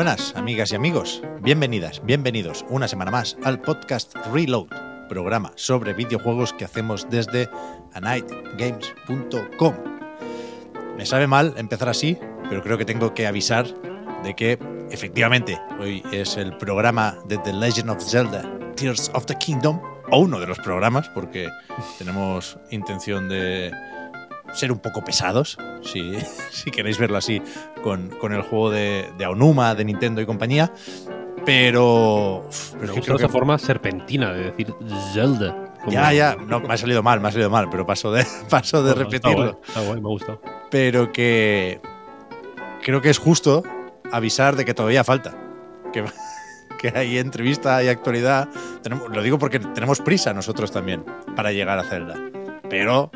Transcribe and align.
Buenas, 0.00 0.34
amigas 0.34 0.72
y 0.72 0.76
amigos. 0.76 1.22
Bienvenidas, 1.42 2.00
bienvenidos 2.02 2.64
una 2.70 2.88
semana 2.88 3.10
más 3.10 3.36
al 3.44 3.60
podcast 3.60 4.16
Reload, 4.32 4.68
programa 5.10 5.52
sobre 5.56 5.92
videojuegos 5.92 6.54
que 6.54 6.64
hacemos 6.64 7.06
desde 7.10 7.50
anightgames.com. 7.92 9.74
Me 10.96 11.04
sabe 11.04 11.26
mal 11.26 11.52
empezar 11.58 11.90
así, 11.90 12.16
pero 12.48 12.62
creo 12.62 12.78
que 12.78 12.86
tengo 12.86 13.12
que 13.12 13.26
avisar 13.26 13.66
de 14.22 14.34
que 14.34 14.58
efectivamente 14.90 15.60
hoy 15.78 16.02
es 16.12 16.38
el 16.38 16.56
programa 16.56 17.18
de 17.26 17.36
The 17.36 17.52
Legend 17.52 17.90
of 17.90 18.02
Zelda 18.02 18.50
Tears 18.76 19.10
of 19.12 19.26
the 19.26 19.34
Kingdom, 19.34 19.82
o 20.10 20.20
uno 20.20 20.40
de 20.40 20.46
los 20.46 20.58
programas, 20.60 21.10
porque 21.10 21.46
tenemos 21.98 22.58
intención 22.70 23.28
de 23.28 23.70
ser 24.52 24.72
un 24.72 24.78
poco 24.78 25.02
pesados, 25.04 25.58
si, 25.82 26.14
si 26.50 26.70
queréis 26.70 26.98
verlo 26.98 27.18
así, 27.18 27.42
con, 27.82 28.08
con 28.08 28.32
el 28.32 28.42
juego 28.42 28.70
de, 28.70 29.10
de, 29.18 29.24
Aonuma, 29.24 29.74
de 29.74 29.84
Nintendo 29.84 30.20
y 30.20 30.26
compañía. 30.26 30.72
Pero. 31.44 32.46
pero 32.78 32.94
es 32.94 33.04
que 33.04 33.12
esa 33.14 33.28
forma 33.28 33.58
serpentina 33.58 34.32
de 34.32 34.50
decir 34.50 34.74
Zelda. 35.12 35.74
Como... 35.80 35.92
Ya, 35.92 36.12
ya, 36.12 36.36
no, 36.36 36.60
me 36.60 36.74
ha 36.74 36.76
salido 36.76 37.02
mal, 37.02 37.20
me 37.20 37.28
ha 37.28 37.32
salido 37.32 37.48
mal, 37.48 37.68
pero 37.70 37.86
paso 37.86 38.12
de, 38.12 38.26
paso 38.50 38.82
de 38.82 38.90
no, 38.90 38.96
repetirlo. 38.96 39.60
Está 39.60 39.60
guay, 39.60 39.68
está 39.68 39.80
guay, 39.80 40.00
me 40.00 40.08
ha 40.08 40.10
gustado. 40.10 40.42
Pero 40.70 41.12
que. 41.12 41.80
Creo 42.82 43.00
que 43.00 43.10
es 43.10 43.18
justo 43.18 43.62
avisar 44.12 44.56
de 44.56 44.64
que 44.64 44.74
todavía 44.74 45.04
falta. 45.04 45.34
Que, 45.92 46.04
que 46.78 46.92
hay 46.94 47.18
entrevista, 47.18 47.76
hay 47.76 47.88
actualidad. 47.88 48.48
Tenemos, 48.82 49.08
lo 49.08 49.22
digo 49.22 49.38
porque 49.38 49.58
tenemos 49.58 50.00
prisa 50.00 50.34
nosotros 50.34 50.70
también 50.70 51.04
para 51.36 51.52
llegar 51.52 51.78
a 51.78 51.84
Zelda. 51.84 52.16
Pero 52.68 53.10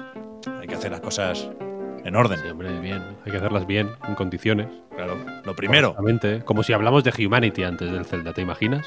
hay 0.64 0.68
que 0.68 0.76
hacer 0.76 0.92
las 0.92 1.00
cosas 1.02 1.50
en 2.06 2.16
orden. 2.16 2.38
Sí, 2.38 2.48
hombre, 2.48 2.80
bien. 2.80 3.02
Hay 3.26 3.32
que 3.32 3.36
hacerlas 3.36 3.66
bien, 3.66 3.90
en 4.08 4.14
condiciones. 4.14 4.66
Claro, 4.96 5.14
lo 5.44 5.54
primero. 5.54 5.94
Como 6.46 6.62
si 6.62 6.72
hablamos 6.72 7.04
de 7.04 7.12
Humanity 7.26 7.64
antes 7.64 7.92
del 7.92 8.06
Zelda, 8.06 8.32
¿te 8.32 8.40
imaginas? 8.40 8.86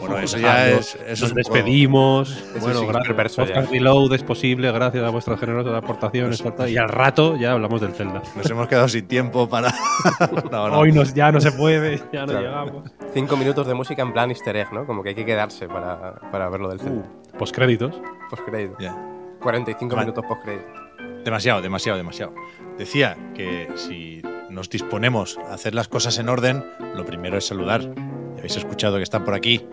Bueno, 0.00 0.18
eso 0.18 0.36
ya 0.36 0.68
es. 0.68 0.96
Eso 1.06 1.26
Nos 1.26 1.30
es 1.30 1.34
despedimos. 1.34 2.30
Eso 2.56 2.58
bueno, 2.60 2.80
sí, 2.80 2.86
gracias. 2.86 3.36
Podcast 3.36 3.70
Reload 3.70 4.14
es 4.14 4.24
posible 4.24 4.72
gracias 4.72 5.04
a 5.04 5.10
vuestras 5.10 5.38
generosas 5.38 5.74
aportaciones. 5.74 6.42
tal, 6.56 6.68
Y 6.68 6.76
al 6.76 6.88
rato 6.88 7.36
ya 7.36 7.52
hablamos 7.52 7.80
del 7.80 7.92
Zelda. 7.92 8.20
Nos 8.34 8.50
hemos 8.50 8.66
quedado 8.66 8.88
sin 8.88 9.06
tiempo 9.06 9.48
para. 9.48 9.72
no, 10.50 10.68
no. 10.68 10.78
Hoy 10.80 10.90
nos, 10.90 11.14
ya 11.14 11.30
no 11.30 11.40
se 11.40 11.52
puede, 11.52 11.98
ya 12.12 12.22
no 12.22 12.32
Claro. 12.32 12.40
llegamos. 12.40 12.90
Cinco 13.14 13.36
minutos 13.36 13.64
de 13.68 13.74
música 13.74 14.02
en 14.02 14.12
plan 14.12 14.30
easter 14.30 14.56
egg, 14.56 14.72
¿no? 14.72 14.86
Como 14.86 15.04
que 15.04 15.10
hay 15.10 15.14
que 15.14 15.24
quedarse 15.24 15.68
para, 15.68 16.16
para 16.32 16.48
verlo 16.48 16.68
del 16.68 16.80
Zelda. 16.80 17.04
Postcréditos. 17.38 17.94
Postcrédito. 18.28 18.76
Ya. 18.80 18.96
45 19.40 19.94
Vale. 19.94 20.06
minutos 20.06 20.24
postcrédito. 20.26 20.85
Demasiado, 21.26 21.60
demasiado, 21.60 21.96
demasiado. 21.98 22.34
Decía 22.78 23.16
que 23.34 23.68
si 23.74 24.22
nos 24.48 24.70
disponemos 24.70 25.38
a 25.38 25.54
hacer 25.54 25.74
las 25.74 25.88
cosas 25.88 26.18
en 26.20 26.28
orden, 26.28 26.64
lo 26.94 27.04
primero 27.04 27.36
es 27.36 27.44
saludar. 27.48 27.80
Ya 27.82 28.38
habéis 28.38 28.56
escuchado 28.56 28.98
que 28.98 29.02
están 29.02 29.24
por 29.24 29.34
aquí 29.34 29.66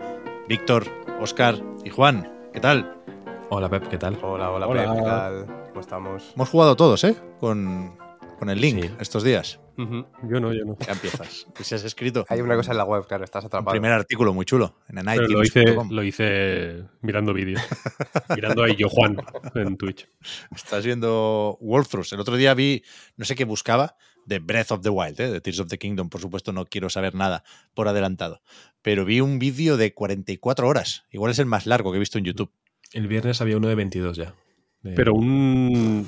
Víctor, 0.48 0.84
Oscar 1.20 1.54
y 1.84 1.90
Juan. 1.90 2.28
¿Qué 2.52 2.58
tal? 2.58 2.96
Hola 3.50 3.68
Pep, 3.68 3.86
¿qué 3.86 3.98
tal? 3.98 4.18
Hola, 4.20 4.50
hola, 4.50 4.66
Hola. 4.66 4.82
Pep, 4.82 4.94
¿qué 4.96 5.02
tal? 5.04 5.46
¿Cómo 5.68 5.80
estamos? 5.80 6.32
Hemos 6.34 6.48
jugado 6.48 6.74
todos, 6.74 7.04
¿eh? 7.04 7.14
Con, 7.38 7.96
con 8.40 8.50
el 8.50 8.60
link 8.60 8.82
Sí. 8.82 8.90
estos 8.98 9.22
días. 9.22 9.60
Yo 9.76 10.40
no, 10.40 10.52
yo 10.52 10.64
no. 10.64 10.76
Ya 10.86 10.92
empiezas. 10.92 11.46
Que 11.54 11.64
si 11.64 11.74
has 11.74 11.84
escrito 11.84 12.24
Hay 12.28 12.40
una 12.40 12.56
cosa 12.56 12.72
en 12.72 12.78
la 12.78 12.84
web, 12.84 13.06
claro, 13.06 13.24
estás 13.24 13.44
un 13.44 13.48
atrapado. 13.48 13.72
primer 13.72 13.92
artículo 13.92 14.32
muy 14.32 14.44
chulo 14.44 14.76
en 14.88 15.04
Pero 15.04 15.28
lo 15.28 15.42
hice, 15.42 15.64
lo 15.90 16.02
hice 16.02 16.84
mirando 17.02 17.32
vídeos. 17.34 17.60
mirando 18.36 18.62
a 18.64 18.68
yo 18.68 18.88
Juan 18.88 19.16
en 19.54 19.76
Twitch. 19.76 20.08
Estás 20.54 20.84
viendo 20.84 21.56
walkthroughs. 21.60 22.12
El 22.12 22.20
otro 22.20 22.36
día 22.36 22.54
vi, 22.54 22.82
no 23.16 23.24
sé 23.24 23.34
qué 23.34 23.44
buscaba, 23.44 23.96
de 24.26 24.38
Breath 24.38 24.70
of 24.72 24.80
the 24.82 24.88
Wild, 24.90 25.20
¿eh? 25.20 25.30
de 25.30 25.40
Tears 25.40 25.60
of 25.60 25.68
the 25.68 25.78
Kingdom. 25.78 26.08
Por 26.08 26.20
supuesto, 26.20 26.52
no 26.52 26.64
quiero 26.64 26.88
saber 26.88 27.14
nada 27.14 27.44
por 27.74 27.88
adelantado. 27.88 28.40
Pero 28.82 29.04
vi 29.04 29.20
un 29.20 29.38
vídeo 29.38 29.76
de 29.76 29.92
44 29.94 30.66
horas. 30.68 31.04
Igual 31.10 31.32
es 31.32 31.38
el 31.38 31.46
más 31.46 31.66
largo 31.66 31.90
que 31.90 31.96
he 31.96 32.00
visto 32.00 32.18
en 32.18 32.24
YouTube. 32.24 32.50
El 32.92 33.08
viernes 33.08 33.40
había 33.40 33.56
uno 33.56 33.68
de 33.68 33.74
22 33.74 34.16
ya. 34.16 34.34
De- 34.82 34.92
Pero 34.92 35.14
un, 35.14 36.06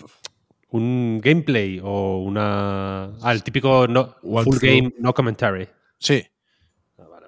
un 0.68 1.20
gameplay 1.22 1.80
o 1.82 2.18
una. 2.18 3.12
Ah, 3.22 3.32
el 3.32 3.42
típico 3.42 3.86
no, 3.88 4.16
full 4.22 4.58
game, 4.60 4.92
no 4.98 5.14
commentary. 5.14 5.68
Sí. 5.98 6.26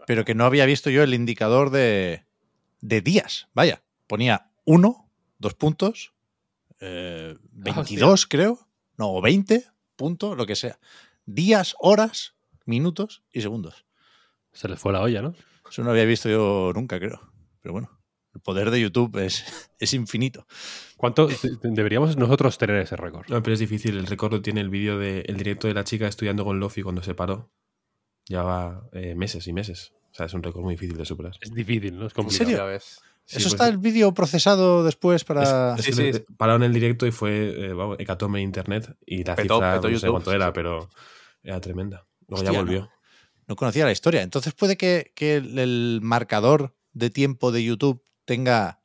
Pero 0.07 0.25
que 0.25 0.35
no 0.35 0.45
había 0.45 0.65
visto 0.65 0.89
yo 0.89 1.03
el 1.03 1.15
indicador 1.15 1.71
de, 1.71 2.25
de 2.81 3.01
días. 3.01 3.49
Vaya, 3.55 3.83
ponía 4.07 4.51
uno, 4.65 5.11
dos 5.39 5.55
puntos, 5.55 6.15
eh, 6.81 7.37
22 7.53 8.27
creo, 8.27 8.59
no, 8.97 9.13
o 9.13 9.21
20 9.21 9.67
puntos, 9.97 10.37
lo 10.37 10.47
que 10.47 10.57
sea. 10.57 10.79
Días, 11.27 11.75
horas, 11.79 12.35
minutos 12.65 13.23
y 13.33 13.43
segundos. 13.43 13.85
Se 14.53 14.69
les 14.69 14.79
fue 14.81 14.93
la 14.93 15.03
olla, 15.03 15.21
¿no? 15.21 15.35
Eso 15.71 15.85
no 15.85 15.91
había 15.91 16.05
visto 16.05 16.29
yo 16.29 16.73
nunca, 16.75 16.99
creo. 16.99 17.21
Pero 17.61 17.75
bueno, 17.75 17.98
el 18.39 18.43
poder 18.43 18.71
de 18.71 18.81
YouTube 18.81 19.17
es, 19.19 19.45
es 19.79 19.93
infinito. 19.95 20.47
¿Cuánto 20.97 21.27
de- 21.27 21.37
deberíamos 21.63 22.17
nosotros 22.17 22.57
tener 22.59 22.77
ese 22.77 22.97
récord? 22.97 23.27
No, 23.29 23.43
pero 23.43 23.55
es 23.55 23.61
difícil. 23.61 23.99
El 23.99 24.07
récord 24.07 24.33
lo 24.33 24.41
tiene 24.43 24.61
el 24.61 24.71
vídeo 24.71 24.99
del 24.99 25.37
directo 25.37 25.67
de 25.69 25.75
la 25.75 25.85
chica 25.85 26.07
estudiando 26.07 26.45
con 26.45 26.59
Lofi 26.61 26.83
cuando 26.83 27.03
se 27.03 27.15
paró. 27.15 27.51
Lleva 28.27 28.89
eh, 28.93 29.15
meses 29.15 29.47
y 29.47 29.53
meses. 29.53 29.93
O 30.11 30.15
sea, 30.15 30.27
es 30.27 30.35
un 30.35 30.43
récord 30.43 30.63
muy 30.63 30.75
difícil 30.75 30.97
de 30.97 31.05
superar. 31.05 31.33
Es 31.41 31.53
difícil, 31.53 31.99
¿no? 31.99 32.07
Es 32.07 32.15
complicado. 32.15 32.45
serio? 32.47 32.57
Ya 32.59 32.65
ves. 32.65 33.01
Sí, 33.25 33.37
Eso 33.37 33.45
pues 33.45 33.55
está 33.55 33.69
el 33.69 33.77
vídeo 33.79 34.13
procesado 34.15 34.85
después 34.85 35.23
para... 35.25 35.75
Es 35.77 35.85
Sí, 35.85 35.91
que 35.91 35.97
sí, 35.97 36.13
sí. 36.15 36.25
Pararon 36.39 36.63
el 36.63 36.73
directo 36.73 37.07
y 37.07 37.11
fue 37.11 37.67
eh, 37.67 37.73
vamos, 37.75 37.97
hecatombe 38.01 38.39
en 38.39 38.45
internet 38.45 38.97
y 39.05 39.23
la 39.23 39.35
Petó, 39.37 39.57
cifra 39.57 39.75
petó 39.75 39.91
no 39.91 39.99
sé 39.99 40.09
cuánto 40.09 40.31
sí, 40.31 40.37
era, 40.37 40.53
pero 40.53 40.89
era 41.43 41.61
tremenda. 41.61 42.07
Luego 42.27 42.37
Hostia, 42.43 42.53
ya 42.53 42.59
¿no? 42.59 42.65
volvió. 42.65 42.91
No 43.47 43.57
conocía 43.57 43.85
la 43.85 43.93
historia. 43.93 44.23
Entonces 44.23 44.55
puede 44.55 44.77
que, 44.79 45.13
que 45.15 45.37
el, 45.37 45.59
el 45.59 46.01
marcador 46.03 46.75
de 46.95 47.11
tiempo 47.11 47.53
de 47.53 47.63
YouTube 47.65 48.03
tenga... 48.29 48.81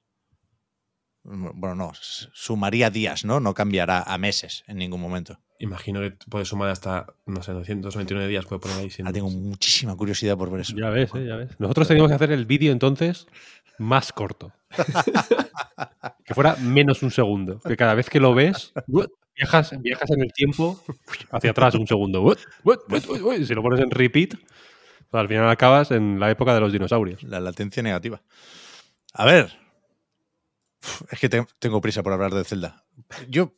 Bueno, 1.24 1.76
no, 1.76 1.92
sumaría 1.94 2.90
días, 2.90 3.24
¿no? 3.24 3.40
No 3.40 3.54
cambiará 3.54 4.02
a 4.02 4.18
meses 4.18 4.64
en 4.68 4.78
ningún 4.78 5.00
momento. 5.00 5.40
Imagino 5.60 6.02
que 6.02 6.12
puede 6.30 6.44
sumar 6.44 6.70
hasta, 6.70 7.14
no 7.26 7.42
sé, 7.44 7.54
929 7.54 8.28
días, 8.28 8.46
puede 8.46 8.60
poner 8.60 8.78
ahí 8.80 8.90
sin. 8.90 9.08
Ah, 9.08 9.14
tengo 9.14 9.30
muchísima 9.30 9.96
curiosidad 9.96 10.38
por 10.38 10.52
ver 10.52 10.62
eso. 10.62 10.76
Ya 10.76 10.90
ves, 10.90 11.12
¿eh? 11.16 11.26
ya 11.26 11.38
ves. 11.38 11.52
Nosotros 11.60 11.88
teníamos 11.88 12.12
que 12.12 12.16
hacer 12.16 12.32
el 12.34 12.46
vídeo 12.46 12.74
entonces 12.74 13.28
más 13.78 14.12
corto. 14.12 14.52
que 16.26 16.34
fuera 16.34 16.58
menos 16.58 17.04
un 17.04 17.12
segundo. 17.12 17.60
Que 17.60 17.78
cada 17.78 17.94
vez 17.94 18.10
que 18.10 18.20
lo 18.20 18.34
ves, 18.34 18.74
viajas, 19.36 19.80
viajas 19.82 20.10
en 20.12 20.22
el 20.22 20.34
tiempo 20.34 20.82
hacia 21.32 21.52
atrás 21.52 21.76
un 21.76 21.88
segundo. 21.88 22.36
Y 23.38 23.46
si 23.46 23.54
lo 23.54 23.62
pones 23.62 23.80
en 23.80 23.92
repeat, 23.92 24.36
pues 25.10 25.22
al 25.22 25.28
final 25.30 25.50
acabas 25.50 25.92
en 25.92 26.20
la 26.20 26.30
época 26.32 26.54
de 26.54 26.60
los 26.60 26.74
dinosaurios. 26.74 27.24
La 27.24 27.40
latencia 27.40 27.82
negativa. 27.82 28.22
A 29.14 29.26
ver. 29.26 29.58
Es 31.12 31.20
que 31.20 31.30
te- 31.30 31.46
tengo 31.60 31.82
prisa 31.82 32.04
por 32.04 32.14
hablar 32.14 32.34
de 32.34 32.44
Zelda. 32.44 32.86
Yo 33.30 33.54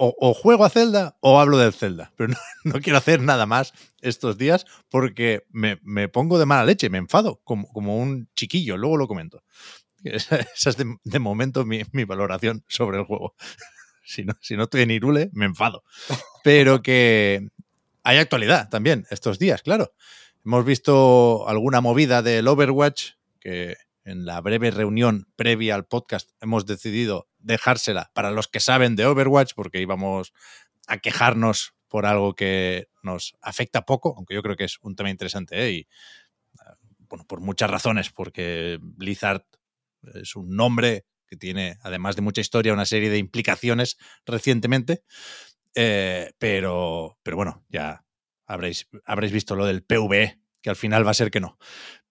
o, 0.00 0.32
juego 0.32 0.64
a 0.64 0.70
Zelda 0.70 1.16
o 1.20 1.40
hablo 1.40 1.58
del 1.58 1.72
Zelda. 1.72 2.12
Pero 2.16 2.32
no, 2.64 2.80
quiero 2.80 2.98
hacer 2.98 3.20
nada 3.20 3.46
más 3.46 3.72
estos 4.00 4.38
días 4.38 4.64
porque 4.88 5.44
me, 5.50 5.80
me 5.82 6.08
pongo 6.08 6.38
de 6.38 6.46
mala 6.46 6.64
leche, 6.64 6.88
me 6.88 6.98
enfado 6.98 7.40
como, 7.42 7.66
como 7.72 7.98
un 7.98 8.28
chiquillo. 8.36 8.76
Luego 8.76 8.96
lo 8.96 9.08
comento. 9.08 9.42
Esa, 10.04 10.36
esa 10.36 10.70
es 10.70 10.76
de, 10.76 10.96
de 11.02 11.18
momento 11.18 11.64
mi, 11.64 11.82
mi 11.90 12.04
valoración 12.04 12.64
sobre 12.68 12.98
el 12.98 13.04
juego. 13.04 13.34
Si 14.10 14.24
no, 14.24 14.32
si 14.40 14.56
no 14.56 14.62
estoy 14.62 14.80
en 14.80 14.90
Irule, 14.90 15.28
me 15.34 15.44
enfado. 15.44 15.84
Pero 16.42 16.80
que 16.80 17.46
hay 18.04 18.16
actualidad 18.16 18.70
también 18.70 19.04
estos 19.10 19.38
días, 19.38 19.60
claro. 19.60 19.92
hemos 20.46 20.64
visto 20.64 21.46
alguna 21.46 21.82
movida 21.82 22.22
del 22.22 22.48
Overwatch 22.48 23.10
que 23.38 23.76
en 24.08 24.24
la 24.24 24.40
breve 24.40 24.70
reunión 24.70 25.28
previa 25.36 25.74
al 25.74 25.86
podcast 25.86 26.30
hemos 26.40 26.66
decidido 26.66 27.28
dejársela 27.38 28.10
para 28.14 28.30
los 28.30 28.48
que 28.48 28.60
saben 28.60 28.96
de 28.96 29.06
Overwatch 29.06 29.52
porque 29.54 29.80
íbamos 29.80 30.32
a 30.86 30.98
quejarnos 30.98 31.74
por 31.88 32.06
algo 32.06 32.34
que 32.34 32.88
nos 33.02 33.36
afecta 33.40 33.82
poco, 33.82 34.14
aunque 34.16 34.34
yo 34.34 34.42
creo 34.42 34.56
que 34.56 34.64
es 34.64 34.78
un 34.82 34.96
tema 34.96 35.10
interesante 35.10 35.66
¿eh? 35.66 35.72
y 35.72 35.88
bueno, 37.08 37.24
por 37.26 37.40
muchas 37.40 37.70
razones, 37.70 38.10
porque 38.10 38.78
Blizzard 38.80 39.44
es 40.14 40.36
un 40.36 40.54
nombre 40.54 41.06
que 41.26 41.36
tiene, 41.36 41.78
además 41.82 42.16
de 42.16 42.22
mucha 42.22 42.40
historia, 42.40 42.72
una 42.72 42.86
serie 42.86 43.10
de 43.10 43.18
implicaciones 43.18 43.98
recientemente. 44.24 45.02
Eh, 45.74 46.32
pero, 46.38 47.18
pero 47.22 47.36
bueno, 47.36 47.64
ya 47.68 48.04
habréis, 48.46 48.88
habréis 49.04 49.32
visto 49.32 49.54
lo 49.54 49.66
del 49.66 49.82
PvE, 49.82 50.40
que 50.60 50.70
al 50.70 50.76
final 50.76 51.06
va 51.06 51.10
a 51.12 51.14
ser 51.14 51.30
que 51.30 51.40
no. 51.40 51.58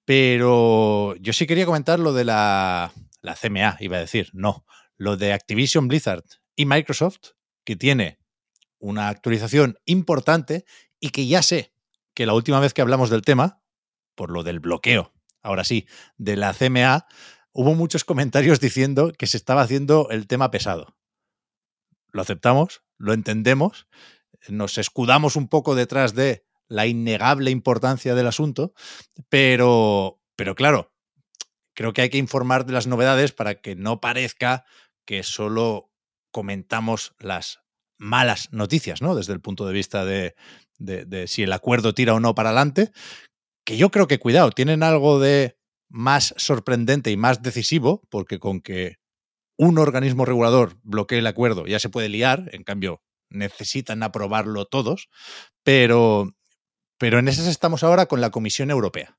Pero 0.08 1.18
yo 1.18 1.34
sí 1.34 1.46
quería 1.48 1.66
comentar 1.66 2.00
lo 2.00 2.14
de 2.14 2.24
la, 2.24 2.94
la 3.22 3.36
CMA, 3.36 3.76
iba 3.82 3.98
a 3.98 4.00
decir, 4.00 4.30
no, 4.32 4.66
lo 4.96 5.18
de 5.18 5.34
Activision 5.34 5.90
Blizzard 5.90 6.24
y 6.56 6.66
Microsoft, 6.66 7.32
que 7.66 7.76
tiene 7.76 8.18
una 8.80 9.10
actualización 9.10 9.78
importante 9.84 10.64
y 11.02 11.10
que 11.10 11.28
ya 11.28 11.42
sé 11.42 11.74
que 12.14 12.26
la 12.26 12.36
última 12.36 12.62
vez 12.62 12.74
que 12.74 12.82
hablamos 12.82 13.10
del 13.10 13.24
tema, 13.24 13.62
por 14.16 14.32
lo 14.32 14.44
del 14.44 14.62
bloqueo, 14.62 15.12
ahora 15.42 15.66
sí, 15.66 15.90
de 16.16 16.38
la 16.38 16.54
CMA, 16.54 17.06
hubo 17.52 17.76
muchos 17.76 18.06
comentarios 18.06 18.62
diciendo 18.62 19.12
que 19.12 19.28
se 19.28 19.36
estaba 19.36 19.62
haciendo 19.62 20.08
el 20.10 20.26
tema 20.26 20.52
pesado. 20.52 20.96
Lo 22.14 22.22
aceptamos, 22.22 22.82
lo 22.98 23.12
entendemos, 23.12 23.90
nos 24.48 24.78
escudamos 24.78 25.36
un 25.36 25.50
poco 25.50 25.76
detrás 25.76 26.14
de 26.14 26.47
la 26.68 26.88
innegable 26.88 27.52
importancia 27.52 28.16
del 28.16 28.28
asunto, 28.28 28.74
pero, 29.30 30.22
pero 30.36 30.56
claro, 30.56 30.94
creo 31.74 31.94
que 31.94 32.02
hay 32.02 32.10
que 32.10 32.18
informar 32.18 32.66
de 32.66 32.74
las 32.74 32.88
novedades 32.88 33.32
para 33.32 33.56
que 33.62 33.76
no 33.76 34.02
parezca 34.02 34.66
que 35.06 35.24
solo 35.24 35.92
comentamos 36.32 37.16
las 37.20 37.60
malas 37.98 38.50
noticias, 38.52 39.02
¿no? 39.02 39.16
Desde 39.16 39.34
el 39.34 39.42
punto 39.42 39.66
de 39.66 39.74
vista 39.74 40.06
de, 40.06 40.36
de, 40.78 41.06
de 41.06 41.28
si 41.28 41.44
el 41.44 41.54
acuerdo 41.54 41.94
tira 41.94 42.14
o 42.14 42.20
no 42.20 42.36
para 42.36 42.50
adelante, 42.50 42.92
que 43.66 43.78
yo 43.78 43.92
creo 43.92 44.08
que, 44.08 44.20
cuidado, 44.20 44.52
tienen 44.52 44.84
algo 44.84 45.20
de 45.20 45.58
más 45.90 46.34
sorprendente 46.38 47.12
y 47.12 47.18
más 47.18 47.42
decisivo, 47.42 48.02
porque 48.10 48.40
con 48.40 48.62
que 48.62 48.98
un 49.58 49.78
organismo 49.78 50.26
regulador 50.26 50.78
bloquee 50.84 51.20
el 51.20 51.28
acuerdo 51.28 51.66
ya 51.66 51.80
se 51.80 51.90
puede 51.90 52.10
liar, 52.10 52.50
en 52.54 52.64
cambio 52.64 53.02
necesitan 53.30 54.04
aprobarlo 54.04 54.66
todos, 54.66 55.10
pero, 55.64 56.34
pero 56.98 57.20
en 57.20 57.28
esas 57.28 57.48
estamos 57.48 57.84
ahora 57.84 58.06
con 58.08 58.22
la 58.22 58.32
Comisión 58.32 58.72
Europea, 58.72 59.18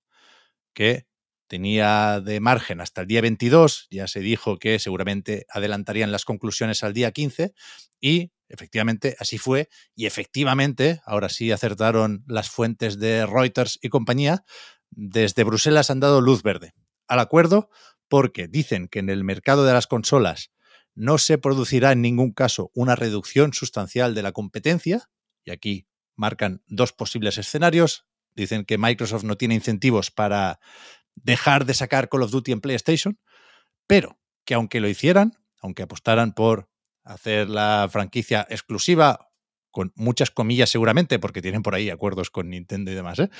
que 0.75 1.07
tenía 1.49 2.21
de 2.21 2.41
margen 2.41 2.81
hasta 2.81 3.01
el 3.01 3.07
día 3.07 3.21
22, 3.21 3.89
ya 3.91 4.07
se 4.07 4.21
dijo 4.21 4.59
que 4.59 4.79
seguramente 4.79 5.47
adelantarían 5.49 6.13
las 6.13 6.25
conclusiones 6.25 6.85
al 6.85 6.93
día 6.93 7.11
15 7.11 7.55
y 8.01 8.33
efectivamente 8.49 9.17
así 9.19 9.39
fue 9.39 9.69
y 9.95 10.07
efectivamente, 10.07 11.01
ahora 11.05 11.29
sí 11.29 11.51
acertaron 11.51 12.25
las 12.27 12.51
fuentes 12.51 12.99
de 12.99 13.27
Reuters 13.27 13.79
y 13.83 13.89
compañía, 13.89 14.45
desde 14.91 15.45
Bruselas 15.45 15.91
han 15.91 16.01
dado 16.01 16.21
luz 16.21 16.43
verde 16.43 16.75
al 17.07 17.21
acuerdo 17.21 17.71
porque 18.09 18.49
dicen 18.49 18.89
que 18.89 18.99
en 18.99 19.11
el 19.11 19.25
mercado 19.25 19.65
de 19.65 19.73
las 19.73 19.87
consolas 19.87 20.51
no 20.95 21.19
se 21.19 21.39
producirá 21.39 21.93
en 21.93 22.03
ningún 22.03 22.33
caso 22.33 22.71
una 22.75 22.97
reducción 22.97 23.53
sustancial 23.53 24.15
de 24.15 24.23
la 24.23 24.33
competencia, 24.33 25.09
y 25.45 25.51
aquí 25.51 25.87
marcan 26.19 26.63
dos 26.67 26.93
posibles 26.93 27.39
escenarios. 27.39 28.05
Dicen 28.35 28.65
que 28.65 28.79
Microsoft 28.79 29.25
no 29.25 29.37
tiene 29.37 29.55
incentivos 29.55 30.11
para 30.11 30.61
dejar 31.15 31.65
de 31.65 31.75
sacar 31.75 32.09
Call 32.09 32.23
of 32.23 32.31
Duty 32.31 32.53
en 32.53 32.61
PlayStation, 32.61 33.19
pero 33.87 34.19
que 34.45 34.55
aunque 34.55 34.81
lo 34.81 34.89
hicieran, 34.89 35.33
aunque 35.61 35.83
apostaran 35.83 36.33
por 36.33 36.69
hacer 37.05 37.49
la 37.49 37.89
franquicia 37.91 38.47
exclusiva, 38.51 39.29
con 39.71 39.93
muchas 39.95 40.31
comillas 40.31 40.71
seguramente, 40.71 41.19
porque 41.19 41.43
tienen 41.43 41.63
por 41.63 41.75
ahí 41.75 41.91
acuerdos 41.91 42.31
con 42.31 42.51
Nintendo 42.51 42.91
y 42.91 42.95
demás, 42.95 43.19
¿eh? 43.19 43.31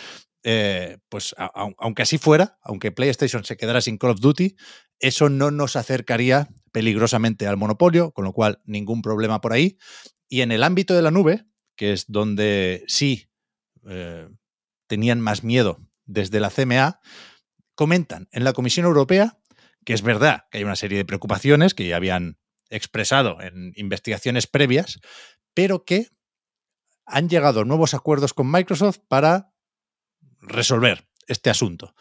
Eh, 0.45 0.99
pues 1.09 1.35
aunque 1.37 2.03
así 2.03 2.17
fuera, 2.17 2.59
aunque 2.63 2.93
PlayStation 2.93 3.45
se 3.45 3.57
quedara 3.57 3.81
sin 3.81 3.99
Call 3.99 4.11
of 4.11 4.21
Duty, 4.21 4.55
eso 5.01 5.29
no 5.29 5.51
nos 5.51 5.75
acercaría 5.75 6.49
peligrosamente 6.71 7.47
al 7.47 7.57
monopolio, 7.57 8.13
con 8.13 8.25
lo 8.25 8.33
cual 8.33 8.61
ningún 8.65 9.03
problema 9.03 9.41
por 9.41 9.53
ahí. 9.53 9.79
Y 10.29 10.43
en 10.43 10.53
el 10.53 10.63
ámbito 10.63 10.95
de 10.95 11.03
la 11.03 11.11
nube, 11.11 11.45
que 11.79 11.95
es 11.95 12.05
donde 12.09 12.85
sí 12.89 13.31
eh, 13.89 14.29
tenían 14.87 15.23
más 15.23 15.43
miedo 15.43 15.81
desde 16.05 16.41
la 16.41 16.51
CMA, 16.51 17.01
comentan 17.75 18.29
en 18.33 18.45
la 18.45 18.53
Comisión 18.53 18.85
Europea 18.85 19.39
que 19.89 19.95
es 19.95 20.03
verdad 20.03 20.45
que 20.51 20.59
hay 20.59 20.65
una 20.65 20.77
serie 20.77 20.99
de 20.99 21.07
preocupaciones 21.07 21.73
que 21.73 21.89
ya 21.89 21.97
habían 21.97 22.39
expresado 22.69 23.41
en 23.41 23.73
investigaciones 23.75 24.47
previas, 24.47 25.01
pero 25.55 25.87
que 25.87 26.09
han 27.07 27.31
llegado 27.31 27.65
nuevos 27.65 27.95
acuerdos 27.95 28.35
con 28.35 28.51
Microsoft 28.51 28.99
para 29.09 29.55
resolver 30.43 31.09
este 31.27 31.49
asunto. 31.49 31.95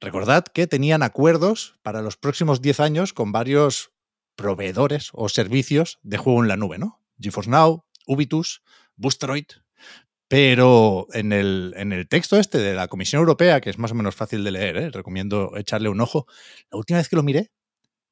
Recordad 0.00 0.44
que 0.44 0.68
tenían 0.68 1.02
acuerdos 1.02 1.80
para 1.82 2.02
los 2.02 2.16
próximos 2.16 2.62
10 2.62 2.78
años 2.78 3.12
con 3.12 3.32
varios 3.32 3.90
proveedores 4.36 5.10
o 5.12 5.28
servicios 5.28 5.98
de 6.02 6.18
juego 6.18 6.42
en 6.42 6.48
la 6.48 6.56
nube, 6.56 6.78
¿no? 6.78 7.02
GeForce 7.18 7.50
Now, 7.50 7.84
Ubitus, 8.06 8.62
Boosteroid. 8.98 9.46
Pero 10.28 11.06
en 11.14 11.32
el, 11.32 11.72
en 11.76 11.92
el, 11.92 12.06
texto 12.06 12.38
este 12.38 12.58
de 12.58 12.74
la 12.74 12.88
Comisión 12.88 13.20
Europea, 13.20 13.62
que 13.62 13.70
es 13.70 13.78
más 13.78 13.92
o 13.92 13.94
menos 13.94 14.14
fácil 14.14 14.44
de 14.44 14.50
leer, 14.50 14.76
¿eh? 14.76 14.90
recomiendo 14.90 15.56
echarle 15.56 15.88
un 15.88 16.02
ojo, 16.02 16.26
la 16.70 16.76
última 16.76 16.98
vez 16.98 17.08
que 17.08 17.16
lo 17.16 17.22
miré 17.22 17.50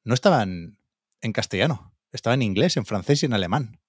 no 0.03 0.15
estaba 0.15 0.41
en, 0.41 0.79
en 1.21 1.31
castellano, 1.31 1.93
estaba 2.11 2.33
en 2.33 2.41
inglés, 2.41 2.75
en 2.77 2.85
francés 2.85 3.21
y 3.21 3.27
en 3.27 3.33
alemán. 3.33 3.79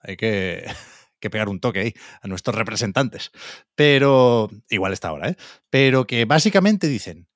Hay 0.00 0.16
que, 0.16 0.64
que 1.20 1.30
pegar 1.30 1.48
un 1.48 1.60
toque 1.60 1.80
ahí 1.80 1.94
a 2.20 2.26
nuestros 2.26 2.56
representantes. 2.56 3.30
Pero, 3.76 4.50
igual 4.68 4.92
está 4.92 5.08
ahora, 5.08 5.28
¿eh? 5.28 5.36
Pero 5.68 6.08
que 6.08 6.24
básicamente 6.24 6.88
dicen 6.88 7.28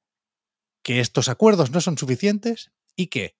que 0.82 1.00
estos 1.00 1.28
acuerdos 1.28 1.70
no 1.70 1.80
son 1.80 1.96
suficientes 1.96 2.72
y 2.96 3.06
que 3.06 3.36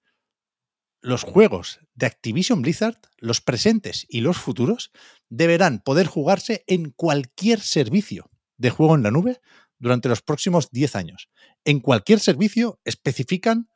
los 1.05 1.23
juegos 1.23 1.81
de 1.95 2.07
Activision 2.07 2.63
Blizzard, 2.63 2.99
los 3.19 3.43
presentes 3.43 4.07
y 4.09 4.23
los 4.23 4.39
futuros, 4.39 4.91
deberán 5.29 5.81
poder 5.81 6.07
jugarse 6.07 6.65
en 6.67 6.93
cualquier 6.93 7.61
servicio 7.61 8.31
de 8.57 8.71
juego 8.71 8.95
en 8.95 9.03
la 9.03 9.11
nube 9.11 9.39
durante 9.79 10.09
los 10.09 10.23
próximos 10.23 10.71
10 10.71 10.97
años. 10.97 11.29
En 11.67 11.81
cualquier 11.81 12.21
servicio 12.21 12.81
especifican 12.85 13.69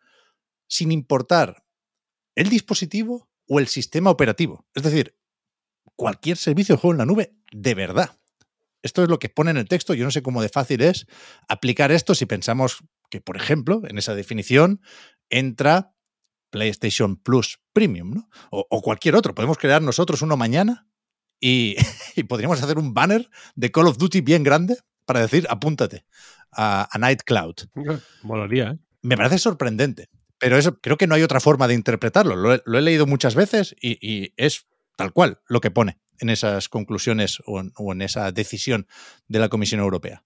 sin 0.68 0.90
importar 0.90 1.66
el 2.34 2.48
dispositivo 2.48 3.28
o 3.46 3.58
el 3.58 3.68
sistema 3.68 4.08
operativo. 4.08 4.66
Es 4.74 4.84
decir, 4.84 5.14
cualquier 5.96 6.38
servicio 6.38 6.76
de 6.76 6.80
juego 6.80 6.94
en 6.94 6.98
la 6.98 7.06
nube 7.06 7.36
de 7.52 7.74
verdad. 7.74 8.18
Esto 8.82 9.02
es 9.02 9.10
lo 9.10 9.18
que 9.18 9.28
pone 9.28 9.50
en 9.50 9.58
el 9.58 9.68
texto. 9.68 9.92
Yo 9.92 10.06
no 10.06 10.10
sé 10.10 10.22
cómo 10.22 10.40
de 10.40 10.48
fácil 10.48 10.80
es 10.80 11.06
aplicar 11.46 11.92
esto 11.92 12.14
si 12.14 12.24
pensamos 12.24 12.78
que, 13.10 13.20
por 13.20 13.36
ejemplo, 13.36 13.82
en 13.86 13.98
esa 13.98 14.14
definición 14.14 14.80
entra 15.28 15.94
PlayStation 16.50 17.16
Plus 17.16 17.60
Premium, 17.72 18.14
¿no? 18.14 18.28
O, 18.50 18.66
o 18.68 18.82
cualquier 18.82 19.16
otro. 19.16 19.34
Podemos 19.34 19.58
crear 19.58 19.82
nosotros 19.82 20.22
uno 20.22 20.36
mañana 20.36 20.88
y, 21.40 21.76
y, 22.16 22.24
podríamos 22.24 22.62
hacer 22.62 22.78
un 22.78 22.94
banner 22.94 23.28
de 23.54 23.70
Call 23.70 23.86
of 23.86 23.98
Duty 23.98 24.20
bien 24.20 24.42
grande 24.42 24.76
para 25.04 25.20
decir 25.20 25.46
apúntate 25.48 26.04
a, 26.52 26.88
a 26.90 26.98
Night 26.98 27.22
Cloud. 27.24 27.54
Molaría, 28.22 28.72
¿eh? 28.72 28.78
Me 29.02 29.16
parece 29.16 29.38
sorprendente. 29.38 30.08
Pero 30.38 30.56
eso 30.56 30.78
creo 30.80 30.96
que 30.96 31.06
no 31.06 31.14
hay 31.14 31.22
otra 31.22 31.40
forma 31.40 31.66
de 31.66 31.74
interpretarlo. 31.74 32.36
Lo 32.36 32.54
he, 32.54 32.62
lo 32.64 32.78
he 32.78 32.82
leído 32.82 33.06
muchas 33.06 33.34
veces 33.34 33.74
y, 33.80 33.98
y, 34.00 34.34
es 34.36 34.66
tal 34.96 35.12
cual 35.12 35.40
lo 35.48 35.60
que 35.60 35.70
pone 35.70 35.98
en 36.20 36.30
esas 36.30 36.68
conclusiones 36.68 37.38
o 37.46 37.60
en, 37.60 37.72
o 37.76 37.92
en 37.92 38.02
esa 38.02 38.30
decisión 38.32 38.86
de 39.28 39.38
la 39.38 39.48
Comisión 39.48 39.80
Europea. 39.80 40.24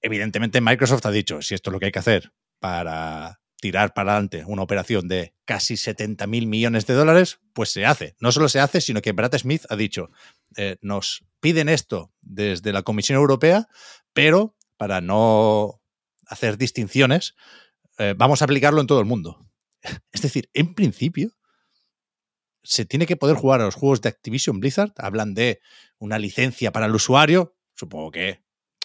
Evidentemente, 0.00 0.60
Microsoft 0.60 1.06
ha 1.06 1.10
dicho, 1.10 1.42
si 1.42 1.54
esto 1.54 1.70
es 1.70 1.72
lo 1.72 1.80
que 1.80 1.86
hay 1.86 1.92
que 1.92 1.98
hacer 1.98 2.32
para 2.60 3.40
tirar 3.66 3.94
para 3.94 4.12
adelante 4.12 4.44
una 4.46 4.62
operación 4.62 5.08
de 5.08 5.34
casi 5.44 5.76
70 5.76 6.24
mil 6.28 6.46
millones 6.46 6.86
de 6.86 6.94
dólares, 6.94 7.40
pues 7.52 7.70
se 7.70 7.84
hace. 7.84 8.14
No 8.20 8.30
solo 8.30 8.48
se 8.48 8.60
hace, 8.60 8.80
sino 8.80 9.02
que 9.02 9.10
Brad 9.10 9.36
Smith 9.36 9.64
ha 9.68 9.74
dicho, 9.74 10.08
eh, 10.56 10.76
nos 10.82 11.24
piden 11.40 11.68
esto 11.68 12.12
desde 12.20 12.72
la 12.72 12.84
Comisión 12.84 13.18
Europea, 13.18 13.66
pero 14.12 14.54
para 14.76 15.00
no 15.00 15.82
hacer 16.28 16.58
distinciones, 16.58 17.34
eh, 17.98 18.14
vamos 18.16 18.40
a 18.40 18.44
aplicarlo 18.44 18.80
en 18.80 18.86
todo 18.86 19.00
el 19.00 19.06
mundo. 19.06 19.50
Es 20.12 20.22
decir, 20.22 20.48
en 20.54 20.72
principio, 20.76 21.32
se 22.62 22.84
tiene 22.84 23.06
que 23.06 23.16
poder 23.16 23.34
jugar 23.34 23.60
a 23.60 23.64
los 23.64 23.74
juegos 23.74 24.00
de 24.00 24.10
Activision 24.10 24.60
Blizzard. 24.60 24.92
Hablan 24.96 25.34
de 25.34 25.60
una 25.98 26.20
licencia 26.20 26.70
para 26.70 26.86
el 26.86 26.94
usuario. 26.94 27.56
Supongo 27.74 28.12
que 28.12 28.44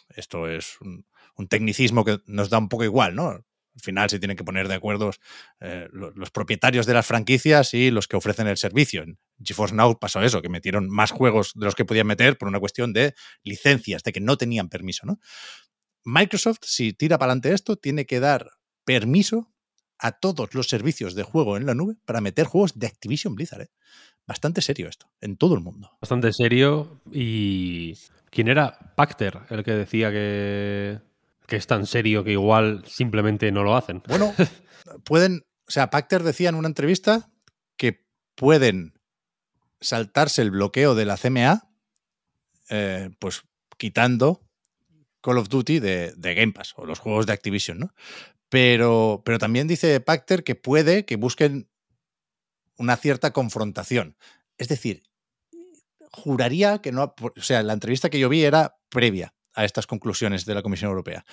esto 0.09 0.47
es 0.47 0.81
un, 0.81 1.05
un 1.35 1.47
tecnicismo 1.47 2.03
que 2.03 2.19
nos 2.25 2.49
da 2.49 2.57
un 2.57 2.67
poco 2.67 2.83
igual, 2.83 3.13
¿no? 3.13 3.45
Al 3.73 3.81
final 3.81 4.09
se 4.09 4.19
tienen 4.19 4.35
que 4.35 4.43
poner 4.43 4.67
de 4.67 4.75
acuerdo 4.75 5.11
eh, 5.59 5.87
los, 5.91 6.31
propietarios 6.31 6.85
de 6.85 6.93
las 6.93 7.05
franquicias 7.05 7.73
y 7.73 7.89
los 7.89 8.07
que 8.07 8.17
ofrecen 8.17 8.47
el 8.47 8.57
servicio. 8.57 9.03
En 9.03 9.17
GeForce 9.43 9.75
Now 9.75 9.97
pasó 9.97 10.21
eso, 10.21 10.41
que 10.41 10.49
metieron 10.49 10.89
más 10.89 11.11
juegos 11.11 11.53
de 11.55 11.65
los 11.65 11.75
que 11.75 11.85
podían 11.85 12.07
meter 12.07 12.37
por 12.37 12.47
una 12.47 12.59
cuestión 12.59 12.93
de 12.93 13.13
licencias, 13.43 14.03
de 14.03 14.11
que 14.11 14.19
no 14.19 14.37
tenían 14.37 14.69
permiso, 14.69 15.05
¿no? 15.05 15.19
Microsoft, 16.03 16.59
si 16.63 16.93
tira 16.93 17.17
para 17.17 17.31
adelante 17.31 17.53
esto, 17.53 17.75
tiene 17.75 18.05
que 18.05 18.19
dar 18.19 18.49
permiso 18.83 19.53
a 19.99 20.13
todos 20.13 20.53
los 20.55 20.67
servicios 20.67 21.13
de 21.13 21.23
juego 21.23 21.57
en 21.57 21.65
la 21.65 21.75
nube 21.75 21.95
para 22.05 22.21
meter 22.21 22.47
juegos 22.47 22.77
de 22.77 22.87
Activision 22.87 23.35
Blizzard. 23.35 23.61
¿eh? 23.61 23.69
Bastante 24.27 24.61
serio 24.61 24.89
esto, 24.89 25.11
en 25.21 25.37
todo 25.37 25.55
el 25.55 25.61
mundo. 25.61 25.91
Bastante 26.01 26.33
serio. 26.33 27.01
Y. 27.11 27.97
¿Quién 28.29 28.47
era? 28.47 28.93
Pacter, 28.95 29.39
el 29.49 29.63
que 29.63 29.71
decía 29.71 30.09
que, 30.09 30.99
que 31.51 31.57
es 31.57 31.67
tan 31.67 31.85
serio 31.85 32.23
que 32.23 32.31
igual 32.31 32.81
simplemente 32.87 33.51
no 33.51 33.63
lo 33.63 33.75
hacen. 33.75 34.01
Bueno, 34.07 34.33
pueden. 35.03 35.43
O 35.67 35.71
sea, 35.71 35.89
Pacter 35.89 36.23
decía 36.23 36.47
en 36.47 36.55
una 36.55 36.69
entrevista 36.69 37.29
que 37.75 38.05
pueden 38.35 38.93
saltarse 39.81 40.43
el 40.43 40.51
bloqueo 40.51 40.95
de 40.95 41.03
la 41.03 41.17
CMA, 41.17 41.69
eh, 42.69 43.09
pues 43.19 43.43
quitando 43.77 44.47
Call 45.19 45.39
of 45.39 45.49
Duty 45.49 45.79
de, 45.79 46.13
de, 46.15 46.35
Game 46.35 46.53
Pass 46.53 46.71
o 46.77 46.85
los 46.85 46.99
juegos 46.99 47.25
de 47.25 47.33
Activision, 47.33 47.79
¿no? 47.79 47.93
Pero, 48.47 49.21
pero 49.25 49.37
también 49.37 49.67
dice 49.67 49.99
Pacter 49.99 50.45
que 50.45 50.55
puede 50.55 51.03
que 51.03 51.17
busquen 51.17 51.69
una 52.77 52.95
cierta 52.95 53.33
confrontación. 53.33 54.15
Es 54.57 54.69
decir, 54.69 55.03
juraría 56.13 56.77
que 56.77 56.93
no. 56.93 57.13
O 57.19 57.41
sea, 57.41 57.61
la 57.61 57.73
entrevista 57.73 58.09
que 58.09 58.19
yo 58.19 58.29
vi 58.29 58.45
era 58.45 58.77
previa 58.87 59.33
a 59.53 59.65
estas 59.65 59.87
conclusiones 59.87 60.45
de 60.45 60.55
la 60.55 60.61
Comisión 60.61 60.89
Europea. 60.89 61.25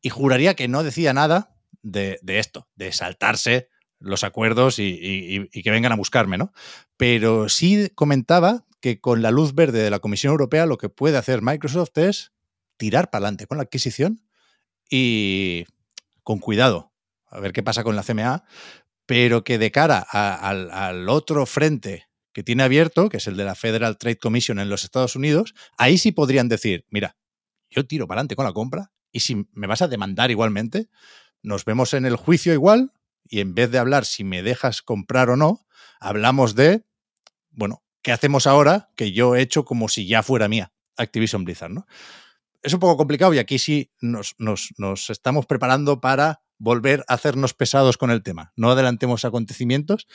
Y 0.00 0.10
juraría 0.10 0.54
que 0.54 0.68
no 0.68 0.82
decía 0.82 1.12
nada 1.12 1.56
de, 1.82 2.18
esto, 2.26 2.68
de 2.74 2.92
saltarse 2.92 3.68
los 3.98 4.24
acuerdos 4.24 4.78
y, 4.78 5.48
que 5.50 5.70
vengan 5.70 5.92
a 5.92 5.96
buscarme, 5.96 6.38
¿no? 6.38 6.52
Pero 6.96 7.48
sí 7.48 7.90
comentaba 7.94 8.64
que 8.80 9.00
con 9.00 9.22
la 9.22 9.30
luz 9.30 9.54
verde 9.54 9.82
de 9.82 9.90
la 9.90 10.00
Comisión 10.00 10.32
Europea 10.32 10.66
lo 10.66 10.76
que 10.76 10.88
puede 10.88 11.16
hacer 11.16 11.40
Microsoft 11.40 11.96
es 11.98 12.32
tirar 12.76 13.10
para 13.10 13.26
adelante 13.26 13.46
con 13.46 13.58
la 13.58 13.64
adquisición 13.64 14.22
y 14.90 15.64
con 16.24 16.38
cuidado, 16.38 16.92
a 17.26 17.38
ver 17.38 17.52
qué 17.52 17.62
pasa 17.62 17.84
con 17.84 17.94
la 17.94 18.02
CMA, 18.02 18.44
pero 19.06 19.44
que 19.44 19.58
de 19.58 19.70
cara 19.70 20.00
al 20.00 21.08
otro 21.08 21.46
frente 21.46 22.08
que 22.32 22.42
tiene 22.42 22.62
abierto, 22.62 23.08
que 23.08 23.18
es 23.18 23.26
el 23.26 23.36
de 23.36 23.44
la 23.44 23.54
Federal 23.54 23.98
Trade 23.98 24.18
Commission 24.18 24.58
en 24.58 24.68
los 24.68 24.84
Estados 24.84 25.16
Unidos, 25.16 25.54
ahí 25.76 25.98
sí 25.98 26.12
podrían 26.12 26.48
decir, 26.48 26.86
mira, 26.90 27.16
yo 27.74 27.86
tiro 27.86 28.06
para 28.06 28.20
adelante 28.20 28.36
con 28.36 28.44
la 28.44 28.52
compra 28.52 28.92
y 29.10 29.20
si 29.20 29.46
me 29.52 29.66
vas 29.66 29.82
a 29.82 29.88
demandar 29.88 30.30
igualmente, 30.30 30.88
nos 31.42 31.64
vemos 31.64 31.94
en 31.94 32.06
el 32.06 32.16
juicio 32.16 32.52
igual 32.52 32.92
y 33.24 33.40
en 33.40 33.54
vez 33.54 33.70
de 33.70 33.78
hablar 33.78 34.04
si 34.04 34.24
me 34.24 34.42
dejas 34.42 34.82
comprar 34.82 35.30
o 35.30 35.36
no, 35.36 35.66
hablamos 36.00 36.54
de, 36.54 36.84
bueno, 37.50 37.82
¿qué 38.02 38.12
hacemos 38.12 38.46
ahora 38.46 38.90
que 38.96 39.12
yo 39.12 39.36
he 39.36 39.42
hecho 39.42 39.64
como 39.64 39.88
si 39.88 40.06
ya 40.06 40.22
fuera 40.22 40.48
mía 40.48 40.72
Activision 40.96 41.44
Blizzard, 41.44 41.70
¿no? 41.70 41.86
Es 42.62 42.72
un 42.72 42.80
poco 42.80 42.96
complicado 42.96 43.34
y 43.34 43.38
aquí 43.38 43.58
sí 43.58 43.90
nos, 44.00 44.36
nos, 44.38 44.72
nos 44.78 45.10
estamos 45.10 45.46
preparando 45.46 46.00
para 46.00 46.42
volver 46.58 47.04
a 47.08 47.14
hacernos 47.14 47.54
pesados 47.54 47.96
con 47.96 48.12
el 48.12 48.22
tema. 48.22 48.52
No 48.54 48.70
adelantemos 48.70 49.24
acontecimientos, 49.24 50.06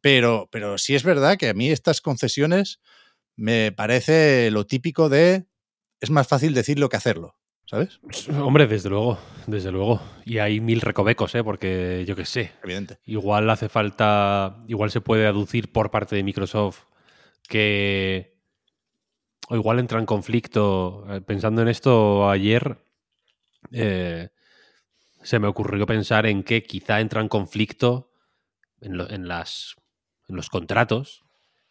pero, 0.00 0.48
pero 0.50 0.78
sí 0.78 0.96
es 0.96 1.04
verdad 1.04 1.36
que 1.38 1.48
a 1.48 1.54
mí 1.54 1.70
estas 1.70 2.00
concesiones 2.00 2.80
me 3.36 3.70
parece 3.70 4.50
lo 4.50 4.66
típico 4.66 5.08
de 5.08 5.46
es 6.02 6.10
más 6.10 6.26
fácil 6.26 6.52
decirlo 6.52 6.88
que 6.88 6.96
hacerlo. 6.96 7.36
¿Sabes? 7.64 8.00
Hombre, 8.42 8.66
desde 8.66 8.90
luego, 8.90 9.18
desde 9.46 9.70
luego. 9.70 10.02
Y 10.24 10.38
hay 10.38 10.60
mil 10.60 10.80
recovecos, 10.80 11.34
¿eh? 11.36 11.44
Porque 11.44 12.04
yo 12.06 12.16
qué 12.16 12.26
sé. 12.26 12.52
Evidente. 12.62 12.98
Igual 13.06 13.48
hace 13.48 13.68
falta. 13.68 14.62
Igual 14.66 14.90
se 14.90 15.00
puede 15.00 15.26
aducir 15.26 15.72
por 15.72 15.90
parte 15.90 16.16
de 16.16 16.24
Microsoft 16.24 16.84
que. 17.48 18.36
O 19.48 19.54
igual 19.54 19.78
entra 19.78 20.00
en 20.00 20.06
conflicto. 20.06 21.06
Pensando 21.24 21.62
en 21.62 21.68
esto 21.68 22.28
ayer. 22.28 22.76
Eh, 23.70 24.28
se 25.22 25.38
me 25.38 25.46
ocurrió 25.46 25.86
pensar 25.86 26.26
en 26.26 26.42
que 26.42 26.64
quizá 26.64 27.00
entra 27.00 27.20
en 27.20 27.28
conflicto 27.28 28.10
en, 28.80 28.96
lo, 28.96 29.08
en 29.08 29.28
las 29.28 29.76
en 30.28 30.34
los 30.34 30.50
contratos 30.50 31.24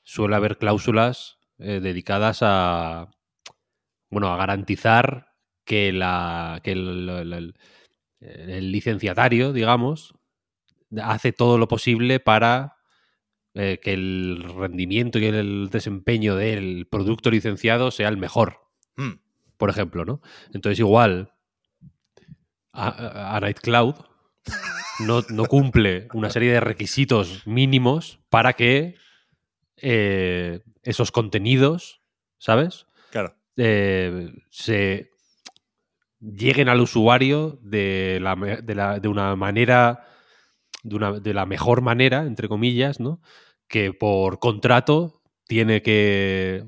suele 0.03 0.37
haber 0.37 0.57
cláusulas 0.57 1.37
eh, 1.59 1.81
dedicadas 1.81 2.39
a 2.41 3.11
bueno 4.11 4.31
a 4.31 4.37
garantizar 4.37 5.33
que 5.65 5.91
la 5.91 6.59
que 6.63 6.73
el, 6.73 7.09
el, 7.09 7.55
el, 8.19 8.71
licenciatario 8.71 9.53
digamos 9.53 10.13
hace 11.01 11.33
todo 11.33 11.57
lo 11.57 11.67
posible 11.67 12.19
para 12.19 12.77
eh, 13.55 13.79
que 13.81 13.93
el 13.93 14.43
rendimiento 14.55 15.17
y 15.17 15.25
el 15.25 15.69
desempeño 15.71 16.35
del 16.35 16.87
producto 16.87 17.31
licenciado 17.31 17.89
sea 17.89 18.09
el 18.09 18.17
mejor 18.17 18.59
mm. 18.97 19.13
por 19.57 19.69
ejemplo 19.69 20.05
no 20.05 20.21
entonces 20.53 20.77
igual 20.79 21.33
a, 22.73 23.35
a 23.35 23.39
Night 23.39 23.59
Cloud 23.59 23.95
no, 24.99 25.21
no, 25.29 25.45
cumple 25.45 26.07
una 26.13 26.29
serie 26.29 26.51
de 26.51 26.59
requisitos 26.59 27.45
mínimos 27.47 28.19
para 28.29 28.53
que 28.53 28.95
eh, 29.77 30.61
esos 30.83 31.11
contenidos, 31.11 32.01
¿sabes? 32.37 32.85
Eh, 33.57 34.31
se 34.49 35.11
lleguen 36.19 36.69
al 36.69 36.81
usuario 36.81 37.59
de, 37.61 38.19
la, 38.21 38.35
de, 38.35 38.75
la, 38.75 38.99
de 38.99 39.07
una 39.07 39.35
manera, 39.35 40.07
de, 40.83 40.95
una, 40.95 41.11
de 41.19 41.33
la 41.33 41.45
mejor 41.45 41.81
manera, 41.81 42.25
entre 42.25 42.47
comillas, 42.47 42.99
¿no? 42.99 43.21
Que 43.67 43.93
por 43.93 44.39
contrato 44.39 45.21
tiene 45.45 45.81
que 45.81 46.65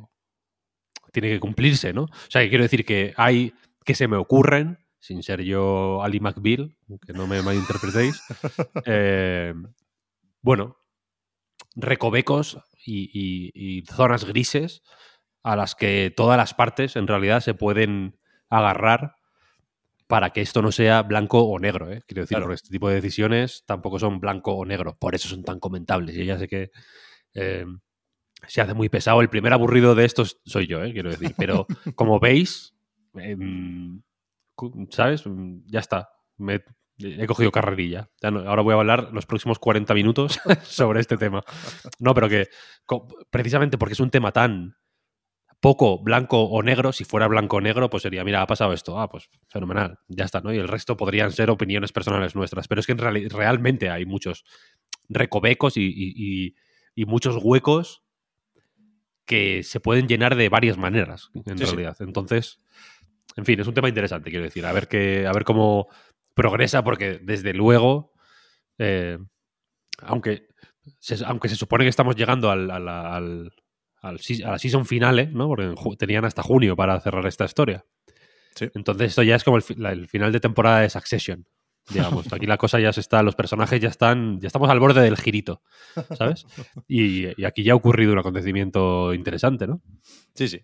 tiene 1.12 1.30
que 1.30 1.40
cumplirse, 1.40 1.94
¿no? 1.94 2.04
O 2.04 2.30
sea, 2.30 2.42
que 2.42 2.50
quiero 2.50 2.64
decir 2.64 2.86
que 2.86 3.14
hay 3.18 3.54
que 3.86 3.96
se 3.96 4.08
me 4.08 4.18
ocurren 4.18 4.80
sin 5.00 5.22
ser 5.22 5.44
yo 5.44 6.02
Ali 6.02 6.20
McBeal, 6.20 6.76
que 7.06 7.14
no 7.14 7.28
me 7.28 7.42
malinterpretéis, 7.42 8.24
eh, 8.86 9.54
bueno, 10.42 10.78
recovecos 11.76 12.58
y, 12.86 13.10
y, 13.14 13.52
y, 13.54 13.86
zonas 13.86 14.24
grises 14.24 14.82
a 15.44 15.56
las 15.56 15.76
que 15.76 16.12
todas 16.16 16.38
las 16.38 16.54
partes 16.54 16.96
en 16.96 17.08
realidad 17.08 17.42
se 17.42 17.54
pueden 17.54 18.18
agarrar 18.50 19.16
para 20.08 20.32
que 20.32 20.42
esto 20.42 20.62
no 20.62 20.72
sea 20.72 21.02
blanco 21.04 21.44
o 21.44 21.60
negro. 21.60 21.92
¿eh? 21.92 22.02
Quiero 22.08 22.24
decir, 22.24 22.38
claro. 22.38 22.54
este 22.54 22.70
tipo 22.70 22.90
de 22.90 22.96
decisiones 22.96 23.64
tampoco 23.66 24.00
son 24.00 24.20
blanco 24.20 24.54
o 24.54 24.66
negro, 24.66 24.98
por 24.98 25.16
eso 25.16 25.28
son 25.28 25.44
tan 25.44 25.60
comentables. 25.60 26.16
Y 26.16 26.26
ya 26.26 26.38
sé 26.38 26.48
que 26.48 26.72
eh, 27.34 27.66
se 28.48 28.62
hace 28.62 28.74
muy 28.74 28.90
pesado. 28.90 29.22
El 29.22 29.30
primer 29.30 29.54
aburrido 29.54 29.96
de 29.96 30.06
estos 30.06 30.40
soy 30.46 30.68
yo, 30.68 30.84
¿eh? 30.84 30.94
quiero 30.94 31.10
decir, 31.10 31.34
pero 31.38 31.68
como 31.96 32.20
veis... 32.20 32.74
Em, 33.16 34.02
¿sabes? 34.90 35.24
Ya 35.66 35.80
está. 35.80 36.10
Me, 36.38 36.62
he 37.00 37.26
cogido 37.26 37.52
carrerilla. 37.52 38.10
Ya 38.22 38.32
no, 38.32 38.40
ahora 38.42 38.62
voy 38.62 38.74
a 38.74 38.78
hablar 38.78 39.10
los 39.14 39.26
próximos 39.26 39.60
40 39.60 39.94
minutos 39.94 40.40
sobre 40.64 41.00
este 41.00 41.18
tema. 41.18 41.44
No, 42.00 42.14
pero 42.14 42.30
que 42.30 42.50
precisamente 43.30 43.78
porque 43.78 43.94
es 43.94 44.00
un 44.00 44.10
tema 44.10 44.32
tan 44.32 44.76
poco 45.64 45.98
blanco 45.98 46.44
o 46.44 46.62
negro, 46.62 46.92
si 46.92 47.06
fuera 47.06 47.26
blanco 47.26 47.56
o 47.56 47.62
negro, 47.62 47.90
pues 47.90 48.04
sería, 48.04 48.26
mira, 48.26 48.42
ha 48.42 48.48
pasado 48.48 48.74
esto, 48.74 49.00
ah, 49.00 49.10
pues 49.10 49.30
fenomenal, 49.48 49.98
ya 50.10 50.26
está, 50.26 50.42
¿no? 50.42 50.54
Y 50.54 50.58
el 50.58 50.68
resto 50.68 50.98
podrían 50.98 51.32
ser 51.32 51.50
opiniones 51.50 51.94
personales 51.94 52.36
nuestras, 52.36 52.68
pero 52.68 52.82
es 52.82 52.86
que 52.86 52.92
en 52.92 52.98
real, 52.98 53.30
realmente 53.30 53.90
hay 53.90 54.06
muchos 54.06 54.44
recovecos 55.08 55.78
y, 55.78 55.86
y, 55.86 56.14
y, 56.18 56.56
y, 56.96 57.06
muchos 57.06 57.38
huecos 57.42 58.04
que 59.24 59.64
se 59.64 59.80
pueden 59.80 60.10
llenar 60.10 60.36
de 60.36 60.50
varias 60.50 60.78
maneras, 60.78 61.30
en 61.34 61.58
sí, 61.58 61.64
realidad. 61.64 61.96
Sí. 61.98 62.04
Entonces, 62.04 62.60
en 63.38 63.46
fin, 63.46 63.58
es 63.58 63.66
un 63.66 63.74
tema 63.74 63.88
interesante, 63.88 64.32
quiero 64.32 64.44
decir. 64.44 64.66
A 64.66 64.74
ver, 64.74 64.90
que, 64.90 65.26
a 65.26 65.32
ver 65.32 65.46
cómo 65.46 65.88
progresa, 66.34 66.84
porque 66.84 67.22
desde 67.24 67.54
luego, 67.54 68.12
eh, 68.80 69.18
aunque, 70.00 70.50
se, 71.00 71.24
aunque 71.24 71.48
se 71.48 71.56
supone 71.56 71.86
que 71.86 71.90
estamos 71.90 72.18
llegando 72.18 72.52
al, 72.52 72.70
al, 72.70 72.90
al, 72.90 73.54
al 74.04 74.20
a 74.46 74.52
la 74.52 74.60
season 74.60 74.86
finale, 74.86 75.28
¿no? 75.28 75.48
porque 75.48 75.74
tenían 75.98 76.26
hasta 76.26 76.44
junio 76.44 76.76
para 76.76 77.00
cerrar 77.00 77.26
esta 77.26 77.46
historia. 77.46 77.86
Sí. 78.54 78.70
Entonces 78.76 79.10
esto 79.10 79.24
ya 79.24 79.36
es 79.36 79.44
como 79.44 79.58
el, 79.58 79.64
el, 79.86 80.08
final 80.08 80.32
de 80.32 80.40
temporada 80.40 80.82
de 80.82 80.90
Succession. 80.90 81.48
Digamos, 81.90 82.32
aquí 82.32 82.46
la 82.46 82.58
cosa 82.58 82.80
ya 82.80 82.94
se 82.94 83.00
está, 83.00 83.24
los 83.24 83.36
personajes 83.36 83.82
ya 83.82 83.90
están, 83.90 84.40
ya 84.40 84.48
estamos 84.48 84.70
al 84.70 84.80
borde 84.80 85.02
del 85.02 85.18
girito, 85.18 85.62
¿sabes? 86.18 86.46
Y, 86.88 87.42
y 87.42 87.46
aquí 87.46 87.64
ya 87.64 87.74
ha 87.74 87.76
ocurrido 87.76 88.14
un 88.14 88.20
acontecimiento 88.20 89.14
interesante, 89.14 89.68
¿no? 89.68 89.82
Sí, 90.36 90.48
sí. 90.48 90.62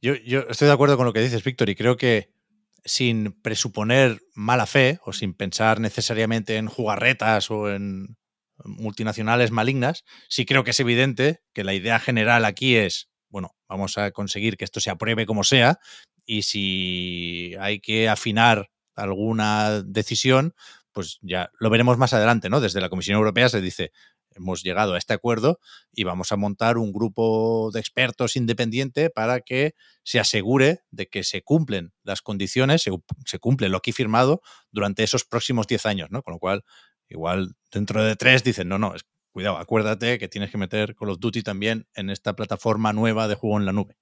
Yo, 0.00 0.14
yo, 0.14 0.40
estoy 0.48 0.66
de 0.66 0.74
acuerdo 0.74 0.96
con 0.96 1.06
lo 1.06 1.12
que 1.12 1.20
dices, 1.20 1.44
Víctor, 1.44 1.68
y 1.68 1.76
creo 1.76 1.96
que 1.96 2.30
sin 2.84 3.32
presuponer 3.42 4.22
mala 4.34 4.66
fe 4.66 4.98
o 5.04 5.12
sin 5.12 5.34
pensar 5.34 5.80
necesariamente 5.80 6.56
en 6.56 6.68
jugarretas 6.68 7.50
o 7.50 7.70
en 7.70 8.16
multinacionales 8.64 9.50
malignas, 9.50 10.04
sí 10.28 10.46
creo 10.46 10.64
que 10.64 10.70
es 10.70 10.80
evidente 10.80 11.40
que 11.52 11.64
la 11.64 11.74
idea 11.74 11.98
general 11.98 12.44
aquí 12.44 12.76
es, 12.76 13.08
bueno, 13.28 13.54
vamos 13.68 13.98
a 13.98 14.10
conseguir 14.10 14.56
que 14.56 14.64
esto 14.64 14.80
se 14.80 14.90
apruebe 14.90 15.26
como 15.26 15.44
sea 15.44 15.78
y 16.24 16.42
si 16.42 17.54
hay 17.60 17.80
que 17.80 18.08
afinar 18.08 18.70
alguna 18.94 19.82
decisión, 19.82 20.54
pues 20.92 21.18
ya 21.20 21.50
lo 21.60 21.70
veremos 21.70 21.98
más 21.98 22.14
adelante, 22.14 22.48
¿no? 22.48 22.60
Desde 22.60 22.80
la 22.80 22.88
Comisión 22.88 23.18
Europea 23.18 23.48
se 23.48 23.60
dice, 23.60 23.92
hemos 24.36 24.62
llegado 24.62 24.94
a 24.94 24.98
este 24.98 25.14
acuerdo 25.14 25.60
y 25.92 26.04
vamos 26.04 26.32
a 26.32 26.36
montar 26.36 26.78
un 26.78 26.92
grupo 26.92 27.70
de 27.72 27.80
expertos 27.80 28.36
independiente 28.36 29.10
para 29.10 29.40
que 29.40 29.74
se 30.02 30.20
asegure 30.20 30.80
de 30.90 31.06
que 31.06 31.24
se 31.24 31.42
cumplen 31.42 31.92
las 32.02 32.22
condiciones, 32.22 32.82
se, 32.82 32.90
se 33.24 33.38
cumple 33.38 33.68
lo 33.68 33.78
aquí 33.78 33.92
firmado 33.92 34.42
durante 34.70 35.02
esos 35.02 35.24
próximos 35.24 35.66
10 35.66 35.86
años, 35.86 36.10
¿no? 36.10 36.22
Con 36.22 36.34
lo 36.34 36.38
cual, 36.38 36.64
igual 37.08 37.54
dentro 37.70 38.02
de 38.02 38.16
tres 38.16 38.44
dicen, 38.44 38.68
no, 38.68 38.78
no, 38.78 38.94
es, 38.94 39.04
cuidado, 39.32 39.58
acuérdate 39.58 40.18
que 40.18 40.28
tienes 40.28 40.50
que 40.50 40.58
meter 40.58 40.94
Call 40.96 41.10
of 41.10 41.20
Duty 41.20 41.42
también 41.42 41.86
en 41.94 42.10
esta 42.10 42.34
plataforma 42.34 42.92
nueva 42.92 43.28
de 43.28 43.34
juego 43.34 43.58
en 43.58 43.66
la 43.66 43.72
nube. 43.72 43.96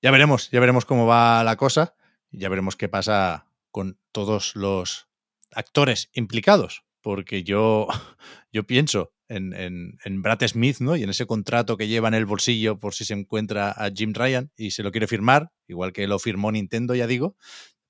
Ya 0.00 0.10
veremos, 0.10 0.50
ya 0.50 0.60
veremos 0.60 0.84
cómo 0.84 1.06
va 1.06 1.44
la 1.44 1.56
cosa 1.56 1.94
ya 2.32 2.48
veremos 2.48 2.76
qué 2.76 2.88
pasa 2.88 3.46
con 3.70 3.98
todos 4.10 4.56
los 4.56 5.08
actores 5.52 6.10
implicados, 6.14 6.84
porque 7.00 7.44
yo, 7.44 7.86
yo 8.52 8.64
pienso 8.64 9.12
en, 9.28 9.54
en, 9.54 9.98
en, 10.04 10.22
Brad 10.22 10.46
Smith, 10.46 10.78
¿no? 10.80 10.96
Y 10.96 11.02
en 11.02 11.10
ese 11.10 11.26
contrato 11.26 11.76
que 11.76 11.88
lleva 11.88 12.08
en 12.08 12.14
el 12.14 12.26
bolsillo 12.26 12.78
por 12.78 12.94
si 12.94 13.04
se 13.04 13.14
encuentra 13.14 13.70
a 13.70 13.90
Jim 13.90 14.12
Ryan 14.14 14.50
y 14.56 14.72
se 14.72 14.82
lo 14.82 14.90
quiere 14.90 15.06
firmar, 15.06 15.52
igual 15.68 15.92
que 15.92 16.06
lo 16.06 16.18
firmó 16.18 16.52
Nintendo, 16.52 16.94
ya 16.94 17.06
digo, 17.06 17.36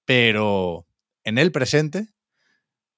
pero 0.05 0.87
en 1.25 1.39
el 1.39 1.51
presente 1.53 2.09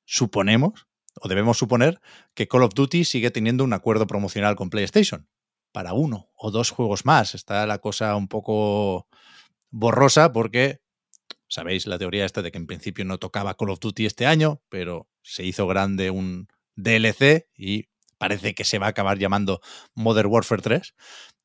suponemos, 0.04 0.86
o 1.20 1.28
debemos 1.28 1.58
suponer, 1.58 2.00
que 2.34 2.48
Call 2.48 2.62
of 2.62 2.74
Duty 2.74 3.04
sigue 3.04 3.30
teniendo 3.30 3.64
un 3.64 3.72
acuerdo 3.72 4.06
promocional 4.06 4.56
con 4.56 4.70
PlayStation 4.70 5.28
para 5.72 5.92
uno 5.92 6.30
o 6.36 6.50
dos 6.50 6.70
juegos 6.70 7.04
más. 7.04 7.34
Está 7.34 7.66
la 7.66 7.78
cosa 7.78 8.14
un 8.16 8.28
poco 8.28 9.08
borrosa 9.70 10.32
porque 10.32 10.80
sabéis 11.48 11.86
la 11.86 11.98
teoría 11.98 12.24
esta 12.24 12.42
de 12.42 12.52
que 12.52 12.58
en 12.58 12.66
principio 12.66 13.04
no 13.04 13.18
tocaba 13.18 13.56
Call 13.56 13.70
of 13.70 13.80
Duty 13.80 14.06
este 14.06 14.26
año, 14.26 14.62
pero 14.68 15.08
se 15.22 15.44
hizo 15.44 15.66
grande 15.66 16.10
un 16.10 16.48
DLC 16.76 17.48
y 17.56 17.88
parece 18.18 18.54
que 18.54 18.64
se 18.64 18.78
va 18.78 18.86
a 18.86 18.90
acabar 18.90 19.18
llamando 19.18 19.60
Modern 19.94 20.30
Warfare 20.30 20.62
3. 20.62 20.94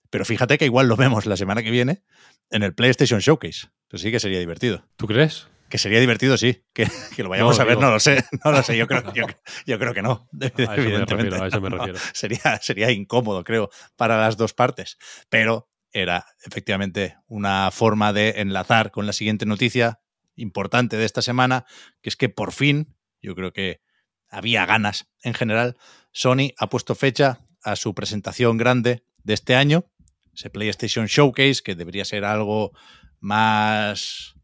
Pero 0.09 0.25
fíjate 0.25 0.57
que 0.57 0.65
igual 0.65 0.87
lo 0.87 0.95
vemos 0.95 1.25
la 1.25 1.37
semana 1.37 1.61
que 1.61 1.71
viene 1.71 2.03
en 2.49 2.63
el 2.63 2.73
PlayStation 2.73 3.19
Showcase. 3.19 3.67
Entonces 3.83 4.05
sí 4.05 4.11
que 4.11 4.19
sería 4.19 4.39
divertido. 4.39 4.83
¿Tú 4.95 5.07
crees? 5.07 5.47
Que 5.69 5.77
sería 5.77 5.99
divertido, 5.99 6.35
sí. 6.37 6.63
Que, 6.73 6.87
que 7.15 7.23
lo 7.23 7.29
vayamos 7.29 7.57
No, 7.57 7.61
a 7.63 7.65
ver, 7.65 7.75
digo- 7.77 7.85
no 7.87 7.91
lo 7.93 7.99
sé. 7.99 8.23
No 8.43 8.51
lo 8.51 8.63
sé, 8.63 8.75
yo 8.77 8.87
creo, 8.87 9.13
yo, 9.13 9.25
yo 9.65 9.79
creo 9.79 9.93
que 9.93 10.01
no. 10.01 10.27
A 10.41 10.45
eso 10.45 10.53
me 10.57 10.75
evidentemente. 10.75 11.15
refiero, 11.29 11.43
a 11.43 11.47
eso 11.47 11.61
me 11.61 11.69
refiero. 11.69 11.99
Sería, 12.13 12.59
sería 12.61 12.91
incómodo, 12.91 13.43
creo, 13.43 13.69
para 13.95 14.17
las 14.19 14.35
dos 14.37 14.53
partes. 14.53 14.97
Pero 15.29 15.69
era 15.91 16.25
efectivamente 16.45 17.17
una 17.27 17.69
forma 17.71 18.13
de 18.13 18.35
enlazar 18.37 18.91
con 18.91 19.05
la 19.05 19.13
siguiente 19.13 19.45
noticia 19.45 19.99
importante 20.35 20.97
de 20.97 21.05
esta 21.05 21.21
semana, 21.21 21.65
que 22.01 22.09
es 22.09 22.15
que 22.15 22.29
por 22.29 22.51
fin, 22.53 22.95
yo 23.21 23.35
creo 23.35 23.51
que 23.53 23.81
había 24.29 24.65
ganas 24.65 25.07
en 25.23 25.33
general, 25.33 25.75
Sony 26.11 26.53
ha 26.57 26.69
puesto 26.69 26.95
fecha 26.95 27.41
a 27.63 27.75
su 27.75 27.93
presentación 27.93 28.57
grande 28.57 29.03
de 29.23 29.33
este 29.33 29.55
año, 29.55 29.85
ese 30.33 30.49
PlayStation 30.49 31.07
Showcase, 31.07 31.61
que 31.63 31.75
debería 31.75 32.05
ser 32.05 32.23
algo 32.23 32.71
más 33.19 34.35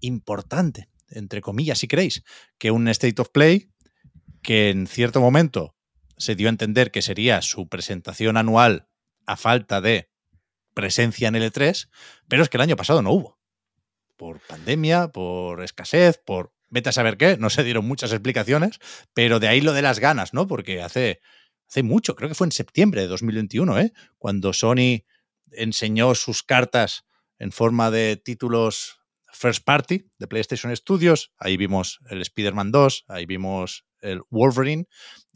importante, 0.00 0.88
entre 1.10 1.40
comillas, 1.40 1.78
si 1.78 1.88
queréis, 1.88 2.22
que 2.58 2.70
un 2.70 2.88
State 2.88 3.20
of 3.20 3.30
Play, 3.30 3.70
que 4.42 4.70
en 4.70 4.86
cierto 4.86 5.20
momento 5.20 5.74
se 6.16 6.34
dio 6.34 6.48
a 6.48 6.50
entender 6.50 6.90
que 6.90 7.02
sería 7.02 7.42
su 7.42 7.68
presentación 7.68 8.36
anual 8.36 8.88
a 9.26 9.36
falta 9.36 9.80
de 9.80 10.10
presencia 10.74 11.28
en 11.28 11.36
el 11.36 11.52
E3, 11.52 11.88
pero 12.28 12.42
es 12.42 12.48
que 12.48 12.56
el 12.56 12.62
año 12.62 12.76
pasado 12.76 13.02
no 13.02 13.12
hubo. 13.12 13.38
Por 14.16 14.40
pandemia, 14.40 15.08
por 15.08 15.62
escasez, 15.62 16.18
por 16.18 16.52
vete 16.70 16.90
a 16.90 16.92
saber 16.92 17.16
qué, 17.16 17.36
no 17.38 17.50
se 17.50 17.64
dieron 17.64 17.86
muchas 17.86 18.12
explicaciones, 18.12 18.78
pero 19.14 19.40
de 19.40 19.48
ahí 19.48 19.60
lo 19.60 19.72
de 19.72 19.82
las 19.82 20.00
ganas, 20.00 20.34
¿no? 20.34 20.46
Porque 20.46 20.82
hace, 20.82 21.20
hace 21.68 21.82
mucho, 21.82 22.14
creo 22.14 22.28
que 22.28 22.34
fue 22.34 22.46
en 22.46 22.52
septiembre 22.52 23.02
de 23.02 23.08
2021, 23.08 23.78
¿eh? 23.78 23.92
Cuando 24.18 24.52
Sony 24.52 25.04
enseñó 25.52 26.14
sus 26.14 26.42
cartas 26.42 27.04
en 27.38 27.52
forma 27.52 27.90
de 27.90 28.16
títulos 28.16 28.97
first 29.38 29.64
party 29.64 30.10
de 30.18 30.26
PlayStation 30.26 30.74
Studios. 30.74 31.32
Ahí 31.38 31.56
vimos 31.56 32.00
el 32.10 32.20
Spider-Man 32.22 32.72
2, 32.72 33.04
ahí 33.08 33.26
vimos 33.26 33.86
el 34.00 34.22
Wolverine 34.30 34.86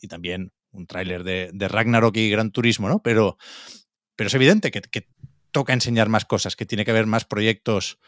y 0.01 0.09
también 0.09 0.53
un 0.71 0.87
tráiler 0.87 1.25
de, 1.25 1.51
de 1.53 1.69
Ragnarok 1.69 2.17
y 2.17 2.31
Gran 2.31 2.51
Turismo, 2.51 2.89
¿no? 2.89 3.03
Pero, 3.03 3.37
pero 4.17 4.29
es 4.29 4.35
evidente 4.35 4.71
que, 4.71 5.07
toca 5.53 5.75
enseñar 5.75 6.09
más 6.09 6.25
cosas, 6.25 6.57
que 6.57 6.65
tiene 6.65 6.87
que 6.87 6.93
haber 6.93 7.05
más 7.05 7.27
proyectos 7.27 7.99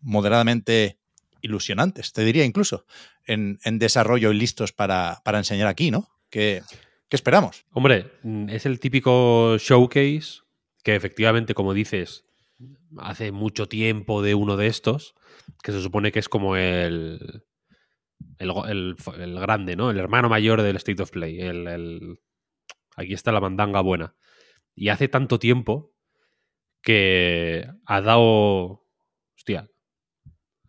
moderadamente 0.00 0.98
ilusionantes, 1.40 2.12
te 2.12 2.22
diría 2.26 2.44
incluso, 2.44 2.84
en, 3.24 3.58
en 3.64 3.78
desarrollo 3.78 4.30
y 4.32 4.38
listos 4.38 4.72
para, 4.72 5.22
para 5.24 5.38
enseñar 5.38 5.66
aquí, 5.66 5.90
¿no? 5.90 6.10
¿Qué, 6.28 6.62
qué 7.08 7.16
esperamos? 7.16 7.64
Hombre, 7.70 8.12
mm, 8.22 8.50
es 8.50 8.66
el 8.66 8.80
típico 8.80 9.56
showcase 9.56 10.42
que 10.82 10.94
efectivamente, 10.94 11.54
como 11.54 11.72
dices, 11.72 12.26
hace 12.98 13.32
mucho 13.32 13.68
tiempo 13.68 14.22
de 14.22 14.34
uno 14.34 14.56
de 14.56 14.66
estos, 14.66 15.14
que 15.62 15.72
se 15.72 15.80
supone 15.80 16.12
que 16.12 16.18
es 16.18 16.28
como 16.28 16.56
el, 16.56 17.44
el, 18.38 18.96
el 19.18 19.40
grande, 19.40 19.76
¿no? 19.76 19.90
El 19.90 19.98
hermano 19.98 20.28
mayor 20.28 20.62
del 20.62 20.76
State 20.76 21.02
of 21.02 21.10
Play. 21.10 21.40
El, 21.40 22.18
aquí 22.96 23.14
está 23.14 23.32
la 23.32 23.40
mandanga 23.40 23.80
buena. 23.80 24.14
Y 24.74 24.88
hace 24.88 25.08
tanto 25.08 25.38
tiempo 25.38 25.92
que 26.82 27.66
ha 27.86 28.00
dado... 28.00 28.86
Hostia. 29.36 29.70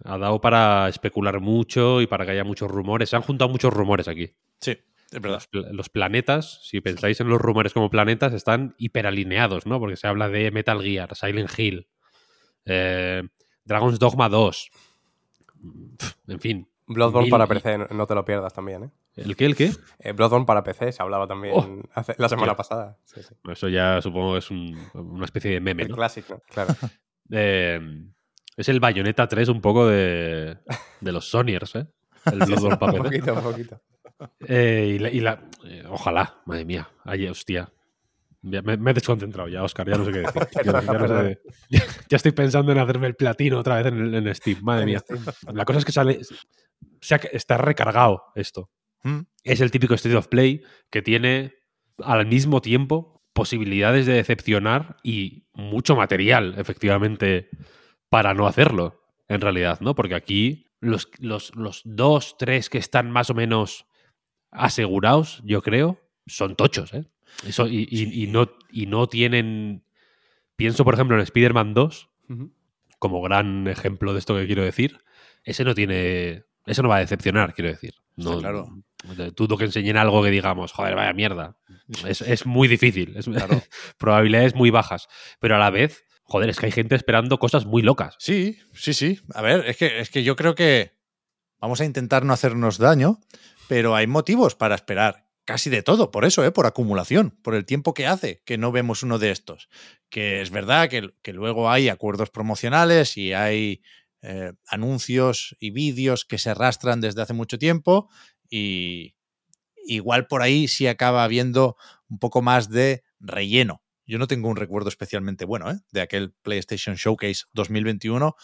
Ha 0.03 0.17
dado 0.17 0.41
para 0.41 0.89
especular 0.89 1.39
mucho 1.39 2.01
y 2.01 2.07
para 2.07 2.25
que 2.25 2.31
haya 2.31 2.43
muchos 2.43 2.71
rumores. 2.71 3.09
Se 3.09 3.15
han 3.15 3.21
juntado 3.21 3.49
muchos 3.49 3.73
rumores 3.73 4.07
aquí. 4.07 4.35
Sí. 4.59 4.77
Los, 5.11 5.47
pla- 5.47 5.67
los 5.71 5.89
planetas, 5.89 6.59
si 6.63 6.79
pensáis 6.81 7.19
en 7.19 7.27
los 7.29 7.41
rumores 7.41 7.73
como 7.73 7.89
planetas, 7.89 8.33
están 8.33 8.75
hiperalineados, 8.77 9.65
¿no? 9.65 9.79
Porque 9.79 9.97
se 9.97 10.07
habla 10.07 10.29
de 10.29 10.51
Metal 10.51 10.81
Gear, 10.81 11.15
Silent 11.15 11.49
Hill, 11.57 11.87
eh, 12.65 13.23
Dragon's 13.65 13.99
Dogma 13.99 14.29
2. 14.29 14.71
Pf, 15.97 16.13
En 16.27 16.39
fin. 16.39 16.67
Bloodborne 16.87 17.25
Mil 17.25 17.31
para 17.31 17.47
PC, 17.47 17.77
no, 17.91 18.05
te 18.07 18.15
lo 18.15 18.25
pierdas 18.25 18.53
también, 18.53 18.83
¿eh? 18.85 18.89
¿El 19.15 19.35
qué? 19.35 19.45
¿El 19.45 19.55
qué? 19.55 19.71
Eh, 19.99 20.11
Bloodborne 20.13 20.45
para 20.45 20.63
PC, 20.63 20.91
se 20.91 21.01
hablaba 21.01 21.25
también 21.27 21.53
Oh. 21.55 21.81
hace- 21.93 22.15
la 22.17 22.27
semana 22.27 22.55
pasada. 22.55 22.97
Sí, 23.05 23.21
sí. 23.23 23.33
Eso 23.49 23.69
ya 23.69 24.01
supongo 24.01 24.33
que 24.33 24.39
es 24.39 24.51
un- 24.51 24.77
una 24.93 25.25
especie 25.25 25.51
de 25.51 25.59
meme, 25.61 25.83
El 25.83 25.89
¿no? 25.89 25.95
clásico, 25.95 26.41
claro. 26.49 26.69
Eh, 27.33 27.79
es 28.57 28.67
el 28.67 28.81
Bayonetta 28.81 29.25
3 29.25 29.47
un 29.47 29.61
poco 29.61 29.87
de, 29.87 30.57
de 30.99 31.11
los 31.13 31.29
Sonyers, 31.29 31.75
¿eh? 31.75 31.87
El 32.25 32.39
Bloodborne 32.39 32.77
para 32.77 32.91
un 32.91 33.03
PC. 33.03 33.19
poquito, 33.21 33.33
un 33.35 33.43
poquito. 33.53 33.81
Eh, 34.47 34.93
y 34.95 34.99
la, 34.99 35.09
y 35.09 35.19
la- 35.19 35.49
eh, 35.65 35.83
ojalá, 35.89 36.41
madre 36.45 36.65
mía. 36.65 36.89
Ay, 37.03 37.27
hostia. 37.27 37.71
Ya 38.43 38.61
Me, 38.63 38.75
me 38.77 38.91
he 38.91 38.93
desconcentrado 38.95 39.47
ya, 39.49 39.63
Oscar, 39.63 39.87
ya 39.87 39.97
no 39.97 40.05
sé 40.05 40.11
qué 40.11 40.19
decir. 40.19 40.41
Ya, 40.63 40.63
ya 40.81 40.93
no 40.93 41.07
sé- 41.07 41.39
ya 42.09 42.15
estoy 42.17 42.31
pensando 42.31 42.71
en 42.71 42.79
hacerme 42.79 43.07
el 43.07 43.15
platino 43.15 43.59
otra 43.59 43.75
vez 43.77 43.85
en, 43.87 44.13
en 44.15 44.35
Steam, 44.35 44.59
madre 44.63 44.85
mía. 44.85 45.03
La 45.53 45.63
cosa 45.65 45.79
es 45.79 45.85
que 45.85 45.91
sale. 45.91 46.21
se 47.01 47.15
ha- 47.15 47.17
está 47.31 47.57
recargado 47.57 48.23
esto. 48.35 48.69
Mm, 49.03 49.21
Es 49.43 49.61
el 49.61 49.71
típico 49.71 49.93
State 49.93 50.15
of 50.15 50.27
Play 50.27 50.63
que 50.89 51.01
tiene 51.01 51.53
al 52.03 52.25
mismo 52.25 52.61
tiempo 52.61 53.21
posibilidades 53.33 54.05
de 54.07 54.13
decepcionar 54.13 54.97
y 55.03 55.45
mucho 55.53 55.95
material, 55.95 56.55
efectivamente, 56.57 57.49
para 58.09 58.33
no 58.33 58.47
hacerlo, 58.47 59.01
en 59.27 59.39
realidad, 59.41 59.79
¿no? 59.81 59.93
Porque 59.95 60.15
aquí 60.15 60.65
los, 60.79 61.09
los, 61.19 61.55
los 61.55 61.81
dos, 61.85 62.35
tres 62.37 62.69
que 62.69 62.77
están 62.79 63.09
más 63.11 63.29
o 63.29 63.33
menos 63.35 63.85
asegurados, 64.51 65.41
yo 65.43 65.61
creo, 65.61 65.99
son 66.27 66.55
tochos, 66.55 66.93
¿eh? 66.93 67.05
Eso, 67.47 67.67
y, 67.67 67.87
y- 67.89 68.23
y 68.23 68.27
no, 68.27 68.51
y 68.69 68.85
no 68.85 69.07
tienen. 69.07 69.83
Pienso, 70.55 70.83
por 70.83 70.93
ejemplo, 70.93 71.15
en 71.15 71.21
Spider-Man 71.23 71.73
2, 71.73 72.09
Ujú. 72.29 72.51
como 72.99 73.21
gran 73.21 73.67
ejemplo 73.67 74.13
de 74.13 74.19
esto 74.19 74.35
que 74.35 74.45
quiero 74.45 74.63
decir. 74.63 74.99
Ese 75.43 75.63
no 75.63 75.73
tiene. 75.73 76.43
Eso 76.65 76.83
no 76.83 76.89
va 76.89 76.97
a 76.97 76.99
decepcionar, 76.99 77.53
quiero 77.53 77.69
decir. 77.71 77.95
No, 78.17 78.37
claro. 78.39 78.67
Dudo 79.35 79.57
que 79.57 79.63
enseñen 79.65 79.97
algo 79.97 80.21
que 80.21 80.29
digamos, 80.29 80.73
joder, 80.73 80.93
vaya 80.95 81.13
mierda. 81.13 81.57
Es, 82.05 82.21
es 82.21 82.45
muy 82.45 82.67
difícil. 82.67 83.15
Es, 83.17 83.25
Claro. 83.25 83.63
probabilidades 83.97 84.53
muy 84.53 84.69
bajas. 84.69 85.07
Pero 85.39 85.55
a 85.55 85.59
la 85.59 85.71
vez, 85.71 86.03
joder, 86.23 86.49
es 86.49 86.59
que 86.59 86.67
hay 86.67 86.71
gente 86.71 86.93
esperando 86.95 87.39
cosas 87.39 87.65
muy 87.65 87.81
locas. 87.81 88.15
Sí, 88.19 88.59
sí, 88.73 88.93
sí. 88.93 89.19
A 89.33 89.41
ver, 89.41 89.65
es 89.65 89.77
que, 89.77 89.99
es 90.01 90.11
que 90.11 90.23
yo 90.23 90.35
creo 90.35 90.53
que 90.53 90.91
vamos 91.59 91.81
a 91.81 91.85
intentar 91.85 92.23
no 92.25 92.33
hacernos 92.33 92.77
daño, 92.77 93.19
pero 93.71 93.95
hay 93.95 94.05
motivos 94.05 94.53
para 94.53 94.75
esperar 94.75 95.29
casi 95.45 95.69
de 95.69 95.81
todo, 95.81 96.11
por 96.11 96.25
eso, 96.25 96.43
¿eh? 96.43 96.51
por 96.51 96.65
acumulación, 96.65 97.29
por 97.41 97.55
el 97.55 97.65
tiempo 97.65 97.93
que 97.93 98.05
hace 98.05 98.43
que 98.45 98.57
no 98.57 98.73
vemos 98.73 99.01
uno 99.01 99.17
de 99.17 99.31
estos. 99.31 99.69
Que 100.09 100.41
es 100.41 100.49
verdad 100.49 100.89
que, 100.89 101.13
que 101.21 101.31
luego 101.31 101.71
hay 101.71 101.87
acuerdos 101.87 102.29
promocionales 102.31 103.15
y 103.15 103.31
hay 103.31 103.81
eh, 104.23 104.51
anuncios 104.67 105.55
y 105.57 105.71
vídeos 105.71 106.25
que 106.25 106.37
se 106.37 106.49
arrastran 106.49 106.99
desde 106.99 107.21
hace 107.21 107.31
mucho 107.31 107.57
tiempo 107.57 108.09
y 108.49 109.15
igual 109.85 110.27
por 110.27 110.41
ahí 110.41 110.67
sí 110.67 110.87
acaba 110.87 111.23
habiendo 111.23 111.77
un 112.09 112.19
poco 112.19 112.41
más 112.41 112.69
de 112.69 113.05
relleno. 113.21 113.81
Yo 114.05 114.19
no 114.19 114.27
tengo 114.27 114.49
un 114.49 114.57
recuerdo 114.57 114.89
especialmente 114.89 115.45
bueno 115.45 115.71
¿eh? 115.71 115.79
de 115.93 116.01
aquel 116.01 116.33
PlayStation 116.41 116.97
Showcase 116.97 117.43
2021, 117.53 118.35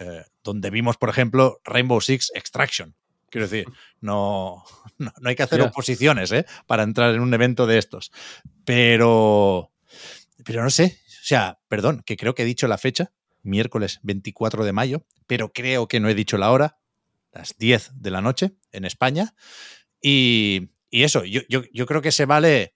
eh, 0.00 0.24
donde 0.42 0.70
vimos, 0.70 0.96
por 0.96 1.08
ejemplo, 1.08 1.60
Rainbow 1.62 2.00
Six 2.00 2.32
Extraction. 2.34 2.96
Quiero 3.32 3.48
decir, 3.48 3.66
no, 4.02 4.62
no, 4.98 5.10
no 5.18 5.28
hay 5.28 5.34
que 5.34 5.42
hacer 5.42 5.62
oposiciones 5.62 6.30
¿eh? 6.32 6.44
para 6.66 6.82
entrar 6.82 7.14
en 7.14 7.22
un 7.22 7.32
evento 7.32 7.66
de 7.66 7.78
estos. 7.78 8.12
Pero, 8.66 9.72
pero 10.44 10.62
no 10.62 10.68
sé, 10.68 10.98
o 11.06 11.24
sea, 11.24 11.58
perdón, 11.66 12.02
que 12.04 12.18
creo 12.18 12.34
que 12.34 12.42
he 12.42 12.46
dicho 12.46 12.68
la 12.68 12.76
fecha, 12.76 13.12
miércoles 13.42 14.00
24 14.02 14.66
de 14.66 14.72
mayo, 14.74 15.06
pero 15.26 15.50
creo 15.50 15.88
que 15.88 15.98
no 15.98 16.10
he 16.10 16.14
dicho 16.14 16.36
la 16.36 16.50
hora, 16.50 16.78
las 17.32 17.56
10 17.56 17.92
de 17.94 18.10
la 18.10 18.20
noche 18.20 18.52
en 18.70 18.84
España. 18.84 19.34
Y, 20.02 20.72
y 20.90 21.04
eso, 21.04 21.24
yo, 21.24 21.40
yo, 21.48 21.62
yo 21.72 21.86
creo 21.86 22.02
que 22.02 22.12
se 22.12 22.26
vale 22.26 22.74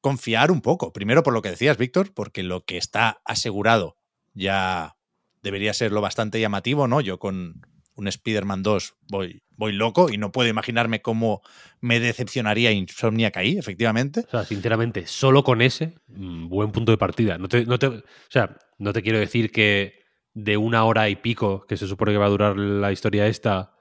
confiar 0.00 0.50
un 0.50 0.62
poco. 0.62 0.94
Primero 0.94 1.22
por 1.22 1.34
lo 1.34 1.42
que 1.42 1.50
decías, 1.50 1.76
Víctor, 1.76 2.14
porque 2.14 2.42
lo 2.42 2.64
que 2.64 2.78
está 2.78 3.20
asegurado 3.26 3.98
ya 4.32 4.96
debería 5.42 5.74
ser 5.74 5.92
lo 5.92 6.00
bastante 6.00 6.40
llamativo, 6.40 6.88
¿no? 6.88 7.02
Yo 7.02 7.18
con 7.18 7.60
un 7.94 8.08
Spider-Man 8.08 8.62
2 8.62 8.94
voy, 9.10 9.42
voy 9.50 9.72
loco 9.72 10.10
y 10.10 10.18
no 10.18 10.32
puedo 10.32 10.48
imaginarme 10.48 11.02
cómo 11.02 11.42
me 11.80 12.00
decepcionaría 12.00 12.72
Insomniac 12.72 13.36
ahí, 13.36 13.58
efectivamente. 13.58 14.20
O 14.26 14.30
sea, 14.30 14.44
sinceramente, 14.44 15.06
solo 15.06 15.42
con 15.44 15.60
ese, 15.62 15.94
mm, 16.08 16.48
buen 16.48 16.72
punto 16.72 16.92
de 16.92 16.98
partida. 16.98 17.38
No 17.38 17.48
te, 17.48 17.64
no 17.66 17.78
te- 17.78 17.86
o 17.88 18.02
sea, 18.30 18.56
no 18.78 18.92
te 18.92 19.02
quiero 19.02 19.18
decir 19.18 19.50
que 19.52 20.00
de 20.34 20.56
una 20.56 20.84
hora 20.84 21.08
y 21.10 21.16
pico, 21.16 21.66
que 21.66 21.76
se 21.76 21.86
supone 21.86 22.12
que 22.12 22.18
va 22.18 22.26
a 22.26 22.30
durar 22.30 22.56
la 22.56 22.90
historia 22.92 23.26
esta, 23.26 23.74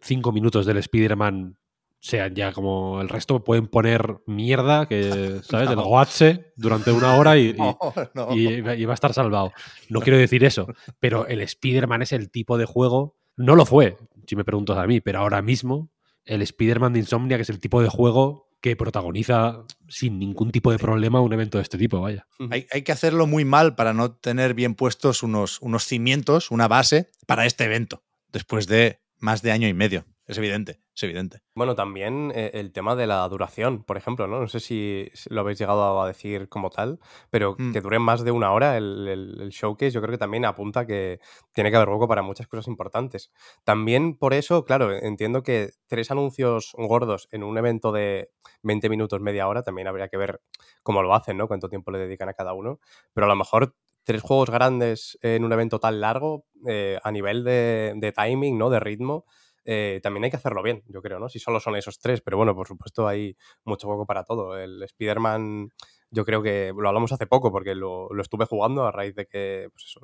cinco 0.00 0.32
minutos 0.32 0.66
del 0.66 0.78
Spider-Man 0.78 1.56
sean 2.00 2.34
ya 2.34 2.52
como 2.52 3.00
el 3.00 3.08
resto 3.08 3.44
pueden 3.44 3.66
poner 3.68 4.18
mierda, 4.26 4.86
que, 4.88 5.40
¿sabes? 5.44 5.68
El 5.70 5.76
No. 5.76 5.84
Goatse 5.84 6.52
durante 6.56 6.90
una 6.92 7.14
hora 7.16 7.36
y, 7.38 7.50
y- 7.50 7.52
No, 7.58 7.78
no. 8.14 8.34
y, 8.36 8.46
y 8.48 8.84
va 8.84 8.92
a 8.92 8.94
estar 8.94 9.12
salvado. 9.12 9.52
No 9.88 10.00
quiero 10.00 10.18
decir 10.18 10.42
eso, 10.44 10.66
pero 10.98 11.26
el 11.26 11.40
Spider-Man 11.40 12.02
es 12.02 12.12
el 12.12 12.30
tipo 12.30 12.58
de 12.58 12.64
juego. 12.64 13.16
No 13.36 13.54
lo 13.56 13.64
fue, 13.66 13.96
si 14.26 14.34
me 14.36 14.44
preguntas 14.44 14.76
a 14.78 14.86
mí, 14.86 15.00
pero 15.00 15.20
ahora 15.20 15.40
mismo 15.42 15.90
el 16.24 16.42
Spider-Man 16.42 16.92
de 16.92 16.98
Insomnia, 17.00 17.36
que 17.36 17.42
es 17.42 17.50
el 17.50 17.60
tipo 17.60 17.80
de 17.82 17.88
juego 17.88 18.48
que 18.60 18.76
protagoniza 18.76 19.64
sin 19.88 20.18
ningún 20.18 20.50
tipo 20.52 20.70
de 20.70 20.78
problema 20.78 21.22
un 21.22 21.32
evento 21.32 21.56
de 21.56 21.62
este 21.62 21.78
tipo, 21.78 22.00
vaya. 22.02 22.26
Hay, 22.50 22.66
hay 22.70 22.82
que 22.82 22.92
hacerlo 22.92 23.26
muy 23.26 23.46
mal 23.46 23.74
para 23.74 23.94
no 23.94 24.12
tener 24.12 24.52
bien 24.52 24.74
puestos 24.74 25.22
unos, 25.22 25.58
unos 25.62 25.84
cimientos, 25.84 26.50
una 26.50 26.68
base 26.68 27.08
para 27.26 27.46
este 27.46 27.64
evento, 27.64 28.02
después 28.28 28.66
de 28.66 29.00
más 29.18 29.40
de 29.40 29.52
año 29.52 29.66
y 29.66 29.72
medio. 29.72 30.04
Es 30.30 30.38
evidente, 30.38 30.80
es 30.94 31.02
evidente. 31.02 31.42
Bueno, 31.54 31.74
también 31.74 32.30
eh, 32.34 32.52
el 32.54 32.72
tema 32.72 32.94
de 32.94 33.06
la 33.06 33.28
duración, 33.28 33.82
por 33.82 33.96
ejemplo, 33.96 34.26
¿no? 34.28 34.40
No 34.40 34.48
sé 34.48 34.60
si 34.60 35.10
si 35.12 35.28
lo 35.28 35.40
habéis 35.40 35.58
llegado 35.58 36.00
a 36.00 36.06
decir 36.06 36.48
como 36.48 36.70
tal, 36.70 37.00
pero 37.30 37.56
Mm. 37.58 37.72
que 37.72 37.80
dure 37.80 37.98
más 37.98 38.22
de 38.22 38.30
una 38.30 38.52
hora 38.52 38.76
el, 38.76 39.08
el- 39.08 39.40
el 39.40 39.50
showcase, 39.50 39.90
yo 39.90 40.00
creo 40.00 40.12
que 40.12 40.18
también 40.18 40.44
apunta 40.44 40.86
que 40.86 41.18
tiene 41.52 41.70
que 41.70 41.76
haber 41.76 41.88
hueco 41.88 42.06
para 42.06 42.22
muchas 42.22 42.46
cosas 42.48 42.68
importantes. 42.68 43.32
También 43.64 44.16
por 44.16 44.32
eso, 44.34 44.64
claro, 44.64 44.92
entiendo 44.92 45.42
que 45.42 45.70
tres 45.88 46.10
anuncios 46.10 46.72
gordos 46.76 47.28
en 47.32 47.42
un 47.42 47.58
evento 47.58 47.90
de 47.90 48.30
20 48.62 48.88
minutos, 48.88 49.20
media 49.20 49.48
hora, 49.48 49.62
también 49.62 49.88
habría 49.88 50.08
que 50.08 50.16
ver 50.16 50.40
cómo 50.82 51.02
lo 51.02 51.14
hacen, 51.14 51.36
¿no? 51.36 51.48
Cuánto 51.48 51.68
tiempo 51.68 51.90
le 51.90 51.98
dedican 51.98 52.28
a 52.28 52.34
cada 52.34 52.52
uno. 52.52 52.78
Pero 53.12 53.26
a 53.26 53.28
lo 53.28 53.36
mejor 53.36 53.74
tres 54.04 54.22
juegos 54.22 54.50
grandes 54.50 55.18
en 55.22 55.44
un 55.44 55.52
evento 55.52 55.78
tan 55.80 56.00
largo, 56.00 56.44
eh, 56.66 56.98
a 57.02 57.10
nivel 57.12 57.44
de, 57.44 57.92
de 57.96 58.12
timing, 58.12 58.56
¿no? 58.58 58.70
De 58.70 58.80
ritmo, 58.80 59.24
eh, 59.72 60.00
también 60.02 60.24
hay 60.24 60.30
que 60.30 60.36
hacerlo 60.36 60.64
bien, 60.64 60.82
yo 60.88 61.00
creo, 61.00 61.20
¿no? 61.20 61.28
Si 61.28 61.38
solo 61.38 61.60
son 61.60 61.76
esos 61.76 62.00
tres, 62.00 62.20
pero 62.22 62.36
bueno, 62.36 62.56
por 62.56 62.66
supuesto 62.66 63.06
hay 63.06 63.36
mucho 63.64 63.86
juego 63.86 64.04
para 64.04 64.24
todo. 64.24 64.58
El 64.58 64.82
Spider-Man, 64.82 65.70
yo 66.10 66.24
creo 66.24 66.42
que 66.42 66.72
lo 66.76 66.88
hablamos 66.88 67.12
hace 67.12 67.28
poco 67.28 67.52
porque 67.52 67.76
lo, 67.76 68.08
lo 68.12 68.20
estuve 68.20 68.46
jugando 68.46 68.84
a 68.84 68.90
raíz 68.90 69.14
de 69.14 69.26
que 69.26 69.68
pues 69.72 69.84
eso, 69.84 70.00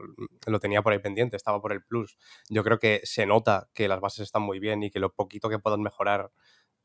lo 0.46 0.60
tenía 0.60 0.82
por 0.82 0.92
ahí 0.92 1.00
pendiente, 1.00 1.36
estaba 1.36 1.60
por 1.60 1.72
el 1.72 1.82
Plus. 1.82 2.16
Yo 2.48 2.62
creo 2.62 2.78
que 2.78 3.00
se 3.02 3.26
nota 3.26 3.68
que 3.74 3.88
las 3.88 3.98
bases 4.00 4.20
están 4.20 4.42
muy 4.42 4.60
bien 4.60 4.84
y 4.84 4.90
que 4.90 5.00
lo 5.00 5.12
poquito 5.12 5.48
que 5.48 5.58
puedan 5.58 5.82
mejorar 5.82 6.30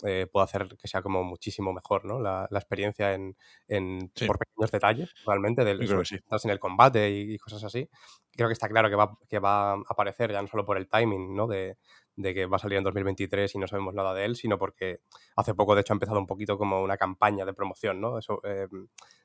eh, 0.03 0.25
puede 0.31 0.45
hacer 0.45 0.67
que 0.81 0.87
sea 0.87 1.03
como 1.03 1.23
muchísimo 1.23 1.73
mejor, 1.73 2.05
¿no? 2.05 2.19
La, 2.19 2.47
la 2.49 2.57
experiencia 2.57 3.13
en, 3.13 3.37
en- 3.67 4.11
Sí. 4.15 4.25
por 4.25 4.39
pequeños 4.39 4.71
detalles, 4.71 5.13
realmente, 5.27 5.63
sí. 6.05 6.15
estás 6.15 6.45
en 6.45 6.51
el 6.51 6.59
combate 6.59 7.11
y, 7.11 7.35
y 7.35 7.37
cosas 7.37 7.63
así. 7.63 7.87
Creo 8.35 8.47
que 8.49 8.53
está 8.53 8.67
claro 8.67 8.89
que 8.89 8.95
va, 8.95 9.15
que 9.29 9.37
va 9.37 9.73
a 9.73 9.81
aparecer 9.87 10.31
ya 10.31 10.41
no 10.41 10.47
solo 10.47 10.65
por 10.65 10.77
el 10.77 10.89
timing, 10.89 11.35
¿no? 11.35 11.45
De, 11.45 11.77
de 12.15 12.33
que 12.33 12.45
va 12.45 12.57
a 12.57 12.59
salir 12.59 12.77
en 12.77 12.83
2023 12.83 13.55
y 13.55 13.57
no 13.57 13.67
sabemos 13.67 13.93
nada 13.93 14.13
de 14.13 14.25
él, 14.25 14.35
sino 14.35 14.57
porque 14.57 14.99
hace 15.35 15.53
poco, 15.55 15.75
de 15.75 15.81
hecho, 15.81 15.93
ha 15.93 15.95
empezado 15.95 16.19
un 16.19 16.27
poquito 16.27 16.57
como 16.57 16.81
una 16.81 16.97
campaña 16.97 17.45
de 17.45 17.53
promoción, 17.53 18.01
¿no? 18.01 18.17
Eso, 18.19 18.41
eh, 18.43 18.67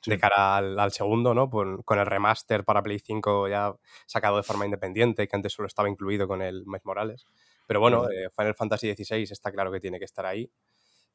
Sí. 0.01 0.12
de 0.12 0.18
cara 0.18 0.57
al, 0.59 0.79
al 0.79 0.92
segundo, 0.92 1.35
¿no? 1.35 1.51
Con, 1.51 1.83
con 1.83 1.99
el 1.99 2.07
remaster 2.07 2.64
para 2.64 2.83
Play 2.83 3.01
5 3.01 3.49
ya 3.49 3.75
sacado 4.07 4.37
de 4.37 4.44
forma 4.44 4.64
independiente, 4.64 5.27
que 5.27 5.35
antes 5.37 5.53
solo 5.53 5.66
estaba 5.66 5.88
incluido 5.88 6.29
con 6.29 6.42
el 6.42 6.64
Miles 6.64 6.85
Morales. 6.85 7.27
Pero 7.66 7.81
bueno, 7.81 8.09
eh, 8.09 8.29
Final 8.37 8.55
Fantasy 8.55 8.94
XVI 8.94 9.22
está 9.25 9.51
claro 9.51 9.72
que 9.72 9.81
tiene 9.81 9.99
que 9.99 10.05
estar 10.05 10.25
ahí. 10.27 10.49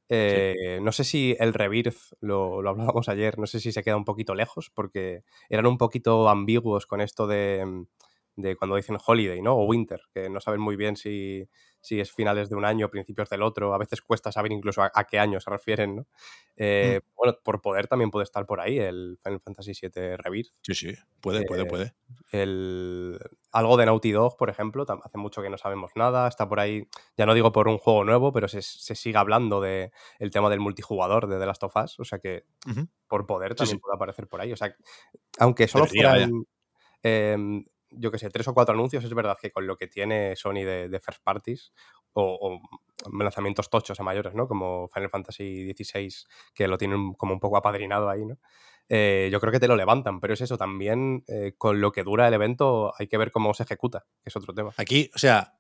Eh, 0.10 0.80
No 0.82 0.92
sé 0.92 1.04
si 1.06 1.36
el 1.40 1.54
Rebirth, 1.54 1.96
lo, 2.20 2.62
lo 2.62 2.70
hablábamos 2.72 3.08
ayer, 3.08 3.40
no 3.40 3.48
sé 3.48 3.60
si 3.62 3.72
se 3.72 3.82
queda 3.84 3.96
un 3.96 4.04
poquito 4.06 4.36
lejos, 4.36 4.70
porque 4.74 5.24
eran 5.50 5.68
un 5.68 5.78
poquito 5.78 6.28
ambiguos 6.28 6.86
con 6.86 7.00
esto 7.00 7.28
de, 7.28 7.64
mm, 7.66 7.86
de 8.42 8.56
cuando 8.56 8.76
dicen 8.76 8.98
holiday, 9.06 9.42
¿no? 9.42 9.56
O 9.56 9.66
winter, 9.66 10.02
que 10.14 10.30
no 10.30 10.40
saben 10.40 10.62
muy 10.62 10.76
bien 10.76 10.96
si, 10.96 11.48
si 11.80 12.00
es 12.00 12.12
finales 12.12 12.50
de 12.50 12.56
un 12.56 12.66
año, 12.66 12.90
principios 12.90 13.30
del 13.30 13.44
otro. 13.44 13.74
A 13.74 13.78
veces 13.78 14.02
cuesta 14.02 14.32
saber 14.32 14.52
incluso 14.52 14.82
a, 14.82 14.92
a 14.94 15.06
qué 15.06 15.20
año 15.20 15.40
se 15.40 15.50
refieren, 15.50 15.96
¿no? 15.96 16.08
Eh, 16.58 17.02
Bueno, 17.16 17.38
por 17.44 17.62
poder 17.62 17.88
también 17.88 18.12
puede 18.12 18.24
estar 18.24 18.46
por 18.46 18.60
ahí 18.60 18.78
el 18.78 19.18
Final 19.24 19.40
Fantasy 19.42 19.72
VII 19.80 20.18
Rebirth. 20.18 20.50
Sí, 20.62 20.74
sí, 20.76 20.94
puede, 21.20 21.46
puede, 21.46 21.64
Eh, 21.64 21.66
puede. 21.66 21.94
El, 22.32 23.20
algo 23.52 23.78
de 23.78 23.86
Naughty 23.86 24.12
Dog, 24.12 24.38
por 24.38 24.50
ejemplo, 24.50 24.86
hace 25.04 25.18
mucho 25.18 25.42
que 25.42 25.50
no 25.50 25.58
sabemos 25.58 25.92
nada. 25.96 26.28
Está 26.28 26.48
por 26.48 26.60
ahí, 26.60 26.88
ya 27.18 27.26
no 27.26 27.34
digo 27.34 27.52
por 27.52 27.68
un 27.68 27.78
juego 27.78 28.04
nuevo, 28.04 28.32
pero 28.32 28.48
se, 28.48 28.62
se 28.62 28.96
sigue 28.96 29.18
hablando 29.18 29.62
de 29.62 29.92
el 30.20 30.32
tema 30.32 30.50
del 30.50 30.60
multijugador 30.60 31.28
de 31.28 31.40
The 31.40 31.46
Last 31.46 31.64
of 31.64 31.76
Us. 31.76 32.00
O 32.00 32.06
sea 32.06 32.20
que 32.20 32.46
por 33.08 33.26
poder 33.26 33.56
también 33.56 33.78
sí. 33.78 33.82
puede 33.82 33.96
aparecer 33.96 34.28
por 34.28 34.42
ahí. 34.42 34.52
O 34.54 34.58
sea, 34.58 34.76
aunque 35.40 35.68
solo 35.68 35.86
Debería, 35.86 36.12
fueran, 36.12 36.46
em, 37.04 37.66
yo 37.92 38.12
que 38.12 38.18
sé, 38.18 38.30
tres 38.30 38.48
o 38.48 38.54
cuatro 38.54 38.74
anuncios, 38.74 39.04
es 39.04 39.14
verdad 39.14 39.38
que 39.42 39.52
con 39.52 39.68
lo 39.68 39.78
que 39.78 39.88
tiene 39.88 40.36
Sony 40.36 40.64
de, 40.64 41.00
first 41.04 41.24
parties 41.24 41.74
o, 42.14 42.38
o 42.42 43.18
lanzamientos 43.18 43.70
tochos 43.70 44.00
a 44.00 44.04
mayores, 44.04 44.34
¿no? 44.34 44.48
Como 44.48 44.88
Final 44.90 45.10
Fantasy 45.10 45.74
XVI, 45.74 46.10
que 46.54 46.68
lo 46.68 46.78
tienen 46.78 47.14
como 47.14 47.34
un 47.34 47.40
poco 47.40 47.58
apadrinado 47.58 48.10
ahí, 48.10 48.26
¿no? 48.26 48.38
Eh, 48.94 49.30
yo 49.32 49.40
creo 49.40 49.54
que 49.54 49.60
te 49.62 49.70
lo 49.70 49.78
levantan, 49.78 50.20
pero 50.20 50.34
es 50.34 50.42
eso, 50.42 50.58
también 50.58 51.24
eh, 51.30 51.54
con 51.58 51.80
lo 51.80 51.94
que 51.94 52.04
dura 52.04 52.28
el 52.28 52.34
evento 52.34 52.94
hay 53.00 53.08
que 53.08 53.18
ver 53.18 53.32
cómo 53.32 53.54
se 53.54 53.64
ejecuta, 53.64 54.06
que 54.22 54.28
es 54.30 54.36
otro 54.36 54.54
tema. 54.54 54.74
Aquí, 54.76 55.10
o 55.16 55.18
sea, 55.18 55.58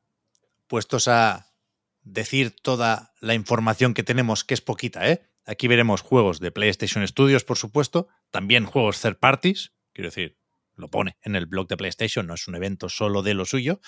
puestos 0.67 1.08
a 1.08 1.54
decir 2.02 2.54
toda 2.62 3.13
la 3.22 3.34
información 3.34 3.94
que 3.94 4.04
tenemos, 4.04 4.44
que 4.44 4.54
es 4.54 4.60
poquita, 4.60 5.10
¿eh? 5.10 5.22
Aquí 5.46 5.70
veremos 5.70 6.02
juegos 6.02 6.41
de 6.41 6.52
PlayStation 6.52 7.08
Studios, 7.08 7.46
por 7.46 7.58
supuesto, 7.58 8.10
también 8.32 8.65
juegos 8.65 9.02
third 9.02 9.17
parties, 9.17 9.72
quiero 9.94 10.10
decir, 10.10 10.38
lo 10.82 10.89
pone 10.89 11.17
en 11.22 11.38
el 11.38 11.46
blog 11.46 11.70
de 11.70 11.78
PlayStation, 11.78 12.28
no 12.28 12.34
es 12.34 12.48
un 12.48 12.56
evento 12.56 12.89
solo 12.89 13.22
de 13.22 13.34
lo 13.34 13.46
suyo, 13.46 13.80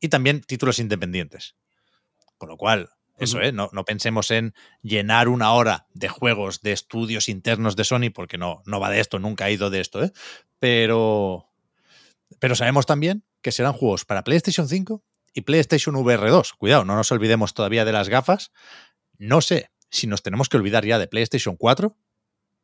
y 0.00 0.08
también 0.08 0.42
títulos 0.42 0.78
independientes. 0.78 1.56
Con 2.36 2.48
lo 2.48 2.56
cual, 2.56 2.90
eso. 3.20 3.40
¿eh? 3.40 3.52
No, 3.52 3.68
no 3.72 3.84
pensemos 3.84 4.30
en 4.30 4.54
llenar 4.82 5.28
una 5.28 5.52
hora 5.52 5.86
de 5.92 6.08
juegos 6.08 6.62
de 6.62 6.72
estudios 6.72 7.28
internos 7.28 7.76
de 7.76 7.84
Sony, 7.84 8.10
porque 8.12 8.38
no, 8.38 8.62
no 8.66 8.80
va 8.80 8.90
de 8.90 9.00
esto, 9.00 9.18
nunca 9.18 9.44
ha 9.44 9.50
ido 9.50 9.70
de 9.70 9.80
esto, 9.80 10.02
¿eh? 10.02 10.12
Pero, 10.58 11.48
pero 12.38 12.54
sabemos 12.54 12.86
también 12.86 13.24
que 13.42 13.52
serán 13.52 13.72
juegos 13.72 14.04
para 14.04 14.24
PlayStation 14.24 14.68
5 14.68 15.02
y 15.34 15.42
PlayStation 15.42 15.96
VR 15.96 16.30
2. 16.30 16.52
Cuidado, 16.54 16.84
no 16.84 16.96
nos 16.96 17.12
olvidemos 17.12 17.54
todavía 17.54 17.84
de 17.84 17.92
las 17.92 18.08
gafas. 18.08 18.52
No 19.18 19.40
sé 19.40 19.70
si 19.90 20.06
nos 20.06 20.22
tenemos 20.22 20.48
que 20.48 20.56
olvidar 20.56 20.84
ya 20.84 20.98
de 20.98 21.06
PlayStation 21.06 21.56
4, 21.56 21.96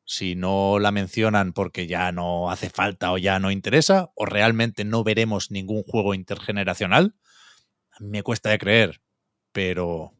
si 0.06 0.34
no 0.34 0.78
la 0.78 0.92
mencionan 0.92 1.52
porque 1.52 1.86
ya 1.86 2.12
no 2.12 2.50
hace 2.50 2.70
falta 2.70 3.12
o 3.12 3.18
ya 3.18 3.38
no 3.38 3.50
interesa, 3.50 4.10
o 4.14 4.24
realmente 4.24 4.84
no 4.84 5.04
veremos 5.04 5.50
ningún 5.50 5.82
juego 5.82 6.14
intergeneracional. 6.14 7.14
Me 7.98 8.22
cuesta 8.22 8.50
de 8.50 8.58
creer, 8.58 9.02
pero 9.52 10.14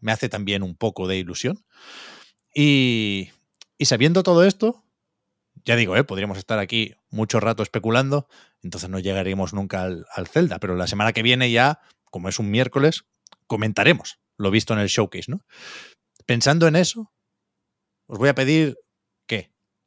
me 0.00 0.12
hace 0.12 0.28
también 0.28 0.62
un 0.62 0.76
poco 0.76 1.08
de 1.08 1.18
ilusión. 1.18 1.64
Y, 2.54 3.30
sabiendo 3.80 4.22
todo 4.22 4.44
esto, 4.44 4.84
ya 5.64 5.76
digo, 5.76 5.96
¿eh? 5.96 6.04
podríamos 6.04 6.38
estar 6.38 6.58
aquí 6.58 6.94
mucho 7.10 7.40
rato 7.40 7.62
especulando, 7.62 8.28
entonces 8.62 8.90
no 8.90 8.98
llegaremos 8.98 9.54
nunca 9.54 9.82
al, 9.82 10.06
al 10.14 10.28
Zelda, 10.28 10.58
pero 10.58 10.76
la 10.76 10.86
semana 10.86 11.12
que 11.12 11.22
viene 11.22 11.50
ya, 11.50 11.80
como 12.04 12.28
es 12.28 12.38
un 12.38 12.50
miércoles, 12.50 13.04
comentaremos 13.46 14.18
lo 14.36 14.50
visto 14.50 14.72
en 14.72 14.80
el 14.80 14.88
showcase, 14.88 15.30
¿no? 15.30 15.44
Pensando 16.26 16.66
en 16.66 16.76
eso, 16.76 17.12
os 18.06 18.18
voy 18.18 18.28
a 18.28 18.34
pedir. 18.34 18.76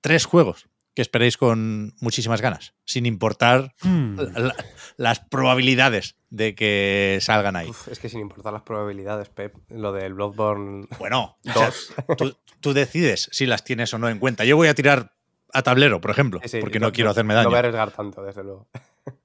Tres 0.01 0.25
juegos 0.25 0.67
que 0.95 1.01
esperéis 1.03 1.37
con 1.37 1.93
muchísimas 1.99 2.41
ganas, 2.41 2.73
sin 2.85 3.05
importar 3.05 3.75
Hmm. 3.83 4.15
la- 4.35 4.55
las 4.97 5.19
probabilidades 5.19 6.15
de 6.31 6.55
que 6.55 7.19
salgan 7.21 7.55
ahí. 7.55 7.69
Uf, 7.69 7.87
es 7.87 7.99
que 7.99 8.09
sin 8.09 8.19
importar 8.19 8.51
las 8.53 8.63
probabilidades, 8.63 9.29
Pep, 9.29 9.53
lo 9.69 9.91
del 9.91 10.15
Bloodborne 10.15 10.87
Bueno, 10.97 11.37
o 11.45 11.53
sea, 11.53 11.71
tú, 12.17 12.35
tú 12.61 12.73
decides 12.73 13.29
si 13.31 13.45
las 13.45 13.63
tienes 13.63 13.93
o 13.93 13.99
no 13.99 14.09
en 14.09 14.17
cuenta. 14.17 14.43
Yo 14.43 14.55
voy 14.57 14.69
a 14.69 14.73
tirar 14.73 15.13
a 15.53 15.61
tablero, 15.61 16.01
por 16.01 16.09
ejemplo, 16.11 16.39
Sí, 16.43 16.49
sí, 16.49 16.59
porque 16.59 16.79
no, 16.79 16.91
quiero 16.91 17.11
hacerme 17.11 17.33
No 17.35 17.37
daño. 17.41 17.49
voy 17.49 17.55
a 17.57 17.59
arriesgar 17.59 17.91
tanto, 17.91 18.23
desde 18.23 18.43
luego. 18.43 18.67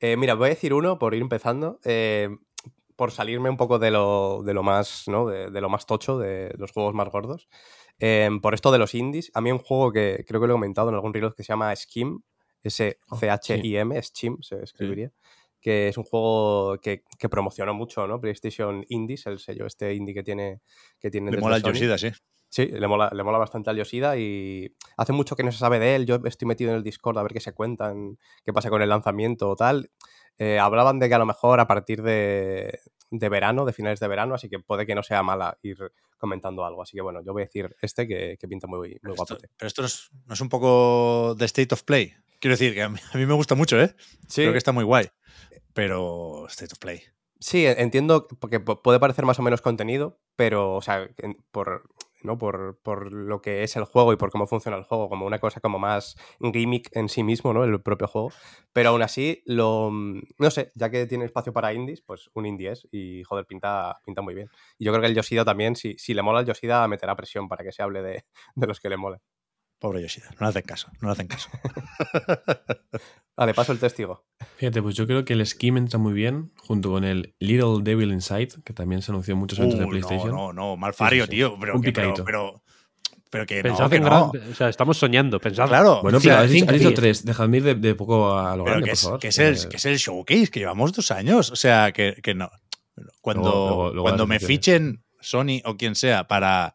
Eh, 0.00 0.16
mira, 0.18 0.34
voy 0.34 0.46
a 0.46 0.50
decir 0.50 0.74
uno 0.74 0.98
por 0.98 1.14
ir 1.14 1.22
empezando. 1.22 1.80
Eh, 1.84 2.28
por 2.96 3.10
salirme 3.10 3.50
un 3.50 3.56
poco 3.56 3.78
de 3.78 3.90
lo, 3.90 4.42
de 4.44 4.54
lo 4.54 4.62
más, 4.62 5.04
¿no? 5.08 5.26
De, 5.26 5.50
de 5.50 5.60
lo 5.60 5.68
más 5.68 5.86
tocho, 5.86 6.18
de 6.18 6.54
los 6.58 6.72
juegos 6.72 6.94
más 6.94 7.08
gordos. 7.10 7.48
em, 7.98 8.40
por 8.40 8.54
esto 8.54 8.72
de 8.72 8.78
los 8.78 8.94
indies, 8.94 9.30
a 9.34 9.40
mí 9.40 9.52
un 9.52 9.58
juego 9.58 9.92
que 9.92 10.24
creo 10.26 10.40
que 10.40 10.46
lo 10.46 10.54
he 10.54 10.56
comentado 10.56 10.88
en 10.88 10.94
algún 10.96 11.14
reload 11.14 11.34
que 11.34 11.42
se 11.44 11.52
llama 11.52 11.74
Skim, 11.74 12.20
S-C-H-I-M, 12.62 14.02
Schim 14.02 14.38
se 14.40 14.62
escribiría, 14.62 15.12
que 15.60 15.88
es 15.88 15.96
un 15.98 16.04
juego 16.04 16.78
que, 16.80 17.02
que 17.18 17.28
promocionó 17.28 17.74
mucho, 17.74 18.06
¿no? 18.06 18.20
PlayStation 18.20 18.84
Indies, 18.88 19.26
el 19.26 19.38
sello 19.38 19.66
este 19.66 19.94
indie 19.94 20.14
que 20.14 20.22
tiene, 20.22 20.60
que 20.98 21.10
tiene 21.10 21.30
Le 21.30 21.38
mola 21.38 21.56
el. 21.56 21.62
Yoshida, 21.62 21.98
sí. 21.98 22.10
Sí, 22.48 22.66
le 22.66 22.86
mola, 22.86 23.10
le 23.12 23.24
mola 23.24 23.38
bastante 23.38 23.70
al 23.70 23.76
Yoshida 23.76 24.16
y 24.16 24.72
hace 24.96 25.12
mucho 25.12 25.34
que 25.34 25.42
no 25.42 25.50
se 25.50 25.58
sabe 25.58 25.80
de 25.80 25.96
él. 25.96 26.06
Yo 26.06 26.20
estoy 26.24 26.46
metido 26.46 26.70
en 26.70 26.76
el 26.76 26.84
Discord 26.84 27.18
a 27.18 27.22
ver 27.24 27.32
qué 27.32 27.40
se 27.40 27.52
cuentan, 27.52 28.16
qué 28.44 28.52
pasa 28.52 28.70
con 28.70 28.80
el 28.80 28.88
lanzamiento 28.88 29.50
o 29.50 29.56
tal. 29.56 29.90
Eh, 30.38 30.58
hablaban 30.58 30.98
de 30.98 31.08
que 31.08 31.14
a 31.14 31.18
lo 31.18 31.26
mejor 31.26 31.60
a 31.60 31.66
partir 31.66 32.02
de, 32.02 32.80
de 33.10 33.28
verano, 33.28 33.64
de 33.64 33.72
finales 33.72 34.00
de 34.00 34.08
verano, 34.08 34.34
así 34.34 34.48
que 34.48 34.58
puede 34.58 34.84
que 34.86 34.94
no 34.94 35.02
sea 35.02 35.22
mala 35.22 35.58
ir 35.62 35.78
comentando 36.18 36.64
algo. 36.64 36.82
Así 36.82 36.96
que 36.96 37.02
bueno, 37.02 37.20
yo 37.24 37.32
voy 37.32 37.42
a 37.42 37.46
decir 37.46 37.74
este 37.80 38.06
que, 38.08 38.36
que 38.38 38.48
pinta 38.48 38.66
muy, 38.66 38.78
muy 38.78 38.98
Pero 39.00 39.12
esto, 39.14 39.24
guapote. 39.26 39.50
pero 39.56 39.66
esto 39.68 39.82
no, 39.82 39.86
es, 39.86 40.10
no 40.26 40.34
es 40.34 40.40
un 40.40 40.48
poco 40.48 41.34
de 41.36 41.44
State 41.44 41.72
of 41.74 41.82
Play. 41.84 42.14
Quiero 42.40 42.54
decir 42.54 42.74
que 42.74 42.82
a 42.82 42.88
mí, 42.88 42.98
a 43.12 43.16
mí 43.18 43.26
me 43.26 43.34
gusta 43.34 43.54
mucho, 43.54 43.80
¿eh? 43.80 43.94
Sí, 44.28 44.42
Creo 44.42 44.52
que 44.52 44.58
está 44.58 44.72
muy 44.72 44.84
guay. 44.84 45.08
Pero 45.72 46.46
State 46.48 46.72
of 46.72 46.78
Play. 46.78 47.02
sí, 47.40 47.66
entiendo 47.66 48.26
porque 48.40 48.64
pu- 48.64 48.80
puede 48.82 49.00
parecer 49.00 49.24
más 49.24 49.38
o 49.38 49.42
menos 49.42 49.60
contenido, 49.60 50.18
pero, 50.36 50.74
o 50.76 50.82
sea, 50.82 51.08
por, 51.50 51.84
¿no? 52.24 52.38
Por, 52.38 52.78
por 52.82 53.12
lo 53.12 53.40
que 53.42 53.62
es 53.62 53.76
el 53.76 53.84
juego 53.84 54.12
y 54.12 54.16
por 54.16 54.30
cómo 54.30 54.46
funciona 54.46 54.76
el 54.76 54.84
juego, 54.84 55.08
como 55.08 55.26
una 55.26 55.38
cosa 55.38 55.60
como 55.60 55.78
más 55.78 56.16
gimmick 56.40 56.88
en 56.96 57.08
sí 57.08 57.22
mismo, 57.22 57.52
¿no? 57.52 57.64
El 57.64 57.80
propio 57.80 58.08
juego. 58.08 58.32
Pero 58.72 58.90
aún 58.90 59.02
así, 59.02 59.42
lo, 59.46 59.90
mm, 59.90 60.22
no 60.38 60.50
sé, 60.50 60.72
ya 60.74 60.90
que 60.90 61.06
tiene 61.06 61.24
espacio 61.26 61.52
para 61.52 61.72
indies, 61.72 62.02
pues 62.02 62.30
un 62.34 62.46
indie 62.46 62.72
es 62.72 62.88
y, 62.90 63.22
joder, 63.24 63.46
pinta, 63.46 64.00
pinta 64.04 64.22
muy 64.22 64.34
bien. 64.34 64.48
Y 64.78 64.84
yo 64.84 64.92
creo 64.92 65.02
que 65.02 65.08
el 65.08 65.14
Yoshida 65.14 65.44
también, 65.44 65.76
si, 65.76 65.94
si 65.98 66.14
le 66.14 66.22
mola 66.22 66.40
el 66.40 66.46
Yoshida, 66.46 66.86
meterá 66.88 67.14
presión 67.16 67.48
para 67.48 67.64
que 67.64 67.72
se 67.72 67.82
hable 67.82 68.02
de, 68.02 68.24
de 68.54 68.66
los 68.66 68.80
que 68.80 68.88
le 68.88 68.96
molen. 68.96 69.20
Pobre 69.84 70.00
Yoshida. 70.00 70.30
No 70.40 70.46
le 70.46 70.48
hacen 70.48 70.62
caso. 70.62 70.88
No 71.02 71.08
le 71.08 71.12
hacen 71.12 71.26
caso. 71.26 71.50
Vale, 73.36 73.52
paso 73.52 73.72
el 73.72 73.78
testigo. 73.78 74.24
Fíjate, 74.56 74.80
pues 74.80 74.94
yo 74.94 75.06
creo 75.06 75.24
que 75.26 75.32
el 75.34 75.44
Scheme 75.46 75.78
entra 75.80 75.98
muy 75.98 76.12
bien, 76.14 76.52
junto 76.56 76.90
con 76.90 77.04
el 77.04 77.34
Little 77.38 77.82
Devil 77.82 78.12
Inside, 78.12 78.48
que 78.64 78.72
también 78.72 79.02
se 79.02 79.10
anunció 79.12 79.34
en 79.34 79.40
muchos 79.40 79.58
eventos 79.58 79.78
de 79.80 79.84
Uh, 79.84 79.88
PlayStation. 79.90 80.30
No, 80.30 80.52
no, 80.52 80.70
no. 80.70 80.76
Malfario, 80.76 81.24
Sí, 81.24 81.30
sí, 81.30 81.30
sí. 81.32 81.36
tío. 81.36 81.56
Pero, 81.60 81.74
Un 81.74 81.82
que- 81.82 81.92
pero, 81.92 82.08
picadito. 82.14 82.24
pero, 82.24 82.62
pero 83.28 83.44
que 83.46 83.62
Pensad 83.62 83.84
no, 83.84 83.90
que 83.90 83.96
en 83.96 84.02
no. 84.04 84.30
gran- 84.30 84.50
O 84.52 84.54
sea, 84.54 84.68
estamos 84.70 84.96
soñando, 84.96 85.38
pensad. 85.40 85.66
Claro. 85.68 86.00
Bueno, 86.00 86.18
pero 86.22 86.36
has, 86.36 86.48
dicho- 86.50 86.66
has 86.70 86.78
dicho 86.78 86.94
tres. 86.94 87.24
Dejadme 87.26 87.56
ir 87.58 87.64
de, 87.64 87.74
de 87.74 87.94
poco 87.94 88.38
a 88.38 88.56
lo 88.56 88.64
pero 88.64 88.76
grande, 88.76 88.84
que 88.86 88.90
por 88.92 88.94
es, 88.94 89.02
favor. 89.02 89.18
que 89.20 89.28
es 89.28 89.38
el, 89.38 89.54
Eh, 89.56 89.68
que 89.68 89.76
es 89.76 89.84
el 89.84 89.96
showcase, 89.98 90.48
que 90.50 90.60
llevamos 90.60 90.92
dos 90.94 91.10
años. 91.10 91.50
O 91.50 91.56
sea, 91.56 91.92
que, 91.92 92.14
que 92.22 92.34
no. 92.34 92.50
Cuando, 93.20 93.42
Luego- 93.42 93.58
luego- 93.66 93.82
luego 93.92 94.02
cuando 94.04 94.26
me 94.26 94.38
fichen 94.40 95.04
Sony 95.20 95.60
o 95.64 95.76
quien 95.76 95.94
sea 95.96 96.26
para 96.28 96.74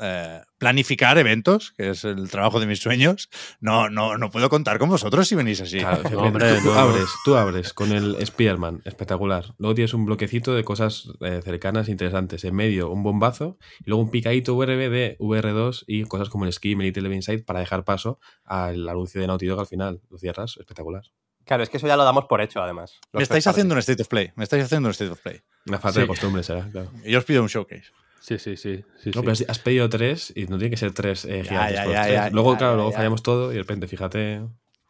eh, 0.00 0.40
planificar 0.58 1.18
eventos, 1.18 1.72
que 1.76 1.90
es 1.90 2.04
el 2.04 2.30
trabajo 2.30 2.60
de 2.60 2.66
mis 2.66 2.80
sueños, 2.80 3.28
no, 3.60 3.88
no, 3.90 4.16
no 4.18 4.30
puedo 4.30 4.48
contar 4.48 4.78
con 4.78 4.88
vosotros 4.88 5.26
si 5.28 5.34
venís 5.34 5.60
así. 5.60 5.78
Claro, 5.78 6.08
No, 6.10 6.18
hombre, 6.22 6.60
tú, 6.62 6.72
abres, 6.72 7.08
tú 7.24 7.36
abres 7.36 7.72
con 7.72 7.92
el 7.92 8.16
Spider-Man, 8.16 8.82
espectacular. 8.84 9.54
Luego 9.58 9.74
tienes 9.74 9.94
un 9.94 10.04
bloquecito 10.06 10.54
de 10.54 10.64
cosas 10.64 11.10
eh, 11.20 11.40
cercanas, 11.44 11.88
interesantes. 11.88 12.44
En 12.44 12.54
medio, 12.54 12.90
un 12.90 13.02
bombazo. 13.02 13.58
Y 13.80 13.90
luego 13.90 14.02
un 14.02 14.10
picadito 14.10 14.54
VRB 14.56 14.90
de 14.90 15.16
VR2 15.18 15.84
y 15.86 16.04
cosas 16.04 16.28
como 16.28 16.44
el 16.44 16.52
Scheme, 16.52 16.86
el 16.86 16.92
Little 16.92 17.14
Inside 17.14 17.42
para 17.42 17.60
dejar 17.60 17.84
paso 17.84 18.18
al 18.44 18.88
anuncio 18.88 19.20
de 19.20 19.26
Naughty 19.26 19.46
Dog 19.46 19.60
al 19.60 19.66
final. 19.66 20.00
Lo 20.10 20.18
cierras, 20.18 20.56
espectacular. 20.58 21.02
Claro, 21.44 21.62
es 21.62 21.70
que 21.70 21.78
eso 21.78 21.86
ya 21.86 21.96
lo 21.96 22.04
damos 22.04 22.26
por 22.26 22.42
hecho, 22.42 22.62
además. 22.62 23.00
me 23.12 23.22
estáis 23.22 23.46
haciendo 23.46 23.74
un. 23.74 23.78
State 23.78 24.02
of 24.02 24.08
Play. 24.08 24.32
Me 24.36 24.44
estáis 24.44 24.64
haciendo 24.64 24.88
un 24.88 24.90
State 24.90 25.10
of 25.12 25.20
Play. 25.22 25.40
Una 25.66 25.78
falta 25.78 25.94
Sí. 25.94 26.00
de 26.02 26.06
costumbre 26.06 26.42
será, 26.42 26.68
claro. 26.70 26.90
Y 27.04 27.12
yo 27.12 27.18
os 27.18 27.24
pido 27.24 27.40
un 27.42 27.48
showcase. 27.48 27.84
Sí, 28.28 28.38
sí, 28.38 28.56
sí. 28.56 28.84
sí, 29.02 29.10
No, 29.10 29.12
sí. 29.12 29.18
pero 29.20 29.32
has- 29.32 29.44
has 29.48 29.58
pedido 29.58 29.88
tres 29.88 30.32
y 30.36 30.44
no 30.46 30.58
tiene 30.58 30.70
que 30.70 30.76
ser 30.76 30.92
tres 30.92 31.24
eh, 31.24 31.44
gigantes. 31.44 31.74
ya, 31.76 31.82
todos 31.84 31.94
ya, 31.96 32.02
tres. 32.02 32.14
ya, 32.14 32.30
luego, 32.30 32.52
ya, 32.52 32.58
claro, 32.58 32.72
ya, 32.72 32.76
luego 32.76 32.90
ya. 32.90 32.96
fallamos 32.98 33.22
todo 33.22 33.50
y 33.50 33.54
de 33.54 33.60
repente, 33.62 33.86
fíjate. 33.88 34.40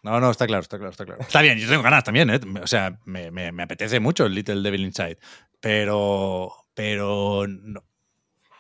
No, 0.03 0.21
no, 0.21 0.31
está 0.31 0.47
claro, 0.47 0.63
está 0.63 0.77
claro, 0.79 0.91
está 0.91 1.05
claro. 1.05 1.21
Está 1.21 1.41
bien, 1.43 1.59
yo 1.59 1.69
tengo 1.69 1.83
ganas 1.83 2.05
también, 2.05 2.31
¿eh? 2.31 2.41
O 2.63 2.67
sea, 2.67 2.99
me, 3.05 3.31
me- 3.31 3.53
me 3.53 3.63
apetece 3.63 4.01
mucho 4.01 4.27
el 4.27 4.35
Little 4.35 4.63
Devil 4.63 4.83
Inside. 4.85 5.19
Pero. 5.61 6.53
Pero. 6.75 7.47
no. 7.49 7.85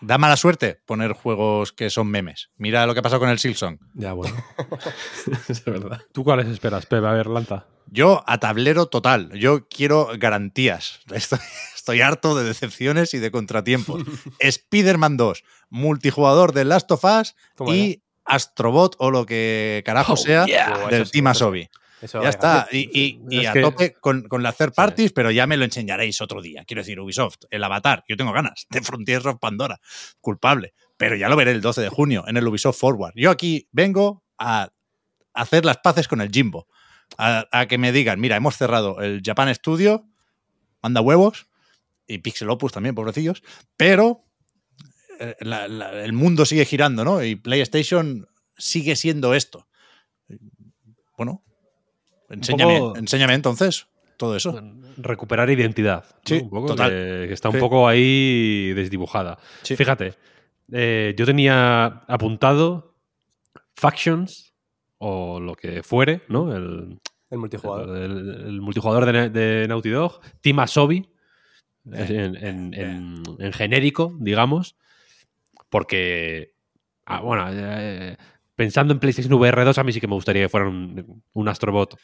Da 0.00 0.16
mala 0.18 0.36
suerte 0.36 0.80
poner 0.86 1.12
juegos 1.12 1.72
que 1.72 1.90
son 1.90 2.08
memes. 2.08 2.50
Mira 2.56 2.86
lo 2.86 2.94
que 2.94 3.00
ha 3.00 3.02
pasado 3.02 3.20
con 3.20 3.30
el 3.30 3.38
Silksong. 3.38 3.78
Ya, 3.94 4.12
bueno. 4.12 4.36
es 5.48 5.64
verdad. 5.64 6.00
¿Tú 6.12 6.24
cuáles 6.24 6.46
esperas, 6.46 6.86
Pepe? 6.86 7.06
A 7.06 7.12
ver, 7.12 7.26
lanza. 7.26 7.66
Yo 7.90 8.22
a 8.26 8.38
tablero 8.38 8.86
total. 8.86 9.32
Yo 9.32 9.66
quiero 9.68 10.10
garantías. 10.18 11.00
Estoy, 11.12 11.38
estoy 11.74 12.00
harto 12.00 12.36
de 12.36 12.44
decepciones 12.44 13.14
y 13.14 13.18
de 13.18 13.30
contratiempos. 13.30 14.02
Spider-Man 14.38 15.16
2, 15.16 15.42
multijugador 15.70 16.52
de 16.52 16.64
Last 16.64 16.90
of 16.92 17.04
Us 17.04 17.34
Toma 17.56 17.74
y 17.74 18.02
Astrobot 18.24 18.94
o 18.98 19.10
lo 19.10 19.24
que 19.24 19.82
carajo 19.86 20.12
Oh, 20.12 20.16
sea 20.16 20.44
yeah. 20.44 20.86
del 20.90 21.10
Team 21.10 21.32
sí. 21.34 21.68
Eso, 22.00 22.22
Ya 22.22 22.28
está. 22.28 22.68
Y, 22.70 22.88
y- 22.98 23.20
y 23.30 23.40
Es 23.40 23.48
a 23.48 23.52
que- 23.52 23.60
tope 23.60 23.92
con, 23.94 24.22
con 24.28 24.42
las 24.42 24.56
third 24.56 24.72
parties, 24.74 25.12
pero 25.12 25.30
ya 25.30 25.46
me 25.46 25.56
lo 25.56 25.64
enseñaréis 25.64 26.20
otro 26.20 26.40
día. 26.40 26.64
Quiero 26.64 26.80
decir, 26.82 27.00
Ubisoft, 27.00 27.38
el 27.50 27.64
Avatar. 27.64 28.04
Yo 28.08 28.16
tengo 28.16 28.32
ganas 28.32 28.66
de 28.70 28.80
Frontiers 28.82 29.26
of 29.26 29.38
Pandora. 29.40 29.80
Culpable. 30.20 30.74
Pero 30.96 31.16
ya 31.16 31.28
lo 31.28 31.36
veré 31.36 31.50
el 31.52 31.60
12 31.60 31.80
de 31.80 31.88
junio 31.88 32.24
en 32.26 32.36
el 32.36 32.46
Ubisoft 32.46 32.78
Forward. 32.78 33.12
Yo 33.16 33.30
aquí 33.30 33.68
vengo 33.72 34.22
a 34.38 34.70
hacer 35.34 35.64
las 35.64 35.78
paces 35.78 36.08
con 36.08 36.20
el 36.20 36.30
Jimbo. 36.30 36.66
A, 37.16 37.46
a 37.52 37.66
que 37.66 37.78
me 37.78 37.90
digan, 37.92 38.20
mira, 38.20 38.36
hemos 38.36 38.56
cerrado 38.56 39.00
el 39.00 39.22
Japan 39.24 39.52
Studio, 39.54 40.04
manda 40.82 41.00
huevos, 41.00 41.46
y 42.06 42.18
Pixel 42.18 42.50
Opus 42.50 42.72
también, 42.72 42.94
pobrecillos, 42.94 43.42
pero 43.76 44.24
eh, 45.20 45.34
la- 45.40 45.68
la- 45.68 46.04
el 46.04 46.12
mundo 46.12 46.44
sigue 46.44 46.64
girando, 46.64 47.04
¿no? 47.04 47.22
Y 47.24 47.34
PlayStation 47.36 48.28
sigue 48.56 48.94
siendo 48.96 49.34
esto. 49.34 49.66
Bueno, 51.16 51.42
enséñame, 52.30 52.78
poco- 52.78 52.96
enséñame 52.98 53.34
entonces 53.34 53.86
todo 54.16 54.34
eso. 54.36 54.60
Recuperar 54.96 55.48
identidad. 55.50 56.04
¿no? 56.08 56.16
Sí, 56.24 56.34
un 56.42 56.50
poco, 56.50 56.66
total. 56.68 56.90
Que, 56.90 57.24
que 57.28 57.34
está 57.34 57.48
un 57.50 57.54
Sí. 57.54 57.60
poco 57.60 57.86
ahí 57.88 58.72
desdibujada. 58.74 59.38
Sí. 59.62 59.76
Fíjate, 59.76 60.14
eh, 60.72 61.14
yo 61.16 61.24
tenía 61.24 61.84
apuntado 62.08 62.94
Factions 63.76 64.52
o 64.98 65.38
lo 65.40 65.54
que 65.54 65.82
fuere, 65.84 66.22
¿no? 66.28 66.54
El, 66.54 66.98
El 67.30 67.38
multijugador. 67.38 67.96
el- 67.96 68.28
el 68.46 68.60
multijugador 68.60 69.06
de, 69.06 69.30
de 69.30 69.68
Naughty 69.68 69.90
Dog, 69.90 70.20
Team 70.40 70.58
Asobi, 70.60 71.08
Eh, 71.90 72.06
en, 72.10 72.36
en- 72.36 72.74
en- 72.74 73.22
en 73.38 73.52
genérico, 73.54 74.14
digamos, 74.20 74.76
porque, 75.70 76.52
ah, 77.06 77.20
bueno, 77.20 77.46
eh, 77.50 78.16
pensando 78.54 78.92
en 78.92 78.98
PlayStation 79.00 79.32
VR 79.32 79.64
2, 79.64 79.78
a 79.78 79.84
mí 79.84 79.92
sí 79.92 80.00
que 80.00 80.06
me 80.08 80.14
gustaría 80.14 80.42
que 80.42 80.48
fuera 80.50 80.68
un, 80.68 81.22
un 81.32 81.48
Astrobot 81.48 81.96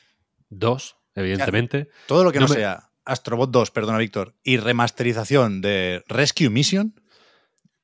2, 0.59 0.97
evidentemente. 1.14 1.88
Todo 2.07 2.25
lo 2.25 2.33
que 2.33 2.38
no, 2.40 2.47
no 2.47 2.55
me- 2.55 2.61
sea 2.61 2.90
Astrobot 3.05 3.51
2, 3.51 3.71
perdona 3.71 3.99
Víctor, 3.99 4.35
y 4.43 4.57
remasterización 4.57 5.61
de 5.61 6.03
Rescue 6.09 6.49
Mission 6.51 6.95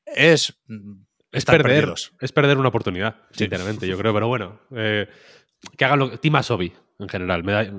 es, 0.07 0.59
mm, 0.67 1.03
Es 1.33 1.45
perder, 1.45 1.63
perdidos. 1.75 2.13
es 2.21 2.33
perder 2.33 2.59
una 2.59 2.69
oportunidad, 2.69 3.17
Sí. 3.33 3.45
sinceramente, 3.45 3.87
yo 3.87 3.97
creo, 3.99 4.13
pero 4.15 4.29
bueno, 4.29 4.61
eh, 4.75 5.09
que 5.77 5.85
hagan 5.85 5.99
lo 5.99 6.19
Team 6.19 6.37
Asobi 6.37 6.73
en 6.99 7.09
general, 7.09 7.45
me 7.45 7.53
da- 7.53 7.73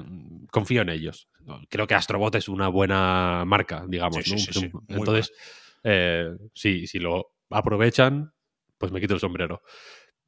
confío 0.51 0.81
en 0.83 0.89
ellos. 0.89 1.27
Creo 1.69 1.87
que 1.87 1.95
Astrobot 1.95 2.33
es 2.35 2.47
una 2.47 2.67
buena 2.67 3.43
marca, 3.45 3.85
digamos. 3.87 4.23
Sí, 4.23 4.31
¿no? 4.31 4.37
sí, 4.37 4.71
Entonces, 4.89 5.31
eh, 5.83 6.29
si 6.53 6.99
lo 6.99 7.33
aprovechan, 7.49 8.31
pues 8.77 8.91
me 8.91 9.01
quito 9.01 9.13
el 9.15 9.19
sombrero. 9.19 9.61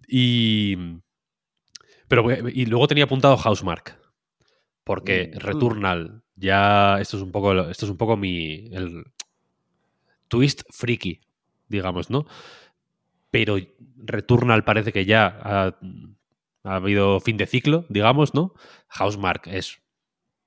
Y, 0.08 0.76
pero, 2.08 2.26
y 2.50 2.66
luego 2.66 2.88
tenía 2.88 3.06
apuntado 3.06 3.38
Housemark, 3.38 3.98
porque 4.84 5.32
Mm. 5.34 5.40
Returnal, 5.40 6.24
ya 6.36 7.00
esto 7.00 7.18
es 7.18 7.24
un 7.24 7.32
poco, 7.32 7.54
esto 7.70 7.86
es 7.86 7.92
un 7.92 7.98
poco 7.98 8.18
mi 8.18 8.68
el 8.72 9.06
twist 10.28 10.64
friki, 10.72 11.22
digamos, 11.68 12.10
¿no? 12.10 12.26
Pero 13.32 13.58
Returnal 13.98 14.64
parece 14.64 14.92
que 14.92 15.06
ya 15.06 15.40
ha, 15.42 15.78
ha 16.64 16.76
habido 16.76 17.20
fin 17.20 17.38
de 17.38 17.48
ciclo, 17.48 17.86
digamos, 17.90 18.34
¿no? 18.34 18.54
Housemark 18.90 19.48
es, 19.48 19.82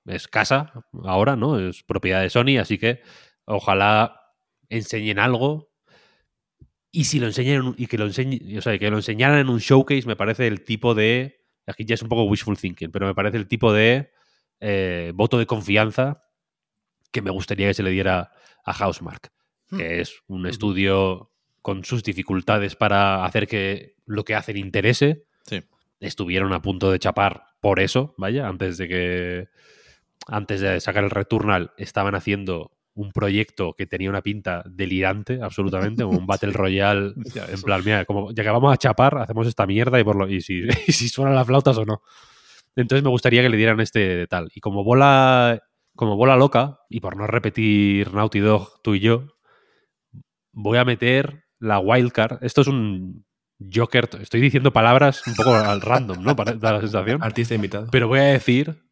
es 0.07 0.29
casa 0.29 0.73
ahora, 1.05 1.37
¿no? 1.37 1.59
Es 1.59 1.83
propiedad 1.83 2.23
de 2.23 2.31
Sony, 2.31 2.59
así 2.61 2.79
que 2.79 3.03
ojalá 3.45 4.35
enseñen 4.69 5.19
algo. 5.19 5.71
Y 6.93 7.05
si 7.05 7.21
lo 7.21 7.27
enseñan 7.27 7.75
y 7.77 7.87
que 7.87 7.99
lo 7.99 8.07
enseñen, 8.07 8.59
o 8.59 8.63
sea, 8.63 8.79
que 8.79 8.91
lo 8.91 8.97
enseñaran 8.97 9.39
en 9.39 9.49
un 9.51 9.59
showcase, 9.59 10.07
me 10.07 10.17
parece 10.17 10.47
el 10.47 10.65
tipo 10.65 10.95
de. 10.95 11.45
Aquí 11.67 11.85
ya 11.85 11.95
es 11.95 12.03
un 12.03 12.09
poco 12.09 12.25
wishful 12.25 12.57
thinking, 12.57 12.91
pero 12.91 13.07
me 13.07 13.15
parece 13.15 13.37
el 13.37 13.49
tipo 13.49 13.73
de 13.73 14.13
eh, 14.61 15.13
voto 15.15 15.39
de 15.39 15.47
confianza 15.47 16.25
que 17.13 17.23
me 17.23 17.31
gustaría 17.31 17.69
que 17.69 17.75
se 17.75 17.83
le 17.83 17.91
diera 17.91 18.33
a 18.65 18.73
Housemark, 18.73 19.31
que 19.77 20.01
es 20.01 20.23
un 20.27 20.47
estudio 20.47 21.31
con 21.63 21.85
sus 21.85 22.03
dificultades 22.03 22.77
para 22.77 23.25
hacer 23.25 23.47
que 23.47 23.97
lo 24.05 24.25
que 24.25 24.35
hacen 24.35 24.57
interese. 24.57 25.25
Sí. 25.47 25.63
Estuvieron 26.01 26.53
a 26.53 26.63
punto 26.63 26.91
de 26.91 26.99
chapar 26.99 27.45
por 27.61 27.81
eso, 27.81 28.15
vaya, 28.19 28.49
antes 28.49 28.77
de 28.77 28.89
que 28.89 29.49
antes 30.29 30.61
de 30.61 30.81
sacar 30.81 31.05
el 31.05 31.11
Returnal 31.11 31.73
estaban 31.77 32.15
haciendo 32.15 32.73
un 32.95 33.13
proyecto 33.13 33.75
que 33.75 33.87
tenía 33.87 34.11
una 34.11 34.23
pinta 34.23 34.63
delirante, 34.67 35.41
absolutamente, 35.43 36.03
como 36.03 36.19
un 36.19 36.27
Battle 36.27 36.53
Royale, 36.53 37.13
en 37.15 37.63
plan, 37.63 37.83
mira, 37.85 38.05
como 38.05 38.33
ya 38.33 38.43
que 38.43 38.51
vamos 38.51 38.73
a 38.73 38.79
chapar, 38.79 39.19
hacemos 39.19 39.47
esta 39.47 39.67
mierda 39.67 40.01
y, 40.01 40.05
por 40.05 40.17
lo, 40.17 40.29
y, 40.29 40.41
si, 40.41 40.63
y 40.87 40.93
si 40.93 41.09
suenan 41.09 41.35
las 41.35 41.47
flautas 41.47 41.77
o 41.79 41.85
no. 41.85 42.03
Entonces 42.77 43.03
me 43.03 43.11
gustaría 43.11 43.43
que 43.43 43.49
le 43.49 43.57
dieran 43.57 43.81
este 43.81 44.27
tal. 44.27 44.51
Y 44.55 44.61
como 44.61 44.85
bola, 44.85 45.61
como 45.97 46.17
bola 46.17 46.37
loca, 46.37 46.79
y 46.91 47.01
por 47.01 47.17
no 47.17 47.27
repetir 47.27 48.13
Naughty 48.15 48.39
Dog, 48.41 48.81
tú 48.83 48.95
y 48.95 49.01
yo, 49.01 49.27
voy 50.53 50.79
a 50.79 50.85
meter 50.85 51.45
la 51.59 51.79
wildcard. 51.79 52.43
Esto 52.45 52.61
es 52.61 52.67
un 52.69 53.25
Joker. 53.75 54.09
Estoy 54.21 54.41
diciendo 54.41 54.73
palabras 54.73 55.27
un 55.27 55.35
poco 55.35 55.55
al 55.55 55.81
random, 55.81 56.23
¿no? 56.23 56.37
Para 56.37 56.53
dar 56.53 56.75
la 56.75 56.81
sensación. 56.81 57.23
Artista 57.23 57.55
invitado. 57.55 57.89
Pero 57.91 58.09
voy 58.09 58.19
a 58.21 58.25
decir 58.25 58.83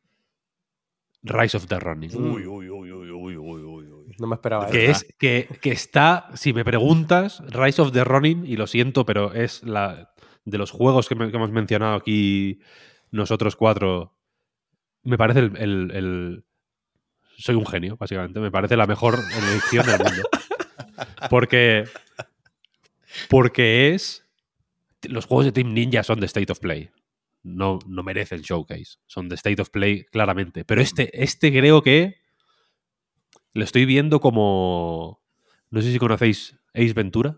Rise 1.23 1.57
of 1.57 1.67
the 1.67 1.79
Running. 1.79 2.11
Uy, 2.15 2.47
uy, 2.47 2.69
uy, 2.69 2.91
uy, 2.93 3.11
uy, 3.11 3.37
uy, 3.37 3.63
uy, 3.63 3.87
uy. 3.87 4.15
No 4.19 4.27
me 4.27 4.35
esperaba 4.37 4.69
que 4.71 4.91
eso. 4.91 5.05
es 5.07 5.15
que, 5.19 5.49
que 5.61 5.73
está, 5.73 6.29
si 6.35 6.53
me 6.53 6.65
preguntas, 6.65 7.43
Rise 7.51 7.83
of 7.83 7.93
the 7.93 8.05
Ronin, 8.05 8.45
y 8.47 8.57
lo 8.57 8.67
siento, 8.67 9.05
pero 9.05 9.33
es 9.35 9.63
la 9.63 10.13
de 10.45 10.59
los 10.59 10.71
juegos 10.71 11.09
que, 11.09 11.15
me- 11.15 11.31
que 11.31 11.37
hemos 11.37 11.51
mencionado 11.51 11.95
aquí 11.95 12.61
nosotros 13.15 13.57
cuatro, 13.57 14.17
me 15.03 15.17
parece 15.17 15.41
el, 15.41 15.57
el- 15.57 15.91
el- 15.93 16.45
Soy 17.37 17.55
un 17.57 17.67
genio, 17.67 17.97
básicamente. 17.97 18.39
Me 18.41 18.51
parece 18.51 18.77
la 18.77 18.87
mejor 18.87 19.19
elección 19.37 19.85
del 19.87 19.99
mundo. 19.99 20.23
Porque. 21.31 21.85
Porque 23.29 23.93
es. 23.95 24.25
Los 25.03 25.27
juegos 25.27 25.45
de 25.45 25.53
Team 25.53 25.75
Ninja 25.75 26.03
son 26.03 26.21
de 26.21 26.27
State 26.27 26.51
of 26.53 26.61
Play. 26.61 26.91
No, 27.43 27.79
no 27.87 28.03
merece 28.03 28.35
el 28.37 28.43
showcase. 28.43 28.99
Son 29.07 29.29
de 29.29 29.35
State 29.35 29.61
of 29.61 29.71
Play, 29.71 30.05
claramente. 30.05 30.65
Pero 30.65 30.81
este, 30.81 31.23
este 31.23 31.51
creo 31.53 31.83
que. 31.83 32.17
Lo 33.53 33.65
estoy 33.65 33.85
viendo 33.85 34.21
como. 34.21 35.21
No 35.71 35.83
sé 35.83 35.93
si 35.93 35.99
conocéis 35.99 36.57
Ace 36.73 36.93
Ventura. 36.93 37.37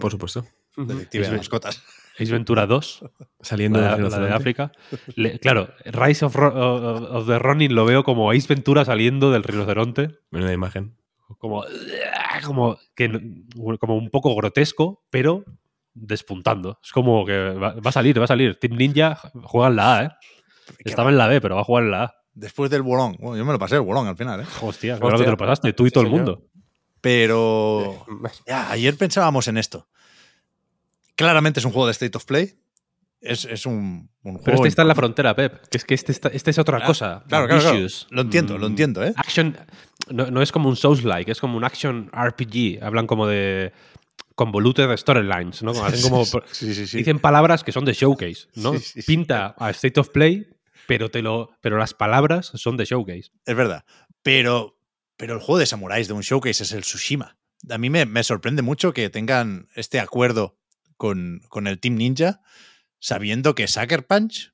Por 0.00 0.10
supuesto. 0.10 0.46
Ujú. 0.76 0.86
Detective 0.86 1.28
de 1.30 1.36
mascotas. 1.36 1.82
Ace 2.18 2.32
Ventura 2.32 2.66
2. 2.66 3.04
Saliendo 3.40 3.80
la, 3.80 3.96
del 3.96 4.10
la 4.10 4.18
de. 4.18 4.32
África. 4.32 4.72
Le- 5.14 5.38
claro, 5.38 5.68
Rise 5.84 6.24
of, 6.24 6.36
of 6.36 7.26
the 7.26 7.38
Ronin 7.38 7.74
lo 7.74 7.84
veo 7.84 8.02
como 8.04 8.30
Ace 8.30 8.46
Ventura 8.48 8.84
saliendo 8.84 9.30
del 9.30 9.42
rinoceronte. 9.44 10.18
Menuda 10.30 10.52
imagen. 10.52 10.96
Como, 11.38 11.64
como, 12.44 12.78
que, 12.96 13.08
no- 13.08 13.78
como 13.78 13.96
un 13.96 14.10
poco 14.10 14.34
grotesco, 14.34 15.04
pero 15.10 15.44
despuntando. 15.94 16.78
Es 16.82 16.92
como 16.92 17.24
que 17.26 17.36
va, 17.36 17.74
va 17.74 17.88
a 17.90 17.92
salir, 17.92 18.18
va 18.18 18.24
a 18.24 18.28
salir. 18.28 18.58
Team 18.58 18.76
Ninja 18.76 19.18
juega 19.42 19.68
en 19.68 19.76
la 19.76 19.98
A, 19.98 20.04
¿eh? 20.04 20.10
Estaba 20.84 21.10
en 21.10 21.18
la 21.18 21.26
B, 21.28 21.40
pero 21.40 21.54
va 21.56 21.60
a 21.62 21.64
jugar 21.64 21.84
en 21.84 21.90
la 21.90 22.02
A. 22.04 22.14
Después 22.34 22.70
del 22.70 22.82
bolón. 22.82 23.16
Bueno, 23.18 23.36
yo 23.36 23.44
me 23.44 23.52
lo 23.52 23.58
pasé 23.58 23.74
el 23.76 23.80
bolón 23.82 24.06
al 24.06 24.16
final, 24.16 24.40
¿eh? 24.40 24.44
Hostia, 24.62 24.98
claro 24.98 25.18
que 25.18 25.24
te 25.24 25.30
lo 25.30 25.36
pasaste, 25.36 25.72
tú 25.72 25.84
y 25.86 25.88
Sí, 25.88 25.92
todo 25.94 26.04
el 26.04 26.10
mundo. 26.10 26.44
Pero. 27.00 28.04
Ya, 28.46 28.70
ayer 28.70 28.96
pensábamos 28.96 29.48
en 29.48 29.58
esto. 29.58 29.88
Claramente 31.18 31.58
es 31.60 31.66
un 31.66 31.72
juego 31.72 31.86
de 31.86 31.92
State 31.92 32.16
of 32.16 32.24
Play. 32.24 32.54
Es, 33.20 33.44
es 33.44 33.66
un, 33.66 34.08
un 34.22 34.32
juego. 34.34 34.44
Pero 34.44 34.56
este 34.58 34.68
está 34.68 34.82
en 34.82 34.88
la 34.88 34.94
frontera, 34.94 35.34
Pep. 35.34 35.66
Que 35.68 35.76
es 35.78 35.84
que 35.84 35.94
este, 35.94 36.12
está- 36.12 36.28
este 36.28 36.52
es 36.52 36.58
otra 36.58 36.78
Ah, 36.80 36.86
cosa. 36.86 37.24
Claro, 37.28 37.48
claro. 37.48 37.76
Lo 38.10 38.22
entiendo, 38.22 38.56
lo 38.56 38.68
Mm, 38.68 38.70
entiendo, 38.70 39.04
¿eh? 39.04 39.12
Action. 39.16 39.56
No, 40.10 40.30
no 40.30 40.40
es 40.40 40.52
como 40.52 40.68
un 40.68 40.76
Souls-like, 40.76 41.30
es 41.32 41.40
como 41.40 41.56
un 41.56 41.64
action 41.64 42.10
RPG. 42.12 42.80
Hablan 42.82 43.06
como 43.08 43.26
de. 43.26 43.72
Convoluted 44.36 44.96
storylines, 44.96 45.64
¿no? 45.64 45.72
Hacen 45.84 46.00
como. 46.02 46.24
Sí, 46.52 46.72
sí, 46.74 46.86
sí. 46.86 46.98
Dicen 46.98 47.18
palabras 47.18 47.64
que 47.64 47.72
son 47.72 47.84
de 47.84 47.92
showcase, 47.92 48.46
¿no? 48.54 48.74
Sí, 48.74 48.78
sí, 48.78 49.02
sí. 49.02 49.06
Pinta 49.06 49.56
a 49.58 49.70
State 49.70 49.98
of 49.98 50.10
Play, 50.10 50.46
pero, 50.86 51.10
te 51.10 51.20
lo, 51.22 51.50
pero 51.60 51.76
las 51.76 51.92
palabras 51.94 52.52
son 52.54 52.76
de 52.76 52.84
showcase. 52.84 53.32
Es 53.44 53.56
verdad. 53.56 53.84
Pero, 54.22 54.78
pero 55.16 55.34
el 55.34 55.40
juego 55.40 55.58
de 55.58 55.66
samuráis 55.66 56.06
de 56.06 56.14
un 56.14 56.22
showcase 56.22 56.62
es 56.62 56.70
el 56.70 56.82
Tsushima. 56.82 57.36
A 57.68 57.78
mí 57.78 57.90
me, 57.90 58.06
me 58.06 58.22
sorprende 58.22 58.62
mucho 58.62 58.92
que 58.92 59.10
tengan 59.10 59.66
este 59.74 59.98
acuerdo 59.98 60.56
con, 60.98 61.40
con 61.48 61.66
el 61.66 61.80
Team 61.80 61.94
Ninja, 61.94 62.42
sabiendo 62.98 63.54
que 63.54 63.66
Sucker 63.66 64.06
Punch, 64.06 64.52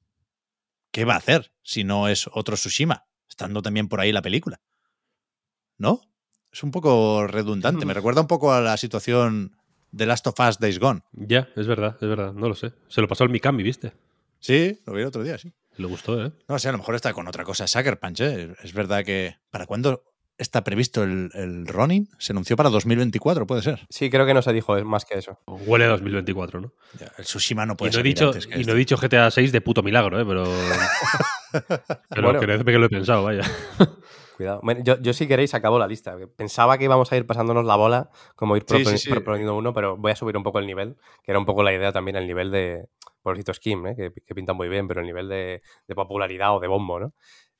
¿qué 0.92 1.04
va 1.04 1.14
a 1.14 1.18
hacer 1.18 1.52
si 1.64 1.82
no 1.82 2.06
es 2.06 2.28
otro 2.32 2.54
Tsushima? 2.54 3.06
Estando 3.28 3.62
también 3.62 3.88
por 3.88 3.98
ahí 3.98 4.12
la 4.12 4.22
película. 4.22 4.60
¿No? 5.76 6.02
Es 6.52 6.62
un 6.62 6.70
poco 6.70 7.26
redundante. 7.26 7.84
Me 7.84 7.94
recuerda 7.94 8.20
un 8.20 8.28
poco 8.28 8.52
a 8.52 8.60
la 8.60 8.76
situación 8.76 9.56
de 9.90 10.06
Last 10.06 10.26
of 10.28 10.38
Us 10.38 10.58
Days 10.60 10.78
Gone. 10.78 11.00
Ya, 11.12 11.48
es 11.56 11.66
verdad, 11.66 11.96
es 12.00 12.08
verdad, 12.08 12.32
no 12.32 12.48
lo 12.48 12.54
sé. 12.54 12.72
Se 12.88 13.00
lo 13.00 13.08
pasó 13.08 13.24
al 13.24 13.30
Mikami, 13.30 13.64
¿viste? 13.64 13.92
Sí, 14.38 14.80
lo 14.86 14.92
vi 14.92 15.00
el 15.00 15.08
otro 15.08 15.24
día, 15.24 15.38
sí. 15.38 15.52
Le 15.76 15.86
gustó, 15.86 16.24
¿eh? 16.24 16.32
No 16.46 16.58
sé, 16.58 16.68
a 16.68 16.72
lo 16.72 16.78
mejor 16.78 16.94
está 16.94 17.12
con 17.12 17.26
otra 17.26 17.42
cosa 17.42 17.66
Sucker 17.66 17.98
Punch, 17.98 18.20
¿eh? 18.20 18.54
Es 18.62 18.72
verdad 18.72 19.04
que. 19.04 19.38
¿Para 19.50 19.66
cuándo 19.66 20.04
está 20.38 20.64
previsto 20.64 21.02
el, 21.02 21.30
el 21.34 21.66
Ronin? 21.66 22.08
Se 22.18 22.32
anunció 22.32 22.56
para 22.56 22.70
2024, 22.70 23.46
puede 23.46 23.62
ser. 23.62 23.86
Sí, 23.88 24.10
creo 24.10 24.26
que 24.26 24.34
no 24.34 24.42
se 24.42 24.52
dijo 24.52 24.82
más 24.84 25.04
que 25.04 25.18
eso. 25.18 25.38
Huele 25.46 25.84
a 25.84 25.88
2024, 25.88 26.60
¿no? 26.60 26.72
Ya, 26.98 27.12
el 27.18 27.24
Tsushima 27.24 27.66
no 27.66 27.74
Y 27.74 27.76
puede 27.76 27.90
no, 27.92 27.94
he 27.94 27.96
ser. 27.98 28.02
dicho, 28.04 28.26
antes 28.26 28.46
que 28.46 28.60
y 28.60 28.64
no 28.64 28.72
he 28.72 28.76
dicho 28.76 28.96
GTA 28.96 29.30
6 29.30 29.52
de 29.52 29.60
puto 29.60 29.82
milagro, 29.82 30.20
¿eh? 30.20 30.24
Pero. 30.26 30.44
pero 32.08 32.22
Bueno. 32.32 32.40
que 32.40 32.46
lo 32.78 32.86
he 32.86 32.88
pensado, 32.88 33.22
vaya. 33.24 33.42
Cuidado. 34.36 34.60
Bueno, 34.64 34.80
yo, 34.82 35.00
yo 35.00 35.12
si 35.12 35.28
queréis 35.28 35.54
acabo 35.54 35.78
la 35.78 35.86
lista. 35.86 36.16
Pensaba 36.36 36.76
que 36.76 36.84
íbamos 36.84 37.12
a 37.12 37.16
ir 37.16 37.24
pasándonos 37.24 37.64
la 37.64 37.76
bola, 37.76 38.10
como 38.34 38.56
ir 38.56 38.64
Sí, 38.66 38.74
proponi- 38.74 38.84
sí, 38.96 38.98
sí. 38.98 39.10
proponiendo 39.10 39.56
uno, 39.56 39.72
pero 39.72 39.96
voy 39.96 40.10
a 40.10 40.16
subir 40.16 40.36
un 40.36 40.42
poco 40.42 40.58
el 40.58 40.66
nivel, 40.66 40.96
que 41.22 41.30
era 41.30 41.38
un 41.38 41.46
poco 41.46 41.62
la 41.62 41.72
idea 41.72 41.92
también, 41.92 42.16
el 42.16 42.26
nivel 42.26 42.50
de, 42.50 42.86
pobrecito 43.22 43.54
Skim, 43.54 43.86
¿eh? 43.86 43.94
que, 43.96 44.10
que 44.26 44.34
pinta 44.34 44.52
muy 44.52 44.68
bien, 44.68 44.88
pero 44.88 45.00
el 45.02 45.06
nivel 45.06 45.28
de, 45.28 45.62
de 45.86 45.94
popularidad 45.94 46.56
o 46.56 46.58
de 46.60 46.66
bombo, 46.66 46.98
¿no? 46.98 47.12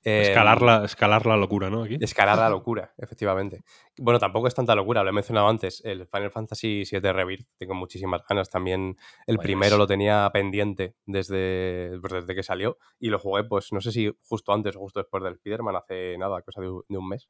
Escalar 0.05 0.61
la, 0.63 0.85
escalar 0.85 1.25
la 1.27 1.37
locura, 1.37 1.71
¿no? 1.71 1.83
Aquí. 1.85 1.97
Escalar 2.01 2.39
la 2.39 2.51
locura, 2.51 2.93
efectivamente. 2.99 3.63
Bueno, 3.99 4.19
tampoco 4.19 4.49
es 4.49 4.55
tanta 4.55 4.75
locura, 4.75 5.03
lo 5.03 5.09
he 5.11 5.13
mencionado 5.13 5.49
antes, 5.49 5.83
el 5.85 6.07
Final 6.07 6.31
Fantasy 6.31 6.85
VII 6.85 7.13
Rebirth, 7.13 7.47
tengo 7.57 7.75
muchísimas 7.75 8.23
ganas 8.29 8.51
también. 8.51 8.97
El 9.27 9.39
primero 9.39 9.77
lo 9.79 9.87
tenía 9.87 10.29
pendiente 10.33 10.95
desde, 11.07 11.99
pues, 12.01 12.13
desde 12.13 12.35
que 12.35 12.43
salió 12.43 12.77
y 12.99 13.09
lo 13.09 13.19
jugué, 13.19 13.45
pues 13.45 13.73
no 13.73 13.81
sé 13.81 13.93
si 13.93 14.13
justo 14.29 14.53
antes 14.53 14.77
o 14.77 14.81
justo 14.81 15.01
después 15.01 15.23
del 15.25 15.35
Spider-Man, 15.35 15.77
hace 15.77 16.19
nada, 16.19 16.43
cosa 16.43 16.61
de, 16.61 16.71
un- 16.71 16.85
de 16.89 16.99
un 16.99 17.09
mes. 17.09 17.29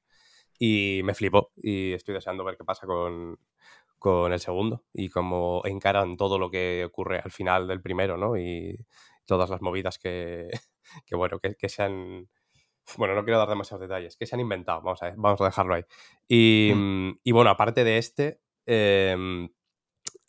Y 0.58 1.00
me 1.04 1.14
flipó 1.14 1.52
y 1.56 1.92
estoy 1.92 2.14
deseando 2.14 2.44
ver 2.44 2.56
qué 2.56 2.64
pasa 2.64 2.86
con, 2.86 3.38
con 3.98 4.32
el 4.32 4.40
segundo 4.40 4.84
y 4.92 5.08
cómo 5.08 5.62
encaran 5.64 6.16
todo 6.16 6.38
lo 6.38 6.50
que 6.50 6.84
ocurre 6.86 7.20
al 7.24 7.30
final 7.32 7.66
del 7.66 7.80
primero, 7.82 8.16
¿no? 8.16 8.36
Y 8.36 8.78
todas 9.26 9.50
las 9.50 9.62
movidas 9.62 9.98
que, 9.98 10.48
que 11.06 11.16
bueno, 11.16 11.38
que, 11.38 11.54
que 11.56 11.68
se 11.68 11.82
han... 11.82 12.28
Bueno, 12.98 13.14
no 13.14 13.24
quiero 13.24 13.38
dar 13.38 13.48
demasiados 13.48 13.80
detalles, 13.88 14.16
que 14.16 14.26
se 14.26 14.34
han 14.36 14.40
inventado, 14.40 14.82
vamos 14.82 15.02
a, 15.02 15.12
vamos 15.16 15.40
a 15.40 15.44
dejarlo 15.46 15.74
ahí. 15.74 15.84
Y, 16.28 16.72
mm, 16.74 17.20
y 17.24 17.32
bueno, 17.32 17.50
aparte 17.50 17.82
de 17.84 17.98
este, 17.98 18.40
em, 18.66 19.48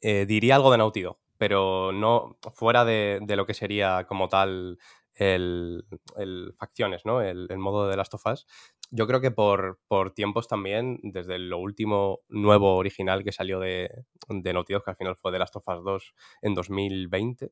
eh, 0.02 0.26
diría 0.28 0.56
algo 0.56 0.72
de 0.72 0.78
Naughty 0.78 1.02
Dog, 1.02 1.20
pero 1.38 1.92
no 1.92 2.38
fuera 2.54 2.86
de, 2.86 3.20
de 3.22 3.36
lo 3.36 3.46
que 3.46 3.54
sería 3.54 4.06
como 4.08 4.30
tal 4.30 4.78
el, 5.16 5.86
el 6.18 6.54
facciones, 6.58 7.06
¿no? 7.06 7.22
El, 7.22 7.48
el 7.50 7.58
modo 7.58 7.88
de 7.90 7.98
Last 7.98 8.14
of 8.16 8.26
Us. 8.28 8.48
Yo 8.92 9.08
creo 9.08 9.22
que 9.22 9.32
por, 9.32 9.80
por 9.88 10.14
tiempos 10.14 10.48
también, 10.48 11.00
desde 11.04 11.40
lo 11.40 11.58
último 11.60 12.22
nuevo 12.30 12.76
original 12.78 13.24
que 13.24 13.32
salió 13.32 13.60
de, 13.60 13.90
de 14.30 14.54
Naughty 14.54 14.74
Dog, 14.74 14.84
que 14.86 14.92
al 14.92 14.98
final 14.98 15.16
fue 15.18 15.32
de 15.32 15.40
Last 15.40 15.56
of 15.58 15.68
Us 15.68 15.84
2 15.84 16.14
en 16.42 16.54
2020. 16.56 17.52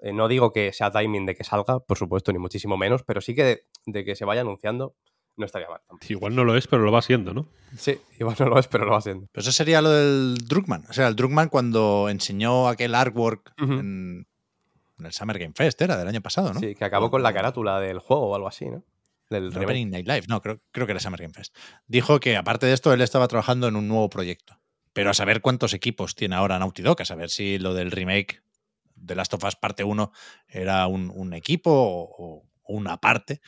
eh, 0.00 0.12
no 0.12 0.28
digo 0.28 0.52
que 0.52 0.72
sea 0.72 0.90
timing 0.90 1.26
de 1.26 1.34
que 1.34 1.44
salga, 1.44 1.80
por 1.80 1.98
supuesto, 1.98 2.32
ni 2.32 2.38
muchísimo 2.38 2.76
menos, 2.76 3.02
pero 3.04 3.20
sí 3.20 3.34
que 3.34 3.64
de, 3.86 4.04
que 4.04 4.16
se 4.16 4.24
vaya 4.24 4.40
anunciando 4.42 4.94
no 5.36 5.46
estaría 5.46 5.68
mal. 5.68 5.80
tampoco. 5.86 6.12
Igual 6.12 6.36
no 6.36 6.44
lo 6.44 6.56
es, 6.56 6.66
pero 6.66 6.82
lo 6.82 6.92
va 6.92 7.02
siendo, 7.02 7.32
¿no? 7.32 7.48
Sí, 7.76 7.98
igual 8.18 8.36
no 8.38 8.46
lo 8.46 8.58
es, 8.58 8.68
pero 8.68 8.84
lo 8.84 8.92
va 8.92 8.98
haciendo. 8.98 9.26
Pero 9.32 9.42
eso 9.42 9.52
sería 9.52 9.80
lo 9.80 9.90
del 9.90 10.36
Druckmann. 10.46 10.84
O 10.88 10.92
sea, 10.92 11.08
el 11.08 11.16
Druckmann 11.16 11.48
cuando 11.48 12.08
enseñó 12.08 12.68
aquel 12.68 12.94
artwork 12.94 13.52
en, 13.58 14.26
en 14.98 15.06
el 15.06 15.12
Summer 15.12 15.38
Game 15.38 15.54
Fest, 15.56 15.80
era 15.80 15.96
del 15.96 16.08
año 16.08 16.20
pasado, 16.20 16.52
¿no? 16.52 16.60
Sí, 16.60 16.74
que 16.74 16.84
acabó 16.84 17.10
con 17.10 17.22
la 17.22 17.32
carátula 17.32 17.80
del 17.80 18.00
juego 18.00 18.28
o 18.28 18.34
algo 18.34 18.48
así, 18.48 18.66
¿no? 18.66 18.84
Del. 19.30 19.56
Opening 19.56 19.90
Night 19.90 20.06
Live, 20.06 20.24
no, 20.28 20.42
creo, 20.42 20.60
creo 20.72 20.86
que 20.86 20.92
era 20.92 21.00
Summer 21.00 21.20
Game 21.20 21.32
Fest. 21.32 21.56
Dijo 21.86 22.20
que 22.20 22.36
aparte 22.36 22.66
de 22.66 22.74
esto, 22.74 22.92
él 22.92 23.00
estaba 23.00 23.28
trabajando 23.28 23.68
en 23.68 23.76
un 23.76 23.88
nuevo 23.88 24.10
proyecto. 24.10 24.58
Pero 24.92 25.10
a 25.10 25.14
saber 25.14 25.40
cuántos 25.40 25.72
equipos 25.72 26.16
tiene 26.16 26.34
ahora 26.34 26.58
Naughty 26.58 26.82
Dog, 26.82 27.00
a 27.00 27.04
saber 27.04 27.30
si 27.30 27.58
lo 27.58 27.74
del 27.74 27.92
remake 27.92 28.42
de 28.96 29.14
Last 29.14 29.32
of 29.34 29.44
Us 29.44 29.56
parte 29.56 29.84
1 29.84 30.12
era 30.48 30.86
un, 30.88 31.10
un 31.14 31.32
equipo 31.32 31.70
o, 31.70 32.42
o 32.42 32.44
una 32.66 32.96
parte. 32.98 33.40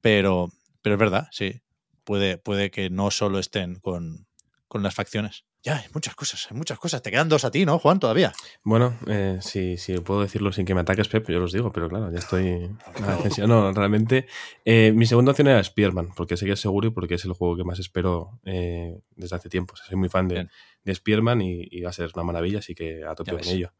Pero, 0.00 0.50
pero 0.82 0.94
es 0.94 1.00
verdad, 1.00 1.28
sí. 1.30 1.60
Puede, 2.04 2.38
puede 2.38 2.70
que 2.70 2.88
no 2.90 3.10
solo 3.10 3.38
estén 3.38 3.76
con, 3.76 4.26
con 4.66 4.82
las 4.82 4.94
facciones. 4.94 5.44
Ya, 5.62 5.78
hay 5.78 5.86
muchas 5.92 6.14
cosas, 6.14 6.46
hay 6.50 6.56
muchas 6.56 6.78
cosas. 6.78 7.02
Te 7.02 7.10
quedan 7.10 7.28
dos 7.28 7.44
a 7.44 7.50
ti, 7.50 7.66
¿no, 7.66 7.78
Juan, 7.80 7.98
todavía? 7.98 8.32
Bueno, 8.62 8.96
eh, 9.08 9.38
si, 9.42 9.76
si 9.76 9.92
puedo 9.98 10.22
decirlo 10.22 10.52
sin 10.52 10.64
que 10.64 10.72
me 10.74 10.82
ataques, 10.82 11.08
Pep, 11.08 11.28
yo 11.28 11.40
los 11.40 11.52
digo, 11.52 11.72
pero 11.72 11.88
claro, 11.88 12.12
ya 12.12 12.18
estoy 12.20 12.70
a 12.94 13.00
la 13.00 13.16
defensiva. 13.16 13.46
No, 13.48 13.72
realmente. 13.72 14.26
eh, 14.64 14.92
mi 14.94 15.04
segunda 15.04 15.32
opción 15.32 15.48
era 15.48 15.62
Spearman, 15.62 16.14
porque 16.14 16.36
sé 16.36 16.46
que 16.46 16.52
es 16.52 16.60
seguro 16.60 16.88
y 16.88 16.90
porque 16.92 17.14
es 17.16 17.24
el 17.24 17.32
juego 17.32 17.56
que 17.56 17.64
más 17.64 17.80
espero 17.80 18.38
eh, 18.44 19.00
desde 19.16 19.34
hace 19.36 19.48
tiempo. 19.48 19.74
O 19.74 19.76
sea, 19.76 19.86
soy 19.86 19.96
muy 19.96 20.08
fan 20.08 20.28
de, 20.28 20.48
de 20.84 20.94
Spearman 20.94 21.42
y, 21.42 21.66
y 21.70 21.80
va 21.82 21.90
a 21.90 21.92
ser 21.92 22.10
una 22.14 22.22
maravilla, 22.22 22.60
así 22.60 22.74
que 22.76 23.04
a 23.04 23.14
tope 23.16 23.32
con 23.32 23.44
ello. 23.48 23.72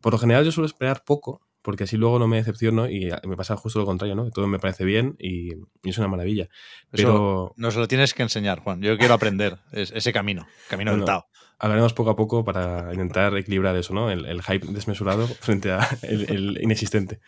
Por 0.00 0.14
lo 0.14 0.18
general, 0.18 0.44
yo 0.44 0.50
suelo 0.50 0.66
esperar 0.66 1.04
poco 1.04 1.42
porque 1.62 1.84
así 1.84 1.96
luego 1.96 2.18
no 2.18 2.28
me 2.28 2.36
decepciono 2.36 2.88
y 2.88 3.10
me 3.26 3.36
pasa 3.36 3.56
justo 3.56 3.78
lo 3.78 3.86
contrario, 3.86 4.14
¿no? 4.14 4.30
Todo 4.30 4.46
me 4.46 4.58
parece 4.58 4.84
bien 4.84 5.16
y, 5.18 5.52
es 5.82 5.98
una 5.98 6.08
maravilla. 6.08 6.48
Pero 6.90 7.52
nos 7.56 7.76
lo 7.76 7.88
tienes 7.88 8.14
que 8.14 8.22
enseñar, 8.22 8.60
Juan. 8.60 8.80
Yo 8.80 8.96
quiero 8.96 9.14
aprender 9.14 9.58
ese 9.72 10.12
camino, 10.12 10.46
camino 10.68 10.92
del 10.92 11.04
Tao. 11.04 11.26
Hablaremos 11.60 11.92
poco 11.92 12.10
a 12.10 12.16
poco 12.16 12.44
para 12.44 12.92
intentar 12.92 13.36
equilibrar 13.36 13.74
eso, 13.74 13.92
¿no? 13.92 14.12
El, 14.12 14.42
hype 14.42 14.64
desmesurado 14.68 15.26
frente 15.40 15.72
al 15.72 15.84
el, 16.02 16.58
inexistente. 16.62 17.18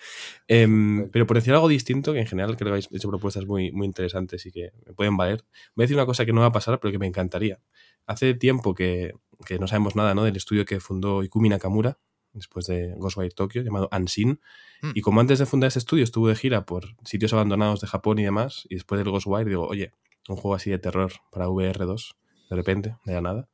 Em, 0.47 1.11
pero 1.11 1.27
por 1.27 1.37
decir 1.37 1.53
algo 1.53 1.67
distinto, 1.67 2.13
que 2.13 2.21
en 2.21 2.27
general 2.27 2.57
creo 2.57 2.67
que 2.67 2.71
habéis 2.71 2.89
hecho 2.93 3.09
propuestas 3.09 3.45
muy, 3.47 3.73
muy 3.73 3.87
interesantes 3.87 4.47
y 4.47 4.53
que 4.53 4.71
me 4.87 4.93
pueden 4.93 5.17
valer, 5.17 5.45
voy 5.75 5.83
a 5.83 5.85
decir 5.85 5.97
una 5.97 6.07
cosa 6.07 6.25
que 6.25 6.33
no 6.33 6.43
va 6.43 6.47
a 6.47 6.53
pasar, 6.53 6.79
pero 6.79 6.93
que 6.93 6.99
me 6.99 7.09
encantaría. 7.09 7.59
Hace 8.07 8.35
tiempo 8.35 8.73
que, 8.73 9.15
que 9.45 9.59
no 9.59 9.67
sabemos 9.67 9.97
nada 9.97 10.15
¿no? 10.15 10.23
del 10.23 10.37
estudio 10.37 10.65
que 10.65 10.79
fundó 10.79 11.25
Ikumi 11.25 11.49
Nakamura, 11.49 11.99
después 12.33 12.67
de 12.67 12.95
Ghostwire 12.97 13.35
Tokyo, 13.35 13.63
llamado 13.63 13.89
Unseen. 13.93 14.41
Hmm. 14.83 14.93
Y 14.95 15.01
como 15.01 15.21
antes 15.21 15.39
de 15.39 15.47
fundar 15.47 15.69
ese 15.69 15.79
estudio 15.79 16.05
estuve 16.05 16.31
de 16.31 16.37
gira 16.37 16.65
por 16.65 16.85
sitios 17.05 17.33
abandonados 17.33 17.81
de 17.81 17.87
Japón 17.87 18.19
y 18.19 18.25
demás, 18.25 18.67
y 18.69 18.75
después 18.77 18.99
del 18.99 19.11
Ghostwire 19.11 19.49
digo, 19.49 19.67
oye, 19.67 19.93
un 20.29 20.37
juego 20.37 20.55
así 20.55 20.71
de 20.71 20.79
terror 20.79 21.13
para 21.31 21.49
VR2, 21.49 22.15
de 22.51 22.57
repente, 22.57 22.97
de 23.05 23.15
la 23.15 23.21
nada. 23.21 23.49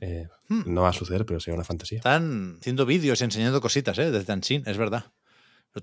Eh, 0.00 0.28
hmm. 0.48 0.62
No 0.66 0.82
va 0.82 0.90
a 0.90 0.92
suceder, 0.92 1.24
pero 1.24 1.40
sería 1.40 1.54
una 1.54 1.64
fantasía. 1.64 1.98
Están 1.98 2.58
haciendo 2.60 2.86
vídeos 2.86 3.20
y 3.20 3.24
enseñando 3.24 3.60
cositas 3.60 3.98
¿eh? 3.98 4.10
desde 4.10 4.32
Unseen, 4.32 4.62
es 4.66 4.76
verdad. 4.76 5.12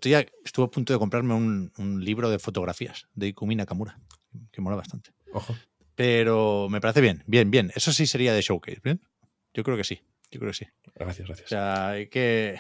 ya 0.02 0.26
estuve 0.44 0.66
a 0.66 0.70
punto 0.70 0.94
de 0.94 1.00
comprarme 1.00 1.34
un, 1.34 1.72
un, 1.78 2.04
libro 2.04 2.30
de 2.30 2.40
fotografías 2.40 3.08
de 3.14 3.28
Ikumi 3.28 3.56
Nakamura, 3.56 4.00
que 4.52 4.62
mola 4.62 4.76
bastante. 4.76 5.12
Ojo. 5.32 5.56
Pero 5.96 6.68
me 6.70 6.82
parece 6.82 7.02
bien, 7.02 7.24
bien, 7.28 7.52
bien. 7.52 7.72
Eso 7.76 7.92
sí 7.92 8.08
sería 8.08 8.34
de 8.34 8.42
showcase, 8.42 8.82
¿bien? 8.84 9.02
Yo 9.54 9.64
creo 9.64 9.78
que 9.78 9.84
sí. 9.84 10.02
Yo 10.34 10.40
creo 10.40 10.52
que 10.52 10.58
sí. 10.58 10.68
Gracias, 10.96 11.28
gracias. 11.28 11.46
O 11.46 11.50
sea, 11.50 11.90
hay 11.90 12.08
que, 12.08 12.58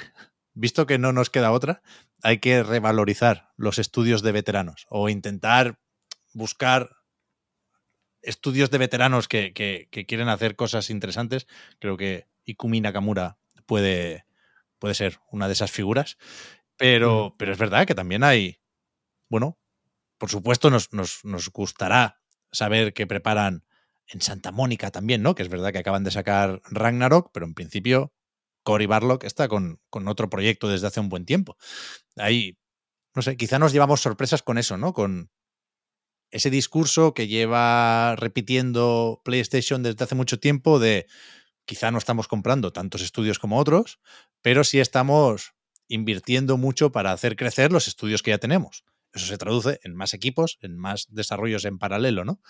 visto 0.53 0.85
que 0.85 0.99
no 0.99 1.11
nos 1.11 1.31
queda 1.31 1.51
otra, 1.51 1.81
hay 2.21 2.37
que 2.37 2.61
revalorizar 2.61 3.51
los 3.57 3.79
estudios 3.79 4.21
de 4.21 4.31
veteranos 4.31 4.85
o 4.89 5.09
intentar 5.09 5.79
buscar 6.33 6.91
estudios 8.21 8.69
de 8.69 8.77
veteranos 8.77 9.27
que, 9.27 9.53
quieren 10.07 10.29
hacer 10.29 10.55
cosas 10.55 10.91
interesantes. 10.91 11.47
Creo 11.79 11.97
que 11.97 12.27
Ikumi 12.45 12.79
Nakamura 12.79 13.39
puede, 13.65 14.25
puede 14.77 14.93
ser 14.93 15.17
una 15.31 15.47
de 15.47 15.53
esas 15.53 15.71
figuras. 15.71 16.19
Pero, 16.77 17.35
pero 17.39 17.53
es 17.53 17.57
verdad 17.57 17.87
que 17.87 17.95
también 17.95 18.23
hay, 18.23 18.59
bueno, 19.29 19.57
por 20.19 20.29
supuesto 20.29 20.69
nos, 20.69 20.93
nos, 20.93 21.25
nos 21.25 21.49
gustará 21.49 22.21
saber 22.51 22.93
que 22.93 23.07
preparan 23.07 23.63
en 24.13 24.21
Santa 24.21 24.51
Mónica 24.51 24.91
también, 24.91 25.23
¿no? 25.23 25.35
Que 25.35 25.43
es 25.43 25.49
verdad 25.49 25.71
que 25.71 25.79
acaban 25.79 26.03
de 26.03 26.11
sacar 26.11 26.61
Ragnarok, 26.69 27.31
pero 27.33 27.45
en 27.45 27.53
principio 27.53 28.13
Cory 28.63 28.85
Barlock 28.85 29.23
está 29.23 29.47
con, 29.47 29.81
con, 29.89 30.07
otro 30.07 30.29
proyecto 30.29 30.69
desde 30.69 30.87
hace 30.87 30.99
un 30.99 31.09
buen 31.09 31.25
tiempo. 31.25 31.57
Ahí, 32.15 32.57
no 33.15 33.21
sé, 33.21 33.35
quizá 33.35 33.59
nos 33.59 33.73
llevamos 33.73 34.01
sorpresas 34.01 34.43
con 34.43 34.57
eso, 34.57 34.77
¿no? 34.77 34.93
Con 34.93 35.31
ese 36.31 36.49
discurso 36.49 37.13
que 37.13 37.27
lleva 37.27 38.15
repitiendo 38.15 39.21
PlayStation 39.25 39.83
desde 39.83 40.03
hace 40.03 40.15
mucho 40.15 40.39
tiempo 40.39 40.79
de 40.79 41.07
quizá 41.65 41.91
no 41.91 41.97
estamos 41.97 42.27
comprando 42.27 42.71
tantos 42.71 43.01
estudios 43.01 43.39
como 43.39 43.59
otros, 43.59 43.99
pero 44.41 44.63
sí 44.63 44.79
estamos 44.79 45.53
invirtiendo 45.87 46.57
mucho 46.57 46.91
para 46.91 47.11
hacer 47.11 47.35
crecer 47.35 47.71
los 47.71 47.87
estudios 47.87 48.21
que 48.21 48.31
ya 48.31 48.37
tenemos. 48.37 48.83
Eso 49.13 49.27
se 49.27 49.37
traduce 49.37 49.79
en 49.83 49.95
más 49.95 50.13
equipos, 50.13 50.57
en 50.61 50.77
más 50.77 51.07
desarrollos 51.09 51.65
en 51.65 51.77
paralelo, 51.77 52.25
¿no? 52.25 52.41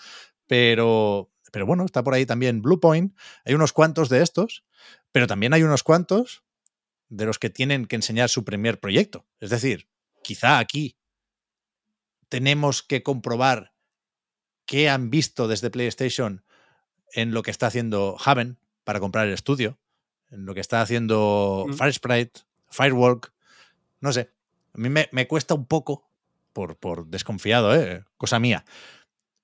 Pero, 0.46 1.30
pero 1.54 1.66
bueno, 1.66 1.84
está 1.84 2.02
por 2.02 2.14
ahí 2.14 2.26
también 2.26 2.62
Bluepoint. 2.62 3.16
Hay 3.44 3.54
unos 3.54 3.72
cuantos 3.72 4.08
de 4.08 4.22
estos, 4.22 4.64
pero 5.12 5.28
también 5.28 5.54
hay 5.54 5.62
unos 5.62 5.84
cuantos 5.84 6.42
de 7.08 7.26
los 7.26 7.38
que 7.38 7.48
tienen 7.48 7.86
que 7.86 7.94
enseñar 7.94 8.28
su 8.28 8.44
primer 8.44 8.80
proyecto. 8.80 9.24
Es 9.38 9.50
decir, 9.50 9.88
quizá 10.24 10.58
aquí 10.58 10.96
tenemos 12.28 12.82
que 12.82 13.04
comprobar 13.04 13.72
qué 14.66 14.88
han 14.88 15.10
visto 15.10 15.46
desde 15.46 15.70
PlayStation 15.70 16.44
en 17.12 17.32
lo 17.32 17.44
que 17.44 17.52
está 17.52 17.68
haciendo 17.68 18.16
Haven 18.24 18.58
para 18.82 18.98
comprar 18.98 19.28
el 19.28 19.32
estudio, 19.32 19.78
en 20.32 20.46
lo 20.46 20.54
que 20.54 20.60
está 20.60 20.80
haciendo 20.80 21.66
mm. 21.68 21.74
Firesprite, 21.74 22.40
Firewalk. 22.68 23.32
No 24.00 24.12
sé, 24.12 24.32
a 24.72 24.78
mí 24.78 24.88
me, 24.88 25.08
me 25.12 25.28
cuesta 25.28 25.54
un 25.54 25.66
poco, 25.66 26.10
por, 26.52 26.76
por 26.78 27.06
desconfiado, 27.06 27.76
¿eh? 27.76 28.04
cosa 28.16 28.40
mía, 28.40 28.64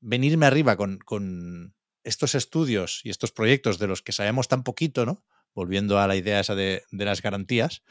venirme 0.00 0.46
arriba 0.46 0.76
con, 0.76 0.98
con 0.98 1.72
estos 2.04 2.34
estudios 2.34 3.00
y 3.04 3.10
estos 3.10 3.32
proyectos 3.32 3.78
de 3.78 3.86
los 3.86 4.02
que 4.02 4.12
sabemos 4.12 4.48
tan 4.48 4.62
poquito, 4.62 5.06
¿no? 5.06 5.24
Volviendo 5.54 5.98
a 5.98 6.06
la 6.06 6.16
idea 6.16 6.40
esa 6.40 6.54
de, 6.54 6.84
las 6.90 7.22
garantías, 7.22 7.82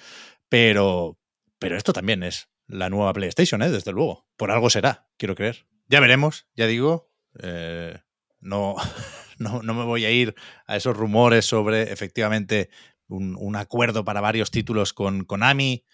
pero, 0.48 1.20
pero 1.60 1.78
esto 1.78 1.94
también 1.94 2.24
es 2.24 2.50
la 2.68 2.90
nueva 2.90 3.14
PlayStation, 3.14 3.62
¿eh? 3.62 3.70
Desde 3.70 3.92
luego. 3.92 4.28
Por 4.38 4.52
algo 4.52 4.70
será, 4.70 5.10
quiero 5.18 5.36
creer. 5.36 5.68
Ya 5.88 6.00
veremos, 6.00 6.48
ya 6.56 6.68
digo. 6.68 7.12
Eh, 7.42 7.98
no, 8.40 8.76
no, 9.40 9.62
me 9.62 9.84
voy 9.84 10.06
a 10.06 10.12
ir 10.12 10.36
a 10.68 10.76
esos 10.76 10.96
rumores 10.96 11.46
sobre 11.46 11.92
efectivamente 11.92 12.70
un, 13.08 13.36
un 13.38 13.56
acuerdo 13.56 14.06
para 14.06 14.22
varios 14.22 14.52
títulos 14.52 14.94
con 14.94 15.26
Konami. 15.26 15.86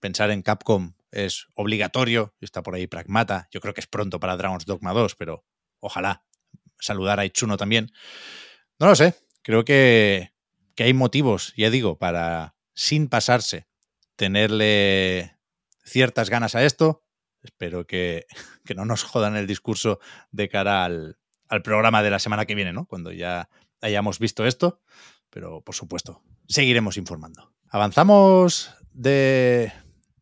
Pensar 0.00 0.30
en 0.30 0.42
Capcom 0.42 0.94
es 1.10 1.46
obligatorio. 1.54 2.34
Está 2.40 2.62
por 2.62 2.74
ahí 2.74 2.86
Pragmata. 2.86 3.48
Yo 3.50 3.60
creo 3.60 3.74
que 3.74 3.80
es 3.80 3.86
pronto 3.86 4.20
para 4.20 4.36
Dragon's 4.36 4.66
Dogma 4.66 4.92
2, 4.92 5.14
pero 5.14 5.44
ojalá 5.80 6.24
saludar 6.78 7.20
a 7.20 7.24
Ichuno 7.24 7.56
también. 7.56 7.92
No 8.78 8.86
lo 8.86 8.96
sé, 8.96 9.14
creo 9.42 9.64
que, 9.64 10.32
hay 10.78 10.92
motivos, 10.92 11.54
ya 11.56 11.70
digo, 11.70 11.98
para, 11.98 12.54
sin 12.74 13.08
pasarse, 13.08 13.66
tenerle 14.16 15.38
ciertas 15.84 16.30
ganas 16.30 16.54
a 16.54 16.64
esto. 16.64 17.04
Espero 17.42 17.86
que, 17.86 18.26
no 18.76 18.84
nos 18.84 19.02
jodan 19.02 19.36
el 19.36 19.46
discurso 19.46 20.00
de 20.30 20.48
cara 20.48 20.84
al, 20.84 21.18
programa 21.62 22.02
de 22.02 22.10
la 22.10 22.18
semana 22.18 22.44
que 22.44 22.54
viene, 22.54 22.72
¿no? 22.72 22.86
Cuando 22.86 23.12
ya 23.12 23.48
hayamos 23.80 24.18
visto 24.18 24.44
esto. 24.44 24.80
Pero, 25.30 25.60
por 25.62 25.74
supuesto, 25.74 26.22
seguiremos 26.48 26.96
informando. 26.96 27.52
Avanzamos 27.68 28.74
de, 28.92 29.72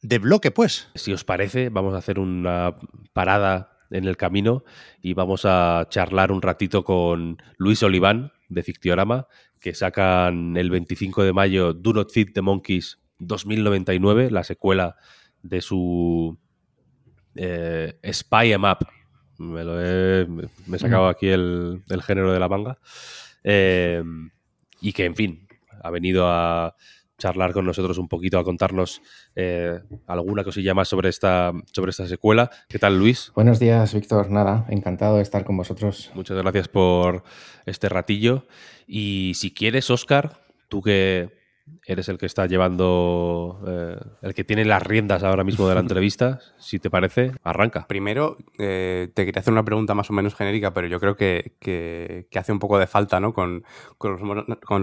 de 0.02 0.18
bloque, 0.18 0.50
pues. 0.50 0.88
Si 0.94 1.12
os 1.12 1.24
parece, 1.24 1.70
vamos 1.70 1.94
a 1.94 1.98
hacer 1.98 2.18
una 2.18 2.76
parada 3.12 3.73
en 3.90 4.04
el 4.06 4.16
camino 4.16 4.64
y 5.00 5.14
vamos 5.14 5.44
a 5.44 5.86
charlar 5.88 6.32
un 6.32 6.42
ratito 6.42 6.84
con 6.84 7.42
Luis 7.56 7.82
Oliván 7.82 8.32
de 8.48 8.62
Fictiorama, 8.62 9.26
que 9.60 9.74
sacan 9.74 10.56
el 10.56 10.70
25 10.70 11.24
de 11.24 11.32
mayo 11.32 11.72
Do 11.72 11.92
Not 11.92 12.12
Feed 12.12 12.32
the 12.34 12.42
Monkeys 12.42 12.98
2099, 13.18 14.30
la 14.30 14.44
secuela 14.44 14.96
de 15.42 15.60
su 15.60 16.38
eh, 17.34 17.98
Spy 18.12 18.52
Em 18.52 18.64
Up. 18.64 18.86
Me, 19.38 19.64
lo 19.64 19.80
he, 19.80 20.26
me 20.26 20.76
he 20.76 20.78
sacado 20.78 21.08
aquí 21.08 21.28
el, 21.28 21.82
género 22.02 22.32
de 22.32 22.38
la 22.38 22.48
manga. 22.48 22.78
Eh, 23.42 24.02
y 24.80 24.92
que, 24.92 25.04
en 25.04 25.16
fin, 25.16 25.48
ha 25.82 25.90
venido 25.90 26.28
a 26.28 26.76
charlar 27.18 27.52
con 27.52 27.64
nosotros 27.64 27.98
un 27.98 28.08
poquito, 28.08 28.38
a 28.38 28.44
contarnos 28.44 29.00
eh, 29.34 29.80
alguna 30.06 30.44
cosilla 30.44 30.74
más 30.74 30.88
sobre 30.88 31.08
esta, 31.08 31.52
sobre 31.72 31.90
esta 31.90 32.06
secuela. 32.06 32.50
¿Qué 32.68 32.78
tal, 32.78 32.98
Luis? 32.98 33.32
Buenos 33.34 33.58
días, 33.58 33.94
Víctor. 33.94 34.30
Nada, 34.30 34.66
encantado 34.68 35.16
de 35.16 35.22
estar 35.22 35.44
con 35.44 35.56
vosotros. 35.56 36.10
Muchas 36.14 36.36
gracias 36.36 36.68
por 36.68 37.22
este 37.66 37.88
ratillo. 37.88 38.46
Y 38.86 39.32
si 39.36 39.52
quieres, 39.52 39.90
Oscar, 39.90 40.40
tú 40.68 40.82
que 40.82 41.43
eres 41.86 42.08
el 42.08 42.18
que 42.18 42.26
está 42.26 42.46
llevando, 42.46 43.62
eh, 43.66 43.96
el 44.22 44.34
que 44.34 44.44
tiene 44.44 44.64
las 44.64 44.82
riendas 44.82 45.22
ahora 45.22 45.44
mismo 45.44 45.68
de 45.68 45.74
la 45.74 45.80
entrevista. 45.84 46.40
Si 46.58 46.78
te 46.78 46.90
parece, 46.90 47.32
arranca. 47.42 47.86
Primero, 47.86 48.36
eh, 48.58 49.10
te 49.14 49.24
quería 49.24 49.40
hacer 49.40 49.52
una 49.52 49.64
pregunta 49.64 49.94
más 49.94 50.10
o 50.10 50.12
menos 50.12 50.34
genérica, 50.34 50.72
pero 50.72 50.86
yo 50.86 51.00
creo 51.00 51.16
que, 51.16 52.26
hace 52.34 52.52
un 52.52 52.58
poco 52.58 52.78
de 52.78 52.86
falta 52.86 53.20
¿no? 53.20 53.32
con, 53.32 53.64
con, 53.98 54.12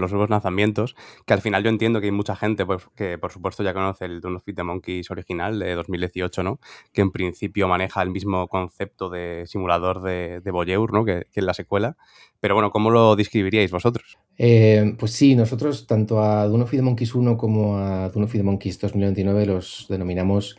los, 0.00 0.12
nuevos 0.12 0.30
lanzamientos, 0.30 0.96
que 1.26 1.34
al 1.34 1.40
final 1.40 1.62
yo 1.62 1.70
entiendo 1.70 2.00
que 2.00 2.06
hay 2.06 2.12
mucha 2.12 2.36
gente 2.36 2.64
pues, 2.66 2.86
que 2.96 3.18
por 3.18 3.32
supuesto 3.32 3.62
ya 3.62 3.74
conoce 3.74 4.04
el 4.04 4.20
Dune 4.20 4.36
of 4.36 4.44
the 4.44 4.62
Monkeys 4.62 5.10
original 5.10 5.58
de 5.58 5.74
2018, 5.74 6.42
¿no? 6.42 6.60
que 6.92 7.02
en 7.02 7.10
principio 7.10 7.68
maneja 7.68 8.02
el 8.02 8.10
mismo 8.10 8.48
concepto 8.48 9.10
de 9.10 9.44
simulador 9.46 10.02
de, 10.02 10.40
de 10.40 10.50
Voyeur, 10.50 10.92
¿no? 10.92 11.04
que, 11.04 11.26
que 11.32 11.40
es 11.40 11.44
la 11.44 11.54
secuela. 11.54 11.96
Pero 12.42 12.54
bueno, 12.54 12.72
¿cómo 12.72 12.90
lo 12.90 13.14
describiríais 13.14 13.70
vosotros? 13.70 14.18
Eh, 14.36 14.96
pues 14.98 15.12
sí, 15.12 15.36
nosotros 15.36 15.86
tanto 15.86 16.20
a 16.20 16.48
Dune 16.48 16.64
of 16.64 16.71
the 16.76 16.82
Monkeys 16.82 17.14
1 17.14 17.36
como 17.36 17.78
a 17.78 18.08
Dune 18.08 18.24
of 18.24 18.32
the 18.32 18.42
Monkeys 18.42 18.78
2029 18.78 19.46
los 19.46 19.86
denominamos 19.88 20.56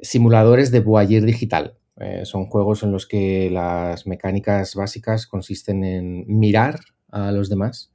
simuladores 0.00 0.70
de 0.70 0.80
Voyager 0.80 1.24
digital. 1.24 1.76
Eh, 1.98 2.22
son 2.24 2.46
juegos 2.46 2.82
en 2.82 2.92
los 2.92 3.06
que 3.06 3.50
las 3.50 4.06
mecánicas 4.06 4.74
básicas 4.74 5.26
consisten 5.26 5.84
en 5.84 6.24
mirar 6.26 6.80
a 7.10 7.32
los 7.32 7.48
demás 7.48 7.92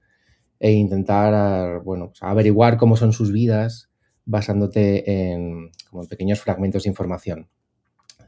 e 0.60 0.72
intentar 0.72 1.82
bueno, 1.84 2.10
pues 2.10 2.22
averiguar 2.22 2.78
cómo 2.78 2.97
son 2.97 3.14
sus 3.14 3.32
vidas 3.32 3.89
basándote 4.26 5.32
en, 5.32 5.72
como 5.89 6.03
en 6.03 6.10
pequeños 6.10 6.41
fragmentos 6.41 6.84
de 6.84 6.89
información. 6.89 7.49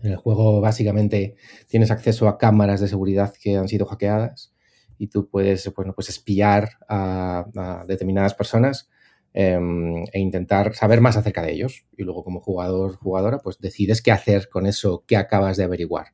En 0.01 0.11
el 0.11 0.17
juego 0.17 0.61
básicamente 0.61 1.35
tienes 1.67 1.91
acceso 1.91 2.27
a 2.27 2.37
cámaras 2.37 2.79
de 2.79 2.87
seguridad 2.87 3.33
que 3.41 3.57
han 3.57 3.67
sido 3.67 3.85
hackeadas 3.85 4.53
y 4.97 5.07
tú 5.07 5.29
puedes 5.29 5.71
bueno, 5.75 5.93
pues 5.93 6.09
espiar 6.09 6.69
a, 6.87 7.45
determinadas 7.87 8.33
personas 8.33 8.89
em, 9.39 10.03
e 10.11 10.19
intentar 10.19 10.73
saber 10.73 10.99
más 10.99 11.15
acerca 11.15 11.43
de 11.43 11.53
ellos. 11.53 11.85
Y 11.95 12.03
luego 12.03 12.23
como 12.23 12.39
jugador, 12.39 12.95
jugadora, 12.95 13.37
pues 13.37 13.59
decides 13.59 14.01
qué 14.01 14.11
hacer 14.11 14.49
con 14.49 14.65
eso 14.65 15.03
que 15.05 15.15
acabas 15.15 15.57
de 15.57 15.63
averiguar. 15.63 16.07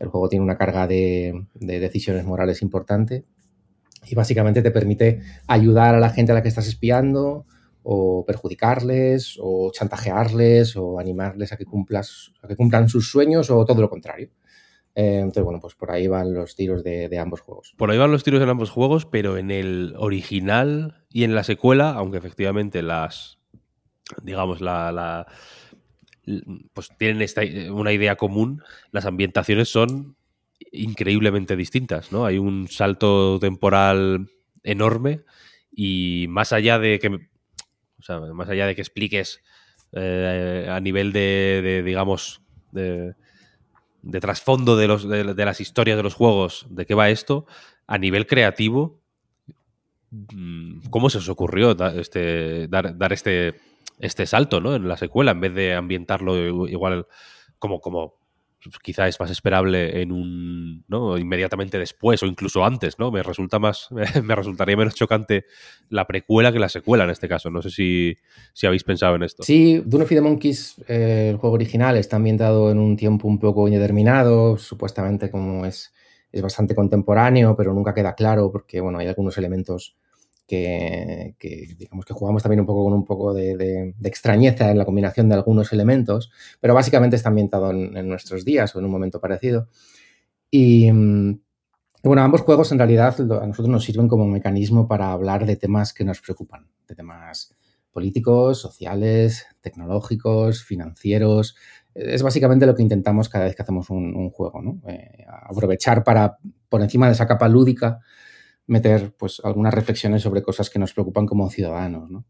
El 0.00 0.08
juego 0.08 0.28
tiene 0.28 0.44
una 0.44 0.58
carga 0.58 0.88
de, 0.88 1.46
de 1.54 1.78
decisiones 1.78 2.24
morales 2.24 2.60
importante 2.60 3.24
y 4.04 4.16
básicamente 4.16 4.60
te 4.60 4.72
permite 4.72 5.20
ayudar 5.46 5.94
a 5.94 6.00
la 6.00 6.10
gente 6.10 6.32
a 6.32 6.34
la 6.34 6.42
que 6.42 6.48
estás 6.48 6.66
espiando 6.66 7.46
o 7.84 8.24
perjudicarles 8.26 9.38
o 9.40 9.70
chantajearles 9.72 10.74
o 10.74 10.98
animarles 10.98 11.52
a 11.52 11.56
que, 11.56 11.64
cumplas, 11.64 12.32
a 12.42 12.48
que 12.48 12.56
cumplan 12.56 12.88
sus 12.88 13.08
sueños 13.08 13.50
o 13.50 13.64
todo 13.64 13.80
lo 13.80 13.88
contrario. 13.88 14.30
Eh, 14.96 15.18
entonces, 15.18 15.44
bueno, 15.44 15.60
pues 15.60 15.76
por 15.76 15.92
ahí 15.92 16.08
van 16.08 16.34
los 16.34 16.56
tiros 16.56 16.82
de, 16.82 17.08
de, 17.08 17.18
ambos 17.20 17.40
juegos. 17.40 17.72
Por 17.78 17.92
ahí 17.92 17.98
van 17.98 18.10
los 18.10 18.24
tiros 18.24 18.42
en 18.42 18.48
ambos 18.48 18.70
juegos, 18.70 19.06
pero 19.06 19.38
en 19.38 19.52
el 19.52 19.94
original 19.96 21.01
y 21.12 21.24
en 21.24 21.34
la 21.34 21.44
secuela, 21.44 21.90
aunque 21.90 22.18
efectivamente 22.18 22.82
las, 22.82 23.38
digamos, 24.22 24.60
la, 24.60 25.26
pues 26.72 26.88
tienen 26.98 27.22
esta, 27.22 27.42
una 27.70 27.92
idea 27.92 28.16
común, 28.16 28.62
las 28.90 29.06
ambientaciones 29.06 29.68
son 29.68 30.16
increíblemente 30.70 31.56
distintas, 31.56 32.12
¿no? 32.12 32.24
Hay 32.24 32.38
un 32.38 32.68
salto 32.68 33.38
temporal 33.40 34.30
enorme 34.62 35.22
y 35.70 36.26
más 36.28 36.52
allá 36.52 36.78
de 36.78 36.98
que, 36.98 37.08
o 37.08 38.02
sea, 38.02 38.20
más 38.20 38.48
allá 38.48 38.66
de 38.66 38.74
que 38.74 38.80
expliques 38.80 39.42
eh, 39.92 40.68
a 40.70 40.80
nivel 40.80 41.12
de, 41.12 41.82
digamos, 41.84 42.40
de, 42.70 43.14
de 44.02 44.20
trasfondo 44.20 44.76
de, 44.76 44.88
los, 44.88 45.08
de, 45.08 45.24
las 45.34 45.60
historias 45.60 45.96
de 45.96 46.02
los 46.02 46.14
juegos, 46.14 46.66
de 46.70 46.86
qué 46.86 46.94
va 46.94 47.10
esto, 47.10 47.46
a 47.86 47.98
nivel 47.98 48.26
creativo, 48.26 49.01
¿cómo 50.90 51.10
se 51.10 51.18
os 51.18 51.28
ocurrió 51.28 51.76
este, 51.94 52.68
dar 52.68 53.12
este, 53.12 53.54
este 53.98 54.26
salto 54.26 54.60
¿no? 54.60 54.74
en 54.74 54.86
la 54.86 54.96
secuela 54.96 55.32
en 55.32 55.40
vez 55.40 55.54
de 55.54 55.74
ambientarlo 55.74 56.66
igual 56.68 57.06
como, 57.58 57.80
como 57.80 58.14
quizá 58.82 59.08
es 59.08 59.18
más 59.18 59.30
esperable 59.30 60.02
en 60.02 60.12
un 60.12 60.84
¿no? 60.88 61.18
inmediatamente 61.18 61.78
después 61.78 62.22
o 62.22 62.26
incluso 62.26 62.64
antes, 62.64 62.98
¿no? 62.98 63.10
Me 63.10 63.22
resulta 63.22 63.58
más, 63.58 63.88
me 64.22 64.34
resultaría 64.34 64.76
menos 64.76 64.94
chocante 64.94 65.46
la 65.88 66.06
precuela 66.06 66.52
que 66.52 66.58
la 66.58 66.68
secuela 66.68 67.04
en 67.04 67.10
este 67.10 67.28
caso. 67.28 67.50
No 67.50 67.62
sé 67.62 67.70
si, 67.70 68.16
si 68.52 68.66
habéis 68.66 68.84
pensado 68.84 69.16
en 69.16 69.22
esto. 69.22 69.42
Sí, 69.42 69.82
Dune 69.84 70.04
of 70.04 70.08
the 70.10 70.20
Monkeys, 70.20 70.76
eh, 70.88 71.28
el 71.30 71.36
juego 71.36 71.54
original, 71.54 71.96
está 71.96 72.16
ambientado 72.16 72.70
en 72.70 72.78
un 72.78 72.96
tiempo 72.96 73.26
un 73.28 73.38
poco 73.38 73.66
indeterminado, 73.66 74.58
supuestamente 74.58 75.30
como 75.30 75.66
es, 75.66 75.92
es 76.30 76.42
bastante 76.42 76.74
contemporáneo, 76.74 77.56
pero 77.56 77.72
nunca 77.72 77.94
queda 77.94 78.14
claro 78.14 78.50
porque 78.52 78.80
bueno, 78.80 78.98
hay 78.98 79.08
algunos 79.08 79.36
elementos 79.38 79.96
que, 80.52 81.74
digamos 81.78 82.04
que 82.04 82.12
jugamos 82.12 82.42
también 82.42 82.60
un 82.60 82.66
poco 82.66 82.84
con 82.84 82.92
un 82.92 83.04
poco 83.06 83.32
de, 83.32 83.94
extrañeza 84.04 84.70
en 84.70 84.76
la 84.76 84.84
combinación 84.84 85.28
de 85.28 85.34
algunos 85.34 85.72
elementos, 85.72 86.30
pero 86.60 86.74
básicamente 86.74 87.16
está 87.16 87.30
ambientado 87.30 87.70
en, 87.70 88.06
nuestros 88.06 88.44
días 88.44 88.74
o 88.74 88.78
en 88.78 88.84
un 88.84 88.90
momento 88.90 89.20
parecido. 89.20 89.68
Y, 90.50 90.90
y, 90.90 90.90
bueno, 92.02 92.22
ambos 92.22 92.42
juegos 92.42 92.70
en 92.72 92.78
realidad 92.78 93.14
a 93.18 93.46
nosotros 93.46 93.68
nos 93.68 93.84
sirven 93.84 94.08
como 94.08 94.26
mecanismo 94.26 94.86
para 94.86 95.12
hablar 95.12 95.46
de 95.46 95.56
temas 95.56 95.94
que 95.94 96.04
nos 96.04 96.20
preocupan, 96.20 96.68
de 96.86 96.96
temas 96.96 97.54
políticos, 97.90 98.60
sociales, 98.60 99.46
tecnológicos, 99.62 100.64
financieros. 100.64 101.56
Es 101.94 102.22
básicamente 102.22 102.66
lo 102.66 102.74
que 102.74 102.82
intentamos 102.82 103.28
cada 103.28 103.44
vez 103.44 103.54
que 103.54 103.62
hacemos 103.62 103.88
un, 103.88 104.30
juego. 104.30 104.60
Eh, 104.88 105.24
aprovechar 105.28 106.04
para, 106.04 106.38
por 106.68 106.82
encima 106.82 107.06
de 107.06 107.12
esa 107.12 107.26
capa 107.26 107.48
lúdica, 107.48 108.00
meter 108.72 109.14
pues 109.16 109.40
algunas 109.44 109.72
reflexiones 109.72 110.22
sobre 110.22 110.42
cosas 110.42 110.70
que 110.70 110.78
nos 110.78 110.92
preocupan 110.92 111.26
como 111.26 111.48
ciudadanos. 111.50 112.10
¿no? 112.10 112.24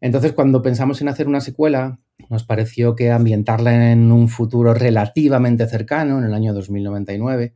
Entonces, 0.00 0.32
cuando 0.32 0.62
pensamos 0.62 1.00
en 1.00 1.08
hacer 1.08 1.28
una 1.28 1.40
secuela, 1.40 2.00
nos 2.28 2.44
pareció 2.44 2.96
que 2.96 3.10
ambientarla 3.12 3.92
en 3.92 4.10
un 4.10 4.28
futuro 4.28 4.74
relativamente 4.74 5.66
cercano, 5.68 6.18
en 6.18 6.24
el 6.24 6.34
año 6.34 6.54
2099, 6.54 7.54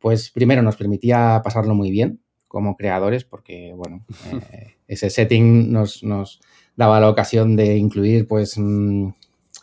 pues 0.00 0.30
primero 0.30 0.62
nos 0.62 0.76
permitía 0.76 1.40
pasarlo 1.44 1.74
muy 1.74 1.90
bien 1.90 2.20
como 2.48 2.76
creadores, 2.76 3.24
porque 3.24 3.72
bueno, 3.76 4.04
eh, 4.52 4.76
ese 4.88 5.10
setting 5.10 5.70
nos, 5.70 6.02
nos, 6.02 6.40
daba 6.76 7.00
la 7.00 7.08
ocasión 7.08 7.56
de 7.56 7.76
incluir 7.76 8.26
pues 8.26 8.58
mmm, 8.58 9.08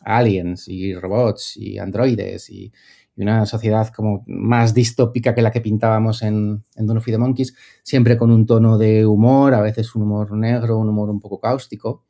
aliens 0.04 0.68
y 0.68 0.96
robots 0.96 1.58
y 1.58 1.78
androides 1.78 2.50
y, 2.50 2.72
y 3.16 3.22
una 3.22 3.46
sociedad 3.46 3.90
como 3.90 4.24
más 4.28 4.74
distópica 4.74 5.36
que 5.36 5.42
la 5.42 5.52
que 5.52 5.62
pintábamos 5.62 6.24
en, 6.24 6.64
en 6.76 6.88
Dawn 6.88 6.98
of 6.98 7.06
the 7.06 7.18
Monkeys, 7.18 7.56
siempre 7.84 8.18
con 8.18 8.32
un 8.32 8.46
tono 8.46 8.78
de 8.78 9.06
humor, 9.06 9.54
a 9.54 9.62
veces 9.62 9.94
un 9.96 10.04
humor 10.04 10.36
negro, 10.36 10.80
un 10.80 10.90
humor 10.90 11.10
un 11.10 11.20
poco 11.20 11.40
cáustico. 11.40 12.06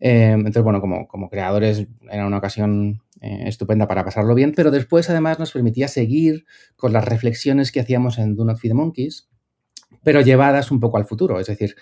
Eh, 0.00 0.32
entonces, 0.32 0.62
bueno, 0.62 0.80
como, 0.80 1.08
como, 1.08 1.28
creadores 1.28 1.88
era 2.10 2.26
una 2.26 2.38
ocasión 2.38 3.02
eh, 3.20 3.44
estupenda 3.46 3.88
para 3.88 4.04
pasarlo 4.04 4.34
bien, 4.34 4.52
pero 4.54 4.70
después 4.70 5.08
además 5.10 5.38
nos 5.38 5.52
permitía 5.52 5.88
seguir 5.88 6.44
con 6.76 6.92
las 6.92 7.04
reflexiones 7.04 7.72
que 7.72 7.80
hacíamos 7.80 8.18
en 8.18 8.36
Do 8.36 8.44
Not 8.44 8.58
Feed 8.58 8.70
the 8.70 8.74
Monkeys, 8.74 9.28
pero 10.04 10.20
llevadas 10.20 10.70
un 10.70 10.78
poco 10.78 10.98
al 10.98 11.06
futuro, 11.06 11.40
es 11.40 11.46
decir, 11.46 11.74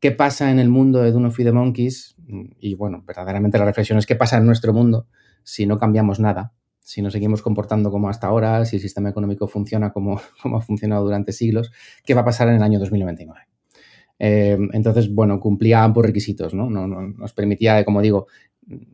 qué 0.00 0.10
pasa 0.10 0.50
en 0.50 0.58
el 0.58 0.68
mundo 0.68 1.02
de 1.02 1.12
Do 1.12 1.20
Not 1.20 1.32
Feed 1.32 1.46
the 1.46 1.52
Monkeys 1.52 2.16
y 2.58 2.74
bueno, 2.74 3.02
verdaderamente 3.06 3.56
la 3.56 3.64
reflexión 3.64 3.98
es 3.98 4.06
qué 4.06 4.16
pasa 4.16 4.36
en 4.36 4.44
nuestro 4.44 4.72
mundo 4.72 5.06
si 5.44 5.64
no 5.64 5.78
cambiamos 5.78 6.18
nada 6.18 6.55
si 6.86 7.02
nos 7.02 7.12
seguimos 7.12 7.42
comportando 7.42 7.90
como 7.90 8.08
hasta 8.08 8.28
ahora, 8.28 8.64
si 8.64 8.76
el 8.76 8.82
sistema 8.82 9.10
económico 9.10 9.48
funciona 9.48 9.92
como, 9.92 10.20
ha 10.44 10.60
funcionado 10.60 11.04
durante 11.04 11.32
siglos, 11.32 11.72
¿qué 12.04 12.14
va 12.14 12.20
a 12.20 12.24
pasar 12.24 12.48
en 12.48 12.54
el 12.54 12.62
año 12.62 12.78
2099? 12.78 13.40
Eh, 14.20 14.56
entonces, 14.72 15.12
bueno, 15.12 15.40
cumplía 15.40 15.82
ambos 15.82 16.06
requisitos, 16.06 16.54
¿no? 16.54 16.70
No, 16.70 16.86
¿no? 16.86 17.02
Nos 17.02 17.32
permitía, 17.32 17.84
como 17.84 18.00
digo, 18.00 18.28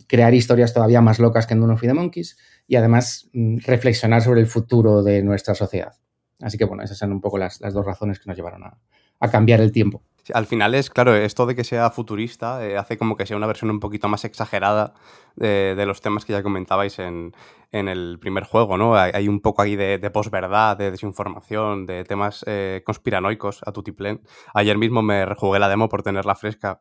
crear 0.07 0.33
historias 0.33 0.73
todavía 0.73 1.03
más 1.03 1.19
locas 1.19 1.47
que 1.47 1.53
en 1.53 1.61
Dune 1.61 1.75
of 1.75 1.83
the 1.83 1.93
Monkeys 1.93 2.39
y 2.67 2.77
además 2.77 3.29
mm, 3.35 3.59
reflexionar 3.59 4.23
sobre 4.23 4.41
el 4.41 4.47
futuro 4.47 5.03
de 5.03 5.23
nuestra 5.23 5.55
sociedad. 5.55 5.93
Así 6.41 6.57
que, 6.57 6.65
bueno, 6.65 6.83
esas 6.83 6.97
son 6.97 7.13
un 7.13 7.21
poco 7.21 7.37
las, 7.37 7.61
dos 7.61 7.85
razones 7.85 8.19
que 8.19 8.25
nos 8.27 8.37
llevaron 8.39 8.63
a 8.65 9.31
cambiar 9.31 9.61
el 9.61 9.71
tiempo. 9.71 10.03
Al 10.33 10.47
final 10.47 10.75
es, 10.75 10.89
claro, 10.91 11.15
esto 11.15 11.47
de 11.47 11.57
que 11.57 11.65
sea 11.65 11.91
futurista 11.91 12.65
eh, 12.65 12.77
hace 12.77 12.97
como 12.97 13.17
que 13.17 13.27
sea 13.27 13.37
una 13.37 13.47
versión 13.47 13.71
un 13.71 13.81
poquito 13.81 14.09
más 14.09 14.25
exagerada 14.25 14.95
de, 15.35 15.75
de 15.75 15.87
los 15.87 16.01
temas 16.01 16.25
que 16.25 16.33
ya 16.33 16.43
comentabais 16.43 16.99
en, 16.99 17.35
en, 17.73 17.89
el 17.89 18.19
primer 18.21 18.45
juego, 18.45 18.77
¿no? 18.77 18.97
Hay, 18.97 19.27
un 19.29 19.41
poco 19.41 19.63
ahí 19.63 19.75
de, 19.75 19.99
de 19.99 20.11
posverdad, 20.11 20.77
de 20.77 20.91
desinformación, 20.93 21.87
de 21.87 22.05
temas 22.05 22.45
eh, 22.47 22.83
conspiranoicos 22.85 23.63
a 23.67 23.73
tutiplén. 23.73 24.21
Ayer 24.55 24.79
mismo 24.79 25.03
me 25.03 25.27
rejugué 25.27 25.59
la 25.59 25.69
demo 25.69 25.89
por 25.89 26.03
tenerla 26.03 26.35
fresca 26.35 26.81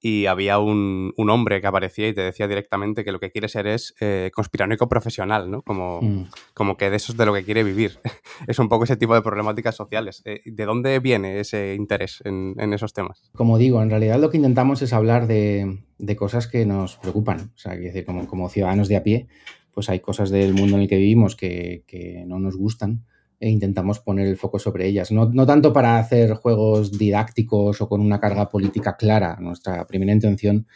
y 0.00 0.26
había 0.26 0.58
un, 0.58 1.12
un, 1.16 1.30
hombre 1.30 1.60
que 1.60 1.66
aparecía 1.66 2.08
y 2.08 2.14
te 2.14 2.20
decía 2.20 2.46
directamente 2.46 3.04
que 3.04 3.10
lo 3.10 3.18
que 3.18 3.30
quiere 3.30 3.48
ser 3.48 3.66
es 3.66 3.94
eh, 4.00 4.30
conspiranoico 4.32 4.88
profesional, 4.88 5.50
¿no? 5.50 5.62
Como, 5.62 6.00
mm. 6.00 6.28
como 6.54 6.76
que 6.76 6.88
de 6.88 6.96
eso 6.96 7.12
es 7.12 7.18
de 7.18 7.26
lo 7.26 7.34
que 7.34 7.44
quiere 7.44 7.64
vivir. 7.64 7.98
es 8.46 8.58
un 8.58 8.68
poco 8.68 8.84
ese 8.84 8.96
tipo 8.96 9.14
de 9.14 9.22
problemáticas 9.22 9.74
sociales. 9.74 10.22
Eh, 10.24 10.40
¿De 10.44 10.64
dónde 10.64 11.00
viene 11.00 11.40
ese 11.40 11.74
interés 11.74 12.22
en, 12.24 12.54
en, 12.58 12.72
esos 12.72 12.92
temas? 12.92 13.30
Como 13.34 13.58
digo, 13.58 13.82
en 13.82 13.90
realidad 13.90 14.20
lo 14.20 14.30
que 14.30 14.36
intentamos 14.36 14.82
es 14.82 14.92
hablar 14.92 15.26
de, 15.26 15.80
de 15.98 16.16
cosas 16.16 16.46
que 16.46 16.64
nos 16.64 16.96
preocupan. 16.96 17.52
O 17.54 17.58
sea, 17.58 17.74
decir, 17.74 18.04
como, 18.04 18.26
como 18.28 18.48
ciudadanos 18.48 18.88
de 18.88 18.96
a 18.96 19.02
pie, 19.02 19.26
pues 19.72 19.88
hay 19.88 19.98
cosas 19.98 20.30
del 20.30 20.54
mundo 20.54 20.76
en 20.76 20.82
el 20.82 20.88
que 20.88 20.96
vivimos 20.96 21.34
que, 21.34 21.82
que 21.86 22.24
no 22.26 22.38
nos 22.38 22.56
gustan 22.56 23.04
e 23.40 23.48
intentamos 23.48 24.00
poner 24.00 24.26
el 24.26 24.36
foco 24.36 24.58
sobre 24.58 24.86
ellas. 24.86 25.12
No, 25.12 25.26
no, 25.26 25.46
tanto 25.46 25.72
para 25.72 25.98
hacer 25.98 26.34
juegos 26.34 26.98
didácticos 26.98 27.80
o 27.80 27.88
con 27.88 28.00
una 28.00 28.20
carga 28.20 28.48
política 28.48 28.96
clara. 28.96 29.36
Nuestra 29.40 29.86
primera 29.86 30.12
intención 30.12 30.66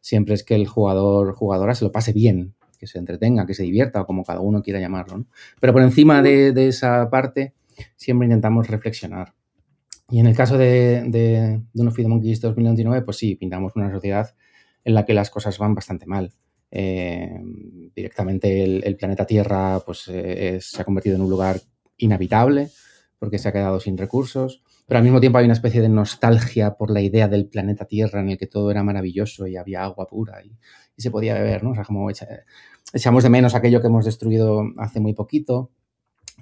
siempre 0.00 0.34
es 0.34 0.42
que 0.42 0.54
el 0.54 0.66
jugador 0.66 1.32
jugadora 1.34 1.74
se 1.74 1.84
lo 1.84 1.92
pase 1.92 2.12
bien, 2.12 2.54
que 2.78 2.86
se 2.86 2.98
entretenga, 2.98 3.46
que 3.46 3.54
se 3.54 3.62
divierta, 3.62 4.00
o 4.00 4.06
como 4.06 4.24
cada 4.24 4.40
uno 4.40 4.62
quiera 4.62 4.80
llamarlo. 4.80 5.18
¿no? 5.18 5.26
Pero 5.60 5.72
por 5.72 5.82
encima 5.82 6.22
de, 6.22 6.52
de, 6.52 6.68
esa 6.68 7.08
parte, 7.10 7.54
siempre 7.96 8.26
intentamos 8.26 8.66
reflexionar. 8.66 9.34
Y 10.10 10.20
en 10.20 10.26
el 10.26 10.34
caso 10.34 10.56
de, 10.56 11.04
de 11.06 11.60
Dawn 11.72 11.88
of 11.88 11.96
the 11.96 12.08
Monkeys 12.08 12.40
2029, 12.40 13.02
pues 13.02 13.18
sí, 13.18 13.36
pintamos 13.36 13.72
una 13.76 13.92
sociedad 13.92 14.34
en 14.84 14.94
la 14.94 15.04
que 15.04 15.14
las 15.14 15.30
cosas 15.30 15.58
van 15.58 15.74
bastante 15.74 16.06
mal. 16.06 16.32
Eh, 16.70 17.40
directamente 17.94 18.62
el, 18.62 18.82
el, 18.84 18.96
planeta 18.96 19.26
Tierra 19.26 19.80
pues, 19.84 20.08
eh, 20.08 20.58
se 20.60 20.80
ha 20.80 20.84
convertido 20.84 21.16
en 21.16 21.22
un 21.22 21.30
lugar 21.30 21.60
inhabitable 21.98 22.70
porque 23.18 23.38
se 23.38 23.48
ha 23.48 23.52
quedado 23.52 23.80
sin 23.80 23.98
recursos, 23.98 24.62
pero 24.86 24.98
al 24.98 25.04
mismo 25.04 25.20
tiempo 25.20 25.38
hay 25.38 25.44
una 25.44 25.54
especie 25.54 25.82
de 25.82 25.88
nostalgia 25.88 26.76
por 26.76 26.90
la 26.90 27.00
idea 27.00 27.28
del 27.28 27.46
planeta 27.46 27.84
Tierra 27.84 28.20
en 28.20 28.30
el 28.30 28.38
que 28.38 28.46
todo 28.46 28.70
era 28.70 28.82
maravilloso 28.82 29.46
y 29.46 29.56
había 29.56 29.82
agua 29.82 30.06
pura 30.06 30.42
y, 30.44 30.56
se 30.96 31.12
podía 31.12 31.34
beber, 31.34 31.62
¿no? 31.62 31.70
O 31.70 31.84
como 31.84 32.10
echa, 32.10 32.26
echamos 32.92 33.22
de 33.22 33.30
menos 33.30 33.54
aquello 33.54 33.80
que 33.80 33.86
hemos 33.86 34.04
destruido 34.04 34.64
hace 34.78 34.98
muy 34.98 35.12
poquito. 35.14 35.70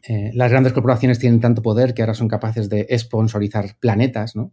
Eh, 0.09 0.31
las 0.33 0.51
grandes 0.51 0.73
corporaciones 0.73 1.19
tienen 1.19 1.41
tanto 1.41 1.61
poder 1.61 1.93
que 1.93 2.01
ahora 2.01 2.15
son 2.15 2.29
capaces 2.29 2.71
de 2.71 2.87
sponsorizar 2.99 3.77
planetas, 3.81 4.35
¿no? 4.35 4.53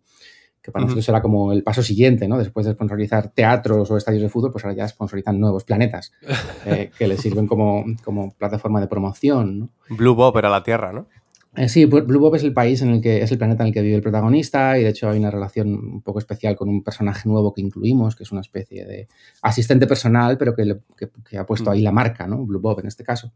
Que 0.64 0.72
para 0.72 0.84
uh 0.84 0.86
-huh. 0.86 0.90
nosotros 0.92 1.10
era 1.10 1.22
como 1.22 1.52
el 1.52 1.62
paso 1.62 1.84
siguiente, 1.84 2.28
¿no? 2.28 2.38
Después 2.38 2.66
de 2.66 2.72
sponsorizar 2.72 3.30
teatros 3.30 3.92
o 3.92 3.98
estadios 3.98 4.24
de 4.24 4.30
fútbol, 4.30 4.52
pues 4.52 4.64
ahora 4.64 4.78
ya 4.78 4.88
sponsorizan 4.88 5.40
nuevos 5.40 5.66
planetas 5.66 6.14
eh, 6.66 6.90
que 6.98 7.08
les 7.08 7.20
sirven 7.20 7.46
como, 7.46 7.84
como, 8.04 8.32
plataforma 8.32 8.80
de 8.80 8.88
promoción, 8.88 9.60
¿no? 9.60 9.70
Blue 9.90 10.16
Bob 10.16 10.38
era 10.38 10.50
la 10.50 10.64
Tierra, 10.64 10.94
¿no? 10.94 11.08
Eh, 11.56 11.70
sí, 11.70 11.86
Blue 11.86 12.20
Bob 12.20 12.36
es 12.36 12.44
el 12.44 12.54
país 12.54 12.82
en 12.82 12.90
el 12.90 13.02
que 13.02 13.22
es 13.22 13.32
el 13.32 13.38
planeta 13.38 13.62
en 13.64 13.68
el 13.68 13.74
que 13.74 13.82
vive 13.82 13.96
el 13.96 14.02
protagonista 14.02 14.80
y 14.80 14.84
de 14.84 14.90
hecho 14.90 15.10
hay 15.10 15.20
una 15.20 15.30
relación 15.30 15.68
un 15.68 16.02
poco 16.02 16.18
especial 16.18 16.56
con 16.56 16.68
un 16.68 16.82
personaje 16.82 17.30
nuevo 17.30 17.54
que 17.54 17.62
incluimos, 17.62 18.16
que 18.16 18.24
es 18.24 18.32
una 18.32 18.42
especie 18.42 18.86
de 18.86 19.08
asistente 19.44 19.86
personal, 19.86 20.38
pero 20.40 20.56
que, 20.56 21.38
ha 21.38 21.46
puesto 21.46 21.70
ahí 21.70 21.82
la 21.82 21.92
marca, 21.92 22.26
¿no? 22.26 22.44
Blue 22.44 22.60
Bob 22.60 22.80
en 22.80 22.88
este 22.88 23.04
caso. 23.04 23.34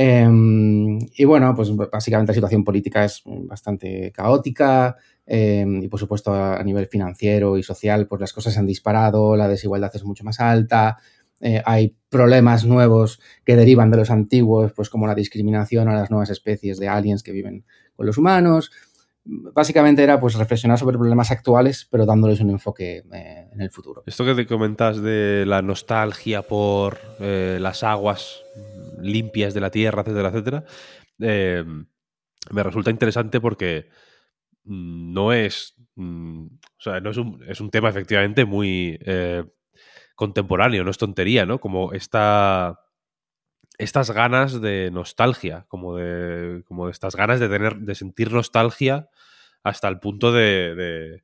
Em, 0.00 0.96
y 1.16 1.24
bueno, 1.24 1.52
pues 1.56 1.74
básicamente 1.74 2.30
la 2.30 2.34
situación 2.34 2.62
política 2.62 3.04
es 3.04 3.20
bastante 3.24 4.12
caótica 4.12 4.96
em, 5.26 5.82
y 5.82 5.88
por 5.88 5.98
supuesto 5.98 6.32
a 6.32 6.62
nivel 6.62 6.86
financiero 6.86 7.58
y 7.58 7.64
social 7.64 8.06
pues 8.06 8.20
las 8.20 8.32
cosas 8.32 8.54
se 8.54 8.60
han 8.60 8.66
disparado, 8.66 9.34
la 9.34 9.48
desigualdad 9.48 9.90
es 9.92 10.04
mucho 10.04 10.22
más 10.22 10.38
alta, 10.38 10.98
eh, 11.40 11.60
hay 11.66 11.96
problemas 12.08 12.64
nuevos 12.64 13.20
que 13.44 13.56
derivan 13.56 13.90
de 13.90 13.96
los 13.96 14.10
antiguos, 14.10 14.72
pues 14.72 14.88
como 14.88 15.08
la 15.08 15.16
discriminación 15.16 15.88
a 15.88 15.94
las 15.94 16.12
nuevas 16.12 16.30
especies 16.30 16.78
de 16.78 16.86
aliens 16.86 17.24
que 17.24 17.32
viven 17.32 17.64
con 17.96 18.06
los 18.06 18.18
humanos. 18.18 18.70
Básicamente 19.24 20.04
era 20.04 20.20
pues 20.20 20.36
reflexionar 20.36 20.78
sobre 20.78 20.96
problemas 20.96 21.32
actuales, 21.32 21.88
pero 21.90 22.06
dándoles 22.06 22.38
un 22.40 22.50
enfoque 22.50 23.02
eh, 23.12 23.48
en 23.52 23.60
el 23.60 23.70
futuro. 23.70 24.04
Esto 24.06 24.24
que 24.24 24.36
te 24.36 24.46
comentas 24.46 25.02
de 25.02 25.44
la 25.44 25.60
nostalgia 25.60 26.42
por 26.42 26.98
eh, 27.18 27.58
las 27.60 27.82
aguas 27.82 28.44
limpias 29.02 29.54
de 29.54 29.60
la 29.60 29.70
tierra, 29.70 30.02
etcétera, 30.02 30.28
etcétera, 30.28 30.64
me 32.50 32.62
resulta 32.62 32.90
interesante 32.90 33.40
porque 33.40 33.88
no 34.64 35.32
es, 35.32 35.74
mm, 35.96 36.46
o 36.46 36.80
sea, 36.80 37.00
no 37.00 37.10
es 37.10 37.16
un, 37.16 37.42
es 37.48 37.60
un 37.60 37.70
tema 37.70 37.88
efectivamente 37.88 38.44
muy 38.44 38.98
contemporáneo, 40.18 40.82
no 40.82 40.90
es 40.90 40.98
tontería, 40.98 41.46
¿no? 41.46 41.60
Como 41.60 41.92
esta, 41.92 42.80
estas 43.78 44.10
ganas 44.10 44.60
de 44.60 44.90
nostalgia, 44.90 45.64
como 45.68 45.96
de, 45.96 46.64
como 46.64 46.86
de 46.86 46.92
estas 46.92 47.14
ganas 47.14 47.38
de 47.38 47.48
tener, 47.48 47.76
de 47.76 47.94
sentir 47.94 48.32
nostalgia 48.32 49.08
hasta 49.62 49.86
el 49.86 50.00
punto 50.00 50.32
de, 50.32 51.22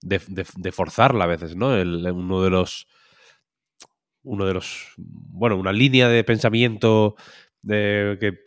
de, 0.00 0.72
forzarla 0.72 1.24
a 1.24 1.26
veces, 1.26 1.56
¿no? 1.56 1.70
uno 1.70 2.42
de 2.42 2.50
los, 2.50 2.86
uno 4.28 4.46
de 4.46 4.54
los, 4.54 4.92
bueno, 4.96 5.56
una 5.56 5.72
línea 5.72 6.08
de 6.08 6.22
pensamiento 6.24 7.16
que, 7.66 8.38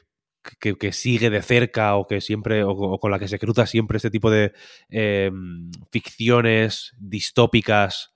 que, 0.59 0.91
sigue 0.91 1.29
de 1.29 1.41
cerca 1.41 1.95
o 1.95 2.07
que 2.07 2.21
siempre, 2.21 2.63
o, 2.63 2.99
con 2.99 3.11
la 3.11 3.19
que 3.19 3.27
se 3.27 3.39
cruza 3.39 3.65
siempre 3.65 3.97
este 3.97 4.11
tipo 4.11 4.29
de 4.29 4.53
em, 4.89 5.71
ficciones 5.91 6.93
distópicas 6.97 8.13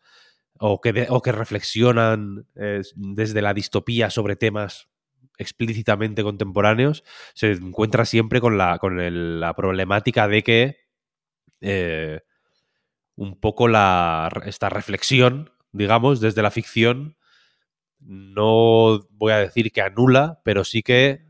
o 0.60 0.80
que, 0.80 1.08
o 1.10 1.22
que 1.22 1.32
reflexionan 1.32 2.48
desde 2.96 3.42
la 3.42 3.54
distopía 3.54 4.10
sobre 4.10 4.36
temas 4.36 4.88
explícitamente 5.38 6.24
contemporáneos, 6.24 7.04
se 7.34 7.52
encuentra 7.52 8.06
siempre 8.06 8.40
con 8.42 8.58
la, 8.58 8.80
con 8.80 9.40
la 9.40 9.54
problemática 9.54 10.28
de 10.28 10.44
que 10.44 10.78
eh, 11.62 12.22
un 13.16 13.40
poco 13.40 13.68
la, 13.68 14.30
esta 14.46 14.70
reflexión, 14.70 15.52
digamos, 15.72 16.20
desde 16.20 16.42
la 16.42 16.52
ficción, 16.52 17.18
no 18.06 19.08
voy 19.12 19.32
a 19.32 19.40
decir 19.40 19.72
que 19.72 19.82
anula, 19.82 20.40
pero 20.44 20.64
sí 20.64 20.84
que 20.84 21.26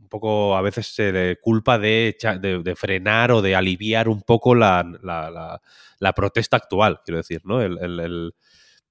un 0.00 0.08
poco 0.08 0.56
a 0.56 0.60
veces 0.60 0.88
se 0.88 1.12
le 1.12 1.36
culpa 1.40 1.78
de, 1.78 2.16
frenar 2.76 3.32
o 3.32 3.42
de 3.42 3.54
aliviar 3.54 4.08
un 4.08 4.22
poco 4.22 4.54
la, 4.54 5.60
protesta 6.14 6.56
actual, 6.56 7.00
quiero 7.04 7.18
decir, 7.18 7.42
¿no? 7.44 7.60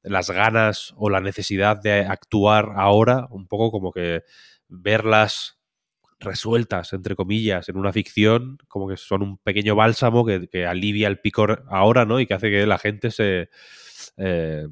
las 0.01 0.31
ganas 0.31 0.93
o 0.97 1.09
la 1.09 1.19
necesidad 1.19 1.77
de 1.81 2.05
actuar 2.05 2.71
ahora, 2.75 3.27
un 3.31 3.47
poco 3.47 3.71
como 3.71 3.91
que 3.91 4.23
verlas 4.67 5.59
resueltas, 6.19 6.93
entre 6.93 7.15
comillas, 7.15 7.69
en 7.69 7.77
una 7.77 7.93
ficción, 7.93 8.57
como 8.67 8.87
que 8.89 8.97
son 8.97 9.21
un 9.21 9.37
pequeño 9.37 9.75
bálsamo 9.75 10.25
que, 10.25 10.65
alivia 10.65 11.07
el 11.07 11.19
picor 11.19 11.65
ahora, 11.69 12.05
¿no? 12.05 12.19
Y 12.19 12.27
que 12.27 12.33
hace 12.33 12.49
que 12.49 12.65
la 12.65 12.77
gente 12.77 13.11
se 13.11 13.49
eh, 14.17 14.67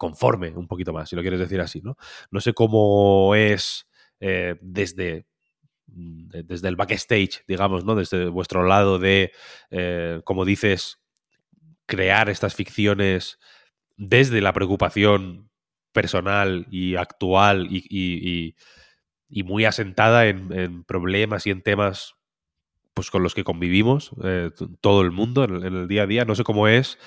conforme 0.00 0.48
un 0.56 0.66
poquito 0.66 0.94
más, 0.94 1.10
si 1.10 1.14
lo 1.14 1.20
quieres 1.20 1.38
decir 1.38 1.60
así, 1.60 1.82
¿no? 1.82 1.98
No 2.30 2.40
sé 2.40 2.54
cómo 2.54 3.34
es 3.34 3.86
eh, 4.18 4.56
desde 4.62 5.26
desde 5.92 6.68
el 6.68 6.76
backstage, 6.76 7.44
digamos, 7.46 7.84
¿no? 7.84 7.96
Desde 7.96 8.28
vuestro 8.28 8.62
lado 8.62 8.98
de, 8.98 9.32
eh, 9.70 10.22
como 10.24 10.46
dices, 10.46 11.02
crear 11.84 12.30
estas 12.30 12.54
ficciones 12.54 13.38
desde 13.96 14.40
la 14.40 14.54
preocupación 14.54 15.50
personal 15.92 16.66
y 16.70 16.94
actual 16.94 17.66
y, 17.70 18.54
muy 19.44 19.64
asentada 19.66 20.28
en, 20.28 20.84
problemas 20.84 21.46
y 21.46 21.50
en 21.50 21.60
temas 21.60 22.14
pues 22.94 23.10
con 23.10 23.22
los 23.22 23.34
que 23.34 23.44
convivimos 23.44 24.12
eh, 24.22 24.50
todo 24.80 25.02
el 25.02 25.10
mundo 25.10 25.44
en 25.44 25.62
el, 25.62 25.88
día 25.88 26.04
a 26.04 26.06
día. 26.06 26.24
No 26.24 26.36
sé 26.36 26.44
cómo 26.44 26.68
es 26.68 26.98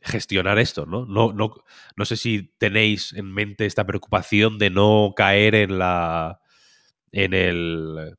gestionar 0.00 0.58
esto, 0.58 0.86
¿no? 0.86 1.06
No, 1.06 1.32
¿no? 1.32 1.52
no 1.96 2.04
sé 2.04 2.16
si 2.16 2.52
tenéis 2.58 3.12
en 3.12 3.32
mente 3.32 3.66
esta 3.66 3.86
preocupación 3.86 4.58
de 4.58 4.70
no 4.70 5.12
caer 5.16 5.54
en 5.54 5.78
la. 5.78 6.40
en 7.12 7.34
el. 7.34 8.16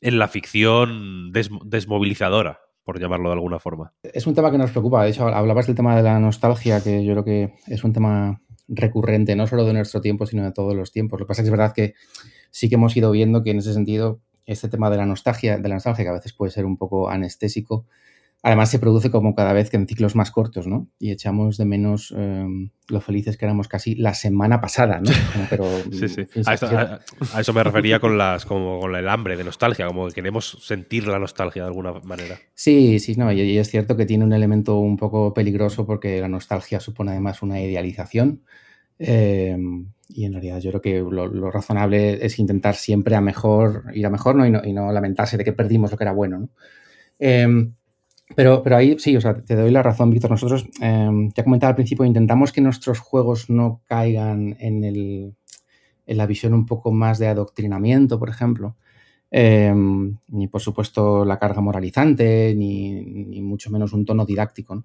en 0.00 0.18
la 0.18 0.28
ficción 0.28 1.32
desmovilizadora 1.32 2.60
por 2.84 2.98
llamarlo 2.98 3.28
de 3.28 3.34
alguna 3.34 3.58
forma. 3.58 3.92
Es 4.02 4.26
un 4.26 4.34
tema 4.34 4.50
que 4.50 4.56
nos 4.56 4.70
preocupa. 4.70 5.04
De 5.04 5.10
hecho, 5.10 5.28
hablabas 5.28 5.66
del 5.66 5.76
tema 5.76 5.94
de 5.94 6.02
la 6.02 6.18
nostalgia, 6.18 6.82
que 6.82 7.04
yo 7.04 7.12
creo 7.12 7.24
que 7.24 7.54
es 7.66 7.84
un 7.84 7.92
tema 7.92 8.40
recurrente, 8.66 9.36
no 9.36 9.46
solo 9.46 9.64
de 9.66 9.74
nuestro 9.74 10.00
tiempo, 10.00 10.24
sino 10.24 10.42
de 10.42 10.52
todos 10.52 10.74
los 10.74 10.90
tiempos. 10.90 11.20
Lo 11.20 11.26
que 11.26 11.28
pasa 11.28 11.42
es 11.42 11.44
que 11.44 11.48
es 11.48 11.58
verdad 11.58 11.74
que 11.74 11.94
sí 12.50 12.68
que 12.70 12.76
hemos 12.76 12.96
ido 12.96 13.10
viendo 13.10 13.42
que 13.42 13.50
en 13.50 13.58
ese 13.58 13.74
sentido 13.74 14.20
este 14.46 14.70
tema 14.70 14.88
de 14.88 14.96
la 14.96 15.04
nostalgia, 15.04 15.58
de 15.58 15.68
la 15.68 15.74
nostalgia 15.74 16.04
que 16.04 16.08
a 16.08 16.14
veces 16.14 16.32
puede 16.32 16.50
ser 16.50 16.64
un 16.64 16.78
poco 16.78 17.10
anestésico, 17.10 17.84
Además 18.42 18.70
se 18.70 18.78
produce 18.78 19.10
como 19.10 19.34
cada 19.34 19.52
vez 19.52 19.68
que 19.68 19.76
en 19.76 19.88
ciclos 19.88 20.14
más 20.14 20.30
cortos, 20.30 20.68
¿no? 20.68 20.88
Y 21.00 21.10
echamos 21.10 21.56
de 21.56 21.64
menos 21.64 22.14
em, 22.16 22.70
lo 22.88 23.00
felices 23.00 23.36
que 23.36 23.44
éramos 23.44 23.66
casi 23.66 23.96
la 23.96 24.14
semana 24.14 24.60
pasada, 24.60 25.00
¿no? 25.00 25.10
Pero, 25.50 25.64
sí, 25.92 26.08
sí. 26.08 26.22
A, 26.46 27.00
eso 27.40 27.52
me 27.52 27.64
refería 27.64 27.98
con 27.98 28.16
las, 28.16 28.46
como 28.46 28.78
con 28.78 28.94
el 28.94 29.08
hambre 29.08 29.36
de 29.36 29.42
nostalgia, 29.42 29.88
como 29.88 30.06
que 30.06 30.14
queremos 30.14 30.56
sentir 30.62 31.08
la 31.08 31.18
nostalgia 31.18 31.62
de 31.62 31.68
alguna 31.68 31.94
manera. 32.04 32.38
Sí, 32.54 33.00
sí, 33.00 33.16
no, 33.16 33.32
y, 33.32 33.58
es 33.58 33.70
cierto 33.70 33.96
que 33.96 34.06
tiene 34.06 34.24
un 34.24 34.32
elemento 34.32 34.78
un 34.78 34.96
poco 34.96 35.34
peligroso 35.34 35.84
porque 35.84 36.20
la 36.20 36.28
nostalgia 36.28 36.78
supone 36.78 37.10
además 37.10 37.42
una 37.42 37.60
idealización. 37.60 38.42
Em, 39.00 39.88
y 40.08 40.24
en 40.26 40.32
realidad 40.32 40.60
yo 40.60 40.70
creo 40.70 40.80
que 40.80 40.98
lo, 41.00 41.50
razonable 41.50 42.24
es 42.24 42.38
intentar 42.38 42.76
siempre 42.76 43.16
a 43.16 43.20
mejor, 43.20 43.84
ir 43.94 44.06
a 44.06 44.10
mejor, 44.10 44.36
¿no? 44.36 44.46
Y, 44.46 44.50
no, 44.52 44.64
y 44.64 44.72
no 44.72 44.92
lamentarse 44.92 45.36
de 45.36 45.44
que 45.44 45.52
perdimos 45.52 45.90
lo 45.90 45.96
que 45.98 46.04
era 46.04 46.12
bueno, 46.12 46.38
¿no? 46.38 46.48
Em, 47.18 47.74
pero, 48.36 48.62
pero 48.62 48.76
ahí 48.76 48.96
sí, 48.98 49.16
o 49.16 49.20
sea, 49.20 49.42
te 49.42 49.56
doy 49.56 49.70
la 49.70 49.82
razón, 49.82 50.10
Víctor. 50.10 50.30
Nosotros, 50.30 50.66
eh, 50.82 51.30
ya 51.34 51.44
comentaba 51.44 51.70
al 51.70 51.76
principio, 51.76 52.04
intentamos 52.04 52.52
que 52.52 52.60
nuestros 52.60 52.98
juegos 52.98 53.48
no 53.48 53.82
caigan 53.86 54.56
en, 54.60 54.84
el, 54.84 55.34
en 56.06 56.16
la 56.16 56.26
visión 56.26 56.54
un 56.54 56.66
poco 56.66 56.92
más 56.92 57.18
de 57.18 57.28
adoctrinamiento, 57.28 58.18
por 58.18 58.28
ejemplo. 58.28 58.76
Em, 59.30 60.16
ni 60.28 60.48
por 60.48 60.62
supuesto 60.62 61.24
la 61.24 61.38
carga 61.38 61.60
moralizante, 61.60 62.54
ni, 62.56 63.40
mucho 63.42 63.70
menos 63.70 63.92
un 63.92 64.04
tono 64.04 64.24
didáctico. 64.24 64.84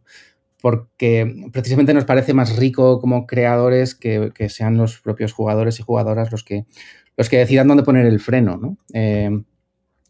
Porque 0.62 1.50
precisamente 1.52 1.94
nos 1.94 2.06
parece 2.06 2.34
más 2.34 2.56
rico 2.56 3.00
como 3.00 3.28
creadores 3.28 3.96
que, 3.96 4.32
sean 4.50 4.78
los 4.78 5.00
propios 5.02 5.34
jugadores 5.34 5.80
y 5.80 5.84
jugadoras 5.84 6.32
los 6.32 6.44
que, 6.44 6.66
los 7.18 7.30
que 7.30 7.38
decidan 7.38 7.68
dónde 7.68 7.84
poner 7.84 8.06
el 8.06 8.20
freno. 8.22 8.58
¿no? 8.58 8.78
Eh, 8.94 9.30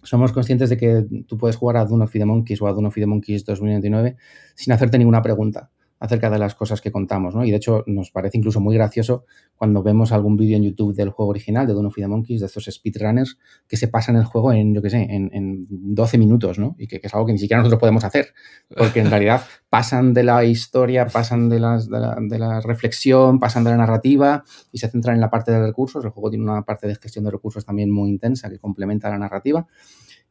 somos 0.04 0.32
conscientes 0.32 0.70
de 0.70 0.78
que 0.78 1.06
tú 1.28 1.38
puedes 1.38 1.56
jugar 1.56 1.78
a 1.78 1.86
Dune 1.86 2.04
of 2.04 2.12
the 2.12 2.26
Monkeys 2.26 2.62
o 2.62 2.68
a 2.68 2.74
Dune 2.74 2.88
of 2.88 2.94
the 2.94 3.06
Monkeys 3.06 3.44
2029 3.44 4.16
sin 4.56 4.74
hacerte 4.74 4.98
ninguna 4.98 5.22
pregunta 5.22 5.72
acerca 6.04 6.30
de 6.30 6.38
las 6.38 6.54
cosas 6.54 6.82
que 6.82 6.92
contamos, 6.92 7.34
¿no? 7.34 7.46
Y 7.46 7.52
de 7.52 7.56
hecho 7.56 7.86
nos 7.88 8.12
parece 8.12 8.38
incluso 8.38 8.60
muy 8.60 8.76
gracioso 8.76 9.24
cuando 9.56 9.82
vemos 9.82 10.12
algún 10.12 10.36
vídeo 10.36 10.58
en 10.58 10.64
YouTube 10.64 10.94
del 10.94 11.12
juego 11.12 11.30
original 11.30 11.66
de 11.66 11.72
Dune 11.72 11.88
of 11.88 11.96
the 11.96 12.06
Monkeys, 12.06 12.42
de 12.42 12.48
estos 12.48 12.66
speedrunners 12.66 13.38
que 13.70 13.78
se 13.78 13.88
pasan 13.88 14.18
el 14.18 14.26
juego 14.26 14.52
en, 14.52 14.76
yo 14.76 14.82
qué 14.82 14.90
sé, 14.90 15.08
en, 15.10 15.66
12 15.70 16.18
minutos, 16.18 16.60
¿no? 16.60 16.76
Y 16.78 16.88
que, 16.88 17.00
es 17.02 17.14
algo 17.14 17.26
que 17.26 17.32
ni 17.32 17.40
siquiera 17.40 17.60
nosotros 17.60 17.80
podemos 17.80 18.04
hacer, 18.04 18.34
porque 18.76 19.00
en 19.00 19.10
realidad 19.10 19.44
pasan 19.70 20.14
de 20.14 20.24
la 20.24 20.44
historia, 20.44 21.08
pasan 21.08 21.48
de, 21.48 21.62
las, 21.62 21.90
de, 21.90 21.98
la, 21.98 22.18
de 22.20 22.38
la 22.38 22.60
reflexión, 22.60 23.40
pasan 23.40 23.64
de 23.64 23.70
la 23.70 23.78
narrativa 23.78 24.44
y 24.74 24.80
se 24.80 24.90
centran 24.90 25.16
en 25.16 25.22
la 25.22 25.30
parte 25.30 25.54
de 25.54 25.66
recursos. 25.66 26.04
El 26.04 26.12
juego 26.12 26.30
tiene 26.32 26.44
una 26.44 26.64
parte 26.64 26.86
de 26.86 26.96
gestión 26.96 27.24
de 27.24 27.32
recursos 27.32 27.64
también 27.64 27.90
muy 27.90 28.10
intensa 28.10 28.50
que 28.50 28.60
complementa 28.60 29.10
la 29.10 29.20
narrativa. 29.20 29.66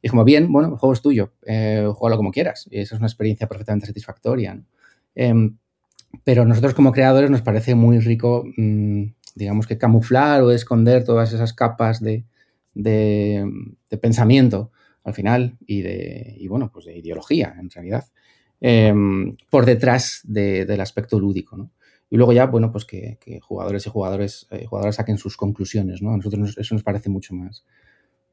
Y 0.02 0.08
es 0.08 0.10
como, 0.10 0.24
bien, 0.24 0.52
bueno, 0.52 0.68
el 0.68 0.76
juego 0.76 0.92
es 0.92 1.00
tuyo, 1.00 1.32
eh, 1.46 1.88
juégalo 1.94 2.18
como 2.18 2.30
quieras. 2.30 2.68
Y 2.70 2.80
esa 2.80 2.94
es 2.94 2.98
una 2.98 3.06
experiencia 3.06 3.46
perfectamente 3.46 3.86
satisfactoria. 3.86 4.54
¿no? 4.54 4.64
Em, 5.14 5.58
pero 6.24 6.44
nosotros 6.44 6.74
como 6.74 6.92
creadores 6.92 7.30
nos 7.30 7.42
parece 7.42 7.74
muy 7.74 7.98
rico, 7.98 8.44
mm, 8.56 9.04
digamos 9.34 9.66
que 9.66 9.78
camuflar 9.78 10.42
o 10.42 10.50
esconder 10.50 11.04
todas 11.04 11.32
esas 11.32 11.52
capas 11.52 12.00
de, 12.00 12.24
pensamiento 14.00 14.70
al 15.04 15.14
final 15.14 15.56
y 15.66 15.82
de, 15.82 16.46
bueno, 16.48 16.70
pues 16.72 16.86
de 16.86 16.98
ideología 16.98 17.54
en 17.58 17.70
realidad, 17.70 18.04
em, 18.60 19.36
por 19.50 19.66
detrás 19.66 20.20
del 20.24 20.80
aspecto 20.80 21.18
lúdico, 21.18 21.56
¿no? 21.56 21.70
Y 22.12 22.18
luego 22.18 22.34
ya, 22.34 22.44
bueno, 22.44 22.70
pues 22.70 22.84
que, 22.84 23.18
jugadores 23.40 23.86
y 23.86 23.90
jugadores, 23.90 24.46
eh, 24.50 24.66
jugadores 24.66 24.96
saquen 24.96 25.16
sus 25.16 25.36
conclusiones, 25.36 26.02
¿no? 26.02 26.12
A 26.12 26.16
nosotros 26.18 26.56
eso 26.58 26.74
nos 26.74 26.84
parece 26.84 27.08
mucho 27.08 27.34
más, 27.34 27.64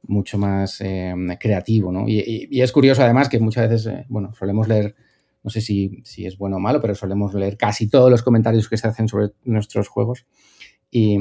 mucho 0.03 0.37
más 0.37 0.81
eh, 0.81 1.13
creativo, 1.39 1.89
¿no? 1.89 2.03
Y, 2.05 2.61
es 2.61 2.71
curioso 2.73 3.03
además 3.03 3.29
que 3.29 3.39
muchas 3.39 3.69
veces, 3.69 3.93
eh, 3.93 4.05
bueno, 4.09 4.33
solemos 4.33 4.67
leer, 4.67 4.95
no 5.43 5.49
sé 5.49 5.61
si, 5.61 6.01
si, 6.03 6.25
es 6.25 6.37
bueno 6.37 6.57
o 6.57 6.59
malo, 6.59 6.81
pero 6.81 6.95
solemos 6.95 7.33
leer 7.33 7.57
casi 7.57 7.89
todos 7.89 8.09
los 8.11 8.23
comentarios 8.23 8.67
que 8.67 8.77
se 8.77 8.87
hacen 8.87 9.07
sobre 9.07 9.29
nuestros 9.43 9.87
juegos. 9.87 10.25
Y, 10.91 11.17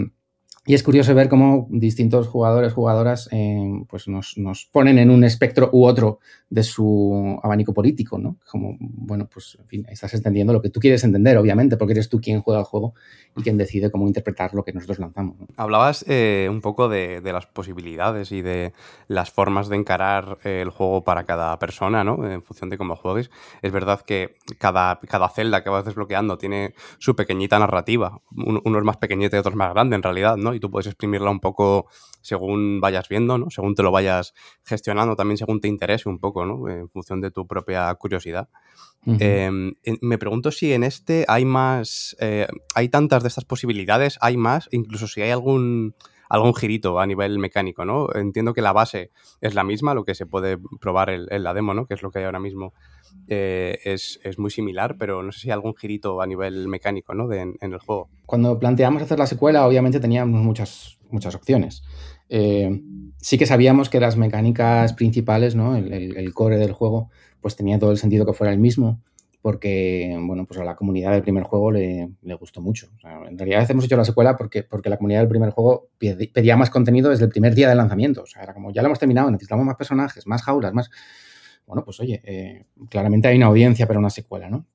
y 0.68 0.74
es 0.74 0.82
curioso 0.82 1.14
ver 1.14 1.30
cómo 1.30 1.66
distintos 1.70 2.26
jugadores, 2.26 2.74
jugadoras, 2.74 3.30
eh, 3.32 3.86
pues 3.88 4.06
nos, 4.06 4.36
ponen 4.70 4.98
en 4.98 5.08
un 5.08 5.24
espectro 5.24 5.70
u 5.72 5.86
otro 5.86 6.18
de 6.50 6.62
su 6.62 7.40
abanico 7.42 7.72
político, 7.72 8.18
¿no? 8.18 8.36
Como, 8.50 8.76
bueno, 8.78 9.26
pues, 9.32 9.56
en 9.58 9.66
fin, 9.66 9.86
estás 9.88 10.12
entendiendo 10.12 10.52
lo 10.52 10.60
que 10.60 10.68
tú 10.68 10.78
quieres 10.78 11.02
entender, 11.04 11.38
obviamente, 11.38 11.78
porque 11.78 11.94
eres 11.94 12.10
tú 12.10 12.20
quien 12.20 12.42
juega 12.42 12.60
el 12.60 12.66
juego 12.66 12.92
y 13.34 13.42
quien 13.42 13.56
decide 13.56 13.90
cómo 13.90 14.06
interpretar 14.06 14.52
lo 14.52 14.62
que 14.62 14.74
nosotros 14.74 14.98
lanzamos. 14.98 15.36
Hablabas 15.56 16.04
eh, 16.06 16.48
un 16.50 16.60
poco 16.60 16.90
de, 16.90 17.22
las 17.24 17.46
posibilidades 17.46 18.30
y 18.30 18.42
de 18.42 18.74
las 19.06 19.30
formas 19.30 19.70
de 19.70 19.76
encarar 19.76 20.36
eh, 20.44 20.60
el 20.60 20.68
juego 20.68 21.02
para 21.02 21.24
cada 21.24 21.58
persona, 21.58 22.04
¿no? 22.04 22.30
En 22.30 22.42
función 22.42 22.68
de 22.68 22.76
cómo 22.76 22.94
juegues. 22.94 23.30
Es 23.62 23.72
verdad 23.72 24.02
que 24.02 24.36
cada, 24.58 25.00
cada 25.08 25.30
celda 25.30 25.64
que 25.64 25.70
vas 25.70 25.86
desbloqueando 25.86 26.36
tiene 26.36 26.74
su 26.98 27.16
pequeñita 27.16 27.58
narrativa. 27.58 28.20
Uno 28.36 28.78
es 28.78 28.84
más 28.84 28.98
pequeñito 28.98 29.34
y 29.34 29.38
otro 29.38 29.52
es 29.52 29.56
más 29.56 29.72
grande, 29.72 29.96
en 29.96 30.02
realidad, 30.02 30.36
¿no? 30.36 30.57
Y 30.58 30.60
tú 30.60 30.70
puedes 30.70 30.86
exprimirla 30.86 31.30
un 31.30 31.40
poco 31.40 31.86
según 32.20 32.80
vayas 32.80 33.08
viendo, 33.08 33.38
¿no? 33.38 33.50
Según 33.50 33.74
te 33.74 33.82
lo 33.82 33.90
vayas 33.90 34.34
gestionando, 34.64 35.16
también 35.16 35.38
según 35.38 35.60
te 35.60 35.68
interese 35.68 36.08
un 36.08 36.18
poco, 36.18 36.44
¿no? 36.44 36.68
En 36.68 36.88
función 36.90 37.20
de 37.20 37.30
tu 37.30 37.46
propia 37.46 37.92
curiosidad. 37.94 38.48
Em, 39.06 39.72
me 40.02 40.18
pregunto 40.18 40.50
si 40.50 40.72
en 40.72 40.82
este 40.82 41.24
hay 41.28 41.44
más, 41.44 42.16
eh, 42.20 42.46
hay 42.74 42.88
tantas 42.88 43.22
de 43.22 43.28
estas 43.28 43.44
posibilidades, 43.44 44.18
hay 44.20 44.36
más, 44.36 44.68
incluso 44.72 45.06
si 45.06 45.22
hay 45.22 45.30
algún, 45.30 45.94
algún 46.28 46.54
girito 46.54 46.98
a 47.00 47.06
nivel 47.06 47.38
mecánico, 47.38 47.84
¿no? 47.84 48.08
Entiendo 48.14 48.52
que 48.52 48.60
la 48.60 48.72
base 48.72 49.10
es 49.40 49.54
la 49.54 49.64
misma, 49.64 49.94
lo 49.94 50.04
que 50.04 50.14
se 50.14 50.26
puede 50.26 50.58
probar 50.80 51.10
en, 51.10 51.42
la 51.42 51.54
demo, 51.54 51.72
¿no? 51.74 51.86
Que 51.86 51.94
es 51.94 52.02
lo 52.02 52.10
que 52.10 52.18
hay 52.18 52.24
ahora 52.26 52.40
mismo, 52.40 52.74
eh, 53.28 53.78
es, 53.84 54.18
muy 54.38 54.50
similar, 54.50 54.96
pero 54.98 55.22
no 55.22 55.32
sé 55.32 55.40
si 55.40 55.48
hay 55.48 55.52
algún 55.52 55.74
girito 55.74 56.20
a 56.20 56.26
nivel 56.26 56.68
mecánico, 56.68 57.14
¿no? 57.14 57.32
en, 57.32 57.56
el 57.60 57.78
juego. 57.78 58.08
Cuando 58.26 58.58
planteamos 58.58 59.02
hacer 59.02 59.18
la 59.18 59.26
secuela, 59.26 59.66
obviamente 59.66 60.00
teníamos 60.00 60.42
muchas, 60.42 60.98
muchas 61.10 61.34
opciones. 61.34 61.82
Eh, 62.28 62.82
sí 63.18 63.38
que 63.38 63.46
sabíamos 63.46 63.88
que 63.88 64.00
las 64.00 64.16
mecánicas 64.16 64.92
principales, 64.92 65.54
¿no? 65.54 65.76
El, 65.76 65.92
el, 65.92 66.34
core 66.34 66.58
del 66.58 66.72
juego, 66.72 67.10
pues 67.40 67.56
tenía 67.56 67.78
todo 67.78 67.90
el 67.90 67.98
sentido 67.98 68.26
que 68.26 68.32
fuera 68.32 68.52
el 68.52 68.58
mismo 68.58 69.00
porque 69.40 70.16
bueno, 70.20 70.44
pues 70.46 70.58
a 70.60 70.64
la 70.64 70.76
comunidad 70.76 71.12
del 71.12 71.22
primer 71.22 71.44
juego 71.44 71.70
le, 71.70 72.10
gustó 72.38 72.60
mucho. 72.60 72.88
en 73.28 73.38
realidad 73.38 73.70
hemos 73.70 73.84
hecho 73.84 73.96
la 73.96 74.04
secuela 74.04 74.36
porque, 74.36 74.62
porque 74.62 74.90
la 74.90 74.96
comunidad 74.96 75.20
del 75.20 75.28
primer 75.28 75.50
juego 75.50 75.88
pedía 75.98 76.56
más 76.56 76.70
contenido 76.70 77.10
desde 77.10 77.24
el 77.24 77.30
primer 77.30 77.54
día 77.54 77.68
de 77.68 77.74
lanzamiento. 77.74 78.22
O 78.22 78.26
sea, 78.26 78.42
era 78.42 78.52
como, 78.52 78.72
ya 78.72 78.82
lo 78.82 78.88
hemos 78.88 78.98
terminado, 78.98 79.30
necesitamos 79.30 79.64
más 79.64 79.76
personajes, 79.76 80.26
más 80.26 80.42
jaulas, 80.42 80.74
más... 80.74 80.90
Bueno, 81.68 81.84
pues 81.84 82.00
oye, 82.00 82.22
eh, 82.24 82.64
claramente 82.88 83.28
hay 83.28 83.36
una 83.36 83.46
audiencia 83.46 83.86
para 83.86 83.98
una 83.98 84.08
secuela, 84.08 84.48
¿no? 84.48 84.66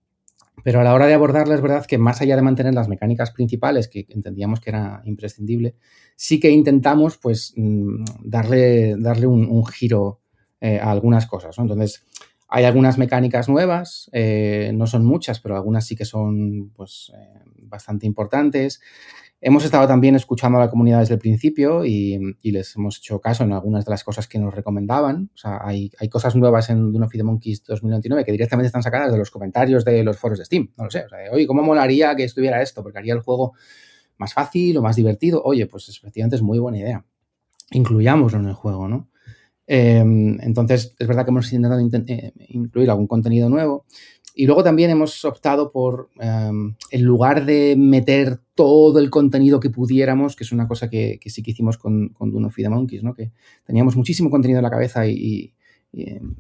Pero 0.64 0.80
a 0.80 0.84
la 0.84 0.94
hora 0.94 1.08
de 1.08 1.16
abordarla 1.16 1.56
es 1.56 1.62
verdad 1.62 1.88
que 1.88 1.98
más 1.98 2.22
allá 2.22 2.36
de 2.36 2.44
mantener 2.44 2.76
las 2.76 2.88
mecánicas 2.88 3.32
principales, 3.32 3.88
que 3.88 4.06
entendíamos 4.10 4.60
que 4.60 4.70
era 4.70 5.02
imprescindible, 5.06 5.76
sí 6.16 6.40
que 6.40 6.52
intentamos 6.52 7.18
pues 7.18 7.54
mm, 7.58 8.04
darle, 8.24 8.96
darle 8.98 9.26
un, 9.26 9.66
giro 9.66 10.22
eh, 10.62 10.80
a 10.80 10.92
algunas 10.92 11.26
cosas, 11.26 11.58
¿no? 11.58 11.64
Entonces, 11.64 12.06
hay 12.48 12.66
algunas 12.66 13.00
mecánicas 13.00 13.50
nuevas, 13.50 14.12
eh, 14.14 14.72
no 14.76 14.86
son 14.86 15.04
muchas, 15.04 15.40
pero 15.40 15.56
algunas 15.56 15.88
sí 15.88 15.96
que 15.96 16.06
son 16.06 16.70
pues, 16.76 17.12
bastante 17.58 18.06
importantes. 18.06 18.80
Hemos 19.46 19.66
estado 19.66 19.86
también 19.90 20.16
escuchando 20.16 20.58
a 20.58 20.62
la 20.62 20.70
comunidad 20.70 21.02
desde 21.02 21.16
el 21.16 21.20
principio 21.20 21.84
y, 21.84 22.18
les 22.44 22.78
hemos 22.78 23.00
hecho 23.00 23.20
caso 23.20 23.44
en 23.44 23.52
algunas 23.52 23.84
de 23.84 23.92
las 23.92 24.02
cosas 24.06 24.26
que 24.26 24.40
nos 24.40 24.54
recomendaban. 24.54 25.32
O 25.34 25.38
sea, 25.38 25.60
hay, 25.62 25.92
cosas 26.10 26.38
nuevas 26.38 26.70
en 26.70 26.94
Dune 26.94 27.06
of 27.06 27.12
the 27.12 27.24
Monkeys 27.24 27.62
2029 27.66 28.24
que 28.24 28.32
directamente 28.32 28.68
están 28.68 28.84
sacadas 28.84 29.12
de 29.12 29.18
los 29.18 29.30
comentarios 29.32 29.84
de 29.84 30.02
los 30.02 30.18
foros 30.18 30.40
de 30.40 30.46
Steam. 30.46 30.72
No 30.78 30.86
lo 30.86 30.90
sé. 30.90 31.04
Oye, 31.34 31.46
¿cómo 31.46 31.62
molaría 31.62 32.16
que 32.16 32.24
estuviera 32.24 32.62
esto? 32.62 32.82
Porque 32.82 33.00
haría 33.00 33.16
el 33.16 33.20
juego 33.20 33.52
más 34.16 34.34
fácil 34.34 34.78
o 34.78 34.82
más 34.82 34.96
divertido. 34.96 35.42
Oye, 35.44 35.66
pues 35.66 35.90
efectivamente 35.90 36.38
es 36.38 36.42
muy 36.42 36.60
buena 36.60 36.78
idea. 36.78 37.06
Incluyámoslo 37.72 38.40
en 38.40 38.48
el 38.48 38.54
juego, 38.54 38.88
¿no? 38.88 39.10
Em, 39.68 40.40
entonces, 40.42 40.96
es 40.98 41.08
verdad 41.08 41.26
que 41.26 41.32
hemos 41.32 41.52
intentado 41.52 41.82
eh, 41.82 42.34
incluir 42.48 42.90
algún 42.90 43.08
contenido 43.08 43.50
nuevo. 43.50 43.86
Y 44.36 44.48
luego 44.48 44.64
también 44.64 44.90
hemos 44.90 45.24
optado 45.26 45.72
por, 45.72 46.10
em, 46.20 46.76
en 46.90 47.04
lugar 47.04 47.46
de 47.46 47.76
meter 47.78 48.40
todo 48.56 49.00
el 49.00 49.10
contenido 49.10 49.60
que 49.60 49.70
pudiéramos, 49.70 50.36
que 50.36 50.44
es 50.44 50.52
una 50.52 50.68
cosa 50.68 50.90
que, 50.90 51.20
sí 51.26 51.44
que 51.44 51.52
hicimos 51.52 51.78
con, 51.78 52.10
con 52.10 52.32
Dune 52.32 52.48
of 52.48 52.56
the 52.56 52.70
Monkeys, 52.70 53.04
¿no? 53.04 53.14
que 53.14 53.32
teníamos 53.66 53.96
muchísimo 53.96 54.30
contenido 54.32 54.60
en 54.60 54.64
la 54.64 54.72
cabeza 54.72 55.06
y, 55.08 55.54
em, 55.94 56.36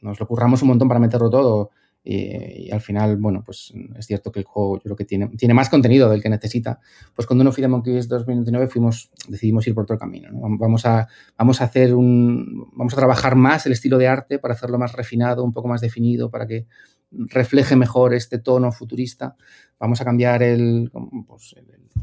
nos 0.00 0.18
lo 0.18 0.26
curramos 0.26 0.62
un 0.62 0.68
montón 0.68 0.88
para 0.88 1.00
meterlo 1.00 1.30
todo. 1.30 1.70
Y, 2.04 2.70
al 2.70 2.80
final, 2.80 3.18
bueno, 3.18 3.42
pues 3.44 3.72
es 3.96 4.06
cierto 4.06 4.32
que 4.32 4.40
el 4.40 4.46
juego 4.46 4.76
yo 4.76 4.82
creo 4.84 4.96
que 4.96 5.04
tiene, 5.04 5.28
tiene 5.36 5.52
más 5.52 5.68
contenido 5.68 6.08
del 6.08 6.22
que 6.22 6.30
necesita. 6.30 6.80
Pues 7.14 7.26
cuando 7.26 7.42
uno 7.42 7.52
fui 7.52 7.60
de 7.60 7.68
Monkeys 7.68 8.08
2029 8.08 8.68
fuimos, 8.68 9.10
decidimos 9.28 9.66
ir 9.66 9.74
por 9.74 9.82
otro 9.82 9.98
camino. 9.98 10.30
Vamos, 10.32 10.86
a, 10.86 11.06
vamos 11.36 11.60
a 11.60 11.64
hacer 11.64 11.94
un. 11.94 12.70
Vamos 12.72 12.94
a 12.94 12.96
trabajar 12.96 13.36
más 13.36 13.66
el 13.66 13.72
estilo 13.72 13.98
de 13.98 14.08
arte 14.08 14.38
para 14.38 14.54
hacerlo 14.54 14.78
más 14.78 14.92
refinado, 14.92 15.44
un 15.44 15.52
poco 15.52 15.68
más 15.68 15.80
definido, 15.80 16.30
para 16.30 16.46
que 16.46 16.66
refleje 17.10 17.76
mejor 17.76 18.14
este 18.14 18.38
tono 18.38 18.72
futurista. 18.72 19.36
Vamos 19.78 20.00
a 20.00 20.04
cambiar 20.04 20.42
el, 20.42 20.90
pues, 21.26 21.54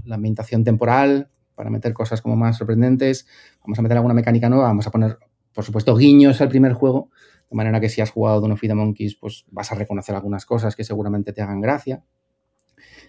la 0.03 0.15
ambientación 0.15 0.63
temporal 0.63 1.29
para 1.55 1.69
meter 1.69 1.93
cosas 1.93 2.21
como 2.21 2.35
más 2.35 2.57
sorprendentes. 2.57 3.27
Vamos 3.61 3.79
a 3.79 3.81
meter 3.81 3.97
alguna 3.97 4.13
mecánica 4.13 4.49
nueva. 4.49 4.65
Vamos 4.65 4.87
a 4.87 4.91
poner, 4.91 5.17
por 5.53 5.63
supuesto, 5.63 5.95
guiños 5.95 6.41
al 6.41 6.49
primer 6.49 6.73
juego 6.73 7.09
de 7.49 7.55
manera 7.55 7.79
que 7.79 7.89
si 7.89 8.01
has 8.01 8.11
jugado 8.11 8.41
Dawn 8.41 8.53
of 8.53 8.61
the 8.61 8.73
Monkeys, 8.73 9.15
pues 9.15 9.45
vas 9.51 9.71
a 9.71 9.75
reconocer 9.75 10.15
algunas 10.15 10.45
cosas 10.45 10.75
que 10.75 10.83
seguramente 10.83 11.33
te 11.33 11.41
hagan 11.41 11.61
gracia. 11.61 12.03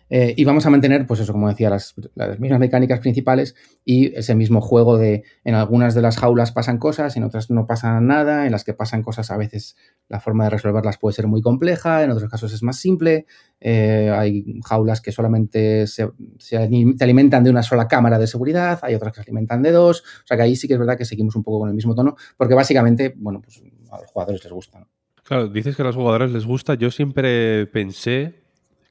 Eh, 0.09 0.35
y 0.37 0.45
vamos 0.45 0.65
a 0.67 0.71
mantener, 0.71 1.07
pues 1.07 1.21
eso, 1.21 1.33
como 1.33 1.49
decía, 1.49 1.69
las, 1.69 1.95
mismas 2.39 2.61
mecánicas 2.61 3.01
principales 3.01 3.57
y 3.85 4.15
ese 4.17 4.35
mismo 4.35 4.61
juego 4.61 4.99
de 4.99 5.25
en 5.45 5.55
algunas 5.55 5.95
de 5.95 6.03
las 6.03 6.19
jaulas 6.19 6.53
pasan 6.53 6.79
cosas, 6.79 7.17
en 7.17 7.25
otras 7.25 7.51
no 7.51 7.67
pasa 7.67 8.01
nada, 8.01 8.47
en 8.47 8.53
las 8.53 8.63
que 8.63 8.73
pasan 8.73 9.03
cosas 9.03 9.31
a 9.31 9.37
veces 9.37 9.77
la 10.09 10.21
forma 10.21 10.45
de 10.45 10.51
resolverlas 10.51 10.99
puede 10.99 11.15
ser 11.15 11.27
muy 11.27 11.43
compleja, 11.43 12.05
en 12.05 12.11
otros 12.11 12.31
casos 12.31 12.53
es 12.53 12.63
más 12.63 12.79
simple, 12.79 13.27
eh, 13.61 14.13
hay 14.15 14.61
jaulas 14.65 15.01
que 15.01 15.11
solamente 15.11 15.87
se, 15.89 16.09
se, 16.39 16.57
alimentan 16.57 17.43
de 17.43 17.51
una 17.51 17.65
sola 17.65 17.89
cámara 17.89 18.19
de 18.19 18.29
seguridad, 18.29 18.79
hay 18.83 18.95
otras 18.95 19.13
que 19.13 19.17
se 19.17 19.31
alimentan 19.31 19.63
de 19.63 19.73
dos, 19.73 20.01
o 20.01 20.27
sea 20.27 20.37
que 20.37 20.45
ahí 20.45 20.55
sí 20.55 20.69
que 20.69 20.75
es 20.75 20.81
verdad 20.81 20.97
que 20.97 21.05
seguimos 21.05 21.35
un 21.35 21.43
poco 21.43 21.61
con 21.61 21.69
el 21.69 21.75
mismo 21.75 21.95
tono, 21.95 22.17
porque 22.37 22.55
básicamente, 22.55 23.15
bueno, 23.17 23.41
pues 23.41 23.61
a 23.91 24.01
los 24.01 24.11
jugadores 24.11 24.45
les 24.45 24.53
gusta. 24.53 24.87
Claro, 25.25 25.49
dices 25.49 25.75
que 25.75 25.83
a 25.83 25.87
los 25.87 25.97
jugadores 25.97 26.31
les 26.31 26.47
gusta, 26.47 26.75
yo 26.75 26.93
siempre 26.93 27.67
pensé 27.67 28.47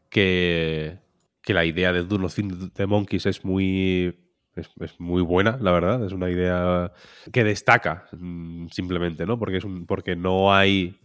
que 0.09 1.04
que 1.45 1.53
la 1.53 1.63
idea 1.63 1.93
de 1.93 2.03
Dune 2.03 2.25
of 2.25 2.37
the 2.73 2.87
Monkeys 2.87 3.27
es 3.27 3.45
muy, 3.45 4.17
es, 4.55 4.99
muy 4.99 5.21
buena, 5.21 5.57
la 5.61 5.71
verdad. 5.71 6.03
Es 6.03 6.11
una 6.11 6.29
idea 6.29 6.91
que 7.31 7.43
destaca 7.43 8.07
mm, 8.11 8.67
simplemente, 8.69 9.25
¿no? 9.25 9.37
Porque, 9.37 9.57
es 9.57 9.63
un, 9.63 9.85
porque 9.85 10.15
no 10.15 10.53
hay... 10.53 10.99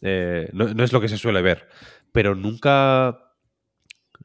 Eh, 0.00 0.48
no, 0.52 0.82
es 0.82 0.92
lo 0.92 1.00
que 1.00 1.08
se 1.08 1.18
suele 1.18 1.42
ver. 1.42 1.68
Pero 2.10 2.34
nunca, 2.34 3.34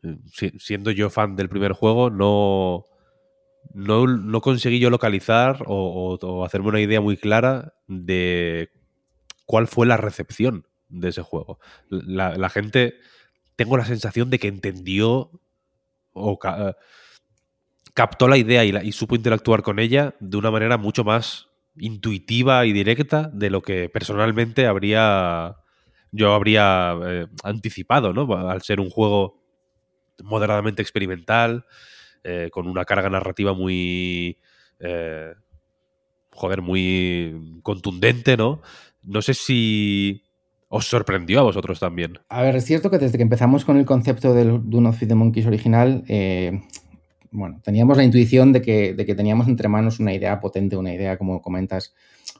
eh, 0.03 0.17
siendo 0.57 0.89
yo 0.91 1.09
fan 1.09 1.35
del 1.35 1.49
primer 1.49 1.73
juego, 1.73 2.09
no, 2.09 2.85
no, 3.73 4.41
conseguí 4.41 4.79
yo 4.79 4.89
localizar 4.89 5.63
o, 5.67 6.45
hacerme 6.45 6.69
una 6.69 6.81
idea 6.81 7.01
muy 7.01 7.17
clara 7.17 7.73
de 7.87 8.69
cuál 9.45 9.67
fue 9.67 9.85
la 9.85 9.97
recepción 9.97 10.65
de 10.87 11.09
ese 11.09 11.21
juego. 11.21 11.59
La 11.89 12.49
gente, 12.49 12.95
tengo 13.57 13.75
la 13.75 13.85
sensación 13.85 14.29
de 14.29 14.39
que 14.39 14.47
entendió 14.47 15.31
o 16.17 16.39
eh, 16.43 16.73
captó 17.93 18.27
la 18.27 18.37
idea 18.37 18.63
y, 18.65 18.91
supo 18.91 19.15
interactuar 19.15 19.61
con 19.63 19.79
ella 19.79 20.15
de 20.19 20.37
una 20.37 20.51
manera 20.51 20.77
mucho 20.77 21.03
más 21.03 21.47
intuitiva 21.75 22.65
y 22.65 22.73
directa 22.73 23.29
de 23.33 23.49
lo 23.49 23.61
que 23.61 23.89
personalmente 23.89 24.65
habría 24.65 25.55
yo 26.11 26.33
habría 26.33 26.97
eh, 27.05 27.27
anticipado, 27.43 28.13
¿no? 28.13 28.49
Al 28.49 28.61
ser 28.61 28.79
un 28.79 28.89
juego 28.89 29.43
moderadamente 30.23 30.81
experimental, 30.81 31.65
eh, 32.23 32.49
con 32.51 32.67
una 32.67 32.85
carga 32.85 33.09
narrativa 33.09 33.53
muy 33.53 34.39
joder, 36.31 36.61
muy 36.61 37.59
contundente, 37.63 38.37
¿no? 38.37 38.61
No 39.01 39.21
sé 39.21 39.33
si 39.33 40.26
¿Os 40.69 40.87
sorprendió 40.87 41.39
a 41.39 41.43
vosotros 41.43 41.79
también? 41.79 42.19
A 42.29 42.41
ver, 42.41 42.55
es 42.55 42.65
cierto 42.65 42.89
que 42.89 42.97
desde 42.97 43.17
que 43.17 43.23
empezamos 43.23 43.63
con 43.63 43.77
el 43.77 43.85
concepto 43.85 44.33
del 44.33 44.69
Dune 44.69 44.89
of 44.89 44.99
the 44.99 45.15
Monkeys 45.15 45.45
original, 45.45 46.03
eh, 46.07 46.61
bueno, 47.31 47.61
teníamos 47.63 47.95
la 47.95 48.03
intuición 48.03 48.51
de 48.51 48.61
que, 48.61 48.93
de 48.93 49.05
que 49.05 49.15
teníamos 49.15 49.47
entre 49.47 49.69
manos 49.69 49.99
una 49.99 50.13
idea 50.13 50.39
potente, 50.39 50.75
una 50.75 50.93
idea, 50.93 51.17
como 51.17 51.41
comentas, 51.41 51.93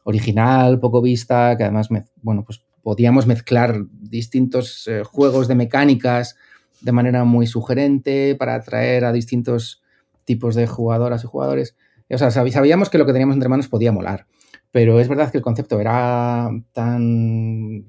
original, 0.03 0.79
poco 0.79 1.01
vista, 1.01 1.55
que 1.57 1.63
además, 1.63 1.87
bueno, 2.21 2.43
pues 2.43 2.63
podíamos 2.83 3.27
mezclar 3.27 3.85
distintos 3.91 4.87
eh, 4.87 5.03
juegos 5.05 5.47
de 5.47 5.55
mecánicas 5.55 6.35
de 6.81 6.91
manera 6.91 7.23
muy 7.23 7.47
sugerente 7.47 8.35
para 8.35 8.55
atraer 8.55 9.05
a 9.05 9.11
distintos 9.11 9.81
tipos 10.25 10.55
de 10.55 10.67
jugadoras 10.67 11.23
y 11.23 11.27
jugadores. 11.27 11.75
O 12.09 12.17
sea, 12.17 12.31
sabíamos 12.31 12.89
que 12.89 12.97
lo 12.97 13.05
que 13.05 13.13
teníamos 13.13 13.35
entre 13.35 13.49
manos 13.49 13.67
podía 13.67 13.91
molar. 13.91 14.27
Pero 14.71 14.99
es 14.99 15.07
verdad 15.07 15.31
que 15.31 15.37
el 15.37 15.43
concepto 15.43 15.79
era 15.79 16.49
tan 16.73 17.85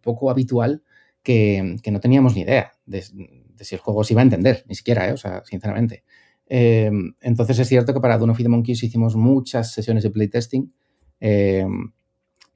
poco 0.00 0.30
habitual 0.30 0.82
que, 1.22 1.76
no 1.90 2.00
teníamos 2.00 2.34
ni 2.34 2.42
idea 2.42 2.72
de, 2.86 3.02
si 3.02 3.74
el 3.74 3.80
juego 3.80 4.04
se 4.04 4.14
iba 4.14 4.22
a 4.22 4.24
entender, 4.24 4.64
ni 4.68 4.74
siquiera, 4.74 5.08
¿eh? 5.08 5.12
o 5.12 5.16
sea, 5.16 5.42
sinceramente. 5.44 6.04
Eh, 6.48 6.90
entonces 7.20 7.58
es 7.58 7.68
cierto 7.68 7.94
que 7.94 8.00
para 8.00 8.18
Dawn 8.18 8.30
of 8.30 8.38
the 8.38 8.48
Monkeys 8.48 8.82
hicimos 8.82 9.16
muchas 9.16 9.72
sesiones 9.72 10.02
de 10.02 10.10
playtesting. 10.10 10.72
Eh, 11.20 11.66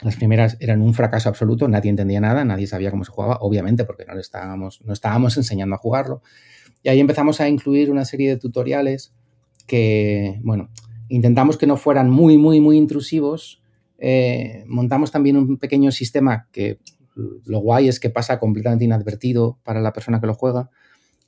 las 0.01 0.17
primeras 0.17 0.57
eran 0.61 0.83
un 0.83 0.93
fracaso 0.95 1.29
absoluto, 1.29 1.69
nadie 1.69 1.91
entendía 1.91 2.21
nada, 2.21 2.45
nadie 2.45 2.67
sabía 2.67 2.91
cómo 2.91 3.05
se 3.05 3.13
jugaba, 3.13 3.39
obviamente 3.41 3.85
porque 3.85 4.05
no, 4.05 4.19
estábamos, 4.19 5.37
enseñando 5.37 5.77
a 5.77 5.79
jugarlo. 5.79 6.23
Y 6.83 6.89
ahí 6.89 7.01
empezamos 7.01 7.41
a 7.41 7.49
incluir 7.49 7.91
una 7.91 8.05
serie 8.05 8.31
de 8.31 8.37
tutoriales 8.37 9.15
que, 9.67 10.41
bueno, 10.43 10.71
intentamos 11.09 11.57
que 11.57 11.67
no 11.67 11.77
fueran 11.77 12.11
muy, 12.11 12.37
muy, 12.37 12.61
muy 12.61 12.77
intrusivos. 12.77 13.63
Montamos 14.67 15.13
también 15.13 15.37
un 15.37 15.57
pequeño 15.59 15.93
sistema 15.93 16.49
que 16.53 16.81
lo 17.15 17.59
guay 17.61 17.89
es 17.89 18.01
que 18.01 18.11
pasa 18.11 18.39
completamente 18.39 18.85
inadvertido 18.85 19.59
para 19.62 19.81
la 19.81 19.93
persona 19.93 20.21
que 20.21 20.27
lo 20.27 20.35
juega. 20.35 20.71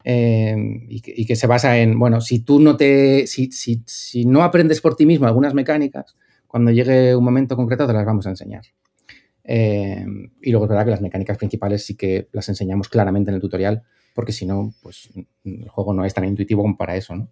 Eh, 0.09 0.55
y, 0.89 1.27
que, 1.27 1.35
se 1.35 1.49
basa 1.49 1.79
en, 1.79 1.99
bueno, 1.99 2.21
si 2.21 2.39
tú 2.39 2.61
no 2.61 2.77
te, 2.77 3.27
si, 3.27 3.51
si, 3.51 3.83
si, 3.87 4.25
no 4.25 4.45
aprendes 4.45 4.81
por 4.81 4.95
ti 4.95 5.05
mismo 5.05 5.27
algunas 5.27 5.53
mecánicas, 5.53 6.17
cuando 6.47 6.71
llegue 6.71 7.17
un 7.17 7.25
momento 7.25 7.57
concreto 7.57 7.89
te 7.89 7.93
las 7.93 8.07
vamos 8.07 8.25
a 8.27 8.31
enseñar. 8.31 8.63
Eh, 9.43 10.07
y 10.43 10.51
luego 10.53 10.67
es 10.67 10.69
verdad 10.69 10.85
que 10.85 10.93
las 10.93 11.01
mecánicas 11.01 11.39
principales 11.39 11.85
sí 11.85 11.97
que 11.97 12.29
las 12.31 12.49
enseñamos 12.49 12.89
claramente 12.89 13.31
en 13.31 13.35
el 13.35 13.41
tutorial, 13.41 13.83
porque 14.15 14.33
si 14.33 14.47
no, 14.47 14.73
pues 14.81 15.11
el 15.45 15.69
juego 15.69 15.93
no 15.93 16.05
es 16.05 16.15
tan 16.15 16.25
intuitivo 16.25 16.63
como 16.63 16.77
para 16.77 16.97
eso, 16.97 17.17
¿no? 17.17 17.29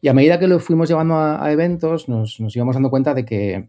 Y 0.00 0.08
a 0.08 0.14
medida 0.14 0.40
que 0.40 0.48
lo 0.48 0.58
fuimos 0.58 0.88
llevando 0.88 1.14
a, 1.14 1.44
a 1.44 1.52
eventos, 1.52 2.08
nos, 2.08 2.40
nos, 2.40 2.56
íbamos 2.56 2.74
dando 2.74 2.90
cuenta 2.90 3.14
de 3.14 3.24
que, 3.24 3.68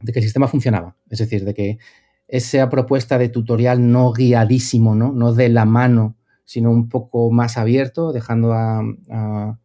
de 0.00 0.12
que 0.12 0.18
el 0.20 0.24
sistema 0.24 0.48
funcionaba. 0.48 0.96
Es 1.10 1.18
decir, 1.18 1.44
de 1.44 1.52
que 1.52 1.78
esa 2.28 2.68
propuesta 2.68 3.18
de 3.18 3.28
tutorial 3.28 3.90
no 3.90 4.12
guiadísimo, 4.12 4.94
¿no? 4.94 5.12
No 5.12 5.32
de 5.32 5.48
la 5.48 5.64
mano, 5.64 6.16
sino 6.44 6.70
un 6.70 6.88
poco 6.88 7.30
más 7.30 7.56
abierto, 7.56 8.12
dejando 8.12 8.52
al 8.52 9.58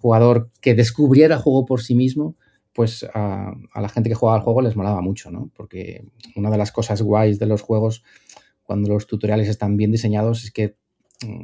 jugador 0.00 0.50
que 0.60 0.74
descubriera 0.74 1.36
el 1.36 1.42
juego 1.42 1.66
por 1.66 1.82
sí 1.82 1.94
mismo, 1.94 2.36
pues 2.72 3.06
a, 3.14 3.54
a, 3.72 3.80
la 3.80 3.88
gente 3.88 4.08
que 4.08 4.14
jugaba 4.14 4.38
al 4.38 4.44
juego 4.44 4.62
les 4.62 4.76
molaba 4.76 5.00
mucho, 5.00 5.30
¿no? 5.30 5.50
Porque 5.54 6.04
una 6.34 6.50
de 6.50 6.58
las 6.58 6.72
cosas 6.72 7.02
guays 7.02 7.38
de 7.38 7.46
los 7.46 7.62
juegos, 7.62 8.02
cuando 8.62 8.88
los 8.88 9.06
tutoriales 9.06 9.48
están 9.48 9.76
bien 9.76 9.92
diseñados, 9.92 10.44
es 10.44 10.50
que 10.50 10.76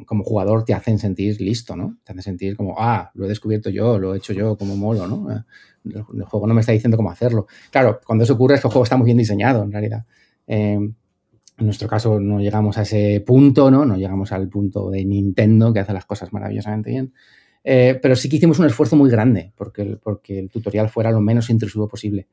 como 0.06 0.24
jugador 0.24 0.64
te 0.64 0.74
hacen 0.74 0.98
sentir 0.98 1.40
listo, 1.40 1.76
¿no? 1.76 1.96
Te 2.04 2.12
hacen 2.12 2.22
sentir 2.22 2.56
como, 2.56 2.74
ah, 2.78 3.10
lo 3.14 3.24
he 3.24 3.28
descubierto 3.28 3.70
yo, 3.70 3.98
lo 3.98 4.14
he 4.14 4.18
hecho 4.18 4.32
yo, 4.32 4.56
como 4.56 4.76
molo, 4.76 5.06
¿no? 5.06 5.30
Eh, 5.32 5.42
El, 5.84 6.24
juego 6.24 6.46
no 6.46 6.54
me 6.54 6.60
está 6.60 6.72
diciendo 6.72 6.96
cómo 6.96 7.10
hacerlo. 7.10 7.46
Claro, 7.70 8.00
cuando 8.04 8.24
eso 8.24 8.34
ocurre 8.34 8.56
es 8.56 8.60
que 8.60 8.68
el 8.68 8.72
juego 8.72 8.84
está 8.84 8.96
muy 8.96 9.06
bien 9.06 9.18
diseñado, 9.18 9.62
en 9.62 9.72
realidad. 9.72 10.04
Eh, 10.46 10.74
en 10.74 11.66
nuestro 11.66 11.88
caso 11.88 12.18
no 12.18 12.40
llegamos 12.40 12.78
a 12.78 12.82
ese 12.82 13.22
punto, 13.26 13.70
¿no? 13.70 13.84
No 13.84 13.96
llegamos 13.96 14.32
al 14.32 14.48
punto 14.48 14.90
de 14.90 15.04
Nintendo, 15.04 15.72
que 15.72 15.80
hace 15.80 15.92
las 15.92 16.06
cosas 16.06 16.32
maravillosamente 16.32 16.90
bien. 16.90 17.12
Eh, 17.62 17.98
pero 18.00 18.16
sí 18.16 18.28
que 18.28 18.36
hicimos 18.36 18.58
un 18.58 18.66
esfuerzo 18.66 18.96
muy 18.96 19.10
grande 19.10 19.52
porque 19.54 19.82
el, 19.82 19.98
porque 19.98 20.38
el 20.38 20.48
tutorial 20.48 20.88
fuera 20.88 21.10
lo 21.10 21.20
menos 21.20 21.50
intrusivo 21.50 21.86
posible. 21.86 22.28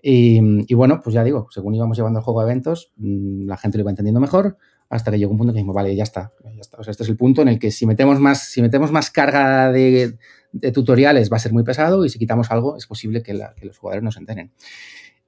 Y, 0.00 0.40
y, 0.70 0.74
bueno, 0.74 1.00
pues 1.02 1.14
ya 1.14 1.24
digo, 1.24 1.48
según 1.50 1.74
íbamos 1.74 1.96
llevando 1.96 2.20
el 2.20 2.24
juego 2.24 2.40
a 2.40 2.44
eventos, 2.44 2.92
mm, 2.98 3.46
la 3.46 3.56
gente 3.56 3.78
lo 3.78 3.82
iba 3.82 3.90
entendiendo 3.90 4.20
mejor 4.20 4.58
hasta 4.88 5.10
que 5.10 5.18
llegó 5.18 5.32
un 5.32 5.38
punto 5.38 5.52
que 5.52 5.58
dijimos, 5.58 5.74
vale, 5.74 5.94
ya 5.94 6.02
está, 6.02 6.32
este 6.86 7.02
es 7.02 7.08
el 7.08 7.16
punto 7.16 7.42
en 7.42 7.48
el 7.48 7.58
que 7.58 7.70
si 7.70 7.86
metemos 7.86 8.18
más, 8.20 8.48
si 8.48 8.62
metemos 8.62 8.90
más 8.90 9.10
carga 9.10 9.70
de, 9.70 10.16
tutoriales 10.72 11.30
va 11.30 11.36
a 11.36 11.40
ser 11.40 11.52
muy 11.52 11.62
pesado 11.62 12.04
y 12.04 12.08
si 12.08 12.18
quitamos 12.18 12.50
algo 12.50 12.76
es 12.76 12.86
posible 12.86 13.22
que, 13.22 13.34
los 13.34 13.78
jugadores 13.78 14.02
no 14.02 14.10
se 14.10 14.20
enteren. 14.20 14.52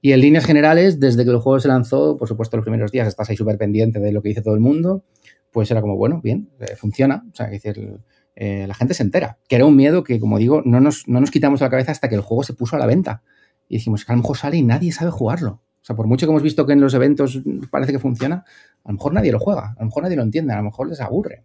Y 0.03 0.13
en 0.13 0.21
líneas 0.21 0.45
generales, 0.45 0.99
desde 0.99 1.23
que 1.23 1.29
el 1.29 1.37
juego 1.37 1.59
se 1.59 1.67
lanzó, 1.67 2.17
por 2.17 2.27
supuesto, 2.27 2.57
los 2.57 2.63
primeros 2.63 2.91
días 2.91 3.07
estás 3.07 3.29
ahí 3.29 3.37
súper 3.37 3.59
pendiente 3.59 3.99
de 3.99 4.11
lo 4.11 4.23
que 4.23 4.29
dice 4.29 4.41
todo 4.41 4.55
el 4.55 4.59
mundo, 4.59 5.03
pues 5.51 5.69
era 5.69 5.79
como, 5.79 5.95
bueno, 5.95 6.21
bien, 6.23 6.49
eh, 6.59 6.75
funciona. 6.75 7.23
O 7.31 7.35
sea, 7.35 7.47
decir, 7.47 7.99
eh, 8.35 8.65
la 8.67 8.73
gente 8.73 8.95
se 8.95 9.03
entera. 9.03 9.37
Que 9.47 9.57
era 9.57 9.65
un 9.67 9.75
miedo 9.75 10.03
que, 10.03 10.19
como 10.19 10.39
digo, 10.39 10.63
no 10.65 10.79
nos, 10.79 11.07
no 11.07 11.19
nos 11.19 11.29
quitamos 11.29 11.59
de 11.59 11.67
la 11.67 11.69
cabeza 11.69 11.91
hasta 11.91 12.09
que 12.09 12.15
el 12.15 12.21
juego 12.21 12.43
se 12.43 12.53
puso 12.53 12.75
a 12.75 12.79
la 12.79 12.87
venta. 12.87 13.21
Y 13.69 13.75
dijimos 13.75 14.03
que 14.03 14.11
a 14.11 14.15
lo 14.15 14.23
mejor 14.23 14.37
sale 14.37 14.57
y 14.57 14.63
nadie 14.63 14.91
sabe 14.91 15.11
jugarlo. 15.11 15.61
O 15.81 15.83
sea, 15.83 15.95
por 15.95 16.05
mucho 16.05 16.27
que 16.27 16.29
hemos 16.29 16.43
visto 16.43 16.65
que 16.65 16.73
en 16.73 16.81
los 16.81 16.93
eventos 16.93 17.41
parece 17.71 17.91
que 17.91 17.99
funciona, 17.99 18.45
a 18.83 18.89
lo 18.89 18.93
mejor 18.93 19.13
nadie 19.13 19.31
lo 19.31 19.39
juega, 19.39 19.73
a 19.75 19.79
lo 19.79 19.85
mejor 19.85 20.03
nadie 20.03 20.15
lo 20.15 20.21
entiende, 20.21 20.53
a 20.53 20.57
lo 20.57 20.63
mejor 20.63 20.87
les 20.87 21.01
aburre. 21.01 21.43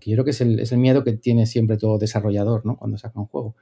Que 0.00 0.10
yo 0.10 0.16
creo 0.16 0.24
que 0.24 0.32
es 0.32 0.40
el, 0.72 0.78
miedo 0.78 1.02
que 1.02 1.14
tiene 1.14 1.46
siempre 1.46 1.78
todo 1.78 1.96
desarrollador, 1.96 2.66
¿no? 2.66 2.76
Cuando 2.76 2.98
saca 2.98 3.18
un 3.18 3.26
juego. 3.26 3.56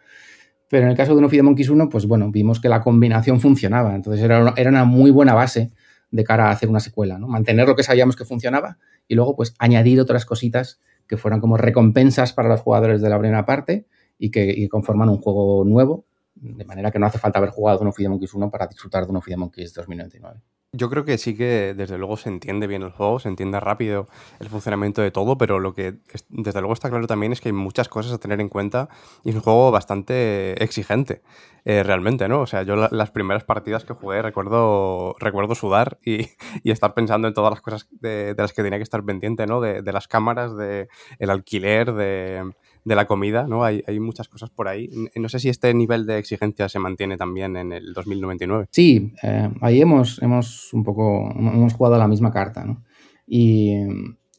Pero 0.69 0.85
en 0.85 0.91
el 0.91 0.97
caso 0.97 1.13
de 1.13 1.19
Unofi 1.19 1.37
de 1.37 1.43
Monkeys 1.45 1.69
1, 1.69 1.89
pues 1.89 2.07
bueno, 2.07 2.33
vimos 2.33 2.59
que 2.59 2.69
la 2.69 2.81
combinación 2.81 3.41
funcionaba. 3.41 3.95
Entonces 3.95 4.25
era 4.25 4.41
una, 4.69 4.85
muy 4.85 5.13
buena 5.13 5.35
base 5.35 5.71
de 6.11 6.25
cara 6.25 6.49
a 6.49 6.51
hacer 6.51 6.69
una 6.69 6.81
secuela, 6.81 7.19
¿no? 7.19 7.29
Mantener 7.29 7.69
lo 7.69 7.77
que 7.77 7.85
sabíamos 7.85 8.17
que 8.17 8.25
funcionaba 8.25 8.79
y 9.07 9.15
luego 9.15 9.37
pues 9.37 9.55
añadir 9.59 10.01
otras 10.01 10.25
cositas 10.25 10.81
que 11.07 11.17
fueran 11.17 11.41
como 11.41 11.57
recompensas 11.57 12.33
para 12.33 12.49
los 12.49 12.61
jugadores 12.61 13.01
de 13.03 13.09
la 13.09 13.19
primera 13.19 13.47
parte 13.47 13.87
y 14.19 14.31
que 14.31 14.69
conforman 14.69 15.09
un 15.11 15.19
juego 15.19 15.65
nuevo, 15.65 16.07
de 16.43 16.65
manera 16.65 16.91
que 16.91 16.99
no 16.99 17.07
hace 17.07 17.19
falta 17.19 17.39
haber 17.39 17.51
jugado 17.51 17.81
Uno 17.81 17.93
de 17.97 18.09
Monkeys 18.09 18.35
1 18.35 18.51
para 18.51 18.67
disfrutar 18.67 19.05
de 19.05 19.11
Uno 19.11 19.23
de 19.25 19.37
Monkeys 19.37 19.73
2099. 19.75 20.41
Yo 20.75 20.89
creo 20.89 21.05
que 21.05 21.19
sí 21.19 21.37
que 21.37 21.75
desde 21.77 21.99
luego 21.99 22.17
se 22.17 22.31
entiende 22.31 22.67
bien 22.67 22.81
el 22.83 22.91
juego, 22.91 23.19
se 23.19 23.29
entiende 23.29 23.61
rápido 23.61 24.07
el 24.41 24.49
funcionamiento 24.49 25.03
de 25.03 25.11
todo, 25.11 25.37
pero 25.37 25.61
lo 25.61 25.75
que 25.75 25.99
es, 26.09 26.25
desde 26.31 26.61
luego 26.61 26.73
está 26.73 26.89
claro 26.89 27.07
también 27.07 27.31
es 27.31 27.43
que 27.43 27.51
hay 27.51 27.53
muchas 27.53 27.91
cosas 27.91 28.13
a 28.13 28.19
tener 28.19 28.41
en 28.41 28.49
cuenta 28.49 28.89
y 29.23 29.29
es 29.29 29.35
un 29.35 29.43
juego 29.43 29.71
bastante 29.71 30.53
exigente, 30.65 31.21
eh, 31.67 31.83
realmente, 31.83 32.27
¿no? 32.27 32.41
O 32.41 32.47
sea, 32.47 32.63
yo 32.63 32.75
la, 32.75 32.89
las 32.91 33.11
primeras 33.11 33.45
partidas 33.45 33.85
que 33.85 33.93
jugué 33.93 34.23
recuerdo, 34.23 35.15
recuerdo 35.19 35.55
sudar 35.55 35.99
y, 36.05 36.31
estar 36.65 36.95
pensando 36.95 37.29
en 37.29 37.35
todas 37.35 37.51
las 37.51 37.61
cosas 37.61 37.87
de, 37.91 38.35
las 38.37 38.55
que 38.55 38.63
tenía 38.63 38.79
que 38.79 38.85
estar 38.85 39.05
pendiente, 39.05 39.47
¿no? 39.47 39.61
De, 39.61 39.83
de 39.83 39.93
las 39.93 40.09
cámaras, 40.09 40.57
de 40.57 40.89
el 41.19 41.29
alquiler, 41.29 41.93
de 41.93 42.51
de 42.85 42.95
la 42.97 43.07
comida, 43.07 43.47
¿no? 43.47 43.65
Hay, 43.65 43.83
muchas 44.01 44.29
cosas 44.29 44.51
por 44.51 44.69
ahí. 44.69 44.91
No 45.15 45.29
sé 45.29 45.39
si 45.39 45.49
este 45.49 45.73
nivel 45.73 46.07
de 46.07 46.19
exigencia 46.19 46.69
se 46.69 46.79
mantiene 46.79 47.17
también 47.17 47.57
en 47.57 47.73
el 47.73 47.93
2099. 47.93 48.67
Sí, 48.71 49.13
eh, 49.23 49.51
ahí 49.61 49.81
hemos, 49.81 50.21
hemos 50.23 50.73
un 50.73 50.83
poco, 50.83 51.31
hemos 51.37 51.75
jugado 51.75 51.99
la 51.99 52.09
misma 52.09 52.33
carta, 52.33 52.65
¿no? 52.65 52.83
Y, 53.27 53.75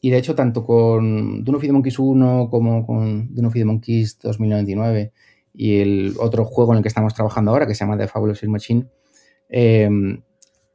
y 0.00 0.10
de 0.10 0.18
hecho, 0.18 0.34
tanto 0.34 0.64
con 0.64 1.42
Dune 1.42 1.56
of 1.56 1.62
the 1.62 1.72
Monkeys 1.72 1.98
1 1.98 2.48
como 2.50 2.86
con 2.86 3.34
Dune 3.34 3.48
of 3.48 3.54
the 3.54 3.64
Monkeys 3.64 4.18
2099 4.18 5.12
y 5.54 5.78
el 5.78 6.14
otro 6.18 6.44
juego 6.44 6.72
en 6.72 6.78
el 6.78 6.82
que 6.82 6.88
estamos 6.88 7.14
trabajando 7.14 7.52
ahora, 7.52 7.66
que 7.66 7.74
se 7.74 7.84
llama 7.84 7.96
The 7.96 8.08
Fabulous 8.08 8.40
Film 8.40 8.52
Machine, 8.52 8.86
eh, 9.48 9.88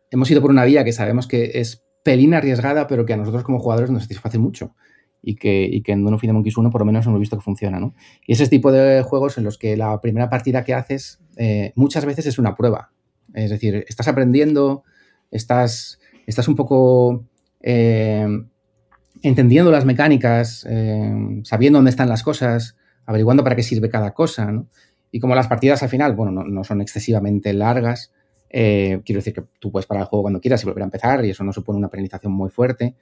hemos 0.09 0.31
ido 0.31 0.41
por 0.41 0.49
una 0.49 0.65
vía 0.65 0.83
que 0.83 0.93
sabemos 0.93 1.27
que 1.27 1.51
es 1.55 1.85
pelín 2.03 2.33
arriesgada, 2.33 2.87
pero 2.87 3.05
que 3.05 3.13
a 3.13 3.17
nosotros 3.17 3.43
como 3.43 3.59
jugadores 3.59 3.91
nos 3.91 4.03
satisface 4.03 4.39
mucho 4.39 4.73
y 5.21 5.35
que, 5.35 5.63
y 5.65 5.81
que 5.81 5.91
en 5.91 6.03
Dune 6.03 6.15
of 6.15 6.23
Monkeys 6.23 6.57
1 6.57 6.69
por 6.69 6.81
lo 6.81 6.85
menos 6.85 7.05
hemos 7.05 7.19
visto 7.19 7.37
que 7.37 7.43
funciona. 7.43 7.79
¿no? 7.79 7.93
Y 8.25 8.33
ese 8.33 8.47
tipo 8.47 8.71
de 8.71 9.01
juegos 9.03 9.37
en 9.37 9.43
los 9.43 9.57
que 9.57 9.75
la 9.75 9.99
primera 10.01 10.29
partida 10.29 10.63
que 10.63 10.73
haces 10.73 11.19
eh, 11.37 11.73
muchas 11.75 12.05
veces 12.05 12.25
es 12.25 12.39
una 12.39 12.55
prueba. 12.55 12.91
Es 13.33 13.49
decir, 13.49 13.85
estás 13.87 14.07
aprendiendo, 14.07 14.83
estás, 15.31 15.99
estás 16.25 16.47
un 16.47 16.55
poco 16.55 17.25
eh, 17.61 18.27
entendiendo 19.21 19.71
las 19.71 19.85
mecánicas, 19.85 20.65
eh, 20.69 21.41
sabiendo 21.43 21.77
dónde 21.77 21.91
están 21.91 22.09
las 22.09 22.23
cosas, 22.23 22.77
averiguando 23.05 23.43
para 23.43 23.55
qué 23.55 23.63
sirve 23.63 23.89
cada 23.89 24.13
cosa. 24.13 24.51
¿no? 24.51 24.67
Y 25.11 25.19
como 25.19 25.35
las 25.35 25.47
partidas 25.47 25.83
al 25.83 25.89
final, 25.89 26.15
bueno, 26.15 26.31
no, 26.31 26.43
no 26.43 26.63
son 26.63 26.81
excesivamente 26.81 27.53
largas, 27.53 28.13
quiero 28.51 29.19
decir 29.19 29.33
que 29.33 29.43
tú 29.59 29.71
puedes 29.71 29.85
parar 29.85 30.01
el 30.01 30.07
juego 30.07 30.23
cuando 30.23 30.41
quieras 30.41 30.63
y 30.63 30.65
volver 30.65 30.81
a 30.81 30.85
empezar 30.85 31.23
y 31.23 31.29
eso 31.29 31.43
no 31.43 31.53
supone 31.53 31.77
una 31.77 31.87
penalización 31.87 32.33
muy 32.33 32.49
fuerte, 32.49 32.95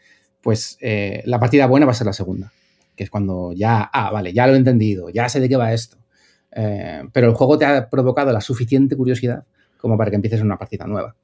pues 0.47 0.77
eh, 0.79 1.23
la 1.25 1.41
partida 1.41 1.67
buena 1.67 1.85
va 1.85 1.91
a 1.91 1.93
ser 1.93 2.07
la 2.07 2.13
segunda, 2.13 2.53
que 2.95 3.03
es 3.03 3.09
cuando 3.09 3.51
ya, 3.51 3.81
ah, 3.91 4.11
vale, 4.11 4.31
ya 4.31 4.47
lo 4.47 4.53
he 4.53 4.55
entendido, 4.55 5.09
ya 5.09 5.27
sé 5.27 5.41
de 5.41 5.49
qué 5.49 5.57
va 5.57 5.73
esto. 5.73 5.97
Eh, 6.53 7.03
pero 7.11 7.27
el 7.27 7.33
juego 7.33 7.57
te 7.57 7.65
ha 7.65 7.89
provocado 7.89 8.31
la 8.31 8.39
suficiente 8.39 8.95
curiosidad 8.95 9.43
como 9.77 9.97
para 9.97 10.09
que 10.09 10.15
empieces 10.15 10.39
una 10.39 10.57
partida 10.57 10.87
nueva. 10.87 11.17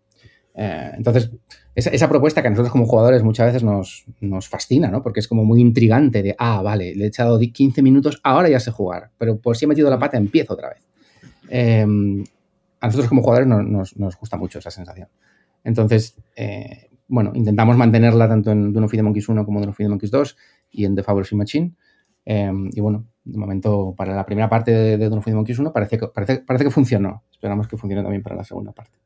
Eh, 0.55 0.91
entonces, 0.97 1.31
esa, 1.73 2.09
propuesta 2.09 2.41
que 2.41 2.49
a 2.49 2.51
nosotros 2.51 2.73
como 2.73 2.85
jugadores 2.85 3.23
muchas 3.23 3.45
veces 3.45 3.63
nos, 3.63 4.03
nos, 4.19 4.49
fascina, 4.49 4.89
¿no? 4.89 5.01
Porque 5.01 5.21
es 5.21 5.29
como 5.29 5.45
muy 5.45 5.61
intrigante 5.61 6.21
de, 6.21 6.35
ah, 6.37 6.61
vale, 6.61 6.93
le 6.93 7.05
he 7.05 7.07
echado 7.07 7.39
15 7.39 7.81
minutos, 7.81 8.19
ahora 8.23 8.49
ya 8.49 8.59
sé 8.59 8.71
jugar, 8.71 9.11
pero 9.17 9.37
por 9.37 9.55
si 9.55 9.63
he 9.63 9.69
metido 9.69 9.89
la 9.89 9.99
pata 9.99 10.17
empiezo 10.17 10.55
otra 10.55 10.67
vez. 10.67 11.85
A 12.81 12.87
nosotros 12.87 13.07
como 13.07 13.21
jugadores 13.21 13.47
no, 13.47 13.63
nos, 13.63 13.95
nos, 13.95 14.17
gusta 14.17 14.35
mucho 14.35 14.59
esa 14.59 14.69
sensación. 14.69 15.07
Entonces, 15.63 16.17
bueno, 17.07 17.31
intentamos 17.33 17.77
mantenerla 17.77 18.27
tanto 18.27 18.51
en 18.51 18.73
Dune 18.73 18.85
of 18.85 18.91
the 18.91 19.03
Monkeys 19.03 19.27
1 19.29 19.45
como 19.45 19.59
en 19.59 19.63
Dune 19.63 19.71
of 19.71 19.77
the 19.77 19.89
Monkeys 19.89 20.11
2 20.11 20.37
y 20.71 20.85
en 20.85 20.95
The 20.95 21.03
Fabulous 21.03 21.33
Machine. 21.33 21.73
Eh, 22.25 22.51
y 22.71 22.79
bueno, 22.79 23.05
de 23.23 23.37
momento, 23.37 23.93
para 23.97 24.15
la 24.15 24.25
primera 24.25 24.49
parte 24.49 24.71
de, 24.71 24.97
de 24.97 25.05
Dune 25.09 25.19
of 25.19 25.25
the 25.25 25.33
Monkeys 25.33 25.59
1 25.59 25.73
parece 25.73 25.97
que, 25.97 26.07
parece, 26.07 26.39
parece 26.39 26.65
que 26.65 26.71
funcionó. 26.71 27.23
Esperamos 27.31 27.67
que 27.67 27.77
funcione 27.77 28.03
también 28.03 28.23
para 28.23 28.35
la 28.35 28.43
segunda 28.43 28.71
parte. 28.71 28.97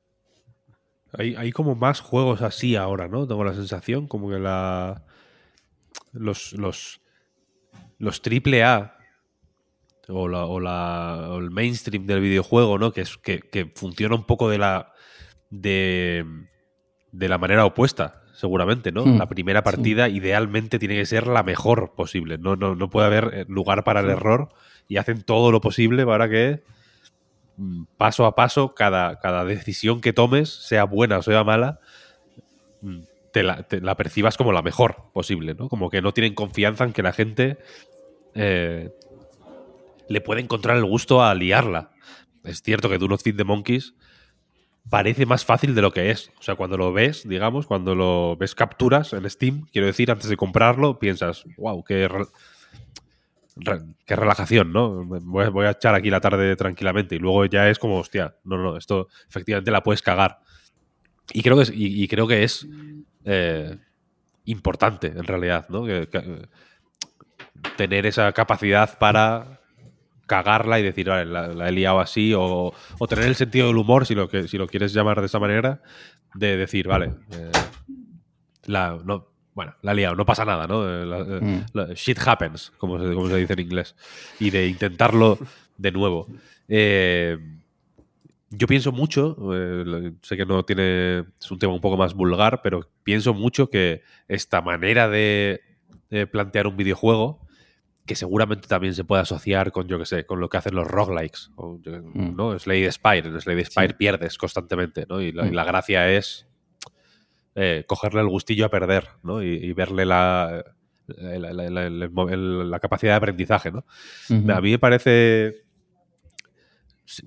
Hay, 1.13 1.35
hay, 1.35 1.51
como 1.51 1.75
más 1.75 2.01
juegos 2.01 2.41
así 2.41 2.75
ahora, 2.75 3.07
¿no? 3.07 3.27
Tengo 3.27 3.43
la 3.43 3.53
sensación, 3.53 4.07
como 4.07 4.29
que 4.29 4.39
la. 4.39 5.03
Los. 6.11 6.53
Los, 6.53 7.01
los 7.97 8.21
triple 8.21 8.63
A. 8.63 8.93
O, 10.09 10.27
la, 10.29 10.45
o, 10.45 10.59
la, 10.61 11.31
el 11.37 11.51
mainstream 11.51 12.05
del 12.05 12.21
videojuego, 12.21 12.77
¿no? 12.77 12.91
Que, 12.93 13.01
es, 13.01 13.17
que, 13.17 13.39
que 13.39 13.65
funciona 13.65 14.15
un 14.15 14.23
poco 14.23 14.49
de 14.49 14.57
la 14.57 14.93
de, 15.49 16.25
de 17.17 17.29
la 17.29 17.39
manera 17.39 17.65
opuesta, 17.65 18.21
seguramente, 18.33 18.91
¿no? 18.91 19.03
Hmm, 19.03 19.17
La 19.17 19.27
primera 19.27 19.63
partida 19.63 20.07
idealmente 20.07 20.77
tiene 20.77 20.95
que 20.95 21.05
ser 21.07 21.25
la 21.25 21.41
mejor 21.41 21.93
posible. 21.95 22.37
No, 22.37 22.55
no, 22.55 22.75
no 22.75 22.89
puede 22.91 23.07
haber 23.07 23.31
eh, 23.33 23.45
lugar 23.47 23.83
para 23.83 24.01
el 24.01 24.09
error 24.09 24.49
y 24.87 24.97
hacen 24.97 25.23
todo 25.23 25.51
lo 25.51 25.59
posible 25.59 26.05
para 26.05 26.29
que 26.29 26.61
mm, 27.57 27.85
paso 27.97 28.25
a 28.27 28.35
paso 28.35 28.75
cada, 28.75 29.19
cada 29.19 29.45
decisión 29.45 29.99
que 29.99 30.13
tomes, 30.13 30.49
sea 30.49 30.83
buena 30.83 31.17
o 31.17 31.23
sea 31.23 31.43
mala, 31.43 31.79
mm, 32.81 32.99
te 33.33 33.41
la, 33.41 33.63
te 33.63 33.81
la 33.81 33.97
percibas 33.97 34.37
como 34.37 34.51
la 34.51 34.61
mejor 34.61 35.05
posible, 35.11 35.55
¿no? 35.55 35.69
Como 35.69 35.89
que 35.89 36.03
no 36.03 36.13
tienen 36.13 36.35
confianza 36.35 36.83
en 36.83 36.93
que 36.93 37.01
la 37.01 37.13
gente 37.13 37.57
eh, 38.35 38.91
le 40.07 40.21
puede 40.21 40.41
encontrar 40.41 40.77
el 40.77 40.85
gusto 40.85 41.23
a 41.23 41.33
liarla. 41.33 41.89
Es 42.43 42.61
cierto 42.61 42.89
que 42.89 42.99
Do 42.99 43.07
Not 43.07 43.23
Feed 43.23 43.37
the 43.37 43.43
Monkeys 43.43 43.95
parece 44.89 45.25
más 45.25 45.45
fácil 45.45 45.75
de 45.75 45.81
lo 45.81 45.91
que 45.91 46.11
es. 46.11 46.31
O 46.39 46.43
sea, 46.43 46.55
cuando 46.55 46.77
lo 46.77 46.93
ves, 46.93 47.27
digamos, 47.27 47.67
cuando 47.67 47.95
lo 47.95 48.35
ves 48.37 48.55
capturas 48.55 49.13
en 49.13 49.29
Steam, 49.29 49.65
quiero 49.71 49.87
decir, 49.87 50.11
antes 50.11 50.29
de 50.29 50.37
comprarlo, 50.37 50.99
piensas, 50.99 51.43
wow, 51.57 51.83
qué, 51.83 52.09
qué 54.05 54.15
relajación, 54.15 54.71
¿no? 54.71 55.03
Voy 55.05 55.45
a, 55.45 55.49
voy 55.49 55.65
a 55.65 55.71
echar 55.71 55.95
aquí 55.95 56.09
la 56.09 56.21
tarde 56.21 56.55
tranquilamente. 56.55 57.15
Y 57.15 57.19
luego 57.19 57.45
ya 57.45 57.69
es 57.69 57.79
como, 57.79 57.97
hostia, 57.97 58.35
no, 58.43 58.57
no, 58.57 58.77
esto 58.77 59.07
efectivamente 59.27 59.71
la 59.71 59.83
puedes 59.83 60.01
cagar. 60.01 60.39
Y 61.33 61.43
creo 61.43 61.57
que 61.57 61.63
es, 61.63 61.71
y, 61.73 62.07
creo 62.07 62.27
que 62.27 62.43
es 62.43 62.65
eh, 63.25 63.77
importante, 64.45 65.07
en 65.07 65.23
realidad, 65.23 65.67
¿no? 65.69 65.85
Que- 65.85 66.07
tener 67.75 68.05
esa 68.05 68.31
capacidad 68.33 68.97
para 68.97 69.59
cagarla 70.27 70.79
y 70.79 70.83
decir, 70.83 71.07
vale, 71.09 71.25
la, 71.25 71.47
la 71.47 71.69
he 71.69 71.71
liado 71.71 71.99
así, 71.99 72.33
o, 72.35 72.71
o 72.99 73.07
tener 73.07 73.25
el 73.25 73.35
sentido 73.35 73.67
del 73.67 73.77
humor, 73.77 74.05
si 74.05 74.13
lo, 74.13 74.29
que, 74.29 74.47
si 74.47 74.57
lo 74.57 74.67
quieres 74.67 74.93
llamar 74.93 75.19
de 75.19 75.25
esa 75.25 75.39
manera, 75.39 75.81
de 76.35 76.57
decir, 76.57 76.87
vale, 76.87 77.13
eh, 77.31 77.51
la, 78.65 78.99
no, 79.03 79.27
bueno, 79.55 79.73
la 79.81 79.93
he 79.93 79.95
liado, 79.95 80.15
no 80.15 80.25
pasa 80.25 80.45
nada, 80.45 80.67
¿no? 80.67 80.87
Eh, 80.87 81.05
la- 81.05 81.19
eh, 81.19 81.41
Mm. 81.41 81.65
la- 81.73 81.87
shit 81.95 82.19
happens, 82.23 82.71
como 82.77 82.99
se, 83.01 83.13
como 83.13 83.27
se 83.29 83.37
dice 83.37 83.53
en 83.53 83.59
inglés, 83.61 83.95
y 84.39 84.49
de 84.51 84.67
intentarlo 84.67 85.39
de 85.77 85.91
nuevo. 85.91 86.27
Eh, 86.67 87.37
yo 88.49 88.67
pienso 88.67 88.91
mucho, 88.91 89.35
eh, 89.53 90.11
sé 90.21 90.37
que 90.37 90.45
no 90.45 90.63
tiene, 90.63 91.19
es 91.39 91.51
un 91.51 91.59
tema 91.59 91.73
un 91.73 91.81
poco 91.81 91.97
más 91.97 92.13
vulgar, 92.13 92.61
pero 92.61 92.81
pienso 93.03 93.33
mucho 93.33 93.69
que 93.69 94.03
esta 94.27 94.61
manera 94.61 95.09
de, 95.09 95.61
de 96.09 96.27
plantear 96.27 96.67
un 96.67 96.77
videojuego, 96.77 97.45
que 98.07 98.15
seguramente 98.15 98.67
también 98.67 98.95
se 98.95 99.03
puede 99.03 99.21
asociar 99.21 99.71
con, 99.71 99.87
yo 99.87 99.99
que 99.99 100.05
sé, 100.07 100.25
con 100.25 100.39
lo 100.39 100.49
que 100.49 100.57
hacen 100.57 100.73
los 100.73 100.87
roguelikes, 100.87 101.51
o, 101.57 101.77
Mm. 101.77 102.35
¿no? 102.35 102.57
Slade 102.57 102.91
Spire, 102.91 103.27
en 103.29 103.39
Slade 103.39 103.65
Spire 103.65 103.89
Sí. 103.89 103.93
pierdes 103.99 104.37
constantemente, 104.37 105.05
¿no? 105.07 105.21
Y 105.21 105.31
la, 105.31 105.45
y 105.45 105.51
Mm. 105.51 105.53
la 105.53 105.63
gracia 105.65 106.09
es 106.11 106.47
eh, 107.59 107.83
cogerle 107.87 108.21
el 108.21 108.27
gustillo 108.27 108.65
a 108.65 108.69
perder, 108.69 109.07
¿no? 109.23 109.41
Y, 109.43 109.47
y 109.55 109.73
verle 109.73 110.05
la, 110.05 110.63
la, 111.07 112.79
capacidad 112.79 113.13
de 113.13 113.17
aprendizaje, 113.17 113.71
¿no? 113.71 113.85
A 114.53 114.61
mí 114.61 114.71
me 114.71 114.79
parece. 114.79 115.63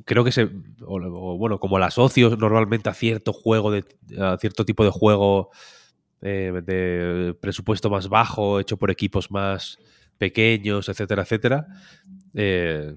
Creo 0.04 0.24
que 0.24 0.32
se. 0.32 0.44
O, 0.84 0.96
o, 1.00 1.36
bueno, 1.38 1.58
como 1.58 1.78
la 1.78 1.86
asocio 1.86 2.36
normalmente 2.36 2.88
a 2.90 2.94
cierto 2.94 3.32
juego, 3.32 3.70
de, 3.70 3.84
a 4.20 4.36
cierto 4.38 4.64
tipo 4.64 4.84
de 4.84 4.90
juego 4.90 5.50
eh, 6.22 6.52
de 6.64 7.34
presupuesto 7.40 7.88
más 7.90 8.08
bajo, 8.08 8.60
hecho 8.60 8.76
por 8.76 8.90
equipos 8.90 9.30
más 9.30 9.78
pequeños, 10.20 10.88
etcétera, 10.88 11.22
etcétera. 11.22 11.66
eh, 12.34 12.94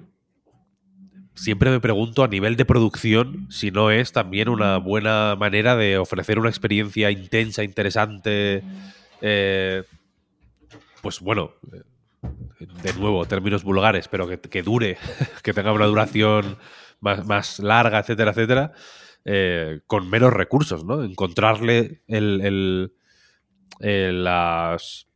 siempre 1.36 1.71
me 1.71 1.80
pregunto 1.80 2.24
a 2.24 2.28
nivel 2.28 2.55
de 2.55 2.65
producción 2.65 3.47
si 3.49 3.71
no 3.71 3.89
es 3.89 4.11
también 4.11 4.49
una 4.49 4.78
buena 4.78 5.36
manera 5.36 5.76
de 5.76 5.97
ofrecer 5.97 6.38
una 6.38 6.49
experiencia 6.49 7.09
intensa, 7.09 7.63
interesante. 7.63 8.63
eh, 9.21 9.84
pues 11.01 11.19
bueno, 11.19 11.51
eh, 11.74 11.82
de 12.84 12.93
nuevo, 12.93 13.26
términos 13.26 13.63
vulgares, 13.63 14.07
pero 14.07 14.28
que, 14.28 14.63
dure, 14.63 14.97
que 15.43 15.53
tenga 15.53 15.71
una 15.74 15.86
duración 15.86 16.57
más, 16.99 17.59
larga, 17.59 17.99
etcétera, 17.99 18.32
etcétera, 18.32 18.71
eh, 19.26 19.80
con 19.88 20.09
menos 20.09 20.32
recursos, 20.32 20.86
¿no? 20.86 21.03
Encontrarle 21.03 22.01
el, 22.07 22.41
el- 22.41 24.24
las, 24.24 25.07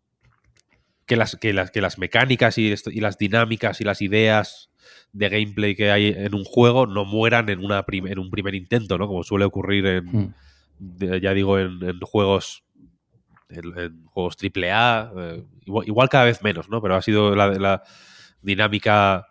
que 1.08 1.16
las, 1.16 1.36
que 1.38 1.54
las 1.54 1.72
que 1.72 1.82
las 1.82 1.98
mecánicas 1.98 2.58
y, 2.58 2.74
y 2.92 3.00
las 3.00 3.18
dinámicas 3.18 3.82
y 3.82 3.84
las 3.84 4.02
ideas 4.02 4.70
de 5.14 5.30
gameplay 5.30 5.76
que 5.76 5.90
hay 5.92 6.08
en 6.16 6.36
un 6.36 6.44
juego 6.44 6.86
no 6.86 7.06
mueran 7.06 7.50
en, 7.50 7.60
una 7.64 7.84
prim- 7.86 8.08
en 8.08 8.20
un 8.20 8.30
primer 8.30 8.54
intento, 8.56 8.98
¿no? 8.98 9.08
Como 9.08 9.24
suele 9.24 9.46
ocurrir 9.46 9.86
en, 9.88 10.06
Mm. 10.06 10.34
de- 10.80 11.20
ya 11.22 11.34
digo, 11.34 11.58
en, 11.58 11.80
en 11.82 12.00
juegos 12.02 12.64
en, 13.50 13.78
en 13.80 14.06
juegos 14.08 14.36
AAA, 14.44 15.12
eh, 15.18 15.44
igual, 15.66 15.88
igual 15.88 16.10
cada 16.10 16.26
vez 16.26 16.44
menos, 16.44 16.68
¿no? 16.70 16.82
Pero 16.82 16.96
ha 16.96 17.02
sido 17.02 17.34
la, 17.34 17.48
la 17.48 17.82
dinámica 18.42 19.26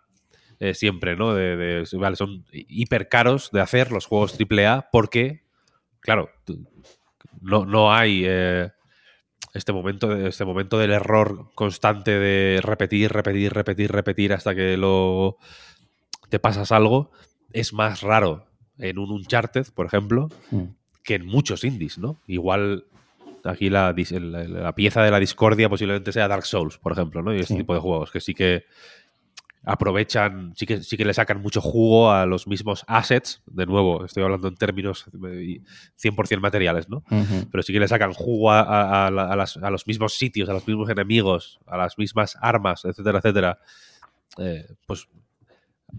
eh, 0.59 0.73
siempre, 0.73 1.15
¿no? 1.15 1.35
De, 1.35 1.55
de- 1.55 1.97
vale, 1.97 2.15
son 2.15 2.43
hiper 2.51 3.07
caros 3.09 3.51
de 3.51 3.61
hacer 3.61 3.91
los 3.91 4.07
juegos 4.07 4.35
AAA 4.39 4.89
porque, 4.91 5.43
claro, 5.99 6.29
no, 7.41 7.65
no 7.65 7.93
hay 7.93 8.23
eh, 8.25 8.71
este, 9.57 9.73
momento, 9.73 10.07
de- 10.07 10.29
este 10.29 10.45
momento 10.45 10.77
del 10.77 10.91
error 10.91 11.49
constante 11.55 12.17
de 12.19 12.59
repetir, 12.61 13.11
repetir, 13.11 13.53
repetir, 13.53 13.91
repetir 13.91 14.33
hasta 14.33 14.55
que 14.55 14.77
lo 14.77 15.37
te 16.29 16.39
pasas 16.39 16.71
algo. 16.71 17.11
Es 17.53 17.73
más 17.73 18.01
raro 18.01 18.45
en 18.77 18.99
un 18.99 19.11
Uncharted, 19.11 19.67
por 19.73 19.85
ejemplo, 19.85 20.29
Mm. 20.51 20.63
que 21.03 21.15
en 21.15 21.25
muchos 21.25 21.63
indies, 21.63 21.97
¿no? 21.97 22.19
Igual 22.27 22.85
aquí 23.43 23.69
la, 23.69 23.93
dis- 23.95 24.19
la- 24.19 24.43
la 24.43 24.75
pieza 24.75 25.01
de 25.03 25.11
la 25.11 25.19
discordia 25.19 25.69
posiblemente 25.69 26.11
sea 26.11 26.27
Dark 26.27 26.45
Souls, 26.45 26.77
por 26.77 26.91
ejemplo, 26.91 27.21
¿no? 27.21 27.33
Y 27.33 27.39
este 27.39 27.53
Sí. 27.53 27.59
tipo 27.59 27.73
de 27.73 27.79
juegos 27.79 28.11
que 28.11 28.19
sí 28.19 28.33
que 28.33 28.65
aprovechan, 29.69 30.53
sí 30.55 30.65
que, 30.65 30.81
sí 30.81 30.95
que 30.95 31.03
le 31.05 31.13
sacan 31.13 31.41
mucho 31.41 31.59
jugo 31.61 32.09
a 32.11 32.25
los 32.25 32.47
mismos 32.47 32.83
assets. 32.87 33.41
De 33.45 33.65
nuevo, 33.65 34.05
estoy 34.05 34.23
hablando 34.23 34.47
en 34.47 34.55
términos 34.55 35.05
eh, 35.29 35.61
100% 36.01 36.39
materiales, 36.39 36.87
¿no? 36.89 37.03
Pero 37.51 37.61
sí 37.63 37.73
que 37.73 37.79
le 37.79 37.87
sacan 37.87 38.13
jugo 38.13 38.51
a, 38.51 38.61
a- 38.61 39.07
a 39.07 39.35
las- 39.35 39.57
los 39.57 39.85
mismos 39.87 40.13
sitios, 40.13 40.47
a 40.49 40.53
los 40.53 40.65
mismos 40.67 40.89
enemigos, 40.89 41.59
a 41.67 41.75
las 41.77 41.97
mismas 41.97 42.37
armas, 42.41 42.85
etcétera, 42.85 43.19
etcétera. 43.19 43.59
Eh, 44.37 44.65
pues 44.85 45.07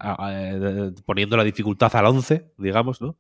eh, 0.02 0.92
poniendo 1.04 1.36
la 1.36 1.44
dificultad 1.44 1.94
al 1.96 2.06
11, 2.06 2.52
digamos, 2.58 3.00
¿no? 3.00 3.16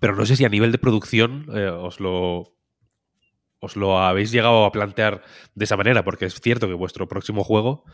Pero 0.00 0.16
no 0.16 0.26
sé 0.26 0.34
si 0.36 0.44
a 0.44 0.48
nivel 0.48 0.72
de 0.72 0.78
producción 0.78 1.46
eh, 1.54 1.68
os 1.68 2.00
lo 2.00 2.52
os 3.60 3.76
lo 3.76 3.98
habéis 3.98 4.30
llegado 4.30 4.64
a 4.66 4.72
plantear 4.72 5.22
de 5.54 5.64
esa 5.64 5.76
manera, 5.76 6.04
porque 6.04 6.26
es 6.26 6.38
cierto 6.40 6.66
que 6.68 6.74
vuestro 6.74 7.08
próximo 7.08 7.44
juego, 7.44 7.84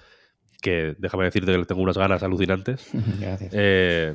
que 0.61 0.94
déjame 0.98 1.24
decirte 1.24 1.52
que 1.52 1.58
le 1.58 1.64
tengo 1.64 1.82
unas 1.82 1.98
ganas 1.98 2.22
alucinantes, 2.22 2.88
Gracias. 3.20 3.52
eh, 3.54 4.14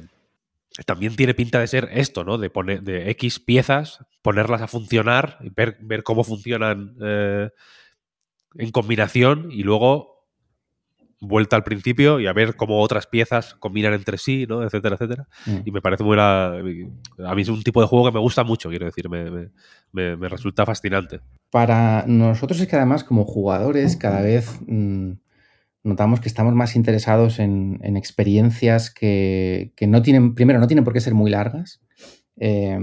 también 0.85 1.15
tiene 1.15 1.33
pinta 1.33 1.59
de 1.59 1.67
ser 1.67 1.89
esto, 1.93 2.23
¿no? 2.23 2.37
De 2.37 2.49
poner 2.49 2.81
de 2.83 3.09
X 3.11 3.39
piezas, 3.39 3.99
ponerlas 4.21 4.61
a 4.61 4.67
funcionar, 4.67 5.37
y 5.41 5.49
ver, 5.49 5.77
ver 5.81 6.03
cómo 6.03 6.23
funcionan 6.23 6.95
eh, 7.01 7.49
en 8.55 8.71
combinación 8.71 9.49
y 9.51 9.63
luego 9.63 10.15
vuelta 11.21 11.55
al 11.55 11.63
principio 11.63 12.19
y 12.19 12.27
a 12.27 12.33
ver 12.33 12.55
cómo 12.55 12.81
otras 12.81 13.07
piezas 13.07 13.55
combinan 13.55 13.93
entre 13.93 14.17
sí, 14.17 14.45
¿no? 14.47 14.63
Etcétera, 14.63 14.95
etcétera. 14.95 15.27
Mm. 15.45 15.57
Y 15.65 15.71
me 15.71 15.81
parece 15.81 16.03
muy... 16.03 16.15
la- 16.17 16.57
a 17.25 17.35
mí 17.35 17.41
es 17.41 17.49
un 17.49 17.63
tipo 17.63 17.81
de 17.81 17.87
juego 17.87 18.05
que 18.05 18.11
me 18.11 18.19
gusta 18.19 18.43
mucho, 18.43 18.69
quiero 18.69 18.85
decir, 18.85 19.09
me, 19.09 19.31
me- 19.31 19.49
me- 19.93 20.17
me 20.17 20.29
resulta 20.29 20.65
fascinante. 20.65 21.21
Para 21.49 22.03
nosotros 22.05 22.59
es 22.59 22.67
que 22.67 22.75
además 22.75 23.03
como 23.03 23.23
jugadores 23.23 23.95
cada 23.95 24.21
vez 24.21 24.59
mm, 24.67 25.11
notamos 25.85 26.19
que 26.19 26.27
estamos 26.27 26.53
más 26.55 26.75
interesados 26.75 27.39
en, 27.39 27.79
en 27.83 27.95
experiencias 27.95 28.89
que, 28.89 29.71
no 29.87 30.01
tienen, 30.01 30.33
primero, 30.33 30.59
no 30.59 30.67
tienen 30.67 30.83
por 30.83 30.93
qué 30.93 30.99
ser 30.99 31.13
muy 31.13 31.29
largas. 31.29 31.79
Eh, 32.37 32.77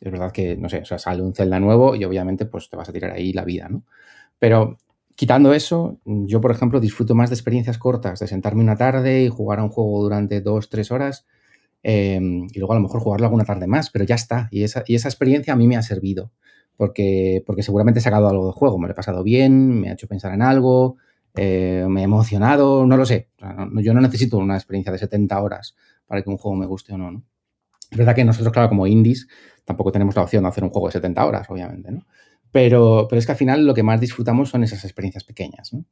es 0.00 0.12
verdad 0.12 0.30
que, 0.30 0.56
no 0.56 0.68
sé, 0.68 0.78
o 0.78 0.84
sea, 0.84 0.98
sale 0.98 1.22
un 1.22 1.34
Zelda 1.34 1.58
nuevo 1.58 1.96
y 1.96 2.04
obviamente 2.04 2.46
pues 2.46 2.70
te 2.70 2.76
vas 2.76 2.88
a 2.88 2.92
tirar 2.92 3.10
ahí 3.10 3.32
la 3.32 3.44
vida, 3.44 3.68
¿no? 3.68 3.84
Pero 4.38 4.78
quitando 5.16 5.52
eso, 5.52 5.98
yo 6.04 6.40
por 6.40 6.52
ejemplo 6.52 6.78
disfruto 6.78 7.14
más 7.16 7.30
de 7.30 7.34
experiencias 7.34 7.78
cortas, 7.78 8.20
de 8.20 8.28
sentarme 8.28 8.62
una 8.62 8.76
tarde 8.76 9.24
y 9.24 9.28
jugar 9.28 9.58
a 9.58 9.64
un 9.64 9.70
juego 9.70 10.00
durante 10.00 10.40
dos, 10.40 10.68
tres 10.68 10.92
horas 10.92 11.26
eh, 11.82 12.20
y 12.52 12.58
luego 12.58 12.72
a 12.72 12.76
lo 12.76 12.82
mejor 12.82 13.00
jugarlo 13.00 13.26
alguna 13.26 13.44
tarde 13.44 13.66
más, 13.66 13.90
pero 13.90 14.04
ya 14.04 14.14
está. 14.14 14.48
Y 14.52 14.62
esa, 14.62 14.84
y 14.86 14.94
esa 14.94 15.08
experiencia 15.08 15.52
a 15.52 15.56
mí 15.56 15.66
me 15.66 15.76
ha 15.76 15.82
servido 15.82 16.30
porque, 16.76 17.42
porque 17.44 17.64
seguramente 17.64 17.98
he 17.98 18.02
sacado 18.02 18.28
algo 18.28 18.44
del 18.44 18.54
juego, 18.54 18.78
me 18.78 18.86
lo 18.86 18.92
he 18.92 18.96
pasado 18.96 19.24
bien, 19.24 19.80
me 19.80 19.90
ha 19.90 19.94
hecho 19.94 20.06
pensar 20.06 20.34
en 20.34 20.42
algo, 20.42 20.98
eh, 21.36 21.84
me 21.88 22.00
he 22.00 22.04
emocionado, 22.04 22.86
no 22.86 22.96
lo 22.96 23.04
sé. 23.06 23.28
O 23.36 23.40
sea, 23.40 23.52
no- 23.54 23.80
yo 23.80 23.94
no 23.94 24.00
necesito 24.00 24.38
una 24.38 24.56
experiencia 24.56 24.92
de 24.92 24.98
70 24.98 25.40
horas 25.42 25.74
para 26.06 26.22
que 26.22 26.30
un 26.30 26.36
juego 26.38 26.56
me 26.56 26.66
guste 26.66 26.92
o 26.94 26.98
no, 26.98 27.10
¿no? 27.10 27.22
Es 27.90 27.98
verdad 27.98 28.14
que 28.14 28.24
nosotros, 28.24 28.52
claro, 28.52 28.68
como 28.68 28.86
indies, 28.86 29.28
tampoco 29.64 29.92
tenemos 29.92 30.16
la 30.16 30.22
opción 30.22 30.42
de 30.44 30.48
hacer 30.48 30.64
un 30.64 30.70
juego 30.70 30.88
de 30.88 30.92
70 30.92 31.24
horas, 31.26 31.46
obviamente, 31.50 31.92
¿no? 31.92 32.06
Pero, 32.52 33.06
pero 33.08 33.18
es 33.18 33.26
que 33.26 33.32
al 33.32 33.38
final 33.38 33.66
lo 33.66 33.74
que 33.74 33.82
más 33.82 34.00
disfrutamos 34.00 34.48
son 34.50 34.62
esas 34.64 34.84
experiencias 34.84 35.24
pequeñas, 35.24 35.72
¿no? 35.72 35.84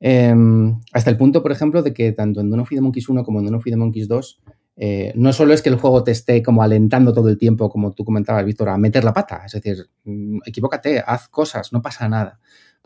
Em, 0.00 0.80
hasta 0.92 1.10
el 1.10 1.16
punto, 1.16 1.42
por 1.42 1.50
ejemplo, 1.52 1.82
de 1.82 1.92
que 1.92 2.12
tanto 2.12 2.40
en 2.40 2.50
Dawn 2.50 2.60
of 2.60 2.68
the 2.68 2.80
Monkeys 2.80 3.08
1 3.08 3.24
como 3.24 3.40
en 3.40 3.46
Dawn 3.46 3.56
of 3.56 3.64
the 3.64 3.76
Monkeys 3.76 4.06
2 4.08 4.40
eh, 4.80 5.12
no 5.16 5.32
solo 5.32 5.52
es 5.54 5.60
que 5.60 5.70
el 5.70 5.74
juego 5.76 6.04
te 6.04 6.12
esté 6.12 6.40
como 6.40 6.62
alentando 6.62 7.12
todo 7.12 7.28
el 7.28 7.36
tiempo, 7.36 7.68
como 7.68 7.90
tú 7.92 8.04
comentabas, 8.04 8.44
Víctor, 8.44 8.68
a 8.68 8.78
meter 8.78 9.02
la 9.02 9.12
pata, 9.12 9.42
es 9.44 9.50
decir, 9.52 9.90
mm, 10.04 10.38
equivócate, 10.46 11.02
haz 11.04 11.28
cosas, 11.28 11.72
no 11.72 11.82
pasa 11.82 12.08
nada, 12.08 12.38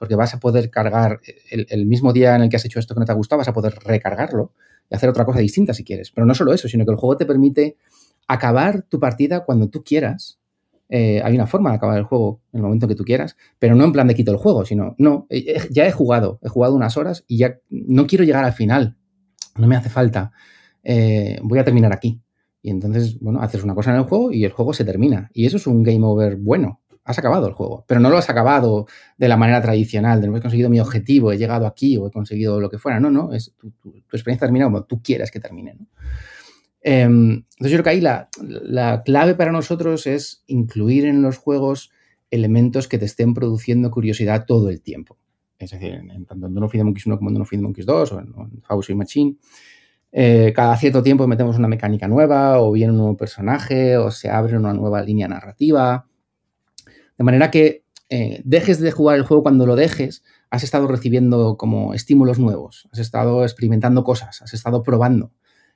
porque 0.02 0.16
vas 0.16 0.34
a 0.34 0.40
poder 0.40 0.68
cargar 0.68 1.20
el, 1.48 1.86
mismo 1.86 2.12
día 2.12 2.34
en 2.34 2.42
el 2.42 2.48
que 2.48 2.56
has 2.56 2.64
hecho 2.64 2.80
esto 2.80 2.92
que 2.92 2.98
no 2.98 3.06
te 3.06 3.12
ha 3.12 3.14
gustado, 3.14 3.38
vas 3.38 3.46
a 3.46 3.52
poder 3.52 3.72
recargarlo 3.84 4.52
y 4.90 4.96
hacer 4.96 5.08
otra 5.08 5.24
cosa 5.24 5.38
distinta 5.38 5.74
si 5.74 5.84
quieres. 5.84 6.10
Pero 6.10 6.26
no 6.26 6.34
solo 6.34 6.52
eso, 6.52 6.66
sino 6.66 6.84
que 6.84 6.90
el 6.90 6.96
juego 6.96 7.16
te 7.16 7.24
permite 7.24 7.76
acabar 8.26 8.82
tu 8.82 8.98
partida 8.98 9.44
cuando 9.44 9.70
tú 9.70 9.84
quieras. 9.84 10.40
Eh, 10.88 11.22
hay 11.22 11.36
una 11.36 11.46
forma 11.46 11.70
de 11.70 11.76
acabar 11.76 11.98
el 11.98 12.02
juego 12.02 12.40
en 12.52 12.58
el 12.58 12.62
momento 12.64 12.88
que 12.88 12.96
tú 12.96 13.04
quieras, 13.04 13.36
pero 13.60 13.76
no 13.76 13.84
en 13.84 13.92
plan 13.92 14.08
de 14.08 14.16
quito 14.16 14.32
el 14.32 14.38
juego, 14.38 14.64
sino, 14.64 14.96
no, 14.98 15.28
ya 15.70 15.86
he 15.86 15.92
jugado, 15.92 16.40
he 16.42 16.48
jugado 16.48 16.74
unas 16.74 16.96
horas 16.96 17.22
y 17.28 17.38
ya 17.38 17.60
no 17.70 18.08
quiero 18.08 18.24
llegar 18.24 18.44
al 18.44 18.54
final, 18.54 18.96
no 19.56 19.68
me 19.68 19.76
hace 19.76 19.88
falta. 19.88 20.32
Eh, 20.82 21.38
voy 21.44 21.60
a 21.60 21.64
terminar 21.64 21.92
aquí. 21.92 22.20
Y 22.60 22.70
entonces, 22.70 23.20
bueno, 23.20 23.40
haces 23.40 23.62
una 23.62 23.76
cosa 23.76 23.92
en 23.92 23.98
el 23.98 24.02
juego 24.02 24.32
y 24.32 24.44
el 24.44 24.50
juego 24.50 24.74
se 24.74 24.84
termina. 24.84 25.30
Y 25.32 25.46
eso 25.46 25.58
es 25.58 25.68
un 25.68 25.84
game 25.84 26.04
over 26.04 26.34
bueno. 26.34 26.80
Has 27.04 27.18
acabado 27.18 27.48
el 27.48 27.52
juego, 27.52 27.84
pero 27.88 27.98
no 28.00 28.10
lo 28.10 28.16
has 28.16 28.30
acabado 28.30 28.86
de 29.18 29.28
la 29.28 29.36
manera 29.36 29.60
tradicional, 29.60 30.20
de 30.20 30.28
no 30.28 30.36
he 30.36 30.40
conseguido 30.40 30.70
mi 30.70 30.78
objetivo, 30.78 31.32
he 31.32 31.38
llegado 31.38 31.66
aquí 31.66 31.96
o 31.96 32.06
he 32.06 32.10
conseguido 32.12 32.60
lo 32.60 32.70
que 32.70 32.78
fuera. 32.78 33.00
No, 33.00 33.10
no, 33.10 33.32
es 33.32 33.54
tu, 33.56 33.72
experiencia 34.12 34.46
termina 34.46 34.66
como 34.66 34.84
tú 34.84 35.02
quieras 35.02 35.30
que 35.30 35.40
termine. 35.40 35.76
Em, 36.80 37.32
entonces 37.32 37.70
yo 37.70 37.76
creo 37.76 37.84
que 37.84 37.90
ahí 37.90 38.00
la, 38.00 38.28
la, 38.40 39.02
clave 39.02 39.34
para 39.34 39.52
nosotros 39.52 40.06
es 40.06 40.44
incluir 40.46 41.06
en 41.06 41.22
los 41.22 41.38
juegos 41.38 41.90
elementos 42.30 42.88
que 42.88 42.98
te 42.98 43.04
estén 43.04 43.34
produciendo 43.34 43.90
curiosidad 43.90 44.46
todo 44.46 44.68
el 44.68 44.80
tiempo. 44.80 45.18
Es 45.58 45.70
decir, 45.70 45.94
en, 45.94 46.24
tanto 46.24 46.46
en 46.46 46.70
Feed 46.70 46.82
Monkeys 46.82 47.06
1 47.06 47.18
como 47.18 47.30
en 47.30 47.34
Don't 47.34 47.48
Feed 47.48 47.60
Monkeys 47.60 47.86
2 47.86 48.12
o 48.12 48.20
en, 48.20 48.26
en 48.26 48.60
House 48.62 48.90
Machine, 48.90 49.36
eh, 50.14 50.52
cada 50.54 50.76
cierto 50.76 51.02
tiempo 51.02 51.26
metemos 51.26 51.56
una 51.56 51.68
mecánica 51.68 52.06
nueva 52.06 52.60
o 52.60 52.72
viene 52.72 52.92
un 52.92 52.98
nuevo 52.98 53.16
personaje 53.16 53.96
o 53.96 54.10
se 54.10 54.28
abre 54.28 54.58
una 54.58 54.74
nueva 54.74 55.02
línea 55.02 55.26
narrativa. 55.26 56.06
De 57.22 57.24
manera 57.24 57.52
que 57.52 57.84
eh, 58.08 58.42
dejes 58.44 58.80
de 58.80 58.90
jugar 58.90 59.16
el 59.16 59.22
juego 59.22 59.44
cuando 59.44 59.64
lo 59.64 59.76
dejes, 59.76 60.24
has 60.50 60.64
estado 60.64 60.88
recibiendo 60.88 61.56
como 61.56 61.94
estímulos 61.94 62.40
nuevos, 62.40 62.88
has 62.90 62.98
estado 62.98 63.44
experimentando 63.44 64.02
cosas, 64.02 64.42
has 64.42 64.52
estado 64.52 64.82
probando. 64.82 65.30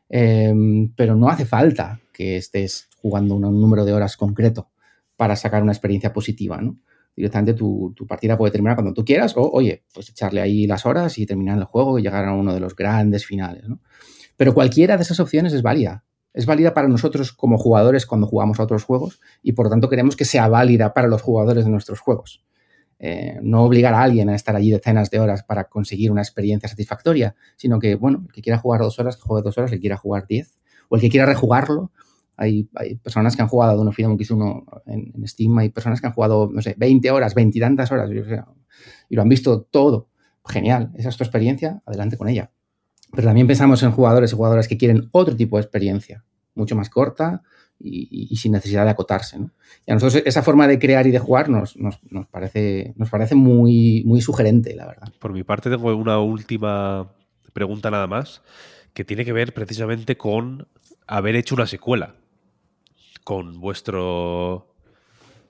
Em, 0.08 0.92
pero 0.96 1.14
no 1.14 1.28
hace 1.28 1.44
falta 1.44 2.00
que 2.12 2.36
estés 2.36 2.88
jugando 3.00 3.36
un, 3.36 3.42
número 3.42 3.84
de 3.84 3.92
horas 3.92 4.16
concreto 4.16 4.70
para 5.14 5.36
sacar 5.36 5.62
una 5.62 5.70
experiencia 5.70 6.12
positiva, 6.12 6.60
¿no? 6.60 6.80
Directamente 7.14 7.54
tu, 7.54 7.92
tu, 7.94 8.08
partida 8.08 8.36
puede 8.36 8.50
terminar 8.50 8.74
cuando 8.74 8.92
tú 8.92 9.04
quieras 9.04 9.36
o, 9.36 9.48
oye, 9.48 9.84
pues 9.94 10.08
echarle 10.08 10.40
ahí 10.40 10.66
las 10.66 10.84
horas 10.84 11.16
y 11.18 11.26
terminar 11.26 11.58
el 11.58 11.64
juego 11.64 12.00
y 12.00 12.02
llegar 12.02 12.24
a 12.24 12.34
uno 12.34 12.52
de 12.54 12.58
los 12.58 12.74
grandes 12.74 13.24
finales, 13.24 13.68
¿no? 13.68 13.80
Pero 14.36 14.52
cualquiera 14.52 14.96
de 14.96 15.04
esas 15.04 15.20
opciones 15.20 15.52
es 15.52 15.62
válida. 15.62 16.02
Es 16.36 16.44
válida 16.44 16.74
para 16.74 16.86
nosotros 16.86 17.32
como 17.32 17.56
jugadores 17.56 18.04
cuando 18.04 18.26
jugamos 18.26 18.60
a 18.60 18.64
otros 18.64 18.84
juegos 18.84 19.20
y 19.42 19.52
por 19.52 19.70
tanto 19.70 19.88
queremos 19.88 20.16
que 20.16 20.26
sea 20.26 20.48
válida 20.48 20.92
para 20.92 21.08
los 21.08 21.22
jugadores 21.22 21.64
de 21.64 21.70
nuestros 21.70 21.98
juegos. 22.00 22.44
Eh, 22.98 23.38
no 23.40 23.62
obligar 23.62 23.94
a 23.94 24.02
alguien 24.02 24.28
a 24.28 24.34
estar 24.34 24.54
allí 24.54 24.70
decenas 24.70 25.08
de 25.08 25.18
horas 25.18 25.44
para 25.44 25.64
conseguir 25.64 26.12
una 26.12 26.20
experiencia 26.20 26.68
satisfactoria, 26.68 27.34
sino 27.56 27.78
que, 27.78 27.94
bueno, 27.94 28.24
el 28.26 28.32
que 28.34 28.42
quiera 28.42 28.58
jugar 28.58 28.82
dos 28.82 28.98
horas, 28.98 29.16
que 29.16 29.22
juegue 29.22 29.44
dos 29.44 29.56
horas, 29.56 29.72
el 29.72 29.78
que 29.78 29.80
quiera 29.80 29.96
jugar 29.96 30.26
diez, 30.26 30.58
o 30.90 30.96
el 30.96 31.00
que 31.00 31.08
quiera 31.08 31.24
rejugarlo. 31.24 31.90
Hay, 32.36 32.64
personas 33.02 33.34
que 33.34 33.40
han 33.40 33.48
jugado 33.48 33.78
a 33.78 33.80
Uno 33.80 33.92
Freedom 33.92 34.12
Monkeys 34.12 34.30
1 34.30 34.66
en, 34.88 35.12
en, 35.14 35.26
Steam, 35.28 35.56
hay 35.56 35.70
personas 35.70 36.02
que 36.02 36.06
han 36.06 36.12
jugado, 36.12 36.50
no 36.52 36.60
sé, 36.60 36.74
20 36.76 37.10
horas, 37.12 37.34
20 37.34 37.56
y 37.56 37.60
tantas 37.62 37.90
horas, 37.90 38.10
y 39.08 39.14
lo 39.14 39.22
han 39.22 39.28
visto 39.30 39.62
todo. 39.62 40.10
Genial, 40.44 40.92
esa 40.96 41.08
es 41.08 41.16
tu 41.16 41.24
experiencia, 41.24 41.82
adelante 41.86 42.18
con 42.18 42.28
ella. 42.28 42.50
Pero 43.12 43.28
también 43.28 43.46
pensamos 43.46 43.82
en 43.82 43.92
jugadores 43.92 44.32
y 44.32 44.36
jugadoras 44.36 44.68
que 44.68 44.76
quieren 44.76 45.08
otro 45.12 45.34
tipo 45.34 45.56
de 45.56 45.62
experiencia, 45.62 46.25
mucho 46.56 46.74
más 46.74 46.90
corta 46.90 47.42
y, 47.78 48.34
sin 48.36 48.52
necesidad 48.52 48.84
de 48.84 48.90
acotarse. 48.90 49.38
Y 49.86 49.90
a 49.90 49.94
nosotros 49.94 50.22
esa 50.24 50.42
forma 50.42 50.66
de 50.66 50.78
crear 50.78 51.06
y 51.06 51.10
de 51.10 51.18
jugar 51.18 51.48
nos, 51.48 51.76
parece, 52.30 52.94
nos 52.96 53.10
parece 53.10 53.34
muy, 53.34 54.02
muy 54.04 54.20
sugerente, 54.20 54.74
la 54.74 54.86
verdad. 54.86 55.12
Por 55.18 55.32
mi 55.32 55.44
parte 55.44 55.70
tengo 55.70 55.94
una 55.94 56.18
última 56.18 57.12
pregunta 57.52 57.90
nada 57.90 58.06
más, 58.06 58.42
que 58.92 59.04
tiene 59.04 59.24
que 59.24 59.32
ver 59.32 59.54
precisamente 59.54 60.16
con 60.16 60.68
haber 61.06 61.36
hecho 61.36 61.54
una 61.54 61.66
secuela. 61.66 62.16
Con 63.24 63.60
vuestro 63.60 64.74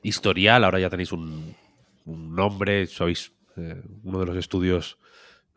historial, 0.03 0.65
ahora 0.65 0.81
ya 0.81 0.91
tenéis 0.91 1.13
un, 1.13 1.55
nombre, 2.07 2.87
sois 2.87 3.33
eh, 3.57 3.83
uno 4.05 4.21
de 4.21 4.27
los 4.27 4.37
estudios 4.37 4.99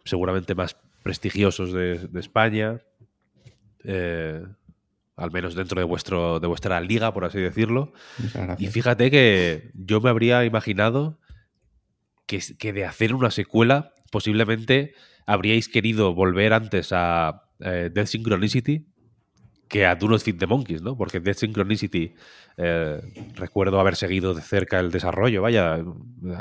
seguramente 0.04 0.56
más 0.56 0.76
prestigiosos 1.04 1.72
de, 1.72 2.10
España, 2.16 2.82
eh, 3.84 4.44
al 5.20 5.32
menos 5.32 5.56
dentro 5.56 5.80
de, 5.80 5.86
vuestro, 5.86 6.40
de 6.40 6.48
vuestra 6.48 6.80
liga, 6.82 7.14
por 7.14 7.26
así 7.26 7.40
decirlo. 7.40 7.94
Y 8.58 8.68
fíjate 8.68 9.12
que 9.12 9.72
yo 9.74 10.02
me 10.02 10.10
habría 10.10 10.46
imaginado 10.46 11.20
que, 12.26 12.42
que, 12.58 12.74
de 12.74 12.86
hacer 12.86 13.14
una 13.14 13.32
secuela, 13.32 13.94
posiblemente 14.12 14.94
habríais 15.26 15.68
querido 15.68 16.14
volver 16.14 16.54
antes 16.54 16.90
a 16.92 17.44
eh, 17.60 17.90
Death 17.94 18.08
Synchronicity 18.08 18.88
que 19.70 19.86
a 19.86 19.96
Not 19.96 20.22
Feed 20.22 20.38
the 20.38 20.48
Monkeys, 20.48 20.82
¿no? 20.82 20.98
Porque 20.98 21.20
Death 21.20 21.38
Synchronicity 21.38 22.16
eh, 22.58 23.02
recuerdo 23.36 23.80
haber 23.80 23.96
seguido 23.96 24.34
de 24.34 24.42
cerca 24.42 24.80
el 24.80 24.92
desarrollo, 24.92 25.44
vaya, 25.44 25.80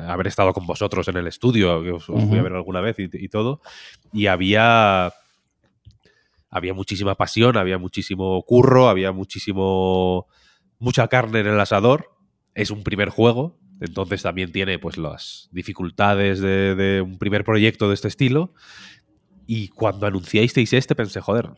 haber 0.09 0.27
estado 0.27 0.55
con 0.55 0.67
vosotros 0.67 1.07
en 1.09 1.19
el 1.19 1.27
estudio, 1.27 1.83
que 1.83 1.93
os, 1.93 2.07
fui 2.07 2.39
a 2.39 2.43
ver 2.43 2.55
alguna 2.55 2.81
vez 2.81 2.97
y, 2.99 3.29
todo, 3.29 3.61
y 4.13 4.27
había 4.27 5.13
había 6.51 6.75
muchísima 6.75 7.15
pasión, 7.15 7.57
había 7.57 7.79
muchísimo 7.79 8.43
curro, 8.43 8.89
había 8.89 9.13
muchísimo 9.13 10.27
mucha 10.79 11.09
carne 11.09 11.41
en 11.41 11.47
el 11.47 11.61
asador. 11.61 12.11
Es 12.55 12.71
un 12.71 12.83
primer 12.83 13.11
juego, 13.11 13.59
entonces 13.81 14.23
también 14.23 14.53
tiene 14.53 14.79
pues 14.79 14.97
las 14.97 15.49
dificultades 15.53 16.41
de, 16.41 17.03
un 17.05 17.19
primer 17.19 17.45
proyecto 17.45 17.89
de 17.89 17.95
este 17.95 18.09
estilo. 18.09 18.55
Y 19.47 19.69
cuando 19.69 20.07
anunciasteis 20.07 20.73
este 20.73 20.95
pensé, 20.95 21.21
joder, 21.21 21.51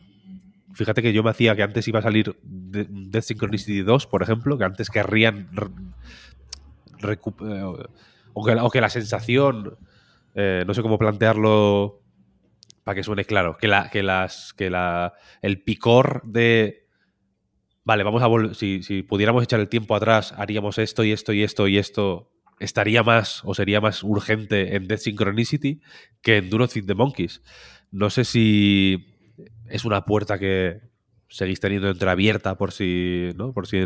Fíjate 0.73 1.01
que 1.01 1.11
yo 1.11 1.21
me 1.21 1.29
hacía 1.29 1.53
que 1.55 1.63
antes 1.63 1.85
iba 1.87 1.99
a 1.99 2.01
salir 2.01 2.39
Death 2.43 3.23
Synchronicity 3.23 3.81
2, 3.81 4.07
por 4.07 4.23
ejemplo, 4.23 4.57
que 4.57 4.63
antes 4.63 4.89
querrían. 4.89 5.49
Eh, 7.03 7.17
o, 8.33 8.71
que, 8.71 8.81
la 8.81 8.89
sensación. 8.89 9.77
Eh, 10.33 10.63
no 10.65 10.73
sé 10.73 10.81
cómo 10.81 10.97
plantearlo 10.97 12.00
para 12.83 12.95
que 12.95 13.03
suene 13.03 13.25
claro. 13.25 13.57
Que, 13.57 13.67
la, 13.67 13.89
que, 13.89 14.03
las, 14.03 14.53
que 14.53 14.69
la, 14.69 15.13
el 15.41 15.61
picor 15.61 16.21
de. 16.23 16.87
Vale, 17.83 18.03
vamos 18.03 18.21
a 18.21 18.27
volver. 18.27 18.55
Si, 18.55 18.83
si 18.83 19.03
pudiéramos 19.03 19.43
echar 19.43 19.59
el 19.59 19.69
tiempo 19.69 19.95
atrás, 19.95 20.33
haríamos 20.37 20.77
esto 20.77 21.03
y 21.03 21.11
esto 21.11 21.33
y 21.33 21.43
esto 21.43 21.67
y 21.67 21.77
esto. 21.77 22.31
Estaría 22.59 23.01
más 23.01 23.41
o 23.43 23.55
sería 23.55 23.81
más 23.81 24.03
urgente 24.03 24.75
en 24.75 24.87
Death 24.87 24.99
Synchronicity 24.99 25.81
que 26.21 26.37
en 26.37 26.49
Not 26.49 26.71
the 26.85 26.93
Monkeys. 26.93 27.41
No 27.89 28.11
sé 28.11 28.23
si 28.23 29.17
es 29.67 29.83
una 29.83 30.05
puerta 30.05 30.37
que 30.37 30.91
seguís 31.31 31.61
teniendo 31.61 31.89
entreabierta 31.89 32.57
por 32.57 32.71
si, 32.73 33.29
¿no? 33.35 33.53
por 33.53 33.65
si 33.65 33.85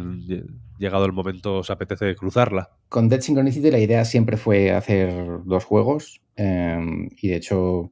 llegado 0.80 1.06
el 1.06 1.14
momento 1.14 1.60
os 1.60 1.70
apetece 1.70 2.16
cruzarla. 2.16 2.72
Con 2.90 3.08
Dead 3.08 3.22
Synchronicity 3.22 3.72
la 3.72 3.80
idea 3.80 4.04
siempre 4.04 4.36
fue 4.36 4.72
hacer 4.72 5.14
dos 5.46 5.64
juegos 5.64 6.22
em, 6.36 7.08
y 7.22 7.30
de 7.30 7.36
hecho 7.36 7.92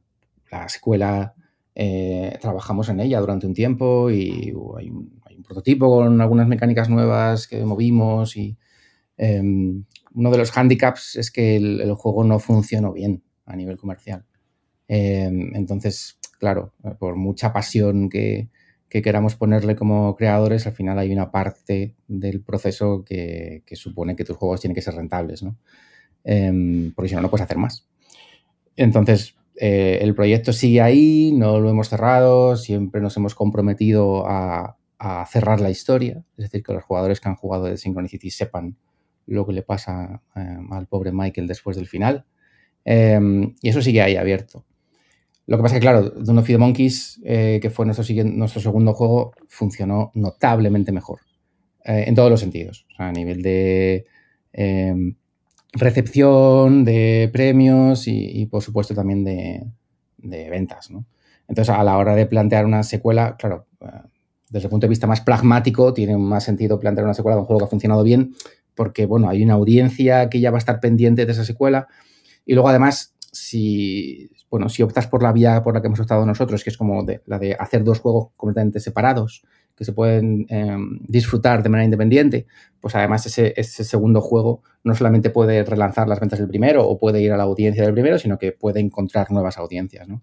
la 0.53 0.65
escuela 0.65 1.33
eh, 1.75 2.37
trabajamos 2.39 2.89
en 2.89 2.99
ella 2.99 3.19
durante 3.19 3.47
un 3.47 3.53
tiempo 3.53 4.11
y 4.11 4.53
hay 4.77 4.89
un, 4.89 5.21
prototipo 5.43 5.89
con 5.89 6.21
algunas 6.21 6.47
mecánicas 6.47 6.89
nuevas 6.89 7.47
que 7.47 7.65
movimos 7.65 8.37
y 8.37 8.55
em, 9.17 9.83
uno 10.13 10.31
de 10.31 10.37
los 10.37 10.55
handicaps 10.55 11.17
es 11.17 11.31
que 11.31 11.57
el, 11.57 11.93
juego 11.95 12.23
no 12.23 12.39
funcionó 12.39 12.93
bien 12.93 13.23
a 13.45 13.55
nivel 13.57 13.75
comercial. 13.77 14.23
Em, 14.87 15.53
entonces, 15.53 16.17
claro, 16.39 16.73
por 16.97 17.15
mucha 17.15 17.51
pasión 17.51 18.09
que, 18.09 18.49
queramos 18.89 19.35
ponerle 19.35 19.75
como 19.75 20.15
creadores, 20.15 20.67
al 20.67 20.73
final 20.73 20.99
hay 20.99 21.11
una 21.11 21.31
parte 21.31 21.95
del 22.07 22.41
proceso 22.41 23.03
que, 23.03 23.63
supone 23.73 24.15
que 24.15 24.23
tus 24.23 24.37
juegos 24.37 24.61
tienen 24.61 24.75
que 24.75 24.83
ser 24.83 24.93
rentables, 24.93 25.41
¿no? 25.41 25.57
Em, 26.23 26.93
porque 26.93 27.09
si 27.09 27.15
no, 27.15 27.21
no 27.21 27.29
puedes 27.29 27.43
hacer 27.43 27.57
más. 27.57 27.87
Entonces, 28.77 29.35
eh, 29.55 29.99
el 30.01 30.15
proyecto 30.15 30.53
sigue 30.53 30.81
ahí, 30.81 31.31
no 31.33 31.59
lo 31.59 31.69
hemos 31.69 31.89
cerrado, 31.89 32.55
siempre 32.55 33.01
nos 33.01 33.15
hemos 33.17 33.35
comprometido 33.35 34.25
a, 34.27 34.77
cerrar 35.29 35.59
la 35.59 35.69
historia, 35.69 36.23
es 36.37 36.45
decir, 36.45 36.63
que 36.63 36.71
los 36.71 36.85
jugadores 36.85 37.19
que 37.19 37.27
han 37.27 37.35
jugado 37.35 37.65
de 37.65 37.75
Synchronicity 37.75 38.29
sepan 38.29 38.77
lo 39.25 39.45
que 39.45 39.51
le 39.51 39.61
pasa 39.61 40.21
em, 40.33 40.71
al 40.71 40.87
pobre 40.87 41.11
Michael 41.11 41.45
después 41.45 41.75
del 41.75 41.87
final. 41.87 42.25
Em, 42.85 43.53
y 43.61 43.67
eso 43.67 43.81
sigue 43.81 44.01
ahí 44.01 44.15
abierto. 44.15 44.63
Lo 45.45 45.57
que 45.57 45.63
pasa 45.63 45.75
es 45.75 45.79
que, 45.81 45.83
claro, 45.83 46.09
Dune 46.09 46.39
of 46.39 46.47
the 46.47 46.57
Monkeys, 46.57 47.21
eh, 47.25 47.59
que 47.61 47.69
fue 47.69 47.85
nuestro, 47.85 48.05
nuestro 48.23 48.61
segundo 48.61 48.93
juego, 48.93 49.33
funcionó 49.49 50.11
notablemente 50.13 50.93
mejor. 50.93 51.19
Eh, 51.85 52.05
en 52.07 52.15
todos 52.15 52.29
los 52.29 52.39
sentidos. 52.39 52.85
a 52.97 53.11
nivel 53.11 53.41
de 53.41 54.05
em, 54.53 55.15
recepción, 55.73 56.85
de 56.85 57.29
premios 57.33 58.07
y, 58.07 58.45
por 58.45 58.61
supuesto, 58.61 58.93
también 58.93 59.23
de, 59.23 60.49
ventas. 60.49 60.89
Entonces, 61.47 61.73
a 61.73 61.83
la 61.83 61.97
hora 61.97 62.15
de 62.15 62.25
plantear 62.25 62.65
una 62.65 62.83
secuela, 62.83 63.35
claro, 63.37 63.65
eh, 63.81 63.87
desde 64.49 64.67
el 64.67 64.69
punto 64.69 64.85
de 64.85 64.89
vista 64.89 65.07
más 65.07 65.21
pragmático, 65.21 65.93
tiene 65.93 66.17
más 66.17 66.43
sentido 66.43 66.79
plantear 66.79 67.05
una 67.05 67.13
secuela 67.13 67.35
de 67.35 67.41
un 67.41 67.45
juego 67.45 67.59
que 67.59 67.65
ha 67.65 67.69
funcionado 67.69 68.03
bien, 68.03 68.35
porque, 68.75 69.05
bueno, 69.05 69.29
hay 69.29 69.43
una 69.43 69.55
audiencia 69.55 70.29
que 70.29 70.39
ya 70.39 70.51
va 70.51 70.57
a 70.57 70.59
estar 70.59 70.79
pendiente 70.79 71.25
de 71.25 71.31
esa 71.31 71.43
secuela. 71.43 71.87
Y 72.45 72.53
luego, 72.53 72.69
además, 72.69 73.15
si, 73.31 74.29
bueno, 74.49 74.69
si 74.69 74.83
optas 74.83 75.07
por 75.07 75.23
la 75.23 75.31
vía 75.31 75.63
por 75.63 75.73
la 75.73 75.81
que 75.81 75.87
hemos 75.87 75.99
optado 75.99 76.25
nosotros, 76.25 76.63
que 76.63 76.69
es 76.69 76.77
como 76.77 77.05
la 77.25 77.39
de 77.39 77.55
hacer 77.59 77.83
dos 77.83 77.99
juegos 77.99 78.27
completamente 78.37 78.79
separados, 78.79 79.43
que 79.75 79.85
se 79.85 79.93
pueden 79.93 80.45
em, 80.49 80.99
disfrutar 81.07 81.63
de 81.63 81.69
manera 81.69 81.85
independiente, 81.85 82.45
pues 82.79 82.95
además 82.95 83.25
ese, 83.25 83.63
segundo 83.63 84.21
juego 84.21 84.61
no 84.83 84.93
solamente 84.95 85.29
puede 85.29 85.63
relanzar 85.63 86.07
las 86.07 86.19
ventas 86.19 86.39
del 86.39 86.47
primero 86.47 86.87
o 86.87 86.97
puede 86.97 87.21
ir 87.21 87.31
a 87.31 87.37
la 87.37 87.43
audiencia 87.43 87.83
del 87.83 87.93
primero, 87.93 88.19
sino 88.19 88.37
que 88.37 88.51
puede 88.51 88.79
encontrar 88.79 89.31
nuevas 89.31 89.57
audiencias, 89.57 90.07
¿no? 90.07 90.21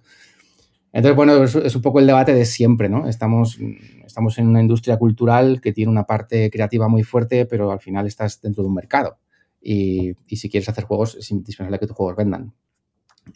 Entonces, 0.92 1.14
bueno, 1.14 1.44
es, 1.44 1.76
un 1.76 1.82
poco 1.82 2.00
el 2.00 2.06
debate 2.06 2.34
de 2.34 2.44
siempre, 2.44 2.88
¿no? 2.88 3.08
Estamos, 3.08 3.58
estamos 4.04 4.38
en 4.38 4.48
una 4.48 4.60
industria 4.60 4.96
cultural 4.96 5.60
que 5.60 5.72
tiene 5.72 5.90
una 5.90 6.04
parte 6.04 6.50
creativa 6.50 6.88
muy 6.88 7.04
fuerte, 7.04 7.46
pero 7.46 7.70
al 7.70 7.78
final 7.78 8.08
estás 8.08 8.40
dentro 8.40 8.64
de 8.64 8.68
un 8.68 8.74
mercado. 8.74 9.18
Y, 9.60 10.14
y 10.26 10.36
si 10.36 10.50
quieres 10.50 10.68
hacer 10.68 10.84
juegos, 10.84 11.14
es 11.14 11.30
indispensable 11.30 11.78
que 11.78 11.86
tus 11.86 11.96
juegos 11.96 12.16
vendan. 12.16 12.54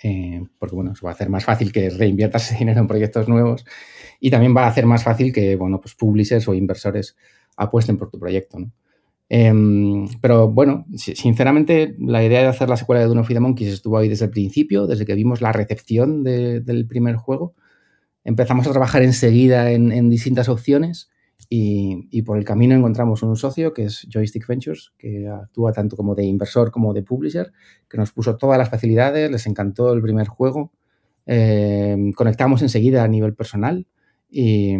Eh, 0.02 0.42
porque, 0.58 0.74
bueno, 0.74 0.92
va 1.04 1.10
a 1.10 1.12
hacer 1.12 1.28
más 1.28 1.44
fácil 1.44 1.72
que 1.72 1.90
reinviertas 1.90 2.46
ese 2.46 2.58
dinero 2.58 2.80
en 2.80 2.88
proyectos 2.88 3.28
nuevos 3.28 3.64
y 4.20 4.30
también 4.30 4.56
va 4.56 4.64
a 4.64 4.68
hacer 4.68 4.86
más 4.86 5.04
fácil 5.04 5.32
que, 5.32 5.56
bueno, 5.56 5.80
pues 5.80 5.94
publishers 5.94 6.48
o 6.48 6.54
inversores 6.54 7.16
apuesten 7.56 7.96
por 7.96 8.10
tu 8.10 8.18
proyecto, 8.18 8.58
¿no? 8.58 8.72
Em, 9.28 10.06
pero 10.20 10.48
bueno, 10.50 10.86
sinceramente, 10.94 11.96
la 11.98 12.22
idea 12.22 12.42
de 12.42 12.46
hacer 12.46 12.68
la 12.68 12.76
secuela 12.76 13.00
de 13.00 13.06
Dune 13.06 13.20
of 13.20 13.28
the 13.28 13.40
Monkeys 13.40 13.72
estuvo 13.72 13.98
ahí 13.98 14.08
desde 14.08 14.26
el 14.26 14.30
principio, 14.30 14.86
desde 14.86 15.06
que 15.06 15.14
vimos 15.14 15.40
la 15.40 15.52
recepción 15.52 16.22
del 16.22 16.86
primer 16.86 17.16
juego. 17.16 17.54
Empezamos 18.22 18.66
a 18.66 18.70
trabajar 18.70 19.02
enseguida 19.02 19.70
en, 19.70 20.08
distintas 20.10 20.48
opciones 20.48 21.10
y, 21.56 22.22
por 22.22 22.36
el 22.36 22.44
camino 22.44 22.74
encontramos 22.74 23.22
un 23.22 23.36
socio 23.36 23.72
que 23.72 23.84
es 23.84 24.08
Joystick 24.12 24.44
Ventures, 24.46 24.92
que 24.98 25.28
actúa 25.28 25.72
tanto 25.72 25.96
como 25.96 26.16
de 26.16 26.24
inversor 26.24 26.72
como 26.72 26.92
de 26.92 27.04
publisher, 27.04 27.52
que 27.88 27.96
nos 27.96 28.10
puso 28.10 28.36
todas 28.36 28.58
las 28.58 28.68
facilidades, 28.68 29.30
les 29.30 29.46
encantó 29.46 29.92
el 29.92 30.02
primer 30.02 30.26
juego. 30.26 30.72
Em, 31.26 32.12
conectamos 32.12 32.60
enseguida 32.62 33.04
a 33.04 33.08
nivel 33.08 33.34
personal 33.34 33.86
y, 34.28 34.76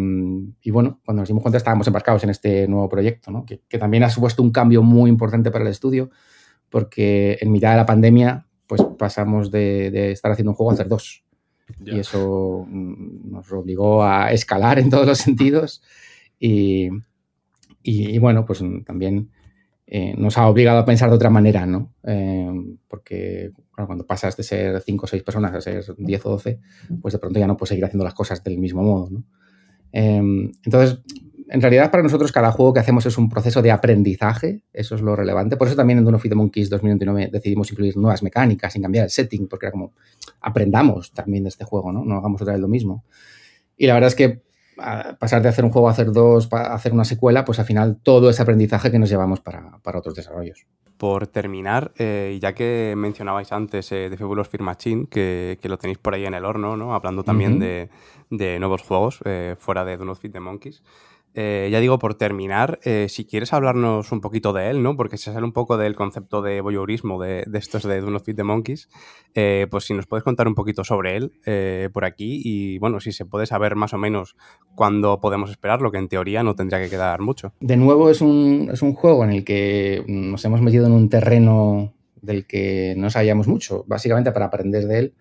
bueno, 0.69 0.99
cuando 1.05 1.21
nos 1.21 1.29
dimos 1.29 1.43
cuenta 1.43 1.57
estábamos 1.57 1.87
embarcados 1.87 2.25
en 2.25 2.29
este 2.29 2.67
nuevo 2.67 2.89
proyecto, 2.89 3.31
¿no? 3.31 3.45
que, 3.45 3.61
también 3.79 4.03
ha 4.03 4.09
supuesto 4.09 4.43
un 4.43 4.51
cambio 4.51 4.83
muy 4.83 5.09
importante 5.09 5.51
para 5.51 5.63
el 5.63 5.71
estudio, 5.71 6.09
porque 6.69 7.37
en 7.39 7.53
mitad 7.53 7.71
de 7.71 7.77
la 7.77 7.85
pandemia 7.85 8.47
pues 8.67 8.81
pasamos 8.97 9.49
de, 9.49 10.11
estar 10.11 10.29
haciendo 10.29 10.51
un 10.51 10.55
juego 10.55 10.71
a 10.71 10.73
hacer 10.73 10.89
dos. 10.89 11.23
Y 11.85 11.99
eso 11.99 12.65
mm, 12.67 13.31
nos 13.31 13.49
obligó 13.53 14.03
a 14.03 14.33
escalar 14.33 14.77
en 14.77 14.89
todos 14.89 15.07
los 15.07 15.17
sentidos 15.19 15.81
y, 16.39 16.89
bueno, 18.19 18.45
pues 18.45 18.63
también 18.85 19.29
eh, 19.87 20.15
nos 20.17 20.37
ha 20.37 20.47
obligado 20.47 20.79
a 20.79 20.85
pensar 20.85 21.09
de 21.09 21.15
otra 21.15 21.29
manera, 21.29 21.65
¿no? 21.65 21.93
Eh, 22.03 22.51
porque 22.87 23.51
cuando 23.71 24.05
pasas 24.05 24.35
de 24.37 24.43
ser 24.43 24.81
cinco 24.81 25.05
o 25.05 25.07
seis 25.07 25.21
personas 25.21 25.53
a 25.53 25.61
ser 25.61 25.83
10 25.97 26.25
o 26.25 26.29
12, 26.31 26.59
pues 27.01 27.13
de 27.13 27.19
pronto 27.19 27.39
ya 27.39 27.47
no 27.47 27.57
puedes 27.57 27.69
seguir 27.69 27.85
haciendo 27.85 28.03
las 28.03 28.13
cosas 28.13 28.43
del 28.43 28.57
mismo 28.57 28.81
modo, 28.83 29.09
¿no? 29.09 29.23
Em, 29.91 30.51
entonces, 30.63 30.99
en 31.47 31.61
realidad 31.61 31.91
para 31.91 32.03
nosotros 32.03 32.31
cada 32.31 32.51
juego 32.51 32.73
que 32.73 32.79
hacemos 32.79 33.05
es 33.05 33.17
un 33.17 33.29
proceso 33.29 33.61
de 33.61 33.71
aprendizaje, 33.71 34.63
eso 34.73 34.95
es 34.95 35.01
lo 35.01 35.15
relevante. 35.15 35.57
Por 35.57 35.67
eso 35.67 35.75
también 35.75 35.99
en 35.99 36.05
Dune 36.05 36.17
of 36.17 36.23
the 36.23 36.35
Monkeys 36.35 36.69
2029 36.69 37.29
decidimos 37.31 37.71
incluir 37.71 37.95
nuevas 37.97 38.23
mecánicas 38.23 38.73
sin 38.73 38.81
cambiar 38.81 39.05
el 39.05 39.09
setting, 39.09 39.47
porque 39.47 39.67
era 39.67 39.71
como, 39.71 39.93
aprendamos 40.41 41.13
también 41.13 41.43
de 41.43 41.49
este 41.49 41.63
juego, 41.63 41.91
¿no? 41.91 42.03
No 42.03 42.17
hagamos 42.17 42.41
otra 42.41 42.53
vez 42.53 42.61
lo 42.61 42.67
mismo. 42.67 43.05
Y 43.77 43.87
la 43.87 43.93
verdad 43.93 44.07
es 44.07 44.15
que 44.15 44.41
pasar 45.19 45.41
de 45.41 45.49
hacer 45.49 45.65
un 45.65 45.71
juego 45.71 45.87
a 45.87 45.91
hacer 45.91 46.11
dos, 46.11 46.51
a 46.51 46.73
hacer 46.73 46.93
una 46.93 47.05
secuela, 47.05 47.45
pues 47.45 47.59
al 47.59 47.65
final 47.65 47.97
todo 48.01 48.29
ese 48.29 48.41
aprendizaje 48.41 48.91
que 48.91 48.99
nos 48.99 49.09
llevamos 49.09 49.39
para, 49.39 49.79
para 49.83 49.99
otros 49.99 50.15
desarrollos. 50.15 50.65
Por 50.97 51.27
terminar, 51.27 51.91
eh, 51.97 52.37
ya 52.41 52.53
que 52.53 52.93
mencionabais 52.95 53.51
antes 53.51 53.91
eh, 53.91 54.09
de 54.09 54.17
Fabulous 54.17 54.47
Fear 54.47 54.63
Machine, 54.63 55.07
que, 55.09 55.57
que, 55.61 55.67
lo 55.67 55.77
tenéis 55.77 55.97
por 55.97 56.13
ahí 56.13 56.25
en 56.25 56.33
el 56.33 56.45
horno, 56.45 56.77
¿no? 56.77 56.95
Hablando 56.95 57.23
también 57.23 57.59
de, 57.59 57.89
de, 58.29 58.59
nuevos 58.59 58.81
juegos 58.81 59.19
eh, 59.25 59.55
fuera 59.59 59.83
de 59.83 59.97
Do 59.97 60.05
Not 60.05 60.19
Feed 60.19 60.31
the 60.31 60.39
Monkeys. 60.39 60.83
Eh, 61.37 61.67
ya 61.69 61.81
digo, 61.81 61.99
por 61.99 62.15
terminar, 62.15 62.79
eh, 62.85 63.07
si 63.09 63.25
quieres 63.25 63.51
hablarnos 63.51 64.13
un 64.13 64.21
poquito 64.21 64.53
de 64.53 64.69
él, 64.69 64.81
¿no? 64.81 64.95
Porque 64.95 65.17
se 65.17 65.33
sale 65.33 65.45
un 65.45 65.51
poco 65.51 65.75
del 65.75 65.93
concepto 65.93 66.41
de 66.41 66.61
voyeurismo 66.61 67.21
de, 67.21 67.45
estos 67.53 67.83
de 67.83 67.99
Do 67.99 68.09
Not 68.09 68.23
Feed 68.23 68.37
the 68.37 68.43
Monkeys, 68.43 68.87
eh, 69.33 69.67
pues 69.69 69.83
si 69.83 69.93
nos 69.93 70.07
puedes 70.07 70.23
contar 70.23 70.47
un 70.47 70.55
poquito 70.55 70.85
sobre 70.85 71.17
él 71.17 71.91
por 71.91 72.05
aquí 72.05 72.41
y, 72.43 72.77
bueno, 72.77 73.01
si 73.01 73.11
se 73.11 73.25
puede 73.25 73.45
saber 73.45 73.75
más 73.75 73.93
o 73.93 73.97
menos 73.97 74.37
cuándo 74.75 75.19
podemos 75.19 75.51
esperarlo, 75.51 75.91
que 75.91 75.97
en 75.97 76.07
teoría 76.07 76.41
no 76.41 76.55
tendría 76.55 76.81
que 76.81 76.89
quedar 76.89 77.19
mucho. 77.19 77.53
De 77.59 77.75
nuevo, 77.75 78.09
es 78.09 78.21
un, 78.21 78.69
es 78.71 78.81
un 78.81 78.93
juego 78.93 79.25
en 79.25 79.31
el 79.31 79.43
que 79.43 80.05
nos 80.07 80.43
hemos 80.45 80.61
metido 80.61 80.85
en 80.85 80.93
un 80.93 81.09
terreno 81.09 81.93
del 82.21 82.47
que 82.47 82.95
no 82.97 83.09
sabíamos 83.09 83.47
mucho, 83.47 83.83
básicamente 83.87 84.31
para 84.31 84.45
aprender 84.45 84.87
de 84.87 84.99
él. 84.99 85.13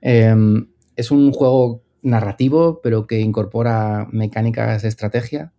Em, 0.00 0.68
es 0.96 1.10
un 1.10 1.30
juego 1.32 1.82
narrativo, 2.02 2.80
pero 2.82 3.06
que 3.06 3.20
incorpora 3.20 4.08
mecánicas 4.10 4.82
de 4.82 4.88
estrategia. 4.88 5.52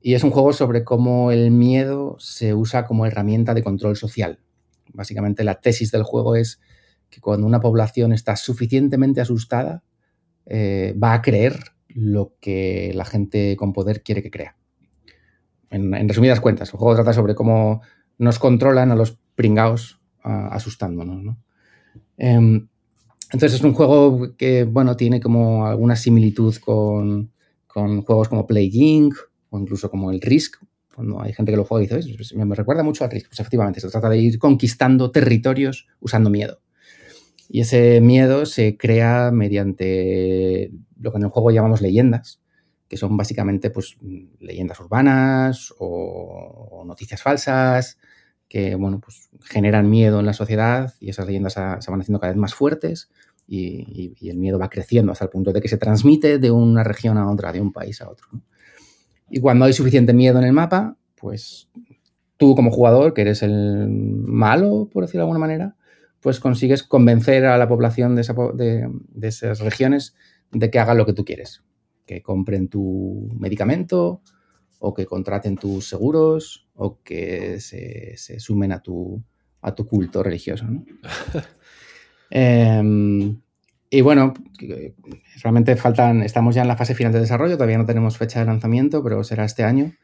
Y 0.00 0.14
es 0.14 0.22
un 0.22 0.30
juego 0.30 0.52
sobre 0.52 0.84
cómo 0.84 1.32
el 1.32 1.50
miedo 1.50 2.16
se 2.18 2.54
usa 2.54 2.86
como 2.86 3.04
herramienta 3.04 3.54
de 3.54 3.64
control 3.64 3.96
social. 3.96 4.40
Básicamente 4.92 5.44
la 5.44 5.60
tesis 5.60 5.90
del 5.90 6.04
juego 6.04 6.36
es 6.36 6.60
que 7.10 7.20
cuando 7.20 7.46
una 7.46 7.60
población 7.60 8.12
está 8.12 8.36
suficientemente 8.36 9.20
asustada, 9.20 9.82
eh, 10.46 10.94
va 11.02 11.14
a 11.14 11.22
creer 11.22 11.58
lo 11.88 12.34
que 12.40 12.92
la 12.94 13.04
gente 13.04 13.56
con 13.56 13.72
poder 13.72 14.02
quiere 14.02 14.22
que 14.22 14.30
crea. 14.30 14.56
En, 15.70 16.08
resumidas 16.08 16.40
cuentas, 16.40 16.72
el 16.72 16.78
juego 16.78 16.94
trata 16.94 17.12
sobre 17.12 17.34
cómo 17.34 17.82
nos 18.16 18.38
controlan 18.38 18.90
a 18.90 18.94
los 18.94 19.18
pringaos 19.34 20.00
asustándonos. 20.22 21.36
Em, 22.16 22.67
entonces 23.32 23.58
es 23.58 23.64
un 23.64 23.74
juego 23.74 24.36
que, 24.36 24.64
bueno, 24.64 24.96
tiene 24.96 25.20
como 25.20 25.66
alguna 25.66 25.96
similitud 25.96 26.54
con, 26.56 27.32
juegos 27.66 28.28
como 28.28 28.46
Plague 28.46 29.10
o 29.50 29.58
incluso 29.58 29.90
como 29.90 30.10
el 30.10 30.20
Risk. 30.20 30.56
Cuando 30.94 31.22
hay 31.22 31.32
gente 31.32 31.52
que 31.52 31.56
lo 31.56 31.64
juega 31.64 31.84
y 31.84 31.96
dice, 31.96 32.14
pues 32.16 32.34
me 32.34 32.54
recuerda 32.54 32.82
mucho 32.82 33.04
al 33.04 33.10
Risk. 33.10 33.28
Pues 33.28 33.40
efectivamente, 33.40 33.80
se 33.80 33.88
trata 33.88 34.08
de 34.08 34.18
ir 34.18 34.38
conquistando 34.38 35.10
territorios 35.10 35.86
usando 36.00 36.30
miedo. 36.30 36.60
Y 37.48 37.60
ese 37.60 38.00
miedo 38.00 38.46
se 38.46 38.76
crea 38.76 39.30
mediante 39.32 40.70
lo 40.98 41.12
que 41.12 41.18
en 41.18 41.24
el 41.24 41.30
juego 41.30 41.50
llamamos 41.50 41.80
leyendas, 41.80 42.40
que 42.88 42.96
son 42.96 43.16
básicamente 43.16 43.70
pues, 43.70 43.96
leyendas 44.40 44.80
urbanas 44.80 45.72
o, 45.78 46.82
noticias 46.86 47.22
falsas 47.22 47.98
que 48.48 48.74
bueno, 48.74 49.00
pues, 49.00 49.28
generan 49.42 49.88
miedo 49.90 50.20
en 50.20 50.26
la 50.26 50.32
sociedad 50.32 50.94
y 51.00 51.10
esas 51.10 51.26
leyendas 51.26 51.52
se 51.52 51.90
van 51.90 52.00
haciendo 52.00 52.18
cada 52.18 52.32
vez 52.32 52.40
más 52.40 52.54
fuertes 52.54 53.10
y, 53.46 54.28
el 54.28 54.36
miedo 54.36 54.58
va 54.58 54.68
creciendo 54.68 55.12
hasta 55.12 55.24
el 55.24 55.30
punto 55.30 55.52
de 55.52 55.60
que 55.60 55.68
se 55.68 55.78
transmite 55.78 56.38
de 56.38 56.50
una 56.50 56.84
región 56.84 57.16
a 57.16 57.30
otra, 57.30 57.52
de 57.52 57.60
un 57.60 57.72
país 57.72 58.00
a 58.02 58.10
otro. 58.10 58.28
Y 59.30 59.40
cuando 59.40 59.64
hay 59.64 59.72
suficiente 59.72 60.12
miedo 60.12 60.38
en 60.38 60.44
el 60.44 60.52
mapa, 60.52 60.96
pues 61.14 61.68
tú 62.36 62.54
como 62.54 62.70
jugador, 62.70 63.14
que 63.14 63.22
eres 63.22 63.42
el 63.42 63.88
malo, 63.88 64.88
por 64.92 65.04
decirlo 65.04 65.20
de 65.20 65.24
alguna 65.24 65.40
manera, 65.40 65.76
pues 66.20 66.40
consigues 66.40 66.82
convencer 66.82 67.46
a 67.46 67.58
la 67.58 67.68
población 67.68 68.16
de, 68.16 68.88
de 69.08 69.28
esas 69.28 69.60
regiones 69.60 70.14
de 70.50 70.70
que 70.70 70.78
hagan 70.78 70.98
lo 70.98 71.06
que 71.06 71.12
tú 71.12 71.24
quieres, 71.24 71.62
que 72.06 72.22
compren 72.22 72.68
tu 72.68 73.30
medicamento 73.38 74.22
o 74.78 74.94
que 74.94 75.06
contraten 75.06 75.56
tus 75.56 75.88
seguros 75.88 76.68
o 76.74 77.02
que 77.02 77.60
se, 77.60 78.16
sumen 78.38 78.72
a 78.72 78.80
tu, 78.80 79.22
a 79.62 79.74
tu 79.74 79.86
culto 79.86 80.22
religioso. 80.22 80.66
Em, 82.30 83.40
y 83.88 84.02
bueno, 84.02 84.34
realmente 85.42 85.76
faltan, 85.76 86.22
estamos 86.22 86.54
ya 86.54 86.60
en 86.60 86.68
la 86.68 86.76
fase 86.76 86.94
final 86.94 87.10
de 87.10 87.20
desarrollo, 87.20 87.54
todavía 87.54 87.78
no 87.78 87.86
tenemos 87.86 88.18
fecha 88.18 88.40
de 88.40 88.44
lanzamiento, 88.44 89.02
pero 89.02 89.24
será 89.24 89.46
este 89.46 89.64
año. 89.64 89.94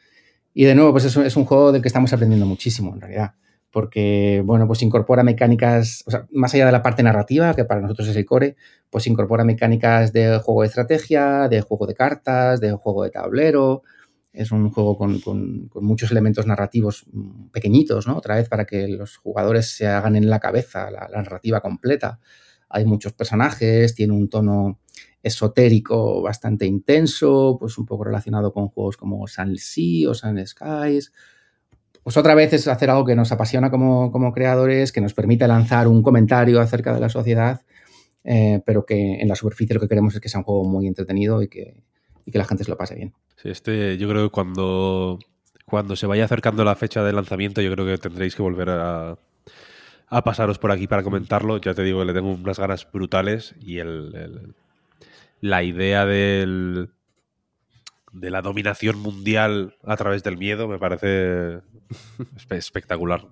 Y 0.55 0.65
de 0.65 0.75
nuevo, 0.75 0.93
pues 0.93 1.05
es, 1.05 1.15
es 1.19 1.37
un 1.37 1.45
juego 1.45 1.71
del 1.71 1.83
que 1.83 1.89
estamos 1.89 2.15
aprendiendo 2.15 2.47
muchísimo, 2.47 2.95
en 2.95 3.03
realidad, 3.03 3.35
porque, 3.71 4.41
bueno, 4.43 4.67
pues 4.67 4.81
incorpora 4.83 5.23
mecánicas, 5.23 6.03
o 6.07 6.11
sea, 6.13 6.27
más 6.31 6.55
allá 6.55 6.65
de 6.65 6.73
la 6.73 6.83
parte 6.83 7.03
narrativa, 7.03 7.55
que 7.55 7.67
para 7.67 7.83
nosotros 7.83 8.09
es 8.09 8.17
el 8.17 8.25
core, 8.25 8.57
pues 8.89 9.07
incorpora 9.07 9.45
mecánicas 9.45 10.13
de 10.15 10.39
juego 10.39 10.63
de 10.63 10.69
estrategia, 10.69 11.49
de 11.49 11.61
juego 11.61 11.87
de 11.87 11.95
cartas, 11.95 12.61
de 12.61 12.73
juego 12.73 13.03
de 13.03 13.11
tablero, 13.11 13.83
es 14.35 14.51
un 14.51 14.69
juego 14.71 14.99
con, 14.99 15.71
muchos 15.75 16.11
elementos 16.11 16.47
narrativos 16.47 17.07
pequeñitos, 17.53 18.09
¿no? 18.09 18.17
Otra 18.17 18.35
vez 18.35 18.49
para 18.49 18.65
que 18.67 18.89
los 18.89 19.17
jugadores 19.17 19.77
se 19.77 19.87
hagan 19.87 20.17
en 20.17 20.29
la 20.29 20.41
cabeza 20.41 20.91
la, 20.91 21.09
narrativa 21.09 21.61
completa. 21.61 22.19
Hay 22.69 22.85
muchos 22.85 23.13
personajes, 23.13 23.95
tiene 23.95 24.13
un 24.13 24.29
tono 24.29 24.81
esotérico 25.23 26.21
bastante 26.21 26.67
intenso, 26.67 27.57
pues 27.61 27.79
un 27.79 27.87
poco 27.87 28.05
relacionado 28.05 28.53
con 28.53 28.69
juegos 28.69 28.97
como 28.97 29.27
Sun 29.29 29.57
Sea 29.57 30.11
o 30.11 30.15
Sun 30.15 30.45
Skies. 30.45 31.13
Pues 32.03 32.17
otra 32.17 32.35
vez 32.35 32.53
es 32.53 32.67
hacer 32.67 32.91
algo 32.91 33.05
que 33.05 33.15
nos 33.15 33.31
apasiona 33.31 33.71
como, 33.71 34.33
creadores, 34.33 34.91
que 34.91 35.01
nos 35.01 35.15
permite 35.15 35.47
lanzar 35.47 35.87
un 35.87 36.03
comentario 36.03 36.61
acerca 36.61 36.93
de 36.93 37.01
la 37.01 37.09
sociedad, 37.09 37.63
eh, 38.25 38.61
pero 38.67 38.85
que 38.85 39.21
en 39.21 39.29
la 39.29 39.37
superficie 39.37 39.75
lo 39.75 39.81
que 39.81 39.89
queremos 39.89 40.13
es 40.15 40.21
que 40.21 40.29
sea 40.29 40.41
un 40.41 40.45
juego 40.45 40.65
muy 40.65 40.89
entretenido 40.89 41.41
y 41.41 41.49
que, 41.49 41.85
y 42.27 42.33
que 42.33 42.39
la 42.39 42.45
gente 42.45 42.65
se 42.65 42.71
lo 42.71 42.77
pase 42.77 42.97
bien. 42.97 43.15
Sí, 43.45 43.51
este, 43.51 43.97
yo 43.99 44.09
creo 44.09 44.25
que 44.25 44.31
cuando, 44.33 45.19
cuando 45.67 45.97
se 45.97 46.07
vaya 46.07 46.25
acercando 46.25 46.65
la 46.65 46.75
fecha 46.77 47.05
de 47.05 47.13
lanzamiento, 47.13 47.61
yo 47.61 47.71
creo 47.73 47.85
que 47.87 47.99
tendréis 47.99 48.35
que 48.35 48.43
volver 48.43 48.71
a, 48.71 49.19
a 50.09 50.25
pasaros 50.25 50.59
por 50.59 50.73
aquí 50.73 50.87
para 50.87 51.03
comentarlo. 51.03 51.59
Ya 51.59 51.75
te 51.75 51.83
digo 51.83 52.01
que 52.01 52.07
le 52.07 52.15
tengo 52.15 52.31
unas 52.33 52.59
ganas 52.59 52.91
brutales 52.91 53.55
y 53.61 53.79
el, 53.79 54.15
el- 54.17 54.55
la 55.41 55.63
idea 55.63 56.07
del, 56.07 56.89
de 58.13 58.31
la 58.31 58.41
dominación 58.41 58.99
mundial 58.99 59.77
a 59.85 59.95
través 59.97 60.23
del 60.23 60.39
miedo 60.39 60.67
me 60.69 60.79
parece 60.79 61.59
espe- 62.37 62.57
espectacular. 62.57 63.27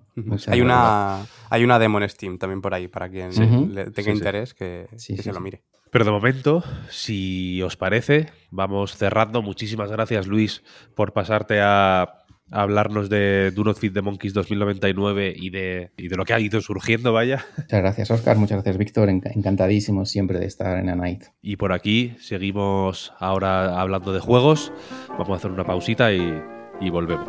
Hay 0.48 0.60
una, 0.60 1.24
hay 1.48 1.64
una 1.64 1.78
demo 1.78 2.00
en 2.02 2.08
Steam 2.10 2.36
también 2.36 2.60
por 2.60 2.74
ahí, 2.74 2.86
para 2.88 3.08
quien 3.08 3.32
Sí. 3.32 3.40
le 3.40 3.84
tenga 3.84 3.94
Sí, 3.94 4.02
sí. 4.02 4.10
interés, 4.10 4.52
que, 4.52 4.88
Sí, 4.96 5.14
que 5.16 5.22
sí, 5.22 5.28
se 5.28 5.30
lo 5.32 5.36
sí. 5.38 5.42
mire. 5.42 5.62
Pero 5.92 6.06
de 6.06 6.10
momento, 6.10 6.64
si 6.88 7.60
os 7.62 7.76
parece, 7.76 8.30
vamos 8.50 8.96
cerrando. 8.96 9.42
Muchísimas 9.42 9.90
gracias, 9.90 10.26
Luis, 10.26 10.62
por 10.96 11.12
pasarte 11.12 11.60
a, 11.60 12.00
a 12.02 12.08
hablarnos 12.50 13.10
de 13.10 13.50
Do 13.50 13.62
Not 13.62 13.76
Feed 13.78 13.92
the 13.92 14.00
Monkeys 14.00 14.32
2099 14.32 15.34
y 15.36 15.50
de, 15.50 15.90
y 15.98 16.08
de 16.08 16.16
lo 16.16 16.24
que 16.24 16.32
ha 16.32 16.40
ido 16.40 16.62
surgiendo, 16.62 17.12
vaya. 17.12 17.44
Muchas 17.58 17.80
gracias, 17.82 18.10
Oscar. 18.10 18.38
Muchas 18.38 18.56
gracias, 18.56 18.78
Víctor. 18.78 19.10
Enca- 19.10 19.32
Encantadísimo 19.34 20.06
siempre 20.06 20.38
de 20.38 20.46
estar 20.46 20.78
en 20.78 20.88
A 20.88 20.96
Night. 20.96 21.24
Y 21.42 21.56
por 21.56 21.74
aquí 21.74 22.16
seguimos 22.20 23.12
ahora 23.18 23.78
hablando 23.78 24.14
de 24.14 24.20
juegos. 24.20 24.72
Vamos 25.10 25.28
a 25.30 25.34
hacer 25.34 25.50
una 25.50 25.64
pausita 25.64 26.10
y, 26.12 26.42
y 26.80 26.88
volvemos. 26.88 27.28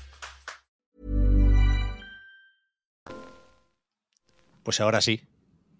Pues 4.63 4.79
ahora 4.79 5.01
sí, 5.01 5.23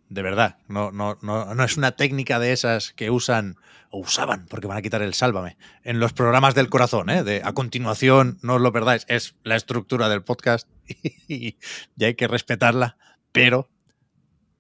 de 0.10 0.22
verdad. 0.22 0.58
No, 0.68 0.92
no, 0.92 1.18
no, 1.22 1.56
no 1.56 1.64
es 1.64 1.78
una 1.78 1.94
técnica 1.94 2.40
de 2.40 2.52
esas 2.52 2.92
que 2.94 3.10
usan 3.10 3.56
o 3.92 4.00
usaban, 4.00 4.46
porque 4.48 4.68
van 4.68 4.78
a 4.78 4.82
quitar 4.82 5.02
el 5.02 5.14
sálvame, 5.14 5.58
en 5.84 6.00
los 6.00 6.14
programas 6.14 6.56
del 6.56 6.70
corazón, 6.70 7.10
¿eh? 7.10 7.24
de 7.24 7.42
a 7.44 7.54
continuación, 7.54 8.40
no 8.42 8.56
os 8.56 8.62
lo 8.62 8.72
perdáis, 8.72 9.06
es 9.10 9.36
la 9.44 9.58
estructura 9.58 10.08
del 10.08 10.24
podcast 10.24 10.68
y, 11.28 11.58
y 11.98 12.04
hay 12.04 12.16
que 12.16 12.28
respetarla, 12.28 12.98
pero 13.32 13.70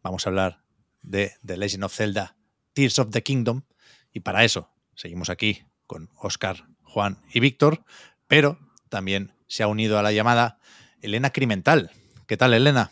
vamos 0.03 0.25
a 0.25 0.29
hablar 0.29 0.63
de 1.01 1.33
The 1.45 1.57
Legend 1.57 1.85
of 1.85 1.95
Zelda, 1.95 2.35
Tears 2.73 2.99
of 2.99 3.09
the 3.11 3.23
Kingdom, 3.23 3.63
y 4.11 4.19
para 4.19 4.43
eso 4.43 4.69
seguimos 4.95 5.29
aquí 5.29 5.63
con 5.87 6.09
Oscar, 6.17 6.67
Juan 6.83 7.17
y 7.33 7.39
Víctor, 7.39 7.83
pero 8.27 8.59
también 8.89 9.33
se 9.47 9.63
ha 9.63 9.67
unido 9.67 9.97
a 9.97 10.03
la 10.03 10.11
llamada 10.11 10.59
Elena 11.01 11.31
Crimental. 11.31 11.91
¿Qué 12.27 12.37
tal, 12.37 12.53
Elena? 12.53 12.91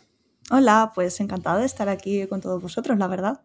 Hola, 0.52 0.90
pues 0.96 1.20
encantado 1.20 1.60
de 1.60 1.66
estar 1.66 1.88
aquí 1.88 2.26
con 2.26 2.40
todos 2.40 2.60
vosotros, 2.60 2.98
la 2.98 3.06
verdad. 3.06 3.40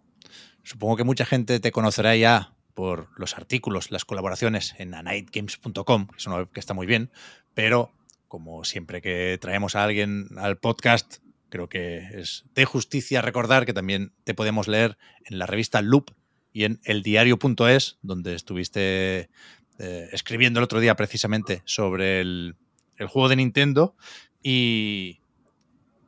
Supongo 0.63 0.97
que 0.97 1.03
mucha 1.03 1.23
gente 1.23 1.59
te 1.59 1.71
conocerá 1.71 2.15
ya 2.15 2.55
por 2.73 3.09
los 3.19 3.37
artículos, 3.37 3.91
las 3.91 4.05
colaboraciones 4.05 4.73
en 4.79 4.95
anightgames.com, 4.95 6.07
que 6.07 6.17
es 6.17 6.25
una 6.25 6.37
web 6.37 6.49
que 6.51 6.59
está 6.59 6.73
muy 6.73 6.87
bien, 6.87 7.11
pero 7.53 7.91
como 8.27 8.63
siempre 8.63 9.03
que 9.03 9.37
traemos 9.39 9.75
a 9.75 9.83
alguien 9.83 10.29
al 10.37 10.57
podcast, 10.57 11.17
creo 11.49 11.69
que 11.69 11.99
es 12.11 12.45
de 12.55 12.65
justicia 12.65 13.21
recordar 13.21 13.67
que 13.67 13.73
también 13.73 14.11
te 14.23 14.33
podemos 14.33 14.67
leer 14.67 14.97
en 15.25 15.37
la 15.37 15.45
revista 15.45 15.83
Loop 15.83 16.09
y 16.53 16.63
en 16.63 16.79
eldiario.es, 16.85 17.99
donde 18.01 18.33
estuviste 18.33 19.29
eh, 19.77 20.09
escribiendo 20.11 20.59
el 20.59 20.63
otro 20.63 20.79
día 20.79 20.95
precisamente 20.95 21.61
sobre 21.65 22.21
el 22.21 22.55
juego 22.97 23.29
de 23.29 23.35
Nintendo 23.35 23.95
y, 24.41 25.19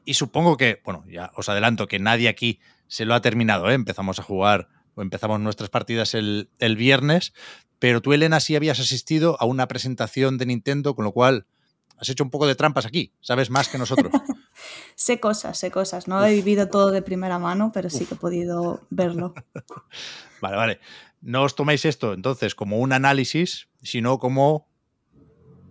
y 0.08 0.14
supongo 0.14 0.56
que, 0.56 0.82
bueno, 0.86 1.04
ya 1.10 1.32
os 1.36 1.50
adelanto 1.50 1.90
que 1.90 2.00
nadie 2.00 2.30
aquí 2.30 2.62
se 2.88 3.04
lo 3.04 3.14
ha 3.14 3.20
terminado, 3.22 3.70
¿eh? 3.70 3.74
empezamos 3.74 4.20
a 4.20 4.24
jugar 4.24 4.70
o 4.96 5.02
empezamos 5.02 5.42
nuestras 5.42 5.70
partidas 5.70 6.14
el, 6.14 6.50
el, 6.60 6.78
viernes, 6.78 7.34
pero 7.78 8.02
tú, 8.02 8.14
Elena, 8.14 8.40
sí 8.40 8.56
habías 8.56 8.80
asistido 8.80 9.36
a 9.42 9.46
una 9.46 9.68
presentación 9.68 10.38
de 10.38 10.46
Nintendo, 10.46 10.96
con 10.96 11.04
lo 11.04 11.12
cual 11.12 11.46
has 11.98 12.08
hecho 12.08 12.24
un 12.24 12.30
poco 12.30 12.48
de 12.48 12.56
trampas 12.56 12.86
aquí, 12.86 13.12
sabes 13.20 13.50
más 13.50 13.68
que 13.68 13.78
nosotros. 13.78 14.14
sé 14.96 15.20
cosas, 15.20 15.60
sé 15.60 15.72
cosas, 15.72 16.08
no 16.08 16.20
Uf. 16.20 16.28
he 16.28 16.36
vivido 16.36 16.70
todo 16.70 16.92
de 16.92 17.02
primera 17.02 17.38
mano, 17.38 17.72
pero 17.74 17.90
sí 17.90 18.06
que 18.06 18.14
he 18.14 18.18
podido 18.18 18.88
verlo. 18.90 19.34
vale, 20.42 20.56
vale. 20.56 20.80
No 21.20 21.44
os 21.44 21.56
toméis 21.56 21.84
esto 21.84 22.14
entonces 22.14 22.56
como 22.56 22.78
un 22.78 22.94
análisis, 22.94 23.68
sino 23.82 24.20
como 24.20 24.70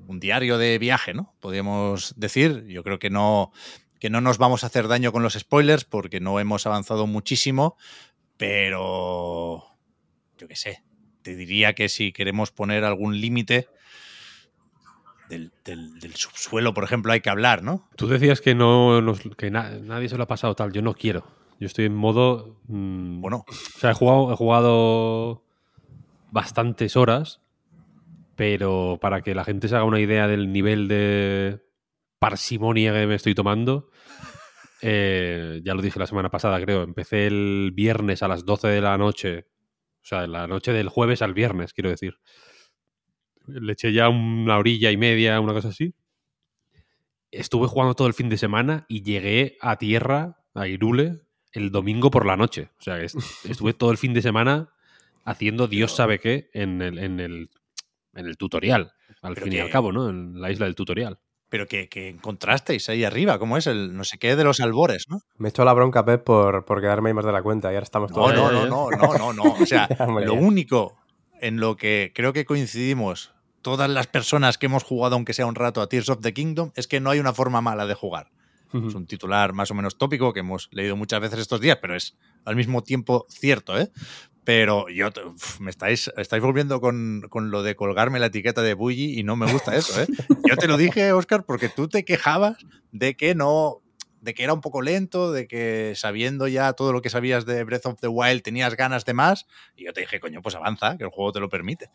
un 0.07 0.21
diario 0.21 0.59
de 0.59 0.79
viaje, 0.79 1.15
¿no? 1.15 1.35
Podríamos 1.41 2.15
decir. 2.17 2.67
Yo 2.67 2.83
creo 2.83 2.99
que 2.99 3.11
no, 3.11 3.53
que 3.99 4.11
no 4.11 4.21
nos 4.21 4.39
vamos 4.39 4.65
a 4.65 4.69
hacer 4.69 4.89
daño 4.89 5.13
con 5.13 5.23
los 5.23 5.35
spoilers 5.35 5.85
porque 5.85 6.21
no 6.21 6.39
hemos 6.41 6.67
avanzado 6.67 7.07
muchísimo, 7.07 7.77
pero 8.37 9.65
yo 10.39 10.49
qué 10.49 10.57
sé, 10.57 10.83
te 11.23 11.37
diría 11.37 11.75
que 11.75 11.89
si 11.89 12.13
queremos 12.13 12.51
poner 12.51 12.85
algún 12.85 13.21
límite 13.21 13.69
del, 15.29 15.53
del, 15.65 15.99
del, 15.99 16.15
subsuelo, 16.15 16.73
por 16.73 16.85
ejemplo, 16.85 17.13
hay 17.13 17.21
que 17.21 17.31
hablar, 17.31 17.63
¿no? 17.63 17.89
Tú 17.97 18.07
decías 18.07 18.41
que 18.41 18.55
no 18.55 19.01
nos, 19.01 19.21
que 19.37 19.51
na, 19.51 19.71
nadie 19.71 20.09
se 20.09 20.17
lo 20.17 20.25
ha 20.25 20.29
pasado 20.29 20.55
tal, 20.55 20.73
yo 20.73 20.83
no 20.83 20.95
quiero. 20.95 21.27
Yo 21.59 21.67
estoy 21.67 21.87
en 21.87 21.95
modo. 21.95 22.61
Mmm, 22.69 23.21
bueno. 23.21 23.45
O 23.49 23.79
sea, 23.79 23.91
he 23.91 23.95
jugado, 23.95 24.33
he 24.33 24.37
jugado 24.37 25.43
bastantes 26.31 26.97
horas, 26.97 27.41
pero 28.37 28.99
para 29.01 29.23
que 29.23 29.35
la 29.35 29.45
gente 29.45 29.69
se 29.69 29.75
haga 29.75 29.85
una 29.85 30.01
idea 30.01 30.29
del 30.29 30.53
nivel 30.53 30.87
de 30.87 31.66
parsimonia 32.19 32.93
que 32.93 33.07
me 33.07 33.15
estoy 33.15 33.35
tomando, 33.35 33.91
eh, 34.83 35.61
ya 35.65 35.75
lo 35.75 35.83
dije 35.83 35.99
la 35.99 36.07
semana 36.07 36.31
pasada, 36.31 36.61
creo. 36.61 36.83
Empecé 36.83 37.27
el 37.27 37.73
viernes 37.75 38.23
a 38.23 38.29
las 38.29 38.45
12 38.45 38.69
de 38.69 38.81
la 38.81 38.97
noche. 38.99 39.47
O 40.03 40.07
sea, 40.07 40.27
la 40.27 40.47
noche 40.47 40.73
del 40.73 40.89
jueves 40.89 41.23
al 41.23 41.35
viernes, 41.35 41.73
quiero 41.73 41.91
decir. 41.91 42.19
Le 43.47 43.73
eché 43.73 43.93
ya 43.93 44.09
una 44.09 44.59
orilla 44.59 44.91
y 44.91 44.97
media, 44.97 45.41
una 45.41 45.53
cosa 45.53 45.69
así. 45.69 45.95
Estuve 47.31 47.67
jugando 47.69 47.95
todo 47.95 48.09
el 48.09 48.15
fin 48.15 48.29
de 48.29 48.39
semana 48.39 48.87
y 48.89 49.03
llegué 49.03 49.57
a 49.61 49.77
tierra, 49.77 50.45
a 50.55 50.69
Irule, 50.69 51.23
el 51.53 51.71
domingo 51.71 52.11
por 52.11 52.27
la 52.27 52.37
noche. 52.37 52.71
O 52.79 52.83
sea, 52.83 53.01
estuve 53.01 53.73
todo 53.73 53.91
el 53.91 53.99
fin 53.99 54.15
de 54.15 54.23
semana 54.23 54.73
haciendo 55.25 55.67
Dios 55.67 55.95
sabe 55.95 56.19
qué 56.19 56.51
en 56.53 56.81
el, 56.81 56.99
en 56.99 57.21
el, 57.21 57.51
en 58.15 58.27
el 58.27 58.37
tutorial, 58.37 58.93
al 59.23 59.37
fin 59.37 59.53
y 59.53 59.59
al 59.59 59.71
cabo, 59.71 59.93
¿no? 59.93 60.09
En 60.09 60.41
la 60.41 60.51
isla 60.51 60.67
del 60.67 60.75
tutorial. 60.75 61.19
Pero 61.49 61.67
que, 61.67 61.89
que, 61.89 62.09
encontrasteis 62.09 62.89
ahí 62.89 63.05
arriba, 63.05 63.39
¿cómo 63.39 63.57
es? 63.57 63.67
El 63.67 63.97
no 63.97 64.03
sé 64.03 64.19
qué 64.19 64.35
de 64.35 64.43
los 64.43 64.61
albores, 64.61 65.07
¿no? 65.09 65.21
Me 65.39 65.51
echó 65.51 65.65
la 65.65 65.73
bronca, 65.73 66.05
Pep, 66.05 66.25
por, 66.25 66.65
por 66.65 66.81
quedarme 66.81 67.11
ahí 67.11 67.15
más 67.15 67.25
de 67.25 67.33
la 67.33 67.43
cuenta 67.43 67.71
y 67.71 67.75
ahora 67.75 67.85
estamos 67.85 68.13
todos. 68.13 68.35
No, 68.35 68.51
no, 68.51 68.67
no, 68.67 68.91
no, 68.91 68.97
no, 68.97 69.19
no, 69.19 69.33
no. 69.33 69.55
O 69.61 69.67
sea, 69.67 69.89
lo 70.25 70.35
único 70.35 70.97
en 71.41 71.59
lo 71.61 71.77
que 71.77 72.13
creo 72.15 72.33
que 72.33 72.45
coincidimos 72.45 73.33
todas 73.63 73.91
las 73.91 74.07
personas 74.07 74.59
que 74.59 74.67
hemos 74.67 74.85
jugado, 74.85 75.17
aunque 75.17 75.35
sea 75.35 75.47
un 75.47 75.57
rato, 75.57 75.81
a 75.81 75.89
Tears 75.89 76.09
of 76.09 76.21
the 76.21 76.33
Kingdom, 76.33 76.71
es 76.77 76.87
que 76.87 77.01
no 77.01 77.11
hay 77.11 77.19
una 77.19 77.33
forma 77.33 77.61
mala 77.61 77.87
de 77.87 77.95
jugar. 77.95 78.31
Es 78.73 78.95
un 78.95 79.07
titular 79.07 79.55
más 79.55 79.71
o 79.71 79.75
menos 79.75 79.97
tópico 79.97 80.33
que 80.33 80.41
hemos 80.41 80.69
leído 80.71 80.97
muchas 80.97 81.21
veces 81.21 81.39
estos 81.39 81.61
días, 81.61 81.79
pero 81.81 81.97
es 81.97 82.17
al 82.45 82.57
mismo 82.57 82.83
tiempo 82.83 83.27
cierto, 83.29 83.79
¿eh? 83.79 83.91
Pero 84.47 84.89
yo 84.89 85.09
uf, 85.27 85.59
me 85.59 85.71
estáis, 85.71 86.09
estáis 86.17 86.41
volviendo 86.41 86.81
con, 86.81 87.27
con, 87.31 87.51
lo 87.51 87.65
de 87.65 87.75
colgarme 87.75 88.21
la 88.21 88.27
etiqueta 88.27 88.63
de 88.63 88.75
Bully 88.75 89.19
y 89.19 89.25
no 89.25 89.35
me 89.35 89.51
gusta 89.51 89.75
eso, 89.75 90.01
¿eh? 90.01 90.07
Yo 90.49 90.57
te 90.57 90.69
lo 90.69 90.77
dije, 90.77 91.11
Oscar, 91.13 91.45
porque 91.45 91.69
tú 91.69 91.89
te 91.89 92.05
quejabas 92.05 92.57
de 92.93 93.17
que 93.17 93.35
no 93.35 93.83
de 94.21 94.35
que 94.35 94.45
era 94.45 94.53
un 94.53 94.61
poco 94.61 94.83
lento, 94.83 95.33
de 95.33 95.49
que 95.49 95.95
sabiendo 95.97 96.47
ya 96.47 96.75
todo 96.75 96.93
lo 96.93 97.03
que 97.03 97.11
sabías 97.11 97.45
de 97.45 97.65
Breath 97.65 97.87
of 97.87 98.01
the 98.01 98.07
Wild 98.07 98.43
tenías 98.43 98.77
ganas 98.77 99.05
de 99.05 99.15
más. 99.15 99.47
Y 99.75 99.87
yo 99.87 99.93
te 99.93 100.03
dije, 100.03 100.21
coño, 100.21 100.43
pues 100.43 100.55
avanza, 100.55 100.97
que 100.97 101.03
el 101.03 101.11
juego 101.11 101.33
te 101.33 101.41
lo 101.41 101.49
permite. 101.49 101.91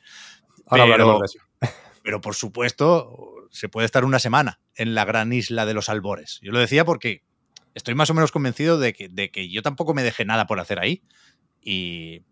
Ahora 0.65 0.83
Pero- 0.83 0.83
hablaremos 0.83 1.19
de 1.21 1.25
eso. 1.25 1.39
Pero 2.03 2.19
por 2.19 2.35
supuesto, 2.35 3.47
se 3.49 3.69
puede 3.69 3.85
estar 3.85 4.03
una 4.03 4.19
semana 4.19 4.59
en 4.75 4.93
la 4.93 5.05
gran 5.05 5.31
isla 5.31 5.65
de 5.65 5.73
los 5.73 5.87
albores. 5.87 6.39
Yo 6.41 6.51
lo 6.51 6.59
decía 6.59 6.83
porque 6.83 7.23
estoy 7.75 7.95
más 7.95 8.09
o 8.09 8.13
menos 8.13 8.33
convencido 8.33 8.77
de 8.77 8.91
que, 8.91 9.07
de 9.07 9.31
que 9.31 9.49
yo 9.49 9.61
tampoco 9.61 9.93
me 9.93 10.03
dejé 10.03 10.25
nada 10.25 10.47
por 10.47 10.59
hacer 10.59 10.79
ahí. 10.79 11.01
Y, 11.61 12.23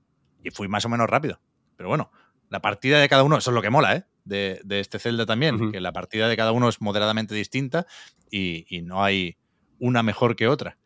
y 0.43 0.51
fui 0.51 0.67
más 0.67 0.85
o 0.85 0.89
menos 0.89 1.09
rápido. 1.09 1.39
Pero 1.75 1.89
bueno, 1.89 2.11
la 2.49 2.61
partida 2.61 2.99
de 2.99 3.09
cada 3.09 3.23
uno, 3.23 3.37
eso 3.37 3.51
es 3.51 3.55
lo 3.55 3.61
que 3.61 3.69
mola, 3.69 3.95
¿eh? 3.95 4.05
De, 4.25 4.61
de 4.63 4.79
este 4.79 4.99
Zelda 4.99 5.25
también, 5.25 5.71
que 5.71 5.79
la 5.79 5.91
partida 5.93 6.27
de 6.27 6.37
cada 6.37 6.51
uno 6.51 6.69
es 6.69 6.81
moderadamente 6.81 7.33
distinta 7.33 7.87
y, 8.29 8.65
y 8.69 8.81
no 8.81 9.03
hay 9.03 9.37
una 9.79 10.03
mejor 10.03 10.35
que 10.35 10.47
otra. 10.47 10.77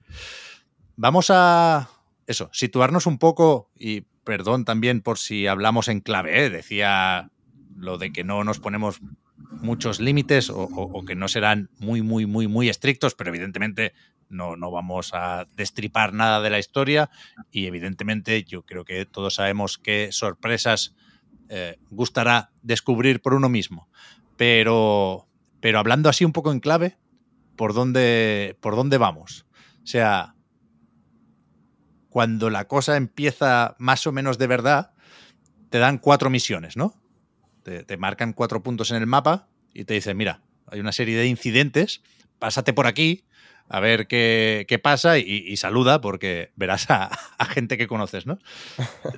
Vamos 0.95 1.27
a, 1.29 1.89
eso, 2.27 2.49
situarnos 2.53 3.05
un 3.07 3.17
poco, 3.17 3.71
y 3.77 4.01
perdón 4.23 4.63
también 4.65 5.01
por 5.01 5.17
si 5.17 5.47
hablamos 5.47 5.87
en 5.87 5.99
clave, 6.01 6.45
¿eh? 6.45 6.49
decía 6.49 7.31
lo 7.75 7.97
de 7.97 8.13
que 8.13 8.23
no 8.23 8.43
nos 8.43 8.59
ponemos 8.59 9.01
muchos 9.61 9.99
límites 9.99 10.49
o, 10.49 10.59
o- 10.63 10.99
o 10.99 11.05
que 11.05 11.15
no 11.15 11.27
serán 11.27 11.69
muy, 11.79 12.01
muy, 12.01 12.25
muy, 12.25 12.47
muy 12.47 12.69
estrictos, 12.69 13.15
pero 13.15 13.29
evidentemente 13.31 13.93
no, 14.33 14.55
no 14.55 14.71
vamos 14.71 15.11
a 15.13 15.47
destripar 15.55 16.13
nada 16.13 16.41
de 16.41 16.49
la 16.49 16.59
historia 16.59 17.09
y 17.51 17.67
evidentemente 17.67 18.43
yo 18.43 18.63
creo 18.63 18.83
que 18.83 19.05
todos 19.05 19.35
sabemos 19.35 19.77
qué 19.77 20.09
sorpresas 20.11 20.95
eh, 21.49 21.77
gustará 21.89 22.51
descubrir 22.61 23.21
por 23.21 23.33
uno 23.33 23.49
mismo. 23.49 23.87
Pero, 24.37 25.27
pero 25.59 25.79
hablando 25.79 26.09
así 26.09 26.25
un 26.25 26.33
poco 26.33 26.51
en 26.51 26.59
clave, 26.59 26.97
¿por 27.55 27.73
dónde, 27.73 28.57
por 28.59 28.75
dónde 28.75 28.97
vamos? 28.97 29.45
O 29.83 29.87
sea, 29.87 30.35
cuando 32.09 32.49
la 32.49 32.67
cosa 32.67 32.97
empieza 32.97 33.75
más 33.77 34.07
o 34.07 34.11
menos 34.11 34.37
de 34.37 34.47
verdad, 34.47 34.93
te 35.69 35.79
dan 35.79 35.97
cuatro 35.97 36.29
misiones, 36.29 36.77
¿no? 36.77 36.99
Te, 37.63 37.83
te 37.83 37.97
marcan 37.97 38.33
cuatro 38.33 38.63
puntos 38.63 38.91
en 38.91 38.97
el 38.97 39.07
mapa 39.07 39.47
y 39.73 39.85
te 39.85 39.93
dicen, 39.93 40.17
mira, 40.17 40.41
hay 40.67 40.79
una 40.79 40.91
serie 40.91 41.17
de 41.17 41.27
incidentes, 41.27 42.01
pásate 42.39 42.73
por 42.73 42.87
aquí 42.87 43.25
a 43.69 43.79
ver 43.79 44.07
qué, 44.07 44.65
qué 44.67 44.79
pasa 44.79 45.17
y, 45.17 45.23
y 45.47 45.57
saluda 45.57 46.01
porque 46.01 46.51
verás 46.55 46.89
a, 46.89 47.05
a 47.37 47.45
gente 47.45 47.77
que 47.77 47.87
conoces, 47.87 48.25
¿no? 48.25 48.39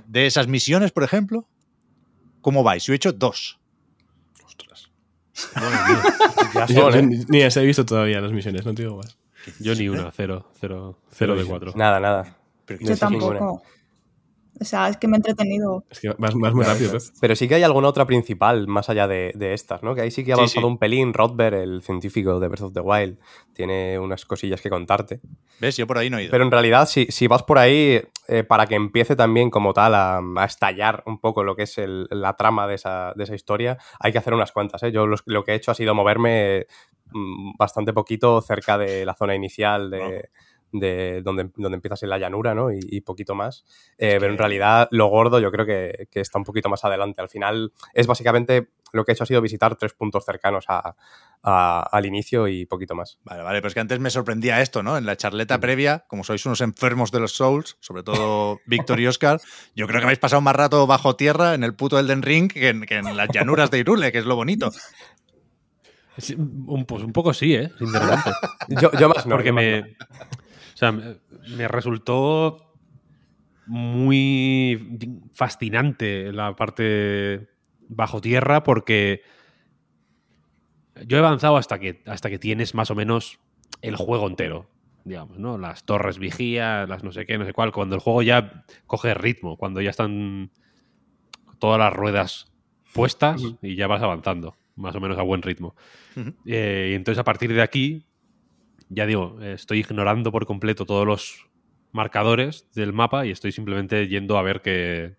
De 0.05 0.25
esas 0.25 0.47
misiones, 0.47 0.91
por 0.91 1.03
ejemplo, 1.03 1.47
¿cómo 2.41 2.63
vais? 2.63 2.85
Yo 2.85 2.93
he 2.93 2.95
hecho 2.95 3.11
dos. 3.11 3.59
Ostras. 4.45 4.89
Ya 6.53 6.65
Yo- 6.67 6.91
son, 6.91 6.93
yo 6.93 6.99
¿eh? 6.99 7.01
ni, 7.03 7.17
ni 7.27 7.39
las 7.41 7.57
he 7.57 7.65
visto 7.65 7.85
todavía 7.85 8.21
las 8.21 8.31
misiones, 8.31 8.65
no 8.65 8.73
te 8.73 8.83
digo 8.83 8.97
más. 8.97 9.17
Yo 9.59 9.75
ni 9.75 9.89
una, 9.89 10.11
cero, 10.11 10.49
cero, 10.59 10.97
cero 11.11 11.35
de 11.35 11.45
cuatro. 11.45 11.73
Nada, 11.75 11.99
nada. 11.99 12.37
Pero 12.65 12.79
Yo 12.79 13.09
ninguna. 13.09 13.39
O 14.59 14.63
sea, 14.63 14.87
es 14.87 14.95
que 14.97 15.07
me 15.07 15.15
he 15.15 15.17
entretenido. 15.17 15.83
Es 15.89 15.99
que 15.99 16.09
vas, 16.17 16.33
vas 16.35 16.53
muy 16.53 16.63
rápido. 16.63 16.97
Pero 17.19 17.35
sí 17.35 17.47
que 17.47 17.55
hay 17.55 17.63
alguna 17.63 17.89
otra 17.89 18.05
principal 18.05 18.67
más 18.67 18.89
allá 18.89 19.07
de, 19.07 19.33
de 19.35 19.53
estas, 19.53 19.83
¿no? 19.83 19.93
Que 19.95 20.01
ahí 20.01 20.11
sí 20.11 20.23
que 20.23 20.31
ha 20.31 20.35
avanzado 20.35 20.65
sí. 20.67 20.71
un 20.71 20.77
pelín. 20.77 21.13
Rodberg, 21.13 21.55
el 21.55 21.81
científico 21.81 22.39
de 22.39 22.47
Breath 22.47 22.61
of 22.63 22.73
the 22.73 22.79
Wild, 22.79 23.17
tiene 23.53 23.99
unas 23.99 24.25
cosillas 24.25 24.61
que 24.61 24.69
contarte. 24.69 25.19
¿Ves? 25.59 25.75
Yo 25.77 25.85
por 25.87 25.97
ahí 25.97 26.09
no 26.09 26.17
he 26.17 26.23
ido. 26.23 26.31
Pero 26.31 26.45
en 26.45 26.51
realidad, 26.51 26.87
si, 26.87 27.05
si 27.07 27.27
vas 27.27 27.43
por 27.43 27.57
ahí, 27.57 28.01
eh, 28.27 28.43
para 28.43 28.65
que 28.65 28.75
empiece 28.75 29.15
también 29.15 29.49
como 29.49 29.73
tal 29.73 29.93
a, 29.93 30.21
a 30.37 30.45
estallar 30.45 31.03
un 31.05 31.19
poco 31.19 31.43
lo 31.43 31.55
que 31.55 31.63
es 31.63 31.77
el- 31.77 32.07
la 32.09 32.35
trama 32.37 32.65
de 32.65 32.75
esa, 32.75 33.11
de 33.15 33.23
esa 33.25 33.35
historia, 33.35 33.77
hay 33.99 34.11
que 34.13 34.17
hacer 34.19 34.33
unas 34.33 34.51
cuantas. 34.53 34.81
¿eh? 34.83 34.91
Yo 34.91 35.05
los- 35.05 35.23
lo 35.25 35.43
que 35.43 35.51
he 35.51 35.55
hecho 35.55 35.71
ha 35.71 35.75
sido 35.75 35.93
moverme 35.93 36.65
mm, 37.11 37.51
bastante 37.57 37.91
poquito 37.93 38.41
cerca 38.41 38.77
de 38.77 39.05
la 39.05 39.13
zona 39.15 39.35
inicial 39.35 39.89
de, 39.91 40.29
de 40.71 41.21
donde, 41.23 41.49
donde 41.55 41.75
empiezas 41.75 42.03
en 42.03 42.09
la 42.09 42.17
llanura, 42.17 42.53
¿no? 42.53 42.71
Y, 42.71 42.79
y 42.81 43.01
poquito 43.01 43.33
más. 43.35 43.63
Eh, 43.97 44.17
Pero 44.19 44.31
en 44.31 44.37
realidad 44.37 44.87
lo 44.91 45.07
gordo 45.07 45.39
yo 45.39 45.51
creo 45.51 45.65
que, 45.65 46.07
que 46.11 46.19
está 46.19 46.37
un 46.37 46.43
poquito 46.45 46.69
más 46.69 46.83
adelante. 46.83 47.21
Al 47.21 47.29
final 47.29 47.71
es 47.93 48.07
básicamente 48.07 48.69
lo 48.91 49.03
que 49.03 49.11
he 49.11 49.13
hecho 49.13 49.23
ha 49.23 49.27
sido 49.27 49.41
visitar 49.41 49.75
tres 49.75 49.93
puntos 49.93 50.23
cercanos 50.25 50.65
a- 50.69 50.95
a- 51.43 51.81
al 51.91 52.05
inicio 52.05 52.47
y 52.47 52.65
poquito 52.65 52.95
más. 52.95 53.19
Vale, 53.23 53.43
vale, 53.43 53.59
pero 53.59 53.67
es 53.67 53.73
que 53.73 53.79
antes 53.81 53.99
me 53.99 54.09
sorprendía 54.09 54.61
esto, 54.61 54.83
¿no? 54.83 54.97
En 54.97 55.05
la 55.05 55.15
charleta 55.15 55.59
previa, 55.59 56.05
como 56.07 56.23
sois 56.23 56.45
unos 56.45 56.61
enfermos 56.61 57.11
de 57.11 57.19
los 57.19 57.33
Souls, 57.35 57.77
sobre 57.81 58.03
todo 58.03 58.59
Víctor 58.65 58.99
y 58.99 59.07
Oscar, 59.07 59.39
yo 59.75 59.87
creo 59.87 59.99
que 59.99 60.05
habéis 60.05 60.19
pasado 60.19 60.41
más 60.41 60.55
rato 60.55 60.87
bajo 60.87 61.15
tierra 61.15 61.53
en 61.53 61.63
el 61.63 61.75
puto 61.75 61.99
Elden 61.99 62.21
Ring 62.21 62.51
que 62.51 62.69
en, 62.69 62.81
que 62.85 62.95
en 62.95 63.15
las 63.17 63.29
llanuras 63.33 63.69
de 63.71 63.79
Irule, 63.79 64.11
que 64.11 64.19
es 64.19 64.25
lo 64.25 64.35
bonito. 64.35 64.71
Sí, 66.17 66.33
un, 66.35 66.85
pues 66.85 67.03
un 67.03 67.11
poco 67.11 67.33
sí, 67.33 67.53
¿eh? 67.55 67.69
Sinceramente. 67.77 68.31
Yo, 68.81 68.89
yo 68.93 69.09
más 69.09 69.25
no. 69.25 69.35
Porque 69.35 69.49
yo 69.49 69.53
más 69.53 69.63
me. 69.63 69.81
no. 69.81 69.87
O 70.75 70.77
sea, 70.77 70.91
me, 70.91 71.67
resultó 71.69 72.73
muy 73.65 74.99
fascinante 75.31 76.33
la 76.33 76.53
parte 76.57 77.47
bajo 77.87 78.19
tierra 78.19 78.61
porque 78.63 79.21
yo 81.07 81.15
he 81.15 81.19
avanzado 81.21 81.55
hasta 81.55 81.79
que, 81.79 82.03
hasta 82.05 82.29
que 82.29 82.39
tienes 82.39 82.75
más 82.75 82.91
o 82.91 82.95
menos 82.95 83.39
el 83.81 83.95
juego 83.95 84.27
entero, 84.27 84.69
digamos, 85.05 85.39
¿no? 85.39 85.57
Las 85.57 85.85
torres 85.85 86.19
vigía, 86.19 86.85
las 86.87 87.05
no 87.05 87.13
sé 87.13 87.25
qué, 87.25 87.37
no 87.37 87.45
sé 87.45 87.53
cuál, 87.53 87.71
cuando 87.71 87.95
el 87.95 88.01
juego 88.01 88.21
ya 88.21 88.65
coge 88.85 89.13
ritmo, 89.13 89.55
cuando 89.55 89.79
ya 89.79 89.91
están 89.91 90.51
todas 91.57 91.79
las 91.79 91.93
ruedas 91.93 92.51
puestas 92.93 93.41
y 93.61 93.77
ya 93.77 93.87
vas 93.87 94.03
avanzando, 94.03 94.57
más 94.75 94.93
o 94.93 94.99
menos 94.99 95.17
a 95.17 95.21
buen 95.21 95.41
ritmo. 95.41 95.73
Eh, 96.45 96.89
y 96.91 96.95
entonces 96.95 97.19
a 97.19 97.23
partir 97.23 97.53
de 97.53 97.61
aquí, 97.61 98.04
ya 98.89 99.05
digo, 99.05 99.41
estoy 99.41 99.79
ignorando 99.79 100.31
por 100.31 100.45
completo 100.45 100.85
todos 100.85 101.05
los 101.05 101.47
marcadores 101.91 102.69
del 102.73 102.93
mapa 102.93 103.25
y 103.25 103.31
estoy 103.31 103.51
simplemente 103.51 104.07
yendo 104.07 104.37
a 104.37 104.43
ver 104.43 104.61
qué, 104.61 105.15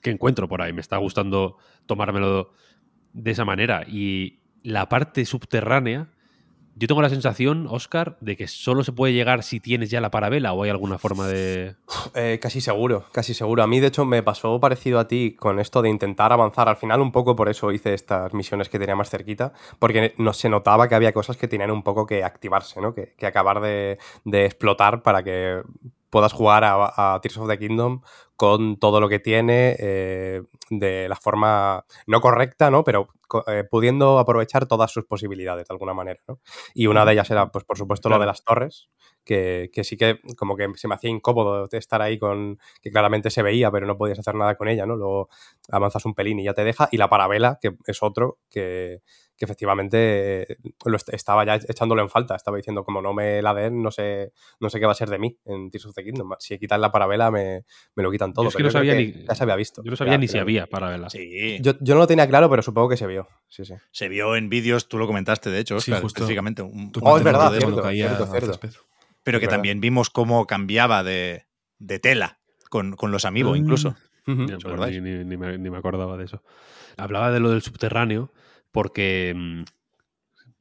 qué 0.00 0.10
encuentro 0.10 0.48
por 0.48 0.62
ahí. 0.62 0.72
Me 0.72 0.80
está 0.80 0.96
gustando 0.96 1.58
tomármelo 1.86 2.52
de 3.12 3.30
esa 3.30 3.44
manera. 3.44 3.84
Y 3.86 4.40
la 4.62 4.88
parte 4.88 5.24
subterránea, 5.24 6.10
yo 6.78 6.86
tengo 6.86 7.02
la 7.02 7.08
sensación, 7.08 7.66
Oscar, 7.68 8.16
de 8.20 8.36
que 8.36 8.46
solo 8.46 8.84
se 8.84 8.92
puede 8.92 9.12
llegar 9.12 9.42
si 9.42 9.58
tienes 9.58 9.90
ya 9.90 10.00
la 10.00 10.10
parabela 10.10 10.52
o 10.52 10.62
hay 10.62 10.70
alguna 10.70 10.96
forma 10.98 11.26
de... 11.26 11.74
Eh, 12.14 12.38
casi 12.40 12.60
seguro, 12.60 13.06
casi 13.10 13.34
seguro. 13.34 13.64
A 13.64 13.66
mí, 13.66 13.80
de 13.80 13.88
hecho, 13.88 14.04
me 14.04 14.22
pasó 14.22 14.60
parecido 14.60 15.00
a 15.00 15.08
ti 15.08 15.34
con 15.34 15.58
esto 15.58 15.82
de 15.82 15.88
intentar 15.88 16.32
avanzar. 16.32 16.68
Al 16.68 16.76
final, 16.76 17.00
un 17.00 17.10
poco 17.10 17.34
por 17.34 17.48
eso 17.48 17.72
hice 17.72 17.94
estas 17.94 18.32
misiones 18.32 18.68
que 18.68 18.78
tenía 18.78 18.94
más 18.94 19.10
cerquita, 19.10 19.52
porque 19.80 20.14
no, 20.18 20.32
se 20.32 20.48
notaba 20.48 20.88
que 20.88 20.94
había 20.94 21.12
cosas 21.12 21.36
que 21.36 21.48
tenían 21.48 21.72
un 21.72 21.82
poco 21.82 22.06
que 22.06 22.22
activarse, 22.22 22.80
¿no? 22.80 22.94
Que, 22.94 23.14
que 23.18 23.26
acabar 23.26 23.60
de, 23.60 23.98
de 24.24 24.44
explotar 24.44 25.02
para 25.02 25.24
que 25.24 25.62
puedas 26.10 26.32
jugar 26.32 26.64
a, 26.64 27.14
a 27.14 27.20
Tears 27.20 27.38
of 27.38 27.48
the 27.48 27.58
Kingdom 27.58 28.00
con 28.36 28.78
todo 28.78 29.00
lo 29.00 29.08
que 29.08 29.18
tiene 29.18 29.74
eh, 29.80 30.42
de 30.70 31.08
la 31.08 31.16
forma 31.16 31.84
no 32.06 32.20
correcta, 32.20 32.70
¿no? 32.70 32.84
Pero 32.84 33.08
eh, 33.48 33.64
pudiendo 33.68 34.20
aprovechar 34.20 34.66
todas 34.66 34.92
sus 34.92 35.04
posibilidades 35.06 35.66
de 35.66 35.74
alguna 35.74 35.92
manera, 35.92 36.20
¿no? 36.28 36.40
Y 36.72 36.86
una 36.86 37.04
de 37.04 37.14
ellas 37.14 37.28
era, 37.32 37.50
pues 37.50 37.64
por 37.64 37.76
supuesto, 37.76 38.08
lo 38.08 38.18
de 38.18 38.26
las 38.26 38.44
torres, 38.44 38.90
que, 39.24 39.70
que 39.72 39.82
sí 39.82 39.96
que 39.96 40.20
como 40.36 40.56
que 40.56 40.70
se 40.76 40.86
me 40.86 40.94
hacía 40.94 41.10
incómodo 41.10 41.68
estar 41.72 42.00
ahí 42.00 42.16
con 42.16 42.58
que 42.80 42.92
claramente 42.92 43.30
se 43.30 43.42
veía, 43.42 43.72
pero 43.72 43.88
no 43.88 43.98
podías 43.98 44.20
hacer 44.20 44.36
nada 44.36 44.54
con 44.54 44.68
ella, 44.68 44.86
¿no? 44.86 44.94
Luego 44.94 45.28
avanzas 45.70 46.04
un 46.06 46.14
pelín 46.14 46.38
y 46.38 46.44
ya 46.44 46.54
te 46.54 46.62
deja. 46.62 46.88
Y 46.92 46.96
la 46.96 47.08
parabela, 47.08 47.58
que 47.60 47.76
es 47.86 48.02
otro 48.04 48.38
que, 48.48 49.02
que 49.38 49.44
efectivamente 49.44 50.52
eh, 50.52 50.56
lo 50.84 50.96
est- 50.96 51.08
estaba 51.14 51.44
ya 51.46 51.54
echándolo 51.54 52.02
en 52.02 52.08
falta. 52.10 52.34
Estaba 52.34 52.56
diciendo, 52.56 52.84
como 52.84 53.00
no 53.00 53.14
me 53.14 53.40
la 53.40 53.54
den, 53.54 53.80
no 53.82 53.90
sé, 53.90 54.32
no 54.60 54.68
sé 54.68 54.80
qué 54.80 54.86
va 54.86 54.92
a 54.92 54.96
ser 54.96 55.08
de 55.10 55.18
mí 55.18 55.38
en 55.44 55.70
Tears 55.70 55.86
of 55.86 55.94
the 55.94 56.04
Kingdom. 56.04 56.30
Si 56.40 56.58
quitan 56.58 56.80
la 56.80 56.90
parabela, 56.90 57.30
me, 57.30 57.64
me 57.94 58.02
lo 58.02 58.10
quitan 58.10 58.32
todo. 58.32 58.44
Yo 58.44 58.48
es 58.48 58.54
que 58.56 58.58
pero 58.64 58.68
no 58.68 58.72
sabía 58.72 58.94
ni- 58.94 59.24
Ya 59.26 59.34
se 59.34 59.42
había 59.44 59.56
visto. 59.56 59.82
Yo 59.84 59.90
no 59.90 59.96
sabía 59.96 60.14
Ya, 60.14 60.18
ni 60.18 60.28
si 60.28 60.38
había 60.38 60.66
parabela. 60.66 61.08
Sí. 61.08 61.58
Yo, 61.62 61.72
yo 61.80 61.94
no 61.94 62.00
lo 62.00 62.06
tenía 62.06 62.28
claro, 62.28 62.50
pero 62.50 62.62
supongo 62.62 62.88
que 62.88 62.96
se 62.96 63.06
vio. 63.06 63.28
Sí, 63.48 63.64
sí. 63.64 63.74
Se 63.92 64.08
vio 64.08 64.34
en 64.36 64.48
vídeos, 64.48 64.88
tú 64.88 64.98
lo 64.98 65.06
comentaste, 65.06 65.50
de 65.50 65.60
hecho, 65.60 65.80
Sí, 65.80 65.92
Oscar, 65.92 66.02
justo. 66.02 66.18
específicamente. 66.20 66.62
un- 66.62 66.92
Oh, 67.00 67.16
es 67.16 67.22
verdad, 67.24 67.52
de- 67.52 67.58
cierto, 67.60 67.88
cierto, 67.90 68.26
cierto. 68.26 68.58
pero 69.22 69.38
que 69.38 69.44
Es 69.44 69.48
verdad. 69.48 69.56
también 69.56 69.80
vimos 69.80 70.10
cómo 70.10 70.46
cambiaba 70.46 71.04
de, 71.04 71.46
de 71.78 71.98
tela 72.00 72.40
con, 72.70 72.96
con 72.96 73.12
los 73.12 73.24
amigos, 73.24 73.56
Mm. 73.56 73.62
incluso. 73.62 73.94
Ujú. 74.26 74.46
Ya, 74.46 74.56
¿Os 74.56 74.62
pues 74.62 74.64
acordáis? 74.74 75.00
ni, 75.00 75.10
ni- 75.10 75.24
ni 75.24 75.36
me, 75.36 75.56
ni 75.58 75.70
me 75.70 75.78
acordaba 75.78 76.16
de 76.16 76.24
eso. 76.24 76.42
Hablaba 76.96 77.30
de 77.30 77.40
lo 77.40 77.50
del 77.50 77.62
subterráneo 77.62 78.32
porque 78.70 79.34
mm, 79.36 79.62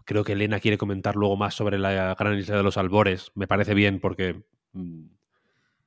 creo 0.05 0.23
que 0.23 0.33
Elena 0.33 0.59
quiere 0.59 0.77
comentar 0.77 1.15
luego 1.15 1.37
más 1.37 1.53
sobre 1.53 1.77
la 1.77 2.15
gran 2.15 2.37
isla 2.37 2.57
de 2.57 2.63
los 2.63 2.77
albores. 2.77 3.31
Me 3.35 3.47
parece 3.47 3.73
bien 3.73 3.99
porque 3.99 4.43
mm, 4.73 5.05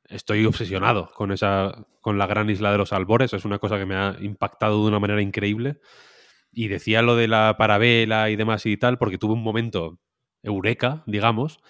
estoy 0.08 0.44
obsesionado 0.46 1.10
con 1.14 1.32
esa 1.32 1.86
con 2.00 2.18
la 2.18 2.26
gran 2.26 2.50
isla 2.50 2.72
de 2.72 2.78
los 2.78 2.92
albores. 2.92 3.32
Es 3.32 3.44
una 3.44 3.58
cosa 3.58 3.78
que 3.78 3.86
me 3.86 3.96
ha 3.96 4.16
impactado 4.20 4.82
de 4.82 4.88
una 4.88 5.00
manera 5.00 5.22
increíble. 5.22 5.80
Y 6.52 6.68
decía 6.68 7.02
lo 7.02 7.16
de 7.16 7.28
la 7.28 7.56
parabela 7.58 8.28
y 8.30 8.36
demás 8.36 8.66
y 8.66 8.76
tal 8.76 8.98
porque 8.98 9.18
tuve 9.18 9.34
un 9.34 9.42
momento 9.42 10.00
eureka, 10.42 11.04
digamos, 11.06 11.60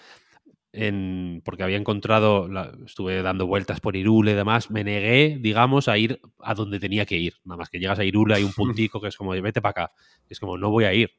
en, 0.73 1.43
porque 1.45 1.63
había 1.63 1.77
encontrado, 1.77 2.49
la- 2.49 2.73
estuve 2.87 3.23
dando 3.23 3.47
vueltas 3.47 3.81
por 3.81 3.97
Irule 3.97 4.33
y 4.33 4.35
demás, 4.35 4.71
me 4.71 4.85
negué, 4.85 5.39
digamos, 5.41 5.89
a 5.89 5.99
ir 5.99 6.21
a 6.41 6.55
donde 6.55 6.79
tenía 6.81 7.07
que 7.07 7.17
ir. 7.17 7.35
Nada 7.45 7.59
más 7.59 7.71
que 7.71 7.79
llegas 7.81 7.99
a 7.99 8.05
Irule 8.05 8.35
hay 8.35 8.45
un 8.45 8.53
puntico 8.89 9.01
que 9.01 9.09
es 9.09 9.17
como, 9.17 9.31
vete 9.31 9.61
para 9.61 9.71
acá. 9.87 9.93
Es 10.29 10.39
como, 10.41 10.57
no 10.59 10.71
voy 10.71 10.85
a 10.85 10.95
ir. 10.95 11.11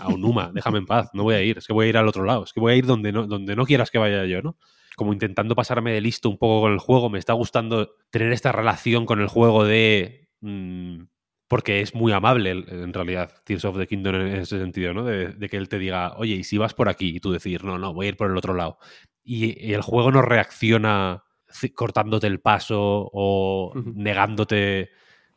A 0.00 0.08
Unuma, 0.08 0.50
déjame 0.54 0.78
en 0.78 0.86
paz, 0.86 1.10
no 1.12 1.22
voy 1.24 1.34
a 1.34 1.42
ir, 1.42 1.58
es 1.58 1.66
que 1.66 1.74
voy 1.74 1.86
a 1.86 1.88
ir 1.90 1.96
al 1.98 2.08
otro 2.08 2.24
lado, 2.24 2.44
es 2.44 2.52
que 2.54 2.60
voy 2.60 2.72
a 2.72 2.76
ir 2.76 2.86
donde 2.86 3.12
no, 3.12 3.26
donde 3.26 3.54
no 3.54 3.66
quieras 3.66 3.90
que 3.90 3.98
vaya 3.98 4.24
yo, 4.24 4.40
¿no? 4.40 4.56
Como 4.96 5.12
intentando 5.12 5.54
pasarme 5.54 5.92
de 5.92 6.00
listo 6.00 6.30
un 6.30 6.38
poco 6.38 6.62
con 6.62 6.72
el 6.72 6.78
juego, 6.78 7.10
me 7.10 7.18
está 7.18 7.34
gustando 7.34 7.90
tener 8.10 8.32
esta 8.32 8.52
relación 8.52 9.04
con 9.04 9.20
el 9.20 9.28
juego 9.28 9.64
de... 9.64 10.28
mm, 10.40 11.02
porque 11.50 11.82
es 11.82 11.94
muy 11.96 12.12
amable 12.12 12.52
en 12.52 12.94
realidad 12.94 13.32
Tears 13.44 13.66
of 13.66 13.76
the 13.76 13.88
Kingdom 13.88 14.14
en 14.16 14.28
ese 14.36 14.58
sentido, 14.60 14.94
¿no? 14.94 15.04
De, 15.04 15.28
de 15.34 15.48
que 15.50 15.58
él 15.58 15.68
te 15.68 15.80
diga, 15.80 16.14
oye, 16.16 16.36
¿y 16.36 16.44
si 16.44 16.58
vas 16.58 16.74
por 16.74 16.88
aquí? 16.88 17.16
Y 17.16 17.20
tú 17.20 17.32
decir, 17.32 17.64
no, 17.64 17.78
no, 17.78 17.92
voy 17.92 18.06
a 18.06 18.10
ir 18.10 18.16
por 18.16 18.30
el 18.30 18.36
otro 18.38 18.54
lado. 18.54 18.78
Y, 19.24 19.66
y 19.66 19.74
el 19.74 19.82
juego 19.82 20.12
no 20.12 20.22
reacciona 20.22 21.24
ci- 21.48 21.74
cortándote 21.74 22.28
el 22.28 22.40
paso 22.40 23.10
o 23.12 23.72
negándote 23.96 24.90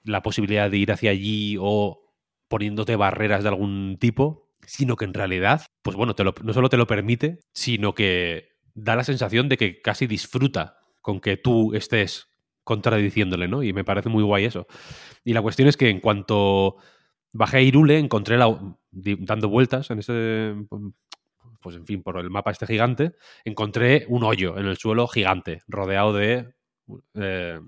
la 0.03 0.21
posibilidad 0.21 0.69
de 0.69 0.77
ir 0.77 0.91
hacia 0.91 1.11
allí 1.11 1.57
o 1.59 2.01
poniéndote 2.47 2.95
barreras 2.95 3.43
de 3.43 3.49
algún 3.49 3.97
tipo, 3.99 4.51
sino 4.65 4.95
que 4.95 5.05
en 5.05 5.13
realidad, 5.15 5.63
pues 5.81 5.97
bueno, 5.97 6.15
te 6.15 6.23
lo- 6.23 6.35
no 6.43 6.53
solo 6.53 6.69
te 6.69 6.77
lo 6.77 6.87
permite, 6.87 7.39
sino 7.53 7.95
que 7.95 8.49
da 8.75 8.95
la 8.95 9.03
sensación 9.03 9.49
de 9.49 9.57
que 9.57 9.81
casi 9.81 10.07
disfruta 10.07 10.77
con 11.01 11.19
que 11.19 11.37
tú 11.37 11.73
estés 11.73 12.29
contradiciéndole, 12.63 13.47
¿no? 13.47 13.63
Y 13.63 13.73
me 13.73 13.83
parece 13.83 14.09
muy 14.09 14.23
guay 14.23 14.45
eso. 14.45 14.67
Y 15.23 15.33
la 15.33 15.41
cuestión 15.41 15.67
es 15.67 15.77
que 15.77 15.89
en 15.89 15.99
cuanto 15.99 16.77
bajé 17.31 17.57
a 17.57 17.61
Irule, 17.61 17.97
encontré 17.97 18.37
la, 18.37 18.75
dando 18.91 19.49
vueltas 19.49 19.89
en 19.89 19.99
ese, 19.99 20.55
pues 21.61 21.75
en 21.75 21.85
fin, 21.85 22.03
por 22.03 22.17
el 22.19 22.29
mapa 22.29 22.51
este 22.51 22.67
gigante, 22.67 23.15
encontré 23.43 24.05
un 24.07 24.23
hoyo 24.23 24.57
en 24.57 24.67
el 24.67 24.77
suelo 24.77 25.07
gigante, 25.07 25.61
rodeado 25.67 26.13
de 26.13 26.53
eh, 27.15 27.59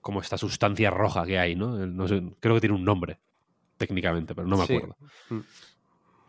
como 0.00 0.20
esta 0.20 0.36
sustancia 0.36 0.90
roja 0.90 1.24
que 1.24 1.38
hay, 1.38 1.54
¿no? 1.54 1.86
No 1.86 2.08
sé, 2.08 2.22
creo 2.40 2.54
que 2.56 2.60
tiene 2.60 2.76
un 2.76 2.84
nombre, 2.84 3.20
técnicamente, 3.76 4.34
pero 4.34 4.46
no 4.46 4.56
me 4.56 4.64
acuerdo. 4.64 4.96
Mm. 5.30 5.40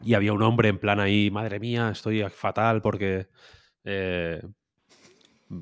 Y 0.06 0.14
había 0.16 0.34
un 0.34 0.44
hombre 0.44 0.70
en 0.70 0.80
plan 0.80 1.00
ahí, 1.00 1.32
madre 1.32 1.60
mía, 1.60 1.90
estoy 1.90 2.24
fatal 2.30 2.82
porque 2.82 3.28
eh, 3.84 4.42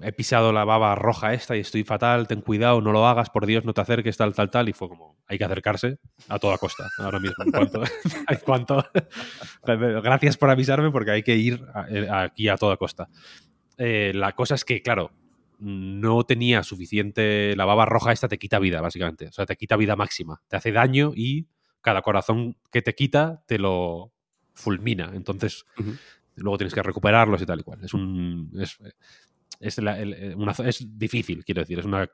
he 0.01 0.11
pisado 0.11 0.51
la 0.53 0.63
baba 0.65 0.95
roja 0.95 1.33
esta 1.33 1.55
y 1.57 1.59
estoy 1.61 1.83
fatal, 1.83 2.27
ten 2.27 2.41
cuidado, 2.41 2.81
no 2.81 2.91
lo 2.91 3.07
hagas, 3.07 3.29
por 3.29 3.45
Dios, 3.45 3.65
no 3.65 3.73
te 3.73 3.81
acerques, 3.81 4.17
tal, 4.17 4.33
tal, 4.33 4.49
tal. 4.49 4.69
Y 4.69 4.73
fue 4.73 4.89
como, 4.89 5.17
hay 5.27 5.37
que 5.37 5.43
acercarse 5.45 5.97
a 6.27 6.39
toda 6.39 6.57
costa, 6.57 6.89
ahora 6.97 7.19
mismo. 7.19 7.43
En 7.45 7.51
cuanto, 7.51 7.83
en 8.29 8.37
cuanto- 8.45 8.85
gracias 10.03 10.37
por 10.37 10.49
avisarme 10.49 10.91
porque 10.91 11.11
hay 11.11 11.23
que 11.23 11.35
ir 11.35 11.63
a- 11.73 11.87
eh, 11.89 12.07
aquí 12.09 12.47
a 12.49 12.57
toda 12.57 12.77
costa. 12.77 13.09
Eh, 13.77 14.11
la 14.15 14.33
cosa 14.33 14.55
es 14.55 14.65
que, 14.65 14.81
claro, 14.81 15.11
no 15.59 16.23
tenía 16.23 16.63
suficiente. 16.63 17.55
La 17.55 17.65
baba 17.65 17.85
roja 17.85 18.11
esta 18.11 18.27
te 18.27 18.37
quita 18.39 18.59
vida, 18.59 18.81
básicamente. 18.81 19.27
O 19.27 19.31
sea, 19.31 19.45
te 19.45 19.55
quita 19.55 19.75
vida 19.77 19.95
máxima. 19.95 20.41
Te 20.47 20.57
hace 20.57 20.71
daño 20.71 21.11
y 21.15 21.47
cada 21.81 22.01
corazón 22.01 22.57
que 22.71 22.81
te 22.81 22.93
quita 22.95 23.43
te 23.47 23.57
lo 23.59 24.11
fulmina. 24.53 25.11
Entonces, 25.13 25.65
luego 26.35 26.57
tienes 26.57 26.73
que 26.73 26.83
recuperarlos 26.83 27.41
y 27.41 27.45
tal 27.45 27.59
y 27.59 27.63
cual. 27.63 27.83
Es 27.83 27.93
un. 27.93 28.51
Es, 28.59 28.77
es, 29.61 29.77
la- 29.77 29.97
una- 30.35 30.51
es 30.67 30.85
difícil, 30.97 31.45
quiero 31.45 31.61
decir. 31.61 31.79
Es 31.79 31.85
una. 31.85 32.09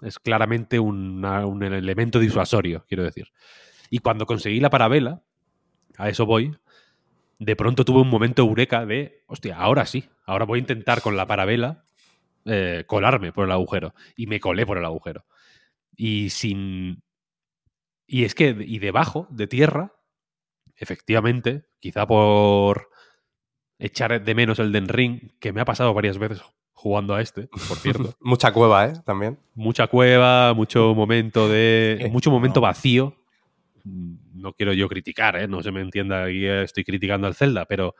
Es 0.00 0.18
claramente 0.18 0.78
un 0.80 1.62
elemento 1.62 2.18
disuasorio, 2.18 2.84
quiero 2.88 3.04
decir. 3.04 3.28
Y 3.90 3.98
cuando 3.98 4.26
conseguí 4.26 4.58
la 4.58 4.70
parabela, 4.70 5.22
a 5.98 6.08
eso 6.08 6.24
voy, 6.26 6.56
de 7.38 7.56
pronto 7.56 7.84
tuve 7.84 8.00
un 8.00 8.08
momento 8.08 8.42
eureka 8.42 8.86
de, 8.86 9.22
hostia, 9.26 9.56
ahora 9.56 9.84
sí, 9.86 10.08
ahora 10.24 10.44
voy 10.46 10.58
a 10.58 10.60
intentar 10.60 11.02
con 11.02 11.16
la 11.16 11.26
parabela 11.26 11.84
eh, 12.46 12.84
colarme 12.86 13.32
por 13.32 13.44
el 13.44 13.52
agujero. 13.52 13.94
Y 14.16 14.26
me 14.26 14.40
colé 14.40 14.64
por 14.66 14.78
el 14.78 14.84
agujero. 14.84 15.26
Y 15.94 16.30
sin... 16.30 17.02
Y 18.06 18.24
es 18.24 18.34
que, 18.34 18.56
y 18.58 18.78
debajo 18.78 19.28
de 19.30 19.46
tierra, 19.46 19.92
efectivamente, 20.76 21.66
quizá 21.80 22.06
por 22.06 22.88
echar 23.78 24.24
de 24.24 24.34
menos 24.34 24.58
el 24.58 24.72
Den 24.72 24.88
Ring, 24.88 25.32
que 25.38 25.52
me 25.52 25.60
ha 25.60 25.64
pasado 25.64 25.94
varias 25.94 26.18
veces 26.18 26.42
jugando 26.82 27.14
a 27.14 27.20
este, 27.20 27.46
por 27.46 27.78
cierto. 27.78 28.12
Mucha 28.20 28.52
cueva, 28.52 28.86
¿eh? 28.86 28.94
También. 29.06 29.38
mucha 29.54 29.86
cueva, 29.86 30.52
mucho 30.52 30.94
momento 30.96 31.48
de. 31.48 31.98
Eh, 32.00 32.08
mucho 32.12 32.30
momento 32.32 32.58
no. 32.58 32.66
vacío. 32.66 33.16
No 33.84 34.52
quiero 34.52 34.72
yo 34.72 34.88
criticar, 34.88 35.36
¿eh? 35.36 35.46
no 35.46 35.62
se 35.62 35.70
me 35.70 35.80
entienda, 35.80 36.24
aquí 36.24 36.44
estoy 36.46 36.84
criticando 36.84 37.26
al 37.26 37.34
Zelda, 37.34 37.66
pero 37.66 37.94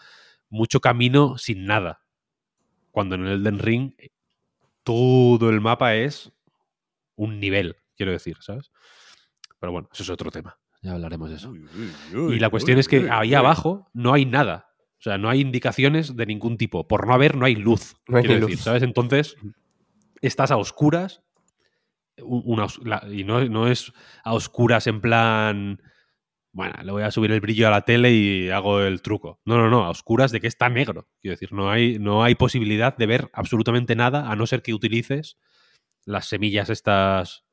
mucho 0.48 0.80
camino 0.80 1.38
sin 1.38 1.64
nada. 1.64 2.02
Cuando 2.90 3.14
en 3.14 3.26
el 3.26 3.40
Elden 3.40 3.58
Ring 3.58 3.92
todo 4.82 5.50
el 5.50 5.60
mapa 5.60 5.94
es 5.94 6.32
un 7.16 7.40
nivel, 7.40 7.76
quiero 7.96 8.12
decir, 8.12 8.36
¿sabes? 8.40 8.70
Pero 9.60 9.72
bueno, 9.72 9.88
eso 9.92 10.02
es 10.02 10.10
otro 10.10 10.30
tema. 10.30 10.58
Ya 10.82 10.92
hablaremos 10.92 11.30
de 11.30 11.36
eso. 11.36 11.52
Y 12.12 12.38
la 12.38 12.50
cuestión 12.50 12.78
es 12.78 12.88
que 12.88 13.08
ahí 13.10 13.34
abajo 13.34 13.88
no 13.92 14.12
hay 14.12 14.24
nada. 14.24 14.71
O 15.02 15.04
sea, 15.04 15.18
no 15.18 15.28
hay 15.28 15.40
indicaciones 15.40 16.14
de 16.14 16.26
ningún 16.26 16.56
tipo. 16.56 16.86
Por 16.86 17.08
no 17.08 17.12
haber, 17.14 17.36
no 17.36 17.44
hay 17.44 17.56
luz. 17.56 17.96
No 18.06 18.18
hay 18.18 18.22
quiero 18.24 18.40
decir, 18.42 18.54
luz. 18.56 18.64
¿sabes? 18.64 18.84
Entonces, 18.84 19.34
estás 20.20 20.52
a 20.52 20.56
oscuras. 20.56 21.22
Una, 22.22 22.66
la- 22.84 23.04
y 23.10 23.24
no, 23.24 23.44
no 23.46 23.66
es 23.66 23.92
a 24.22 24.32
oscuras 24.34 24.86
en 24.86 25.00
plan. 25.00 25.82
Bueno, 26.52 26.74
le 26.84 26.92
voy 26.92 27.02
a 27.02 27.10
subir 27.10 27.32
el 27.32 27.40
brillo 27.40 27.66
a 27.66 27.70
la 27.70 27.80
tele 27.80 28.12
y 28.12 28.50
hago 28.50 28.80
el 28.82 29.02
truco. 29.02 29.40
No, 29.44 29.56
no, 29.56 29.68
no, 29.70 29.84
a 29.84 29.90
oscuras 29.90 30.30
de 30.30 30.40
que 30.40 30.46
está 30.46 30.68
negro. 30.68 31.08
Quiero 31.20 31.32
decir, 31.32 31.52
no 31.52 31.68
hay, 31.70 31.98
no 31.98 32.22
hay 32.22 32.34
posibilidad 32.36 32.96
de 32.96 33.06
ver 33.06 33.28
absolutamente 33.32 33.96
nada 33.96 34.30
a 34.30 34.36
no 34.36 34.46
ser 34.46 34.62
que 34.62 34.72
utilices 34.74 35.36
las 36.04 36.26
semillas 36.26 36.70
estas 36.70 37.44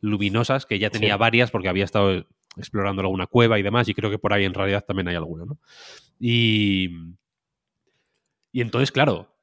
luminosas, 0.00 0.64
que 0.64 0.78
ya 0.78 0.88
tenía 0.90 1.14
Sí. 1.14 1.18
varias 1.18 1.50
porque 1.50 1.68
había 1.68 1.84
estado 1.84 2.26
explorando 2.56 3.02
alguna 3.02 3.26
cueva 3.26 3.58
y 3.58 3.62
demás, 3.62 3.86
y 3.88 3.94
creo 3.94 4.10
que 4.10 4.18
por 4.18 4.32
ahí 4.32 4.44
en 4.44 4.54
realidad 4.54 4.84
también 4.86 5.08
hay 5.08 5.16
alguna, 5.16 5.44
¿no? 5.44 5.58
Y, 6.18 6.90
y 8.52 8.60
entonces, 8.60 8.92
claro, 8.92 9.36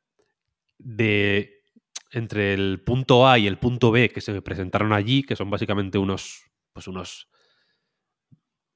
de 0.78 1.64
entre 2.12 2.54
el 2.54 2.82
punto 2.84 3.28
A 3.28 3.40
y 3.40 3.48
el 3.48 3.58
punto 3.58 3.92
B 3.92 4.10
que 4.10 4.22
se 4.22 4.42
presentaron 4.42 4.94
allí, 4.94 5.24
que 5.24 5.36
son 5.36 5.50
básicamente 5.50 5.98
unos, 5.98 6.52
pues 6.72 6.88
unos 6.88 7.30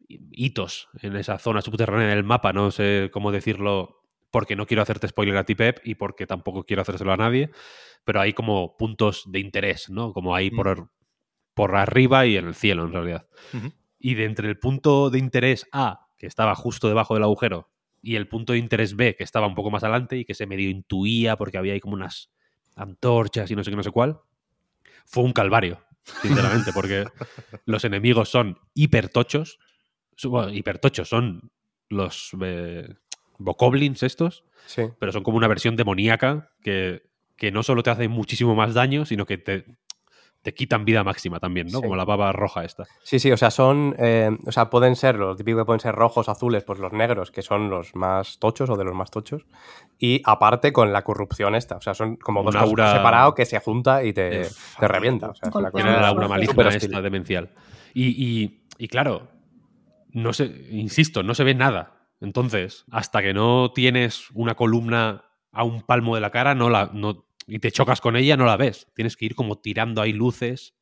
hitos 0.08 0.90
en 1.02 1.16
esa 1.16 1.38
zona 1.38 1.62
subterránea 1.62 2.10
del 2.10 2.24
mapa, 2.24 2.54
no 2.54 2.72
sé 2.72 3.10
cómo 3.12 3.32
decirlo, 3.32 4.02
porque 4.32 4.56
no 4.56 4.66
quiero 4.66 4.82
hacerte 4.84 5.08
spoiler 5.08 5.38
a 5.38 5.44
ti, 5.44 5.56
Pep, 5.56 5.80
y 5.84 5.96
porque 5.96 6.26
tampoco 6.26 6.64
quiero 6.64 6.82
hacérselo 6.82 7.12
a 7.12 7.18
nadie, 7.18 7.52
pero 8.04 8.22
hay 8.22 8.34
como 8.34 8.76
puntos 8.78 9.24
de 9.28 9.40
interés, 9.40 9.90
¿no? 9.90 10.14
Como 10.14 10.36
ahí 10.36 10.50
por, 10.50 10.92
por 11.54 11.76
arriba 11.76 12.26
y 12.26 12.38
en 12.38 12.48
el 12.48 12.56
cielo, 12.56 12.86
en 12.86 12.94
realidad. 12.94 13.28
Y 14.00 14.16
de 14.16 14.26
entre 14.26 14.48
el 14.48 14.58
punto 14.58 15.10
de 15.10 15.20
interés 15.20 15.68
A, 15.72 16.08
que 16.18 16.28
estaba 16.28 16.56
justo 16.56 16.88
debajo 16.88 17.14
del 17.14 17.24
agujero, 17.24 17.70
y 18.08 18.16
el 18.16 18.28
punto 18.28 18.54
de 18.54 18.60
interés 18.60 18.96
B, 18.96 19.16
que 19.16 19.24
estaba 19.26 19.48
un 19.48 19.56
poco 19.56 19.70
más 19.70 19.84
adelante 19.84 20.18
y 20.18 20.24
que 20.26 20.34
se 20.34 20.48
medio 20.48 20.70
intuía 20.70 21.36
porque 21.36 21.58
había 21.58 21.74
ahí 21.74 21.80
como 21.82 21.96
unas 21.96 22.32
antorchas 22.76 23.52
y 23.52 23.56
no 23.56 23.64
sé 23.64 23.70
qué, 23.72 23.76
no 23.76 23.84
sé 23.84 23.92
cuál, 23.92 24.20
fue 25.06 25.24
un 25.24 25.34
calvario, 25.34 25.84
sinceramente, 26.22 26.72
porque 26.74 27.06
los 27.66 27.84
enemigos 27.84 28.30
son 28.30 28.60
hipertochos. 28.74 29.60
Bueno, 30.24 30.54
hipertochos 30.54 31.10
son 31.10 31.52
los 31.90 32.32
eh, 32.42 32.96
bokoblins 33.40 34.04
estos, 34.04 34.44
Sí. 34.66 34.84
pero 35.00 35.12
son 35.12 35.24
como 35.24 35.38
una 35.38 35.48
versión 35.48 35.76
demoníaca 35.76 36.52
que, 36.62 37.04
que 37.36 37.52
no 37.52 37.64
solo 37.64 37.84
te 37.84 37.90
hace 37.90 38.08
muchísimo 38.08 38.56
más 38.56 38.74
daño, 38.74 39.06
sino 39.06 39.26
que 39.26 39.38
te, 39.38 39.66
te 40.48 40.54
quitan 40.54 40.86
vida 40.86 41.04
máxima 41.04 41.42
también, 41.42 41.68
¿no? 41.68 41.80
Sí. 41.80 41.84
Como 41.84 41.98
la 41.98 42.06
baba 42.06 42.32
roja 42.32 42.64
esta. 42.64 42.86
Sí, 43.04 43.20
sí, 43.20 43.30
o 43.34 43.36
sea, 43.36 43.52
son. 43.52 43.94
eh, 44.00 44.32
o 44.46 44.52
sea, 44.54 44.70
pueden 44.70 44.96
ser, 44.96 45.16
lo 45.16 45.36
típico 45.36 45.58
que 45.58 45.66
pueden 45.66 45.82
ser 45.82 45.94
rojos, 45.94 46.30
azules, 46.30 46.64
pues 46.64 46.80
los 46.80 46.94
negros, 46.94 47.32
que 47.32 47.42
son 47.42 47.70
los 47.70 47.94
más 47.98 48.40
tochos 48.40 48.70
o 48.70 48.78
de 48.78 48.86
los 48.86 48.96
más 48.96 49.12
tochos. 49.12 49.46
Y 50.00 50.22
aparte 50.24 50.72
con 50.72 50.94
la 50.94 51.04
corrupción 51.04 51.54
esta. 51.54 51.76
O 51.76 51.82
sea, 51.82 51.94
son 51.94 52.16
como 52.16 52.44
dos 52.44 52.56
cosas 52.56 52.70
aura- 52.70 52.94
separado 52.94 53.36
que 53.36 53.46
se 53.46 53.60
junta 53.60 54.06
y 54.06 54.14
te, 54.14 54.44
Eh, 54.44 54.48
te 54.80 54.88
revienta. 54.88 55.32
O 55.32 55.36
sea, 55.36 55.50
es 55.50 55.56
una 55.56 55.70
Golpea. 55.70 55.84
Tiene 55.84 55.98
cosa 55.98 56.02
la 56.02 56.08
aura 56.08 56.28
maligna 56.30 56.70
esta 56.70 57.02
demencial. 57.02 57.50
Y, 57.94 58.06
y- 58.08 58.64
y 58.78 58.88
claro, 58.88 59.28
no 60.14 60.32
se, 60.32 60.46
insisto, 60.72 61.24
no 61.24 61.34
se 61.36 61.44
ve 61.44 61.56
nada. 61.56 62.06
Entonces, 62.22 62.86
hasta 62.90 63.22
que 63.22 63.34
no 63.34 63.72
tienes 63.74 64.32
una 64.34 64.56
columna 64.56 65.26
a 65.52 65.64
un 65.64 65.82
palmo 65.82 66.16
de 66.16 66.22
la 66.22 66.32
cara 66.32 66.56
no 66.56 66.70
la, 66.70 66.90
no, 66.94 67.26
y 67.48 67.60
te 67.60 67.72
chocas 67.72 68.02
con 68.02 68.16
ella, 68.16 68.36
no 68.38 68.46
la 68.46 68.58
ves. 68.58 68.88
Tienes 68.94 69.16
que 69.18 69.26
ir 69.26 69.36
como 69.36 69.58
tirando 69.60 70.02
ahí 70.02 70.14
luces, 70.14 70.76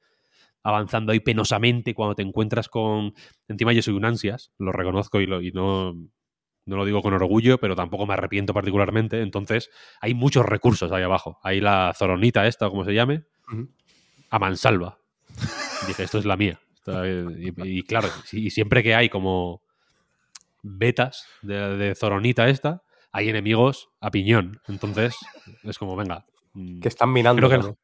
avanzando 0.63 1.11
ahí 1.11 1.19
penosamente 1.19 1.93
cuando 1.93 2.15
te 2.15 2.23
encuentras 2.23 2.67
con... 2.69 3.13
Encima 3.47 3.71
yo 3.71 3.81
soy 3.83 3.93
un 3.93 4.03
ansias, 4.05 4.51
lo 4.57 4.71
reconozco 4.71 5.21
y, 5.21 5.27
lo, 5.27 5.41
y 5.41 5.51
no, 5.51 5.93
no 5.93 6.75
lo 6.75 6.85
digo 6.85 7.01
con 7.03 7.13
orgullo, 7.13 7.59
pero 7.59 7.75
tampoco 7.75 8.07
me 8.07 8.13
arrepiento 8.15 8.53
particularmente. 8.53 9.21
Entonces, 9.21 9.69
hay 10.01 10.15
muchos 10.15 10.43
recursos 10.45 10.91
ahí 10.91 11.03
abajo. 11.03 11.37
Hay 11.43 11.61
la 11.61 11.93
zoronita 11.95 12.47
esta, 12.47 12.67
como 12.69 12.83
se 12.83 12.93
llame, 12.95 13.25
a 14.31 14.39
mansalva. 14.39 14.97
Dije, 15.87 16.01
esto 16.03 16.17
es 16.17 16.25
la 16.25 16.35
mía. 16.35 16.59
Esta- 16.73 17.07
Y, 17.67 17.77
y 17.79 17.83
claro, 17.83 18.09
y 18.31 18.49
siempre 18.49 18.81
que 18.81 18.95
hay 18.95 19.07
como 19.09 19.61
betas 20.63 21.25
de, 21.41 21.77
de 21.77 21.95
Zoronita 21.95 22.47
esta, 22.49 22.81
hay 23.11 23.29
enemigos 23.29 23.89
a 24.01 24.09
piñón. 24.11 24.61
Entonces, 24.67 25.15
es 25.63 25.77
como, 25.77 25.95
venga. 25.95 26.25
Mm, 26.55 26.79
Que 26.79 26.87
están 26.87 27.13
minando. 27.13 27.47
creo, 27.47 27.49
que 27.61 27.67
el, 27.67 27.75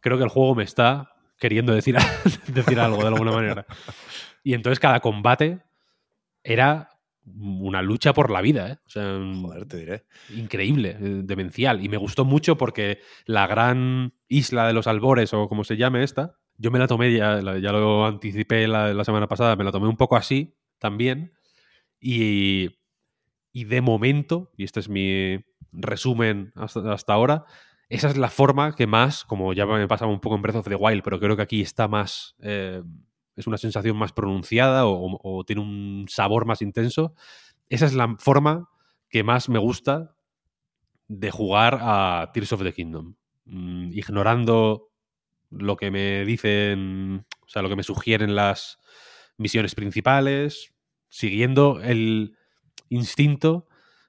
creo 0.00 0.18
que 0.18 0.24
el 0.24 0.30
juego 0.30 0.54
me 0.56 0.64
está 0.64 1.10
queriendo 1.38 1.72
decir, 1.72 1.96
decir 2.48 2.80
algo 2.80 3.00
de 3.02 3.08
alguna 3.08 3.30
manera. 3.32 3.66
Y 4.42 4.54
entonces 4.54 4.80
cada 4.80 5.00
combate 5.00 5.60
era 6.42 6.88
una 7.26 7.80
lucha 7.80 8.12
por 8.12 8.30
la 8.30 8.42
vida, 8.42 8.68
¿eh? 8.72 8.78
O 8.86 8.90
sea, 8.90 9.18
Joder, 9.40 9.66
te 9.66 9.76
diré. 9.78 10.04
increíble, 10.36 10.90
eh, 11.00 11.20
demencial. 11.24 11.82
Y 11.82 11.88
me 11.88 11.96
gustó 11.96 12.24
mucho 12.26 12.58
porque 12.58 12.98
la 13.24 13.46
gran 13.46 14.12
isla 14.28 14.66
de 14.66 14.74
los 14.74 14.86
albores, 14.86 15.32
o 15.32 15.48
como 15.48 15.64
se 15.64 15.76
llame 15.78 16.02
esta, 16.02 16.36
yo 16.58 16.70
me 16.70 16.78
la 16.78 16.86
tomé, 16.86 17.12
ya, 17.12 17.40
ya 17.40 17.72
lo 17.72 18.04
anticipé 18.06 18.68
la, 18.68 18.92
la 18.92 19.04
semana 19.04 19.26
pasada, 19.26 19.56
me 19.56 19.64
la 19.64 19.72
tomé 19.72 19.88
un 19.88 19.96
poco 19.96 20.16
así 20.16 20.54
también. 20.78 21.32
Y, 21.98 22.68
y 23.52 23.64
de 23.64 23.80
momento, 23.80 24.50
y 24.56 24.64
este 24.64 24.80
es 24.80 24.90
mi 24.90 25.42
resumen 25.72 26.52
hasta, 26.56 26.92
hasta 26.92 27.14
ahora, 27.14 27.44
esa 27.94 28.08
es 28.08 28.16
la 28.16 28.28
forma 28.28 28.74
que 28.74 28.88
más, 28.88 29.24
como 29.24 29.52
ya 29.52 29.66
me 29.66 29.86
pasaba 29.86 30.10
un 30.10 30.18
poco 30.18 30.34
en 30.34 30.42
Breath 30.42 30.56
of 30.56 30.68
the 30.68 30.74
Wild, 30.74 31.02
pero 31.04 31.20
creo 31.20 31.36
que 31.36 31.42
aquí 31.42 31.60
está 31.60 31.86
más. 31.86 32.34
eh, 32.40 32.82
es 33.36 33.46
una 33.46 33.56
sensación 33.56 33.96
más 33.96 34.12
pronunciada 34.12 34.86
o, 34.86 35.44
tiene 35.44 35.62
un 35.62 36.06
sabor 36.08 36.44
más 36.44 36.62
intenso. 36.62 37.14
Esa 37.68 37.86
es 37.86 37.94
la 37.94 38.16
forma 38.18 38.68
que 39.08 39.22
más 39.22 39.48
me 39.48 39.58
gusta 39.58 40.16
de 41.08 41.30
jugar 41.30 41.78
a 41.80 42.30
Tears 42.32 42.52
of 42.52 42.62
the 42.62 42.72
Kingdom. 42.72 43.14
Mm, 43.44 43.92
ignorando 43.92 44.90
lo 45.50 45.76
que 45.76 45.90
me 45.90 46.24
dicen, 46.24 47.26
o 47.40 47.48
sea, 47.48 47.62
lo 47.62 47.68
que 47.68 47.76
me 47.76 47.82
sugieren 47.82 48.34
las 48.34 48.78
misiones 49.36 49.74
principales, 49.74 50.74
siguiendo 51.08 51.80
el 51.80 52.36
instinto 52.88 53.66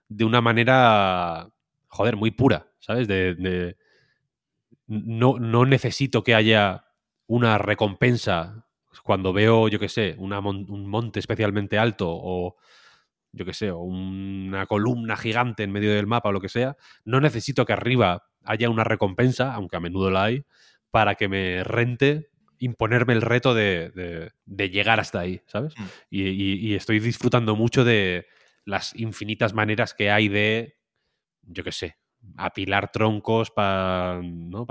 de 0.08 0.26
una 0.26 0.42
manera, 0.42 1.52
joder, 1.88 2.16
muy 2.16 2.32
pura, 2.32 2.72
¿sabes? 2.86 3.08
De, 3.08 3.36
de- 3.36 3.78
no, 4.88 5.40
no 5.40 5.66
necesito 5.66 6.24
que 6.24 6.36
haya 6.36 6.86
una 7.28 7.58
recompensa 7.58 8.68
cuando 9.04 9.34
veo, 9.34 9.68
yo 9.68 9.80
qué 9.80 9.90
sé, 9.90 10.16
una 10.18 10.42
mon- 10.42 10.70
un 10.70 10.88
monte 10.88 11.20
especialmente 11.20 11.78
alto 11.78 12.08
o, 12.10 12.56
yo 13.32 13.46
qué 13.46 13.54
sé, 13.54 13.72
o 13.72 13.80
una 13.80 14.66
columna 14.68 15.18
gigante 15.18 15.64
en 15.64 15.72
medio 15.72 15.94
del 15.94 16.08
mapa 16.08 16.30
o 16.30 16.32
lo 16.32 16.42
que 16.42 16.50
sea. 16.50 16.78
No 17.04 17.20
necesito 17.20 17.66
que 17.66 17.74
arriba 17.74 18.24
haya 18.44 18.70
una 18.70 18.84
recompensa, 18.84 19.54
aunque 19.54 19.76
a 19.78 19.80
menudo 19.80 20.12
la 20.12 20.26
hay, 20.26 20.46
para 20.92 21.16
que 21.16 21.28
me 21.28 21.64
rente 21.64 22.30
imponerme 22.60 23.14
el 23.14 23.22
reto 23.22 23.54
de, 23.54 23.90
de- 23.90 24.32
de 24.46 24.70
llegar 24.70 25.00
hasta 25.00 25.20
ahí, 25.20 25.42
¿sabes? 25.48 25.74
Mm. 25.78 25.84
Y, 26.10 26.22
y- 26.30 26.68
y 26.68 26.76
estoy 26.76 27.00
disfrutando 27.00 27.56
mucho 27.56 27.84
de 27.84 28.28
las 28.64 28.96
infinitas 28.96 29.54
maneras 29.54 29.94
que 29.94 30.10
hay 30.10 30.30
de, 30.30 30.78
yo 31.44 31.64
qué 31.64 31.72
sé, 31.74 31.98
apilar 32.38 32.92
troncos 32.92 33.52
para 33.52 34.22
¿no? 34.24 34.66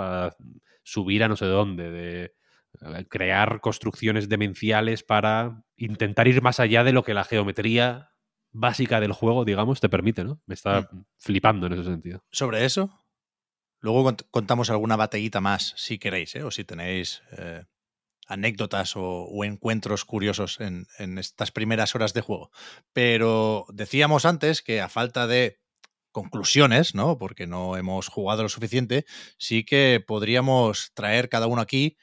subir 0.83 1.25
a 1.25 1.29
no 1.29 1.37
sé 1.37 1.47
dónde, 1.47 1.91
de 1.91 2.25
eh, 2.81 3.07
crear 3.09 3.61
construcciones 3.61 4.29
demenciales 4.29 5.03
para 5.03 5.65
intentar 5.77 6.29
ir 6.29 6.43
más 6.43 6.61
allá 6.61 6.85
de 6.85 6.93
lo 6.93 7.03
que 7.05 7.15
la 7.15 7.25
geometría 7.25 8.11
básica 8.53 9.01
del 9.01 9.13
juego, 9.13 9.45
digamos, 9.45 9.81
te 9.81 9.89
permite, 9.89 10.25
¿no? 10.25 10.41
Me 10.47 10.55
está 10.55 10.89
flipando 11.19 11.67
en 11.67 11.73
ese 11.73 11.85
sentido. 11.85 12.23
Sobre 12.31 12.65
eso, 12.65 13.05
luego 13.81 14.09
cont- 14.11 14.27
contamos 14.31 14.71
alguna 14.71 14.97
batallita 14.97 15.41
más, 15.41 15.75
si 15.77 15.99
queréis, 15.99 16.37
¿eh? 16.37 16.45
o 16.45 16.51
si 16.53 16.65
tenéis 16.65 17.23
eh, 17.37 17.65
anécdotas 18.29 18.97
o, 18.97 19.25
o 19.25 19.45
encuentros 19.45 20.05
curiosos 20.05 20.61
en, 20.61 20.87
en 20.99 21.19
estas 21.19 21.51
primeras 21.51 21.95
horas 21.95 22.15
de 22.15 22.21
juego. 22.21 22.51
Pero 22.93 23.67
decíamos 23.73 24.25
antes 24.25 24.63
que 24.63 24.81
a 24.81 24.89
falta 24.89 25.27
de 25.27 25.59
conclusiones, 26.15 26.95
¿no? 26.95 27.19
Porque 27.19 27.47
no 27.47 27.77
hemos 27.77 28.09
jugado 28.09 28.43
lo 28.45 28.49
suficiente, 28.49 29.05
sí 29.37 29.65
que 29.67 30.03
podríamos 30.07 30.93
traer 30.95 31.29
cada 31.29 31.49
uno 31.49 31.61
aquí 31.61 31.99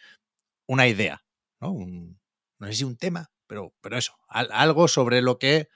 una 0.68 0.88
idea, 0.88 1.24
¿no? 1.62 1.72
Un- 1.72 2.20
no 2.60 2.68
sé 2.68 2.74
si 2.74 2.84
un 2.84 2.98
tema, 2.98 3.32
pero, 3.48 3.74
pero 3.82 3.98
eso, 3.98 4.14
al- 4.28 4.52
algo 4.54 4.88
sobre 4.88 5.24
lo 5.24 5.40
que 5.40 5.70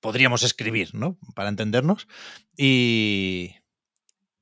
podríamos 0.00 0.42
escribir, 0.42 0.94
¿no? 0.94 1.18
Para 1.34 1.48
entendernos. 1.48 2.08
Y, 2.56 3.56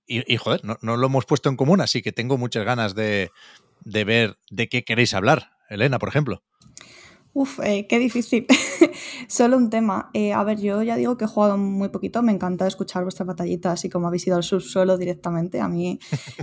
y, 0.07 0.33
y, 0.33 0.37
joder, 0.37 0.65
no, 0.65 0.79
no 0.83 0.97
lo 0.97 1.07
hemos 1.07 1.27
puesto 1.27 1.49
en 1.49 1.57
común, 1.57 1.81
así 1.81 2.03
que 2.03 2.13
tengo 2.13 2.39
muchas 2.39 2.65
ganas 2.65 2.95
de, 2.95 3.31
de 3.85 4.05
ver 4.05 4.39
de 4.51 4.69
qué 4.69 4.85
queréis 4.85 5.15
hablar. 5.15 5.53
Elena, 5.71 5.99
por 5.99 6.09
ejemplo. 6.11 6.43
Uf, 7.37 7.59
eh, 7.65 7.89
qué 7.89 7.99
difícil. 7.99 8.47
Solo 9.29 9.57
un 9.57 9.69
tema. 9.69 10.09
Eh, 10.15 10.33
a 10.33 10.45
ver, 10.45 10.61
yo 10.61 10.83
ya 10.85 10.95
digo 10.95 11.17
que 11.17 11.25
he 11.25 11.29
jugado 11.29 11.59
muy 11.59 11.89
poquito. 11.89 12.23
Me 12.23 12.31
encanta 12.31 12.65
escuchar 12.69 13.03
vuestras 13.03 13.27
batallitas, 13.27 13.73
así 13.73 13.89
como 13.89 14.07
habéis 14.07 14.25
ido 14.29 14.37
al 14.37 14.45
subsuelo 14.45 14.97
directamente. 14.97 15.61
A 15.61 15.69
mí 15.69 15.99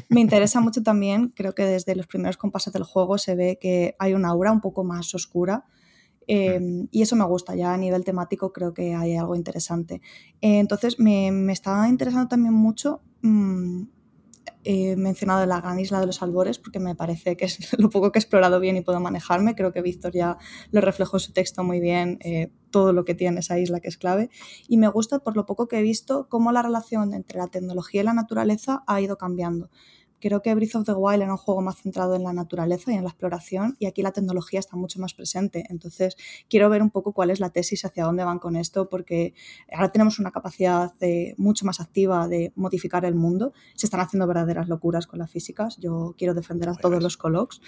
me 0.10 0.20
interesa 0.22 0.60
mucho 0.60 0.84
también. 0.84 1.30
Creo 1.30 1.56
que 1.56 1.64
desde 1.64 1.96
los 1.96 2.08
primeros 2.08 2.36
compases 2.36 2.74
del 2.74 2.84
juego 2.84 3.18
se 3.18 3.36
ve 3.36 3.58
que 3.60 3.96
hay 4.00 4.14
una 4.14 4.30
aura 4.30 4.52
un 4.52 4.60
poco 4.60 4.84
más 4.84 5.16
oscura. 5.16 5.64
Eh, 6.28 6.60
y 6.92 7.02
eso 7.02 7.16
me 7.16 7.26
gusta, 7.26 7.56
ya 7.56 7.74
a 7.74 7.78
nivel 7.78 8.04
temático 8.04 8.52
creo 8.54 8.74
que 8.74 8.94
hay 8.94 9.16
algo 9.16 9.36
interesante. 9.36 10.02
Entonces 10.42 11.00
me, 11.00 11.32
me 11.32 11.54
está 11.54 11.88
interesando 11.88 12.28
también 12.28 12.54
mucho. 12.54 13.02
mm, 13.22 13.84
he 14.64 14.96
mencionado 14.96 15.46
la 15.46 15.62
gran 15.62 15.80
isla 15.80 16.00
de 16.00 16.06
los 16.06 16.22
albores 16.22 16.60
porque 16.60 16.80
me 16.80 16.96
parece 16.96 17.38
que 17.38 17.46
es 17.46 17.60
lo 17.80 17.90
poco 17.90 18.12
que 18.12 18.20
he 18.20 18.22
explorado 18.22 18.60
bien 18.60 18.78
y 18.78 18.82
puedo 18.82 19.00
manejarme. 19.00 19.56
Creo 19.56 19.72
que 19.72 19.82
Víctor 19.82 20.14
ya 20.14 20.38
lo 20.72 20.82
reflejó 20.82 21.18
en 21.18 21.22
su 21.22 21.34
texto 21.34 21.64
muy 21.64 21.80
bien, 21.80 22.20
eh, 22.22 22.52
todo 22.70 22.94
lo 22.94 23.06
que 23.06 23.16
tiene 23.16 23.40
esa 23.40 23.60
isla 23.60 23.80
que 23.80 23.90
es 23.90 23.98
clave. 23.98 24.30
Y 24.68 24.78
me 24.78 24.88
gusta, 24.88 25.20
por 25.20 25.36
lo 25.36 25.46
poco 25.46 25.68
que 25.68 25.80
he 25.80 25.82
visto, 25.82 26.28
cómo 26.30 26.52
la 26.52 26.62
relación 26.62 27.14
entre 27.14 27.38
la 27.38 27.48
tecnología 27.48 28.02
y 28.02 28.06
la 28.06 28.14
naturaleza 28.14 28.84
ha 28.88 29.02
ido 29.02 29.18
cambiando. 29.18 29.70
Creo 30.22 30.42
que 30.42 30.54
Breath 30.56 30.76
of 30.76 30.86
the 30.86 30.94
Wild 30.94 31.24
era 31.24 31.32
un 31.32 31.38
juego 31.38 31.62
más 31.62 31.78
centrado 31.82 32.16
en 32.16 32.24
la 32.24 32.32
naturaleza 32.32 32.92
y 32.92 32.96
en 32.96 33.04
la 33.04 33.10
exploración 33.10 33.76
y 33.80 33.88
aquí 33.88 34.02
la 34.02 34.12
tecnología 34.12 34.60
está 34.60 34.78
mucho 34.78 35.00
más 35.00 35.14
presente. 35.14 35.66
Entonces 35.70 36.16
quiero 36.50 36.70
ver 36.70 36.82
un 36.82 36.92
poco 36.92 37.12
cuál 37.12 37.32
es 37.32 37.40
la 37.40 37.50
tesis, 37.50 37.84
hacia 37.84 38.06
dónde 38.06 38.24
van 38.24 38.40
con 38.40 38.56
esto, 38.56 38.88
porque 38.88 39.34
ahora 39.74 39.92
tenemos 39.92 40.20
una 40.20 40.32
capacidad 40.32 40.94
de, 41.00 41.36
mucho 41.38 41.66
más 41.66 41.80
activa 41.80 42.28
de 42.28 42.54
modificar 42.56 43.04
el 43.04 43.16
mundo. 43.16 43.54
Se 43.76 43.88
están 43.88 44.00
haciendo 44.00 44.28
verdaderas 44.28 44.68
locuras 44.70 45.08
con 45.08 45.20
las 45.20 45.32
físicas. 45.32 45.78
Yo 45.78 46.16
quiero 46.18 46.34
defender 46.34 46.70
a 46.70 46.76
todos 46.76 47.02
los 47.02 47.18
colocs, 47.18 47.62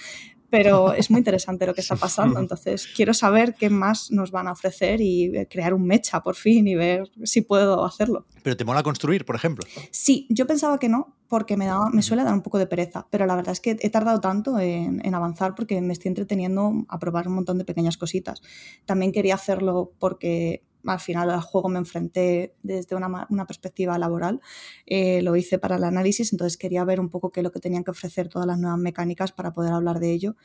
pero 0.54 0.94
es 0.94 1.10
muy 1.10 1.18
interesante 1.18 1.66
lo 1.66 1.74
que 1.74 1.82
está 1.82 1.96
pasando. 1.96 2.40
Entonces 2.40 2.86
quiero 2.86 3.16
saber 3.16 3.56
qué 3.56 3.72
más 3.72 4.12
nos 4.12 4.30
van 4.30 4.48
a 4.48 4.52
ofrecer 4.52 5.02
y 5.02 5.36
eh, 5.36 5.48
crear 5.50 5.74
un 5.74 5.84
mecha 5.84 6.22
por 6.22 6.36
fin 6.36 6.68
y 6.68 6.76
ver 6.76 7.10
si 7.24 7.42
puedo 7.42 7.84
hacerlo. 7.84 8.28
Pero 8.44 8.56
te 8.56 8.64
mola 8.64 8.84
construir, 8.84 9.26
por 9.26 9.36
ejemplo. 9.36 9.66
Sí, 9.90 10.28
yo 10.30 10.46
pensaba 10.46 10.78
que 10.78 10.90
no, 10.90 11.18
porque 11.28 11.58
me, 11.58 11.66
da, 11.66 11.90
me 11.92 12.04
suele 12.04 12.24
dar 12.24 12.36
un 12.36 12.44
poco 12.44 12.60
de 12.60 12.68
pereza, 12.68 13.08
pero 13.10 13.26
la 13.26 13.36
verdad 13.36 13.54
es 13.54 13.62
que 13.62 13.78
he 13.80 13.90
tardado 13.90 14.22
tanto 14.22 14.60
en, 14.60 15.04
en, 15.04 15.16
avanzar 15.16 15.56
porque 15.56 15.82
me 15.82 15.92
estoy 15.92 16.10
entreteniendo 16.10 16.86
a 16.88 17.00
probar 17.00 17.28
un 17.28 17.34
montón 17.34 17.58
de 17.58 17.66
pequeñas 17.66 17.98
cositas. 17.98 18.44
También 18.86 19.12
quería 19.12 19.34
hacerlo 19.34 19.94
porque 19.98 20.62
al 20.86 21.00
final 21.00 21.30
al 21.30 21.42
juego 21.42 21.70
me 21.70 21.80
enfrenté 21.80 22.56
desde 22.64 22.96
una, 22.96 23.28
una 23.30 23.46
perspectiva 23.46 23.98
laboral, 23.98 24.42
eh, 24.86 25.22
lo 25.22 25.36
hice 25.36 25.60
para 25.60 25.78
el 25.78 25.84
análisis, 25.84 26.34
entonces 26.34 26.58
quería 26.58 26.84
ver 26.84 27.00
un 27.00 27.10
poco 27.10 27.32
qué 27.32 27.40
es 27.40 27.44
lo 27.44 27.52
que 27.52 27.60
tenían 27.60 27.84
que 27.84 27.92
ofrecer 27.92 28.28
todas 28.30 28.48
las 28.48 28.60
nuevas 28.60 28.80
mecánicas 28.80 29.32
para 29.32 29.54
poder 29.54 29.74
hablar 29.74 30.00
de 30.00 30.12
ello. 30.12 30.36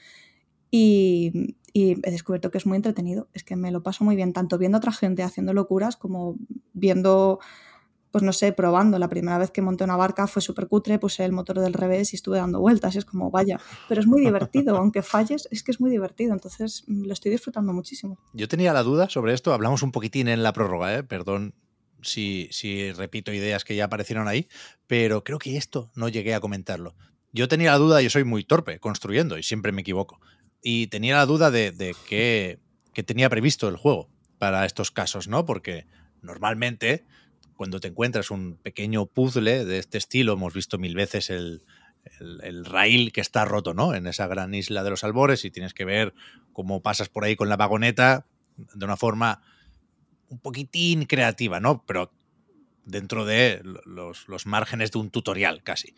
Y, 0.71 1.57
y, 1.73 1.93
he 2.07 2.11
descubierto 2.11 2.51
que 2.51 2.59
es 2.59 2.67
muy 2.67 2.77
entretenido, 2.77 3.29
es 3.33 3.43
que 3.43 3.57
me 3.57 3.71
lo 3.71 3.83
paso 3.83 4.05
muy 4.05 4.17
bien, 4.17 4.33
tanto 4.33 4.59
viendo 4.59 4.77
a 4.77 4.81
otra 4.81 4.93
gente 4.93 5.23
haciendo 5.23 5.55
locuras 5.55 5.97
como 5.97 6.37
viendo 6.75 7.41
pues 8.11 8.25
no 8.25 8.33
sé, 8.33 8.53
probando. 8.53 8.99
La 8.99 9.09
primera 9.09 9.39
vez 9.39 9.51
que 9.51 9.63
monté 9.63 9.85
una 9.85 9.97
barca 9.97 10.27
fue 10.27 10.43
súper 10.43 10.69
cutre, 10.69 10.99
puse 10.99 11.25
el 11.25 11.33
motor 11.33 11.61
del 11.61 11.73
revés 11.73 12.13
y 12.13 12.17
estuve 12.17 12.39
dando 12.39 12.61
vueltas. 12.61 12.95
Y 12.95 12.99
es 12.99 13.05
como, 13.05 13.31
vaya, 13.31 13.61
pero 13.89 14.01
es 14.01 14.07
muy 14.07 14.21
divertido, 14.21 14.77
aunque 14.79 15.03
falles, 15.03 15.49
es 15.51 15.63
que 15.63 15.71
es 15.71 15.81
muy 15.81 15.91
divertido. 15.91 16.33
Entonces 16.33 16.85
lo 16.87 17.13
estoy 17.13 17.31
disfrutando 17.31 17.73
muchísimo. 17.73 18.19
Yo 18.33 18.49
tenía 18.49 18.73
la 18.73 18.83
duda 18.83 19.09
sobre 19.09 19.35
esto, 19.35 19.53
hablamos 19.53 19.83
un 19.83 19.93
poquitín 19.93 20.29
en 20.29 20.43
la 20.43 20.53
prórroga, 20.53 20.95
¿eh? 20.95 21.03
perdón 21.03 21.55
si, 22.03 22.49
si 22.53 22.93
repito 22.93 23.33
ideas 23.33 23.65
que 23.65 23.77
ya 23.77 23.85
aparecieron 23.85 24.29
ahí, 24.29 24.49
pero 24.87 25.25
creo 25.25 25.39
que 25.39 25.57
esto 25.57 25.91
no 25.95 26.09
llegué 26.09 26.35
a 26.35 26.41
comentarlo. 26.41 26.95
Yo 27.33 27.49
tenía 27.49 27.73
la 27.73 27.79
duda, 27.79 28.01
yo 28.01 28.11
soy 28.11 28.25
muy 28.25 28.45
torpe 28.45 28.79
construyendo 28.79 29.39
y 29.39 29.43
siempre 29.43 29.73
me 29.73 29.83
equivoco. 29.83 30.21
Y 30.63 30.87
tenía 30.89 31.17
la 31.17 31.27
duda 31.27 31.51
de, 31.51 31.73
de 31.73 31.95
qué, 32.09 32.59
qué 32.95 33.03
tenía 33.03 33.29
previsto 33.29 33.69
el 33.69 33.77
juego 33.77 34.09
para 34.39 34.65
estos 34.65 34.91
casos, 34.91 35.29
¿no? 35.29 35.45
Porque 35.45 35.87
normalmente 36.23 37.05
cuando 37.59 37.81
te 37.81 37.89
encuentras 37.89 38.31
un 38.31 38.57
pequeño 38.57 39.07
puzzle 39.07 39.65
de 39.65 39.79
este 39.79 39.99
estilo, 39.99 40.35
hemos 40.35 40.55
visto 40.55 40.79
mil 40.79 40.95
veces 40.95 41.29
el, 41.29 41.65
el, 42.21 42.41
el, 42.45 42.65
rail 42.65 43.11
que 43.11 43.21
está 43.21 43.45
roto, 43.45 43.75
¿no? 43.75 43.97
En 43.97 44.07
esa 44.07 44.29
gran 44.29 44.55
isla 44.55 44.85
de 44.85 44.91
los 44.91 45.03
albores 45.03 45.45
y 45.45 45.51
tienes 45.51 45.75
que 45.75 45.85
ver 45.85 46.15
cómo 46.53 46.83
pasas 46.83 47.09
por 47.09 47.25
ahí 47.25 47.35
con 47.35 47.49
la 47.49 47.57
vagoneta 47.57 48.27
de 48.57 48.85
una 48.85 48.97
forma 48.97 49.43
un 50.29 50.39
poquitín 50.39 51.05
creativa, 51.07 51.59
¿no? 51.59 51.85
Pero 51.85 52.13
dentro 52.85 53.25
de 53.25 53.61
los, 53.85 54.29
los 54.29 54.47
márgenes 54.47 54.93
de 54.93 54.99
un 55.01 55.11
tutorial 55.11 55.65
casi. 55.65 55.97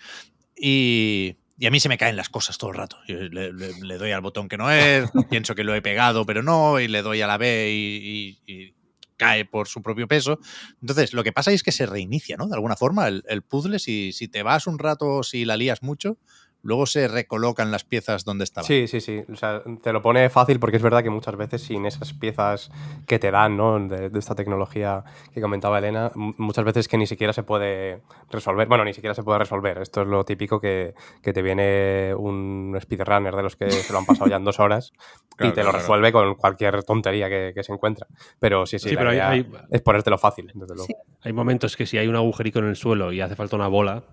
Y, 0.57 1.37
y, 1.59 1.67
a 1.67 1.71
mí 1.71 1.79
se 1.79 1.91
me 1.91 1.99
caen 1.99 2.17
las 2.17 2.31
cosas 2.31 2.57
todo 2.57 2.71
el 2.71 2.77
rato. 2.79 2.97
Le, 3.07 3.29
le, 3.29 3.53
le, 3.53 3.99
doy 3.99 4.13
al 4.13 4.23
botón 4.23 4.49
que 4.49 4.57
no 4.57 4.71
es, 4.71 5.11
pienso 5.29 5.55
que 5.55 5.65
lo 5.65 5.75
he 5.75 5.83
pegado, 5.83 6.25
pero 6.25 6.43
no, 6.43 6.81
y 6.81 6.89
le 6.89 7.03
doy 7.03 7.21
a 7.21 7.27
la 7.27 7.37
B 7.37 7.71
y, 7.71 8.39
y, 8.47 8.53
y 8.55 8.80
cae 9.21 9.45
por 9.45 9.69
su 9.69 9.83
propio 9.83 10.09
peso. 10.09 10.41
Entonces, 10.81 11.13
lo 11.13 11.23
que 11.23 11.31
pasa 11.31 11.53
es 11.53 11.63
que 11.63 11.73
se 11.73 11.85
reinicia, 11.85 12.39
¿no? 12.39 12.49
De 12.49 12.55
alguna 12.55 12.75
forma, 12.75 13.07
el, 13.07 13.43
puzzle, 13.43 13.79
si, 13.79 14.13
si, 14.15 14.29
te 14.29 14.43
vas 14.43 14.67
un 14.67 14.79
rato, 14.79 15.23
si 15.23 15.45
la 15.45 15.59
lías 15.59 15.83
mucho, 15.83 16.17
luego 16.63 16.85
se 16.87 17.09
recolocan 17.09 17.71
las 17.71 17.85
piezas 17.85 18.25
donde 18.25 18.45
estaban. 18.45 18.67
Sí, 18.67 18.87
sí, 18.87 19.01
sí. 19.01 19.23
O 19.33 19.37
sea, 19.37 19.63
te 19.83 19.93
lo 19.93 20.03
pone 20.03 20.29
fácil 20.31 20.61
porque 20.61 20.77
es 20.77 20.83
verdad 20.83 21.03
que 21.03 21.11
muchas 21.11 21.37
veces 21.37 21.63
sin 21.63 21.87
esas 21.87 22.13
piezas 22.13 22.71
que 23.07 23.19
te 23.19 23.31
dan, 23.31 23.57
¿no? 23.57 23.79
De, 23.89 24.11
de 24.11 24.19
esta 24.19 24.35
tecnología 24.35 25.05
que 25.33 25.41
comentaba 25.41 25.79
Elena, 25.79 26.11
muchas 26.15 26.65
veces 26.65 26.87
que 26.89 26.99
ni 26.99 27.07
siquiera 27.07 27.33
se 27.33 27.43
puede 27.43 28.03
resolver. 28.31 28.69
Bueno, 28.69 28.85
ni 28.85 28.93
siquiera 28.95 29.15
se 29.15 29.23
puede 29.23 29.39
resolver. 29.39 29.79
Esto 29.79 30.03
es 30.03 30.09
lo 30.09 30.25
típico 30.25 30.61
que, 30.61 30.95
que 31.23 31.33
te 31.33 31.43
viene 31.43 32.15
un 32.15 32.77
speedrunner 32.81 33.35
de 33.37 33.43
los 33.43 33.57
que 33.57 33.71
se 33.71 33.93
lo 33.93 33.99
han 34.01 34.07
pasado 34.07 34.29
ya 34.29 34.37
en 34.37 34.45
dos 34.45 34.61
horas 34.61 34.93
Claro, 35.37 35.53
y 35.53 35.55
te 35.55 35.63
claro, 35.63 35.73
lo 35.73 35.79
resuelve 35.79 36.13
con 36.13 36.35
cualquier 36.35 36.83
tontería 36.85 37.29
que, 37.31 37.53
que 37.55 37.63
se 37.63 37.73
encuentra. 37.73 38.07
Pero 38.39 38.67
sí, 38.67 38.79
sí, 38.79 38.91
Sí, 38.91 38.95
la 38.95 39.01
pero 39.01 39.11
hay- 39.11 39.17
idea 39.17 39.31
hay- 39.31 39.51
es 39.71 39.81
ponértelo 39.81 40.19
fácil, 40.19 40.51
desde 40.55 40.75
luego. 40.75 40.87
Sí. 40.87 40.95
Hay 41.23 41.33
momentos 41.33 41.77
que 41.77 41.87
si 41.87 41.97
hay 41.97 42.09
un 42.09 42.17
agujerico 42.17 42.59
en 42.59 42.67
el 42.67 42.77
suelo 42.77 43.13
y 43.13 43.21
hace 43.23 43.37
falta 43.37 43.57
una 43.57 43.69
bola, 43.69 44.05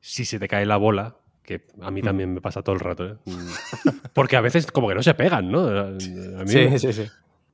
si 0.00 0.24
se 0.26 0.38
te 0.38 0.48
cae 0.48 0.66
la 0.66 0.76
bola, 0.76 1.16
que 1.44 1.66
a 1.82 1.90
mí 1.90 2.00
también 2.02 2.32
me 2.34 2.40
pasa 2.40 2.62
todo 2.62 2.74
el 2.74 2.80
rato, 2.80 3.06
¿eh? 3.06 3.14
Mm. 3.26 3.48
porque 4.14 4.36
a 4.36 4.40
veces 4.40 4.66
como 4.70 4.88
que 4.88 4.94
no 4.94 5.02
se 5.02 5.14
pegan, 5.14 5.50
¿no? 5.50 5.68
A 5.68 5.84
mí 5.90 6.00
Sí, 6.48 6.58
me- 6.58 6.78
sí, 6.78 6.92
sí. 6.92 7.04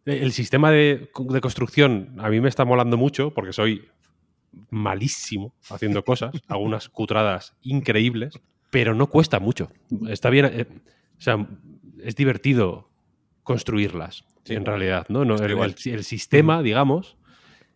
El 0.07 0.33
sistema 0.33 0.71
de, 0.71 1.11
de 1.29 1.41
construcción 1.41 2.15
a 2.19 2.31
mí 2.31 2.41
me 2.41 2.49
está 2.49 2.65
molando 2.65 2.97
mucho 2.97 3.35
porque 3.35 3.53
soy 3.53 3.87
malísimo 4.71 5.55
haciendo 5.71 6.05
cosas, 6.05 6.33
algunas 6.49 6.89
cutradas 6.89 7.55
increíbles, 7.63 8.39
pero 8.71 8.95
no 8.95 9.09
cuesta 9.09 9.41
mucho. 9.41 9.71
Está 10.09 10.31
bien, 10.31 10.47
eh, 10.47 10.67
o 11.19 11.21
sea, 11.21 11.47
es 12.03 12.17
divertido 12.17 12.89
construirlas, 13.43 14.25
Sí. 14.45 14.55
en 14.55 14.65
realidad, 14.65 15.07
¿no? 15.11 15.25
No, 15.27 15.37
el 15.37 16.05
sistema, 16.05 16.63
digamos, 16.63 17.17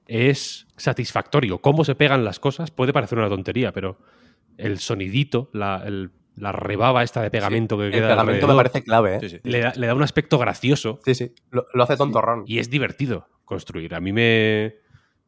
es 0.06 0.66
satisfactorio. 0.76 1.58
Cómo 1.58 1.84
se 1.84 1.94
pegan 1.94 2.24
las 2.24 2.40
cosas 2.40 2.70
puede 2.70 2.92
parecer 2.92 3.18
una 3.18 3.28
tontería, 3.28 3.70
pero 3.72 3.98
el 4.58 4.78
sonidito, 4.78 5.50
la, 5.52 5.82
el- 5.86 6.10
la 6.36 6.50
rebaba 6.50 7.02
esta 7.04 7.22
de 7.22 7.30
pegamento 7.30 7.78
que 7.78 7.84
El 7.86 7.92
queda 7.92 8.08
pegamento 8.08 8.48
me 8.48 8.54
parece 8.56 8.82
clave, 8.82 9.16
¿eh? 9.16 9.20
Sí, 9.20 9.28
sí. 9.28 9.40
le, 9.44 9.60
da, 9.60 9.72
le 9.76 9.86
da 9.86 9.94
un 9.94 10.02
aspecto 10.02 10.36
gracioso 10.36 10.98
Sí, 11.04 11.14
sí. 11.14 11.32
Lo, 11.50 11.66
lo 11.72 11.84
hace 11.84 11.96
tontorrón. 11.96 12.42
y 12.46 12.58
es 12.58 12.68
divertido 12.70 13.28
construir. 13.44 13.94
A 13.94 14.00
mí 14.00 14.12
me, 14.12 14.74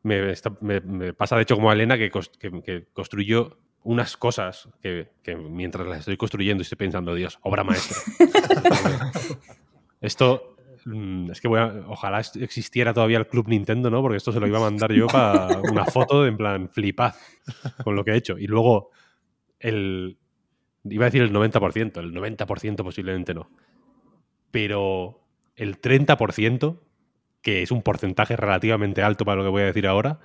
me, 0.03 0.31
está- 0.33 0.57
me- 0.61 0.81
me 0.81 1.13
pasa, 1.13 1.37
de 1.37 1.43
hecho, 1.43 1.55
como 1.55 1.71
a 1.71 1.75
Elena, 1.75 1.97
que, 1.97 2.11
que- 2.11 2.63
que 2.63 2.87
construyo 2.93 3.59
unas 3.85 4.17
cosas 4.17 4.69
que, 4.83 5.13
que 5.23 5.37
mientras 5.37 5.87
las 5.87 6.01
estoy 6.01 6.17
construyendo 6.17 6.63
estoy 6.63 6.77
pensando, 6.77 7.15
Dios, 7.15 7.39
obra 7.43 7.63
maestra. 7.63 7.99
esto, 10.01 10.57
mm, 10.85 11.31
es 11.31 11.41
que 11.41 11.49
voy 11.49 11.61
a- 11.61 11.85
ojalá 11.89 12.21
existiera 12.41 12.93
todavía 12.93 13.19
el 13.19 13.27
Club 13.29 13.49
Nintendo, 13.49 13.91
¿no? 13.91 14.03
Porque 14.03 14.17
esto 14.17 14.33
se 14.33 14.41
lo 14.41 14.47
iba 14.47 14.59
a 14.59 14.63
mandar 14.63 14.93
yo 14.93 15.07
para 15.07 15.61
una 15.71 15.85
foto 15.85 16.23
de 16.23 16.29
en 16.31 16.37
plan, 16.37 16.69
flipad 16.69 17.15
con 17.85 17.95
lo 17.97 18.05
que 18.05 18.13
he 18.13 18.17
hecho. 18.17 18.39
Y 18.39 18.47
luego, 18.47 18.91
el, 19.67 20.19
iba 20.85 21.05
a 21.05 21.09
decir 21.11 21.23
el 21.23 21.33
90%, 21.33 21.99
el 21.99 22.15
90% 22.15 22.77
posiblemente 22.83 23.35
no. 23.35 23.51
Pero 24.51 25.21
el 25.57 25.81
30%, 25.81 26.79
que 27.43 27.63
es 27.63 27.71
un 27.71 27.83
porcentaje 27.83 28.37
relativamente 28.37 29.03
alto 29.03 29.25
para 29.25 29.39
lo 29.39 29.45
que 29.45 29.51
voy 29.51 29.63
a 29.63 29.67
decir 29.67 29.87
ahora, 29.87 30.21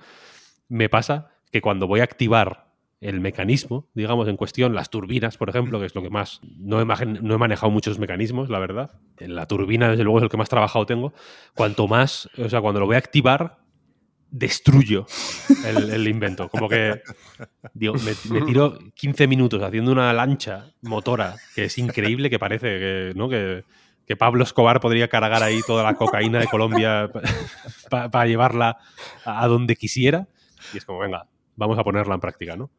me 0.68 0.88
pasa 0.88 1.30
que 1.50 1.60
cuando 1.60 1.86
voy 1.86 2.00
a 2.00 2.04
activar 2.04 2.72
el 3.00 3.20
mecanismo, 3.20 3.88
digamos, 3.94 4.28
en 4.28 4.36
cuestión, 4.36 4.74
las 4.74 4.88
turbinas, 4.88 5.36
por 5.36 5.48
ejemplo, 5.48 5.80
que 5.80 5.86
es 5.86 5.94
lo 5.94 6.02
que 6.02 6.10
más... 6.10 6.40
No 6.56 6.80
he, 6.80 6.84
no 6.84 7.34
he 7.34 7.38
manejado 7.38 7.70
muchos 7.72 7.98
mecanismos, 7.98 8.48
la 8.48 8.60
verdad. 8.60 8.92
La 9.18 9.46
turbina, 9.46 9.90
desde 9.90 10.04
luego, 10.04 10.18
es 10.18 10.22
el 10.22 10.28
que 10.28 10.36
más 10.36 10.48
trabajado 10.48 10.86
tengo. 10.86 11.12
Cuanto 11.54 11.88
más, 11.88 12.30
o 12.38 12.48
sea, 12.48 12.60
cuando 12.60 12.78
lo 12.78 12.86
voy 12.86 12.94
a 12.94 12.98
activar, 12.98 13.58
destruyo 14.32 15.06
el, 15.64 16.08
invento. 16.08 16.48
Como 16.48 16.68
que 16.68 17.02
digo, 17.74 17.94
me, 17.94 18.40
tiro 18.40 18.78
15 18.94 19.28
minutos 19.28 19.62
haciendo 19.62 19.92
una 19.92 20.12
lancha 20.12 20.72
motora 20.80 21.36
que 21.54 21.64
es 21.64 21.78
increíble, 21.78 22.30
que 22.30 22.38
parece 22.38 22.66
que, 22.78 23.12
¿no? 23.14 23.28
que, 23.28 23.64
que 24.06 24.16
Pablo 24.16 24.42
Escobar 24.42 24.80
podría 24.80 25.08
cargar 25.08 25.42
ahí 25.42 25.60
toda 25.66 25.84
la 25.84 25.94
cocaína 25.94 26.40
de 26.40 26.48
Colombia 26.48 27.10
para 27.90 28.26
llevarla 28.26 28.78
a, 29.24 29.46
donde 29.46 29.76
quisiera. 29.76 30.26
Y 30.72 30.78
es 30.78 30.86
como, 30.86 30.98
venga, 30.98 31.28
vamos 31.54 31.78
a 31.78 31.84
ponerla 31.84 32.14
en 32.14 32.20
práctica, 32.20 32.56
¿no? 32.56 32.70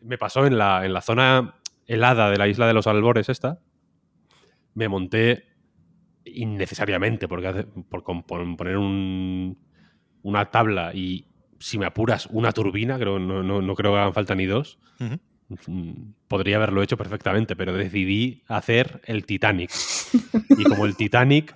Me 0.00 0.16
pasó 0.16 0.46
en 0.46 0.58
la, 0.58 0.86
en 0.86 0.92
la 0.92 1.02
zona 1.02 1.56
helada 1.86 2.30
de 2.30 2.38
la 2.38 2.46
isla 2.46 2.68
de 2.68 2.72
los 2.72 2.86
Albores 2.86 3.28
esta, 3.28 3.58
me 4.74 4.88
monté 4.88 5.44
innecesariamente, 6.24 7.26
porque 7.26 7.66
por 7.88 8.04
poner 8.04 8.76
un- 8.76 9.58
una 10.22 10.46
tabla 10.50 10.92
y, 10.94 11.24
si 11.58 11.78
me 11.78 11.86
apuras, 11.86 12.26
una 12.30 12.52
turbina, 12.52 12.98
creo, 12.98 13.18
no, 13.18 13.42
no, 13.42 13.60
no 13.62 13.74
creo 13.74 13.92
que 13.92 13.98
hagan 13.98 14.14
falta 14.14 14.34
ni 14.34 14.46
dos, 14.46 14.78
mm, 15.66 15.92
podría 16.28 16.56
haberlo 16.56 16.82
hecho 16.82 16.96
perfectamente, 16.96 17.56
pero 17.56 17.72
decidí 17.72 18.42
hacer 18.48 19.00
el 19.06 19.24
Titanic. 19.26 19.70
Y 20.58 20.64
como 20.64 20.86
el 20.86 20.96
Titanic, 20.96 21.54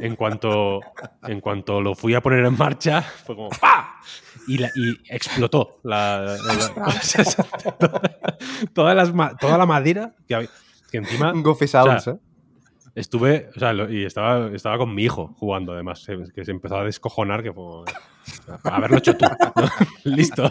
en 0.00 0.14
cuanto, 0.16 0.80
en 1.24 1.40
cuanto 1.40 1.80
lo 1.80 1.94
fui 1.94 2.14
a 2.14 2.20
poner 2.20 2.44
en 2.44 2.56
marcha, 2.56 3.02
fue 3.02 3.34
como 3.34 3.48
¡pa! 3.48 4.00
Y, 4.46 4.58
la- 4.58 4.70
y 4.76 4.96
explotó 5.08 5.80
la, 5.82 6.36
las 8.94 9.12
toda 9.40 9.58
la 9.58 9.66
madera 9.66 10.14
que, 10.26 10.34
había- 10.34 10.50
que 10.90 10.98
encima 10.98 11.32
Goofy 11.34 11.64
o 11.64 11.68
sea, 11.68 11.82
Sounds, 11.84 12.06
¿eh? 12.08 12.16
Estuve, 12.94 13.50
o 13.54 13.58
sea, 13.58 13.72
y 13.88 14.04
estaba, 14.04 14.50
estaba 14.54 14.78
con 14.78 14.94
mi 14.94 15.04
hijo 15.04 15.34
jugando, 15.38 15.72
además, 15.72 16.06
que 16.34 16.44
se 16.44 16.50
empezó 16.50 16.78
a 16.78 16.84
descojonar, 16.84 17.42
que 17.42 17.52
fue 17.52 17.84
haberlo 18.64 18.98
hecho 18.98 19.16
tú. 19.16 19.26
Listo. 20.04 20.50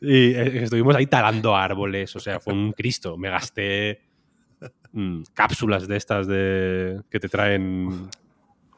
Y 0.00 0.34
eh, 0.34 0.62
estuvimos 0.62 0.94
ahí 0.94 1.06
talando 1.06 1.56
árboles, 1.56 2.14
o 2.16 2.20
sea, 2.20 2.38
fue 2.38 2.52
un 2.52 2.72
Cristo. 2.72 3.16
Me 3.16 3.30
gasté 3.30 4.00
mm, 4.92 5.22
cápsulas 5.34 5.88
de 5.88 5.96
estas 5.96 6.26
de 6.26 7.02
que 7.10 7.18
te 7.18 7.28
traen 7.28 8.08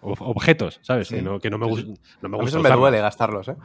objetos, 0.01 0.79
¿sabes? 0.83 1.09
Sí. 1.09 1.17
Que, 1.17 1.23
no, 1.23 1.39
que 1.41 1.51
no 1.51 1.59
me, 1.59 1.67
gus- 1.67 1.87
no 2.23 2.29
me 2.29 2.37
A 2.37 2.39
mí 2.39 2.45
gusta. 2.45 2.59
eso 2.59 2.69
me 2.69 2.75
duele 2.75 3.01
gastarlos, 3.01 3.49
¿eh? 3.49 3.57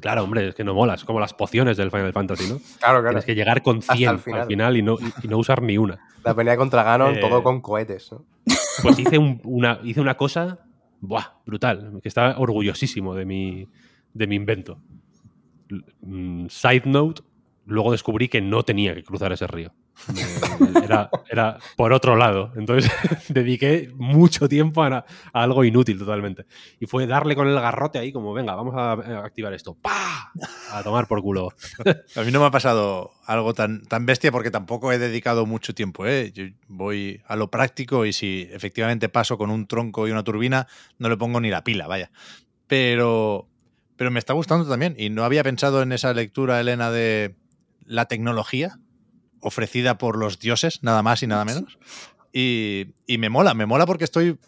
Claro, 0.00 0.24
hombre, 0.24 0.48
es 0.48 0.54
que 0.54 0.64
no 0.64 0.74
molas, 0.74 1.04
como 1.04 1.18
las 1.20 1.34
pociones 1.34 1.76
del 1.76 1.90
Final 1.90 2.12
Fantasy, 2.12 2.48
¿no? 2.48 2.58
Claro, 2.78 3.00
claro. 3.00 3.08
Tienes 3.08 3.24
que 3.24 3.34
llegar 3.34 3.62
con 3.62 3.78
Hasta 3.78 3.94
100 3.96 4.08
el 4.08 4.14
al 4.16 4.20
final. 4.20 4.46
final, 4.46 4.76
y, 4.76 4.82
no, 4.82 4.96
y 5.22 5.28
no 5.28 5.38
usar 5.38 5.62
ni 5.62 5.76
una. 5.78 5.98
La 6.24 6.34
pelea 6.34 6.56
contra 6.56 6.82
Ganon, 6.84 7.16
Eh, 7.16 7.20
todo 7.20 7.42
con 7.42 7.60
cohetes. 7.60 8.12
¿no? 8.12 8.24
Pues 8.82 8.98
hice, 8.98 9.18
un- 9.18 9.40
una, 9.44 9.80
hice 9.82 10.00
una 10.00 10.16
cosa 10.16 10.60
buah, 11.00 11.24
brutal, 11.44 11.98
que 12.00 12.08
estaba 12.08 12.38
orgullosísimo 12.38 13.14
de 13.14 13.24
mi, 13.24 13.68
de 14.14 14.26
mi 14.26 14.36
invento. 14.36 14.78
Mm, 16.02 16.46
Side 16.48 16.82
note, 16.86 17.22
luego 17.66 17.92
descubrí 17.92 18.28
que 18.28 18.40
no 18.40 18.62
tenía 18.62 18.94
que 18.94 19.04
cruzar 19.04 19.32
ese 19.32 19.46
río. 19.46 19.72
Era, 20.82 21.10
era 21.30 21.58
por 21.76 21.92
otro 21.92 22.16
lado. 22.16 22.52
Entonces 22.56 22.90
dediqué 23.28 23.90
mucho 23.94 24.48
tiempo 24.48 24.82
a, 24.82 25.04
algo 25.32 25.64
inútil 25.64 25.98
totalmente. 25.98 26.46
Y 26.80 26.86
fue 26.86 27.06
darle 27.06 27.36
con 27.36 27.46
el 27.48 27.54
garrote 27.54 27.98
ahí 27.98 28.12
como, 28.12 28.32
venga, 28.32 28.54
vamos 28.54 28.74
a, 28.76 28.92
a 28.92 29.24
activar 29.24 29.52
esto. 29.52 29.76
¡Pah! 29.80 30.32
A 30.72 30.82
tomar 30.82 31.06
por 31.06 31.22
culo. 31.22 31.50
A 32.16 32.22
mí 32.22 32.32
no 32.32 32.40
me 32.40 32.46
ha 32.46 32.50
pasado 32.50 33.12
algo 33.26 33.54
tan, 33.54 33.82
tan 33.82 34.06
bestia 34.06 34.32
porque 34.32 34.50
tampoco 34.50 34.92
he 34.92 34.98
dedicado 34.98 35.46
mucho 35.46 35.74
tiempo. 35.74 36.06
¿eh? 36.06 36.32
Yo 36.32 36.44
voy 36.68 37.20
a 37.26 37.36
lo 37.36 37.50
práctico 37.50 38.06
y 38.06 38.12
si 38.12 38.48
efectivamente 38.50 39.08
paso 39.08 39.38
con 39.38 39.50
un 39.50 39.66
tronco 39.66 40.08
y 40.08 40.10
una 40.10 40.24
turbina, 40.24 40.66
no 40.98 41.08
le 41.08 41.16
pongo 41.16 41.40
ni 41.40 41.50
la 41.50 41.64
pila, 41.64 41.86
vaya. 41.86 42.10
Pero, 42.66 43.48
pero 43.96 44.10
me 44.10 44.18
está 44.18 44.32
gustando 44.32 44.68
también 44.68 44.94
y 44.98 45.10
no 45.10 45.24
había 45.24 45.44
pensado 45.44 45.82
en 45.82 45.92
esa 45.92 46.12
lectura, 46.14 46.60
Elena, 46.60 46.90
de 46.90 47.34
la 47.86 48.06
tecnología 48.06 48.78
ofrecida 49.40 49.98
por 49.98 50.16
los 50.16 50.38
dioses, 50.38 50.82
nada 50.82 51.02
más 51.02 51.22
y 51.22 51.26
nada 51.26 51.44
menos. 51.44 51.78
Y, 52.32 52.94
y 53.06 53.18
me 53.18 53.28
mola, 53.28 53.54
me 53.54 53.66
mola 53.66 53.86
porque 53.86 54.04
estoy. 54.04 54.38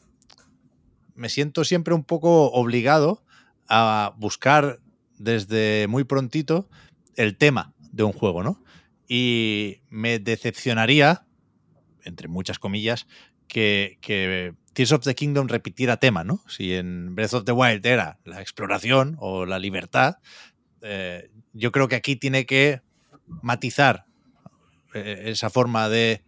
Me 1.14 1.28
siento 1.28 1.64
siempre 1.64 1.94
un 1.94 2.04
poco 2.04 2.50
obligado 2.52 3.24
a 3.68 4.14
buscar 4.16 4.80
desde 5.18 5.86
muy 5.88 6.04
prontito 6.04 6.68
el 7.16 7.36
tema 7.36 7.72
de 7.92 8.02
un 8.02 8.12
juego, 8.12 8.42
¿no? 8.42 8.62
Y 9.08 9.82
me 9.90 10.18
decepcionaría, 10.18 11.26
entre 12.04 12.28
muchas 12.28 12.58
comillas, 12.58 13.06
que, 13.46 13.98
que 14.00 14.54
Tears 14.72 14.92
of 14.92 15.04
the 15.04 15.14
Kingdom 15.14 15.48
repitiera 15.48 15.98
tema, 15.98 16.24
¿no? 16.24 16.42
Si 16.48 16.74
en 16.74 17.14
Breath 17.14 17.34
of 17.34 17.44
the 17.44 17.52
Wild 17.52 17.84
era 17.86 18.18
la 18.24 18.40
exploración 18.40 19.16
o 19.20 19.46
la 19.46 19.58
libertad, 19.58 20.16
eh, 20.82 21.30
yo 21.52 21.72
creo 21.72 21.88
que 21.88 21.96
aquí 21.96 22.16
tiene 22.16 22.46
que 22.46 22.82
matizar 23.26 24.06
eh, 24.94 25.24
esa 25.26 25.50
forma 25.50 25.88
de 25.88 26.22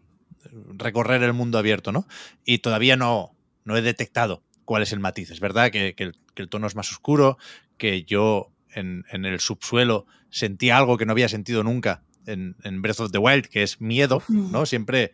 recorrer 0.76 1.22
el 1.22 1.32
mundo 1.32 1.58
abierto, 1.58 1.92
¿no? 1.92 2.06
Y 2.44 2.58
todavía 2.58 2.96
no, 2.96 3.34
no 3.64 3.76
he 3.76 3.82
detectado 3.82 4.42
cuál 4.64 4.82
es 4.82 4.92
el 4.92 5.00
matiz. 5.00 5.30
Es 5.30 5.40
verdad 5.40 5.70
que, 5.70 5.94
que 5.94 6.04
el, 6.04 6.16
que 6.34 6.42
el 6.42 6.48
tono 6.48 6.66
es 6.66 6.74
más 6.74 6.90
oscuro, 6.90 7.38
que 7.78 8.04
yo 8.04 8.52
en, 8.70 9.04
en, 9.10 9.24
el 9.24 9.40
subsuelo 9.40 10.06
sentí 10.30 10.70
algo 10.70 10.96
que 10.96 11.06
no 11.06 11.12
había 11.12 11.28
sentido 11.28 11.62
nunca 11.62 12.02
en, 12.26 12.56
en, 12.62 12.82
Breath 12.82 13.00
of 13.00 13.12
the 13.12 13.18
Wild, 13.18 13.46
que 13.46 13.62
es 13.62 13.80
miedo, 13.80 14.22
¿no? 14.28 14.66
Siempre 14.66 15.12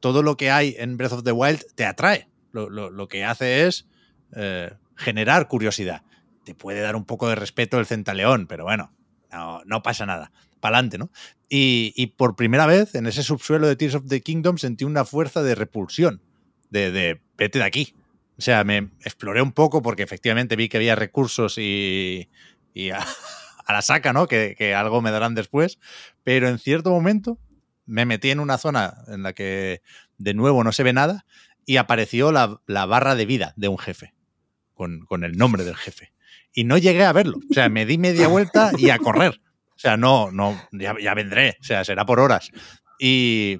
todo 0.00 0.22
lo 0.22 0.36
que 0.36 0.50
hay 0.50 0.74
en 0.78 0.96
Breath 0.96 1.12
of 1.12 1.24
the 1.24 1.32
Wild 1.32 1.62
te 1.74 1.84
atrae. 1.84 2.28
Lo, 2.52 2.68
lo, 2.68 2.90
lo 2.90 3.08
que 3.08 3.24
hace 3.24 3.66
es 3.66 3.88
eh, 4.34 4.72
generar 4.96 5.48
curiosidad. 5.48 6.02
Te 6.44 6.54
puede 6.54 6.80
dar 6.80 6.96
un 6.96 7.04
poco 7.04 7.28
de 7.28 7.34
respeto 7.34 7.78
el 7.78 7.86
centaleón, 7.86 8.46
pero 8.46 8.64
bueno, 8.64 8.92
no, 9.30 9.62
no 9.64 9.82
pasa 9.82 10.06
nada. 10.06 10.32
Adelante, 10.68 10.98
¿no? 10.98 11.10
Y, 11.54 12.14
por 12.16 12.34
primera 12.34 12.66
vez 12.66 12.94
en 12.94 13.06
ese 13.06 13.22
subsuelo 13.22 13.66
de 13.66 13.76
Tears 13.76 13.96
of 13.96 14.08
the 14.08 14.22
Kingdom 14.22 14.56
sentí 14.56 14.84
una 14.84 15.04
fuerza 15.04 15.42
de 15.42 15.54
repulsión, 15.54 16.22
de, 16.70 17.20
vete 17.36 17.58
de 17.58 17.64
aquí. 17.64 17.94
O 18.38 18.40
sea, 18.40 18.64
me 18.64 18.90
exploré 19.02 19.42
un 19.42 19.52
poco 19.52 19.82
porque 19.82 20.02
efectivamente 20.02 20.56
vi 20.56 20.70
que 20.70 20.78
había 20.78 20.94
recursos 20.94 21.58
y, 21.58 22.28
a, 22.94 23.06
la 23.68 23.82
saca, 23.82 24.14
¿no? 24.14 24.26
Que, 24.26 24.74
algo 24.74 25.02
me 25.02 25.10
darán 25.10 25.34
después. 25.34 25.78
Pero 26.24 26.48
en 26.48 26.58
cierto 26.58 26.90
momento 26.90 27.38
me 27.84 28.06
metí 28.06 28.30
en 28.30 28.40
una 28.40 28.56
zona 28.56 29.04
en 29.08 29.22
la 29.22 29.34
que 29.34 29.82
de 30.16 30.32
nuevo 30.32 30.64
no 30.64 30.72
se 30.72 30.84
ve 30.84 30.94
nada 30.94 31.26
y 31.66 31.76
apareció 31.76 32.32
la, 32.32 32.62
la 32.66 32.86
barra 32.86 33.14
de 33.14 33.26
vida 33.26 33.52
de 33.56 33.68
un 33.68 33.76
jefe, 33.76 34.14
con, 34.72 35.04
con, 35.04 35.22
el 35.22 35.36
nombre 35.36 35.64
del 35.64 35.76
jefe. 35.76 36.14
Y 36.54 36.64
no 36.64 36.78
llegué 36.78 37.04
a 37.04 37.12
verlo. 37.12 37.40
O 37.50 37.52
sea, 37.52 37.68
me 37.68 37.84
di 37.84 37.98
media 37.98 38.28
vuelta 38.28 38.72
y 38.78 38.88
a 38.88 38.98
correr. 38.98 39.38
Sea, 39.82 39.96
no, 39.96 40.30
no, 40.30 40.56
ya, 40.70 40.94
ya 41.02 41.12
vendré. 41.12 41.56
O 41.60 41.64
sea, 41.64 41.82
será 41.82 42.06
por 42.06 42.20
horas. 42.20 42.52
Y, 43.00 43.58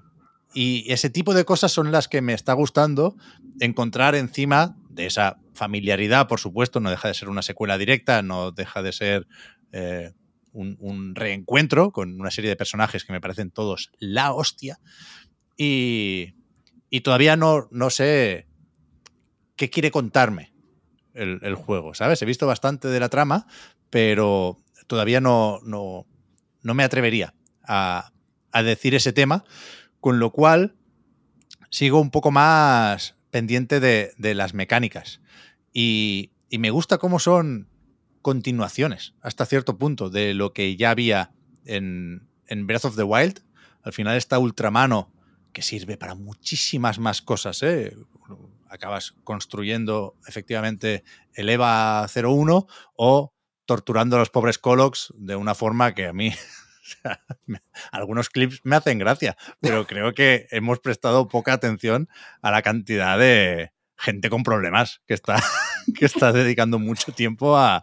y, 0.54 0.84
ese 0.92 1.10
tipo 1.10 1.34
de 1.34 1.44
cosas 1.44 1.72
son 1.72 1.90
las 1.90 2.06
que 2.06 2.22
me 2.22 2.32
está 2.32 2.52
gustando 2.52 3.16
encontrar 3.58 4.14
encima 4.14 4.76
de 4.88 5.06
esa 5.06 5.40
familiaridad, 5.52 6.28
por 6.28 6.38
supuesto, 6.38 6.78
no 6.78 6.90
deja 6.90 7.08
de 7.08 7.14
ser 7.14 7.28
una 7.28 7.42
secuela 7.42 7.76
directa, 7.76 8.22
no 8.22 8.52
deja 8.52 8.82
de 8.82 8.92
ser 8.92 9.26
eh, 9.72 10.12
un, 10.52 10.76
un, 10.78 11.16
reencuentro 11.16 11.90
con 11.90 12.20
una 12.20 12.30
serie 12.30 12.50
de 12.50 12.56
personajes 12.56 13.04
que 13.04 13.12
me 13.12 13.20
parecen 13.20 13.50
todos 13.50 13.90
la 13.98 14.32
hostia. 14.32 14.78
Y, 15.56 16.34
y 16.88 17.00
todavía 17.00 17.34
no, 17.34 17.66
no 17.72 17.90
sé 17.90 18.46
qué 19.56 19.70
quiere 19.70 19.90
contarme 19.90 20.54
el, 21.14 21.40
el, 21.42 21.56
juego, 21.56 21.94
¿sabes? 21.94 22.22
He 22.22 22.26
visto 22.26 22.46
bastante 22.46 22.86
de 22.86 23.00
la 23.00 23.08
trama, 23.08 23.48
pero 23.90 24.62
todavía 24.86 25.20
no, 25.20 25.58
no, 25.64 26.06
no 26.62 26.74
me 26.74 26.84
atrevería 26.84 27.34
a, 27.64 28.12
decir 28.64 28.94
ese 28.94 29.12
tema, 29.12 29.44
con 30.00 30.18
lo 30.18 30.30
cual 30.30 30.74
sigo 31.70 32.00
un 32.00 32.10
poco 32.10 32.30
más 32.30 33.16
pendiente 33.30 33.80
de, 33.80 34.34
las 34.34 34.54
mecánicas. 34.54 35.20
Y, 35.72 36.30
me 36.50 36.70
gusta 36.70 36.98
cómo 36.98 37.18
son 37.18 37.68
continuaciones 38.20 39.14
hasta 39.22 39.46
cierto 39.46 39.78
punto 39.78 40.10
de 40.10 40.34
lo 40.34 40.52
que 40.52 40.76
ya 40.76 40.90
había 40.90 41.32
en, 41.64 42.28
en 42.46 42.66
Breath 42.66 42.84
of 42.84 42.96
the 42.96 43.02
Wild. 43.02 43.42
Al 43.82 43.94
final 43.94 44.18
está 44.18 44.38
Ultramano 44.38 45.10
que 45.52 45.62
sirve 45.62 45.96
para 45.96 46.14
muchísimas 46.14 46.98
más 46.98 47.22
cosas. 47.22 47.62
¿eh? 47.62 47.96
Acabas 48.68 49.14
construyendo 49.24 50.16
efectivamente 50.26 51.04
el 51.34 51.48
EVA 51.48 52.06
01 52.06 52.66
o 52.96 53.31
torturando 53.66 54.16
a 54.16 54.18
los 54.18 54.30
pobres 54.30 54.58
Colox 54.58 55.12
de 55.16 55.36
una 55.36 55.54
forma 55.54 55.94
que 55.94 56.06
a 56.06 56.12
mí 56.12 56.32
algunos 57.92 58.28
clips 58.28 58.60
me 58.64 58.76
hacen 58.76 58.98
gracia, 58.98 59.36
pero 59.60 59.86
creo 59.86 60.14
que 60.14 60.46
hemos 60.50 60.80
prestado 60.80 61.28
poca 61.28 61.52
atención 61.52 62.08
a 62.40 62.50
la 62.50 62.62
cantidad 62.62 63.18
de 63.18 63.72
gente 63.96 64.30
con 64.30 64.42
problemas 64.42 65.00
que 65.06 65.14
está, 65.14 65.42
que 65.98 66.06
está 66.06 66.32
dedicando 66.32 66.78
mucho 66.78 67.12
tiempo 67.12 67.56
a, 67.56 67.76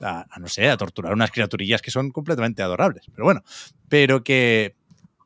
a, 0.00 0.26
a, 0.30 0.38
no 0.38 0.48
sé, 0.48 0.68
a 0.68 0.76
torturar 0.76 1.12
unas 1.12 1.30
criaturillas 1.30 1.82
que 1.82 1.90
son 1.90 2.10
completamente 2.10 2.62
adorables. 2.62 3.06
Pero 3.12 3.24
bueno, 3.24 3.42
pero 3.88 4.22
que, 4.22 4.76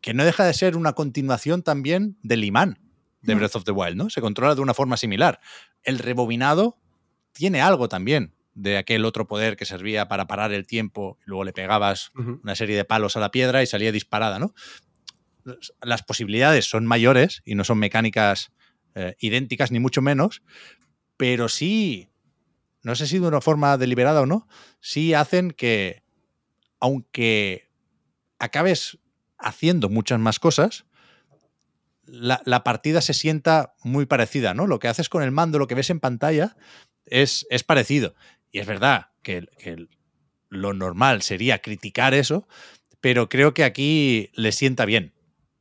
que 0.00 0.14
no 0.14 0.24
deja 0.24 0.44
de 0.44 0.54
ser 0.54 0.76
una 0.76 0.94
continuación 0.94 1.62
también 1.62 2.16
del 2.22 2.44
imán 2.44 2.78
de 3.20 3.34
Breath 3.34 3.56
of 3.56 3.64
the 3.64 3.72
Wild, 3.72 3.96
¿no? 3.96 4.08
Se 4.08 4.22
controla 4.22 4.54
de 4.54 4.62
una 4.62 4.72
forma 4.72 4.96
similar. 4.96 5.40
El 5.82 5.98
rebobinado 5.98 6.78
tiene 7.32 7.60
algo 7.60 7.88
también 7.88 8.32
de 8.58 8.76
aquel 8.76 9.04
otro 9.04 9.28
poder 9.28 9.56
que 9.56 9.64
servía 9.64 10.08
para 10.08 10.26
parar 10.26 10.52
el 10.52 10.66
tiempo 10.66 11.16
y 11.24 11.30
luego 11.30 11.44
le 11.44 11.52
pegabas 11.52 12.10
uh 12.16 12.22
-huh. 12.22 12.40
una 12.42 12.56
serie 12.56 12.76
de 12.76 12.84
palos 12.84 13.16
a 13.16 13.20
la 13.20 13.30
piedra 13.30 13.62
y 13.62 13.66
salía 13.66 13.92
disparada, 13.92 14.40
¿no? 14.40 14.52
Las 15.80 16.02
posibilidades 16.02 16.68
son 16.68 16.84
mayores 16.84 17.40
y 17.44 17.54
no 17.54 17.62
son 17.62 17.78
mecánicas 17.78 18.50
eh, 18.96 19.14
idénticas 19.20 19.70
ni 19.70 19.78
mucho 19.78 20.02
menos, 20.02 20.42
pero 21.16 21.48
sí, 21.48 22.10
no 22.82 22.96
sé 22.96 23.06
si 23.06 23.20
de 23.20 23.28
una 23.28 23.40
forma 23.40 23.78
deliberada 23.78 24.22
o 24.22 24.26
no, 24.26 24.48
sí 24.80 25.14
hacen 25.14 25.52
que, 25.52 26.02
aunque 26.80 27.70
acabes 28.40 28.98
haciendo 29.38 29.88
muchas 29.88 30.18
más 30.18 30.40
cosas, 30.40 30.84
la, 32.04 32.42
la, 32.44 32.64
partida 32.64 33.02
se 33.02 33.14
sienta 33.14 33.74
muy 33.84 34.06
parecida, 34.06 34.52
¿no? 34.52 34.66
Lo 34.66 34.78
que 34.78 34.88
haces 34.88 35.08
con 35.08 35.22
el 35.22 35.30
mando, 35.30 35.58
lo 35.58 35.66
que 35.66 35.74
ves 35.74 35.90
en 35.90 36.00
pantalla, 36.00 36.56
es, 37.10 37.46
es 37.50 37.64
parecido. 37.64 38.14
Y 38.50 38.60
es 38.60 38.66
verdad 38.66 39.08
que, 39.22 39.46
lo 40.50 40.72
normal 40.72 41.20
sería 41.20 41.58
criticar 41.58 42.14
eso, 42.14 42.48
pero 43.02 43.28
creo 43.28 43.52
que 43.52 43.64
aquí 43.64 44.30
le 44.34 44.52
sienta 44.52 44.86
bien. 44.86 45.12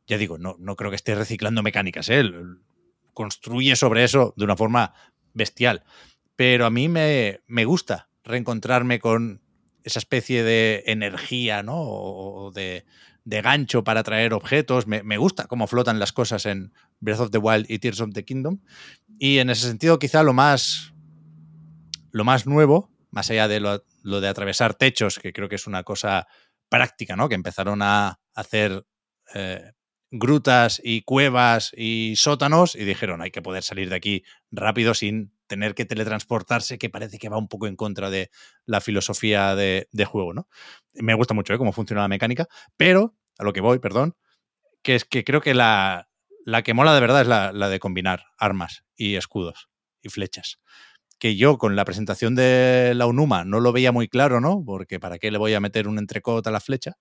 Ya 0.08 0.18
digo, 0.18 0.38
no, 0.38 0.56
no 0.60 0.78
creo 0.78 0.90
que 0.90 0.96
esté 0.96 1.14
reciclando 1.14 1.62
mecánicas, 1.62 2.08
¿eh? 2.08 2.24
construye 3.14 3.76
sobre 3.76 4.04
eso 4.04 4.34
de 4.38 4.46
una 4.46 4.56
forma 4.56 4.94
bestial. 5.34 5.84
Pero 6.36 6.66
a 6.66 6.70
mí 6.70 6.88
me, 6.88 7.42
me 7.48 7.66
gusta 7.66 8.10
reencontrarme 8.24 9.00
con 9.00 9.42
esa 9.84 10.00
especie 10.00 10.44
de 10.44 10.84
energía, 10.86 11.64
¿no? 11.64 11.82
O 11.82 12.52
de, 12.52 12.86
de 13.26 13.42
gancho 13.42 13.84
para 13.84 14.04
traer 14.04 14.34
objetos. 14.34 14.86
Me, 14.86 15.02
me, 15.02 15.18
gusta 15.18 15.48
cómo 15.48 15.66
flotan 15.66 15.98
las 15.98 16.14
cosas 16.14 16.46
en 16.46 16.74
Breath 17.00 17.22
of 17.22 17.32
the 17.32 17.40
Wild 17.40 17.66
y 17.70 17.80
Tears 17.80 18.02
of 18.02 18.12
the 18.14 18.24
Kingdom. 18.24 18.60
Y 19.18 19.40
en 19.40 19.50
ese 19.50 19.68
sentido, 19.68 19.98
quizá 19.98 20.24
lo 20.24 20.34
más, 20.34 20.94
lo 22.18 22.26
más 22.26 22.46
nuevo, 22.46 22.92
más 23.12 23.30
allá 23.30 23.48
de 23.48 23.60
lo, 23.60 23.80
de 24.04 24.28
atravesar 24.28 24.74
techos, 24.74 25.20
que 25.20 25.34
creo 25.34 25.50
que 25.50 25.56
es 25.56 25.68
una 25.68 25.84
cosa 25.84 26.28
práctica, 26.70 27.16
¿no? 27.16 27.30
Que 27.30 27.36
empezaron 27.36 27.82
a 27.82 28.20
hacer 28.34 28.86
eh, 29.34 29.72
grutas 30.12 30.82
y 30.84 31.04
cuevas 31.04 31.72
y 31.76 32.16
sótanos 32.18 32.76
y 32.76 32.84
dijeron, 32.84 33.22
hay 33.22 33.32
que 33.32 33.42
poder 33.42 33.64
salir 33.64 33.90
de 33.90 33.96
aquí 33.96 34.24
rápido 34.52 34.94
sin 34.94 35.34
tener 35.48 35.76
que 35.76 35.86
teletransportarse, 35.86 36.78
que 36.78 36.90
parece 36.90 37.20
que 37.20 37.30
va 37.30 37.38
un 37.38 37.48
poco 37.48 37.68
en 37.68 37.76
contra 37.76 38.10
de 38.10 38.30
la 38.66 38.82
filosofía 38.82 39.56
de, 39.56 39.88
juego, 40.06 40.34
¿no? 40.34 40.48
Me 40.94 41.14
gusta 41.14 41.34
mucho 41.34 41.54
¿eh? 41.54 41.58
cómo 41.58 41.72
funciona 41.72 42.02
la 42.02 42.08
mecánica, 42.08 42.48
pero 42.76 43.16
a 43.38 43.44
lo 43.44 43.54
que 43.54 43.62
voy, 43.62 43.80
perdón, 43.80 44.16
que 44.82 44.96
es 44.96 45.06
que 45.06 45.24
creo 45.24 45.42
que 45.42 45.54
la, 45.54 46.10
la 46.46 46.64
que 46.64 46.74
mola 46.74 46.94
de 46.94 47.02
verdad 47.02 47.22
es 47.22 47.28
la, 47.28 47.70
de 47.70 47.80
combinar 47.80 48.26
armas 48.38 48.84
y 48.96 49.16
escudos 49.16 49.70
y 50.02 50.10
flechas. 50.10 50.60
Que 51.20 51.36
yo 51.36 51.58
con 51.58 51.76
la 51.76 51.86
presentación 51.86 52.36
de 52.36 52.94
la 52.96 53.08
Unuma 53.08 53.44
no 53.44 53.60
lo 53.60 53.72
veía 53.72 53.92
muy 53.92 54.08
claro, 54.08 54.40
¿no? 54.40 54.64
Porque 54.66 55.00
¿para 55.00 55.18
qué 55.18 55.32
le 55.32 55.38
voy 55.38 55.54
a 55.54 55.60
meter 55.60 55.88
un 55.88 55.98
entrecot 55.98 56.46
a 56.46 56.52
la 56.52 56.60
flecha? 56.60 56.98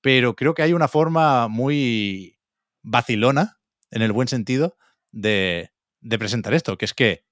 Pero 0.00 0.36
creo 0.36 0.54
que 0.54 0.62
hay 0.62 0.72
una 0.72 0.88
forma 0.88 1.48
muy 1.48 2.38
vacilona, 2.82 3.58
en 3.90 4.02
el 4.02 4.12
buen 4.12 4.28
sentido, 4.28 4.76
de, 5.12 5.72
de 6.00 6.18
presentar 6.18 6.54
esto, 6.54 6.78
que 6.78 6.84
es 6.84 6.94
que 6.94 7.24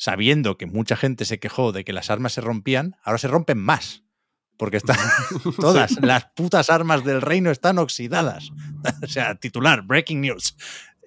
sabiendo 0.00 0.56
que 0.56 0.64
mucha 0.64 0.96
gente 0.96 1.26
se 1.26 1.38
quejó 1.38 1.72
de 1.72 1.84
que 1.84 1.92
las 1.92 2.08
armas 2.08 2.32
se 2.32 2.40
rompían, 2.40 2.96
ahora 3.02 3.18
se 3.18 3.28
rompen 3.28 3.58
más. 3.58 4.02
Porque 4.56 4.78
están 4.78 4.96
todas 5.60 6.00
las 6.00 6.26
putas 6.34 6.70
armas 6.70 7.04
del 7.04 7.20
reino 7.20 7.50
están 7.50 7.78
oxidadas. 7.78 8.50
o 9.02 9.06
sea, 9.06 9.34
titular, 9.34 9.82
breaking 9.82 10.22
news. 10.22 10.56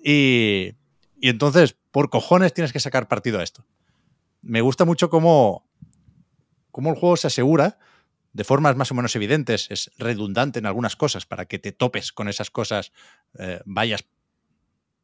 Y, 0.04 0.74
y, 1.20 1.30
entonces, 1.30 1.76
por 1.92 2.10
cojones, 2.10 2.54
tienes 2.54 2.72
que 2.72 2.80
sacar 2.80 3.08
partido 3.08 3.40
a 3.40 3.44
esto. 3.44 3.66
Me 4.44 4.62
gusta 4.62 4.86
mucho 4.86 5.10
cómo, 5.10 5.66
cómo 6.72 6.92
el 6.92 6.96
juego 6.98 7.18
se 7.18 7.28
asegura 7.28 7.80
de 8.34 8.44
formas 8.44 8.76
más 8.76 8.92
o 8.92 8.96
menos 8.96 9.16
evidentes, 9.16 9.68
es 9.70 9.92
redundante 9.98 10.60
en 10.60 10.66
algunas 10.66 10.96
cosas 10.96 11.26
para 11.26 11.46
que 11.46 11.60
te 11.60 11.72
topes 11.72 12.12
con 12.12 12.28
esas 12.28 12.50
cosas, 12.50 12.92
eh, 13.38 13.62
vayas 13.66 14.06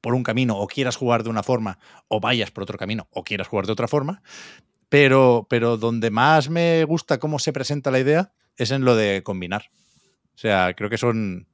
por 0.01 0.13
un 0.13 0.23
camino 0.23 0.57
o 0.57 0.67
quieras 0.67 0.95
jugar 0.95 1.23
de 1.23 1.29
una 1.29 1.43
forma 1.43 1.79
o 2.07 2.19
vayas 2.19 2.51
por 2.51 2.63
otro 2.63 2.77
camino 2.77 3.07
o 3.11 3.23
quieras 3.23 3.47
jugar 3.47 3.65
de 3.65 3.71
otra 3.71 3.87
forma, 3.87 4.21
pero, 4.89 5.47
pero 5.49 5.77
donde 5.77 6.09
más 6.09 6.49
me 6.49 6.83
gusta 6.85 7.19
cómo 7.19 7.39
se 7.39 7.53
presenta 7.53 7.91
la 7.91 7.99
idea 7.99 8.33
es 8.57 8.71
en 8.71 8.83
lo 8.83 8.95
de 8.95 9.23
combinar. 9.23 9.69
O 10.35 10.37
sea, 10.37 10.73
creo 10.73 10.89
que 10.89 10.97
son... 10.97 11.47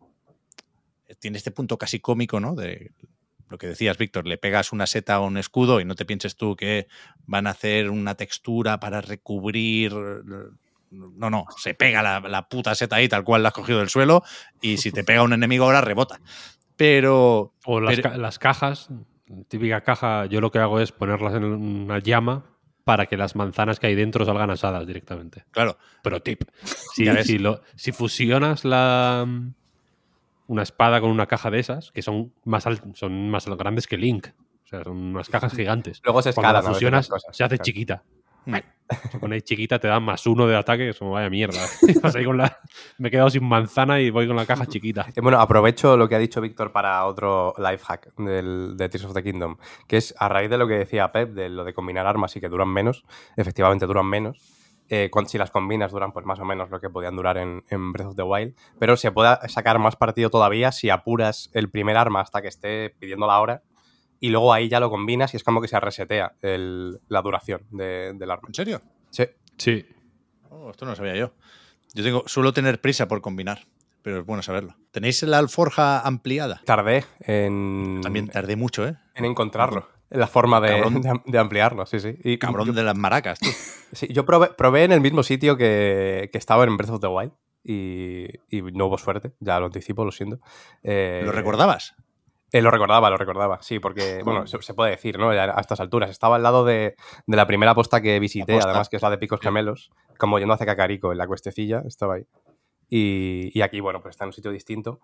Tiene 1.19 1.37
este 1.37 1.51
punto 1.51 1.77
casi 1.77 1.99
cómico, 1.99 2.39
¿no? 2.39 2.55
De 2.55 2.91
lo 3.49 3.57
que 3.57 3.67
decías, 3.67 3.97
Víctor, 3.97 4.27
le 4.27 4.37
pegas 4.37 4.71
una 4.71 4.87
seta 4.87 5.15
a 5.15 5.19
un 5.21 5.37
escudo 5.37 5.79
y 5.79 5.85
no 5.85 5.95
te 5.95 6.05
pienses 6.05 6.35
tú 6.35 6.55
que 6.55 6.87
van 7.25 7.47
a 7.47 7.51
hacer 7.51 7.89
una 7.89 8.15
textura 8.15 8.79
para 8.79 9.01
recubrir 9.01 9.93
no, 10.91 11.29
no, 11.29 11.45
se 11.57 11.73
pega 11.73 12.01
la, 12.01 12.19
la, 12.21 12.47
puta 12.47 12.75
seta 12.75 12.97
ahí 12.97 13.09
tal 13.09 13.23
cual 13.23 13.43
la 13.43 13.49
has 13.49 13.53
cogido 13.53 13.79
del 13.79 13.89
suelo 13.89 14.23
y 14.61 14.77
si 14.77 14.91
te 14.91 15.03
pega 15.03 15.23
un 15.23 15.33
enemigo 15.33 15.65
ahora 15.65 15.81
rebota. 15.81 16.19
Pero... 16.75 17.53
O 17.65 17.79
las, 17.79 17.95
pero, 17.95 18.11
ca 18.11 18.17
las 18.17 18.39
cajas, 18.39 18.89
típica 19.47 19.81
caja, 19.81 20.25
yo 20.25 20.41
lo 20.41 20.51
que 20.51 20.59
hago 20.59 20.79
es 20.79 20.91
ponerlas 20.91 21.33
en 21.35 21.43
una 21.43 21.99
llama 21.99 22.45
para 22.83 23.07
que 23.07 23.17
las 23.17 23.35
manzanas 23.35 23.79
que 23.79 23.87
hay 23.87 23.95
dentro 23.95 24.25
salgan 24.25 24.51
asadas 24.51 24.85
directamente. 24.85 25.45
Claro. 25.51 25.77
Pero 26.03 26.21
tip, 26.21 26.43
si, 26.63 27.07
si, 27.23 27.39
lo, 27.39 27.61
si 27.75 27.91
fusionas 27.91 28.63
la, 28.63 29.27
una 30.47 30.63
espada 30.63 31.01
con 31.01 31.09
una 31.09 31.25
caja 31.25 31.49
de 31.51 31.59
esas, 31.59 31.91
que 31.91 32.01
son 32.01 32.33
más, 32.43 32.65
son 32.93 33.29
más 33.29 33.45
grandes 33.47 33.87
que 33.87 33.97
Link, 33.97 34.27
o 34.63 34.67
sea, 34.67 34.83
son 34.83 34.97
unas 34.97 35.29
cajas 35.29 35.53
gigantes. 35.53 36.01
Luego 36.03 36.21
se 36.21 36.29
escalan. 36.31 36.51
Cuando 36.61 36.71
fusionas, 36.73 37.09
se 37.31 37.43
hace 37.43 37.59
chiquita. 37.59 38.03
Se 39.11 39.17
pone 39.17 39.41
chiquita, 39.41 39.79
te 39.79 39.87
dan 39.87 40.03
más 40.03 40.27
uno 40.27 40.45
de 40.45 40.55
ataque, 40.55 40.89
eso 40.89 41.09
vaya 41.09 41.27
mierda. 41.31 41.59
Con 42.25 42.37
la- 42.37 42.59
Me 42.99 43.07
he 43.07 43.11
quedado 43.11 43.31
sin 43.31 43.43
manzana 43.43 43.99
y 43.99 44.11
voy 44.11 44.27
con 44.27 44.35
la 44.35 44.45
caja 44.45 44.67
chiquita. 44.67 45.07
Eh, 45.15 45.21
Bueno, 45.21 45.39
aprovecho 45.39 45.97
lo 45.97 46.07
que 46.07 46.13
ha 46.13 46.19
dicho 46.19 46.41
Víctor 46.41 46.71
para 46.71 47.03
otro 47.07 47.55
life 47.57 47.83
hack 47.83 48.13
del, 48.17 48.77
de 48.77 48.87
Tears 48.87 49.05
of 49.05 49.13
the 49.15 49.23
Kingdom, 49.23 49.57
que 49.87 49.97
es 49.97 50.13
a 50.19 50.29
raíz 50.29 50.51
de 50.51 50.59
lo 50.59 50.67
que 50.67 50.75
decía 50.75 51.11
Pep, 51.11 51.31
de 51.33 51.49
lo 51.49 51.63
de 51.63 51.73
combinar 51.73 52.05
armas 52.05 52.35
y 52.35 52.39
que 52.39 52.47
duran 52.47 52.67
menos, 52.69 53.03
efectivamente 53.35 53.87
duran 53.87 54.05
menos. 54.05 54.37
Eh, 54.89 55.09
cuan- 55.11 55.27
si 55.27 55.37
las 55.37 55.51
combinas 55.51 55.91
duran 55.91 56.11
pues 56.11 56.25
más 56.25 56.39
o 56.39 56.45
menos 56.45 56.69
lo 56.69 56.79
que 56.79 56.89
podían 56.89 57.15
durar 57.15 57.37
en, 57.37 57.63
en 57.69 57.91
Breath 57.91 58.09
of 58.09 58.15
the 58.15 58.23
Wild, 58.23 58.55
pero 58.79 58.95
se 58.97 59.11
puede 59.11 59.35
sacar 59.49 59.79
más 59.79 59.95
partido 59.95 60.29
todavía 60.29 60.71
si 60.71 60.89
apuras 60.89 61.49
el 61.53 61.69
primer 61.69 61.97
arma 61.97 62.21
hasta 62.21 62.41
que 62.41 62.47
esté 62.47 62.91
pidiendo 62.99 63.25
la 63.27 63.39
hora 63.39 63.63
y 64.19 64.29
luego 64.29 64.53
ahí 64.53 64.69
ya 64.69 64.79
lo 64.79 64.89
combinas 64.89 65.33
y 65.33 65.37
es 65.37 65.43
como 65.43 65.61
que 65.61 65.67
se 65.67 65.79
resetea 65.79 66.33
el- 66.41 66.99
la 67.09 67.21
duración 67.21 67.61
de- 67.71 68.13
del 68.15 68.31
arma. 68.31 68.47
¿En 68.47 68.53
serio? 68.53 68.81
Sí. 69.09 69.25
Sí. 69.57 69.85
Oh, 70.49 70.69
esto 70.71 70.85
no 70.85 70.91
lo 70.91 70.95
sabía 70.95 71.15
yo. 71.15 71.33
Yo 71.93 72.03
tengo, 72.03 72.23
suelo 72.27 72.53
tener 72.53 72.79
prisa 72.81 73.07
por 73.07 73.21
combinar, 73.21 73.65
pero 74.01 74.19
es 74.19 74.25
bueno 74.25 74.43
saberlo. 74.43 74.75
¿Tenéis 74.91 75.23
la 75.23 75.37
alforja 75.39 75.99
ampliada? 76.01 76.61
Tardé 76.65 77.05
en, 77.21 78.01
También 78.03 78.27
tardé 78.27 78.55
mucho, 78.55 78.87
¿eh? 78.87 78.95
en 79.15 79.25
encontrarlo. 79.25 79.87
La 80.09 80.27
forma 80.27 80.61
de, 80.61 80.69
de 81.01 81.09
am- 81.09 81.23
de 81.25 81.37
ampliarlo, 81.39 81.85
sí, 81.85 81.99
sí. 81.99 82.15
Y 82.23 82.37
Cabrón 82.37 82.67
yo- 82.67 82.73
de 82.73 82.83
las 82.83 82.95
maracas, 82.95 83.39
tú. 83.39 83.49
Sí, 83.91 84.07
yo 84.11 84.25
probé, 84.25 84.49
probé 84.57 84.83
en 84.83 84.91
el 84.91 85.01
mismo 85.01 85.23
sitio 85.23 85.57
que, 85.57 86.29
que 86.31 86.37
estaba 86.37 86.63
en 86.63 86.77
Breath 86.77 86.91
of 86.91 86.99
the 87.01 87.07
Wild 87.07 87.31
y, 87.63 88.27
y 88.49 88.61
no 88.61 88.85
hubo 88.87 88.97
suerte, 88.97 89.31
ya 89.39 89.59
lo 89.59 89.65
anticipo, 89.67 90.05
lo 90.05 90.11
siento. 90.11 90.39
Eh, 90.83 91.21
¿Lo 91.25 91.31
recordabas? 91.31 91.95
eh, 92.51 92.61
lo 92.61 92.71
recordaba, 92.71 93.09
lo 93.09 93.17
recordaba, 93.17 93.61
sí, 93.61 93.79
porque, 93.79 94.21
bueno, 94.23 94.47
se, 94.47 94.61
se 94.61 94.73
puede 94.73 94.91
decir, 94.91 95.17
¿no? 95.19 95.29
A 95.31 95.59
estas 95.59 95.79
alturas. 95.81 96.09
Estaba 96.09 96.35
al 96.37 96.43
lado 96.43 96.63
de, 96.63 96.95
de 97.25 97.35
la 97.37 97.47
primera 97.47 97.73
posta 97.75 98.01
que 98.01 98.19
visité, 98.19 98.53
posta. 98.53 98.69
además 98.69 98.87
que 98.89 98.95
es 98.97 99.01
la 99.01 99.09
de 99.09 99.17
Picos 99.17 99.39
Gemelos, 99.41 99.91
como 100.17 100.39
yendo 100.39 100.53
hacia 100.53 100.65
Cacarico, 100.65 101.11
en 101.11 101.17
la 101.17 101.27
cuestecilla, 101.27 101.81
estaba 101.85 102.15
ahí. 102.15 102.23
Y, 102.89 103.51
y 103.57 103.61
aquí, 103.61 103.79
bueno, 103.79 104.01
pues 104.01 104.13
está 104.13 104.25
en 104.25 104.29
un 104.29 104.33
sitio 104.33 104.51
distinto. 104.51 104.99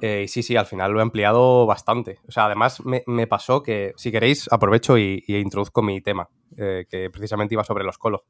Eh, 0.00 0.22
y 0.24 0.28
sí, 0.28 0.42
sí, 0.42 0.56
al 0.56 0.66
final 0.66 0.92
lo 0.92 0.98
he 0.98 1.02
ampliado 1.02 1.64
bastante. 1.66 2.18
O 2.26 2.32
sea, 2.32 2.46
además 2.46 2.84
me, 2.84 3.04
me 3.06 3.26
pasó 3.26 3.62
que, 3.62 3.92
si 3.96 4.10
queréis, 4.10 4.50
aprovecho 4.52 4.98
y, 4.98 5.22
y 5.26 5.36
introduzco 5.36 5.82
mi 5.82 6.00
tema, 6.00 6.28
eh, 6.56 6.86
que 6.90 7.08
precisamente 7.10 7.54
iba 7.54 7.62
sobre 7.64 7.84
los 7.84 7.98
colos. 7.98 8.22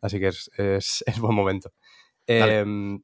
Así 0.00 0.18
que 0.18 0.28
es, 0.28 0.50
es- 0.58 1.04
es 1.06 1.20
buen 1.20 1.34
momento. 1.34 1.70
Em, 2.26 3.00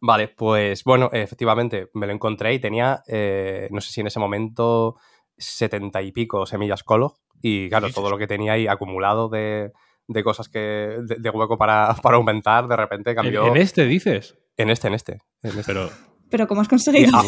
vale, 0.00 0.28
pues 0.28 0.84
bueno, 0.84 1.08
efectivamente 1.12 1.88
me 1.94 2.06
lo 2.06 2.12
encontré 2.12 2.52
y 2.54 2.58
tenía, 2.58 3.02
eh, 3.08 3.68
no 3.70 3.80
sé 3.80 3.92
si 3.92 4.00
en 4.02 4.08
ese 4.08 4.20
momento, 4.20 4.96
setenta 5.36 6.02
y 6.02 6.12
pico 6.12 6.44
semillas 6.46 6.82
colo. 6.82 7.16
Y 7.40 7.68
claro, 7.68 7.88
todo 7.90 8.10
lo 8.10 8.18
que 8.18 8.26
tenía 8.26 8.52
ahí 8.54 8.66
acumulado 8.66 9.28
de, 9.28 9.72
de 10.08 10.24
cosas 10.24 10.48
que. 10.48 10.58
de, 11.02 11.16
de 11.18 11.30
hueco 11.30 11.56
para, 11.56 11.94
para 12.02 12.16
aumentar, 12.16 12.68
de 12.68 12.76
repente 12.76 13.10
En, 13.10 13.16
cambió. 13.16 13.46
en 13.46 13.56
este 13.56 13.86
dices. 13.86 14.36
En 14.58 14.68
este, 14.70 14.88
en 14.88 14.94
este. 14.94 15.12
en 15.42 15.50
este. 15.58 15.62
Pero 15.72 15.90
Pero 16.30 16.46
¿cómo 16.46 16.60
has 16.60 16.68
conseguido 16.68 17.10
Ah. 17.14 17.22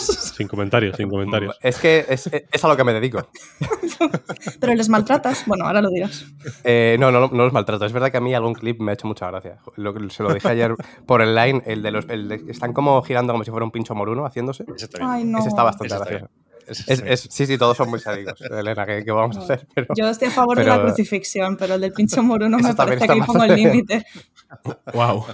sin 0.00 0.48
comentarios, 0.48 0.96
sin 0.96 1.08
comentarios. 1.08 1.56
Es 1.62 1.78
que 1.78 2.04
es, 2.08 2.28
es 2.50 2.64
a 2.64 2.68
lo 2.68 2.76
que 2.76 2.82
me 2.84 2.92
dedico. 2.92 3.28
Pero 4.60 4.74
les 4.74 4.88
maltratas. 4.88 5.44
Bueno, 5.46 5.66
ahora 5.66 5.80
lo 5.82 5.90
dirás. 5.90 6.24
Eh, 6.64 6.96
no, 6.98 7.12
no, 7.12 7.20
no 7.28 7.44
los 7.44 7.52
maltrato. 7.52 7.84
Es 7.84 7.92
verdad 7.92 8.10
que 8.10 8.16
a 8.16 8.20
mí 8.20 8.34
algún 8.34 8.54
clip 8.54 8.80
me 8.80 8.90
ha 8.92 8.94
hecho 8.94 9.06
mucha 9.06 9.26
gracia. 9.30 9.58
Lo 9.76 9.92
que- 9.94 10.08
se 10.10 10.22
lo 10.22 10.32
dije 10.32 10.48
ayer 10.48 10.74
por 11.06 11.22
el 11.22 11.34
line, 11.34 11.62
el 11.66 11.82
de 11.82 11.90
los 11.90 12.08
el 12.08 12.28
de- 12.28 12.44
que 12.44 12.50
están 12.52 12.72
como 12.72 13.00
girando 13.02 13.32
como 13.34 13.44
si 13.44 13.50
fuera 13.50 13.64
un 13.64 13.70
pincho 13.70 13.94
moruno 13.94 14.24
haciéndose. 14.24 14.64
Ese 14.74 14.86
está 14.86 14.98
bien. 14.98 15.10
Ay, 15.10 15.24
no. 15.24 15.38
Ese 15.38 15.48
está 15.48 15.62
bastante 15.62 15.86
Ese 15.94 15.96
está 15.96 16.10
gracioso. 16.10 16.32
Es- 16.66 17.02
es- 17.04 17.28
sí, 17.32 17.46
sí, 17.46 17.58
todos 17.58 17.76
son 17.76 17.90
muy 17.90 17.98
sádicos, 18.00 18.40
Elena, 18.50 18.86
¿qué, 18.86 19.02
qué 19.04 19.10
vamos 19.12 19.36
a 19.36 19.40
hacer? 19.40 19.66
Pero, 19.74 19.88
Yo 19.96 20.08
estoy 20.08 20.28
a 20.28 20.30
favor 20.30 20.56
de 20.56 20.64
la 20.64 20.80
crucifixión, 20.80 21.56
pero 21.56 21.74
el 21.74 21.80
del 21.80 21.92
pincho 21.92 22.22
moruno 22.22 22.58
me 22.58 22.74
parece 22.74 23.06
que 23.06 23.22
pongo 23.22 23.44
el 23.44 23.54
límite. 23.54 24.04
Wow. 24.94 25.26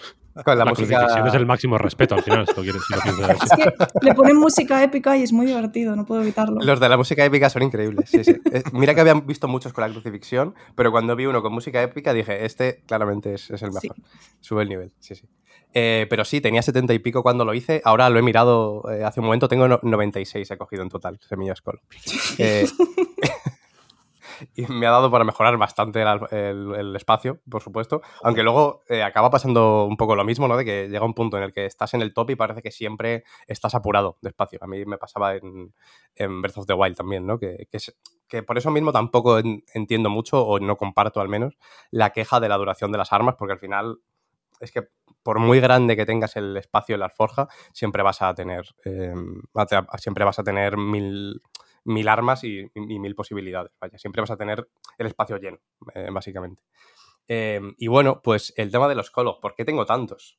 Con 0.45 0.59
la, 0.59 0.65
La, 0.65 0.71
música. 0.71 0.99
crucifixión 0.99 1.27
es 1.29 1.35
el 1.35 1.47
máximo 1.47 1.79
respeto 1.79 2.15
al 2.15 2.23
final, 2.23 2.47
si 2.47 2.55
lo 2.57 2.63
quieres, 2.63 2.83
si 2.87 2.95
lo 2.95 3.01
piensas 3.01 3.31
así. 3.31 3.63
Es 3.63 3.93
que 4.01 4.07
le 4.07 4.15
ponen 4.15 4.37
música 4.37 4.83
épica 4.83 5.17
y 5.17 5.23
es 5.23 5.33
muy 5.33 5.47
divertido, 5.47 5.97
no 5.97 6.05
puedo 6.07 6.23
evitarlo. 6.23 6.61
Los 6.61 6.79
de 6.81 6.89
la 6.89 6.97
música 6.97 7.25
épica 7.25 7.49
son 7.51 7.63
increíbles. 7.63 8.09
sí, 8.11 8.23
sí. 8.25 8.37
Eh, 8.53 8.63
Mira 8.73 8.95
que 8.95 9.01
habían 9.01 9.27
visto 9.27 9.49
muchos 9.49 9.73
con 9.73 9.83
la 9.83 9.91
crucifixión, 9.91 10.55
pero 10.75 10.91
cuando 10.93 11.17
vi 11.17 11.27
uno 11.27 11.43
con 11.43 11.53
música 11.53 11.83
épica 11.83 12.13
dije, 12.13 12.45
este 12.45 12.83
claramente 12.87 13.35
es, 13.35 13.51
es 13.51 13.63
el 13.63 13.73
Sí. 13.73 13.89
mejor. 13.89 13.97
Sube 14.41 14.63
el 14.63 14.69
nivel, 14.69 14.93
sí, 15.01 15.15
sí. 15.15 15.27
Eh, 15.79 16.07
pero 16.09 16.25
sí, 16.25 16.41
tenía 16.41 16.63
70 16.63 16.95
y 16.95 16.99
pico 17.01 17.23
cuando 17.23 17.45
lo 17.45 17.53
hice. 17.53 17.83
Ahora 17.85 18.09
lo 18.09 18.19
he 18.19 18.23
mirado 18.23 18.83
eh, 18.91 19.05
hace 19.05 19.21
un 19.21 19.27
momento, 19.27 19.47
tengo 19.49 19.69
no- 19.69 19.81
96 19.83 20.51
he 20.51 20.57
cogido 20.57 20.83
en 20.83 20.89
total, 20.89 21.19
semillas 21.29 21.61
colo. 21.61 21.81
Eh, 22.39 22.67
y 24.55 24.67
me 24.67 24.87
ha 24.87 24.91
dado 24.91 25.11
para 25.11 25.25
mejorar 25.25 25.57
bastante 25.57 26.03
el, 26.03 26.09
el- 26.31 26.75
el 26.77 26.97
espacio, 26.97 27.41
por 27.51 27.63
supuesto. 27.63 28.03
Aunque 28.23 28.43
luego 28.43 28.83
eh, 28.89 29.03
acaba 29.03 29.31
pasando 29.31 29.85
un 29.87 29.97
poco 29.97 30.17
lo 30.17 30.25
mismo, 30.25 30.49
¿no? 30.49 30.57
De 30.57 30.65
que 30.65 30.89
llega 30.89 31.05
un 31.05 31.15
punto 31.15 31.37
en 31.37 31.45
el 31.45 31.53
que 31.53 31.67
estás 31.67 31.95
en 31.95 32.03
el 32.03 32.13
top 32.15 32.31
y 32.31 32.37
parece 32.37 32.63
que 32.63 32.71
siempre 32.71 33.25
estás 33.47 33.75
apurado 33.75 34.19
de 34.23 34.29
espacio. 34.31 34.59
A 34.63 34.67
mí 34.67 34.85
me 34.85 34.99
pasaba 34.99 35.35
en, 35.37 35.75
en 36.15 36.43
Breath 36.43 36.59
of 36.59 36.67
the 36.67 36.75
Wild 36.75 36.97
también, 36.97 37.27
¿no? 37.27 37.39
Que, 37.39 37.67
que, 37.71 37.79
que 38.29 38.43
por 38.43 38.59
eso 38.59 38.71
mismo 38.71 38.93
tampoco 38.93 39.39
en- 39.39 39.65
entiendo 39.75 40.11
mucho, 40.11 40.43
o 40.45 40.59
no 40.61 40.77
comparto 40.77 41.21
al 41.21 41.29
menos, 41.29 41.57
la 41.91 42.11
queja 42.11 42.41
de 42.41 42.49
la 42.49 42.57
duración 42.57 42.93
de 42.93 42.99
las 42.99 43.13
armas, 43.13 43.37
porque 43.39 43.53
al 43.53 43.59
final 43.61 43.99
es 44.61 44.73
que 44.73 44.89
por 45.23 45.39
muy 45.41 45.61
grande 45.61 45.97
que 45.97 46.07
tengas 46.07 46.37
el 46.37 46.57
espacio 46.57 46.95
en 46.95 47.01
la 47.01 47.07
alforja, 47.07 47.49
siempre 47.73 48.03
vas 48.03 48.23
a 48.23 48.35
tener, 48.35 48.65
te- 48.83 49.13
siempre 49.99 50.25
vas 50.25 50.39
a 50.39 50.45
tener 50.45 50.77
mil, 50.77 51.43
mil 51.87 52.09
armas 52.09 52.45
y, 52.45 52.61
y 52.75 52.99
mil 52.99 53.15
posibilidades. 53.15 53.73
Vaya, 53.81 53.99
siempre 53.99 54.21
vas 54.21 54.31
a 54.31 54.37
tener 54.37 54.69
el 54.99 55.07
espacio 55.07 55.39
lleno, 55.39 55.59
eh, 55.95 56.09
básicamente. 56.13 56.63
Eh, 57.29 57.61
y 57.79 57.89
bueno, 57.89 58.21
pues 58.23 58.53
el 58.57 58.71
tema 58.71 58.89
de 58.89 58.95
los 58.95 59.11
colos, 59.11 59.39
¿por 59.41 59.55
qué 59.55 59.65
tengo 59.65 59.87
tantos? 59.87 60.39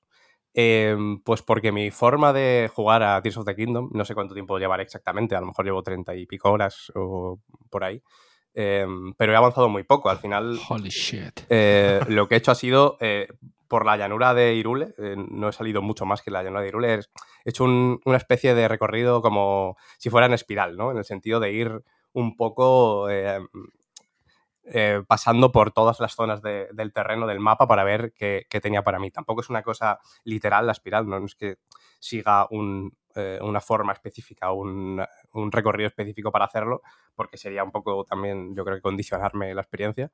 Eh, 0.54 0.96
pues 1.24 1.44
porque 1.44 1.72
mi 1.72 1.92
forma 1.92 2.34
de 2.34 2.72
jugar 2.74 3.04
a 3.04 3.22
Tears 3.22 3.38
of 3.38 3.46
the 3.46 3.56
Kingdom, 3.56 3.90
no 3.94 4.06
sé 4.06 4.16
cuánto 4.16 4.34
tiempo 4.34 4.58
llevaré 4.58 4.84
exactamente, 4.84 5.36
a 5.36 5.40
lo 5.40 5.48
mejor 5.48 5.66
llevo 5.66 5.84
treinta 5.84 6.16
y 6.16 6.26
pico 6.26 6.50
horas 6.50 6.92
o 6.96 7.40
por 7.70 7.84
ahí, 7.84 8.02
eh, 8.56 8.88
pero 9.18 9.34
he 9.34 9.36
avanzado 9.36 9.70
muy 9.70 9.84
poco. 9.84 10.10
Al 10.10 10.18
final, 10.18 10.58
Holy 10.68 10.90
shit. 10.90 11.42
eh, 11.50 12.00
lo 12.08 12.28
que 12.28 12.36
he 12.36 12.38
hecho 12.40 12.52
ha 12.52 12.56
sido, 12.56 12.98
eh, 13.02 13.28
por 13.68 13.86
la 13.86 13.98
llanura 13.98 14.34
de 14.34 14.54
Irule, 14.56 14.94
eh, 14.98 15.16
no 15.18 15.50
he 15.50 15.54
salido 15.54 15.82
mucho 15.82 16.06
más 16.06 16.22
que 16.22 16.32
la 16.32 16.44
llanura 16.44 16.62
de 16.62 16.68
Irule, 16.70 16.94
he 16.96 17.50
hecho 17.50 17.64
un- 17.66 18.00
una 18.06 18.18
especie 18.18 18.54
de 18.56 18.68
recorrido 18.68 19.22
como 19.22 19.78
si 19.98 20.10
fuera 20.10 20.28
en 20.28 20.34
espiral, 20.34 20.78
¿no? 20.78 20.92
En 20.92 20.98
el 20.98 21.06
sentido 21.06 21.40
de 21.40 21.52
ir 21.52 21.82
un 22.14 22.36
poco 22.36 23.10
eh, 23.10 23.40
eh, 24.64 25.02
pasando 25.08 25.52
por 25.52 25.72
todas 25.72 26.00
las 26.00 26.14
zonas 26.16 26.42
de- 26.42 26.68
del 26.74 26.92
terreno 26.94 27.26
del 27.28 27.40
mapa 27.40 27.68
para 27.68 27.84
ver 27.84 28.12
qué, 28.14 28.46
qué 28.50 28.60
tenía 28.60 28.84
para 28.84 29.00
mí. 29.00 29.12
Tampoco 29.12 29.42
es 29.42 29.50
una 29.50 29.64
cosa 29.64 30.00
literal 30.26 30.66
la 30.66 30.74
espiral, 30.74 31.08
no, 31.08 31.20
No 31.20 31.26
es 31.26 31.36
que 31.36 31.58
siga 32.00 32.48
un, 32.52 32.94
eh, 33.16 33.40
una 33.42 33.62
forma 33.62 33.94
específica, 33.94 34.52
un, 34.52 35.02
un 35.34 35.52
recorrido 35.52 35.88
específico 35.88 36.32
para 36.32 36.46
hacerlo, 36.46 36.82
porque 37.16 37.38
sería 37.38 37.64
un 37.64 37.72
poco 37.72 38.04
también, 38.04 38.54
yo 38.56 38.64
creo 38.66 38.76
que 38.78 38.82
condicionarme 38.82 39.54
la 39.54 39.62
experiencia. 39.62 40.12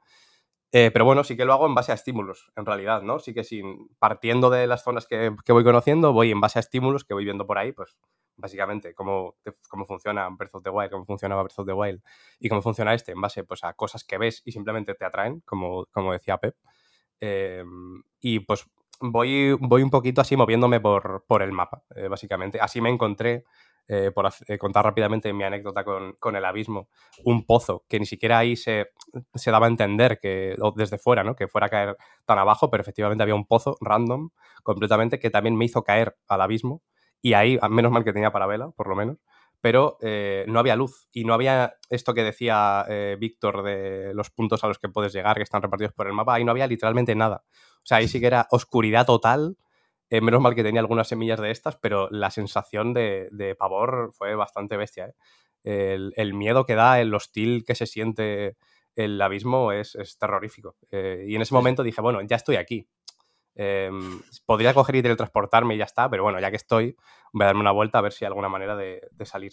Eh, 0.76 0.90
pero 0.92 1.06
bueno, 1.06 1.24
sí 1.24 1.38
que 1.38 1.46
lo 1.46 1.54
hago 1.54 1.68
en 1.68 1.76
base 1.76 1.92
a 1.92 1.96
estímulos, 1.96 2.52
en 2.56 2.66
realidad, 2.66 3.04
¿no? 3.04 3.20
Sí 3.20 3.32
que 3.32 3.44
sin, 3.44 3.90
partiendo 4.00 4.50
de 4.50 4.66
las 4.66 4.84
zonas 4.84 5.06
que, 5.06 5.36
que 5.46 5.54
voy 5.54 5.64
conociendo, 5.64 6.14
voy 6.14 6.32
en 6.32 6.42
base 6.42 6.58
a 6.58 6.62
estímulos 6.62 7.06
que 7.06 7.14
voy 7.14 7.26
viendo 7.26 7.46
por 7.46 7.60
ahí, 7.60 7.74
pues 7.74 7.96
básicamente 8.38 8.96
cómo, 8.96 9.36
cómo 9.70 9.86
funciona 9.86 10.28
Breath 10.30 10.56
of 10.56 10.64
the 10.64 10.72
Wild, 10.72 10.90
cómo 10.90 11.06
funcionaba 11.06 11.44
Breath 11.44 11.60
of 11.60 11.68
the 11.68 11.74
Wild 11.74 12.02
y 12.40 12.50
cómo 12.50 12.64
funciona 12.64 12.96
este 12.96 13.12
en 13.12 13.22
base 13.22 13.44
pues, 13.44 13.64
a 13.64 13.74
cosas 13.74 14.04
que 14.04 14.18
ves 14.18 14.42
y 14.46 14.52
simplemente 14.52 14.96
te 14.96 15.06
atraen, 15.06 15.42
como, 15.42 15.86
como 15.92 16.12
decía 16.12 16.38
Pep. 16.38 16.56
Eh, 17.22 17.64
y 18.20 18.40
pues 18.40 18.66
voy, 19.00 19.56
voy 19.60 19.84
un 19.84 19.92
poquito 19.92 20.22
así 20.22 20.36
moviéndome 20.36 20.80
por, 20.80 21.24
por 21.28 21.44
el 21.44 21.52
mapa, 21.52 21.84
eh, 21.96 22.08
básicamente. 22.08 22.60
Así 22.60 22.82
me 22.82 22.90
encontré, 22.90 23.44
eh, 23.88 24.12
por 24.14 24.30
eh, 24.48 24.58
contar 24.58 24.86
rápidamente 24.86 25.34
mi 25.34 25.44
anécdota 25.44 25.84
con, 25.84 26.14
con 26.20 26.36
el 26.36 26.46
abismo, 26.46 26.90
un 27.26 27.46
pozo 27.46 27.84
que 27.88 28.00
ni 28.00 28.06
siquiera 28.06 28.38
ahí 28.38 28.56
se, 28.56 28.92
se 29.36 29.52
daba 29.52 29.68
a 29.68 29.70
entender 29.70 30.20
que, 30.20 30.56
o 30.62 30.72
desde 30.76 30.98
fuera, 30.98 31.24
¿no? 31.24 31.36
Que 31.36 31.48
fuera 31.48 31.68
a 31.68 31.70
caer 31.70 31.98
tan 32.26 32.40
abajo, 32.40 32.70
pero 32.70 32.82
efectivamente 32.82 33.24
había 33.24 33.36
un 33.36 33.46
pozo 33.46 33.78
random 33.82 34.30
completamente 34.64 35.20
que 35.20 35.30
también 35.30 35.56
me 35.56 35.66
hizo 35.66 35.84
caer 35.84 36.16
al 36.28 36.42
abismo. 36.42 36.82
Y 37.22 37.34
ahí, 37.34 37.58
menos 37.70 37.92
mal 37.92 38.04
que 38.04 38.12
tenía 38.12 38.32
parabela, 38.32 38.72
por 38.72 38.88
lo 38.88 38.96
menos, 38.96 39.18
pero 39.64 39.98
eh, 40.02 40.44
no 40.50 40.60
había 40.60 40.76
luz 40.76 41.08
y 41.14 41.24
no 41.24 41.34
había 41.34 41.76
esto 41.90 42.14
que 42.14 42.22
decía 42.22 42.86
eh, 42.90 43.16
Víctor 43.18 43.64
de 43.64 44.14
los 44.14 44.30
puntos 44.30 44.62
a 44.66 44.68
los 44.68 44.78
que 44.78 44.90
puedes 44.90 45.14
llegar, 45.14 45.38
que 45.38 45.44
están 45.44 45.62
repartidos 45.62 45.94
por 45.94 46.06
el 46.06 46.12
mapa, 46.12 46.34
ahí 46.34 46.44
no 46.44 46.52
había 46.52 46.68
literalmente 46.68 47.16
nada. 47.16 47.46
O 47.78 47.86
sea, 47.86 48.00
ahí 48.00 48.10
sí 48.10 48.20
que 48.20 48.28
era 48.28 48.46
oscuridad 48.52 49.06
total. 49.06 49.56
Eh, 50.14 50.22
menos 50.22 50.42
mal 50.42 50.54
que 50.54 50.62
tenía 50.62 50.80
algunas 50.80 51.08
semillas 51.08 51.40
de 51.40 51.50
estas, 51.50 51.76
pero 51.78 52.08
la 52.12 52.30
sensación 52.30 52.94
de, 52.94 53.30
de 53.32 53.56
pavor 53.56 54.12
fue 54.14 54.36
bastante 54.36 54.78
bestia. 54.78 55.08
¿eh? 55.08 55.14
El, 55.64 56.14
el 56.18 56.36
miedo 56.36 56.68
que 56.68 56.76
da, 56.76 57.02
el 57.02 57.12
hostil 57.16 57.64
que 57.66 57.74
se 57.74 57.88
siente 57.88 58.58
el 58.96 59.20
abismo 59.20 59.72
es, 59.72 59.96
es 59.96 60.20
terrorífico. 60.20 60.76
Eh, 60.92 61.26
y 61.28 61.36
en 61.36 61.42
ese 61.42 61.56
momento 61.56 61.82
dije, 61.82 62.00
bueno, 62.00 62.22
ya 62.22 62.36
estoy 62.36 62.58
aquí. 62.58 62.88
Eh, 63.56 63.90
podría 64.46 64.76
coger 64.76 64.98
y 64.98 65.02
teletransportarme 65.02 65.74
y 65.74 65.80
ya 65.80 65.86
está, 65.86 66.08
pero 66.12 66.22
bueno, 66.22 66.40
ya 66.40 66.52
que 66.52 66.58
estoy, 66.58 66.96
voy 67.32 67.44
a 67.44 67.48
darme 67.48 67.62
una 67.62 67.72
vuelta 67.72 67.98
a 67.98 68.02
ver 68.02 68.12
si 68.14 68.24
hay 68.24 68.28
alguna 68.28 68.50
manera 68.50 68.76
de, 68.76 69.02
de 69.10 69.26
salir. 69.26 69.52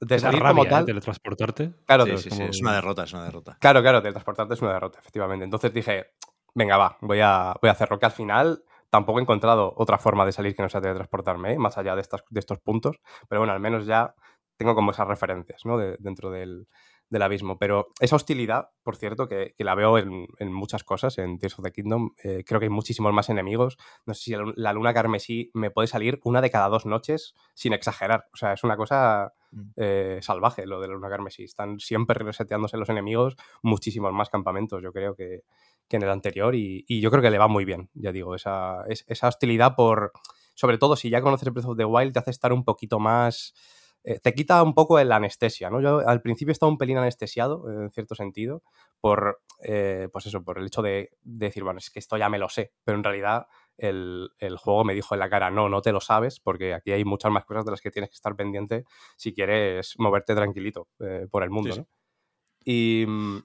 De 0.00 0.14
Esa 0.14 0.28
salir 0.28 0.40
rabia, 0.40 0.54
como 0.54 0.64
¿eh? 0.66 0.68
tal. 0.68 0.84
Teletransportarte. 0.86 1.72
Claro, 1.84 2.06
Sí, 2.06 2.30
sí, 2.30 2.42
es 2.44 2.50
es 2.50 2.60
una 2.62 2.74
derrota, 2.74 3.02
es 3.02 3.12
una 3.12 3.24
derrota. 3.24 3.56
Claro, 3.60 3.82
claro, 3.82 4.00
teletransportarte 4.00 4.54
es 4.54 4.62
una 4.62 4.74
derrota, 4.74 5.00
efectivamente. 5.00 5.44
Entonces 5.44 5.72
dije, 5.74 6.12
venga, 6.54 6.76
va, 6.76 6.96
voy 7.00 7.18
a, 7.20 7.56
voy 7.60 7.70
a 7.70 7.72
hacerlo. 7.72 7.98
Que 7.98 8.06
al 8.06 8.12
final 8.12 8.62
tampoco 8.90 9.18
he 9.18 9.22
encontrado 9.22 9.72
otra 9.76 9.98
forma 9.98 10.26
de 10.26 10.32
salir 10.32 10.54
que 10.54 10.62
no 10.62 10.68
sea 10.68 10.80
teletransportarme, 10.80 11.52
¿eh? 11.54 11.58
más 11.58 11.78
allá 11.78 11.94
de, 11.94 12.00
estas, 12.02 12.22
de 12.28 12.40
estos 12.40 12.58
puntos. 12.58 13.00
Pero 13.28 13.40
bueno, 13.40 13.52
al 13.52 13.60
menos 13.60 13.86
ya 13.86 14.14
tengo 14.56 14.74
como 14.74 14.90
esas 14.90 15.08
referencias 15.08 15.64
¿no? 15.64 15.78
De- 15.78 15.96
dentro 16.00 16.30
del, 16.30 16.66
del 17.08 17.22
abismo. 17.22 17.58
Pero 17.58 17.88
esa 18.00 18.16
hostilidad, 18.16 18.70
por 18.82 18.96
cierto, 18.96 19.26
que, 19.28 19.54
que 19.56 19.64
la 19.64 19.74
veo 19.74 19.96
en, 19.98 20.26
en 20.38 20.52
muchas 20.52 20.84
cosas, 20.84 21.16
en 21.18 21.38
Tears 21.38 21.58
of 21.58 21.64
the 21.64 21.72
Kingdom, 21.72 22.10
eh, 22.22 22.44
creo 22.46 22.60
que 22.60 22.66
hay 22.66 22.70
muchísimos 22.70 23.12
más 23.12 23.28
enemigos. 23.30 23.78
No 24.06 24.12
sé 24.14 24.22
si 24.22 24.30
la, 24.32 24.44
la 24.56 24.72
luna 24.72 24.92
carmesí 24.92 25.50
me 25.54 25.70
puede 25.70 25.88
salir 25.88 26.20
una 26.24 26.40
de 26.42 26.50
cada 26.50 26.68
dos 26.68 26.84
noches 26.84 27.34
sin 27.54 27.72
exagerar. 27.72 28.26
O 28.32 28.36
sea, 28.36 28.52
es 28.52 28.64
una 28.64 28.76
cosa 28.76 29.32
Mm. 29.52 29.70
eh, 29.78 30.18
salvaje 30.22 30.64
lo 30.64 30.80
de 30.80 30.86
la 30.86 30.94
luna 30.94 31.08
carmesí. 31.08 31.42
Están 31.42 31.80
siempre 31.80 32.24
reseteándose 32.24 32.76
los 32.76 32.88
enemigos, 32.88 33.34
muchísimos 33.62 34.12
más 34.12 34.30
campamentos, 34.30 34.80
yo 34.80 34.92
creo 34.92 35.16
que, 35.16 35.40
que 35.90 35.96
en 35.96 36.02
el 36.04 36.08
anterior. 36.10 36.54
Y, 36.54 36.86
y 36.88 37.02
yo 37.02 37.10
creo 37.10 37.22
que 37.22 37.30
le 37.30 37.36
va 37.38 37.48
muy 37.48 37.66
bien, 37.66 37.90
ya 37.92 38.12
digo, 38.12 38.34
esa, 38.34 38.84
es- 38.88 39.04
esa 39.08 39.28
hostilidad 39.28 39.74
por... 39.76 40.12
Sobre 40.54 40.78
todo 40.78 40.96
si 40.96 41.10
ya 41.10 41.20
conoces 41.22 41.50
Breath 41.52 41.66
of 41.66 41.76
the 41.76 41.84
Wild, 41.84 42.12
te 42.14 42.18
hace 42.20 42.30
estar 42.30 42.52
un 42.52 42.64
poquito 42.64 42.98
más 42.98 43.54
eh, 44.02 44.18
te 44.18 44.32
quita 44.32 44.62
un 44.62 44.72
poco 44.74 44.98
la 45.04 45.16
anestesia, 45.16 45.68
¿no? 45.68 45.80
Yo 45.82 45.98
al 46.08 46.22
principio 46.22 46.52
estaba 46.52 46.72
un 46.72 46.78
pelín 46.78 46.96
anestesiado, 46.96 47.68
en 47.70 47.90
cierto 47.90 48.14
sentido, 48.14 48.62
por, 48.98 49.42
eh, 49.62 50.08
pues 50.10 50.24
eso, 50.24 50.42
por 50.42 50.58
el 50.58 50.66
hecho 50.66 50.80
de, 50.80 51.10
de 51.22 51.46
decir, 51.46 51.64
bueno, 51.64 51.78
es 51.78 51.90
que 51.90 51.98
esto 51.98 52.16
ya 52.16 52.30
me 52.30 52.38
lo 52.38 52.48
sé, 52.48 52.72
pero 52.82 52.96
en 52.96 53.04
realidad 53.04 53.46
el, 53.76 54.30
el 54.38 54.56
juego 54.56 54.84
me 54.84 54.94
dijo 54.94 55.14
en 55.14 55.20
la 55.20 55.28
cara, 55.28 55.50
no, 55.50 55.68
no 55.68 55.82
te 55.82 55.92
lo 55.92 56.00
sabes, 56.00 56.40
porque 56.40 56.72
aquí 56.72 56.92
hay 56.92 57.04
muchas 57.04 57.30
más 57.30 57.44
cosas 57.44 57.66
de 57.66 57.72
las 57.72 57.82
que 57.82 57.90
tienes 57.90 58.08
que 58.10 58.14
estar 58.14 58.34
pendiente 58.36 58.84
si 59.18 59.34
quieres 59.34 59.94
moverte 59.98 60.34
tranquilito 60.34 60.88
eh, 61.00 61.26
por 61.30 61.42
el 61.42 61.50
mundo, 61.50 61.74
Sí, 61.74 61.74
sí. 61.74 61.80
¿no? 61.80 61.86
Y, 62.64 63.04
mm, 63.06 63.38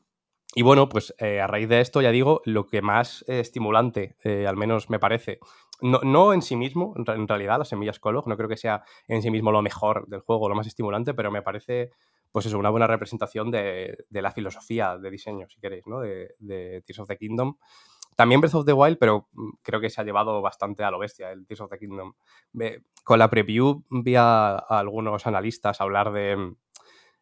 y 0.55 0.63
bueno, 0.63 0.89
pues 0.89 1.13
eh, 1.19 1.41
a 1.41 1.47
raíz 1.47 1.69
de 1.69 1.81
esto, 1.81 2.01
ya 2.01 2.11
digo, 2.11 2.41
lo 2.45 2.65
que 2.67 2.81
más 2.81 3.23
eh, 3.27 3.41
estimulante, 3.41 4.15
eh, 4.23 4.47
al 4.47 4.55
menos 4.57 4.89
me 4.89 4.99
parece, 4.99 5.39
no, 5.81 5.99
no 6.03 6.33
en 6.33 6.41
sí 6.41 6.55
mismo, 6.55 6.93
en, 6.97 7.05
re- 7.05 7.15
en 7.15 7.27
realidad, 7.27 7.57
las 7.59 7.69
semillas 7.69 7.99
Kolog, 7.99 8.27
no 8.27 8.37
creo 8.37 8.49
que 8.49 8.57
sea 8.57 8.83
en 9.07 9.21
sí 9.21 9.31
mismo 9.31 9.51
lo 9.51 9.61
mejor 9.61 10.07
del 10.07 10.21
juego, 10.21 10.49
lo 10.49 10.55
más 10.55 10.67
estimulante, 10.67 11.13
pero 11.13 11.29
me 11.31 11.41
parece, 11.41 11.91
pues 12.31 12.45
eso, 12.45 12.57
una 12.57 12.69
buena 12.69 12.87
representación 12.87 13.51
de, 13.51 14.05
de 14.09 14.21
la 14.21 14.31
filosofía 14.31 14.97
de 14.97 15.11
diseño, 15.11 15.47
si 15.49 15.59
queréis, 15.59 15.85
¿no? 15.87 15.99
De, 15.99 16.35
de 16.39 16.81
Tears 16.85 16.99
of 16.99 17.07
the 17.09 17.17
Kingdom. 17.17 17.57
También 18.15 18.41
Breath 18.41 18.55
of 18.55 18.65
the 18.65 18.73
Wild, 18.73 18.97
pero 18.97 19.27
mm, 19.33 19.49
creo 19.61 19.81
que 19.81 19.89
se 19.89 19.99
ha 20.01 20.05
llevado 20.05 20.41
bastante 20.41 20.83
a 20.85 20.91
lo 20.91 20.99
bestia 20.99 21.31
el 21.31 21.45
Tears 21.45 21.61
of 21.61 21.69
the 21.69 21.77
Kingdom. 21.77 22.13
Con 23.03 23.19
la 23.19 23.29
preview 23.29 23.83
vi 23.89 24.15
a, 24.15 24.55
a 24.55 24.79
algunos 24.79 25.27
analistas 25.27 25.79
hablar 25.81 26.11
de, 26.11 26.35
mm, 26.35 26.55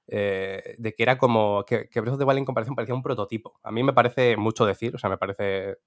eh, 0.07 0.75
de 0.77 0.93
que 0.93 1.03
era 1.03 1.17
como 1.17 1.63
que, 1.65 1.87
que 1.89 2.01
Breath 2.01 2.13
of 2.13 2.19
the 2.19 2.25
Wild 2.25 2.39
en 2.39 2.45
comparación 2.45 2.75
parecía 2.75 2.95
un 2.95 3.03
prototipo. 3.03 3.59
A 3.63 3.71
mí 3.71 3.83
me 3.83 3.93
parece 3.93 4.37
mucho 4.37 4.65
decir, 4.65 4.95
o 4.95 4.97
sea, 4.97 5.09
me 5.09 5.17
parece 5.17 5.77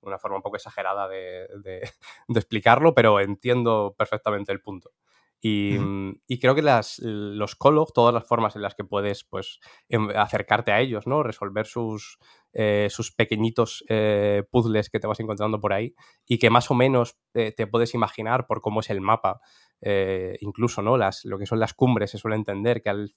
una 0.00 0.18
forma 0.18 0.36
un 0.36 0.42
poco 0.42 0.56
exagerada 0.56 1.08
de, 1.08 1.46
de- 1.62 1.80
de 2.28 2.38
explicarlo, 2.40 2.94
pero 2.94 3.20
entiendo 3.20 3.94
perfectamente 3.98 4.52
el 4.52 4.60
punto. 4.60 4.92
Y, 5.40 5.76
mm, 5.78 6.20
y 6.26 6.38
creo 6.40 6.54
que 6.54 6.62
las, 6.62 6.98
los 7.00 7.54
Kolog, 7.56 7.92
todas 7.92 8.14
las 8.14 8.26
formas 8.26 8.56
en 8.56 8.62
las 8.62 8.74
que 8.74 8.84
puedes 8.84 9.24
pues, 9.24 9.60
em- 9.88 10.08
acercarte 10.16 10.72
a 10.72 10.80
ellos, 10.80 11.06
¿no? 11.06 11.22
resolver 11.22 11.66
sus, 11.66 12.18
eh, 12.54 12.88
sus 12.90 13.12
pequeñitos 13.12 13.84
eh, 13.88 14.44
puzzles 14.50 14.88
que 14.90 14.98
te 14.98 15.06
vas 15.06 15.20
encontrando 15.20 15.60
por 15.60 15.72
ahí 15.74 15.94
y 16.26 16.38
que 16.38 16.48
más 16.50 16.70
o 16.70 16.74
menos 16.74 17.18
te 17.32 17.66
puedes 17.66 17.92
imaginar 17.94 18.46
por 18.46 18.60
cómo 18.62 18.80
es 18.80 18.88
el 18.90 19.00
mapa, 19.02 19.40
eh, 19.82 20.36
incluso 20.40 20.80
¿no? 20.82 20.96
las, 20.96 21.24
lo 21.26 21.38
que 21.38 21.46
son 21.46 21.60
las 21.60 21.74
cumbres, 21.74 22.10
se 22.10 22.18
suele 22.18 22.36
entender 22.36 22.80
que, 22.82 22.88
al, 22.88 23.12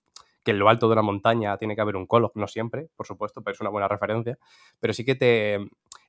que 0.49 0.53
en 0.53 0.59
lo 0.59 0.67
alto 0.67 0.87
de 0.87 0.93
una 0.93 1.03
montaña 1.03 1.55
tiene 1.57 1.75
que 1.75 1.81
haber 1.81 1.95
un 1.95 2.07
Kolog, 2.07 2.31
no 2.33 2.47
siempre, 2.47 2.89
por 2.95 3.05
supuesto, 3.05 3.43
pero 3.43 3.53
es 3.53 3.61
una 3.61 3.69
buena 3.69 3.87
referencia, 3.87 4.39
pero 4.79 4.93
sí 4.93 5.05
que 5.05 5.13
te... 5.13 5.59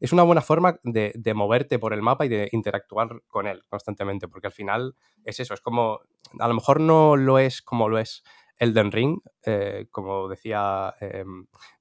Es 0.01 0.15
una 0.15 0.23
buena 0.23 0.41
forma 0.41 0.81
de, 0.83 1.35
moverte 1.35 1.79
por 1.79 1.93
el 1.93 2.01
mapa 2.01 2.25
y 2.25 2.31
de 2.31 2.49
interactuar 2.53 3.21
con 3.29 3.47
él 3.47 3.63
constantemente, 3.69 4.29
porque 4.29 4.47
al 4.47 4.55
final 4.55 4.97
es 5.25 5.41
eso, 5.41 5.53
es 5.53 5.61
como, 5.61 6.01
a 6.39 6.49
lo 6.49 6.55
mejor 6.55 6.81
no 6.81 7.17
lo 7.17 7.39
es 7.39 7.61
como 7.61 7.91
lo 7.91 7.99
es 7.99 8.23
Elden 8.57 8.91
Ring, 8.93 9.21
eh, 9.45 9.89
como 9.91 10.27
decía 10.27 10.95
eh, 11.03 11.25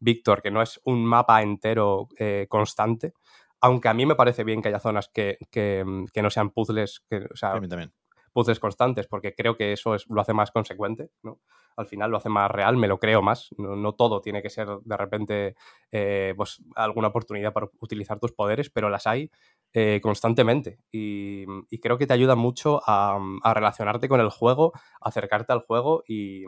Víctor, 0.02 0.42
que 0.42 0.52
no 0.52 0.62
es 0.62 0.82
un 0.84 1.06
mapa 1.06 1.42
entero 1.42 2.10
eh, 2.18 2.46
constante, 2.50 3.14
aunque 3.62 3.88
a 3.88 3.94
mí 3.94 4.06
me 4.06 4.16
parece 4.16 4.44
bien 4.44 4.62
que 4.62 4.68
haya 4.68 4.82
zonas 4.82 5.08
que, 5.08 5.38
que, 5.50 5.86
no 6.22 6.30
sean 6.30 6.50
puzzles, 6.50 7.06
que, 7.10 7.26
o 7.32 7.38
sea, 7.38 7.54
también. 7.54 7.94
Puzzles 8.30 8.60
constantes, 8.60 9.08
porque 9.08 9.34
creo 9.36 9.56
que 9.56 9.74
eso 9.74 9.96
es, 9.96 10.06
lo 10.10 10.22
hace 10.22 10.34
más 10.34 10.52
consecuente, 10.52 11.10
¿no? 11.24 11.40
Al 11.76 11.88
final 11.88 12.12
lo 12.12 12.18
hace 12.18 12.28
más 12.28 12.52
real, 12.52 12.76
me 12.76 12.90
lo 12.90 13.00
creo 13.00 13.22
más. 13.22 13.50
No, 13.58 13.94
todo 13.94 14.20
tiene 14.20 14.42
que 14.42 14.50
ser 14.50 14.68
de 14.84 14.98
repente 14.98 15.56
eh, 15.92 16.34
pues, 16.36 16.62
alguna 16.76 17.08
oportunidad 17.08 17.54
para 17.54 17.70
utilizar 17.80 18.20
tus 18.20 18.34
poderes, 18.34 18.70
pero 18.70 18.90
las 18.90 19.08
hay 19.08 19.32
eh, 19.72 20.02
constantemente. 20.02 20.80
Y, 20.92 21.46
creo 21.82 21.98
que 21.98 22.06
te 22.06 22.14
ayuda 22.14 22.36
mucho 22.36 22.82
a, 22.86 23.18
relacionarte 23.54 24.10
con 24.10 24.20
el 24.20 24.30
juego, 24.30 24.74
acercarte 25.00 25.54
al 25.54 25.62
juego 25.62 26.04
y, 26.06 26.44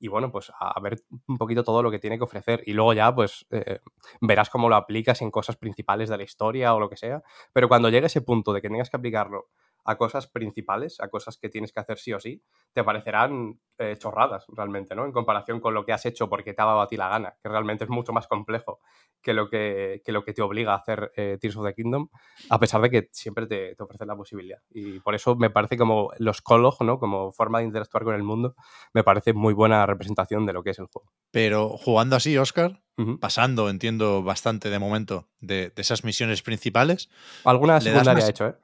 y 0.00 0.08
bueno, 0.08 0.30
pues 0.30 0.52
a 0.58 0.78
ver 0.80 1.02
un 1.26 1.38
poquito 1.38 1.64
todo 1.64 1.82
lo 1.82 1.90
que 1.90 1.98
tiene 1.98 2.18
que 2.18 2.24
ofrecer. 2.24 2.62
Y 2.66 2.72
luego 2.72 2.92
ya, 2.92 3.14
pues 3.14 3.46
eh, 3.50 3.80
verás 4.20 4.50
cómo 4.50 4.68
lo 4.68 4.76
aplicas 4.76 5.22
en 5.22 5.30
cosas 5.30 5.56
principales 5.56 6.08
de 6.08 6.16
la 6.16 6.22
historia 6.22 6.74
o 6.74 6.80
lo 6.80 6.88
que 6.88 6.96
sea. 6.96 7.22
Pero 7.52 7.68
cuando 7.68 7.88
llegue 7.88 8.06
ese 8.06 8.22
punto 8.22 8.52
de 8.52 8.60
que 8.60 8.68
tengas 8.68 8.90
que 8.90 8.96
aplicarlo 8.96 9.48
a 9.88 9.96
cosas 9.96 10.26
principales, 10.26 11.00
a 11.00 11.08
cosas 11.08 11.38
que 11.38 11.48
tienes 11.48 11.72
que 11.72 11.80
hacer 11.80 11.96
sí 11.98 12.12
o 12.12 12.20
sí, 12.20 12.42
te 12.74 12.84
parecerán 12.84 13.58
eh, 13.78 13.96
chorradas 13.96 14.44
realmente, 14.48 14.94
¿no? 14.94 15.06
En 15.06 15.12
comparación 15.12 15.60
con 15.60 15.72
lo 15.72 15.86
que 15.86 15.94
has 15.94 16.04
hecho 16.04 16.28
porque 16.28 16.52
te 16.52 16.60
ha 16.60 16.66
dado 16.66 16.82
a 16.82 16.88
ti 16.88 16.98
la 16.98 17.08
gana, 17.08 17.38
que 17.42 17.48
realmente 17.48 17.84
es 17.84 17.90
mucho 17.90 18.12
más 18.12 18.26
complejo 18.26 18.80
que 19.22 19.32
lo 19.32 19.48
que, 19.48 20.02
que 20.04 20.12
lo 20.12 20.24
que 20.24 20.34
te 20.34 20.42
obliga 20.42 20.74
a 20.74 20.76
hacer 20.76 21.10
eh, 21.16 21.38
Tears 21.40 21.56
of 21.56 21.64
the 21.64 21.72
Kingdom, 21.72 22.10
a 22.50 22.58
pesar 22.58 22.82
de 22.82 22.90
que 22.90 23.08
siempre 23.12 23.46
te, 23.46 23.74
te 23.74 23.82
ofrece 23.82 24.04
la 24.04 24.14
posibilidad. 24.14 24.58
Y 24.68 25.00
por 25.00 25.14
eso 25.14 25.36
me 25.36 25.48
parece 25.48 25.78
como 25.78 26.10
los 26.18 26.42
Kolog, 26.42 26.82
¿no? 26.82 26.98
Como 26.98 27.32
forma 27.32 27.60
de 27.60 27.64
interactuar 27.64 28.04
con 28.04 28.14
el 28.14 28.22
mundo, 28.22 28.56
me 28.92 29.04
parece 29.04 29.32
muy 29.32 29.54
buena 29.54 29.86
representación 29.86 30.44
de 30.44 30.52
lo 30.52 30.62
que 30.62 30.70
es 30.70 30.78
el 30.78 30.86
juego. 30.92 31.10
Pero 31.30 31.70
jugando 31.78 32.14
así, 32.14 32.36
Oscar, 32.36 32.82
pasando, 33.20 33.70
entiendo 33.70 34.22
bastante 34.22 34.68
de 34.68 34.78
momento, 34.78 35.28
de, 35.40 35.70
de 35.70 35.82
esas 35.82 36.04
misiones 36.04 36.42
principales, 36.42 37.08
Alguna 37.44 37.78
¿Le 37.78 37.90
das 37.90 38.04
secundaria 38.04 38.26
he 38.26 38.30
hecho, 38.30 38.46
¿eh? 38.48 38.54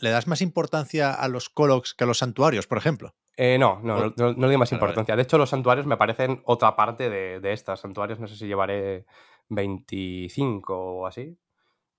¿Le 0.00 0.10
das 0.10 0.26
más 0.26 0.42
importancia 0.42 1.12
a 1.12 1.28
los 1.28 1.48
Colocs 1.48 1.94
que 1.94 2.04
a 2.04 2.06
los 2.06 2.18
santuarios, 2.18 2.66
por 2.66 2.78
ejemplo? 2.78 3.14
Eh, 3.36 3.58
no, 3.58 3.80
no, 3.82 3.98
no, 3.98 4.14
no, 4.16 4.32
no 4.32 4.40
le 4.40 4.46
doy 4.46 4.56
más 4.56 4.72
importancia. 4.72 5.14
De 5.14 5.22
hecho, 5.22 5.36
los 5.36 5.50
santuarios 5.50 5.86
me 5.86 5.96
parecen 5.96 6.40
otra 6.44 6.74
parte 6.74 7.10
de, 7.10 7.40
de 7.40 7.52
estas. 7.52 7.80
Santuarios 7.80 8.18
no 8.18 8.26
sé 8.26 8.36
si 8.36 8.46
llevaré 8.46 9.04
25 9.48 10.74
o 10.74 11.06
así. 11.06 11.38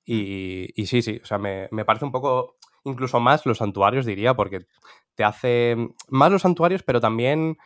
Y, 0.04 0.70
y 0.76 0.86
sí, 0.88 1.02
sí, 1.02 1.20
o 1.22 1.26
sea, 1.26 1.38
me, 1.38 1.68
me 1.72 1.86
parece 1.86 2.06
un 2.06 2.12
poco, 2.12 2.58
incluso 2.86 3.20
más 3.20 3.46
los 3.46 3.58
santuarios, 3.58 4.06
diría, 4.06 4.36
porque 4.36 4.66
te 5.16 5.24
hace 5.24 5.76
más 6.08 6.32
los 6.32 6.44
santuarios, 6.44 6.82
pero 6.82 7.02
también 7.02 7.58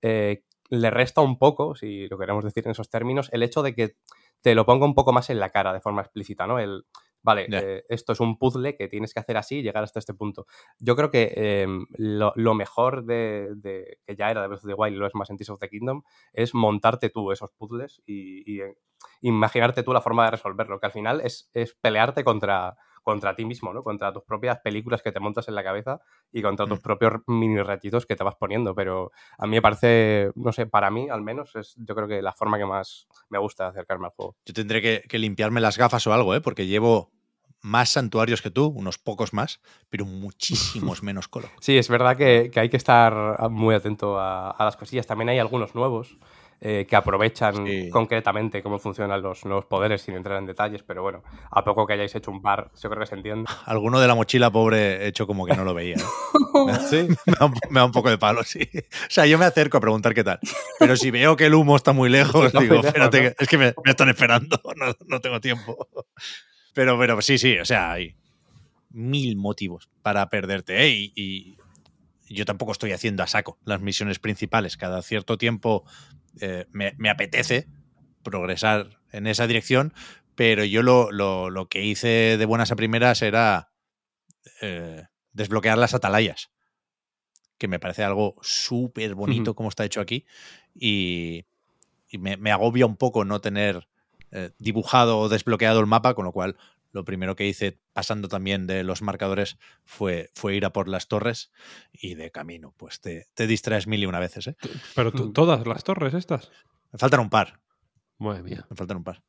eh, 0.00 0.44
le 0.70 0.90
resta 0.90 1.20
un 1.20 1.38
poco, 1.38 1.74
si 1.74 2.08
lo 2.08 2.18
queremos 2.18 2.42
decir 2.42 2.64
en 2.64 2.70
esos 2.70 2.88
términos, 2.88 3.28
el 3.32 3.42
hecho 3.42 3.62
de 3.62 3.74
que 3.74 3.96
te 4.40 4.54
lo 4.54 4.64
ponga 4.64 4.86
un 4.86 4.94
poco 4.94 5.12
más 5.12 5.28
en 5.28 5.40
la 5.40 5.50
cara 5.50 5.72
de 5.72 5.80
forma 5.80 6.00
explícita, 6.00 6.46
¿no? 6.46 6.58
El, 6.58 6.86
vale, 7.22 7.48
eh, 7.60 7.84
esto 7.88 8.12
es 8.12 8.20
un 8.20 8.38
puzzle 8.38 8.76
que 8.76 8.88
tienes 8.88 9.12
que 9.14 9.20
hacer 9.20 9.36
así 9.36 9.58
y 9.58 9.62
llegar 9.62 9.84
hasta 9.84 9.98
este 9.98 10.14
punto. 10.14 10.46
Yo 10.78 10.96
creo 10.96 11.10
que 11.10 11.32
eh, 11.36 11.66
lo, 11.98 12.32
lo 12.36 12.54
mejor 12.54 13.04
de, 13.04 13.48
de- 13.56 13.98
que 14.06 14.16
ya 14.16 14.30
era 14.30 14.42
de 14.42 14.48
Breath 14.48 14.64
of 14.64 14.68
the 14.68 14.74
Wild 14.74 14.96
y 14.96 14.98
lo 14.98 15.06
es 15.06 15.14
más 15.14 15.30
en 15.30 15.36
Tears 15.36 15.50
of 15.50 15.60
the 15.60 15.68
Kingdom 15.68 16.02
es 16.32 16.54
montarte 16.54 17.10
tú 17.10 17.32
esos 17.32 17.50
puzzles 17.52 18.02
y, 18.06 18.42
y, 18.50 18.60
eh, 18.60 18.76
imaginarte 19.22 19.82
tú 19.82 19.92
la 19.92 20.00
forma 20.00 20.24
de 20.26 20.32
resolverlo, 20.32 20.78
que 20.80 20.86
al 20.86 20.92
final 20.92 21.20
es, 21.22 21.50
es 21.54 21.74
pelearte 21.74 22.24
contra, 22.24 22.76
contra 23.02 23.34
ti 23.34 23.44
mismo, 23.44 23.72
¿no? 23.72 23.82
Contra 23.82 24.12
tus 24.12 24.22
propias 24.24 24.58
películas 24.60 25.02
que 25.02 25.12
te 25.12 25.20
montas 25.20 25.48
en 25.48 25.54
la 25.54 25.64
cabeza 25.64 26.00
y 26.32 26.42
contra 26.42 26.66
tus 26.66 26.78
Mm. 26.78 26.82
propios 26.82 27.12
mini 27.26 27.62
retitos 27.62 28.06
que 28.06 28.16
te 28.16 28.24
vas 28.24 28.36
poniendo. 28.36 28.74
Pero 28.74 29.10
a 29.38 29.46
mí 29.46 29.56
me 29.56 29.62
parece, 29.62 30.30
no 30.34 30.52
sé, 30.52 30.66
para 30.66 30.90
mí 30.90 31.08
al 31.08 31.22
menos 31.22 31.54
es 31.56 31.74
yo 31.78 31.94
creo 31.94 32.06
que 32.08 32.20
la 32.22 32.32
forma 32.32 32.58
que 32.58 32.66
más 32.66 33.08
me 33.28 33.38
gusta 33.38 33.64
de 33.64 33.70
acercarme 33.70 34.06
al 34.06 34.12
juego. 34.12 34.36
Yo 34.44 34.52
tendré 34.54 34.82
que, 34.82 35.02
que 35.08 35.18
limpiarme 35.18 35.60
las 35.60 35.78
gafas 35.78 36.06
o 36.06 36.12
algo, 36.12 36.34
¿eh? 36.34 36.40
porque 36.40 36.66
llevo 36.66 37.10
más 37.62 37.90
santuarios 37.90 38.40
que 38.40 38.50
tú, 38.50 38.66
unos 38.68 38.96
pocos 38.98 39.34
más, 39.34 39.60
pero 39.90 40.06
muchísimos 40.06 41.02
menos 41.02 41.28
Coloc. 41.28 41.50
Sí, 41.60 41.76
es 41.76 41.88
verdad 41.88 42.16
que, 42.16 42.50
que 42.52 42.60
hay 42.60 42.68
que 42.70 42.76
estar 42.78 43.50
muy 43.50 43.74
atento 43.74 44.18
a, 44.18 44.50
a 44.50 44.64
las 44.64 44.76
cosillas. 44.76 45.06
También 45.06 45.28
hay 45.28 45.38
algunos 45.38 45.74
nuevos 45.74 46.16
eh, 46.62 46.86
que 46.88 46.94
aprovechan 46.94 47.66
Sí. 47.66 47.88
concretamente 47.90 48.62
cómo 48.62 48.78
funcionan 48.78 49.22
los 49.22 49.44
nuevos 49.46 49.64
poderes 49.64 50.02
sin 50.02 50.14
entrar 50.14 50.38
en 50.38 50.44
detalles, 50.46 50.82
pero 50.82 51.02
bueno, 51.02 51.22
a 51.50 51.64
poco 51.64 51.86
que 51.86 51.94
hayáis 51.94 52.14
hecho 52.14 52.30
un 52.30 52.42
par, 52.42 52.70
yo 52.80 52.90
creo 52.90 53.00
que 53.00 53.06
se 53.06 53.14
entiende. 53.14 53.50
Alguno 53.64 53.98
de 53.98 54.06
la 54.06 54.14
mochila 54.14 54.50
pobre 54.50 55.06
hecho 55.06 55.26
como 55.26 55.46
que 55.46 55.56
no 55.56 55.64
lo 55.64 55.72
veía. 55.74 55.96
¿eh? 55.96 56.02
Sí. 56.90 57.06
me, 57.26 57.32
da 57.38 57.46
un, 57.46 57.54
me 57.70 57.80
da 57.80 57.84
un 57.86 57.92
poco 57.92 58.10
de 58.10 58.18
palo, 58.18 58.42
sí. 58.44 58.68
O 58.74 59.10
sea, 59.10 59.24
yo 59.26 59.38
me 59.38 59.44
acerco 59.46 59.78
a 59.78 59.80
preguntar 59.80 60.12
qué 60.14 60.22
tal. 60.24 60.38
Pero 60.78 60.96
si 60.96 61.10
veo 61.10 61.36
que 61.36 61.46
el 61.46 61.54
humo 61.54 61.76
está 61.76 61.92
muy 61.92 62.08
lejos, 62.10 62.52
digo, 62.52 62.74
lejos, 62.74 62.86
espérate, 62.86 63.34
es 63.38 63.48
que 63.48 63.56
me, 63.58 63.74
me 63.84 63.90
están 63.92 64.08
esperando, 64.08 64.60
no, 64.76 64.92
no 65.06 65.20
tengo 65.20 65.40
tiempo. 65.40 65.88
Pero, 66.74 66.98
pero 66.98 67.20
sí, 67.22 67.38
sí, 67.38 67.58
o 67.58 67.64
sea, 67.64 67.92
hay 67.92 68.16
mil 68.90 69.36
motivos 69.36 69.88
para 70.02 70.28
perderte. 70.28 70.82
¿eh? 70.84 70.90
Y, 70.90 71.12
y 72.28 72.34
yo 72.34 72.44
tampoco 72.44 72.72
estoy 72.72 72.92
haciendo 72.92 73.22
a 73.22 73.26
saco 73.26 73.58
las 73.64 73.80
misiones 73.80 74.18
principales. 74.18 74.76
Cada 74.76 75.02
cierto 75.02 75.38
tiempo 75.38 75.84
eh, 76.40 76.66
me, 76.70 76.94
me 76.98 77.10
apetece 77.10 77.66
progresar 78.22 79.00
en 79.12 79.26
esa 79.26 79.46
dirección, 79.46 79.92
pero 80.34 80.64
yo 80.64 80.82
lo, 80.82 81.10
lo- 81.10 81.50
lo 81.50 81.68
que 81.68 81.84
hice 81.84 82.36
de 82.38 82.44
buenas 82.46 82.70
a 82.72 82.76
primeras 82.76 83.22
era 83.22 83.72
eh, 84.62 85.04
desbloquear 85.32 85.78
las 85.78 85.94
atalayas, 85.94 86.50
que 87.58 87.68
me 87.68 87.78
parece 87.78 88.04
algo 88.04 88.36
súper 88.42 89.14
bonito 89.14 89.54
como 89.54 89.68
está 89.68 89.84
hecho 89.84 90.00
aquí 90.00 90.24
y, 90.74 91.44
y 92.08 92.18
me, 92.18 92.36
me 92.36 92.50
agobia 92.52 92.86
un 92.86 92.96
poco 92.96 93.24
no 93.24 93.40
tener 93.40 93.88
eh, 94.32 94.50
dibujado 94.58 95.18
o 95.18 95.28
desbloqueado 95.28 95.80
el 95.80 95.86
mapa, 95.86 96.14
con 96.14 96.24
lo 96.24 96.32
cual 96.32 96.56
lo 96.92 97.04
primero 97.04 97.36
que 97.36 97.46
hice 97.46 97.78
pasando 97.92 98.28
también 98.28 98.66
de 98.66 98.82
los 98.84 99.02
marcadores 99.02 99.58
fue, 99.84 100.30
fue 100.34 100.56
ir 100.56 100.64
a 100.64 100.72
por 100.72 100.88
las 100.88 101.06
torres 101.08 101.52
y 101.92 102.14
de 102.14 102.30
camino 102.30 102.74
pues 102.76 103.00
te, 103.00 103.26
te 103.34 103.46
distraes 103.46 103.86
mil 103.86 104.02
y 104.02 104.06
una 104.06 104.18
veces. 104.20 104.48
¿eh? 104.48 104.56
Pero 104.94 105.12
to- 105.12 105.30
todas 105.32 105.66
las 105.66 105.84
torres 105.84 106.14
estas. 106.14 106.50
Me 106.92 106.98
faltan 106.98 107.20
un 107.20 107.30
par, 107.30 107.60
Madre 108.18 108.42
mía. 108.42 108.66
me 108.68 108.76
faltan 108.76 108.96
un 108.98 109.04
par. 109.04 109.22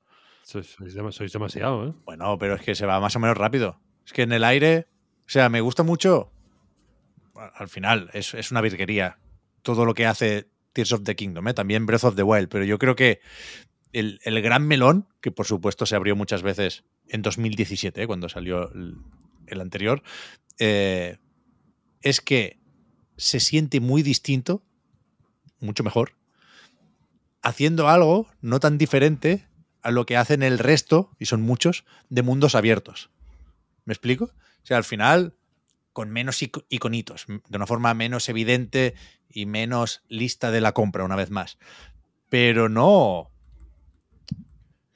Sois, 0.44 0.68
sois 0.68 0.94
dema- 0.96 1.12
sois 1.12 1.32
demasiado, 1.32 1.88
¿eh? 1.90 1.94
Bueno, 2.06 2.38
pero 2.40 2.56
es 2.56 2.62
que 2.62 2.74
se 2.76 2.86
va 2.88 3.00
más 3.00 3.16
o 3.16 3.20
menos 3.20 3.38
rápido. 3.38 3.80
Es 4.06 4.12
que 4.14 4.24
en 4.24 4.32
el 4.32 4.44
aire, 4.44 4.88
o 5.26 5.30
sea, 5.30 5.48
me 5.50 5.62
gusta 5.62 5.84
mucho. 5.84 6.32
Al 7.56 7.70
final, 7.70 8.10
es, 8.14 8.34
es 8.34 8.52
una 8.52 8.62
virguería 8.62 9.20
todo 9.62 9.86
lo 9.86 9.94
que 9.94 10.06
hace 10.08 10.50
Tears 10.74 10.92
of 10.94 11.04
the 11.04 11.16
Kingdom, 11.16 11.48
¿eh? 11.48 11.54
también 11.54 11.86
Breath 11.86 12.04
of 12.04 12.16
the 12.16 12.24
Wild, 12.24 12.50
pero 12.50 12.66
yo 12.66 12.78
creo 12.80 12.96
que 12.96 13.22
el, 13.94 14.20
el 14.24 14.42
gran 14.42 14.68
melón, 14.68 15.08
que 15.22 15.32
por 15.32 15.46
supuesto 15.46 15.86
se 15.86 15.96
abrió 15.96 16.16
muchas 16.16 16.42
veces 16.44 16.84
en 17.12 17.22
2017, 17.22 18.04
¿eh? 18.04 18.08
cuando 18.08 18.30
salió 18.30 18.72
el, 18.72 19.62
anterior, 19.62 20.02
eh, 20.60 21.18
es 22.02 22.22
que 22.22 22.58
se 23.18 23.40
siente 23.40 23.82
muy 23.82 24.02
distinto, 24.02 24.64
mucho 25.60 25.84
mejor, 25.84 26.14
haciendo 27.42 27.90
algo 27.90 28.28
no 28.42 28.60
tan 28.60 28.78
diferente 28.78 29.46
a 29.82 29.92
lo 29.92 30.06
que 30.06 30.16
hacen 30.16 30.42
el 30.42 30.58
resto, 30.58 31.12
y 31.20 31.26
son 31.26 31.42
muchos, 31.42 31.86
de 32.10 32.22
mundos 32.22 32.56
abiertos. 32.56 33.10
¿Me 33.84 33.94
explico? 33.94 34.26
O 34.26 34.66
sea, 34.66 34.78
al 34.78 34.84
final, 34.84 35.36
con 35.92 36.12
menos 36.12 36.42
ico- 36.42 36.66
iconitos, 36.70 37.26
de 37.28 37.58
una 37.58 37.68
forma 37.68 37.94
menos 37.94 38.30
evidente 38.30 38.96
y 39.28 39.48
menos 39.48 40.04
lista 40.08 40.50
de 40.52 40.62
la 40.62 40.72
compra, 40.72 41.04
una 41.04 41.16
vez 41.16 41.30
más. 41.30 41.58
Pero 42.30 42.70
no. 42.70 43.32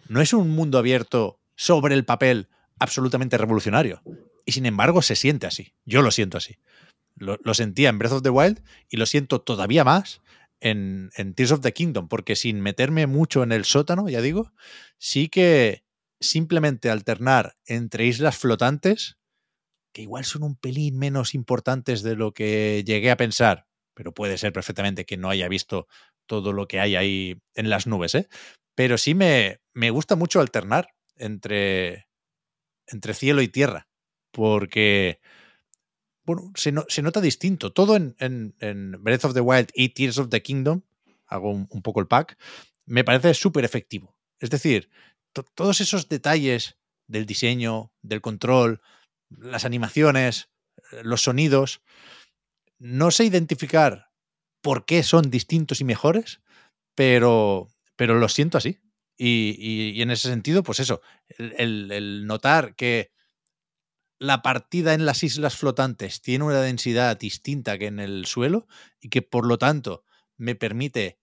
No 0.07 0.21
es 0.21 0.33
un 0.33 0.51
mundo 0.51 0.77
abierto 0.77 1.39
sobre 1.55 1.95
el 1.95 2.05
papel 2.05 2.49
absolutamente 2.79 3.37
revolucionario. 3.37 4.01
Y 4.45 4.51
sin 4.51 4.65
embargo, 4.65 5.01
se 5.01 5.15
siente 5.15 5.47
así. 5.47 5.73
Yo 5.85 6.01
lo 6.01 6.11
siento 6.11 6.37
así. 6.37 6.57
Lo, 7.15 7.37
lo 7.43 7.53
sentía 7.53 7.89
en 7.89 7.97
Breath 7.97 8.13
of 8.13 8.23
the 8.23 8.29
Wild 8.29 8.61
y 8.89 8.97
lo 8.97 9.05
siento 9.05 9.41
todavía 9.41 9.83
más 9.83 10.21
en, 10.59 11.33
Tears 11.35 11.51
of 11.51 11.61
the 11.61 11.73
Kingdom, 11.73 12.07
porque 12.07 12.35
sin 12.35 12.61
meterme 12.61 13.07
mucho 13.07 13.43
en 13.43 13.51
el 13.51 13.65
sótano, 13.65 14.09
ya 14.09 14.21
digo, 14.21 14.51
sí 14.97 15.29
que 15.29 15.83
simplemente 16.19 16.89
alternar 16.89 17.57
entre 17.65 18.05
islas 18.05 18.37
flotantes, 18.37 19.17
que 19.93 20.01
igual 20.01 20.25
son 20.25 20.43
un 20.43 20.55
pelín 20.55 20.97
menos 20.97 21.35
importantes 21.35 22.01
de 22.01 22.15
lo 22.15 22.33
que 22.33 22.83
llegué 22.85 23.11
a 23.11 23.17
pensar, 23.17 23.67
pero 23.93 24.13
puede 24.13 24.37
ser 24.37 24.53
perfectamente 24.53 25.05
que 25.05 25.17
no 25.17 25.29
haya 25.29 25.47
visto 25.47 25.87
todo 26.25 26.51
lo 26.53 26.67
que 26.67 26.79
hay 26.79 26.95
ahí 26.95 27.41
en 27.53 27.69
las 27.69 27.87
nubes, 27.87 28.15
¿eh? 28.15 28.27
Pero 28.75 28.97
sí 28.97 29.13
me, 29.13 29.61
me 29.73 29.89
gusta 29.91 30.15
mucho 30.15 30.41
alternar 30.41 30.94
entre, 31.17 32.07
entre 32.87 33.13
cielo 33.13 33.41
y 33.41 33.47
tierra, 33.49 33.87
porque 34.31 35.19
bueno, 36.25 36.51
se, 36.55 36.71
no- 36.71 36.85
se 36.89 37.01
nota 37.01 37.21
distinto. 37.21 37.71
Todo 37.73 37.95
en, 37.95 38.15
en- 38.19 38.55
en 38.59 39.03
Breath 39.03 39.25
of 39.25 39.33
the 39.33 39.41
Wild 39.41 39.69
y 39.73 39.89
Tears 39.89 40.17
of 40.17 40.29
the 40.29 40.41
Kingdom, 40.41 40.81
hago 41.27 41.51
un, 41.51 41.67
poco 41.81 41.99
el 41.99 42.07
pack, 42.07 42.37
me 42.85 43.03
parece 43.03 43.33
súper 43.33 43.65
efectivo. 43.65 44.15
Es 44.39 44.49
decir, 44.49 44.89
to- 45.33 45.43
todos 45.43 45.81
esos 45.81 46.09
detalles 46.09 46.77
del 47.07 47.25
diseño, 47.25 47.91
del 48.01 48.21
control, 48.21 48.81
las 49.29 49.65
animaciones, 49.65 50.49
los 51.03 51.21
sonidos, 51.21 51.81
no 52.79 53.11
sé 53.11 53.25
identificar 53.25 54.09
por 54.61 54.85
qué 54.85 55.03
son 55.03 55.29
distintos 55.29 55.81
y 55.81 55.83
mejores, 55.83 56.41
pero, 56.95 57.69
pero 57.95 58.15
lo 58.15 58.29
siento 58.29 58.57
así. 58.57 58.79
Y, 59.17 60.01
en 60.01 60.11
ese 60.11 60.29
sentido, 60.29 60.63
pues 60.63 60.79
eso, 60.79 61.01
el- 61.37 62.25
notar 62.27 62.75
que 62.75 63.11
la 64.19 64.41
partida 64.41 64.93
en 64.93 65.05
las 65.05 65.23
islas 65.23 65.57
flotantes 65.57 66.21
tiene 66.21 66.45
una 66.45 66.61
densidad 66.61 67.17
distinta 67.17 67.77
que 67.77 67.87
en 67.87 67.99
el 67.99 68.25
suelo 68.25 68.67
y 69.01 69.09
que 69.09 69.21
por 69.21 69.45
lo 69.45 69.57
tanto 69.57 70.05
me 70.37 70.55
permite 70.55 71.19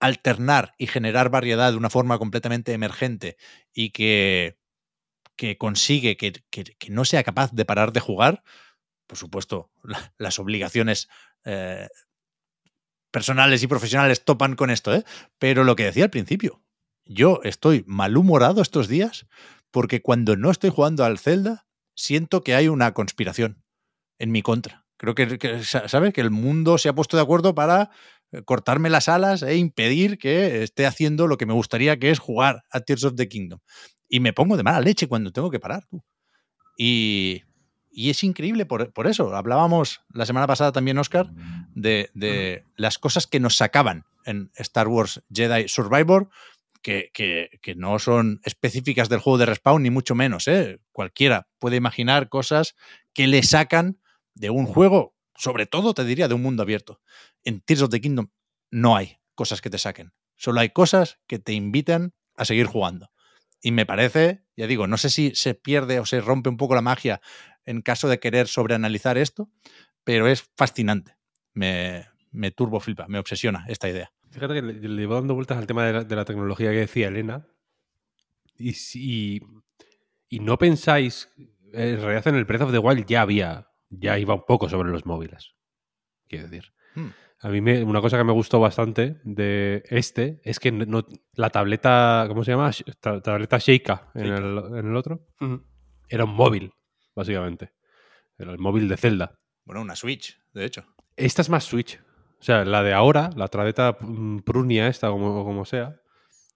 alternar 0.00 0.74
y 0.78 0.86
generar 0.88 1.30
variedad 1.30 1.72
de 1.72 1.78
una 1.78 1.90
forma 1.90 2.18
completamente 2.18 2.72
emergente 2.72 3.36
y 3.74 3.90
que, 3.90 4.58
que 5.36 5.58
consigue 5.58 6.16
que, 6.16 6.32
que- 6.50 6.76
no 6.90 7.04
sea 7.04 7.24
capaz 7.24 7.52
de 7.52 7.64
parar 7.66 7.92
de 7.92 8.00
jugar, 8.00 8.44
por 9.06 9.18
supuesto, 9.18 9.70
la- 9.84 10.14
las 10.18 10.38
obligaciones 10.38 11.08
eh, 11.44 11.88
personales 13.10 13.62
y 13.62 13.66
profesionales 13.66 14.24
topan 14.24 14.54
con 14.56 14.70
esto, 14.70 14.94
¿eh? 14.94 15.04
pero 15.38 15.64
lo 15.64 15.76
que 15.76 15.84
decía 15.84 16.04
al 16.04 16.10
principio, 16.10 16.62
yo 17.08 17.40
estoy 17.42 17.84
malhumorado 17.86 18.62
estos 18.62 18.86
días 18.88 19.26
porque 19.70 20.00
cuando 20.02 20.36
no 20.36 20.50
estoy 20.50 20.70
jugando 20.70 21.04
al 21.04 21.18
Zelda, 21.18 21.66
siento 21.94 22.42
que 22.42 22.54
hay 22.54 22.68
una 22.68 22.94
conspiración 22.94 23.64
en 24.18 24.30
mi 24.30 24.42
contra. 24.42 24.86
Creo 24.96 25.14
que, 25.14 25.38
que, 25.38 25.62
sa- 25.64 25.88
¿sabes? 25.88 26.12
Que 26.12 26.20
el 26.20 26.30
mundo 26.30 26.78
se 26.78 26.88
ha 26.88 26.94
puesto 26.94 27.16
de 27.16 27.22
acuerdo 27.22 27.54
para 27.54 27.90
eh, 28.32 28.42
cortarme 28.44 28.90
las 28.90 29.08
alas 29.08 29.42
e 29.42 29.56
impedir 29.56 30.18
que 30.18 30.62
esté 30.62 30.86
haciendo 30.86 31.26
lo 31.26 31.36
que 31.38 31.46
me 31.46 31.52
gustaría, 31.54 31.98
que 31.98 32.10
es 32.10 32.18
jugar 32.18 32.62
a 32.70 32.80
Tears 32.80 33.04
of 33.04 33.14
the 33.16 33.28
Kingdom. 33.28 33.60
Y 34.08 34.20
me 34.20 34.32
pongo 34.32 34.56
de 34.56 34.62
mala 34.62 34.80
leche 34.80 35.06
cuando 35.08 35.32
tengo 35.32 35.50
que 35.50 35.60
parar, 35.60 35.84
tú. 35.88 36.02
Y, 36.76 37.42
y 37.90 38.10
es 38.10 38.22
increíble 38.24 38.66
por, 38.66 38.92
por 38.92 39.06
eso. 39.06 39.34
Hablábamos 39.34 40.00
la 40.12 40.26
semana 40.26 40.46
pasada 40.46 40.72
también, 40.72 40.98
Oscar, 40.98 41.30
de, 41.74 42.10
de 42.14 42.64
las 42.76 42.98
cosas 42.98 43.26
que 43.26 43.40
nos 43.40 43.56
sacaban 43.56 44.04
en 44.24 44.50
Star 44.56 44.88
Wars 44.88 45.22
Jedi 45.32 45.68
Survivor, 45.68 46.28
que, 46.82 47.74
no 47.76 47.98
son 47.98 48.40
específicas 48.44 49.08
del 49.08 49.20
juego 49.20 49.38
de 49.38 49.46
respawn, 49.46 49.82
ni 49.82 49.90
mucho 49.90 50.14
menos. 50.14 50.48
¿eh? 50.48 50.80
Cualquiera 50.92 51.48
puede 51.58 51.76
imaginar 51.76 52.28
cosas 52.28 52.74
que 53.12 53.26
le 53.26 53.42
sacan 53.42 54.00
de 54.34 54.50
un 54.50 54.66
juego, 54.66 55.14
sobre 55.34 55.66
todo 55.66 55.94
te 55.94 56.04
diría 56.04 56.28
de 56.28 56.34
un 56.34 56.42
mundo 56.42 56.62
abierto. 56.62 57.00
En 57.44 57.60
Tears 57.60 57.82
of 57.82 57.90
the 57.90 58.00
Kingdom 58.00 58.28
no 58.70 58.96
hay 58.96 59.18
cosas 59.34 59.60
que 59.60 59.70
te 59.70 59.78
saquen, 59.78 60.12
solo 60.36 60.60
hay 60.60 60.70
cosas 60.70 61.18
que 61.26 61.38
te 61.38 61.52
invitan 61.52 62.14
a 62.36 62.44
seguir 62.44 62.66
jugando. 62.66 63.10
Y 63.60 63.72
me 63.72 63.86
parece, 63.86 64.44
ya 64.56 64.66
digo, 64.66 64.86
no 64.86 64.96
sé 64.96 65.10
si 65.10 65.34
se 65.34 65.54
pierde 65.54 65.98
o 65.98 66.06
se 66.06 66.20
rompe 66.20 66.48
un 66.48 66.56
poco 66.56 66.74
la 66.74 66.82
magia 66.82 67.20
en 67.64 67.82
caso 67.82 68.08
de 68.08 68.20
querer 68.20 68.46
sobreanalizar 68.46 69.18
esto, 69.18 69.50
pero 70.04 70.28
es 70.28 70.48
fascinante. 70.56 71.16
Me, 71.54 72.06
me 72.30 72.50
turbo 72.52 72.78
flipa, 72.78 73.06
me 73.08 73.18
obsesiona 73.18 73.64
esta 73.68 73.88
idea. 73.88 74.12
Fíjate 74.30 74.54
que 74.54 74.62
le, 74.62 74.72
le 74.74 75.00
llevo 75.02 75.14
dando 75.14 75.34
vueltas 75.34 75.58
al 75.58 75.66
tema 75.66 75.84
de 75.86 75.92
la, 75.92 76.04
de 76.04 76.16
la 76.16 76.24
tecnología 76.24 76.70
que 76.70 76.78
decía 76.78 77.08
Elena. 77.08 77.46
Y, 78.56 78.72
si, 78.74 79.40
y 80.28 80.40
no 80.40 80.58
pensáis, 80.58 81.30
en 81.72 82.00
realidad 82.00 82.26
en 82.28 82.34
el 82.34 82.44
Breath 82.44 82.62
of 82.62 82.72
the 82.72 82.78
Wild 82.78 83.06
ya 83.06 83.22
había, 83.22 83.68
ya 83.88 84.18
iba 84.18 84.34
un 84.34 84.44
poco 84.46 84.68
sobre 84.68 84.90
los 84.90 85.06
móviles. 85.06 85.54
Quiero 86.28 86.48
decir. 86.48 86.72
Hmm. 86.94 87.08
A 87.40 87.48
mí 87.50 87.60
me- 87.60 87.84
una 87.84 88.00
cosa 88.00 88.18
que 88.18 88.24
me 88.24 88.32
gustó 88.32 88.58
bastante 88.58 89.20
de 89.22 89.84
este 89.90 90.40
es 90.42 90.58
que 90.58 90.72
no, 90.72 91.06
la 91.34 91.50
tableta, 91.50 92.24
¿cómo 92.28 92.42
se 92.42 92.50
llama? 92.50 92.72
Ta- 93.00 93.22
tableta 93.22 93.58
Sheikah 93.58 94.10
en 94.14 94.26
el, 94.26 94.58
en 94.76 94.86
el 94.88 94.96
otro. 94.96 95.24
Era 96.08 96.24
un 96.24 96.34
móvil, 96.34 96.72
básicamente. 97.14 97.72
Era 98.36 98.50
el 98.50 98.58
móvil 98.58 98.88
de 98.88 98.96
Zelda. 98.96 99.38
Bueno, 99.64 99.82
una 99.82 99.94
Switch, 99.94 100.36
de 100.52 100.64
hecho. 100.64 100.84
Esta 101.16 101.42
es 101.42 101.48
más 101.48 101.62
Switch. 101.64 102.00
O 102.40 102.42
sea, 102.42 102.64
la 102.64 102.82
de 102.82 102.92
ahora, 102.94 103.30
la 103.36 103.48
tableta 103.48 103.96
mm, 104.00 104.38
Prunia, 104.40 104.86
esta, 104.88 105.08
como, 105.10 105.44
como 105.44 105.64
sea, 105.64 105.96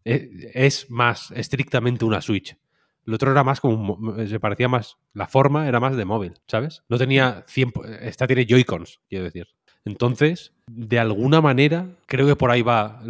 e- 0.04 0.30
es 0.54 0.90
más 0.90 1.30
estrictamente 1.32 2.04
una 2.04 2.20
Switch. 2.20 2.56
El 3.04 3.14
otro 3.14 3.32
era 3.32 3.42
más 3.42 3.60
como. 3.60 4.14
Se 4.26 4.38
parecía 4.38 4.68
más. 4.68 4.96
La 5.12 5.26
forma 5.26 5.66
era 5.66 5.80
más 5.80 5.96
de 5.96 6.04
móvil, 6.04 6.34
¿sabes? 6.46 6.84
No 6.88 6.98
tenía 6.98 7.44
100. 7.48 7.72
po- 7.72 7.84
Esta 7.84 8.28
tiene 8.28 8.46
Joy-Cons, 8.46 9.00
quiero 9.08 9.24
decir. 9.24 9.48
Entonces, 9.84 10.54
de 10.68 11.00
alguna 11.00 11.40
manera, 11.40 11.88
creo 12.06 12.28
que 12.28 12.36
por 12.36 12.52
ahí 12.52 12.62
va 12.62 13.00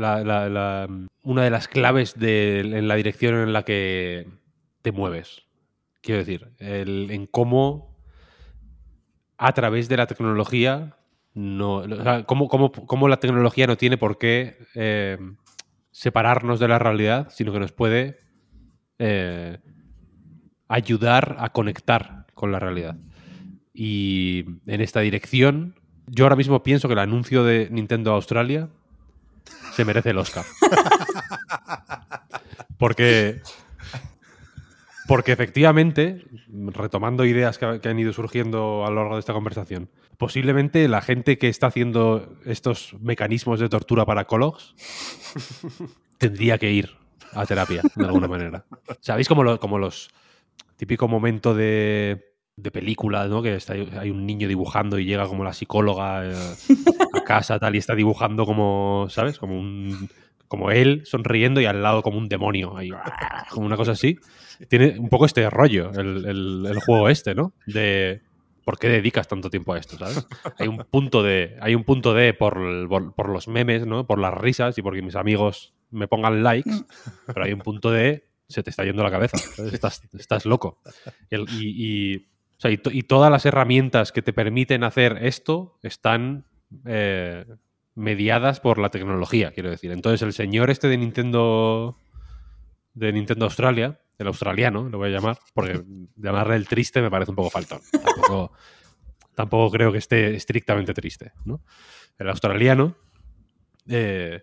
una 1.23 1.43
de 1.44 1.51
las 1.51 1.69
claves 1.69 2.19
de, 2.19 2.61
en 2.61 2.89
la 2.89 2.94
dirección 2.94 3.35
en 3.35 3.53
la 3.53 3.65
que 3.65 4.27
te 4.81 4.93
mueves. 4.93 5.43
Quiero 6.01 6.20
decir, 6.20 6.53
el- 6.59 7.11
en 7.11 7.27
cómo 7.27 7.94
a 9.36 9.53
través 9.53 9.89
de 9.90 9.97
la 9.99 10.07
tecnología 10.07 10.97
no 11.34 11.78
o 11.78 12.86
cómo 12.86 13.09
la 13.09 13.18
tecnología 13.18 13.66
no 13.66 13.76
tiene 13.76 13.96
por 13.96 14.18
qué 14.18 14.59
eh, 14.74 15.18
separarnos 15.90 16.60
de 16.60 16.68
la 16.68 16.78
realidad 16.78 17.28
sino 17.30 17.52
que 17.52 17.60
nos 17.60 17.72
puede 17.72 18.18
eh, 18.98 19.59
ayudar 20.68 21.36
a 21.38 21.50
conectar 21.50 22.26
con 22.34 22.52
la 22.52 22.59
realidad 22.59 22.96
y 23.72 24.44
en 24.66 24.80
esta 24.80 25.00
dirección 25.00 25.76
yo 26.06 26.24
ahora 26.24 26.36
mismo 26.36 26.62
pienso 26.62 26.88
que 26.88 26.94
el 26.94 27.00
anuncio 27.00 27.44
de 27.44 27.68
Nintendo 27.70 28.12
Australia 28.12 28.68
se 29.72 29.84
merece 29.84 30.10
el 30.10 30.18
Oscar. 30.18 30.44
Porque 32.78 33.40
Porque 35.06 35.32
efectivamente, 35.32 36.24
retomando 36.48 37.24
ideas 37.24 37.59
que, 37.59 37.80
que 37.80 37.88
han 37.88 37.98
ido 37.98 38.12
surgiendo 38.12 38.84
a 38.86 38.90
lo 38.90 38.96
largo 38.96 39.14
de 39.14 39.20
esta 39.20 39.32
conversación, 39.32 39.88
posiblemente 40.23 40.86
la 40.86 41.01
gente 41.03 41.36
que 41.36 41.49
está 41.49 41.66
haciendo 41.66 42.36
estos 42.44 42.94
mecanismos 43.01 43.59
de 43.59 43.69
tortura 43.69 44.07
para 44.07 44.24
Cologs 44.24 44.74
tendría 46.19 46.59
que 46.59 46.70
ir 46.70 46.90
a 47.32 47.44
terapia 47.47 47.82
de 47.97 48.05
alguna 48.07 48.28
manera. 48.28 48.65
¿Sabéis 49.01 49.27
como, 49.28 49.43
lo- 49.43 49.59
como 49.59 49.78
los 49.78 50.11
típico 50.77 51.09
momento 51.09 51.55
de, 51.55 52.24
de 52.57 52.70
película, 52.70 53.27
¿no? 53.27 53.43
Que 53.43 53.55
está, 53.57 53.73
hay 53.73 54.11
un 54.11 54.24
niño 54.27 54.47
dibujando 54.49 54.99
y 54.99 55.07
llega 55.07 55.27
como 55.27 55.43
la 55.44 55.53
psicóloga 55.53 56.24
eh, 56.24 56.35
a 57.15 57.24
casa 57.24 57.59
tal 57.59 57.74
y 57.74 57.78
está 57.78 57.94
dibujando 57.94 58.44
como, 58.47 59.07
¿sabes? 59.11 59.39
Como 59.39 59.59
un 59.59 60.09
como 60.49 60.70
él 60.70 61.03
sonriendo 61.07 61.62
y 61.62 61.65
al 61.65 61.82
lado 61.82 62.03
como 62.03 62.19
un 62.19 62.28
demonio, 62.28 62.77
ahí, 62.77 62.90
como 63.51 63.65
una 63.66 63.77
cosa 63.77 63.93
así. 63.93 64.19
Tiene 64.69 64.99
un 64.99 65.09
poco 65.09 65.24
este 65.24 65.49
rollo 65.49 65.90
el, 65.93 66.27
el- 66.27 66.66
el 66.69 66.78
juego 66.81 67.09
este, 67.09 67.35
¿no? 67.35 67.55
De 67.66 68.20
¿por 68.64 68.78
qué 68.78 68.89
dedicas 68.89 69.28
tanto 69.28 69.51
tiempo 69.51 69.72
a 69.72 69.78
esto? 69.78 69.97
Hay 70.59 70.68
un 70.68 70.78
punto 70.78 71.22
de, 71.22 71.56
hay 71.60 71.74
un 71.74 71.84
punto 71.84 72.14
de 72.14 72.34
por, 72.34 72.55
por, 73.14 73.28
los 73.28 73.48
memes, 73.48 73.86
¿no? 73.86 74.06
Por 74.06 74.18
las 74.18 74.34
risas 74.34 74.78
y 74.78 74.82
porque 74.82 75.02
mis 75.02 75.16
amigos 75.16 75.74
me 75.90 76.09
pongan 76.09 76.43
likes, 76.43 76.70
pero 77.26 77.44
hay 77.44 77.52
un 77.52 77.60
punto 77.60 77.90
de 77.90 78.28
se 78.48 78.62
te 78.62 78.70
está 78.70 78.84
yendo 78.84 79.02
la 79.02 79.10
cabeza, 79.10 79.39
estás, 79.72 80.02
estás 80.12 80.44
loco. 80.44 80.80
Y 81.30 83.02
todas 83.02 83.30
las 83.30 83.47
herramientas 83.47 84.12
que 84.12 84.22
te 84.22 84.32
permiten 84.32 84.84
hacer 84.84 85.18
esto 85.22 85.78
están 85.82 86.44
eh, 86.86 87.44
mediadas 87.94 88.60
por 88.60 88.78
la 88.78 88.90
tecnología, 88.90 89.52
quiero 89.52 89.70
decir. 89.70 89.90
Entonces, 89.90 90.22
el 90.22 90.32
señor 90.32 90.70
este 90.70 90.89
de 90.89 90.98
Nintendo 90.98 91.97
de 92.94 93.12
Nintendo 93.12 93.47
Australia, 93.47 94.01
el 94.23 94.28
australiano, 94.28 94.89
lo 94.89 94.99
voy 94.99 95.09
a 95.09 95.12
llamar, 95.12 95.39
porque 95.55 95.82
llamarle 96.16 96.57
el 96.57 96.66
triste 96.66 97.03
me 97.03 97.11
parece 97.11 97.31
un 97.31 97.36
poco 97.36 97.51
faltón. 97.51 97.81
Tampoco, 97.90 98.53
tampoco 99.35 99.70
creo 99.70 99.93
que 99.93 99.99
esté 99.99 100.35
estrictamente 100.35 100.94
triste, 100.94 101.32
¿no? 101.44 101.62
El 102.19 102.28
australiano 102.28 102.97
eh, 103.89 104.43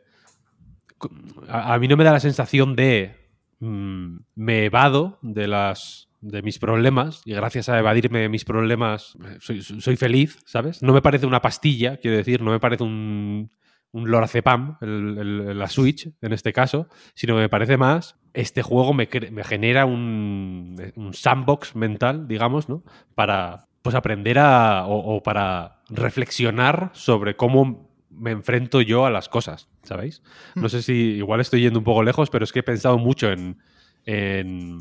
a, 1.47 1.73
a 1.73 1.80
mí 1.80 1.88
no 1.88 1.97
me 1.97 2.03
da 2.03 2.11
la 2.11 2.19
sensación 2.19 2.76
de 2.76 3.15
mm, 3.60 4.18
me 4.35 4.65
evado 4.65 5.19
de 5.22 5.47
las 5.47 6.10
de 6.22 6.41
mis 6.41 6.60
problemas 6.60 7.22
y 7.26 7.34
gracias 7.34 7.69
a 7.69 7.80
evadirme 7.80 8.19
de 8.19 8.30
mis 8.30 8.43
problemas 8.43 9.18
eh, 9.26 9.38
soy, 9.39 9.61
soy 9.61 9.95
feliz, 9.95 10.39
¿sabes? 10.45 10.81
No 10.84 10.93
me 10.93 11.01
parece 11.01 11.26
una 11.26 11.41
pastilla, 11.41 11.97
quiero 11.97 12.18
decir, 12.18 12.41
no 12.41 12.51
me 12.51 12.60
parece 12.60 12.84
un, 12.84 13.51
un 13.91 14.09
lorazepam, 14.11 14.77
la 14.81 15.67
Switch 15.67 16.09
en 16.21 16.33
este 16.33 16.53
caso, 16.53 16.87
sino 17.15 17.35
que 17.35 17.41
me 17.41 17.49
parece 17.49 17.77
más, 17.77 18.15
este 18.33 18.61
juego 18.61 18.93
me, 18.93 19.09
me 19.31 19.43
genera 19.43 19.85
un, 19.85 20.91
un 20.95 21.13
sandbox 21.13 21.75
mental, 21.75 22.27
digamos, 22.27 22.69
¿no? 22.69 22.83
Para 23.15 23.67
pues 23.81 23.95
aprender 23.95 24.37
a, 24.39 24.85
o, 24.87 25.23
para 25.23 25.81
reflexionar 25.89 26.91
sobre 26.93 27.35
cómo 27.35 27.89
me 28.11 28.31
enfrento 28.31 28.81
yo 28.81 29.05
a 29.05 29.09
las 29.09 29.29
cosas, 29.29 29.69
¿sabéis? 29.83 30.21
No 30.55 30.67
sé 30.69 30.81
si 30.81 30.93
igual 30.93 31.39
estoy 31.39 31.61
yendo 31.61 31.79
un 31.79 31.85
poco 31.85 32.03
lejos, 32.03 32.29
pero 32.29 32.43
es 32.43 32.51
que 32.51 32.59
he 32.59 32.63
pensado 32.63 32.97
mucho 32.97 33.31
en, 33.31 33.57
en, 34.05 34.79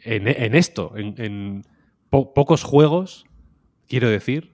en, 0.00 0.54
esto, 0.54 0.92
en, 0.96 1.14
en 1.18 1.64
po- 2.10 2.32
pocos 2.34 2.62
juegos, 2.62 3.24
quiero 3.88 4.08
decir, 4.08 4.52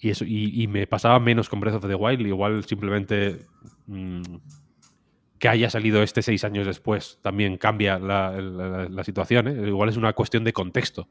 y, 0.00 0.10
eso, 0.10 0.24
y, 0.26 0.66
me 0.68 0.86
pasaba 0.86 1.20
menos 1.20 1.48
con 1.48 1.60
Breath 1.60 1.76
of 1.76 1.86
the 1.86 1.94
Wild, 1.94 2.26
igual 2.26 2.64
simplemente 2.64 3.46
mm, 3.86 4.22
que 5.38 5.48
haya 5.48 5.68
salido 5.68 6.02
este 6.02 6.22
seis 6.22 6.42
años 6.44 6.66
después 6.66 7.18
también 7.22 7.58
cambia 7.58 7.98
la, 7.98 9.04
situación, 9.04 9.48
¿eh? 9.48 9.68
igual 9.68 9.88
es 9.90 9.96
una 9.96 10.12
cuestión 10.14 10.44
de 10.44 10.52
contexto, 10.52 11.08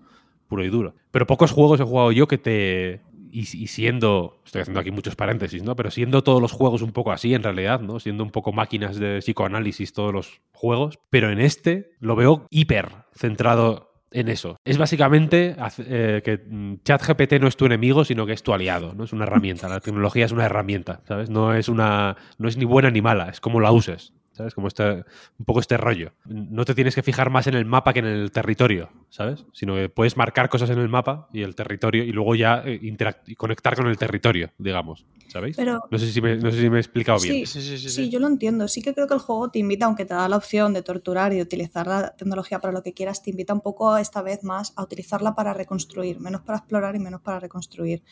puro 0.47 0.63
y 0.63 0.69
duro. 0.69 0.95
Pero 1.11 1.27
pocos 1.27 1.51
juegos 1.51 1.79
he 1.79 1.83
jugado 1.83 2.11
yo 2.11 2.27
que 2.27 2.37
te... 2.37 3.01
Y 3.31 3.45
siendo, 3.45 4.41
estoy 4.43 4.61
haciendo 4.61 4.79
aquí 4.79 4.89
muchos 4.89 5.15
paréntesis, 5.15 5.61
¿no? 5.61 5.75
Pero 5.75 5.91
siendo 5.91 6.23
todos 6.23 6.41
los 6.41 6.51
juegos 6.51 6.81
un 6.81 6.91
poco 6.91 7.11
así 7.11 7.35
en 7.35 7.43
realidad, 7.43 7.79
¿no? 7.79 7.99
Siendo 7.99 8.23
un 8.23 8.31
poco 8.31 8.53
máquinas 8.53 8.97
de 8.97 9.19
psicoanálisis 9.19 9.93
todos 9.93 10.11
los 10.11 10.41
juegos, 10.51 10.97
pero 11.11 11.29
en 11.29 11.39
este 11.39 11.91
lo 11.99 12.15
veo 12.15 12.47
hiper 12.49 12.89
centrado 13.13 13.88
en 14.11 14.29
eso. 14.29 14.57
Es 14.65 14.77
básicamente 14.77 15.55
eh, 15.79 16.21
que 16.23 16.37
mm, 16.37 16.81
ChatGPT 16.83 17.33
no 17.39 17.47
es 17.47 17.57
tu 17.57 17.65
enemigo, 17.65 18.05
sino 18.05 18.25
que 18.25 18.33
es 18.33 18.43
tu 18.43 18.53
aliado, 18.53 18.93
¿no? 18.93 19.03
Es 19.03 19.13
una 19.13 19.23
herramienta. 19.23 19.67
La 19.69 19.79
tecnología 19.79 20.25
es 20.25 20.31
una 20.31 20.45
herramienta, 20.45 21.01
¿sabes? 21.07 21.29
No 21.29 21.53
es 21.53 21.69
una 21.69 22.17
no 22.37 22.47
es 22.47 22.57
ni 22.57 22.65
buena 22.65 22.91
ni 22.91 23.01
mala, 23.01 23.29
es 23.29 23.39
como 23.39 23.59
la 23.59 23.71
uses. 23.71 24.13
¿Sabes? 24.39 24.53
Como 24.53 24.69
este, 24.69 25.03
un 25.37 25.45
poco 25.45 25.59
este 25.59 25.75
rollo. 25.75 26.13
No 26.23 26.63
te 26.63 26.73
tienes 26.73 26.95
que 26.95 27.03
fijar 27.03 27.29
más 27.29 27.47
en 27.47 27.55
el 27.55 27.65
mapa 27.65 27.91
que 27.91 27.99
en 27.99 28.05
el 28.05 28.31
territorio, 28.31 28.89
¿sabes? 29.09 29.43
Sino 29.51 29.75
que 29.75 29.89
puedes 29.89 30.15
marcar 30.15 30.47
cosas 30.47 30.69
en 30.69 30.79
el 30.79 30.87
mapa 30.87 31.27
y 31.33 31.41
el 31.41 31.55
territorio 31.55 32.05
y 32.05 32.13
luego 32.13 32.35
ya 32.35 32.63
eh, 32.65 32.79
y 32.81 33.35
conectar 33.35 33.75
con 33.75 33.87
el 33.87 33.97
territorio, 33.97 34.51
digamos, 34.57 35.05
¿sabéis? 35.27 35.57
Pero- 35.57 35.81
no, 35.91 35.99
sé 35.99 36.09
si 36.09 36.21
me, 36.21 36.37
no 36.37 36.51
sé 36.51 36.61
si 36.61 36.69
me 36.69 36.77
he 36.77 36.79
explicado 36.79 37.19
bien. 37.19 37.45
Sí, 37.45 37.77
sí, 37.77 38.09
yo 38.09 38.19
lo 38.21 38.27
entiendo. 38.27 38.69
Sí 38.69 38.81
que 38.81 38.93
creo 38.93 39.07
que 39.07 39.13
el 39.15 39.19
juego 39.19 39.51
te 39.51 39.59
invita, 39.59 39.87
aunque 39.87 40.05
te 40.05 40.13
da 40.13 40.29
la 40.29 40.37
opción 40.37 40.73
de 40.73 40.83
torturar 40.83 41.33
y 41.33 41.35
de 41.35 41.41
utilizar 41.41 41.85
la 41.85 42.15
tecnología 42.15 42.59
para 42.59 42.71
lo 42.71 42.81
que 42.81 42.93
quieras, 42.93 43.21
te 43.21 43.31
invita 43.31 43.53
un 43.53 43.59
poco 43.59 43.97
esta 43.97 44.21
vez 44.21 44.45
más 44.45 44.71
a 44.77 44.83
utilizarla 44.83 45.35
para 45.35 45.53
reconstruir, 45.53 46.21
menos 46.21 46.43
para 46.43 46.59
explorar 46.59 46.95
y 46.95 46.99
menos 46.99 47.19
para 47.19 47.41
reconstruir. 47.41 48.03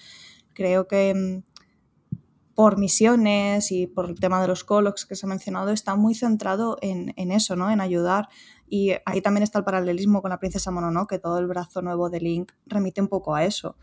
Creo 0.53 0.89
que 0.89 1.13
mm, 1.15 1.56
por 2.57 2.79
misiones 2.79 3.71
y 3.71 3.85
por 3.85 4.09
el 4.09 4.19
tema 4.19 4.41
de 4.41 4.47
los 4.47 4.63
colocs 4.63 5.05
que 5.05 5.15
se 5.15 5.27
ha 5.27 5.29
mencionado, 5.29 5.69
está 5.69 5.95
muy 5.95 6.15
centrado 6.15 6.77
en, 6.81 7.13
en 7.15 7.31
eso, 7.31 7.55
¿no? 7.55 7.69
En 7.69 7.79
ayudar. 7.81 8.29
Y 8.67 8.93
ahí 9.05 9.21
también 9.21 9.43
está 9.43 9.59
el 9.59 9.63
paralelismo 9.63 10.23
con 10.23 10.31
la 10.31 10.39
princesa 10.39 10.71
Mononoke, 10.71 11.11
que 11.11 11.19
todo 11.19 11.37
el 11.37 11.45
brazo 11.45 11.83
nuevo 11.83 12.09
de 12.09 12.19
Link 12.19 12.53
remite 12.65 12.99
un 12.99 13.09
poco 13.09 13.35
a 13.35 13.45
eso. 13.45 13.75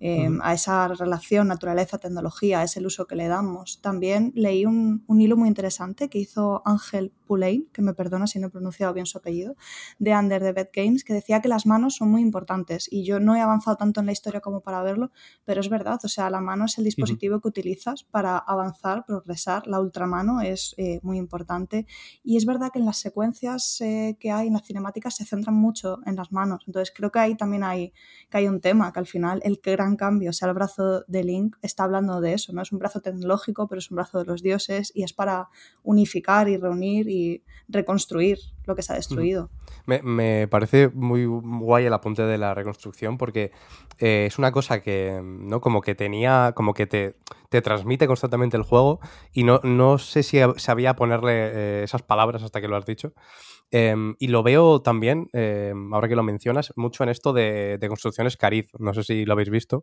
eh, 0.00 0.28
a 0.42 0.52
esa 0.52 0.88
relación 0.88 1.48
naturaleza-tecnología, 1.48 2.60
a 2.60 2.64
ese 2.64 2.84
uso 2.84 3.06
que 3.06 3.16
le 3.16 3.28
damos. 3.28 3.80
También 3.80 4.32
leí 4.34 4.66
un, 4.66 5.04
un 5.06 5.20
hilo 5.20 5.36
muy 5.36 5.48
interesante 5.48 6.08
que 6.08 6.18
hizo 6.18 6.62
Ángel 6.66 7.12
Pulain, 7.26 7.68
que 7.72 7.82
me 7.82 7.94
perdona 7.94 8.26
si 8.26 8.38
no 8.38 8.46
he 8.46 8.50
pronunciado 8.50 8.94
bien 8.94 9.06
su 9.06 9.18
apellido, 9.18 9.56
de 9.98 10.14
Under 10.16 10.42
the 10.42 10.52
Bed 10.52 10.68
Games, 10.72 11.04
que 11.04 11.12
decía 11.12 11.40
que 11.40 11.48
las 11.48 11.66
manos 11.66 11.96
son 11.96 12.10
muy 12.10 12.22
importantes. 12.22 12.88
Y 12.90 13.04
yo 13.04 13.20
no 13.20 13.36
he 13.36 13.40
avanzado 13.40 13.76
tanto 13.76 14.00
en 14.00 14.06
la 14.06 14.12
historia 14.12 14.40
como 14.40 14.60
para 14.60 14.82
verlo, 14.82 15.10
pero 15.44 15.60
es 15.60 15.68
verdad, 15.68 15.98
o 16.02 16.08
sea, 16.08 16.30
la 16.30 16.40
mano 16.40 16.64
es 16.64 16.78
el 16.78 16.84
dispositivo 16.84 17.40
que 17.40 17.48
utilizas 17.48 18.04
para 18.04 18.38
avanzar, 18.38 19.04
progresar. 19.04 19.66
La 19.66 19.80
ultramano 19.80 20.40
es 20.40 20.74
eh, 20.78 21.00
muy 21.02 21.18
importante. 21.18 21.86
Y 22.22 22.36
es 22.36 22.46
verdad 22.46 22.70
que 22.72 22.78
en 22.78 22.86
las 22.86 22.98
secuencias 22.98 23.80
eh, 23.80 24.16
que 24.20 24.30
hay, 24.30 24.46
en 24.48 24.54
las 24.54 24.66
cinemáticas, 24.66 25.16
se 25.16 25.24
centran 25.24 25.54
mucho 25.54 25.98
en 26.06 26.16
las 26.16 26.32
manos. 26.32 26.64
Entonces 26.66 26.92
creo 26.94 27.10
que 27.10 27.18
ahí 27.18 27.36
también 27.36 27.64
hay, 27.64 27.92
que 28.30 28.38
hay 28.38 28.48
un 28.48 28.60
tema, 28.60 28.92
que 28.92 29.00
al 29.00 29.06
final 29.06 29.40
el 29.44 29.60
gran 29.62 29.96
cambio, 29.96 30.30
o 30.30 30.32
sea, 30.32 30.48
el 30.48 30.54
brazo 30.54 31.04
de 31.06 31.24
Link 31.24 31.56
está 31.62 31.84
hablando 31.84 32.20
de 32.20 32.34
eso, 32.34 32.52
no 32.52 32.62
es 32.62 32.72
un 32.72 32.78
brazo 32.78 33.00
tecnológico, 33.00 33.68
pero 33.68 33.78
es 33.78 33.90
un 33.90 33.96
brazo 33.96 34.18
de 34.18 34.24
los 34.24 34.42
dioses 34.42 34.92
y 34.94 35.02
es 35.02 35.12
para 35.12 35.48
unificar 35.82 36.48
y 36.48 36.56
reunir 36.56 37.08
y 37.08 37.15
reconstruir 37.68 38.38
lo 38.64 38.74
que 38.76 38.82
se 38.82 38.92
ha 38.92 38.96
destruido. 38.96 39.50
Me, 39.86 40.02
me 40.02 40.48
parece 40.48 40.88
muy 40.88 41.24
guay 41.26 41.86
el 41.86 41.92
apunte 41.92 42.22
de 42.22 42.38
la 42.38 42.54
reconstrucción 42.54 43.18
porque 43.18 43.52
eh, 43.98 44.26
es 44.26 44.38
una 44.38 44.50
cosa 44.52 44.80
que, 44.80 45.20
¿no? 45.22 45.60
Como 45.60 45.80
que 45.80 45.94
tenía, 45.94 46.52
como 46.56 46.74
que 46.74 46.86
te, 46.86 47.16
te 47.50 47.62
transmite 47.62 48.06
constantemente 48.06 48.56
el 48.56 48.62
juego 48.62 49.00
y 49.32 49.44
no, 49.44 49.60
no 49.62 49.98
sé 49.98 50.22
si 50.22 50.38
sabía 50.56 50.94
ponerle 50.96 51.32
eh, 51.34 51.82
esas 51.84 52.02
palabras 52.02 52.42
hasta 52.42 52.60
que 52.60 52.68
lo 52.68 52.76
has 52.76 52.86
dicho. 52.86 53.12
Em, 53.72 54.14
y 54.20 54.28
lo 54.28 54.44
veo 54.44 54.80
también, 54.80 55.28
em, 55.32 55.92
ahora 55.92 56.06
que 56.08 56.14
lo 56.16 56.22
mencionas, 56.22 56.72
mucho 56.76 57.02
en 57.02 57.08
esto 57.10 57.32
de, 57.32 57.78
de 57.78 57.88
construcciones 57.88 58.36
cariz. 58.36 58.68
No 58.78 58.94
sé 58.94 59.02
si 59.02 59.24
lo 59.24 59.32
habéis 59.32 59.50
visto. 59.50 59.82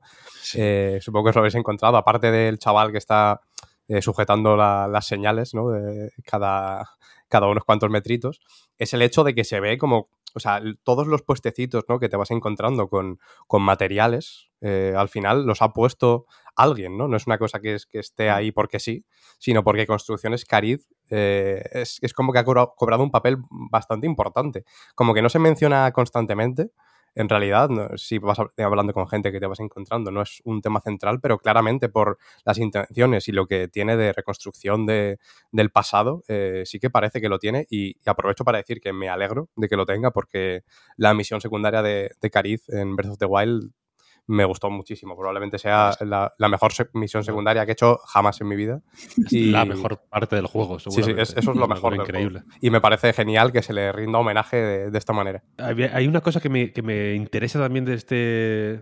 Eh, 0.56 1.00
supongo 1.02 1.26
que 1.26 1.30
os 1.30 1.36
lo 1.36 1.40
habéis 1.42 1.56
encontrado. 1.56 1.98
Aparte 1.98 2.32
del 2.32 2.60
chaval 2.60 2.92
que 2.94 2.98
está 2.98 3.42
eh, 3.90 4.02
sujetando 4.02 4.56
la- 4.56 4.88
las 4.88 5.06
señales, 5.06 5.54
¿no? 5.54 5.70
De 5.70 6.12
cada, 6.26 6.88
cada 7.34 7.48
unos 7.48 7.64
cuantos 7.64 7.90
metritos, 7.90 8.40
es 8.78 8.94
el 8.94 9.02
hecho 9.02 9.24
de 9.24 9.34
que 9.34 9.44
se 9.44 9.60
ve 9.60 9.80
como, 9.80 10.08
o 10.36 10.40
sea, 10.40 10.62
todos 10.84 11.08
los 11.08 11.24
puestecitos, 11.24 11.84
¿no? 11.90 11.98
Que 12.00 12.10
te 12.10 12.16
vas 12.18 12.30
encontrando 12.30 12.88
con, 12.88 13.20
con 13.48 13.64
materiales, 13.64 14.50
eh, 14.62 14.94
al 14.96 15.10
final 15.10 15.46
los 15.48 15.64
ha 15.64 15.74
puesto 15.74 16.28
alguien, 16.56 16.96
¿no? 16.96 17.08
No 17.08 17.18
es 17.18 17.26
una 17.26 17.40
cosa 17.40 17.60
que, 17.60 17.74
es, 17.74 17.88
que 17.88 17.98
esté 18.00 18.30
ahí 18.30 18.52
porque 18.52 18.80
sí, 18.80 19.04
sino 19.40 19.64
porque 19.64 19.88
Construcciones 19.88 20.46
Cariz 20.46 20.88
eh, 21.10 21.64
es, 21.72 21.98
es 22.04 22.14
como 22.14 22.32
que 22.32 22.40
ha 22.40 22.46
cobra- 22.46 22.70
cobrado 22.78 23.02
un 23.04 23.10
papel 23.12 23.38
bastante 23.50 24.06
importante. 24.06 24.64
Como 24.94 25.16
que 25.16 25.24
no 25.24 25.30
se 25.30 25.40
menciona 25.40 25.92
constantemente, 25.92 26.70
en 27.16 27.30
realidad, 27.30 27.70
si 27.96 28.18
vas 28.20 28.40
hab- 28.40 28.52
hablando 28.64 28.94
con 28.94 29.08
gente 29.08 29.32
que 29.32 29.40
te 29.40 29.46
vas 29.48 29.60
encontrando, 29.60 30.12
no 30.12 30.22
es 30.22 30.42
un 30.46 30.62
tema 30.62 30.82
central, 30.82 31.20
pero 31.22 31.38
claramente 31.40 31.90
por 31.90 32.18
las 32.46 32.58
intenciones 32.58 33.28
y 33.28 33.32
lo 33.32 33.46
que 33.48 33.68
tiene 33.68 33.98
de 33.98 34.14
reconstrucción 34.14 34.86
de- 34.86 35.20
del 35.52 35.70
pasado, 35.72 36.24
eh, 36.28 36.64
sí 36.66 36.80
que 36.80 36.90
parece 36.90 37.22
que 37.22 37.30
lo 37.30 37.40
tiene. 37.40 37.66
Y, 37.70 37.92
y 37.92 38.10
aprovecho 38.10 38.44
para 38.46 38.58
decir 38.60 38.82
que 38.82 38.94
me 38.94 39.10
alegro 39.10 39.50
de 39.56 39.68
que 39.70 39.76
lo 39.78 39.86
tenga, 39.86 40.12
porque 40.12 40.64
la 40.98 41.14
misión 41.14 41.42
secundaria 41.42 41.82
de, 41.82 42.12
de 42.22 42.30
Cariz 42.30 42.68
en 42.70 42.96
Breath 42.96 43.12
of 43.14 43.18
the 43.20 43.26
Wild 43.26 43.72
me 44.28 44.46
gustó 44.46 44.70
muchísimo. 44.70 45.16
Probablemente 45.18 45.58
sea 45.60 45.92
la, 46.02 46.34
la 46.38 46.50
mejor 46.50 46.72
se- 46.74 46.88
misión 46.94 47.24
secundaria 47.24 47.66
que 47.66 47.72
he 47.72 47.74
hecho 47.74 47.98
jamás 48.06 48.40
en 48.42 48.48
mi 48.48 48.56
vida. 48.56 48.82
Es 49.26 49.34
Y- 49.34 49.52
la 49.52 49.66
mejor 49.66 50.02
parte 50.10 50.36
del 50.36 50.48
juego, 50.48 50.80
Sí, 50.80 51.04
sí, 51.04 51.12
es- 51.18 51.36
eso 51.36 51.52
es 51.52 51.58
lo 51.58 51.68
mejor. 51.68 51.92
juego. 51.96 52.04
increíble. 52.04 52.44
Y 52.62 52.70
me 52.70 52.80
parece 52.82 53.12
genial 53.14 53.52
que 53.52 53.62
se 53.62 53.74
le 53.74 53.92
rinda 53.92 54.20
homenaje 54.20 54.58
de, 54.58 54.92
de 54.92 54.98
esta 54.98 55.12
manera. 55.14 55.44
Hay 55.58 56.08
una 56.08 56.22
cosa 56.22 56.40
que 56.40 56.50
me, 56.50 56.72
que 56.72 56.82
me 56.82 57.14
interesa 57.16 57.60
también 57.60 57.84
de 57.86 57.96
este 57.96 58.82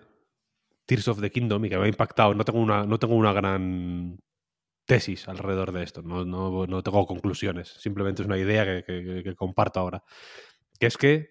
Tears 0.85 1.07
of 1.07 1.22
the 1.22 1.31
Kingdom 1.31 1.65
y 1.65 1.69
que 1.69 1.77
me 1.77 1.85
ha 1.85 1.88
impactado. 1.88 2.34
No 2.35 2.43
tengo 2.45 2.59
una, 2.59 2.85
no 2.85 2.99
tengo 2.99 3.15
una 3.15 3.34
gran 3.34 4.19
tesis 4.85 5.27
alrededor 5.27 5.72
de 5.72 5.84
esto. 5.84 6.01
No, 6.01 6.26
no, 6.26 6.68
no 6.68 6.84
tengo 6.84 7.05
conclusiones. 7.05 7.69
Simplemente 7.80 8.22
es 8.22 8.27
una 8.27 8.38
idea 8.38 8.65
que, 8.65 8.84
que- 8.85 9.22
que 9.23 9.35
comparto 9.35 9.80
ahora. 9.80 10.03
Que 10.80 10.88
es 10.88 10.97
que 10.97 11.30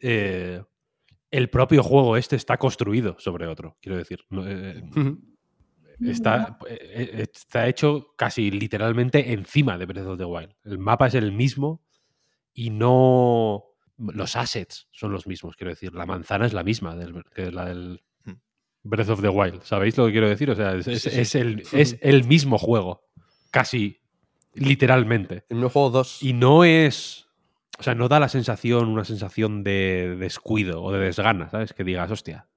eh, 0.00 0.62
el 1.36 1.50
propio 1.50 1.82
juego 1.82 2.16
este 2.16 2.36
está 2.36 2.56
construido 2.56 3.16
sobre 3.18 3.46
otro. 3.46 3.76
Quiero 3.80 3.98
decir. 3.98 4.20
No, 4.30 4.44
eh, 4.46 4.82
está, 6.00 6.58
eh, 6.68 7.28
está 7.32 7.68
hecho 7.68 8.14
casi 8.16 8.50
literalmente 8.50 9.32
encima 9.32 9.78
de 9.78 9.86
Breath 9.86 10.06
of 10.06 10.18
the 10.18 10.24
Wild. 10.24 10.54
El 10.64 10.78
mapa 10.78 11.06
es 11.06 11.14
el 11.14 11.32
mismo 11.32 11.82
y 12.54 12.70
no. 12.70 13.64
Los 13.98 14.36
assets 14.36 14.88
son 14.92 15.10
los 15.12 15.26
mismos, 15.26 15.56
quiero 15.56 15.70
decir. 15.70 15.94
La 15.94 16.04
manzana 16.04 16.44
es 16.46 16.52
la 16.52 16.62
misma 16.62 16.94
del, 16.96 17.22
que 17.34 17.50
la 17.50 17.64
del 17.66 18.02
Hmm. 18.24 18.34
Breath 18.82 19.08
of 19.08 19.22
the 19.22 19.28
Wild. 19.30 19.62
¿Sabéis 19.62 19.96
lo 19.96 20.06
que 20.06 20.12
quiero 20.12 20.28
decir? 20.28 20.50
O 20.50 20.54
sea, 20.54 20.74
es, 20.74 20.86
es- 20.86 21.02
Sí, 21.02 21.10
sí. 21.10 21.20
es 21.20 21.34
el, 21.34 21.62
es 21.72 21.98
el 22.02 22.24
mismo 22.24 22.58
juego. 22.58 23.04
Casi 23.50 24.00
literalmente. 24.52 25.44
El 25.48 25.56
mismo 25.56 25.70
juego 25.70 25.90
2. 25.90 26.22
Y 26.22 26.32
no 26.34 26.64
es. 26.64 27.25
O 27.78 27.82
sea, 27.82 27.94
no 27.94 28.08
da 28.08 28.20
la 28.20 28.28
sensación, 28.28 28.88
una 28.88 29.04
sensación 29.04 29.62
de 29.62 30.16
descuido 30.18 30.82
o 30.82 30.92
de 30.92 31.00
desgana, 31.00 31.50
¿sabes? 31.50 31.72
Que 31.72 31.84
digas, 31.84 32.10
hostia, 32.10 32.48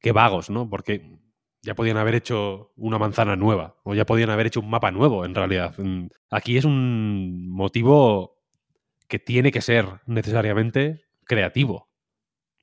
qué 0.00 0.12
vagos, 0.12 0.50
¿no? 0.50 0.68
Porque 0.68 1.18
ya 1.62 1.74
podían 1.74 1.96
haber 1.96 2.14
hecho 2.14 2.72
una 2.76 2.98
manzana 2.98 3.36
nueva 3.36 3.76
o 3.82 3.94
ya 3.94 4.06
podían 4.06 4.30
haber 4.30 4.46
hecho 4.46 4.60
un 4.60 4.70
mapa 4.70 4.90
nuevo, 4.90 5.24
en 5.24 5.34
realidad. 5.34 5.74
Mm, 5.78 6.06
Aquí 6.30 6.56
es 6.56 6.64
un 6.64 7.48
motivo 7.50 8.38
que 9.08 9.18
tiene 9.18 9.52
que 9.52 9.60
ser 9.60 9.86
necesariamente 10.06 11.04
creativo. 11.24 11.88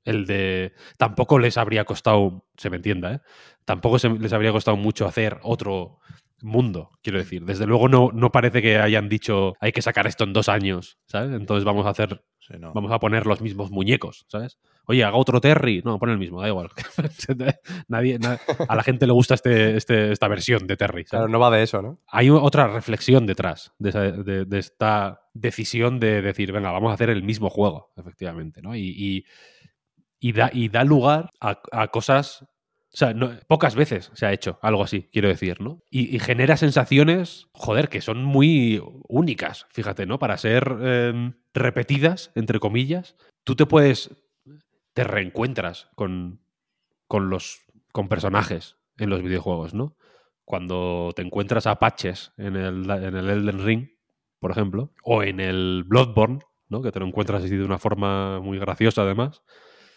El 0.04 0.26
de. 0.26 0.74
Tampoco 0.98 1.38
les 1.38 1.56
habría 1.56 1.84
costado, 1.84 2.46
se 2.56 2.68
me 2.70 2.76
entienda, 2.76 3.14
¿eh? 3.14 3.20
Tampoco 3.64 3.96
les 4.08 4.32
habría 4.32 4.52
costado 4.52 4.76
mucho 4.76 5.06
hacer 5.06 5.38
otro 5.42 6.00
mundo, 6.44 6.90
quiero 7.02 7.18
decir. 7.18 7.44
Desde 7.44 7.66
luego 7.66 7.88
no, 7.88 8.10
no 8.12 8.30
parece 8.30 8.60
que 8.62 8.78
hayan 8.78 9.08
dicho 9.08 9.54
hay 9.60 9.72
que 9.72 9.82
sacar 9.82 10.06
esto 10.06 10.24
en 10.24 10.32
dos 10.32 10.48
años, 10.48 10.98
¿sabes? 11.06 11.32
Entonces 11.34 11.64
vamos 11.64 11.86
a 11.86 11.90
hacer 11.90 12.22
Sí, 12.38 12.54
no. 12.58 12.72
vamos 12.74 12.92
a 12.92 12.98
poner 12.98 13.24
los 13.26 13.40
mismos 13.40 13.70
muñecos, 13.70 14.26
¿sabes? 14.28 14.58
Oye, 14.86 15.02
haga 15.02 15.16
otro 15.16 15.40
Terry. 15.40 15.80
No, 15.82 15.98
pon 15.98 16.10
el 16.10 16.18
mismo, 16.18 16.42
da 16.42 16.48
igual. 16.48 16.68
Nadie, 17.88 18.18
na- 18.18 18.38
a 18.68 18.76
la 18.76 18.82
gente 18.82 19.06
le 19.06 19.12
gusta 19.14 19.34
este, 19.34 19.76
este- 19.76 20.12
esta 20.12 20.28
versión 20.28 20.66
de 20.66 20.76
Terry. 20.76 21.04
¿sabes? 21.04 21.10
Claro, 21.10 21.28
no 21.28 21.38
va 21.38 21.50
de 21.50 21.62
eso, 21.62 21.80
¿no? 21.80 22.00
Hay 22.06 22.28
otra 22.30 22.66
reflexión 22.68 23.24
detrás 23.26 23.72
de, 23.78 23.88
esa- 23.88 24.00
de- 24.12 24.44
de 24.44 24.58
esta 24.58 25.22
decisión 25.32 25.98
de 26.00 26.20
decir, 26.22 26.52
venga, 26.52 26.70
vamos 26.70 26.90
a 26.90 26.94
hacer 26.94 27.08
el 27.10 27.22
mismo 27.22 27.48
juego, 27.50 27.92
efectivamente, 27.96 28.60
¿no? 28.62 28.76
Y, 28.76 28.88
y- 28.90 29.24
y 30.20 30.32
da, 30.32 30.50
y 30.52 30.68
da 30.68 30.84
lugar 30.84 31.30
a, 31.40 31.60
a 31.72 31.88
cosas... 31.88 32.44
O 32.94 32.96
sea, 32.96 33.12
no- 33.12 33.32
pocas 33.48 33.74
veces 33.74 34.12
se 34.14 34.24
ha 34.24 34.32
hecho 34.32 34.60
algo 34.62 34.84
así, 34.84 35.08
quiero 35.12 35.28
decir, 35.28 35.60
¿no? 35.60 35.82
Y, 35.90 36.18
genera 36.20 36.56
sensaciones, 36.56 37.48
joder, 37.52 37.88
que 37.88 38.00
son 38.00 38.24
muy 38.24 38.80
únicas, 39.08 39.66
fíjate, 39.70 40.06
¿no? 40.06 40.20
Para 40.20 40.38
ser 40.38 40.76
eh, 40.80 41.32
repetidas, 41.52 42.30
entre 42.36 42.60
comillas. 42.60 43.16
Tú 43.42 43.56
te 43.56 43.66
puedes... 43.66 44.10
Te 44.92 45.02
reencuentras 45.02 45.88
con, 45.96 46.40
con 47.08 47.28
los 47.28 47.64
con 47.90 48.08
personajes 48.08 48.76
en 48.98 49.10
los 49.10 49.22
videojuegos, 49.22 49.74
¿no? 49.74 49.96
Cuando 50.44 51.10
te 51.16 51.22
encuentras 51.22 51.66
a 51.66 51.78
en 52.36 52.56
el, 52.56 52.90
en 52.90 53.16
el 53.16 53.30
Elden 53.30 53.64
Ring, 53.64 53.88
por 54.38 54.50
ejemplo, 54.50 54.92
o 55.02 55.22
en 55.22 55.40
el 55.40 55.84
Bloodborne, 55.84 56.40
¿no? 56.68 56.82
Que 56.82 56.92
te 56.92 57.00
lo 57.00 57.06
encuentras 57.06 57.42
así 57.42 57.56
de 57.56 57.64
una 57.64 57.78
forma 57.78 58.40
muy 58.40 58.58
graciosa 58.58 59.02
además, 59.02 59.42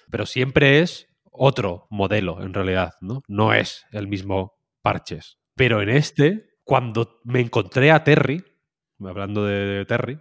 pero 0.10 0.26
siempre 0.26 0.80
es 0.80 1.07
otro 1.32 1.88
modelo 1.90 2.42
en 2.42 2.54
realidad, 2.54 2.94
¿no? 3.02 3.22
No 3.28 3.54
es 3.54 3.86
el 3.92 4.08
mismo 4.08 4.54
Parches. 4.82 5.38
Pero 5.56 5.82
en 5.82 5.90
este, 5.90 6.52
cuando 6.64 7.20
me 7.24 7.40
encontré 7.42 7.92
a 7.92 8.04
Terry, 8.04 8.44
hablando 9.00 9.44
de 9.46 9.86
Terry, 9.86 10.20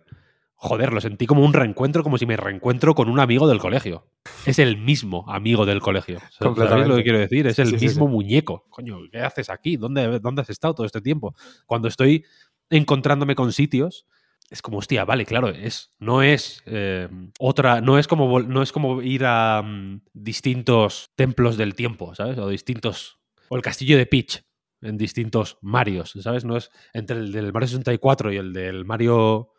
joder, 0.54 0.92
lo 0.92 1.00
sentí 1.00 1.26
como 1.26 1.44
un 1.44 1.52
reencuentro, 1.52 2.02
como 2.02 2.18
si 2.18 2.26
me 2.26 2.36
reencuentro 2.36 2.94
con 2.94 3.08
un 3.08 3.20
amigo 3.20 3.46
del 3.46 3.58
colegio. 3.58 4.06
Es 4.46 4.58
el 4.58 4.78
mismo 4.78 5.24
amigo 5.28 5.66
del 5.66 5.80
colegio. 5.80 6.18
¿Sabéis 6.30 6.86
lo 6.88 6.96
que 6.96 7.02
quiero 7.02 7.18
decir? 7.18 7.46
Es 7.46 7.58
el 7.58 7.68
Sí, 7.68 7.78
sí, 7.78 7.84
mismo 7.86 8.06
sí. 8.06 8.12
muñeco. 8.12 8.64
Coño, 8.70 8.98
¿qué 9.12 9.20
haces 9.20 9.50
aquí? 9.50 9.76
¿Dónde, 9.76 10.18
¿Dónde 10.20 10.42
has 10.42 10.50
estado 10.50 10.74
todo 10.74 10.86
este 10.86 11.00
tiempo? 11.00 11.34
Cuando 11.66 11.88
estoy 11.88 12.24
encontrándome 12.70 13.34
con 13.34 13.52
sitios, 13.52 14.06
es 14.50 14.62
como, 14.62 14.78
hostia, 14.78 15.04
vale, 15.04 15.24
claro, 15.24 15.48
es, 15.48 15.92
no 15.98 16.22
es 16.22 16.62
eh, 16.66 17.08
otra, 17.38 17.80
no 17.80 17.98
es 17.98 18.06
como 18.06 18.40
no 18.40 18.62
es 18.62 18.72
como 18.72 19.02
ir 19.02 19.24
a 19.24 19.62
mm, 19.62 20.02
distintos 20.12 21.10
templos 21.16 21.56
del 21.56 21.74
tiempo, 21.74 22.14
¿sabes? 22.14 22.38
O 22.38 22.48
distintos. 22.48 23.18
O 23.48 23.56
el 23.56 23.62
castillo 23.62 23.96
de 23.96 24.06
Peach 24.06 24.44
en 24.82 24.96
distintos 24.96 25.58
Marios, 25.62 26.12
¿sabes? 26.20 26.44
No 26.44 26.56
es 26.56 26.70
entre 26.92 27.18
el 27.18 27.32
del 27.32 27.52
Mario 27.52 27.68
64 27.68 28.32
y 28.32 28.36
el 28.36 28.52
del 28.52 28.84
Mario 28.84 29.52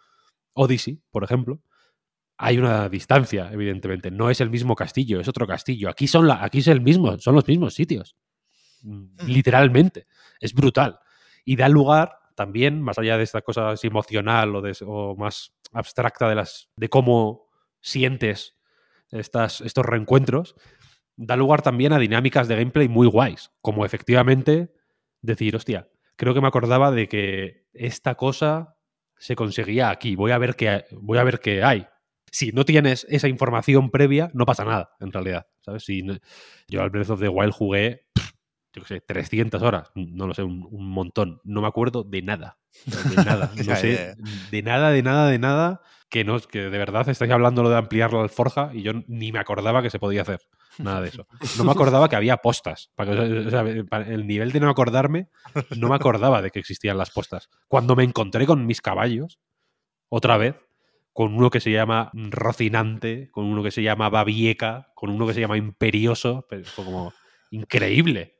Odyssey, 0.53 1.01
por 1.09 1.23
ejemplo. 1.23 1.61
Hay 2.37 2.57
una 2.57 2.87
distancia, 2.87 3.49
evidentemente. 3.51 4.11
No 4.11 4.29
es 4.29 4.41
el 4.41 4.49
mismo 4.49 4.75
castillo, 4.75 5.19
es 5.19 5.27
otro 5.27 5.47
castillo. 5.47 5.89
Aquí 5.89 6.07
son 6.07 6.27
la, 6.27 6.43
aquí 6.43 6.59
es 6.59 6.67
el 6.67 6.81
mismo, 6.81 7.17
son 7.19 7.35
los 7.35 7.47
mismos 7.47 7.73
sitios. 7.73 8.15
Mm, 8.83 9.25
Literalmente. 9.25 10.07
Es 10.39 10.53
brutal. 10.53 10.99
Y 11.43 11.55
da 11.55 11.67
lugar 11.67 12.19
también, 12.37 12.81
más 12.83 12.99
allá 12.99 13.17
de 13.17 13.23
esta 13.23 13.41
cosa 13.41 13.73
emocional 13.81 14.55
o, 14.55 14.61
de- 14.61 14.77
más 15.17 15.53
abstracta 15.73 16.29
de 16.29 16.35
las. 16.35 16.69
de 16.77 16.87
cómo 16.87 17.47
sientes 17.81 18.55
estas, 19.11 19.61
estos 19.61 19.85
reencuentros, 19.85 20.55
da 21.15 21.35
lugar 21.35 21.63
también 21.63 21.93
a 21.93 21.99
dinámicas 21.99 22.47
de 22.47 22.55
gameplay 22.55 22.87
muy 22.87 23.07
guays. 23.07 23.51
Como 23.61 23.85
efectivamente 23.85 24.71
decir, 25.21 25.55
hostia, 25.55 25.89
creo 26.15 26.33
que 26.35 26.41
me 26.41 26.47
acordaba 26.47 26.91
de 26.91 27.07
que 27.07 27.65
esta 27.73 28.15
cosa 28.15 28.77
se 29.17 29.35
conseguía 29.35 29.89
aquí. 29.89 30.15
Voy 30.15 30.31
a 30.31 30.37
ver 30.37 30.55
qué, 30.55 30.85
voy 30.91 31.17
a 31.17 31.23
ver 31.23 31.39
qué 31.39 31.63
hay. 31.63 31.87
Si 32.31 32.51
no 32.51 32.65
tienes 32.65 33.07
esa 33.09 33.27
información 33.27 33.89
previa, 33.89 34.29
no 34.33 34.45
pasa 34.45 34.63
nada, 34.63 34.91
en 34.99 35.11
realidad. 35.11 35.47
¿sabes? 35.61 35.83
Si 35.85 36.05
yo 36.67 36.81
al 36.83 36.91
Breath 36.91 37.09
of 37.09 37.19
the 37.19 37.29
Wild 37.29 37.53
jugué, 37.53 38.05
yo 38.77 38.83
qué 38.83 38.95
sé, 38.95 39.01
300 39.01 39.61
horas. 39.61 39.91
No 39.95 40.27
lo 40.27 40.33
sé, 40.33 40.43
un, 40.43 40.67
un 40.69 40.89
montón. 40.89 41.41
No 41.43 41.61
me 41.61 41.67
acuerdo 41.67 42.03
de 42.03 42.21
nada. 42.21 42.57
De 42.85 43.15
nada. 43.25 43.51
No 43.65 43.75
sé, 43.75 44.15
de 44.51 44.61
nada, 44.63 44.91
de 44.91 45.03
nada, 45.03 45.29
de 45.29 45.39
nada. 45.39 45.81
Que, 46.09 46.23
no, 46.23 46.39
que 46.39 46.59
de 46.69 46.77
verdad 46.77 47.09
estáis 47.09 47.31
hablando 47.31 47.63
lo 47.63 47.69
de 47.69 47.75
ampliar 47.77 48.13
la 48.13 48.21
alforja 48.21 48.69
y 48.73 48.81
yo 48.81 48.93
ni 49.07 49.33
me 49.33 49.39
acordaba 49.39 49.81
que 49.81 49.89
se 49.89 49.99
podía 49.99 50.21
hacer. 50.21 50.39
Nada 50.77 51.01
de 51.01 51.09
eso. 51.09 51.27
No 51.57 51.63
me 51.65 51.71
acordaba 51.71 52.07
que 52.07 52.15
había 52.15 52.37
postas. 52.37 52.91
Para 52.95 53.11
que- 53.11 53.39
o 53.39 53.49
sea, 53.49 53.65
para 53.89 54.07
el 54.07 54.25
nivel 54.25 54.51
de 54.53 54.59
no 54.61 54.69
acordarme, 54.69 55.27
no 55.75 55.89
me 55.89 55.95
acordaba 55.95 56.41
de 56.41 56.51
que 56.51 56.59
existían 56.59 56.97
las 56.97 57.09
postas. 57.11 57.49
Cuando 57.67 57.95
me 57.95 58.03
encontré 58.03 58.45
con 58.45 58.65
mis 58.65 58.79
caballos, 58.81 59.39
otra 60.07 60.37
vez, 60.37 60.55
con 61.11 61.33
uno 61.33 61.49
que 61.49 61.59
se 61.59 61.71
llama 61.71 62.11
Rocinante, 62.13 63.29
con 63.31 63.45
uno 63.45 63.63
que 63.63 63.71
se 63.71 63.81
llama 63.83 64.09
Babieca, 64.09 64.91
con 64.95 65.09
uno 65.09 65.27
que 65.27 65.33
se 65.33 65.41
llama 65.41 65.57
Imperioso, 65.57 66.45
pero 66.49 66.63
fue 66.63 66.85
como 66.85 67.11
increíble. 67.51 68.35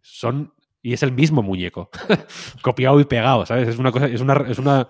Son 0.00 0.52
y 0.82 0.92
es 0.92 1.02
el 1.02 1.12
mismo 1.12 1.42
muñeco, 1.42 1.90
copiado 2.62 3.00
y 3.00 3.04
pegado, 3.04 3.44
¿sabes? 3.44 3.68
Es 3.68 3.78
una 3.78 3.90
cosa, 3.90 4.06
es 4.06 4.20
una, 4.20 4.34
es 4.48 4.58
una, 4.58 4.88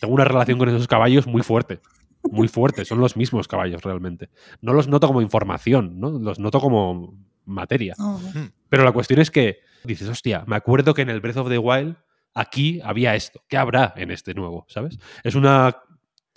tengo 0.00 0.14
una 0.14 0.24
relación 0.24 0.58
con 0.58 0.68
esos 0.68 0.86
caballos 0.86 1.26
muy 1.26 1.42
fuerte, 1.42 1.80
muy 2.22 2.48
fuerte. 2.48 2.84
Son 2.84 3.00
los 3.00 3.16
mismos 3.16 3.48
caballos 3.48 3.82
realmente. 3.82 4.30
No 4.60 4.72
los 4.72 4.88
noto 4.88 5.08
como 5.08 5.20
información, 5.20 5.98
¿no? 6.00 6.10
Los 6.18 6.38
noto 6.38 6.60
como 6.60 7.18
materia. 7.44 7.94
Oh, 7.98 8.20
Pero 8.68 8.84
la 8.84 8.92
cuestión 8.92 9.20
es 9.20 9.30
que 9.30 9.60
dices, 9.82 10.08
hostia, 10.08 10.44
me 10.46 10.56
acuerdo 10.56 10.94
que 10.94 11.02
en 11.02 11.10
el 11.10 11.20
Breath 11.20 11.38
of 11.38 11.48
the 11.48 11.58
Wild 11.58 11.96
aquí 12.32 12.80
había 12.82 13.14
esto. 13.14 13.42
¿Qué 13.48 13.56
habrá 13.56 13.92
en 13.96 14.10
este 14.10 14.32
nuevo? 14.34 14.64
¿Sabes? 14.68 14.98
Es 15.22 15.34
una. 15.34 15.76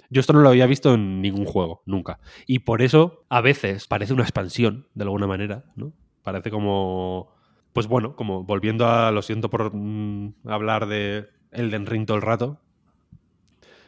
Yo 0.09 0.21
esto 0.21 0.31
no 0.31 0.39
lo 0.39 0.49
había 0.49 0.65
visto 0.67 0.93
en 0.93 1.21
ningún 1.21 1.45
juego, 1.45 1.83
nunca. 1.85 2.19
Y 2.45 2.59
por 2.59 2.81
eso, 2.81 3.25
a 3.29 3.41
veces, 3.41 3.87
parece 3.87 4.13
una 4.13 4.23
expansión, 4.23 4.87
de 4.93 5.03
alguna 5.03 5.27
manera, 5.27 5.65
¿no? 5.75 5.91
Parece 6.27 6.51
como. 6.51 7.33
Pues 7.71 7.87
bueno, 7.87 8.17
como 8.17 8.43
volviendo 8.43 8.85
a. 8.85 9.13
Lo 9.13 9.21
siento 9.21 9.49
por 9.49 9.73
mm, 9.73 10.33
hablar 10.45 10.85
de 10.87 11.29
Elden 11.51 11.85
Ring 11.85 12.05
todo 12.05 12.17
el 12.17 12.21
rato. 12.23 12.59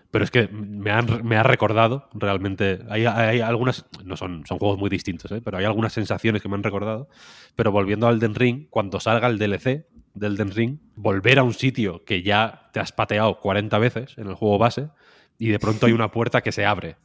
Pero 0.09 0.23
es 0.23 0.31
que 0.31 0.47
me, 0.47 0.89
han- 0.91 1.27
me 1.27 1.35
ha 1.35 1.43
recordado 1.43 2.07
realmente. 2.13 2.79
Hay, 2.87 3.05
hay 3.05 3.41
algunas. 3.41 3.85
No 4.05 4.15
son, 4.15 4.45
son 4.47 4.57
juegos 4.57 4.79
muy 4.79 4.89
distintos, 4.89 5.29
¿eh? 5.33 5.41
pero 5.43 5.57
hay 5.57 5.65
algunas 5.65 5.91
sensaciones 5.91 6.41
que 6.41 6.47
me 6.47 6.55
han 6.55 6.63
recordado. 6.63 7.09
Pero 7.57 7.73
volviendo 7.73 8.07
al 8.07 8.15
Elden 8.15 8.35
Ring, 8.35 8.67
cuando 8.69 9.01
salga 9.01 9.27
el 9.27 9.37
DLC 9.37 9.85
del 10.13 10.35
Elden 10.35 10.51
Ring, 10.51 10.77
volver 10.95 11.39
a 11.39 11.43
un 11.43 11.53
sitio 11.53 12.05
que 12.05 12.23
ya 12.23 12.69
te 12.71 12.79
has 12.79 12.93
pateado 12.93 13.37
40 13.41 13.77
veces 13.79 14.17
en 14.17 14.27
el 14.27 14.35
juego 14.35 14.57
base 14.57 14.87
y 15.37 15.49
de 15.49 15.59
pronto 15.59 15.87
hay 15.87 15.91
una 15.91 16.09
puerta 16.09 16.39
que 16.39 16.53
se 16.53 16.65
abre 16.65 16.95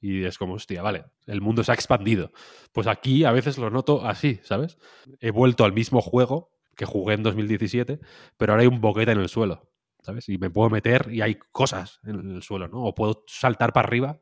Y 0.00 0.24
es 0.24 0.38
como, 0.38 0.54
hostia, 0.54 0.82
vale, 0.82 1.04
el 1.26 1.40
mundo 1.40 1.64
se 1.64 1.72
ha 1.72 1.74
expandido. 1.74 2.30
Pues 2.72 2.86
aquí 2.86 3.24
a 3.24 3.32
veces 3.32 3.58
lo 3.58 3.70
noto 3.70 4.06
así, 4.06 4.40
¿sabes? 4.42 4.78
He 5.20 5.30
vuelto 5.30 5.64
al 5.64 5.72
mismo 5.72 6.00
juego 6.00 6.50
que 6.76 6.84
jugué 6.84 7.14
en 7.14 7.22
2017, 7.22 8.00
pero 8.36 8.52
ahora 8.52 8.62
hay 8.62 8.68
un 8.68 8.80
boquete 8.80 9.12
en 9.12 9.20
el 9.20 9.28
suelo, 9.28 9.70
¿sabes? 10.02 10.28
Y 10.28 10.38
me 10.38 10.50
puedo 10.50 10.70
meter 10.70 11.08
y 11.12 11.22
hay 11.22 11.38
cosas 11.52 12.00
en 12.04 12.34
el 12.36 12.42
suelo, 12.42 12.68
¿no? 12.68 12.84
O 12.84 12.94
puedo 12.94 13.24
saltar 13.26 13.72
para 13.72 13.88
arriba 13.88 14.20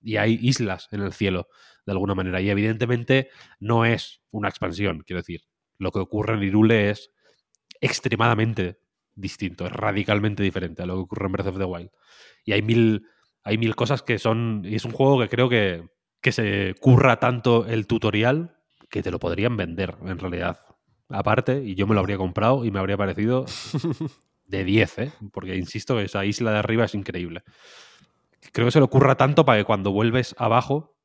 y 0.00 0.16
hay 0.16 0.38
islas 0.42 0.88
en 0.92 1.02
el 1.02 1.12
cielo, 1.12 1.48
de 1.86 1.92
alguna 1.92 2.14
manera. 2.14 2.40
Y 2.40 2.50
evidentemente 2.50 3.30
no 3.60 3.84
es 3.84 4.22
una 4.30 4.48
expansión, 4.48 5.02
quiero 5.06 5.20
decir. 5.20 5.42
Lo 5.78 5.90
que 5.90 5.98
ocurre 5.98 6.34
en 6.34 6.42
Irule 6.42 6.90
es 6.90 7.10
extremadamente 7.80 8.78
distinto, 9.14 9.66
es 9.66 9.72
radicalmente 9.72 10.42
diferente 10.42 10.82
a 10.82 10.86
lo 10.86 10.94
que 10.94 11.00
ocurre 11.00 11.26
en 11.26 11.32
Breath 11.32 11.48
of 11.48 11.58
the 11.58 11.64
Wild. 11.64 11.90
Y 12.44 12.52
hay 12.52 12.62
mil, 12.62 13.06
hay 13.44 13.58
mil 13.58 13.74
cosas 13.74 14.02
que 14.02 14.18
son. 14.18 14.62
Y 14.64 14.74
es 14.76 14.84
un 14.84 14.92
juego 14.92 15.20
que 15.20 15.28
creo 15.28 15.48
que, 15.48 15.88
que 16.20 16.32
se 16.32 16.74
curra 16.80 17.18
tanto 17.18 17.66
el 17.66 17.86
tutorial 17.86 18.56
que 18.90 19.02
te 19.02 19.10
lo 19.10 19.18
podrían 19.18 19.56
vender, 19.56 19.96
en 20.04 20.18
realidad. 20.18 20.60
Aparte, 21.08 21.62
y 21.64 21.74
yo 21.74 21.86
me 21.86 21.94
lo 21.94 22.00
habría 22.00 22.16
comprado 22.16 22.64
y 22.64 22.70
me 22.70 22.78
habría 22.78 22.96
parecido 22.96 23.46
de 24.46 24.64
10, 24.64 24.98
¿eh? 24.98 25.12
Porque 25.32 25.56
insisto, 25.56 25.98
esa 26.00 26.24
isla 26.24 26.52
de 26.52 26.58
arriba 26.58 26.84
es 26.84 26.94
increíble. 26.94 27.42
Creo 28.52 28.66
que 28.66 28.72
se 28.72 28.80
le 28.80 28.84
ocurra 28.84 29.16
tanto 29.16 29.44
para 29.44 29.58
que 29.58 29.64
cuando 29.64 29.92
vuelves 29.92 30.34
abajo 30.38 30.96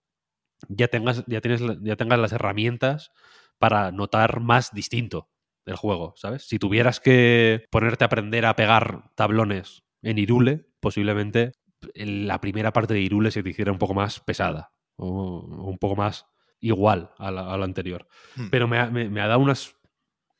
ya 0.70 0.88
tengas, 0.88 1.24
ya 1.28 1.42
tienes, 1.42 1.62
ya 1.82 1.96
tengas 1.96 2.20
las 2.20 2.32
herramientas 2.32 3.12
para 3.58 3.92
notar 3.92 4.40
más 4.40 4.74
distinto 4.74 5.30
el 5.66 5.76
juego, 5.76 6.14
¿sabes? 6.16 6.48
Si 6.48 6.60
tuvieras 6.60 7.00
que 7.00 7.66
ponerte 7.70 8.04
a 8.04 8.08
aprender 8.08 8.46
a 8.46 8.56
pegar 8.56 9.12
tablones 9.16 9.84
en 10.02 10.18
Irule, 10.18 10.66
posiblemente 10.80 11.52
la 11.94 12.42
primera 12.42 12.74
parte 12.74 12.94
de 12.94 13.02
Irule 13.02 13.32
se 13.32 13.44
te 13.44 13.50
hiciera 13.50 13.72
un 13.72 13.78
poco 13.78 13.94
más 13.94 14.20
pesada 14.20 14.72
o, 14.96 15.40
un 15.42 15.78
poco 15.78 15.96
más 15.96 16.26
igual 16.60 17.12
a 17.18 17.32
la, 17.32 17.54
anterior. 17.54 18.08
Hmm. 18.36 18.50
Pero 18.50 18.68
me 18.68 18.80
ha, 18.80 18.88
me 18.90 19.22
ha, 19.22 19.28
dado 19.28 19.40
unas, 19.40 19.76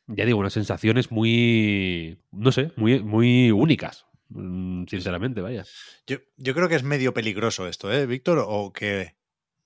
ya 0.08 0.26
digo, 0.26 0.40
unas 0.40 0.54
sensaciones 0.54 1.12
muy, 1.12 2.20
no 2.32 2.52
sé, 2.52 2.72
muy, 2.76 3.02
muy 3.02 3.52
únicas. 3.52 4.06
Mm, 4.30 4.86
sinceramente, 4.88 5.42
vaya. 5.42 5.64
Yo, 6.06 6.18
yo 6.36 6.54
creo 6.54 6.68
que 6.68 6.76
es 6.76 6.84
medio 6.84 7.14
peligroso 7.14 7.68
esto, 7.68 7.92
¿eh, 7.92 8.06
Víctor? 8.06 8.44
O 8.46 8.74
que 8.74 9.16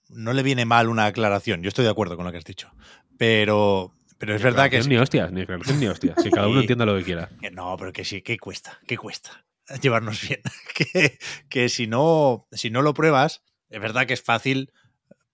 no 0.09 0.33
le 0.33 0.43
viene 0.43 0.65
mal 0.65 0.89
una 0.89 1.05
aclaración. 1.05 1.63
Yo 1.63 1.69
estoy 1.69 1.85
de 1.85 1.91
acuerdo 1.91 2.15
con 2.15 2.25
lo 2.25 2.31
que 2.31 2.37
has 2.37 2.45
dicho. 2.45 2.71
Pero, 3.17 3.95
pero 4.17 4.35
es 4.35 4.43
verdad 4.43 4.69
que. 4.69 4.77
Es... 4.77 4.87
Ni 4.87 4.97
hostias, 4.97 5.31
ni, 5.31 5.45
ni 5.77 5.87
hostias. 5.87 6.21
Si 6.21 6.29
cada 6.29 6.47
uno 6.47 6.59
entienda 6.61 6.85
lo 6.85 6.97
que 6.97 7.03
quiera. 7.03 7.29
No, 7.53 7.75
pero 7.77 7.91
que 7.91 8.05
sí, 8.05 8.21
que 8.21 8.37
cuesta, 8.37 8.79
que 8.85 8.97
cuesta 8.97 9.45
llevarnos 9.81 10.21
bien. 10.27 10.41
que, 10.75 11.17
que 11.49 11.69
si, 11.69 11.87
no, 11.87 12.47
si 12.51 12.69
no 12.69 12.81
lo 12.81 12.93
pruebas, 12.93 13.43
es 13.69 13.81
verdad 13.81 14.05
que 14.05 14.13
es 14.13 14.21
fácil 14.21 14.71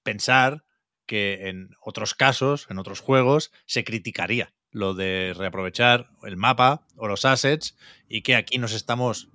pensar 0.03 0.63
que 1.05 1.47
en 1.47 1.71
otros 1.81 2.13
casos, 2.13 2.67
en 2.69 2.79
otros 2.79 2.99
juegos, 2.99 3.51
se 3.65 3.83
criticaría 3.83 4.53
lo 4.71 4.93
de 4.93 5.33
reaprovechar 5.35 6.09
el 6.23 6.37
mapa 6.37 6.85
o 6.95 7.07
los 7.07 7.25
assets 7.25 7.75
y 8.07 8.21
que 8.21 8.35
aquí 8.35 8.57
nos 8.57 8.73
estamos 8.73 9.29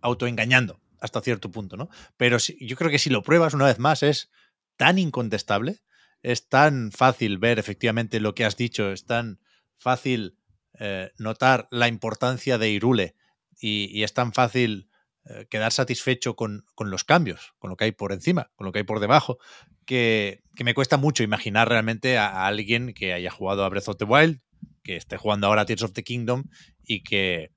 autoengañando 0.00 0.80
hasta 1.00 1.20
cierto 1.20 1.50
punto, 1.50 1.76
¿no? 1.76 1.88
Pero 2.16 2.38
yo 2.38 2.76
creo 2.76 2.90
que 2.90 2.98
si 2.98 3.10
lo 3.10 3.22
pruebas 3.22 3.54
una 3.54 3.66
vez 3.66 3.78
más 3.78 4.02
es 4.02 4.30
tan 4.76 4.98
incontestable, 4.98 5.80
es 6.22 6.48
tan 6.48 6.90
fácil 6.90 7.38
ver 7.38 7.58
efectivamente 7.58 8.20
lo 8.20 8.34
que 8.34 8.44
has 8.44 8.56
dicho, 8.56 8.90
es 8.90 9.06
tan 9.06 9.40
fácil 9.78 10.36
eh, 10.78 11.12
notar 11.18 11.68
la 11.70 11.88
importancia 11.88 12.58
de 12.58 12.70
Irule 12.70 13.14
y, 13.60 14.02
es 14.02 14.14
tan 14.14 14.32
fácil 14.32 14.88
eh, 15.24 15.46
quedar 15.50 15.72
satisfecho 15.72 16.36
con, 16.36 16.64
los 16.78 17.04
cambios, 17.04 17.54
con 17.58 17.70
lo 17.70 17.76
que 17.76 17.84
hay 17.84 17.92
por 17.92 18.12
encima, 18.12 18.50
con 18.56 18.66
lo 18.66 18.72
que 18.72 18.80
hay 18.80 18.84
por 18.84 19.00
debajo, 19.00 19.38
que, 19.84 20.42
me 20.62 20.74
cuesta 20.74 20.96
mucho 20.96 21.22
imaginar 21.22 21.68
realmente 21.68 22.18
a, 22.18 22.46
alguien 22.46 22.92
que 22.94 23.12
haya 23.12 23.30
jugado 23.30 23.64
a 23.64 23.68
Breath 23.68 23.88
of 23.88 23.96
the 23.96 24.04
Wild, 24.04 24.40
que 24.82 24.96
esté 24.96 25.16
jugando 25.16 25.46
ahora 25.46 25.62
a 25.62 25.66
Tears 25.66 25.82
of 25.82 25.92
the 25.92 26.02
Kingdom 26.02 26.44
y 26.84 27.02
que 27.02 27.50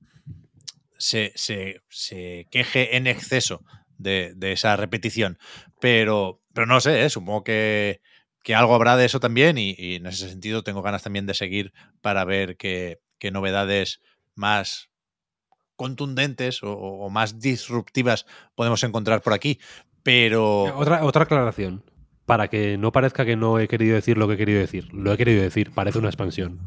se, 0.97 1.33
queje 2.51 2.95
en 2.95 3.07
exceso 3.07 3.63
de, 3.97 4.35
esa 4.41 4.75
repetición. 4.75 5.37
Pero, 5.79 6.41
pero 6.53 6.67
no 6.67 6.79
sé, 6.79 7.03
¿eh? 7.03 7.09
supongo 7.09 7.43
que, 7.43 8.01
algo 8.53 8.75
habrá 8.75 8.97
de 8.97 9.05
eso 9.05 9.19
también 9.19 9.57
y, 9.57 9.95
en 9.95 10.05
ese 10.05 10.29
sentido 10.29 10.63
tengo 10.63 10.81
ganas 10.81 11.03
también 11.03 11.25
de 11.25 11.33
seguir 11.33 11.73
para 12.01 12.25
ver 12.25 12.57
qué, 12.57 12.99
novedades 13.31 14.01
más 14.35 14.90
contundentes 15.81 16.59
o, 16.61 17.09
más 17.09 17.39
disruptivas 17.39 18.27
podemos 18.53 18.83
encontrar 18.83 19.23
por 19.23 19.33
aquí. 19.33 19.59
Pero. 20.03 20.77
Otra, 20.77 21.03
otra 21.03 21.23
aclaración. 21.23 21.83
Para 22.27 22.49
que 22.49 22.77
no 22.77 22.91
parezca 22.91 23.25
que 23.25 23.35
no 23.35 23.57
he 23.57 23.67
querido 23.67 23.95
decir 23.95 24.15
lo 24.15 24.27
que 24.27 24.35
he 24.35 24.37
querido 24.37 24.59
decir. 24.59 24.93
Lo 24.93 25.11
he 25.11 25.17
querido 25.17 25.41
decir. 25.41 25.71
Parece 25.71 25.97
una 25.97 26.09
expansión. 26.09 26.59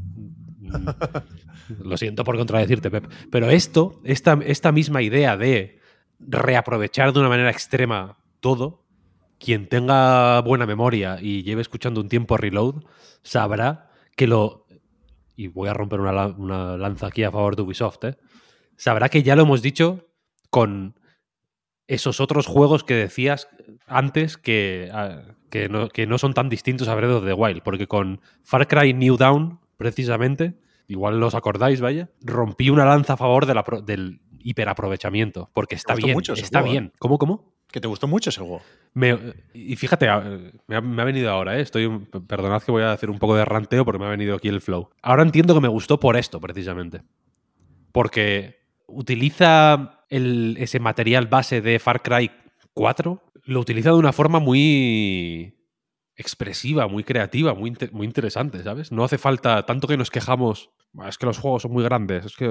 Lo 1.82 1.97
siento 1.97 2.24
por 2.24 2.36
contradecirte, 2.36 2.91
Pep. 2.91 3.07
Pero 3.31 3.51
esto, 3.51 4.01
esta, 4.03 4.36
esta 4.45 4.73
misma 4.73 5.01
idea 5.01 5.36
de 5.36 5.78
reaprovechar 6.19 7.12
de 7.12 7.20
una 7.20 7.28
manera 7.28 7.51
extrema 7.51 8.19
todo, 8.41 8.85
quien 9.39 9.69
tenga 9.69 10.41
buena 10.41 10.66
memoria 10.66 11.19
y 11.20 11.45
lleve 11.45 11.62
escuchando 11.62 12.01
un 12.01 12.09
tiempo 12.09 12.36
Reload, 12.36 12.82
sabrá 13.23 13.91
que 14.16 14.27
lo. 14.27 14.66
Y 15.36 15.47
voy 15.47 15.69
a 15.69 15.74
romper 15.74 16.01
una, 16.01 16.27
una 16.27 16.77
lanza 16.77 17.07
aquí 17.07 17.23
a 17.23 17.31
favor 17.31 17.55
de 17.55 17.62
Ubisoft, 17.62 18.05
¿eh? 18.05 18.16
Sabrá 18.77 19.09
que 19.09 19.23
ya 19.23 19.37
lo 19.37 19.43
hemos 19.43 19.63
dicho 19.63 20.09
con 20.51 20.95
esos 21.87 22.21
otros 22.21 22.47
juegos 22.47 22.85
que 22.85 22.95
decías 22.95 23.49
antes 23.87 24.37
que, 24.37 24.91
ah, 24.93 25.23
que, 25.51 25.69
no, 25.69 25.89
que 25.89 26.07
no 26.07 26.19
son 26.19 26.35
tan 26.35 26.49
distintos 26.49 26.89
a 26.89 26.95
Breath 26.95 27.11
of 27.11 27.25
the 27.25 27.33
Wild, 27.33 27.63
porque 27.63 27.87
con 27.87 28.21
Far 28.43 28.67
Cry 28.67 28.95
New 28.95 29.17
Down, 29.17 29.61
precisamente, 29.77 30.59
igual 30.87 31.21
los 31.21 31.35
acordáis, 31.35 31.81
vaya, 31.81 32.11
rompí 32.23 32.71
una 32.71 32.85
lanza 32.85 33.15
a 33.15 33.17
favor 33.17 33.47
de 33.47 33.55
la 33.55 33.65
del 33.85 34.21
hiperaprovechamiento, 34.41 35.51
porque 35.53 35.75
está 35.75 35.95
bien, 35.95 36.13
mucho 36.13 36.35
está 36.35 36.63
bien. 36.63 36.85
¿eh? 36.85 36.97
¿Cómo, 36.99 37.19
cómo? 37.19 37.55
Que 37.71 37.81
te 37.81 37.89
gustó 37.89 38.07
mucho 38.07 38.31
ese 38.31 38.41
juego. 38.41 38.63
y 39.53 39.75
fíjate, 39.77 40.07
me 40.69 40.77
ha, 40.77 41.05
venido 41.05 41.31
ahora, 41.31 41.59
¿eh? 41.59 41.63
Estoy, 41.63 41.89
perdonad 42.29 42.63
que 42.63 42.71
voy 42.71 42.83
a 42.83 42.93
hacer 42.93 43.11
un 43.11 43.19
poco 43.19 43.35
de 43.35 43.45
ranteo 43.45 43.85
porque 43.85 43.99
me 43.99 44.07
ha 44.07 44.11
venido 44.11 44.37
aquí 44.37 44.49
el 44.49 44.61
flow. 44.61 44.91
Ahora 45.03 45.23
entiendo 45.23 45.55
que 45.55 45.61
me 45.61 45.69
gustó 45.69 45.99
por 45.99 46.17
esto, 46.17 46.41
precisamente. 46.41 47.03
Porque 47.91 48.64
utiliza 48.86 50.05
ese 50.09 50.81
material 50.81 51.27
base 51.27 51.61
de 51.61 51.78
Far 51.78 52.02
Cry 52.02 52.31
4, 52.73 53.23
lo 53.44 53.61
utiliza 53.61 53.90
de 53.90 53.97
una 53.97 54.12
forma 54.12 54.39
muy 54.39 55.55
expresiva, 56.16 56.86
muy 56.86 57.05
creativa, 57.05 57.55
muy, 57.55 57.77
muy 57.93 58.06
interesante, 58.06 58.62
¿sabes? 58.62 58.93
No 58.93 59.05
hace 59.05 59.19
falta 59.19 59.66
tanto 59.66 59.89
que 59.89 59.97
nos 59.97 60.11
quejamos, 60.11 60.70
es 61.09 61.19
que 61.19 61.27
los 61.27 61.39
juegos 61.39 61.62
son 61.62 61.73
muy 61.73 61.82
grandes, 61.82 62.27
es 62.27 62.36
que 62.36 62.47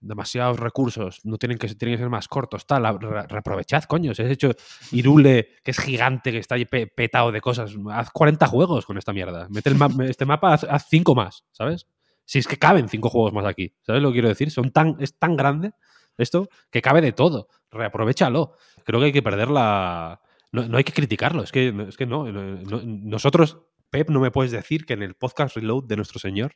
demasiados 0.00 0.58
recursos, 0.58 1.20
no 1.24 1.36
tienen 1.36 1.58
que, 1.58 1.68
tienen 1.74 1.96
que 1.96 2.02
ser 2.02 2.10
más 2.10 2.28
cortos, 2.28 2.66
tal, 2.66 2.98
reaprovechad, 3.00 3.84
coño, 3.84 4.14
si 4.14 4.22
has 4.22 4.30
hecho 4.30 4.52
Irule, 4.92 5.56
que 5.62 5.70
es 5.70 5.78
gigante, 5.78 6.32
que 6.32 6.38
está 6.38 6.54
ahí 6.54 6.64
petado 6.64 7.32
de 7.32 7.40
cosas, 7.40 7.74
haz 7.90 8.10
40 8.10 8.46
juegos 8.46 8.86
con 8.86 8.98
esta 8.98 9.12
mierda, 9.12 9.46
mete 9.50 9.70
este 10.08 10.26
mapa, 10.26 10.54
haz 10.54 10.86
5 10.88 11.14
más, 11.14 11.44
¿sabes? 11.52 11.86
Si 12.30 12.38
es 12.38 12.46
que 12.46 12.58
caben 12.58 12.88
5 12.88 13.08
juegos 13.08 13.32
más 13.32 13.44
aquí, 13.44 13.74
¿sabes 13.82 14.00
lo 14.02 14.10
que 14.10 14.12
quiero 14.12 14.28
decir? 14.28 14.52
Son 14.52 14.70
tan, 14.70 14.96
es 15.00 15.18
tan 15.18 15.36
grande 15.36 15.72
esto 16.16 16.48
que 16.70 16.80
cabe 16.80 17.00
de 17.00 17.10
todo, 17.10 17.48
reaprovechalo. 17.72 18.52
Creo 18.84 19.00
que 19.00 19.06
hay 19.06 19.12
que 19.12 19.20
perder 19.20 19.50
la 19.50 20.20
no, 20.52 20.76
hay 20.76 20.84
que 20.84 20.92
criticarlo, 20.92 21.42
es 21.42 21.50
que, 21.50 21.74
es 21.88 21.96
que 21.96 22.06
no, 22.06 22.30
Nosotros, 22.30 23.58
Pep, 23.90 24.10
no 24.10 24.20
me 24.20 24.30
puedes 24.30 24.52
decir 24.52 24.86
que 24.86 24.92
en 24.92 25.02
el 25.02 25.16
podcast 25.16 25.56
Reload 25.56 25.88
de 25.88 25.96
nuestro 25.96 26.20
señor, 26.20 26.54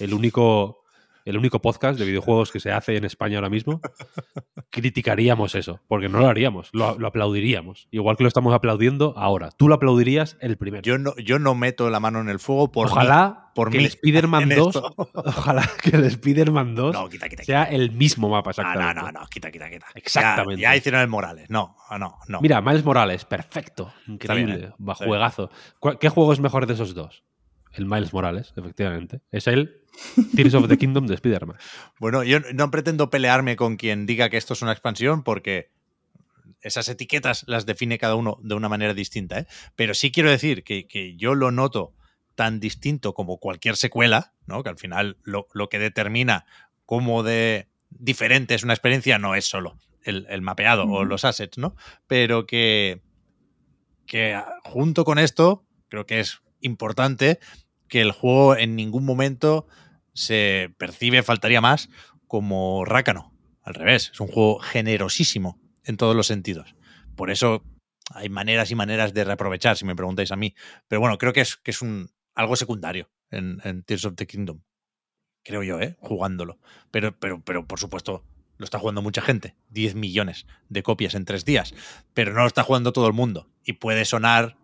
el 0.00 0.12
único 0.12 0.81
el 1.24 1.38
único 1.38 1.60
podcast 1.60 1.98
de 1.98 2.04
videojuegos 2.04 2.50
que 2.50 2.60
se 2.60 2.72
hace 2.72 2.96
en 2.96 3.04
España 3.04 3.38
ahora 3.38 3.50
mismo, 3.50 3.80
criticaríamos 4.70 5.54
eso, 5.54 5.80
porque 5.88 6.08
no 6.08 6.18
lo 6.18 6.28
haríamos, 6.28 6.70
lo, 6.72 6.86
aplaudiríamos, 7.06 7.88
igual 7.90 8.16
que 8.16 8.24
lo 8.24 8.28
estamos 8.28 8.54
aplaudiendo 8.54 9.14
ahora. 9.16 9.50
Tú 9.50 9.68
lo 9.68 9.74
aplaudirías 9.74 10.36
el 10.40 10.56
primero. 10.56 10.82
Yo 10.82 10.98
no, 10.98 11.14
yo 11.16 11.38
no 11.38 11.54
meto 11.54 11.90
la 11.90 12.00
mano 12.00 12.20
en 12.20 12.28
el 12.28 12.38
fuego 12.38 12.72
por 12.72 12.86
Ojalá 12.86 13.50
por 13.54 13.70
que 13.70 13.78
el 13.78 13.86
Spider-Man 13.86 14.48
2, 14.56 14.82
ojalá 15.14 15.68
que 15.82 15.96
el 15.96 16.04
Spider-Man 16.04 16.74
2 16.74 16.96
sea 17.42 17.64
el 17.64 17.92
mismo 17.92 18.28
mapa 18.28 18.50
exactamente. 18.50 18.94
No, 18.94 19.12
no, 19.12 19.20
no, 19.20 19.26
quita, 19.26 19.50
quita, 19.50 19.70
quita. 19.70 19.86
Exactamente. 19.94 20.62
Ya, 20.62 20.76
hicieron 20.76 21.00
el 21.00 21.08
Morales. 21.08 21.50
No, 21.50 21.76
no, 21.98 22.18
no. 22.28 22.40
Mira, 22.40 22.60
Miles 22.60 22.84
Morales, 22.84 23.24
perfecto, 23.24 23.92
increíble, 24.06 24.72
va, 24.80 24.94
juegazo. 24.94 25.50
¿Qué 26.00 26.08
juego 26.08 26.32
es 26.32 26.40
mejor 26.40 26.66
de 26.66 26.74
esos 26.74 26.94
dos? 26.94 27.24
El 27.72 27.86
Miles 27.86 28.12
Morales, 28.12 28.52
efectivamente. 28.56 29.22
Es 29.30 29.46
el 29.46 29.81
Tears 30.36 30.54
of 30.54 30.68
the 30.68 30.78
Kingdom 30.78 31.06
de 31.06 31.14
Spider-Man. 31.14 31.56
Bueno, 31.98 32.22
yo 32.24 32.40
no 32.54 32.70
pretendo 32.70 33.10
pelearme 33.10 33.56
con 33.56 33.76
quien 33.76 34.06
diga 34.06 34.30
que 34.30 34.36
esto 34.36 34.54
es 34.54 34.62
una 34.62 34.72
expansión 34.72 35.22
porque 35.22 35.70
esas 36.60 36.88
etiquetas 36.88 37.44
las 37.46 37.66
define 37.66 37.98
cada 37.98 38.14
uno 38.14 38.38
de 38.42 38.54
una 38.54 38.68
manera 38.68 38.94
distinta, 38.94 39.40
¿eh? 39.40 39.46
pero 39.76 39.94
sí 39.94 40.12
quiero 40.12 40.30
decir 40.30 40.64
que, 40.64 41.14
yo 41.16 41.34
lo 41.34 41.50
noto 41.50 41.94
tan 42.34 42.60
distinto 42.60 43.14
como 43.14 43.38
cualquier 43.38 43.76
secuela, 43.76 44.32
¿no? 44.46 44.62
que 44.62 44.70
al 44.70 44.78
final 44.78 45.18
lo, 45.22 45.46
que 45.68 45.78
determina 45.78 46.46
cómo 46.86 47.22
de 47.22 47.68
diferente 47.90 48.54
es 48.54 48.62
una 48.62 48.72
experiencia 48.72 49.18
no 49.18 49.34
es 49.34 49.44
solo 49.44 49.76
el, 50.04 50.26
el 50.30 50.40
mapeado 50.40 50.84
o 50.84 51.04
los 51.04 51.24
assets, 51.24 51.58
¿no? 51.58 51.76
Pero 52.06 52.46
que, 52.46 53.02
que 54.06 54.34
ah, 54.34 54.54
junto 54.64 55.04
con 55.04 55.18
esto, 55.18 55.64
creo 55.88 56.06
que 56.06 56.20
es 56.20 56.42
importante 56.60 57.38
que 57.92 58.00
el 58.00 58.12
juego 58.12 58.56
en 58.56 58.74
ningún 58.74 59.04
momento 59.04 59.66
se 60.14 60.74
percibe, 60.78 61.22
faltaría 61.22 61.60
más, 61.60 61.90
como 62.26 62.86
Rácano. 62.86 63.34
Al 63.60 63.74
revés, 63.74 64.08
es 64.14 64.18
un 64.18 64.28
juego 64.28 64.60
generosísimo 64.60 65.60
en 65.84 65.98
todos 65.98 66.16
los 66.16 66.26
sentidos. 66.26 66.74
Por 67.16 67.30
eso 67.30 67.62
hay 68.14 68.30
maneras 68.30 68.70
y 68.70 68.76
maneras 68.76 69.12
de 69.12 69.24
reaprovechar, 69.24 69.76
si 69.76 69.84
me 69.84 69.94
preguntáis 69.94 70.32
a 70.32 70.36
mí. 70.36 70.54
Pero 70.88 71.02
bueno, 71.02 71.18
creo 71.18 71.34
que 71.34 71.42
es, 71.42 71.58
que 71.58 71.70
es 71.70 71.82
un, 71.82 72.08
algo 72.34 72.56
secundario 72.56 73.10
en, 73.30 73.82
Tears 73.82 74.06
of 74.06 74.14
the 74.16 74.26
Kingdom. 74.26 74.62
Creo 75.44 75.62
yo, 75.62 75.78
¿eh? 75.78 75.98
Jugándolo. 76.00 76.58
Pero, 76.90 77.14
pero, 77.18 77.44
pero 77.44 77.66
por 77.66 77.78
supuesto, 77.78 78.24
lo 78.56 78.64
está 78.64 78.78
jugando 78.78 79.02
mucha 79.02 79.20
gente. 79.20 79.54
10 79.68 79.96
millones 79.96 80.46
de 80.70 80.82
copias 80.82 81.14
en 81.14 81.26
tres 81.26 81.44
días. 81.44 81.74
Pero 82.14 82.32
no 82.32 82.40
lo 82.40 82.46
está 82.46 82.62
jugando 82.62 82.94
todo 82.94 83.06
el 83.06 83.12
mundo. 83.12 83.50
Y 83.62 83.74
puede 83.74 84.06
sonar 84.06 84.56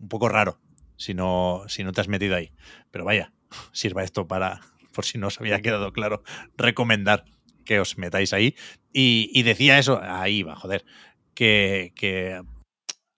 un 0.00 0.08
poco 0.08 0.28
raro 0.28 0.58
si 0.96 1.14
no, 1.14 1.64
si 1.68 1.84
no 1.84 1.92
te 1.92 2.00
has 2.00 2.08
metido 2.08 2.36
ahí. 2.36 2.52
Pero 2.90 3.04
vaya, 3.04 3.32
sirva 3.72 4.04
esto 4.04 4.26
para, 4.26 4.60
por 4.92 5.04
si 5.04 5.18
no 5.18 5.28
os 5.28 5.40
había 5.40 5.60
quedado 5.60 5.92
claro, 5.92 6.22
recomendar 6.56 7.24
que 7.64 7.80
os 7.80 7.98
metáis 7.98 8.32
ahí. 8.32 8.54
Y, 8.92 9.42
decía 9.42 9.78
eso, 9.78 10.00
ahí 10.02 10.42
va, 10.42 10.56
joder, 10.56 10.84
que, 11.34 11.92
que 11.94 12.40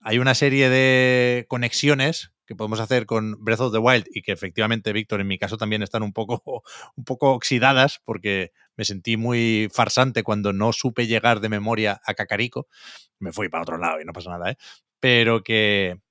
hay 0.01 0.19
una 0.19 0.35
serie 0.35 0.69
de 0.69 1.45
conexiones 1.47 2.33
que 2.49 2.55
podemos 2.55 2.79
hacer 2.79 3.05
con 3.05 3.35
Breath 3.43 3.59
of 3.59 3.71
the 3.71 3.77
Wild 3.77 4.07
y 4.11 4.23
que 4.23 4.31
efectivamente, 4.31 4.91
Víctor, 4.91 5.21
en 5.21 5.27
mi 5.27 5.37
caso 5.37 5.55
también 5.55 5.83
están 5.83 6.01
un 6.01 6.13
poco, 6.13 6.41
un 6.95 7.03
poco 7.03 7.33
oxidadas 7.33 8.01
porque 8.03 8.51
me 8.75 8.85
sentí 8.85 9.17
muy 9.17 9.69
farsante 9.71 10.23
cuando 10.23 10.51
no 10.51 10.73
supe 10.73 11.05
llegar 11.05 11.41
de 11.41 11.49
memoria 11.49 12.01
a 12.03 12.15
Cacarico. 12.15 12.67
Me 13.19 13.31
fui 13.31 13.49
para 13.49 13.61
otro 13.61 13.77
lado 13.77 14.01
y 14.01 14.05
no 14.05 14.13
pasa 14.13 14.31
nada, 14.31 14.49
¿eh? 14.49 14.57
Pero 14.99 15.43
que, 15.43 16.01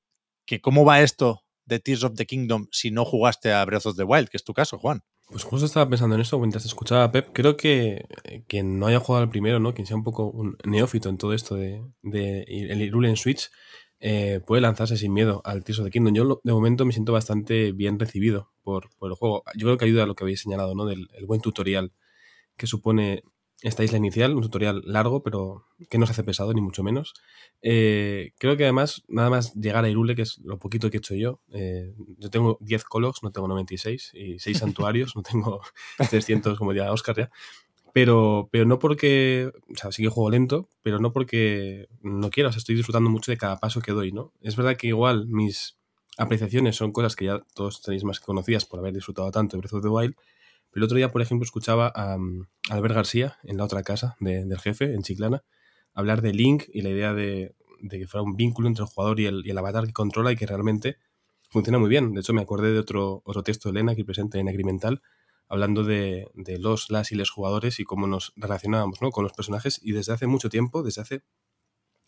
que 0.47 0.61
¿cómo 0.61 0.85
va 0.85 1.01
esto 1.03 1.43
de 1.69 1.79
Tears 1.81 2.03
of 2.05 2.15
the 2.17 2.27
Kingdom 2.27 2.67
si 2.73 2.91
no 2.91 3.05
jugaste 3.05 3.53
a 3.53 3.65
Breath 3.65 3.87
of 3.87 3.97
the 3.97 4.05
Wild, 4.05 4.29
que 4.29 4.37
es 4.37 4.45
tu 4.45 4.55
caso, 4.55 4.79
Juan? 4.79 5.03
Pues 5.29 5.45
justo 5.45 5.67
estaba 5.67 5.89
pensando 5.89 6.15
en 6.15 6.23
eso 6.23 6.39
mientras 6.39 6.65
escuchaba 6.65 7.05
a 7.05 7.13
Pep. 7.13 7.29
Creo 7.35 7.57
que 7.57 8.07
eh, 8.25 8.45
quien 8.49 8.79
no 8.79 8.87
haya 8.87 8.99
jugado 8.99 9.25
al 9.25 9.31
primero, 9.31 9.61
¿no? 9.61 9.75
Quien 9.75 9.87
sea 9.87 9.97
un 9.97 10.03
poco 10.03 10.27
un 10.27 10.57
neófito 10.65 11.11
en 11.11 11.19
todo 11.19 11.35
esto 11.35 11.55
de, 11.55 11.85
de 12.03 12.43
el 12.49 12.81
Irule 12.81 13.11
en 13.11 13.17
Switch, 13.17 13.51
eh, 14.01 14.41
puede 14.47 14.63
lanzarse 14.63 14.97
sin 14.97 15.13
miedo 15.13 15.43
al 15.45 15.65
Tears 15.65 15.81
of 15.81 15.85
the 15.85 15.91
Kingdom. 15.91 16.15
Yo 16.15 16.41
de 16.43 16.53
momento 16.53 16.87
me 16.87 16.93
siento 16.93 17.13
bastante 17.13 17.73
bien 17.73 17.99
recibido 17.99 18.51
por, 18.63 18.89
por 18.97 19.11
el 19.11 19.17
juego. 19.17 19.43
Yo 19.55 19.67
creo 19.67 19.77
que 19.77 19.85
ayuda 19.85 20.05
a 20.05 20.07
lo 20.07 20.15
que 20.15 20.25
habéis 20.25 20.41
señalado, 20.41 20.75
¿no? 20.75 20.87
Del 20.87 21.09
el 21.13 21.27
buen 21.27 21.43
tutorial 21.43 21.93
que 22.57 22.67
supone 22.67 23.23
esta 23.63 23.83
isla 23.83 23.99
inicial, 23.99 24.35
un 24.35 24.43
tutorial 24.43 24.83
largo, 24.85 25.23
pero 25.23 25.65
que 25.91 25.99
no 25.99 26.07
se 26.07 26.13
hace 26.13 26.23
pesado, 26.23 26.53
ni 26.53 26.61
mucho 26.61 26.85
menos. 26.85 27.15
Eh, 27.61 28.33
creo 28.39 28.57
que 28.57 28.65
además, 28.65 29.03
nada 29.09 29.31
más 29.31 29.55
llegar 29.55 29.85
a 29.85 29.89
Irule, 29.89 30.15
que 30.15 30.23
es 30.23 30.39
lo 30.45 30.59
poquito 30.59 30.91
que 30.91 30.99
he 30.99 31.01
hecho 31.01 31.15
yo, 31.15 31.41
eh, 31.53 31.93
yo 32.19 32.31
tengo 32.31 32.59
10 32.61 32.85
colos, 32.85 33.23
no 33.23 33.33
tengo 33.33 33.49
96, 33.49 34.13
y 34.15 34.39
6 34.39 34.59
santuarios, 34.59 35.17
no 35.17 35.23
tengo 35.23 35.61
300 36.11 36.57
como 36.57 36.73
ya 36.73 36.93
Oscar 36.93 37.17
ya. 37.17 37.31
Pero, 37.93 38.49
pero 38.53 38.65
no 38.65 38.79
porque, 38.79 39.51
o 39.73 39.77
sea, 39.77 39.91
sí 39.91 40.03
que 40.03 40.09
juego 40.09 40.31
lento, 40.31 40.69
pero 40.83 41.01
no 41.01 41.13
porque 41.13 41.89
no 42.03 42.31
quiera, 42.31 42.51
o 42.51 42.53
sea, 42.53 42.59
estoy 42.59 42.77
disfrutando 42.77 43.11
mucho 43.11 43.33
de 43.33 43.39
cada 43.39 43.59
paso 43.59 43.81
que 43.81 43.93
doy, 43.93 44.13
¿no? 44.13 44.33
Es 44.41 44.57
verdad 44.57 44.77
que 44.77 44.89
igual 44.89 45.27
mis 45.27 45.79
apreciaciones 46.17 46.77
son 46.77 46.93
cosas 46.93 47.17
que 47.17 47.25
ya 47.25 47.43
todos 47.55 47.83
tenéis 47.83 48.05
más 48.05 48.21
que 48.21 48.27
conocidas 48.27 48.67
por 48.67 48.79
haber 48.79 48.93
disfrutado 48.93 49.31
tanto 49.31 49.57
de 49.57 49.61
Breath 49.61 49.75
of 49.75 49.83
the 49.83 49.89
Wild, 49.89 50.15
el 50.75 50.83
otro 50.83 50.97
día, 50.97 51.11
por 51.11 51.23
ejemplo, 51.23 51.45
escuchaba 51.45 51.89
a, 51.89 52.17
um, 52.17 52.47
Albert 52.71 52.95
García 52.95 53.39
en 53.45 53.57
la 53.57 53.65
otra 53.65 53.83
casa 53.83 54.17
de- 54.21 54.45
del 54.45 54.59
jefe, 54.59 54.95
en 54.95 55.03
Chiclana, 55.03 55.43
hablar 55.95 56.23
de 56.23 56.33
Link 56.33 56.65
y 56.73 56.83
la 56.83 56.91
idea 56.91 57.15
de, 57.15 57.55
de 57.81 57.99
que 57.99 58.07
fuera 58.07 58.23
un 58.23 58.37
vínculo 58.37 58.69
entre 58.69 58.85
el 58.85 58.89
jugador 58.91 59.21
y 59.21 59.27
el, 59.27 59.47
y 59.47 59.51
avatar 59.51 59.87
que 59.87 59.93
controla 59.93 60.33
y 60.33 60.37
que 60.37 60.47
realmente 60.47 60.99
funciona 61.51 61.79
muy 61.79 61.89
bien. 61.89 62.13
De 62.13 62.21
hecho, 62.21 62.33
me 62.35 62.43
acordé 62.43 62.73
de 62.73 62.79
otro, 62.79 63.23
otro 63.25 63.43
texto 63.43 63.69
de 63.69 63.73
Elena 63.79 63.93
aquí 63.93 64.05
presente 64.05 64.39
en 64.39 64.49
Agrimental, 64.49 65.01
hablando 65.49 65.83
de, 65.83 66.29
de 66.35 66.59
los, 66.59 66.91
las 66.91 67.11
y 67.11 67.15
los 67.15 67.31
jugadores 67.31 67.81
y 67.81 67.85
cómo 67.85 68.07
nos 68.07 68.33
relacionábamos 68.37 69.01
¿no? 69.01 69.11
con 69.11 69.25
los 69.25 69.33
personajes. 69.33 69.81
Y 69.83 69.93
desde 69.93 70.13
hace 70.13 70.27
mucho 70.27 70.51
tiempo, 70.51 70.83
desde 70.83 71.01
hace 71.01 71.23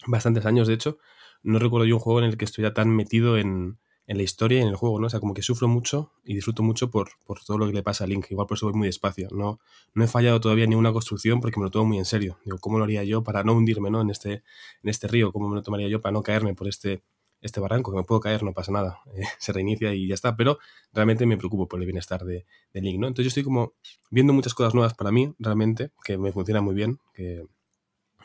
bastantes 0.06 0.44
años, 0.46 0.68
de 0.68 0.74
hecho, 0.74 0.98
no 1.42 1.58
recuerdo 1.58 1.86
yo 1.86 1.96
un 1.96 2.00
juego 2.00 2.18
en 2.20 2.26
el 2.26 2.36
que 2.36 2.44
estuviera 2.44 2.74
tan 2.74 2.90
metido 2.94 3.38
en, 3.38 3.78
en 4.06 4.16
la 4.16 4.22
historia 4.24 4.58
y 4.58 4.62
en 4.62 4.68
el 4.68 4.76
juego, 4.76 4.98
¿no? 4.98 5.06
O 5.06 5.10
sea, 5.10 5.20
como 5.20 5.34
que 5.34 5.42
sufro 5.42 5.68
mucho 5.68 6.12
y 6.24 6.34
disfruto 6.34 6.62
mucho 6.62 6.90
por, 6.90 7.10
por 7.26 7.44
todo 7.44 7.58
lo 7.58 7.66
que 7.66 7.72
le 7.72 7.82
pasa 7.82 8.04
a 8.04 8.06
Link. 8.06 8.26
Igual 8.30 8.46
por 8.46 8.56
eso 8.56 8.66
voy 8.66 8.74
muy 8.74 8.88
despacio. 8.88 9.28
No, 9.30 9.60
no 9.94 10.04
he 10.04 10.08
fallado 10.08 10.40
todavía 10.40 10.64
en 10.64 10.70
ninguna 10.70 10.92
construcción 10.92 11.40
porque 11.40 11.60
me 11.60 11.64
lo 11.64 11.70
tomo 11.70 11.86
muy 11.86 11.98
en 11.98 12.04
serio. 12.04 12.38
Digo, 12.44 12.58
¿cómo 12.58 12.78
lo 12.78 12.84
haría 12.84 13.04
yo 13.04 13.22
para 13.22 13.44
no 13.44 13.54
hundirme 13.54 13.90
¿no? 13.90 14.00
En, 14.00 14.10
este, 14.10 14.42
en 14.82 14.88
este 14.90 15.06
río? 15.06 15.32
¿Cómo 15.32 15.48
me 15.48 15.54
lo 15.54 15.62
tomaría 15.62 15.88
yo 15.88 16.00
para 16.00 16.12
no 16.12 16.22
caerme 16.22 16.54
por 16.54 16.66
este, 16.66 17.02
este 17.40 17.60
barranco? 17.60 17.92
Que 17.92 17.98
me 17.98 18.04
puedo 18.04 18.20
caer, 18.20 18.42
no 18.42 18.52
pasa 18.52 18.72
nada. 18.72 19.00
Eh, 19.14 19.22
se 19.38 19.52
reinicia 19.52 19.94
y 19.94 20.08
ya 20.08 20.14
está. 20.14 20.36
Pero 20.36 20.58
realmente 20.92 21.24
me 21.24 21.36
preocupo 21.36 21.68
por 21.68 21.78
el 21.78 21.86
bienestar 21.86 22.24
de, 22.24 22.46
de 22.72 22.80
Link, 22.80 22.98
¿no? 22.98 23.06
Entonces 23.06 23.26
yo 23.26 23.28
estoy 23.28 23.44
como 23.44 23.74
viendo 24.10 24.32
muchas 24.32 24.54
cosas 24.54 24.74
nuevas 24.74 24.94
para 24.94 25.12
mí, 25.12 25.32
realmente, 25.38 25.92
que 26.04 26.18
me 26.18 26.32
funcionan 26.32 26.64
muy 26.64 26.74
bien, 26.74 26.98
que 27.14 27.46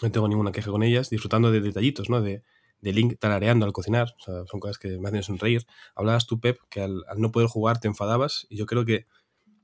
no 0.02 0.12
tengo 0.12 0.28
ninguna 0.28 0.52
queja 0.52 0.72
con 0.72 0.82
ellas, 0.82 1.10
disfrutando 1.12 1.52
de 1.52 1.62
detallitos, 1.62 2.10
¿no? 2.10 2.22
De, 2.22 2.42
de 2.86 2.94
Link 2.94 3.16
tarareando 3.20 3.66
al 3.66 3.74
cocinar, 3.74 4.14
o 4.20 4.24
sea, 4.24 4.46
son 4.46 4.60
cosas 4.60 4.78
que 4.78 5.00
me 5.00 5.10
hacen 5.10 5.24
sonreír. 5.24 5.66
Hablabas 5.96 6.28
tú, 6.28 6.40
Pep, 6.40 6.60
que 6.70 6.82
al, 6.82 7.04
al, 7.10 7.20
no 7.20 7.32
poder 7.32 7.50
jugar 7.50 7.80
te 7.80 7.88
enfadabas, 7.88 8.46
y 8.48 8.58
yo 8.58 8.68
creo 8.68 8.86
que 8.86 9.08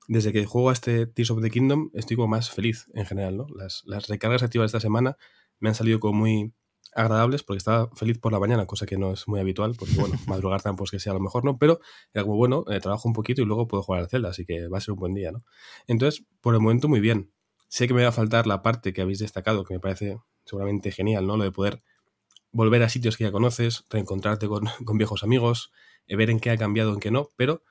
desde 0.07 0.33
que 0.33 0.43
juego 0.45 0.71
a 0.71 0.73
este 0.73 1.05
Tears 1.05 1.29
of 1.29 1.41
the 1.41 1.51
Kingdom 1.51 1.91
estoy 1.93 2.15
como 2.15 2.29
más 2.29 2.49
feliz 2.49 2.87
en 2.95 3.05
general, 3.05 3.37
¿no? 3.37 3.45
Las, 3.55 3.83
las 3.85 4.07
recargas 4.07 4.41
activas 4.41 4.71
de 4.71 4.77
esta 4.77 4.79
semana 4.79 5.17
me 5.59 5.69
han 5.69 5.75
salido 5.75 5.99
como 5.99 6.17
muy 6.17 6.51
agradables 6.95 7.43
porque 7.43 7.59
estaba 7.59 7.91
feliz 7.95 8.17
por 8.17 8.31
la 8.31 8.39
mañana, 8.39 8.65
cosa 8.65 8.87
que 8.87 8.97
no 8.97 9.13
es 9.13 9.27
muy 9.27 9.39
habitual, 9.39 9.75
porque 9.77 9.93
bueno, 9.93 10.15
madrugar 10.27 10.63
tampoco 10.63 10.85
es 10.85 10.91
que 10.91 10.99
sea 10.99 11.13
lo 11.13 11.19
mejor, 11.19 11.45
¿no? 11.45 11.59
Pero 11.59 11.79
era 12.11 12.23
como, 12.23 12.37
bueno, 12.37 12.65
eh, 12.69 12.79
trabajo 12.79 13.07
un 13.07 13.13
poquito 13.13 13.43
y 13.43 13.45
luego 13.45 13.67
puedo 13.67 13.83
jugar 13.83 14.01
al 14.01 14.09
Zelda, 14.09 14.29
así 14.29 14.43
que 14.43 14.67
va 14.67 14.79
a 14.79 14.81
ser 14.81 14.93
un 14.93 14.99
buen 14.99 15.13
día, 15.13 15.31
¿no? 15.31 15.43
Entonces, 15.85 16.25
por 16.41 16.55
el 16.55 16.59
momento, 16.59 16.89
muy 16.89 16.99
bien. 16.99 17.31
Sé 17.67 17.87
que 17.87 17.93
me 17.93 18.01
va 18.01 18.09
a 18.09 18.11
faltar 18.11 18.47
la 18.47 18.63
parte 18.63 18.93
que 18.93 19.03
habéis 19.03 19.19
destacado, 19.19 19.63
que 19.63 19.75
me 19.75 19.79
parece 19.79 20.19
seguramente 20.45 20.91
genial, 20.91 21.27
¿no? 21.27 21.37
Lo 21.37 21.43
de 21.43 21.51
poder 21.51 21.83
volver 22.51 22.83
a 22.83 22.89
sitios 22.89 23.17
que 23.17 23.23
ya 23.23 23.31
conoces, 23.31 23.85
reencontrarte 23.89 24.47
con, 24.47 24.65
con 24.85 24.97
viejos 24.97 25.23
amigos, 25.23 25.71
eh, 26.07 26.15
ver 26.15 26.29
en 26.29 26.39
qué 26.39 26.49
ha 26.49 26.57
cambiado, 26.57 26.93
en 26.93 26.99
qué 26.99 27.11
no, 27.11 27.29
pero 27.35 27.63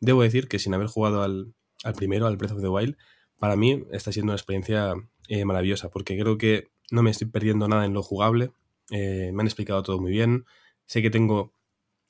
debo 0.00 0.22
decir 0.22 0.48
que 0.48 0.58
sin 0.58 0.74
haber 0.74 0.88
jugado 0.88 1.22
al, 1.22 1.54
al, 1.84 1.94
primero, 1.94 2.26
al 2.26 2.36
Breath 2.36 2.52
of 2.52 2.62
the 2.62 2.68
Wild, 2.68 2.96
para 3.38 3.56
mí 3.56 3.84
está 3.92 4.12
siendo 4.12 4.32
una 4.32 4.36
experiencia 4.36 4.94
eh, 5.28 5.44
maravillosa, 5.44 5.90
porque 5.90 6.18
creo 6.18 6.38
que 6.38 6.70
no 6.90 7.02
me 7.02 7.10
estoy 7.10 7.28
perdiendo 7.28 7.68
nada 7.68 7.84
en 7.84 7.92
lo 7.92 8.02
jugable, 8.02 8.52
eh, 8.90 9.30
me 9.32 9.42
han 9.42 9.46
explicado 9.46 9.82
todo 9.82 10.00
muy 10.00 10.12
bien, 10.12 10.44
sé 10.86 11.02
que 11.02 11.10
tengo 11.10 11.52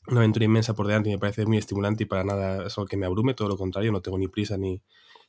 una 0.08 0.20
aventura 0.20 0.44
inmensa 0.44 0.74
por 0.74 0.86
delante 0.86 1.08
y 1.08 1.12
me 1.12 1.18
parece 1.18 1.46
muy 1.46 1.58
estimulante 1.58 2.02
y 2.02 2.06
para 2.06 2.24
nada 2.24 2.66
es 2.66 2.76
algo 2.76 2.88
que 2.88 2.96
me 2.96 3.06
abrume, 3.06 3.34
todo 3.34 3.48
lo 3.48 3.56
contrario, 3.56 3.92
no 3.92 4.02
tengo 4.02 4.18
ni 4.18 4.26
prisa 4.26 4.56
ni, 4.56 4.82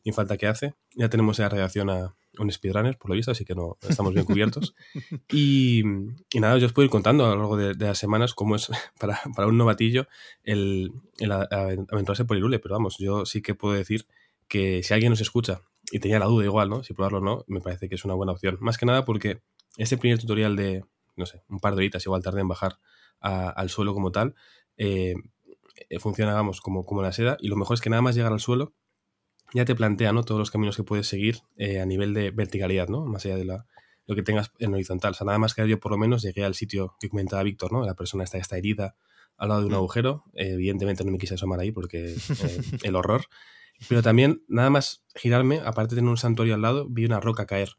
ni 0.05 0.11
falta 0.11 0.37
que 0.37 0.47
hace. 0.47 0.75
Ya 0.95 1.09
tenemos 1.09 1.39
la 1.39 1.49
reacción 1.49 1.89
a 1.89 2.15
un 2.39 2.51
speedrunner, 2.51 2.97
por 2.97 3.09
lo 3.09 3.15
visto, 3.15 3.31
así 3.31 3.45
que 3.45 3.55
no 3.55 3.77
estamos 3.87 4.13
bien 4.13 4.25
cubiertos. 4.25 4.73
y, 5.31 5.83
y, 6.31 6.39
nada, 6.39 6.57
yo 6.57 6.65
os 6.65 6.73
puedo 6.73 6.85
ir 6.85 6.91
contando 6.91 7.25
a 7.25 7.29
lo 7.29 7.35
largo 7.35 7.57
de, 7.57 7.73
de 7.73 7.85
las 7.85 7.97
semanas 7.97 8.33
cómo 8.33 8.55
es 8.55 8.69
para, 8.99 9.19
para 9.35 9.47
un 9.47 9.57
novatillo 9.57 10.07
el, 10.43 10.91
el, 11.19 11.31
aventurarse 11.31 12.25
por 12.25 12.37
Irule, 12.37 12.59
pero 12.59 12.75
vamos, 12.75 12.97
yo 12.97 13.25
sí 13.25 13.41
que 13.41 13.55
puedo 13.55 13.73
decir 13.73 14.07
que 14.47 14.83
si 14.83 14.93
alguien 14.93 15.11
nos 15.11 15.21
escucha 15.21 15.61
y 15.91 15.99
tenía 15.99 16.19
la 16.19 16.25
duda 16.25 16.45
igual, 16.45 16.69
¿no? 16.69 16.83
Si 16.83 16.93
probarlo 16.93 17.19
o 17.19 17.21
no, 17.21 17.45
me 17.47 17.61
parece 17.61 17.89
que 17.89 17.95
es 17.95 18.05
una 18.05 18.13
buena 18.13 18.31
opción. 18.31 18.57
Más 18.61 18.77
que 18.77 18.85
nada 18.85 19.05
porque 19.05 19.41
este 19.77 19.97
primer 19.97 20.19
tutorial 20.19 20.55
de, 20.55 20.83
no 21.15 21.25
sé, 21.25 21.43
un 21.49 21.59
par 21.59 21.73
de 21.73 21.79
horitas, 21.79 22.05
igual 22.05 22.23
tarde 22.23 22.41
en 22.41 22.47
bajar 22.47 22.79
a, 23.19 23.49
al 23.49 23.69
suelo 23.69 23.93
como 23.93 24.11
tal, 24.11 24.35
eh, 24.77 25.15
funciona, 25.99 26.33
vamos, 26.33 26.61
como, 26.61 26.85
como 26.85 27.01
la 27.01 27.11
seda. 27.11 27.37
Y 27.39 27.47
lo 27.47 27.55
mejor 27.55 27.75
es 27.75 27.81
que 27.81 27.89
nada 27.89 28.01
más 28.01 28.15
llegar 28.15 28.31
al 28.31 28.39
suelo, 28.39 28.73
ya 29.53 29.65
te 29.65 29.75
plantea 29.75 30.11
¿no? 30.11 30.23
todos 30.23 30.39
los 30.39 30.51
caminos 30.51 30.75
que 30.75 30.83
puedes 30.83 31.07
seguir 31.07 31.39
eh, 31.57 31.79
a 31.79 31.85
nivel 31.85 32.13
de 32.13 32.31
verticalidad, 32.31 32.87
¿no? 32.87 33.05
Más 33.05 33.25
allá 33.25 33.35
de 33.35 33.45
la, 33.45 33.65
lo 34.05 34.15
que 34.15 34.23
tengas 34.23 34.51
en 34.59 34.73
horizontal. 34.73 35.11
O 35.11 35.13
sea, 35.13 35.25
nada 35.25 35.39
más 35.39 35.53
que 35.53 35.67
yo 35.67 35.79
por 35.79 35.91
lo 35.91 35.97
menos 35.97 36.21
llegué 36.21 36.43
al 36.43 36.55
sitio 36.55 36.95
que 36.99 37.09
comentaba 37.09 37.43
Víctor, 37.43 37.71
¿no? 37.71 37.85
La 37.85 37.95
persona 37.95 38.23
está, 38.23 38.37
está 38.37 38.57
herida 38.57 38.95
al 39.37 39.49
lado 39.49 39.61
de 39.61 39.67
un 39.67 39.73
agujero. 39.73 40.23
Eh, 40.33 40.53
evidentemente 40.53 41.03
no 41.03 41.11
me 41.11 41.17
quise 41.17 41.35
asomar 41.35 41.59
ahí 41.59 41.71
porque 41.71 42.13
eh, 42.13 42.61
el 42.83 42.95
horror. 42.95 43.25
Pero 43.89 44.01
también, 44.01 44.43
nada 44.47 44.69
más 44.69 45.03
girarme, 45.15 45.59
aparte 45.59 45.95
de 45.95 45.99
tener 45.99 46.09
un 46.09 46.17
santuario 46.17 46.55
al 46.55 46.61
lado, 46.61 46.87
vi 46.89 47.05
una 47.05 47.19
roca 47.19 47.45
caer 47.45 47.69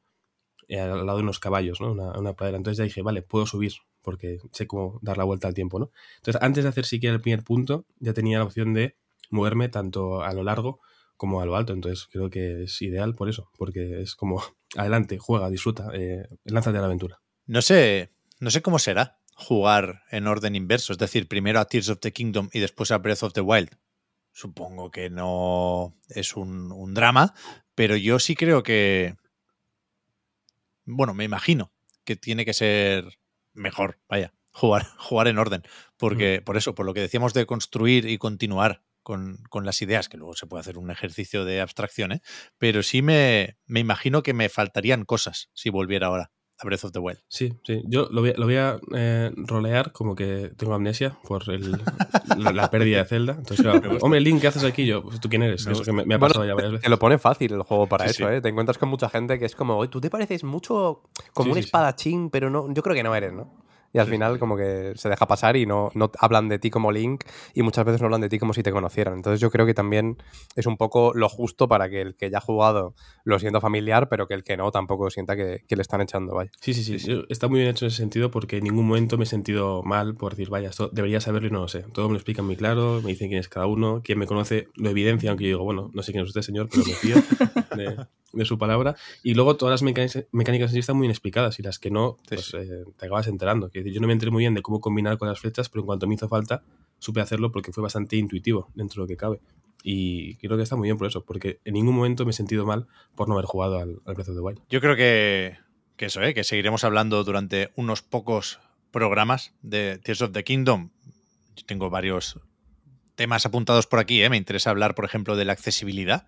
eh, 0.69 0.81
al 0.81 1.07
lado 1.07 1.19
de 1.19 1.25
unos 1.25 1.39
caballos, 1.39 1.81
¿no? 1.81 1.93
Una, 1.93 2.19
una 2.19 2.35
pradera. 2.35 2.57
Entonces 2.57 2.79
ya 2.79 2.85
dije, 2.85 3.03
vale, 3.03 3.23
puedo 3.23 3.47
subir 3.47 3.73
porque 4.03 4.39
sé 4.53 4.67
cómo 4.67 4.99
dar 5.03 5.17
la 5.17 5.25
vuelta 5.25 5.49
al 5.49 5.55
tiempo, 5.55 5.79
¿no? 5.79 5.91
Entonces, 6.17 6.43
antes 6.43 6.65
de 6.65 6.69
hacer 6.69 6.85
siquiera 6.85 7.15
el 7.15 7.23
primer 7.23 7.43
punto, 7.43 7.87
ya 8.01 8.13
tenía 8.13 8.39
la 8.39 8.45
opción 8.45 8.75
de 8.75 8.97
moverme 9.31 9.71
tanto 9.71 10.23
a 10.23 10.33
lo 10.35 10.43
largo 10.43 10.81
como 11.17 11.41
a 11.41 11.47
lo 11.47 11.57
alto. 11.57 11.73
Entonces 11.73 12.07
creo 12.11 12.31
que 12.31 12.65
es 12.65 12.83
ideal 12.83 13.15
por 13.15 13.29
eso, 13.29 13.51
porque 13.57 14.01
es 14.01 14.15
como 14.15 14.43
adelante, 14.77 15.19
juega, 15.19 15.51
disfruta, 15.51 15.91
eh, 15.95 16.29
lánzate 16.45 16.79
a 16.79 16.81
la 16.81 16.87
aventura. 16.87 17.21
No 17.47 17.63
sé, 17.63 18.13
no 18.41 18.51
sé 18.51 18.63
cómo 18.63 18.79
será 18.79 19.19
jugar 19.37 20.03
en 20.11 20.29
orden 20.29 20.55
inverso, 20.55 20.93
es 20.93 20.99
decir, 20.99 21.27
primero 21.27 21.59
a 21.59 21.65
Tears 21.65 21.89
of 21.89 21.99
the 22.01 22.13
Kingdom 22.13 22.49
y 22.53 22.61
después 22.61 22.91
a 22.91 22.99
Breath 22.99 23.25
of 23.25 23.33
the 23.33 23.41
Wild. 23.41 23.71
Supongo 24.33 24.91
que 24.91 25.11
no 25.11 25.97
es 26.09 26.37
un, 26.37 26.73
un 26.73 26.95
drama, 26.95 27.35
pero 27.75 27.97
yo 27.97 28.19
sí 28.19 28.35
creo 28.35 28.63
que, 28.63 29.17
bueno, 30.85 31.15
me 31.15 31.25
imagino 31.25 31.73
que 32.05 32.17
tiene 32.17 32.45
que 32.45 32.55
ser 32.55 33.19
mejor, 33.53 34.01
vaya, 34.09 34.35
jugar, 34.53 34.87
jugar 34.99 35.29
en 35.29 35.39
orden. 35.39 35.63
Porque, 35.97 36.41
por 36.45 36.57
eso, 36.57 36.75
por 36.75 36.87
lo 36.87 36.95
que 36.95 37.01
decíamos 37.01 37.35
de 37.35 37.47
construir 37.47 38.09
y 38.09 38.19
continuar 38.19 38.83
con, 39.05 39.39
con, 39.49 39.65
las 39.65 39.81
ideas, 39.83 40.09
que 40.09 40.17
luego 40.17 40.35
se 40.35 40.47
puede 40.47 40.63
hacer 40.63 40.79
un 40.79 40.91
ejercicio 40.91 41.45
de 41.45 41.61
abstracción, 41.61 42.11
¿eh? 42.11 42.21
pero 42.59 42.83
sí 42.83 43.03
me, 43.03 43.57
me 43.67 43.79
imagino 43.79 44.25
que 44.25 44.35
me 44.35 44.49
faltarían 44.49 45.05
cosas 45.05 45.51
si 45.55 45.71
volviera 45.71 46.09
ahora 46.09 46.33
a 46.59 46.65
Breath 46.67 46.85
of 46.85 46.93
the 46.93 46.99
Wild. 46.99 47.19
Sí, 47.29 47.53
sí. 47.65 47.83
Yo 47.87 48.09
lo 48.11 48.21
voy, 48.21 48.33
lo 48.37 48.45
voy 48.47 48.57
a 48.57 48.79
eh, 48.95 49.33
rolear 49.37 49.93
como 49.93 50.15
que 50.15 50.53
tengo 50.57 50.75
amnesia 50.75 51.17
por 51.27 51.49
el, 51.51 51.73
la, 52.37 52.53
la, 52.53 52.71
pérdida 52.71 52.99
de 52.99 53.05
Zelda. 53.05 53.35
Entonces, 53.37 53.63
claro, 53.63 53.99
hombre, 54.01 54.21
Link, 54.21 54.41
¿qué 54.41 54.49
haces 54.49 54.65
aquí? 54.65 54.87
Yo, 54.87 55.03
pues, 55.03 55.21
¿tú 55.21 55.29
quién 55.29 55.43
eres? 55.43 55.67
Me, 55.67 55.93
me, 55.93 56.05
me 56.05 56.15
ha 56.15 56.19
pasado 56.19 56.41
bueno, 56.41 56.51
ya 56.51 56.55
varias 56.55 56.73
veces. 56.73 56.85
Te 56.85 56.91
lo 56.91 56.99
pone 56.99 57.19
fácil 57.19 57.53
el 57.53 57.63
juego 57.63 57.89
para 57.89 58.05
sí, 58.05 58.11
eso, 58.11 58.29
sí. 58.29 58.35
¿eh? 58.35 58.41
Te 58.41 58.49
encuentras 58.49 58.79
con 58.79 58.89
mucha 58.89 59.09
gente 59.09 59.39
que 59.39 59.47
es 59.47 59.55
como, 59.55 59.89
tú 59.89 60.01
te 60.01 60.11
pareces 60.11 60.45
mucho 60.45 61.03
como 61.33 61.47
sí, 61.47 61.53
un 61.53 61.59
espadachín, 61.59 62.31
pero 62.31 62.51
no, 62.51 62.73
yo 62.73 62.83
creo 62.83 62.95
que 62.95 63.03
no 63.03 63.15
eres, 63.15 63.33
¿no? 63.33 63.64
Y 63.95 63.99
al 64.01 64.09
final 64.09 64.41
como 64.41 64.57
que 64.57 64.93
se 64.97 65.09
deja 65.09 65.27
pasar 65.27 65.57
y 65.57 65.67
no, 65.67 65.91
no 65.95 66.11
hablan 66.19 66.49
de 66.49 66.59
ti 66.59 66.69
como 66.69 66.91
Link 66.91 67.25
y 67.55 67.63
muchas 67.63 67.85
veces 67.85 68.01
no 68.01 68.07
hablan 68.07 68.21
de 68.21 68.29
ti 68.29 68.41
como 68.41 68.53
si 68.53 68.63
te 68.65 68.73
conocieran. 68.73 69.15
Entonces 69.15 69.41
yo 69.41 69.51
creo 69.51 69.65
que 69.67 69.73
también 69.73 70.19
es 70.57 70.67
un 70.67 70.77
poco 70.77 71.13
lo 71.15 71.29
justo 71.29 71.69
para 71.69 71.89
que 71.89 72.01
el 72.01 72.17
que 72.17 72.29
ya 72.29 72.39
ha 72.39 72.41
jugado 72.41 72.95
lo 73.25 73.39
sienta 73.39 73.61
familiar, 73.61 74.09
pero 74.09 74.27
que 74.27 74.35
el 74.35 74.43
que 74.43 74.57
no 74.57 74.73
tampoco 74.73 75.11
sienta 75.11 75.37
que, 75.37 75.65
que 75.69 75.77
le 75.77 75.83
están 75.83 76.01
echando, 76.01 76.35
vaya. 76.35 76.51
Sí, 76.61 76.75
sí, 76.75 76.83
sí, 76.83 76.99
sí, 76.99 77.25
Está 77.29 77.47
muy 77.47 77.61
bien 77.61 77.71
hecho 77.71 77.85
en 77.85 77.89
ese 77.89 77.99
sentido 77.99 78.33
porque 78.33 78.59
en 78.59 78.65
ningún 78.65 78.87
momento 78.87 79.17
me 79.17 79.25
he 79.25 79.29
sentido 79.29 79.83
mal 79.85 80.17
por 80.17 80.33
decir, 80.33 80.51
vaya, 80.51 80.71
esto 80.71 80.91
debería 80.93 81.21
saberlo 81.21 81.47
y 81.47 81.51
no 81.53 81.61
lo 81.61 81.69
sé. 81.69 81.85
Todo 81.93 82.09
me 82.09 82.15
lo 82.15 82.19
explican 82.19 82.45
muy 82.45 82.57
claro, 82.57 83.01
me 83.01 83.11
dicen 83.11 83.29
quién 83.29 83.39
es 83.39 83.49
cada 83.49 83.67
uno, 83.67 84.03
quien 84.03 84.19
me 84.19 84.27
conoce 84.27 84.69
lo 84.75 84.91
evidencia, 84.91 85.31
aunque 85.31 85.45
yo 85.45 85.49
digo, 85.49 85.65
bueno, 85.65 85.93
no 85.95 86.03
sé 86.03 86.11
quién 86.11 86.25
es 86.25 86.29
usted, 86.29 86.43
señor, 86.43 86.69
pero 86.69 86.85
me 86.85 86.95
fío 86.95 87.15
de, 87.77 88.07
de, 88.33 88.45
su 88.45 88.59
palabra. 88.59 88.97
Y 89.23 89.35
luego 89.35 89.57
todas 89.57 89.73
las 89.73 89.83
mecánicas, 89.83 90.27
mecánicas 90.33 90.71
en 90.71 90.75
sí 90.75 90.79
están 90.81 90.97
muy 90.97 91.07
inexplicadas 91.07 91.61
y 91.61 91.63
las 91.63 91.79
que 91.79 91.91
no, 91.91 92.17
pues 92.29 92.55
eh, 92.55 92.85
te 92.97 93.07
acabas 93.07 93.29
enterando. 93.29 93.71
Que 93.71 93.84
yo 93.93 94.01
no 94.01 94.07
me 94.07 94.13
enteré 94.13 94.31
muy 94.31 94.43
bien 94.43 94.55
de 94.55 94.63
cómo 94.63 94.81
combinar 94.81 95.19
con 95.19 95.29
las 95.29 95.41
flechas, 95.41 95.69
pero 95.69 95.83
en 95.83 95.87
cuanto 95.87 96.07
me 96.07 96.15
hizo 96.15 96.29
falta, 96.29 96.63
supe 96.99 97.21
hacerlo 97.21 97.53
porque 97.53 97.73
fue 97.73 97.83
bastante 97.83 98.17
intuitivo 98.17 98.71
dentro 98.75 99.03
de 99.03 99.05
lo 99.05 99.09
que 99.09 99.17
cabe. 99.17 99.41
Y 99.83 100.37
creo 100.37 100.57
que 100.57 100.63
está 100.63 100.77
muy 100.77 100.89
bien 100.89 100.97
por 100.97 101.07
eso, 101.07 101.25
porque 101.25 101.61
en 101.65 101.75
ningún 101.75 101.95
momento 101.95 102.25
me 102.25 102.31
he 102.31 102.35
sentido 102.35 102.65
mal 102.65 102.87
por 103.15 103.29
no 103.29 103.35
haber 103.35 103.45
jugado 103.45 103.79
al, 103.79 104.01
al 104.07 104.15
Breath 104.15 104.31
of 104.31 104.35
the 104.35 104.41
Wild. 104.41 104.61
Yo 104.71 104.81
creo 104.81 104.97
que, 104.97 105.59
que 105.97 106.07
eso, 106.07 106.23
¿eh? 106.23 106.33
que 106.33 106.45
seguiremos 106.45 106.85
hablando 106.85 107.23
durante 107.23 107.71
unos 107.77 108.03
pocos 108.03 108.61
programas 108.91 109.53
de 109.63 109.99
Tears 109.99 110.23
of 110.23 110.33
the 110.33 110.45
Kingdom. 110.45 110.91
Yo 111.57 111.67
tengo 111.67 111.91
varios 111.91 112.41
temas 113.15 113.45
apuntados 113.47 113.87
por 113.87 113.99
aquí. 113.99 114.23
¿eh? 114.23 114.31
Me 114.31 114.37
interesa 114.37 114.71
hablar, 114.71 114.95
por 114.95 115.05
ejemplo, 115.05 115.37
de 115.37 115.45
la 115.45 115.53
accesibilidad. 115.53 116.27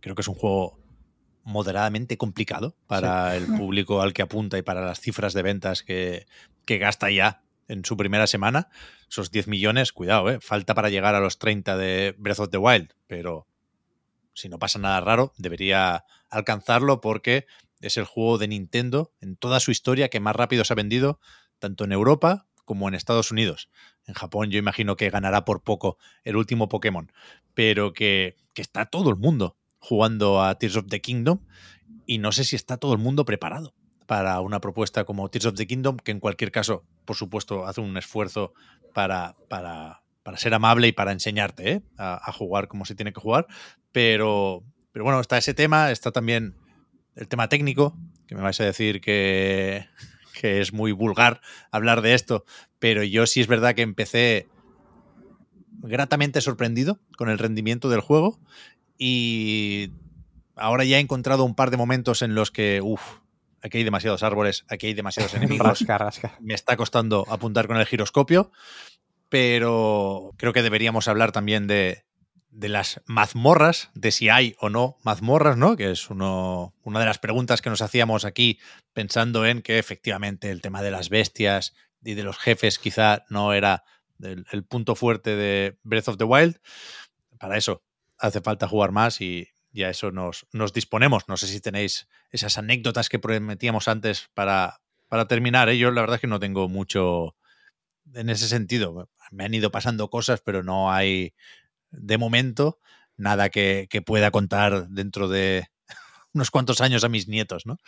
Creo 0.00 0.14
que 0.14 0.22
es 0.22 0.28
un 0.28 0.34
juego 0.34 0.79
moderadamente 1.44 2.16
complicado 2.16 2.76
para 2.86 3.32
sí. 3.32 3.38
el 3.38 3.56
público 3.56 4.02
al 4.02 4.12
que 4.12 4.22
apunta 4.22 4.58
y 4.58 4.62
para 4.62 4.84
las 4.84 5.00
cifras 5.00 5.32
de 5.32 5.42
ventas 5.42 5.82
que, 5.82 6.26
que 6.64 6.78
gasta 6.78 7.10
ya 7.10 7.42
en 7.68 7.84
su 7.84 7.96
primera 7.96 8.26
semana. 8.26 8.68
Esos 9.08 9.30
10 9.30 9.48
millones, 9.48 9.92
cuidado, 9.92 10.30
¿eh? 10.30 10.38
falta 10.40 10.74
para 10.74 10.90
llegar 10.90 11.14
a 11.14 11.20
los 11.20 11.38
30 11.38 11.76
de 11.76 12.14
Breath 12.18 12.40
of 12.40 12.50
the 12.50 12.58
Wild, 12.58 12.94
pero 13.06 13.46
si 14.34 14.48
no 14.48 14.58
pasa 14.58 14.78
nada 14.78 15.00
raro, 15.00 15.32
debería 15.36 16.04
alcanzarlo 16.28 17.00
porque 17.00 17.46
es 17.80 17.96
el 17.96 18.04
juego 18.04 18.38
de 18.38 18.48
Nintendo 18.48 19.12
en 19.20 19.36
toda 19.36 19.60
su 19.60 19.70
historia 19.70 20.08
que 20.08 20.20
más 20.20 20.36
rápido 20.36 20.64
se 20.64 20.72
ha 20.72 20.76
vendido, 20.76 21.20
tanto 21.58 21.84
en 21.84 21.92
Europa 21.92 22.46
como 22.64 22.88
en 22.88 22.94
Estados 22.94 23.30
Unidos. 23.30 23.68
En 24.06 24.14
Japón 24.14 24.50
yo 24.50 24.58
imagino 24.58 24.96
que 24.96 25.10
ganará 25.10 25.44
por 25.44 25.62
poco 25.62 25.98
el 26.24 26.36
último 26.36 26.68
Pokémon, 26.68 27.12
pero 27.54 27.92
que, 27.92 28.36
que 28.54 28.62
está 28.62 28.86
todo 28.86 29.10
el 29.10 29.16
mundo 29.16 29.56
jugando 29.80 30.42
a 30.42 30.54
Tears 30.56 30.76
of 30.76 30.86
the 30.88 31.00
Kingdom 31.00 31.40
y 32.06 32.18
no 32.18 32.32
sé 32.32 32.44
si 32.44 32.56
está 32.56 32.76
todo 32.76 32.92
el 32.92 32.98
mundo 32.98 33.24
preparado 33.24 33.74
para 34.06 34.40
una 34.40 34.60
propuesta 34.60 35.04
como 35.04 35.28
Tears 35.28 35.46
of 35.46 35.54
the 35.54 35.66
Kingdom, 35.66 35.96
que 35.96 36.10
en 36.10 36.20
cualquier 36.20 36.50
caso, 36.50 36.84
por 37.04 37.16
supuesto, 37.16 37.66
hace 37.66 37.80
un 37.80 37.96
esfuerzo 37.96 38.54
para, 38.92 39.36
para, 39.48 40.02
para 40.22 40.36
ser 40.36 40.52
amable 40.54 40.88
y 40.88 40.92
para 40.92 41.12
enseñarte 41.12 41.70
¿eh? 41.70 41.82
a, 41.96 42.20
a, 42.28 42.32
jugar 42.32 42.66
como 42.66 42.84
se 42.84 42.94
tiene 42.94 43.12
que 43.12 43.20
jugar. 43.20 43.46
Pero, 43.92 44.64
pero 44.90 45.04
bueno, 45.04 45.20
está 45.20 45.38
ese 45.38 45.54
tema, 45.54 45.92
está 45.92 46.10
también 46.10 46.56
el 47.14 47.28
tema 47.28 47.48
técnico, 47.48 47.96
que 48.26 48.34
me 48.34 48.42
vais 48.42 48.60
a 48.60 48.64
decir 48.64 49.00
que, 49.00 49.86
que 50.40 50.60
es 50.60 50.72
muy 50.72 50.92
vulgar 50.92 51.40
hablar 51.70 52.02
de 52.02 52.14
esto, 52.14 52.44
pero 52.78 53.04
yo 53.04 53.26
sí 53.26 53.40
es 53.40 53.46
verdad 53.46 53.74
que 53.74 53.82
empecé 53.82 54.48
gratamente 55.82 56.40
sorprendido 56.40 57.00
con 57.16 57.30
el 57.30 57.38
rendimiento 57.38 57.88
del 57.88 58.00
juego 58.00 58.40
y 59.02 59.92
ahora 60.56 60.84
ya 60.84 60.98
he 60.98 61.00
encontrado 61.00 61.44
un 61.44 61.54
par 61.54 61.70
de 61.70 61.78
momentos 61.78 62.20
en 62.20 62.34
los 62.34 62.50
que, 62.50 62.82
uff, 62.82 63.00
aquí 63.62 63.78
hay 63.78 63.84
demasiados 63.84 64.22
árboles, 64.22 64.66
aquí 64.68 64.88
hay 64.88 64.94
demasiados 64.94 65.32
enemigos. 65.36 65.66
rasca, 65.66 65.96
rasca. 65.96 66.36
Me 66.38 66.52
está 66.52 66.76
costando 66.76 67.24
apuntar 67.30 67.66
con 67.66 67.78
el 67.78 67.86
giroscopio, 67.86 68.52
pero 69.30 70.34
creo 70.36 70.52
que 70.52 70.62
deberíamos 70.62 71.08
hablar 71.08 71.32
también 71.32 71.66
de, 71.66 72.04
de 72.50 72.68
las 72.68 73.00
mazmorras, 73.06 73.88
de 73.94 74.12
si 74.12 74.28
hay 74.28 74.54
o 74.60 74.68
no 74.68 74.98
mazmorras, 75.02 75.56
¿no? 75.56 75.78
Que 75.78 75.90
es 75.90 76.10
uno, 76.10 76.74
una 76.82 77.00
de 77.00 77.06
las 77.06 77.18
preguntas 77.18 77.62
que 77.62 77.70
nos 77.70 77.80
hacíamos 77.80 78.26
aquí 78.26 78.58
pensando 78.92 79.46
en 79.46 79.62
que 79.62 79.78
efectivamente 79.78 80.50
el 80.50 80.60
tema 80.60 80.82
de 80.82 80.90
las 80.90 81.08
bestias 81.08 81.72
y 82.04 82.12
de 82.12 82.22
los 82.22 82.36
jefes 82.36 82.78
quizá 82.78 83.24
no 83.30 83.54
era 83.54 83.82
el, 84.20 84.44
el 84.52 84.62
punto 84.62 84.94
fuerte 84.94 85.36
de 85.36 85.78
Breath 85.84 86.08
of 86.08 86.18
the 86.18 86.24
Wild. 86.24 86.60
Para 87.38 87.56
eso 87.56 87.82
hace 88.20 88.40
falta 88.40 88.68
jugar 88.68 88.92
más 88.92 89.20
y, 89.20 89.48
y 89.72 89.82
a 89.82 89.90
eso 89.90 90.10
nos, 90.10 90.46
nos, 90.52 90.72
disponemos. 90.72 91.28
No 91.28 91.36
sé 91.36 91.46
si 91.46 91.60
tenéis 91.60 92.08
esas 92.30 92.58
anécdotas 92.58 93.08
que 93.08 93.18
prometíamos 93.18 93.88
antes 93.88 94.28
para, 94.34 94.80
para 95.08 95.26
terminar. 95.26 95.68
¿eh? 95.68 95.78
Yo 95.78 95.90
la 95.90 96.02
verdad 96.02 96.16
es 96.16 96.20
que 96.20 96.26
no 96.26 96.40
tengo 96.40 96.68
mucho 96.68 97.36
en 98.14 98.30
ese 98.30 98.48
sentido. 98.48 99.08
Me 99.30 99.44
han 99.44 99.54
ido 99.54 99.70
pasando 99.70 100.10
cosas, 100.10 100.40
pero 100.40 100.62
no 100.62 100.92
hay 100.92 101.34
de 101.90 102.18
momento 102.18 102.78
nada 103.16 103.50
que, 103.50 103.86
que 103.90 104.02
pueda 104.02 104.30
contar 104.30 104.88
dentro 104.88 105.28
de 105.28 105.68
unos 106.34 106.50
cuantos 106.50 106.80
años 106.80 107.04
a 107.04 107.08
mis 107.08 107.28
nietos, 107.28 107.66
¿no? 107.66 107.78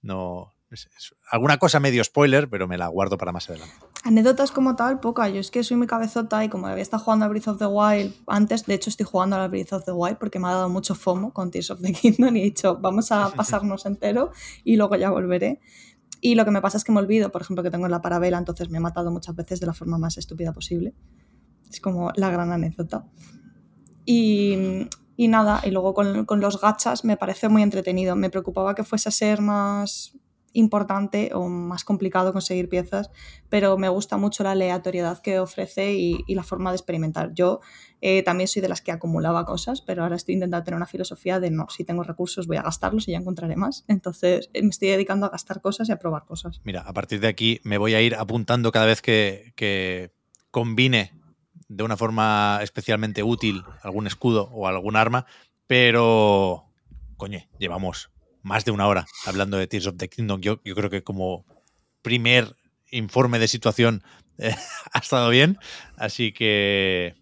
No, 0.00 0.52
es, 0.74 0.88
es 0.96 1.14
alguna 1.30 1.58
cosa 1.58 1.80
medio 1.80 2.02
spoiler, 2.04 2.48
pero 2.48 2.68
me 2.68 2.78
la 2.78 2.88
guardo 2.88 3.18
para 3.18 3.32
más 3.32 3.48
adelante. 3.48 3.74
Anécdotas 4.04 4.50
como 4.50 4.74
tal, 4.74 5.00
poca. 5.00 5.28
Yo 5.28 5.40
es 5.40 5.50
que 5.50 5.62
soy 5.62 5.76
muy 5.76 5.86
cabezota 5.86 6.44
y 6.44 6.48
como 6.48 6.66
había 6.66 6.82
estado 6.82 7.02
jugando 7.04 7.24
a 7.24 7.28
Breath 7.28 7.48
of 7.48 7.58
the 7.58 7.66
Wild 7.66 8.14
antes, 8.26 8.66
de 8.66 8.74
hecho 8.74 8.90
estoy 8.90 9.06
jugando 9.06 9.36
a 9.36 9.48
Breath 9.48 9.72
of 9.72 9.84
the 9.84 9.92
Wild 9.92 10.18
porque 10.18 10.38
me 10.38 10.48
ha 10.48 10.52
dado 10.52 10.68
mucho 10.68 10.94
FOMO 10.94 11.32
con 11.32 11.50
Tears 11.50 11.70
of 11.70 11.80
the 11.80 11.92
Kingdom 11.92 12.36
y 12.36 12.40
he 12.40 12.44
dicho, 12.44 12.78
vamos 12.80 13.12
a 13.12 13.30
pasarnos 13.36 13.86
entero 13.86 14.32
y 14.64 14.76
luego 14.76 14.96
ya 14.96 15.10
volveré. 15.10 15.60
Y 16.20 16.36
lo 16.36 16.44
que 16.44 16.52
me 16.52 16.60
pasa 16.60 16.76
es 16.76 16.84
que 16.84 16.92
me 16.92 17.00
olvido, 17.00 17.32
por 17.32 17.42
ejemplo, 17.42 17.62
que 17.64 17.70
tengo 17.70 17.88
la 17.88 18.00
parabela, 18.00 18.38
entonces 18.38 18.70
me 18.70 18.78
he 18.78 18.80
matado 18.80 19.10
muchas 19.10 19.34
veces 19.34 19.58
de 19.58 19.66
la 19.66 19.74
forma 19.74 19.98
más 19.98 20.18
estúpida 20.18 20.52
posible. 20.52 20.94
Es 21.68 21.80
como 21.80 22.12
la 22.14 22.30
gran 22.30 22.52
anécdota. 22.52 23.06
Y, 24.04 24.88
y 25.16 25.28
nada, 25.28 25.60
y 25.64 25.70
luego 25.70 25.94
con, 25.94 26.24
con, 26.24 26.40
los 26.40 26.60
gachas 26.60 27.04
me 27.04 27.16
parece 27.16 27.48
muy 27.48 27.62
entretenido. 27.62 28.14
Me 28.14 28.30
preocupaba 28.30 28.74
que 28.76 28.84
fuese 28.84 29.08
a 29.08 29.12
ser 29.12 29.40
más 29.40 30.16
importante 30.52 31.30
o 31.34 31.48
más 31.48 31.84
complicado 31.84 32.32
conseguir 32.32 32.68
piezas, 32.68 33.10
pero 33.48 33.76
me 33.78 33.88
gusta 33.88 34.16
mucho 34.16 34.42
la 34.42 34.52
aleatoriedad 34.52 35.20
que 35.20 35.38
ofrece 35.38 35.94
y, 35.94 36.22
la 36.28 36.42
forma 36.42 36.70
de 36.70 36.76
experimentar. 36.76 37.32
Yo 37.34 37.60
eh, 38.00 38.22
también 38.22 38.48
soy 38.48 38.62
de 38.62 38.68
las 38.68 38.80
que 38.80 38.90
acumulaba 38.90 39.44
cosas, 39.44 39.82
pero 39.82 40.02
ahora 40.02 40.16
estoy 40.16 40.34
intentando 40.34 40.64
tener 40.64 40.76
una 40.76 40.86
filosofía 40.86 41.40
de 41.40 41.50
no, 41.50 41.66
si 41.68 41.84
tengo 41.84 42.02
recursos 42.02 42.46
voy 42.46 42.56
a 42.56 42.62
gastarlos 42.62 43.06
y 43.08 43.12
ya 43.12 43.18
encontraré 43.18 43.56
más. 43.56 43.84
Entonces 43.88 44.50
me 44.54 44.68
estoy 44.68 44.88
dedicando 44.88 45.26
a 45.26 45.30
gastar 45.30 45.60
cosas 45.60 45.88
y 45.88 45.92
a 45.92 45.98
probar 45.98 46.24
cosas. 46.24 46.60
Mira, 46.64 46.82
a 46.82 46.92
partir 46.92 47.20
de 47.20 47.28
aquí 47.28 47.60
me 47.64 47.78
voy 47.78 47.94
a 47.94 48.00
ir 48.00 48.14
apuntando 48.14 48.72
cada 48.72 48.86
vez 48.86 49.02
que, 49.02 49.52
que 49.56 50.12
combine 50.50 51.12
de 51.68 51.84
una 51.84 51.96
forma 51.96 52.60
especialmente 52.62 53.22
útil 53.22 53.64
algún 53.82 54.06
escudo 54.06 54.48
o 54.52 54.66
algún 54.66 54.96
arma, 54.96 55.26
pero, 55.66 56.66
coño, 57.16 57.40
llevamos 57.58 58.11
más 58.42 58.64
de 58.64 58.70
una 58.70 58.86
hora 58.86 59.06
hablando 59.26 59.56
de 59.56 59.66
Tears 59.66 59.86
of 59.86 59.96
the 59.96 60.08
Kingdom. 60.08 60.40
Yo, 60.40 60.60
yo 60.64 60.74
creo 60.74 60.90
que 60.90 61.02
como 61.02 61.44
primer 62.02 62.56
informe 62.90 63.38
de 63.38 63.48
situación 63.48 64.02
eh, 64.38 64.54
ha 64.92 64.98
estado 64.98 65.30
bien, 65.30 65.58
así 65.96 66.32
que, 66.32 67.14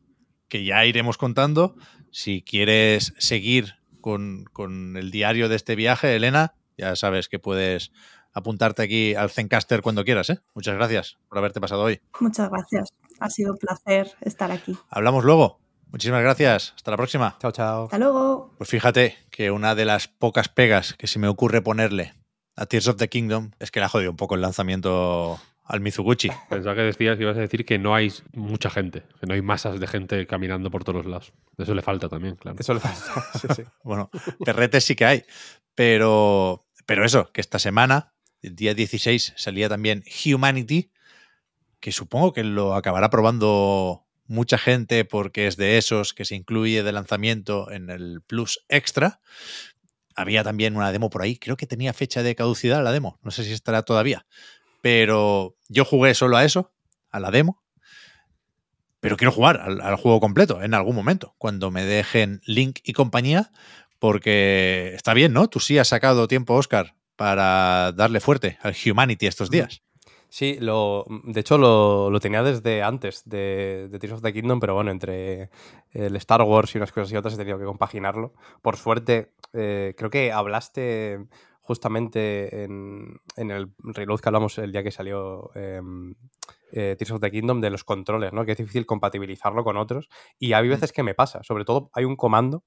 que, 0.49 0.65
ya 0.65 0.85
iremos 0.85 1.19
contando. 1.19 1.77
Si 2.11 2.43
quieres 2.43 3.15
seguir 3.19 3.75
con, 4.01 4.45
con, 4.53 4.97
el 4.97 5.11
diario 5.11 5.49
de 5.49 5.57
este 5.57 5.77
viaje, 5.77 6.17
Elena, 6.17 6.55
ya 6.77 6.97
sabes 6.97 7.29
que 7.29 7.39
puedes 7.39 7.93
apuntarte 8.33 8.83
aquí 8.83 9.15
al 9.15 9.31
Zencaster 9.31 9.83
cuando 9.83 10.05
quieras. 10.05 10.31
¿eh? 10.31 10.41
Muchas 10.55 10.75
gracias 10.75 11.19
por 11.29 11.39
haberte 11.39 11.61
pasado 11.61 11.83
hoy. 11.83 12.01
Muchas 12.21 12.51
gracias. 12.51 12.89
Ha 13.21 13.29
sido 13.29 13.53
un 13.53 13.59
placer 13.59 14.11
estar 14.23 14.51
aquí. 14.51 14.77
Hablamos 14.89 15.25
luego. 15.25 15.61
Muchísimas 15.91 16.23
gracias. 16.23 16.73
Hasta 16.77 16.91
la 16.91 16.97
próxima. 16.97 17.37
Chao, 17.41 17.53
chao. 17.53 17.85
Hasta 17.85 17.99
luego. 17.99 18.55
Pues 18.59 18.71
fíjate 18.71 19.17
que 19.31 19.51
una 19.51 19.75
de 19.75 19.85
las 19.85 20.09
pocas 20.09 20.49
pegas 20.49 20.95
que 20.95 21.07
se 21.07 21.19
me 21.19 21.29
ocurre 21.29 21.63
ponerle 21.63 22.15
a 22.57 22.67
Tears 22.67 22.89
of 22.89 22.97
the 22.97 23.09
Kingdom 23.09 23.51
es 23.59 23.71
que 23.71 23.81
le 23.81 23.87
ha 23.87 23.89
jodido 23.89 24.11
un 24.11 24.17
poco 24.17 24.35
el 24.35 24.41
lanzamiento 24.41 25.41
al 25.65 25.81
Mizuguchi. 25.81 26.31
Pensaba 26.49 26.75
que 26.75 26.83
decías 26.83 27.17
que 27.17 27.23
ibas 27.23 27.37
a 27.37 27.41
decir 27.41 27.65
que 27.65 27.79
no 27.79 27.95
hay 27.95 28.13
mucha 28.35 28.71
gente, 28.71 29.05
que 29.21 29.27
no 29.27 29.35
hay 29.35 29.43
masas 29.43 29.79
de 29.79 29.87
gente 29.87 30.27
caminando 30.27 30.71
por 30.71 30.85
todos 30.85 31.07
lados. 31.07 31.33
Eso 31.59 31.75
le 31.75 31.83
falta 31.83 32.09
también, 32.09 32.37
claro. 32.37 32.57
Eso 32.59 32.75
le 32.75 32.81
falta. 32.81 33.25
sí, 33.41 33.49
sí. 33.55 33.63
bueno, 33.85 34.11
perretes 34.45 34.85
sí 34.85 34.97
que 34.97 35.05
hay, 35.05 35.25
pero, 35.75 36.67
pero 36.87 37.05
eso, 37.05 37.33
que 37.33 37.41
esta 37.41 37.59
semana 37.59 38.13
El 38.43 38.57
día 38.57 38.75
16 38.75 39.35
salía 39.37 39.69
también 39.69 40.03
Humanity, 40.27 40.91
que 41.79 41.93
supongo 41.93 42.33
que 42.33 42.43
lo 42.43 42.75
acabará 42.75 43.11
probando 43.11 44.07
mucha 44.31 44.59
gente 44.59 45.05
porque 45.05 45.49
es 45.49 45.57
de 45.57 45.77
esos 45.77 46.15
que 46.15 46.25
se 46.25 46.37
incluye 46.37 46.85
de 46.85 46.93
lanzamiento 46.93 47.71
en 47.71 47.91
el 47.91 48.23
Plus 48.23 48.65
Extra. 48.69 49.21
Había 50.15 50.45
también 50.45 50.77
una 50.77 50.93
demo 50.93 51.11
por 51.11 51.23
ahí, 51.23 51.37
creo 51.37 51.57
que 51.57 51.67
tenía 51.67 51.93
fecha 51.93 52.23
de 52.23 52.35
caducidad 52.37 52.83
la 52.83 52.93
demo, 52.93 53.19
no 53.23 53.31
sé 53.33 53.45
si 53.45 53.53
estará 53.53 53.83
todavía, 53.83 54.27
pero 54.83 55.57
yo 55.69 55.85
jugué 55.85 56.15
solo 56.15 56.37
a 56.37 56.45
eso, 56.45 56.73
a 57.11 57.21
la 57.21 57.31
demo, 57.31 57.63
pero 59.01 59.17
quiero 59.17 59.33
jugar 59.33 59.61
al, 59.61 59.81
al, 59.81 59.97
juego 59.97 60.21
completo 60.21 60.63
en 60.63 60.75
algún 60.75 60.95
momento, 60.95 61.35
cuando 61.39 61.71
me 61.71 61.85
dejen 61.85 62.41
Link 62.45 62.81
y 62.85 62.93
compañía, 62.93 63.51
porque 63.99 64.93
está 64.95 65.15
bien, 65.15 65.33
¿no? 65.33 65.49
Tú 65.49 65.59
sí 65.59 65.79
has 65.79 65.89
sacado 65.89 66.29
tiempo, 66.29 66.55
Oscar, 66.55 66.95
para 67.17 67.93
darle 67.93 68.21
fuerte 68.21 68.59
al 68.63 68.75
Humanity 68.85 69.27
estos 69.27 69.51
días. 69.51 69.83
Sí, 70.31 70.59
lo, 70.61 71.07
de 71.25 71.41
hecho 71.41 71.59
lo, 71.59 72.09
lo 72.09 72.21
tenía 72.21 72.45
desde 72.45 72.85
antes 72.85 73.29
de, 73.29 73.89
de, 73.91 73.99
Tears 73.99 74.15
of 74.15 74.23
the 74.23 74.33
Kingdom, 74.33 74.61
pero 74.61 74.75
bueno, 74.75 74.93
entre 74.93 75.51
el 75.91 76.15
Star 76.17 76.43
Wars 76.43 76.73
y 76.73 76.79
unas 76.79 76.93
cosas 76.93 77.11
y 77.13 77.17
otras 77.17 77.35
he 77.35 77.37
tenido 77.37 77.59
que 77.59 77.65
compaginarlo. 77.65 78.33
Por 78.63 78.77
suerte, 78.77 79.33
eh, 79.53 79.93
creo 79.99 80.09
que 80.09 80.31
hablaste 80.31 81.27
justamente 81.63 82.63
en, 82.63 83.21
en, 83.37 83.51
el 83.51 83.73
reload 83.79 84.21
que 84.21 84.29
hablamos 84.29 84.57
el 84.59 84.71
día 84.71 84.85
que 84.85 84.93
salió 84.93 85.51
eh, 85.57 85.83
eh, 86.73 86.95
Tears 86.97 87.11
of 87.11 87.21
the 87.21 87.31
Kingdom 87.33 87.61
de 87.61 87.71
los 87.71 87.83
controles, 87.83 88.33
¿no? 88.33 88.45
Que 88.45 88.53
es 88.53 88.59
difícil 88.59 88.87
compatibilizarlo 88.87 89.65
con 89.65 89.77
otros. 89.77 90.09
Y 90.39 90.53
hay 90.53 90.69
veces 90.69 90.93
que 90.93 91.03
me 91.03 91.15
pasa, 91.15 91.43
sobre 91.43 91.65
todo 91.65 91.91
hay 91.93 92.05
un 92.05 92.15
comando 92.15 92.63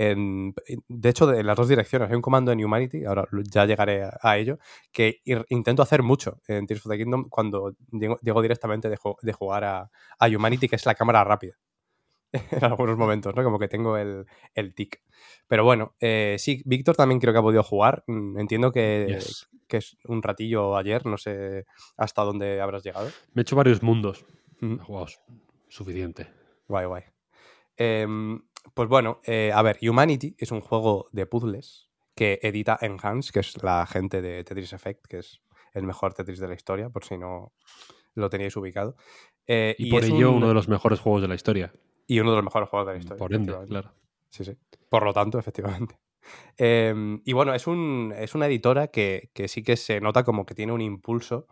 en, 0.00 0.54
de 0.88 1.08
hecho, 1.10 1.30
en 1.30 1.46
las 1.46 1.56
dos 1.56 1.68
direcciones. 1.68 2.08
Hay 2.08 2.16
un 2.16 2.22
comando 2.22 2.52
en 2.52 2.64
Humanity, 2.64 3.04
ahora 3.04 3.28
ya 3.44 3.66
llegaré 3.66 4.04
a, 4.04 4.18
a 4.22 4.38
ello, 4.38 4.58
que 4.92 5.20
ir, 5.24 5.44
intento 5.50 5.82
hacer 5.82 6.02
mucho 6.02 6.40
en 6.48 6.66
Tears 6.66 6.86
of 6.86 6.92
the 6.92 6.96
Kingdom 6.96 7.28
cuando 7.28 7.76
llego, 7.92 8.18
llego 8.22 8.40
directamente 8.40 8.88
de, 8.88 8.96
de 9.20 9.32
jugar 9.34 9.64
a, 9.64 9.90
a, 10.18 10.26
Humanity, 10.26 10.68
que 10.68 10.76
es 10.76 10.86
la 10.86 10.94
cámara 10.94 11.22
rápida. 11.22 11.58
en 12.32 12.64
algunos 12.64 12.96
momentos, 12.96 13.34
¿no? 13.34 13.44
Como 13.44 13.58
que 13.58 13.68
tengo 13.68 13.98
el, 13.98 14.24
el 14.54 14.74
tic. 14.74 15.02
Pero 15.46 15.64
bueno, 15.64 15.94
eh, 16.00 16.36
sí, 16.38 16.62
Víctor 16.64 16.96
también 16.96 17.20
creo 17.20 17.34
que 17.34 17.40
ha 17.40 17.42
podido 17.42 17.62
jugar. 17.62 18.02
Mm, 18.06 18.38
entiendo 18.38 18.72
que, 18.72 19.06
yes. 19.06 19.50
que, 19.68 19.78
es 19.78 19.98
un 20.06 20.22
ratillo 20.22 20.78
ayer, 20.78 21.04
no 21.04 21.18
sé 21.18 21.66
hasta 21.98 22.22
dónde 22.22 22.62
habrás 22.62 22.84
llegado. 22.84 23.10
Me 23.34 23.40
he 23.40 23.42
hecho 23.42 23.56
varios 23.56 23.82
mundos. 23.82 24.24
Mm. 24.60 24.76
Wow, 24.88 25.08
suficiente. 25.68 26.26
Guay, 26.68 26.86
guay. 26.86 27.02
Eh, 27.76 28.06
pues 28.74 28.88
bueno, 28.88 29.20
eh, 29.24 29.52
a 29.54 29.62
ver, 29.62 29.78
Humanity 29.82 30.36
es 30.38 30.52
un 30.52 30.60
juego 30.60 31.06
de 31.12 31.26
puzzles 31.26 31.88
que 32.14 32.38
edita 32.42 32.78
Enhance, 32.80 33.32
que 33.32 33.40
es 33.40 33.62
la 33.62 33.86
gente 33.86 34.20
de 34.20 34.44
Tetris 34.44 34.72
Effect, 34.72 35.06
que 35.06 35.18
es 35.18 35.40
el 35.72 35.84
mejor 35.84 36.14
Tetris 36.14 36.38
de 36.38 36.48
la 36.48 36.54
historia, 36.54 36.90
por 36.90 37.04
si 37.04 37.16
no 37.16 37.52
lo 38.14 38.28
teníais 38.28 38.56
ubicado. 38.56 38.96
Eh, 39.46 39.74
y, 39.78 39.88
y, 39.88 39.90
por 39.90 40.04
ello 40.04 40.30
un... 40.30 40.36
uno 40.36 40.48
de 40.48 40.54
los 40.54 40.68
mejores 40.68 41.00
juegos 41.00 41.22
de 41.22 41.28
la 41.28 41.34
historia. 41.34 41.72
Y 42.06 42.20
uno 42.20 42.30
de 42.30 42.36
los 42.36 42.44
mejores 42.44 42.68
juegos 42.68 42.88
de 42.88 42.92
la 42.94 42.98
historia. 42.98 43.18
Por 43.18 43.34
ende, 43.34 43.54
claro. 43.66 43.92
Sí, 44.28 44.44
sí. 44.44 44.56
Por 44.88 45.04
lo 45.04 45.12
tanto, 45.12 45.38
efectivamente. 45.38 45.98
Eh, 46.58 46.94
y 47.24 47.32
bueno, 47.32 47.54
es, 47.54 47.66
un, 47.66 48.14
es 48.16 48.34
una 48.34 48.46
editora 48.46 48.88
que, 48.88 49.30
que, 49.32 49.48
sí 49.48 49.62
que 49.62 49.76
se 49.76 50.00
nota 50.00 50.24
como 50.24 50.46
que 50.46 50.54
tiene 50.54 50.72
un 50.72 50.80
impulso, 50.80 51.46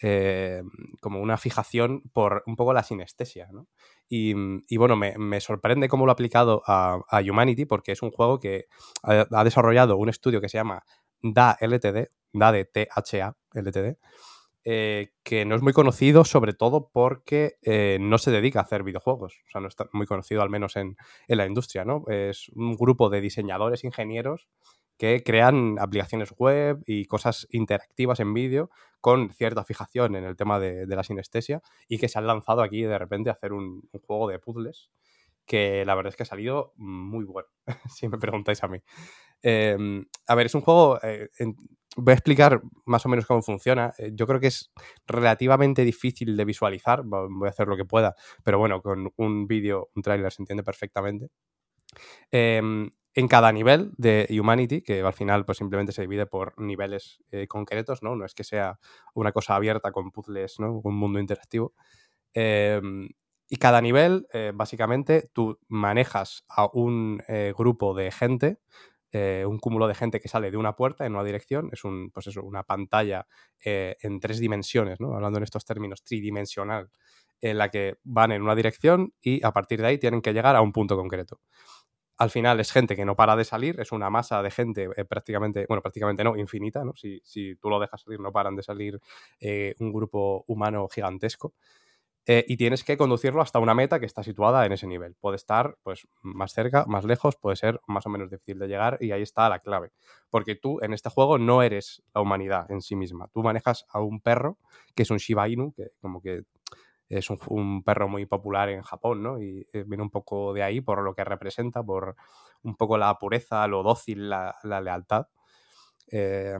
eh, 0.00 0.62
como 1.00 1.20
una 1.20 1.38
fijación 1.38 2.02
por 2.12 2.42
un 2.46 2.56
poco 2.56 2.72
la 2.72 2.82
sinestesia, 2.82 3.48
¿no? 3.52 3.68
Y, 4.08 4.34
y 4.68 4.76
bueno, 4.76 4.96
me, 4.96 5.16
me, 5.16 5.40
sorprende 5.40 5.88
cómo 5.88 6.04
lo 6.04 6.12
ha 6.12 6.14
aplicado 6.14 6.62
a, 6.66 7.00
a, 7.08 7.20
Humanity, 7.20 7.64
porque 7.64 7.92
es 7.92 8.02
un 8.02 8.10
juego 8.10 8.40
que 8.40 8.66
ha, 9.02 9.26
ha, 9.30 9.44
desarrollado 9.44 9.96
un 9.96 10.08
estudio 10.08 10.40
que 10.40 10.48
se 10.48 10.58
llama 10.58 10.84
DA 11.22 11.56
LTD, 11.60 12.08
DA 12.32 12.52
de 12.52 12.64
THA 12.64 13.36
LTD, 13.54 13.96
eh, 14.64 15.12
que 15.22 15.44
no 15.44 15.54
es 15.54 15.62
muy 15.62 15.72
conocido, 15.72 16.24
sobre 16.24 16.52
todo 16.52 16.90
porque 16.92 17.56
eh, 17.62 17.98
no 18.00 18.18
se 18.18 18.30
dedica 18.30 18.60
a 18.60 18.62
hacer 18.62 18.82
videojuegos. 18.82 19.42
O 19.46 19.50
sea, 19.50 19.60
no 19.60 19.68
está 19.68 19.88
muy 19.92 20.06
conocido, 20.06 20.42
al 20.42 20.50
menos 20.50 20.76
en, 20.76 20.96
en, 21.28 21.38
la 21.38 21.46
industria, 21.46 21.84
¿no? 21.84 22.04
Es 22.08 22.48
un 22.50 22.76
grupo 22.76 23.10
de 23.10 23.20
diseñadores, 23.20 23.84
ingenieros 23.84 24.48
que 25.02 25.24
crean 25.24 25.78
aplicaciones 25.80 26.32
web 26.38 26.82
y 26.86 27.06
cosas 27.06 27.48
interactivas 27.50 28.20
en 28.20 28.34
vídeo 28.34 28.70
con 29.00 29.30
cierta 29.32 29.64
fijación 29.64 30.14
en 30.14 30.22
el 30.22 30.36
tema 30.36 30.60
de, 30.60 30.86
la 30.86 31.02
sinestesia 31.02 31.60
y 31.88 31.98
que 31.98 32.08
se 32.08 32.20
han 32.20 32.26
lanzado 32.28 32.62
aquí 32.62 32.82
de 32.82 32.98
repente 32.98 33.28
a 33.28 33.32
hacer 33.32 33.52
un, 33.52 33.82
juego 34.06 34.28
de 34.28 34.38
puzzles 34.38 34.92
que 35.44 35.84
la 35.84 35.96
verdad 35.96 36.10
es 36.10 36.16
que 36.16 36.22
ha 36.22 36.26
salido 36.26 36.72
muy 36.76 37.24
bueno, 37.24 37.48
si 37.92 38.06
me 38.06 38.16
preguntáis 38.16 38.62
a 38.62 38.68
mí. 38.68 38.78
Eh, 39.42 39.76
a 40.28 40.34
ver, 40.36 40.46
es 40.46 40.54
un 40.54 40.60
juego, 40.60 41.00
eh, 41.02 41.30
voy 41.96 42.12
a 42.12 42.14
explicar 42.14 42.62
más 42.86 43.04
o 43.06 43.08
menos 43.08 43.26
cómo 43.26 43.42
funciona. 43.42 43.92
Eh, 43.98 44.12
yo 44.14 44.26
creo 44.26 44.40
que 44.40 44.48
es 44.48 44.72
relativamente 45.06 45.84
difícil 45.84 46.36
de 46.36 46.44
visualizar, 46.44 47.02
voy 47.04 47.46
a 47.46 47.50
hacer 47.50 47.68
lo 47.68 47.76
que 47.76 47.84
pueda, 47.84 48.14
pero 48.44 48.58
bueno, 48.58 48.82
con 48.82 49.12
un 49.16 49.46
vídeo, 49.46 49.90
un 49.94 50.02
tráiler 50.02 50.32
se 50.32 50.42
entiende 50.42 50.62
perfectamente. 50.64 51.28
Eh, 52.30 52.60
en 53.14 53.28
cada 53.28 53.52
nivel 53.52 53.92
de 53.98 54.26
Humanity, 54.30 54.82
que 54.82 55.02
al 55.02 55.12
final 55.12 55.44
pues 55.44 55.58
simplemente 55.58 55.92
se 55.92 56.02
divide 56.02 56.26
por 56.26 56.58
niveles 56.58 57.22
eh, 57.30 57.46
concretos, 57.46 58.02
¿no? 58.02 58.16
No 58.16 58.24
es 58.24 58.34
que 58.34 58.44
sea 58.44 58.78
una 59.14 59.32
cosa 59.32 59.54
abierta 59.54 59.92
con 59.92 60.10
puzzles, 60.10 60.58
¿no? 60.60 60.80
Un 60.82 60.96
mundo 60.96 61.18
interactivo. 61.18 61.74
Eh, 62.34 62.80
y 63.48 63.56
cada 63.56 63.82
nivel, 63.82 64.26
eh, 64.32 64.52
básicamente, 64.54 65.28
tú 65.34 65.58
manejas 65.68 66.44
a 66.48 66.68
un 66.72 67.22
grupo 67.54 67.94
de 67.94 68.10
gente, 68.10 68.60
un 69.12 69.58
cúmulo 69.58 69.86
de 69.88 69.94
gente 69.94 70.20
que 70.20 70.28
sale 70.28 70.50
de 70.50 70.56
una 70.56 70.74
puerta 70.74 71.04
en 71.06 71.14
una 71.14 71.24
dirección, 71.24 71.68
es 71.72 71.84
un, 71.84 72.10
pues 72.10 72.26
eso, 72.28 72.42
una 72.42 72.62
pantalla 72.62 73.26
en 73.62 74.20
tres 74.20 74.38
dimensiones, 74.38 75.00
¿no? 75.00 75.14
Hablando 75.14 75.38
en 75.38 75.44
estos 75.44 75.64
términos 75.64 76.02
tridimensional, 76.02 76.90
en 77.40 77.58
la 77.58 77.70
que 77.70 77.98
van 78.04 78.32
en 78.32 78.42
una 78.42 78.54
dirección 78.54 79.12
y 79.20 79.44
a 79.44 79.50
partir 79.52 79.82
de 79.82 79.88
ahí 79.88 79.98
tienen 79.98 80.22
que 80.22 80.32
llegar 80.32 80.56
a 80.56 80.62
un 80.62 80.72
punto 80.72 80.96
concreto 80.96 81.40
al 82.22 82.30
final 82.30 82.60
es 82.60 82.70
gente 82.70 82.94
que 82.94 83.04
no 83.04 83.16
para 83.16 83.34
de 83.34 83.44
salir, 83.44 83.80
es 83.80 83.90
una 83.90 84.08
masa 84.08 84.42
de 84.42 84.50
gente 84.52 84.88
eh, 84.96 85.04
prácticamente, 85.04 85.66
bueno, 85.68 85.82
prácticamente 85.82 86.22
no, 86.22 86.36
infinita, 86.36 86.84
¿no? 86.84 86.94
Si, 86.94 87.20
si, 87.24 87.56
tú 87.56 87.68
lo 87.68 87.80
dejas 87.80 88.00
salir, 88.02 88.20
no 88.20 88.30
paran 88.30 88.54
de 88.54 88.62
salir 88.62 89.00
eh, 89.40 89.74
un 89.80 89.92
grupo 89.92 90.44
humano 90.46 90.88
gigantesco. 90.88 91.54
Eh, 92.24 92.44
y 92.46 92.56
tienes 92.56 92.84
que 92.84 92.96
conducirlo 92.96 93.42
hasta 93.42 93.58
una 93.58 93.74
meta 93.74 93.98
que 93.98 94.06
está 94.06 94.22
situada 94.22 94.64
en 94.64 94.72
ese 94.72 94.86
nivel. 94.86 95.16
Puede 95.16 95.36
estar 95.36 95.76
pues, 95.82 96.06
más 96.22 96.52
cerca, 96.52 96.84
más 96.86 97.04
lejos, 97.04 97.36
puede 97.36 97.56
ser 97.56 97.80
más 97.88 98.06
o 98.06 98.10
menos 98.10 98.30
difícil 98.30 98.60
de 98.60 98.68
llegar 98.68 98.96
y 99.00 99.10
ahí 99.10 99.22
está 99.22 99.48
la 99.48 99.58
clave. 99.58 99.90
Porque 100.30 100.54
tú 100.54 100.78
en 100.82 100.92
este 100.92 101.10
juego 101.10 101.38
no 101.38 101.62
eres 101.62 102.02
la 102.14 102.20
humanidad 102.20 102.70
en 102.70 102.80
sí 102.80 102.94
misma. 102.94 103.28
Tú 103.32 103.42
manejas 103.42 103.86
a 103.88 104.00
un 104.00 104.20
perro 104.20 104.58
que 104.94 105.02
es 105.02 105.10
un 105.10 105.18
Shiba 105.18 105.48
Inu, 105.48 105.72
que 105.72 105.90
como 106.00 106.22
que 106.22 106.44
es 107.08 107.28
un, 107.28 107.82
perro 107.82 108.08
muy 108.08 108.24
popular 108.24 108.68
en 108.70 108.82
Japón, 108.82 109.22
¿no? 109.22 109.42
Y 109.42 109.66
eh, 109.72 109.84
viene 109.86 110.02
un 110.02 110.10
poco 110.10 110.54
de 110.54 110.62
ahí 110.62 110.80
por 110.80 111.02
lo 111.02 111.14
que 111.14 111.24
representa, 111.24 111.82
por 111.82 112.16
un 112.62 112.76
poco 112.76 112.96
la 112.96 113.18
pureza, 113.18 113.66
lo 113.66 113.82
dócil, 113.82 114.30
la, 114.30 114.56
la 114.62 114.80
lealtad. 114.80 115.26
Eh, 116.10 116.56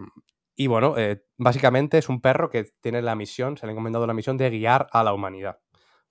y 0.62 0.66
bueno, 0.68 0.96
eh, 0.96 1.24
básicamente 1.38 1.98
es 1.98 2.08
un 2.08 2.20
perro 2.20 2.48
que 2.48 2.66
tiene 2.80 3.02
la 3.02 3.14
misión, 3.14 3.56
se 3.56 3.66
le 3.66 3.70
ha 3.70 3.72
encomendado 3.72 4.06
la 4.06 4.14
misión 4.14 4.36
de 4.36 4.50
guiar 4.50 4.86
a 4.92 5.02
la 5.02 5.12
humanidad. 5.12 5.58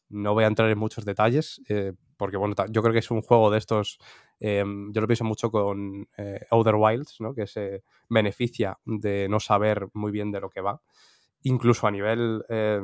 No 0.09 0.33
voy 0.33 0.43
a 0.43 0.47
entrar 0.47 0.69
en 0.69 0.77
muchos 0.77 1.05
detalles, 1.05 1.61
eh, 1.69 1.93
porque 2.17 2.37
bueno, 2.37 2.53
yo 2.69 2.81
creo 2.81 2.93
que 2.93 2.99
es 2.99 3.11
un 3.11 3.21
juego 3.21 3.49
de 3.49 3.57
estos, 3.57 3.97
yo 4.39 5.01
lo 5.01 5.07
pienso 5.07 5.23
mucho 5.23 5.51
con 5.51 6.07
Outer 6.49 6.75
Wilds, 6.75 7.17
¿no? 7.19 7.33
Que 7.33 7.47
se 7.47 7.83
beneficia 8.09 8.77
de 8.85 9.27
no 9.29 9.39
saber 9.39 9.87
muy 9.93 10.11
bien 10.11 10.31
de 10.31 10.41
lo 10.41 10.49
que 10.49 10.61
va 10.61 10.81
incluso 11.43 11.87
a 11.87 11.91
nivel 11.91 12.43
eh, 12.49 12.79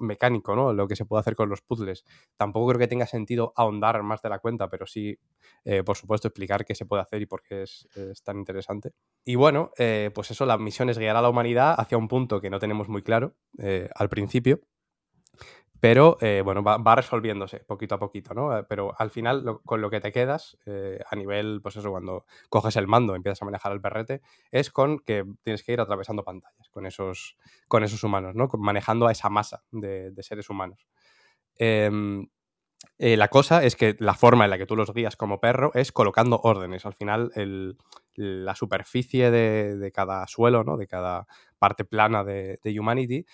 mecánico, 0.00 0.54
¿no? 0.56 0.72
Lo 0.72 0.88
que 0.88 0.96
se 0.96 1.04
puede 1.04 1.20
hacer 1.20 1.36
con 1.36 1.48
los 1.48 1.62
puzzles. 1.62 2.04
Tampoco 2.36 2.68
creo 2.68 2.78
que 2.78 2.88
tenga 2.88 3.06
sentido 3.06 3.52
ahondar 3.56 4.02
más 4.02 4.22
de 4.22 4.28
la 4.28 4.38
cuenta, 4.38 4.68
pero 4.68 4.86
sí, 4.86 5.18
eh, 5.64 5.82
por 5.82 5.96
supuesto, 5.96 6.28
explicar 6.28 6.64
qué 6.64 6.74
se 6.74 6.86
puede 6.86 7.02
hacer 7.02 7.22
y 7.22 7.26
por 7.26 7.42
qué 7.42 7.62
es, 7.62 7.88
es 7.94 8.22
tan 8.22 8.38
interesante. 8.38 8.92
Y 9.24 9.34
bueno, 9.34 9.70
eh, 9.78 10.10
pues 10.14 10.30
eso, 10.30 10.46
la 10.46 10.58
misión 10.58 10.88
es 10.90 10.98
guiar 10.98 11.16
a 11.16 11.22
la 11.22 11.28
humanidad 11.28 11.74
hacia 11.78 11.98
un 11.98 12.08
punto 12.08 12.40
que 12.40 12.50
no 12.50 12.58
tenemos 12.58 12.88
muy 12.88 13.02
claro 13.02 13.36
eh, 13.58 13.88
al 13.94 14.08
principio, 14.08 14.60
pero 15.80 16.18
eh, 16.20 16.42
bueno, 16.44 16.62
va, 16.62 16.76
va, 16.76 16.94
resolviéndose 16.94 17.60
poquito 17.60 17.94
a 17.94 17.98
poquito, 17.98 18.34
¿no? 18.34 18.56
Eh, 18.56 18.64
pero 18.68 18.94
al 18.98 19.10
final, 19.10 19.44
lo, 19.44 19.60
con 19.62 19.80
lo 19.80 19.90
que 19.90 20.00
te 20.00 20.12
quedas, 20.12 20.58
eh, 20.66 21.00
a 21.10 21.16
nivel, 21.16 21.60
pues 21.62 21.76
eso, 21.76 21.90
cuando 21.90 22.26
coges 22.48 22.76
el 22.76 22.86
mando, 22.86 23.14
empiezas 23.14 23.42
a 23.42 23.46
manejar 23.46 23.72
el 23.72 23.80
perrete, 23.80 24.20
es 24.50 24.70
con 24.70 24.98
que 25.00 25.24
tienes 25.42 25.62
que 25.62 25.72
ir 25.72 25.80
atravesando 25.80 26.22
pantallas 26.22 26.68
con 26.70 26.86
esos, 26.86 27.36
con 27.66 27.82
esos 27.82 28.04
humanos, 28.04 28.34
¿no? 28.34 28.48
Manejando 28.58 29.06
a 29.06 29.12
esa 29.12 29.30
masa 29.30 29.62
de, 29.70 30.10
de 30.10 30.22
seres 30.22 30.50
humanos. 30.50 30.86
Em, 31.56 32.26
eh, 32.98 33.16
la 33.16 33.28
cosa 33.28 33.64
es 33.64 33.76
que 33.76 33.96
la 33.98 34.14
forma 34.14 34.44
en 34.44 34.50
la 34.50 34.58
que 34.58 34.66
tú 34.66 34.76
los 34.76 34.92
guías 34.92 35.16
como 35.16 35.40
perro 35.40 35.70
es 35.74 35.92
colocando 35.92 36.40
órdenes. 36.42 36.86
Al 36.86 36.94
final, 36.94 37.30
el, 37.34 37.76
la 38.14 38.54
superficie 38.54 39.30
de, 39.30 39.76
de, 39.76 39.92
cada 39.92 40.26
suelo, 40.26 40.64
¿no? 40.64 40.76
de 40.76 40.86
cada 40.86 41.26
parte 41.58 41.84
plana 41.84 42.24
de, 42.24 42.58
de 42.62 42.80
Humanity, 42.80 43.26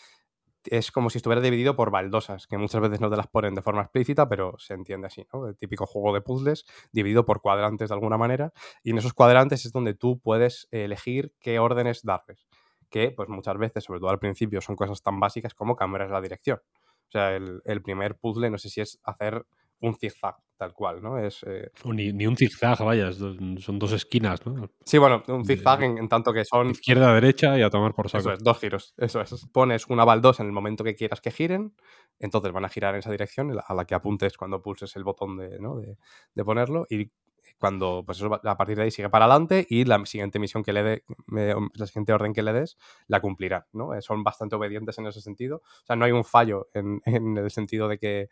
es 0.70 0.90
como 0.92 1.10
si 1.10 1.18
estuviera 1.18 1.40
dividido 1.42 1.76
por 1.76 1.90
baldosas, 1.90 2.46
que 2.46 2.58
muchas 2.58 2.80
veces 2.80 3.00
no 3.00 3.10
te 3.10 3.16
las 3.16 3.26
ponen 3.28 3.54
de 3.54 3.62
forma 3.62 3.82
explícita, 3.82 4.28
pero 4.28 4.54
se 4.58 4.74
entiende 4.74 5.06
así, 5.08 5.26
¿no? 5.32 5.46
El 5.48 5.56
típico 5.56 5.86
juego 5.86 6.14
de 6.14 6.20
puzzles 6.20 6.64
dividido 6.92 7.24
por 7.24 7.40
cuadrantes 7.40 7.88
de 7.88 7.94
alguna 7.94 8.18
manera, 8.18 8.52
y 8.82 8.90
en 8.90 8.98
esos 8.98 9.12
cuadrantes 9.14 9.64
es 9.66 9.72
donde 9.72 9.94
tú 9.94 10.18
puedes 10.20 10.68
elegir 10.70 11.32
qué 11.40 11.58
órdenes 11.58 12.02
darles. 12.02 12.46
que 12.90 13.10
pues 13.10 13.28
muchas 13.28 13.58
veces, 13.58 13.84
sobre 13.84 14.00
todo 14.00 14.10
al 14.10 14.18
principio, 14.20 14.60
son 14.60 14.76
cosas 14.76 15.02
tan 15.02 15.18
básicas 15.20 15.54
como 15.54 15.74
cambiar 15.76 16.08
la 16.10 16.20
dirección. 16.20 16.60
O 17.08 17.10
sea, 17.10 17.34
el, 17.34 17.60
el 17.64 17.82
primer 17.82 18.16
puzzle 18.16 18.50
no 18.50 18.58
sé 18.58 18.68
si 18.68 18.80
es 18.80 19.00
hacer 19.02 19.44
un 19.80 19.94
zigzag, 19.94 20.36
tal 20.56 20.72
cual, 20.72 21.02
¿no? 21.02 21.18
Es, 21.18 21.42
eh, 21.46 21.70
Ni, 21.84 22.12
ni 22.12 22.26
un 22.26 22.36
zigzag, 22.36 22.82
vaya, 22.84 23.12
son 23.12 23.78
dos 23.78 23.92
esquinas, 23.92 24.44
¿no? 24.46 24.70
Sí, 24.84 24.98
bueno, 24.98 25.22
un 25.28 25.44
zigzag 25.44 25.82
en, 25.82 25.98
en 25.98 26.08
tanto 26.08 26.32
que 26.32 26.44
son 26.44 26.70
Izquierda, 26.70 27.12
derecha 27.14 27.58
y 27.58 27.62
a 27.62 27.70
tomar 27.70 27.94
por 27.94 28.06
Eso 28.06 28.18
saco. 28.20 28.32
es, 28.32 28.42
dos 28.42 28.58
giros. 28.58 28.94
Eso 28.96 29.20
es. 29.20 29.46
Pones 29.52 29.86
una 29.88 30.04
baldosa 30.04 30.42
en 30.42 30.48
el 30.48 30.52
momento 30.52 30.82
que 30.84 30.94
quieras 30.94 31.20
que 31.20 31.30
giren, 31.30 31.74
entonces 32.18 32.52
van 32.52 32.64
a 32.64 32.68
girar 32.68 32.94
en 32.94 33.00
esa 33.00 33.10
dirección 33.10 33.56
a 33.66 33.74
la 33.74 33.84
que 33.84 33.94
apuntes 33.94 34.36
cuando 34.36 34.62
pulses 34.62 34.96
el 34.96 35.04
botón 35.04 35.36
de, 35.36 35.58
¿no? 35.58 35.76
de, 35.76 35.98
de 36.34 36.44
ponerlo 36.44 36.86
y 36.88 37.10
cuando, 37.58 38.02
pues 38.04 38.18
eso, 38.18 38.34
a 38.42 38.56
partir 38.56 38.76
de 38.76 38.82
ahí 38.82 38.90
sigue 38.90 39.08
para 39.08 39.24
adelante 39.26 39.66
y 39.70 39.84
la 39.84 40.04
siguiente 40.04 40.38
misión 40.38 40.62
que 40.64 40.72
le 40.72 40.82
dé, 40.82 41.04
la 41.28 41.86
siguiente 41.86 42.12
orden 42.12 42.32
que 42.34 42.42
le 42.42 42.52
des, 42.52 42.76
la 43.06 43.20
cumplirán, 43.20 43.64
¿no? 43.72 43.94
Eh, 43.94 44.02
Son 44.02 44.24
bastante 44.24 44.56
obedientes 44.56 44.98
en 44.98 45.06
ese 45.06 45.20
sentido. 45.20 45.58
O 45.58 45.86
sea, 45.86 45.94
no 45.96 46.04
hay 46.04 46.12
un 46.12 46.24
fallo 46.24 46.68
en, 46.74 47.00
en 47.04 47.36
el 47.38 47.50
sentido 47.50 47.88
de 47.88 47.98
que 47.98 48.28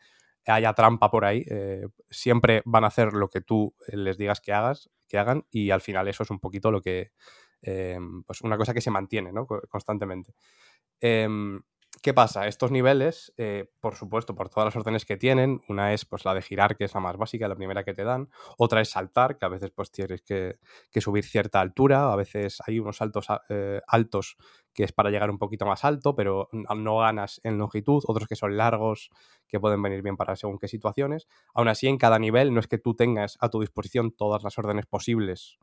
haya 0.52 0.73
trampa 0.74 1.10
por 1.10 1.24
ahí. 1.24 1.44
eh, 1.50 1.86
siempre 2.10 2.62
van 2.64 2.84
a 2.84 2.89
hacer 2.89 3.12
lo 3.14 3.28
que 3.31 3.40
tú 3.40 3.74
eh, 3.89 3.97
les 3.97 4.18
digas 4.18 4.40
que 4.40 4.52
hagas, 4.52 4.90
que 5.08 5.18
hagan, 5.18 5.47
y 5.50 5.70
al 5.70 5.81
final 5.81 6.08
eso 6.08 6.23
es 6.24 6.31
un 6.31 6.40
poquito 6.40 6.70
lo 6.70 6.81
que. 6.82 7.12
eh, 7.62 7.98
pues 8.26 8.42
una 8.42 8.56
cosa 8.58 8.74
que 8.74 8.81
se 8.82 8.90
mantiene, 8.90 9.32
¿no? 9.32 9.47
Co- 9.47 9.62
Constantemente. 9.68 10.34
Em, 11.00 11.60
¿Qué 12.05 12.12
pasa? 12.12 12.47
Estos 12.49 12.70
niveles, 12.70 13.33
eh, 13.39 13.70
por 13.81 13.94
supuesto, 13.94 14.34
por 14.34 14.50
todas 14.50 14.66
las 14.66 14.76
órdenes 14.76 15.07
que 15.07 15.16
tienen, 15.16 15.62
una 15.70 15.94
es 15.94 16.05
pues 16.05 16.26
la 16.26 16.34
de 16.34 16.42
girar, 16.42 16.76
que 16.76 16.84
es 16.84 16.92
la 16.92 17.00
más 17.00 17.16
básica, 17.16 17.49
la 17.49 17.57
primera 17.57 17.83
que 17.83 17.94
te 17.94 18.05
dan, 18.05 18.28
otra 18.58 18.83
es 18.83 18.91
saltar, 18.91 19.39
que 19.39 19.47
a 19.47 19.49
veces 19.49 19.70
pues 19.70 19.91
tienes 19.91 20.20
que, 20.20 20.58
subir 21.00 21.24
cierta 21.24 21.62
altura, 21.62 22.12
a 22.12 22.16
veces 22.16 22.58
hay 22.66 22.78
unos 22.78 22.99
saltos 22.99 23.31
a- 23.31 23.41
eh, 23.49 23.81
altos 23.86 24.36
que 24.74 24.84
es 24.84 24.92
para 24.92 25.08
llegar 25.08 25.31
un 25.31 25.39
poquito 25.39 25.65
más 25.65 25.83
alto, 25.83 26.15
pero 26.15 26.50
no 26.52 26.99
ganas 26.99 27.41
en 27.42 27.57
longitud, 27.57 28.02
otros 28.07 28.28
que 28.28 28.36
son 28.36 28.55
largos, 28.58 29.08
que 29.49 29.58
pueden 29.58 29.81
venir 29.81 30.02
bien 30.02 30.18
para 30.18 30.36
según 30.36 30.58
qué 30.58 30.68
situaciones. 30.68 31.26
Aún 31.55 31.68
así, 31.68 31.86
en 31.89 31.97
cada 31.97 32.18
nivel 32.18 32.52
no 32.52 32.60
es 32.60 32.66
que 32.68 32.76
tú 32.76 32.94
tengas 32.94 33.39
a 33.41 33.49
tu 33.49 33.60
disposición 33.60 34.12
todas 34.15 34.42
las 34.44 34.58
órdenes 34.58 34.84
posibles 34.84 35.57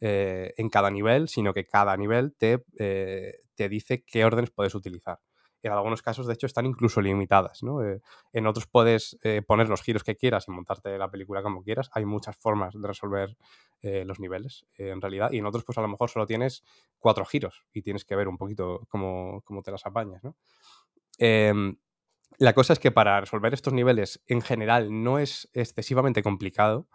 eh, 0.00 0.54
en 0.56 0.70
cada 0.70 0.90
nivel, 0.90 1.28
sino 1.28 1.54
que 1.54 1.64
cada 1.64 1.96
nivel 1.96 2.34
te, 2.36 2.64
te 3.54 3.68
dice 3.68 4.02
qué 4.04 4.24
órdenes 4.24 4.50
puedes 4.50 4.74
utilizar. 4.74 5.20
En 5.68 5.72
algunos 5.72 6.02
casos, 6.02 6.26
de 6.26 6.34
hecho, 6.34 6.46
están 6.46 6.66
incluso 6.66 7.00
limitadas. 7.00 7.62
Eh, 7.62 8.00
en 8.32 8.46
otros 8.46 8.66
puedes 8.66 9.18
eh, 9.22 9.40
poner 9.40 9.68
los 9.68 9.82
giros 9.82 10.04
que 10.04 10.16
quieras 10.16 10.46
y 10.46 10.50
montarte 10.50 10.98
la 10.98 11.10
película 11.10 11.42
como 11.42 11.62
quieras. 11.62 11.90
Hay 11.94 12.04
muchas 12.04 12.36
formas 12.36 12.74
de 12.74 12.86
resolver 12.86 13.36
eh, 13.82 14.04
los 14.04 14.20
niveles, 14.20 14.66
en 14.76 15.00
realidad. 15.00 15.32
Y 15.32 15.38
en 15.38 15.46
otros, 15.46 15.64
pues 15.64 15.78
a 15.78 15.80
lo 15.80 15.88
mejor 15.88 16.10
solo 16.10 16.26
tienes 16.26 16.64
cuatro 16.98 17.24
giros 17.24 17.64
y 17.72 17.82
tienes 17.82 18.04
que 18.04 18.14
ver 18.14 18.28
un 18.28 18.36
poquito 18.36 18.86
cómo, 18.88 19.40
cómo 19.44 19.62
te 19.62 19.70
las 19.70 19.86
apañas. 19.86 20.22
Em, 21.18 21.76
la 22.38 22.52
cosa 22.52 22.72
es 22.72 22.78
que 22.78 22.90
para 22.90 23.20
resolver 23.20 23.54
estos 23.54 23.72
niveles 23.72 24.22
en 24.26 24.42
general 24.42 25.02
no 25.02 25.18
es 25.18 25.48
excesivamente 25.54 26.22
complicado. 26.22 26.88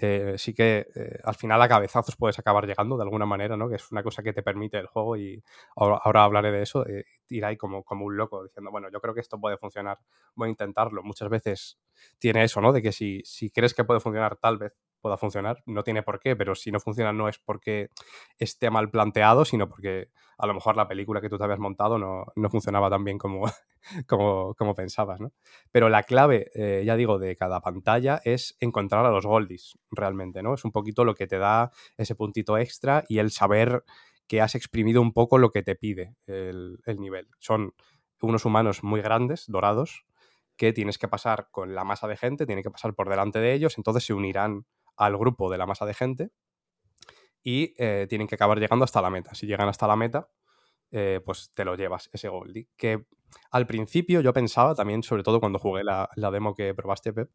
Eh, 0.00 0.34
sí 0.38 0.54
que 0.54 0.86
eh, 0.94 1.18
al 1.24 1.34
final 1.34 1.60
a 1.60 1.68
cabezazos 1.68 2.14
puedes 2.16 2.38
acabar 2.38 2.66
llegando 2.66 2.96
de 2.96 3.02
alguna 3.02 3.26
manera, 3.26 3.56
¿no? 3.56 3.68
Que 3.68 3.74
es 3.76 3.90
una 3.90 4.02
cosa 4.02 4.22
que 4.22 4.32
te 4.32 4.42
permite 4.44 4.78
el 4.78 4.86
juego 4.86 5.16
y 5.16 5.42
ahora, 5.76 5.98
ahora 6.04 6.22
hablaré 6.24 6.52
de 6.52 6.62
eso. 6.62 6.86
Eh, 6.86 7.04
ir 7.30 7.44
ahí 7.44 7.56
como, 7.56 7.82
como 7.82 8.04
un 8.06 8.16
loco 8.16 8.44
diciendo, 8.44 8.70
bueno, 8.70 8.88
yo 8.92 9.00
creo 9.00 9.12
que 9.12 9.20
esto 9.20 9.40
puede 9.40 9.58
funcionar, 9.58 9.98
voy 10.34 10.48
a 10.48 10.50
intentarlo. 10.50 11.02
Muchas 11.02 11.28
veces 11.28 11.78
tiene 12.18 12.44
eso, 12.44 12.60
¿no? 12.60 12.72
De 12.72 12.80
que 12.80 12.92
si, 12.92 13.22
si 13.24 13.50
crees 13.50 13.74
que 13.74 13.84
puede 13.84 14.00
funcionar, 14.00 14.36
tal 14.36 14.58
vez 14.58 14.72
pueda 15.00 15.16
funcionar. 15.16 15.62
No 15.66 15.82
tiene 15.82 16.02
por 16.02 16.20
qué, 16.20 16.36
pero 16.36 16.54
si 16.54 16.70
no 16.70 16.80
funciona 16.80 17.12
no 17.12 17.28
es 17.28 17.38
porque 17.38 17.90
esté 18.38 18.70
mal 18.70 18.90
planteado, 18.90 19.44
sino 19.44 19.68
porque 19.68 20.10
a 20.38 20.46
lo 20.46 20.54
mejor 20.54 20.76
la 20.76 20.88
película 20.88 21.20
que 21.20 21.28
tú 21.28 21.36
te 21.36 21.44
habías 21.44 21.58
montado 21.58 21.98
no, 21.98 22.26
no 22.36 22.50
funcionaba 22.50 22.88
tan 22.90 23.04
bien 23.04 23.18
como, 23.18 23.42
como, 24.06 24.54
como 24.54 24.74
pensabas, 24.74 25.20
¿no? 25.20 25.32
Pero 25.72 25.88
la 25.88 26.04
clave, 26.04 26.50
eh, 26.54 26.82
ya 26.84 26.96
digo, 26.96 27.18
de 27.18 27.36
cada 27.36 27.60
pantalla 27.60 28.20
es 28.24 28.56
encontrar 28.60 29.04
a 29.04 29.10
los 29.10 29.26
goldies, 29.26 29.78
realmente, 29.90 30.42
¿no? 30.42 30.54
Es 30.54 30.64
un 30.64 30.72
poquito 30.72 31.04
lo 31.04 31.14
que 31.14 31.26
te 31.26 31.38
da 31.38 31.70
ese 31.96 32.14
puntito 32.14 32.56
extra 32.56 33.04
y 33.08 33.18
el 33.18 33.30
saber 33.30 33.84
que 34.28 34.40
has 34.40 34.54
exprimido 34.54 35.00
un 35.00 35.12
poco 35.12 35.38
lo 35.38 35.50
que 35.50 35.62
te 35.62 35.74
pide 35.74 36.14
el, 36.26 36.78
el 36.84 37.00
nivel. 37.00 37.28
Son 37.38 37.74
unos 38.20 38.44
humanos 38.44 38.82
muy 38.82 39.00
grandes, 39.00 39.44
dorados, 39.48 40.04
que 40.56 40.72
tienes 40.72 40.98
que 40.98 41.08
pasar 41.08 41.48
con 41.50 41.74
la 41.74 41.84
masa 41.84 42.08
de 42.08 42.16
gente, 42.16 42.44
tiene 42.44 42.62
que 42.62 42.70
pasar 42.70 42.94
por 42.94 43.08
delante 43.08 43.38
de 43.38 43.54
ellos, 43.54 43.78
entonces 43.78 44.04
se 44.04 44.12
unirán 44.12 44.66
al 44.98 45.16
grupo 45.16 45.50
de 45.50 45.58
la 45.58 45.66
masa 45.66 45.86
de 45.86 45.94
gente 45.94 46.30
y 47.42 47.74
eh, 47.78 48.06
tienen 48.08 48.26
que 48.26 48.34
acabar 48.34 48.58
llegando 48.58 48.84
hasta 48.84 49.00
la 49.00 49.10
meta. 49.10 49.34
Si 49.34 49.46
llegan 49.46 49.68
hasta 49.68 49.86
la 49.86 49.96
meta, 49.96 50.28
eh, 50.90 51.20
pues 51.24 51.50
te 51.52 51.64
lo 51.64 51.76
llevas, 51.76 52.10
ese 52.12 52.28
Goldie. 52.28 52.68
Que 52.76 53.06
al 53.50 53.66
principio 53.66 54.20
yo 54.20 54.32
pensaba 54.32 54.74
también, 54.74 55.02
sobre 55.02 55.22
todo 55.22 55.40
cuando 55.40 55.58
jugué 55.58 55.84
la, 55.84 56.10
demo 56.32 56.54
que 56.54 56.74
probaste, 56.74 57.12
Pep, 57.12 57.30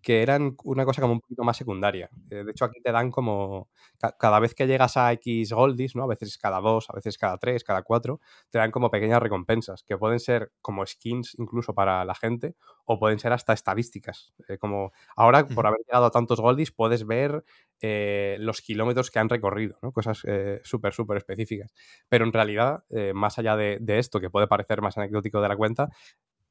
que 0.00 0.22
eran 0.22 0.56
una 0.64 0.84
cosa 0.84 1.00
como 1.02 1.14
un 1.14 1.20
poquito 1.20 1.44
más 1.44 1.56
secundaria. 1.56 2.08
Eh, 2.30 2.44
de 2.44 2.50
hecho, 2.50 2.64
aquí 2.64 2.80
te 2.80 2.92
dan 2.92 3.10
como. 3.10 3.68
ca- 3.98 4.16
cada 4.18 4.38
vez 4.40 4.54
que 4.54 4.66
llegas 4.66 4.96
a 4.96 5.12
X 5.12 5.52
Goldies, 5.52 5.94
¿no? 5.96 6.04
A 6.04 6.06
veces 6.06 6.38
cada 6.38 6.60
dos, 6.60 6.88
a 6.90 6.94
veces 6.94 7.18
cada 7.18 7.38
tres, 7.38 7.64
cada 7.64 7.82
cuatro, 7.82 8.20
te 8.50 8.58
dan 8.58 8.70
como 8.70 8.90
pequeñas 8.90 9.22
recompensas, 9.22 9.82
que 9.84 9.96
pueden 9.98 10.20
ser 10.20 10.52
como 10.60 10.84
skins 10.86 11.34
incluso 11.38 11.74
para 11.74 12.04
la 12.04 12.14
gente, 12.14 12.54
o 12.84 12.98
pueden 12.98 13.18
ser 13.18 13.32
hasta 13.32 13.52
estadísticas. 13.52 14.32
Eh, 14.48 14.58
como 14.58 14.92
ahora, 15.16 15.52
por 15.52 15.66
haber 15.66 15.80
llegado 15.86 16.06
a 16.06 16.10
tantos 16.10 16.40
Goldies, 16.40 16.72
puedes 16.72 17.06
ver 17.06 17.44
eh, 17.80 18.36
los 18.40 18.60
kilómetros 18.60 19.10
que 19.10 19.18
han 19.18 19.28
recorrido, 19.28 19.78
¿no? 19.82 19.92
Cosas 19.92 20.22
eh, 20.26 20.60
súper, 20.64 20.92
súper 20.92 21.16
específicas. 21.18 21.72
Pero 22.08 22.24
en 22.24 22.32
realidad, 22.32 22.84
más 23.14 23.38
allá 23.38 23.56
de, 23.56 23.78
de 23.80 23.98
esto, 23.98 24.20
que 24.20 24.30
puede 24.30 24.46
parecer 24.46 24.80
más 24.82 24.96
anecdótico 24.98 25.40
de 25.40 25.48
la 25.48 25.56
cuenta, 25.56 25.88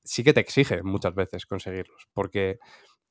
sí 0.04 0.24
que 0.24 0.34
te 0.34 0.40
exige 0.40 0.84
muchas 0.84 1.14
veces 1.16 1.46
conseguirlos, 1.46 2.08
porque 2.14 2.60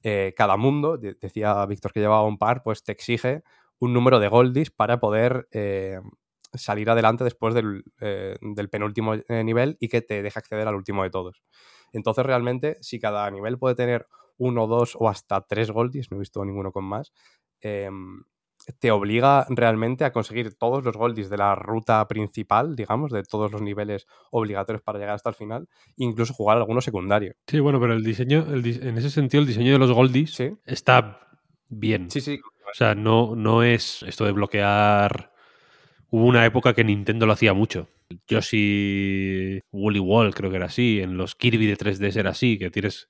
eh, 0.02 0.34
cada 0.36 0.56
mundo, 0.56 0.96
de- 0.98 1.14
decía 1.20 1.64
Víctor 1.66 1.92
que 1.92 2.00
llevaba 2.00 2.24
un 2.24 2.38
par, 2.38 2.62
pues 2.62 2.82
te 2.84 2.92
exige 2.92 3.42
un 3.78 3.92
número 3.92 4.20
de 4.20 4.28
goldies 4.28 4.70
para 4.70 5.00
poder 5.00 5.48
eh, 5.52 6.00
salir 6.54 6.90
adelante 6.90 7.24
después 7.24 7.54
del, 7.54 7.84
eh, 8.00 8.36
del 8.40 8.68
penúltimo 8.68 9.14
nivel 9.28 9.76
y 9.80 9.88
que 9.88 10.02
te 10.02 10.22
deje 10.22 10.38
acceder 10.38 10.66
al 10.68 10.74
último 10.74 11.02
de 11.02 11.10
todos. 11.10 11.42
Entonces, 11.92 12.24
realmente, 12.26 12.76
si 12.80 12.98
cada 13.00 13.30
nivel 13.30 13.58
puede 13.58 13.74
tener 13.74 14.06
uno, 14.38 14.66
dos 14.66 14.96
o 14.98 15.08
hasta 15.08 15.42
tres 15.42 15.70
goldies, 15.70 16.10
no 16.10 16.16
he 16.16 16.20
visto 16.20 16.44
ninguno 16.44 16.72
con 16.72 16.84
más, 16.84 17.12
em, 17.60 18.22
te 18.78 18.90
obliga 18.90 19.47
realmente 19.48 20.05
a 20.05 20.12
conseguir 20.12 20.55
todos 20.55 20.84
los 20.84 20.97
goldies 20.97 21.30
de 21.30 21.39
la 21.39 21.55
ruta 21.55 22.06
principal, 22.08 22.76
digamos, 22.76 23.10
de 23.10 23.22
todos 23.22 23.50
los 23.50 23.62
niveles 23.62 24.06
obligatorios 24.30 24.82
para 24.82 24.98
llegar 24.98 25.14
hasta 25.14 25.30
el 25.30 25.34
final, 25.34 25.68
incluso 25.97 26.34
jugar 26.34 26.58
alguno 26.58 26.80
secundario. 26.80 27.34
Sí, 27.47 27.58
bueno, 27.60 27.80
pero 27.80 27.94
el 27.94 28.05
diseño, 28.05 28.47
el 28.52 28.64
en 28.86 28.98
ese 28.98 29.10
sentido, 29.10 29.40
el 29.40 29.47
diseño 29.47 29.72
de 29.72 29.78
los 29.78 29.92
goldies 29.92 30.32
Sí. 30.34 30.50
está 30.66 31.20
bien. 31.68 32.10
Sí, 32.10 32.20
sí. 32.20 32.39
O 32.70 32.74
sea, 32.74 32.94
no, 32.94 33.34
no 33.34 33.62
es 33.62 34.02
esto 34.05 34.24
de 34.24 34.32
bloquear. 34.32 35.32
Hubo 36.10 36.24
una 36.26 36.44
época 36.44 36.72
que 36.74 36.84
Nintendo 36.84 37.26
lo 37.26 37.32
hacía 37.32 37.52
mucho. 37.55 37.89
Yoshi 38.28 39.60
Woolly 39.72 39.98
Wall 40.00 40.34
creo 40.34 40.50
que 40.50 40.56
era 40.56 40.66
así. 40.66 41.00
En 41.00 41.16
los 41.16 41.34
Kirby 41.34 41.66
de 41.66 41.76
3DS 41.76 42.16
era 42.16 42.30
así, 42.30 42.58
que 42.58 42.70
tienes. 42.70 43.08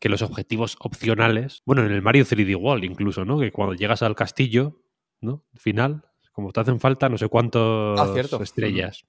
Que 0.00 0.08
los 0.08 0.22
objetivos 0.22 0.76
opcionales. 0.80 1.62
Bueno, 1.66 1.84
en 1.84 1.92
el 1.92 2.02
Mario 2.02 2.24
3D 2.24 2.56
Wall 2.56 2.84
incluso, 2.84 3.24
¿no? 3.24 3.38
Que 3.38 3.52
cuando 3.52 3.74
llegas 3.74 4.02
al 4.02 4.16
castillo, 4.16 4.80
¿no? 5.20 5.44
Final, 5.54 6.02
como 6.32 6.52
te 6.52 6.60
hacen 6.60 6.80
falta 6.80 7.08
no 7.08 7.18
sé 7.18 7.28
cuántas 7.28 7.62
Ah, 7.62 8.38
estrellas. 8.42 9.04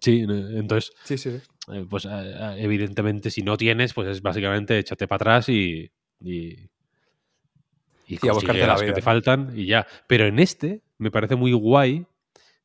Sí, 0.00 0.20
eh, 0.28 0.58
entonces, 0.58 0.92
Sí, 1.04 1.18
sí, 1.18 1.30
sí. 1.32 1.38
eh, 1.72 1.84
pues 1.90 2.04
eh, 2.04 2.08
eh, 2.12 2.54
evidentemente 2.58 3.30
si 3.30 3.42
no 3.42 3.56
tienes, 3.56 3.92
pues 3.94 4.08
es 4.08 4.22
básicamente 4.22 4.78
échate 4.78 5.08
para 5.08 5.16
atrás 5.16 5.48
y, 5.48 5.90
y, 6.20 6.50
y 8.06 8.16
Sí, 8.16 8.28
a 8.28 8.32
buscarte 8.32 8.60
consigue 8.60 8.60
la 8.60 8.66
las 8.68 8.80
que 8.80 8.86
vida, 8.86 8.94
te 8.94 9.02
faltan 9.02 9.52
y 9.56 9.66
ya. 9.66 9.86
Pero 10.06 10.26
en 10.26 10.38
este 10.38 10.82
me 10.98 11.10
parece 11.10 11.34
muy 11.34 11.52
guay 11.52 12.06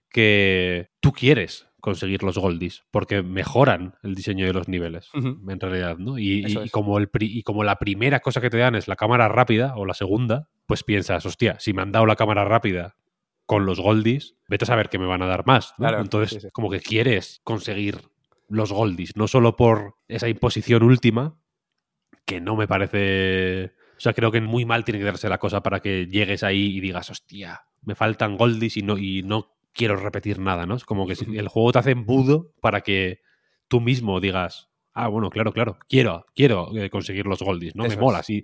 que 0.10 0.90
tú 1.00 1.12
quieres 1.12 1.68
conseguir 1.82 2.24
los 2.24 2.38
goldies 2.38 2.84
porque 2.92 3.22
mejoran 3.24 3.96
el 4.04 4.16
diseño 4.16 4.46
de 4.46 4.54
los 4.54 4.68
niveles 4.70 5.10
en 5.14 5.60
realidad, 5.60 5.98
¿no? 5.98 6.18
Y, 6.18 6.44
como 6.72 6.98
el 6.98 7.10
pri- 7.10 7.38
y 7.38 7.44
como 7.44 7.64
la 7.64 7.76
primera 7.78 8.20
cosa 8.22 8.40
que 8.40 8.50
te 8.50 8.58
dan 8.58 8.76
es 8.76 8.88
la 8.88 8.96
cámara 8.96 9.28
rápida 9.28 9.74
o 9.76 9.86
la 9.86 9.94
segunda, 9.94 10.48
pues 10.68 10.84
piensas, 10.84 11.26
hostia, 11.26 11.58
si 11.60 11.74
me 11.74 11.82
han 11.82 11.92
dado 11.92 12.06
la 12.06 12.16
cámara 12.16 12.46
rápida 12.46 12.96
con 13.46 13.66
los 13.66 13.82
goldies, 13.82 14.36
vete 14.48 14.64
a 14.64 14.68
saber 14.68 14.88
que 14.90 15.00
me 15.00 15.06
van 15.08 15.22
a 15.22 15.26
dar 15.26 15.46
más, 15.46 15.72
¿no? 15.78 15.88
Claro, 15.88 16.00
Entonces, 16.02 16.30
sí, 16.30 16.48
sí. 16.48 16.52
como 16.54 16.70
que 16.70 16.80
quieres 16.80 17.42
conseguir 17.44 17.98
los 18.48 18.72
goldies, 18.72 19.16
no 19.18 19.28
solo 19.28 19.56
por 19.58 19.96
esa 20.08 20.30
imposición 20.30 20.84
última, 20.84 21.36
que 22.26 22.40
no 22.40 22.56
me 22.56 22.68
parece... 22.68 23.74
O 23.98 24.00
sea, 24.00 24.14
creo 24.14 24.32
que 24.32 24.42
muy 24.42 24.66
mal 24.66 24.84
tiene 24.84 25.00
que 25.00 25.06
darse 25.06 25.30
la 25.30 25.38
cosa 25.38 25.62
para 25.62 25.80
que 25.80 26.08
llegues 26.08 26.44
ahí 26.44 26.78
y 26.78 26.80
digas, 26.80 27.10
hostia, 27.10 27.62
me 27.84 27.94
faltan 27.96 28.38
goldies 28.38 28.78
y 28.78 28.82
no, 28.82 28.98
y 28.98 29.22
no 29.24 29.54
quiero 29.74 29.96
repetir 29.96 30.40
nada, 30.40 30.66
¿no? 30.66 30.76
Es 30.76 30.86
como 30.86 31.08
que 31.08 31.14
el 31.40 31.48
juego 31.48 31.72
te 31.72 31.80
hace 31.80 31.92
embudo 31.92 32.52
para 32.62 32.82
que 32.82 33.20
tú 33.68 33.80
mismo 33.82 34.20
digas, 34.20 34.70
ah, 34.94 35.08
bueno, 35.08 35.30
claro, 35.30 35.52
claro, 35.54 35.78
quiero, 35.88 36.26
quiero 36.36 36.76
eh, 36.78 36.90
conseguir 36.90 37.26
los 37.26 37.42
goldies, 37.42 37.76
¿no? 37.76 37.86
Eso 37.86 37.96
me 37.96 38.02
mola. 38.02 38.24
Si, 38.24 38.44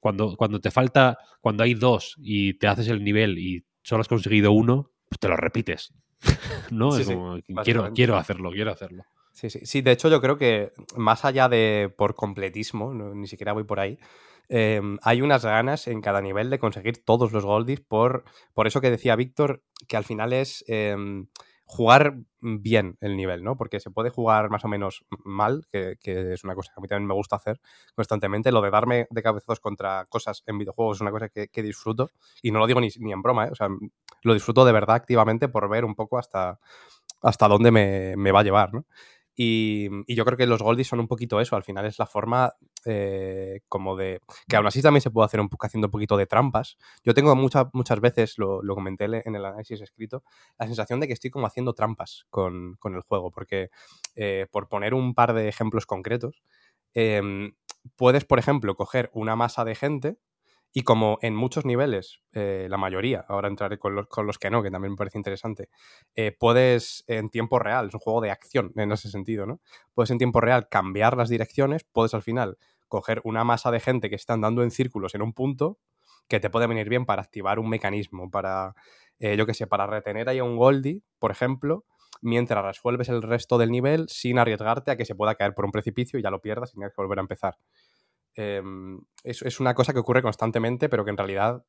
cuando, 0.00 0.36
cuando 0.36 0.60
te 0.60 0.70
falta, 0.70 1.18
cuando 1.40 1.62
hay 1.62 1.74
dos 1.74 2.14
y 2.18 2.54
te 2.54 2.66
haces 2.68 2.88
el 2.88 3.02
nivel 3.04 3.38
y 3.38 3.64
solo 3.82 4.00
has 4.02 4.08
conseguido 4.08 4.52
uno, 4.52 4.90
pues 5.08 5.18
te 5.18 5.28
lo 5.28 5.36
repites. 5.36 5.92
no, 6.70 6.92
Sí, 6.92 7.02
es 7.02 7.06
sí, 7.08 7.14
como, 7.14 7.38
quiero, 7.64 7.92
quiero 7.92 8.16
hacerlo, 8.16 8.50
quiero 8.50 8.72
hacerlo. 8.72 9.04
Sí, 9.32 9.50
sí. 9.50 9.60
Sí, 9.64 9.82
de 9.82 9.92
hecho, 9.92 10.08
yo 10.08 10.20
creo 10.20 10.36
que 10.36 10.72
más 10.96 11.24
allá 11.24 11.48
de 11.48 11.92
por 11.96 12.16
completismo, 12.16 12.92
no- 12.92 13.14
ni 13.14 13.28
siquiera 13.28 13.52
voy 13.52 13.62
por 13.62 13.78
ahí, 13.78 13.96
eh, 14.48 14.80
hay 15.02 15.22
unas 15.22 15.44
ganas 15.44 15.86
en 15.88 16.00
cada 16.00 16.20
nivel 16.20 16.50
de 16.50 16.58
conseguir 16.58 17.04
todos 17.04 17.32
los 17.32 17.44
goldies 17.44 17.80
por, 17.80 18.24
por 18.54 18.66
eso 18.66 18.80
que 18.80 18.90
decía 18.90 19.16
Víctor, 19.16 19.62
que 19.86 19.96
al 19.96 20.04
final 20.04 20.32
es 20.32 20.64
eh, 20.68 20.96
jugar 21.64 22.16
bien 22.40 22.96
el 23.02 23.14
nivel, 23.16 23.44
¿no? 23.44 23.56
Porque 23.58 23.78
se 23.78 23.90
puede 23.90 24.08
jugar 24.08 24.48
más 24.48 24.64
o 24.64 24.68
menos 24.68 25.04
mal, 25.22 25.66
que, 25.70 25.96
que 26.00 26.32
es 26.32 26.42
una 26.42 26.54
cosa 26.54 26.72
que 26.72 26.80
a 26.80 26.82
mí 26.82 26.88
también 26.88 27.06
me 27.06 27.12
gusta 27.14 27.36
hacer 27.36 27.60
constantemente. 27.94 28.50
Lo 28.52 28.62
de 28.62 28.70
darme 28.70 29.06
de 29.10 29.22
cabezazos 29.22 29.60
contra 29.60 30.06
cosas 30.08 30.42
en 30.46 30.56
videojuegos 30.56 30.96
es 30.96 31.00
una 31.02 31.10
cosa 31.10 31.28
que, 31.28 31.48
que 31.48 31.62
disfruto 31.62 32.10
y 32.42 32.52
no 32.52 32.58
lo 32.58 32.66
digo 32.66 32.80
ni, 32.80 32.88
ni 33.00 33.12
en 33.12 33.20
broma, 33.20 33.46
¿eh? 33.46 33.50
O 33.52 33.54
sea, 33.54 33.68
lo 34.22 34.34
disfruto 34.34 34.64
de 34.64 34.72
verdad 34.72 34.96
activamente 34.96 35.48
por 35.48 35.68
ver 35.68 35.84
un 35.84 35.94
poco 35.94 36.18
hasta, 36.18 36.58
hasta 37.22 37.48
dónde 37.48 37.70
me, 37.70 38.14
me 38.16 38.32
va 38.32 38.40
a 38.40 38.44
llevar, 38.44 38.72
¿no? 38.72 38.86
Y, 39.40 39.88
y 40.08 40.16
yo 40.16 40.24
creo 40.24 40.36
que 40.36 40.48
los 40.48 40.62
Goldies 40.62 40.88
son 40.88 40.98
un 40.98 41.06
poquito 41.06 41.40
eso, 41.40 41.54
al 41.54 41.62
final 41.62 41.86
es 41.86 42.00
la 42.00 42.06
forma 42.06 42.54
eh, 42.84 43.60
como 43.68 43.94
de... 43.94 44.20
que 44.48 44.56
aún 44.56 44.66
así 44.66 44.82
también 44.82 45.00
se 45.00 45.12
puede 45.12 45.26
hacer 45.26 45.38
un 45.38 45.48
haciendo 45.60 45.86
un 45.86 45.92
poquito 45.92 46.16
de 46.16 46.26
trampas. 46.26 46.76
Yo 47.04 47.14
tengo 47.14 47.36
muchas 47.36 47.66
muchas 47.72 48.00
veces, 48.00 48.36
lo, 48.36 48.64
lo 48.64 48.74
comenté 48.74 49.04
en 49.04 49.36
el 49.36 49.44
análisis 49.44 49.80
escrito, 49.80 50.24
la 50.58 50.66
sensación 50.66 50.98
de 50.98 51.06
que 51.06 51.12
estoy 51.12 51.30
como 51.30 51.46
haciendo 51.46 51.72
trampas 51.72 52.26
con, 52.30 52.74
con 52.80 52.96
el 52.96 53.02
juego, 53.02 53.30
porque 53.30 53.70
eh, 54.16 54.48
por 54.50 54.68
poner 54.68 54.92
un 54.92 55.14
par 55.14 55.32
de 55.34 55.46
ejemplos 55.46 55.86
concretos, 55.86 56.42
em, 56.94 57.52
puedes, 57.94 58.24
por 58.24 58.40
ejemplo, 58.40 58.74
coger 58.74 59.08
una 59.14 59.36
masa 59.36 59.64
de 59.64 59.76
gente 59.76 60.16
y 60.72 60.82
como 60.82 61.18
en 61.22 61.34
muchos 61.34 61.64
niveles, 61.64 62.20
eh, 62.32 62.66
la 62.70 62.76
mayoría, 62.76 63.24
ahora 63.28 63.48
entraré 63.48 63.78
con 63.78 63.94
los, 63.94 64.06
con 64.08 64.26
los 64.26 64.38
que 64.38 64.50
no, 64.50 64.62
que 64.62 64.70
también 64.70 64.92
me 64.92 64.96
parece 64.96 65.18
interesante, 65.18 65.68
eh, 66.14 66.32
puedes 66.38 67.04
en 67.06 67.30
tiempo 67.30 67.58
real, 67.58 67.88
es 67.88 67.94
un 67.94 68.00
juego 68.00 68.20
de 68.20 68.30
acción 68.30 68.72
en 68.76 68.92
ese 68.92 69.10
sentido, 69.10 69.46
¿no? 69.46 69.60
Puedes 69.94 70.10
en 70.10 70.18
tiempo 70.18 70.40
real 70.40 70.68
cambiar 70.68 71.16
las 71.16 71.28
direcciones, 71.30 71.84
puedes 71.84 72.14
al 72.14 72.22
final 72.22 72.58
coger 72.88 73.20
una 73.24 73.44
masa 73.44 73.70
de 73.70 73.80
gente 73.80 74.08
que 74.10 74.16
está 74.16 74.34
andando 74.34 74.62
en 74.62 74.70
círculos 74.70 75.14
en 75.14 75.22
un 75.22 75.32
punto 75.32 75.78
que 76.28 76.40
te 76.40 76.50
puede 76.50 76.66
venir 76.66 76.88
bien 76.88 77.06
para 77.06 77.22
activar 77.22 77.58
un 77.58 77.68
mecanismo, 77.70 78.30
para, 78.30 78.74
eh, 79.18 79.36
yo 79.36 79.46
qué 79.46 79.54
sé, 79.54 79.66
para 79.66 79.86
retener 79.86 80.28
ahí 80.28 80.38
a 80.38 80.44
un 80.44 80.56
Goldie, 80.56 81.02
por 81.18 81.30
ejemplo, 81.30 81.84
mientras 82.20 82.64
resuelves 82.64 83.08
el 83.08 83.22
resto 83.22 83.58
del 83.58 83.70
nivel 83.70 84.08
sin 84.08 84.38
arriesgarte 84.38 84.90
a 84.90 84.96
que 84.96 85.04
se 85.04 85.14
pueda 85.14 85.34
caer 85.36 85.54
por 85.54 85.64
un 85.64 85.72
precipicio 85.72 86.18
y 86.18 86.22
ya 86.22 86.30
lo 86.30 86.40
pierdas 86.40 86.70
y 86.70 86.74
tengas 86.74 86.92
que 86.92 87.00
volver 87.02 87.18
a 87.18 87.22
empezar. 87.22 87.56
Eh, 88.38 88.62
es, 89.24 89.42
es 89.42 89.60
una 89.60 89.74
cosa 89.74 89.92
que 89.92 89.98
ocurre 90.00 90.22
constantemente, 90.22 90.88
pero 90.88 91.04
que 91.04 91.10
en 91.10 91.16
realidad 91.18 91.64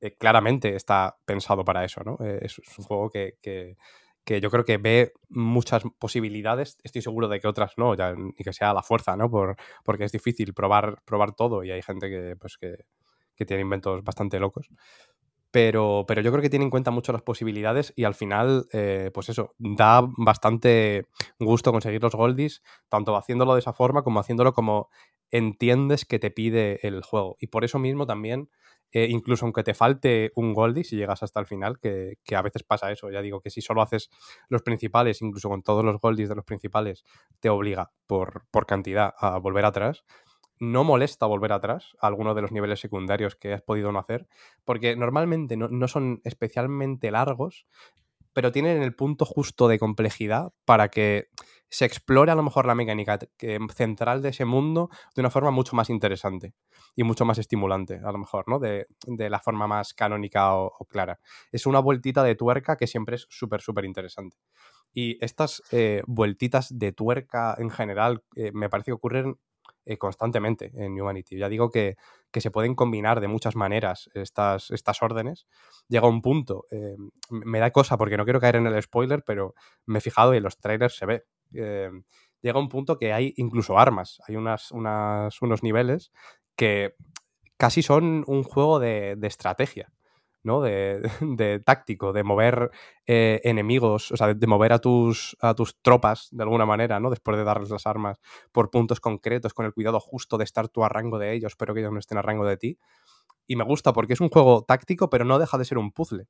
eh, 0.00 0.16
claramente 0.16 0.76
está 0.76 1.18
pensado 1.24 1.64
para 1.64 1.84
eso, 1.84 2.02
¿no? 2.04 2.18
Eh, 2.24 2.40
es, 2.42 2.58
un 2.78 2.84
juego 2.84 3.10
que, 3.10 3.36
que- 3.42 3.76
yo 4.40 4.50
creo 4.50 4.64
que 4.64 4.78
ve 4.78 5.12
muchas 5.28 5.82
posibilidades, 5.98 6.78
estoy 6.84 7.02
seguro 7.02 7.28
de 7.28 7.40
que 7.40 7.48
otras 7.48 7.72
no, 7.78 7.94
ya 7.96 8.14
ni 8.14 8.32
que 8.34 8.52
sea 8.52 8.72
la 8.74 8.82
fuerza, 8.82 9.16
¿no? 9.16 9.30
Por, 9.30 9.56
porque 9.84 10.04
es 10.04 10.12
difícil 10.12 10.54
probar, 10.54 11.02
probar 11.04 11.32
todo 11.34 11.64
y 11.64 11.72
hay 11.72 11.82
gente 11.82 12.08
que, 12.10 12.36
pues, 12.36 12.56
que, 12.58 12.76
que 13.36 13.46
tiene 13.46 13.62
inventos 13.62 14.04
bastante 14.04 14.38
locos. 14.40 14.68
Pero, 15.52 16.04
pero 16.06 16.20
yo 16.22 16.30
creo 16.30 16.42
que 16.42 16.50
tiene 16.50 16.64
en 16.64 16.70
cuenta 16.70 16.92
mucho 16.92 17.12
las 17.12 17.22
posibilidades 17.22 17.92
y 17.96 18.04
al 18.04 18.14
final, 18.14 18.66
eh, 18.72 19.10
pues 19.12 19.28
eso, 19.30 19.54
da 19.58 20.02
bastante 20.16 21.06
gusto 21.40 21.72
conseguir 21.72 22.02
los 22.02 22.14
goldies, 22.14 22.62
tanto 22.88 23.16
haciéndolo 23.16 23.54
de 23.54 23.60
esa 23.60 23.72
forma 23.72 24.02
como 24.02 24.20
haciéndolo 24.20 24.52
como 24.52 24.90
entiendes 25.30 26.04
que 26.04 26.18
te 26.20 26.30
pide 26.30 26.86
el 26.86 27.02
juego. 27.02 27.36
Y 27.40 27.48
por 27.48 27.64
eso 27.64 27.78
mismo 27.80 28.06
también, 28.06 28.48
eh, 28.92 29.06
incluso 29.10 29.44
aunque 29.44 29.62
te 29.64 29.74
falte 29.74 30.32
un 30.36 30.52
goldie, 30.54 30.84
si 30.84 30.96
llegas 30.96 31.22
hasta 31.22 31.40
el 31.40 31.46
final, 31.46 31.78
que, 31.80 32.18
que 32.24 32.36
a 32.36 32.42
veces 32.42 32.62
pasa 32.62 32.90
eso, 32.92 33.10
ya 33.10 33.20
digo 33.22 33.40
que 33.40 33.50
si 33.50 33.60
solo 33.60 33.82
haces 33.82 34.08
los 34.48 34.62
principales, 34.62 35.20
incluso 35.22 35.48
con 35.48 35.62
todos 35.62 35.84
los 35.84 36.00
goldies 36.00 36.28
de 36.28 36.36
los 36.36 36.44
principales, 36.44 37.04
te 37.40 37.48
obliga 37.48 37.90
por, 38.06 38.44
por 38.50 38.66
cantidad 38.66 39.14
a 39.18 39.38
volver 39.38 39.64
atrás 39.64 40.04
no 40.60 40.84
molesta 40.84 41.26
volver 41.26 41.52
atrás 41.52 41.96
a 42.00 42.06
alguno 42.06 42.34
de 42.34 42.42
los 42.42 42.52
niveles 42.52 42.80
secundarios 42.80 43.34
que 43.36 43.52
has 43.54 43.62
podido 43.62 43.92
no 43.92 43.98
hacer, 43.98 44.28
porque 44.64 44.96
normalmente 44.96 45.56
no, 45.56 45.68
no 45.68 45.88
son 45.88 46.20
especialmente 46.24 47.10
largos, 47.10 47.66
pero 48.32 48.52
tienen 48.52 48.82
el 48.82 48.94
punto 48.94 49.24
justo 49.24 49.68
de 49.68 49.78
complejidad 49.78 50.52
para 50.64 50.88
que 50.88 51.28
se 51.68 51.84
explore 51.84 52.32
a 52.32 52.34
lo 52.34 52.42
mejor 52.42 52.66
la 52.66 52.74
mecánica 52.74 53.18
que- 53.36 53.58
central 53.74 54.22
de 54.22 54.30
ese 54.30 54.44
mundo 54.44 54.88
de 55.14 55.20
una 55.22 55.30
forma 55.30 55.50
mucho 55.52 55.76
más 55.76 55.88
interesante 55.90 56.54
y 56.96 57.04
mucho 57.04 57.24
más 57.24 57.38
estimulante, 57.38 58.00
a 58.04 58.10
lo 58.12 58.18
mejor, 58.18 58.48
¿no? 58.48 58.58
De, 58.58 58.86
de 59.06 59.30
la 59.30 59.38
forma 59.40 59.66
más 59.68 59.94
canónica 59.94 60.54
o, 60.56 60.72
o 60.78 60.84
clara. 60.86 61.20
Es 61.52 61.66
una 61.66 61.78
vueltita 61.80 62.22
de 62.24 62.34
tuerca 62.34 62.76
que 62.76 62.86
siempre 62.88 63.16
es 63.16 63.26
súper, 63.30 63.60
súper 63.60 63.84
interesante. 63.84 64.36
Y 64.92 65.24
estas 65.24 65.62
eh, 65.70 66.02
vueltitas 66.06 66.76
de 66.76 66.92
tuerca 66.92 67.54
en 67.58 67.70
general 67.70 68.22
eh, 68.36 68.50
me 68.52 68.68
parece 68.68 68.86
que 68.86 68.92
ocurren 68.94 69.36
eh, 69.84 69.98
constantemente 69.98 70.70
en 70.74 71.00
Humanity. 71.00 71.36
Ya 71.38 71.48
digo 71.48 71.70
que, 71.70 71.96
que 72.30 72.40
se 72.40 72.50
pueden 72.50 72.74
combinar 72.74 73.20
de 73.20 73.28
muchas 73.28 73.56
maneras 73.56 74.10
estas, 74.14 74.70
estas 74.70 75.02
órdenes. 75.02 75.46
Llega 75.88 76.08
un 76.08 76.22
punto, 76.22 76.64
eh, 76.70 76.96
me 77.30 77.58
da 77.60 77.70
cosa 77.70 77.96
porque 77.96 78.16
no 78.16 78.24
quiero 78.24 78.40
caer 78.40 78.56
en 78.56 78.66
el 78.66 78.82
spoiler, 78.82 79.22
pero 79.24 79.54
me 79.86 79.98
he 79.98 80.00
fijado 80.02 80.34
y 80.34 80.38
en 80.38 80.42
los 80.44 80.58
trailers 80.58 80.96
se 80.96 81.06
ve. 81.06 81.24
eh, 81.54 81.90
llega 82.42 82.58
un 82.58 82.68
punto 82.68 82.98
que 82.98 83.12
hay 83.12 83.34
incluso 83.36 83.78
armas. 83.78 84.18
Hay 84.26 84.36
unas, 84.36 84.70
unas- 84.72 85.40
unos 85.42 85.62
niveles 85.62 86.10
que 86.56 86.94
casi 87.56 87.82
son 87.82 88.24
un 88.26 88.42
juego 88.42 88.78
de, 88.78 89.16
de 89.16 89.26
estrategia. 89.28 89.92
¿No? 90.42 90.60
De, 90.60 91.00
de 91.20 91.60
táctico, 91.60 92.12
de 92.12 92.22
mover 92.22 92.70
eh, 93.06 93.40
enemigos, 93.44 94.10
o 94.12 94.16
sea, 94.16 94.28
de, 94.28 94.34
de 94.34 94.46
mover 94.46 94.72
a 94.72 94.78
tus, 94.78 95.36
a 95.40 95.54
tus 95.54 95.80
tropas 95.80 96.28
de 96.32 96.42
alguna 96.42 96.66
manera, 96.66 97.00
¿no? 97.00 97.10
Después 97.10 97.36
de 97.36 97.44
darles 97.44 97.70
las 97.70 97.86
armas 97.86 98.20
por 98.52 98.70
puntos 98.70 99.00
concretos, 99.00 99.54
con 99.54 99.66
el 99.66 99.72
cuidado 99.72 100.00
justo 100.00 100.38
de 100.38 100.44
estar 100.44 100.68
tú 100.68 100.84
a 100.84 100.88
rango 100.88 101.18
de 101.18 101.32
ellos, 101.34 101.56
pero 101.56 101.74
que 101.74 101.80
ellos 101.80 101.92
no 101.92 101.98
estén 101.98 102.18
a 102.18 102.22
rango 102.22 102.44
de 102.44 102.56
ti. 102.56 102.78
Y 103.46 103.56
me 103.56 103.64
gusta 103.64 103.92
porque 103.92 104.12
es 104.12 104.20
un 104.20 104.28
juego 104.28 104.62
táctico, 104.62 105.10
pero 105.10 105.24
no 105.24 105.38
deja 105.38 105.58
de 105.58 105.64
ser 105.64 105.78
un 105.78 105.90
puzzle, 105.92 106.28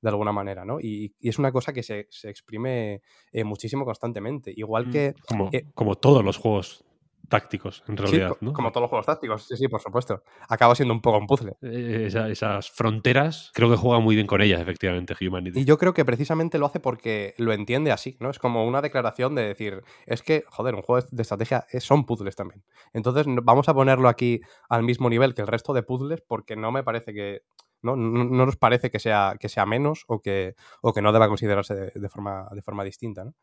de 0.00 0.08
alguna 0.08 0.32
manera, 0.32 0.64
¿no? 0.64 0.80
Y, 0.80 1.14
y 1.18 1.28
es 1.28 1.38
una 1.38 1.52
cosa 1.52 1.72
que 1.72 1.82
se, 1.82 2.06
se 2.10 2.30
exprime 2.30 3.02
eh, 3.32 3.44
muchísimo 3.44 3.84
constantemente. 3.84 4.52
Igual 4.56 4.86
Mm, 4.86 4.90
que. 4.90 5.14
Como, 5.28 5.50
eh, 5.52 5.66
como 5.74 5.96
todos 5.96 6.24
los 6.24 6.36
juegos 6.38 6.84
tácticos, 7.28 7.84
en 7.86 7.96
realidad, 7.96 8.36
¿no? 8.40 8.52
como 8.52 8.70
todos 8.72 8.82
los 8.82 8.88
juegos 8.90 9.06
tácticos, 9.06 9.46
sí, 9.46 9.56
sí, 9.56 9.68
por 9.68 9.80
supuesto. 9.80 10.22
Acaba 10.48 10.74
siendo 10.74 10.92
un 10.94 11.00
poco 11.00 11.18
un 11.18 11.26
puzzle. 11.26 11.52
Eh, 11.62 12.04
esa- 12.06 12.28
esas 12.28 12.70
fronteras, 12.70 13.50
creo 13.54 13.70
que 13.70 13.76
juega 13.76 14.00
muy 14.00 14.14
bien 14.16 14.26
con 14.26 14.40
ellas, 14.40 14.60
efectivamente, 14.60 15.14
Humanity. 15.20 15.60
Y 15.60 15.64
yo 15.64 15.78
creo 15.78 15.94
que 15.94 16.04
precisamente 16.04 16.58
lo 16.58 16.66
hace 16.66 16.80
porque 16.80 17.34
lo 17.38 17.52
entiende 17.52 17.92
así, 17.92 18.16
¿no? 18.20 18.30
Es 18.30 18.38
como 18.38 18.66
una 18.66 18.82
declaración 18.82 19.34
de 19.34 19.42
decir, 19.46 19.82
es 20.06 20.22
que, 20.22 20.44
joder, 20.48 20.74
un 20.74 20.82
juego 20.82 21.06
de 21.10 21.22
estrategia 21.22 21.66
es- 21.70 21.84
son 21.84 22.04
puzzles 22.04 22.34
también. 22.36 22.64
Entonces 22.92 23.26
vamos 23.42 23.68
a 23.68 23.74
ponerlo 23.74 24.08
aquí 24.08 24.40
al 24.68 24.82
mismo 24.82 25.08
nivel 25.08 25.34
que 25.34 25.42
el 25.42 25.46
resto 25.48 25.72
de 25.72 25.82
puzzles 25.82 26.20
porque 26.26 26.56
no 26.56 26.72
me 26.72 26.82
parece 26.82 27.12
que... 27.14 27.42
No, 27.82 27.96
no, 27.96 28.24
no 28.24 28.46
nos 28.46 28.56
parece 28.56 28.90
que 28.90 28.98
sea, 28.98 29.36
que 29.38 29.48
sea 29.48 29.66
menos 29.66 30.04
o 30.06 30.20
que, 30.20 30.54
o 30.82 30.92
que 30.92 31.02
no 31.02 31.12
deba 31.12 31.28
considerarse 31.28 31.92
de, 31.94 32.08
forma, 32.08 32.48
de 32.52 32.62
forma 32.62 32.84
distinta, 32.84 33.24
¿no? 33.24 33.34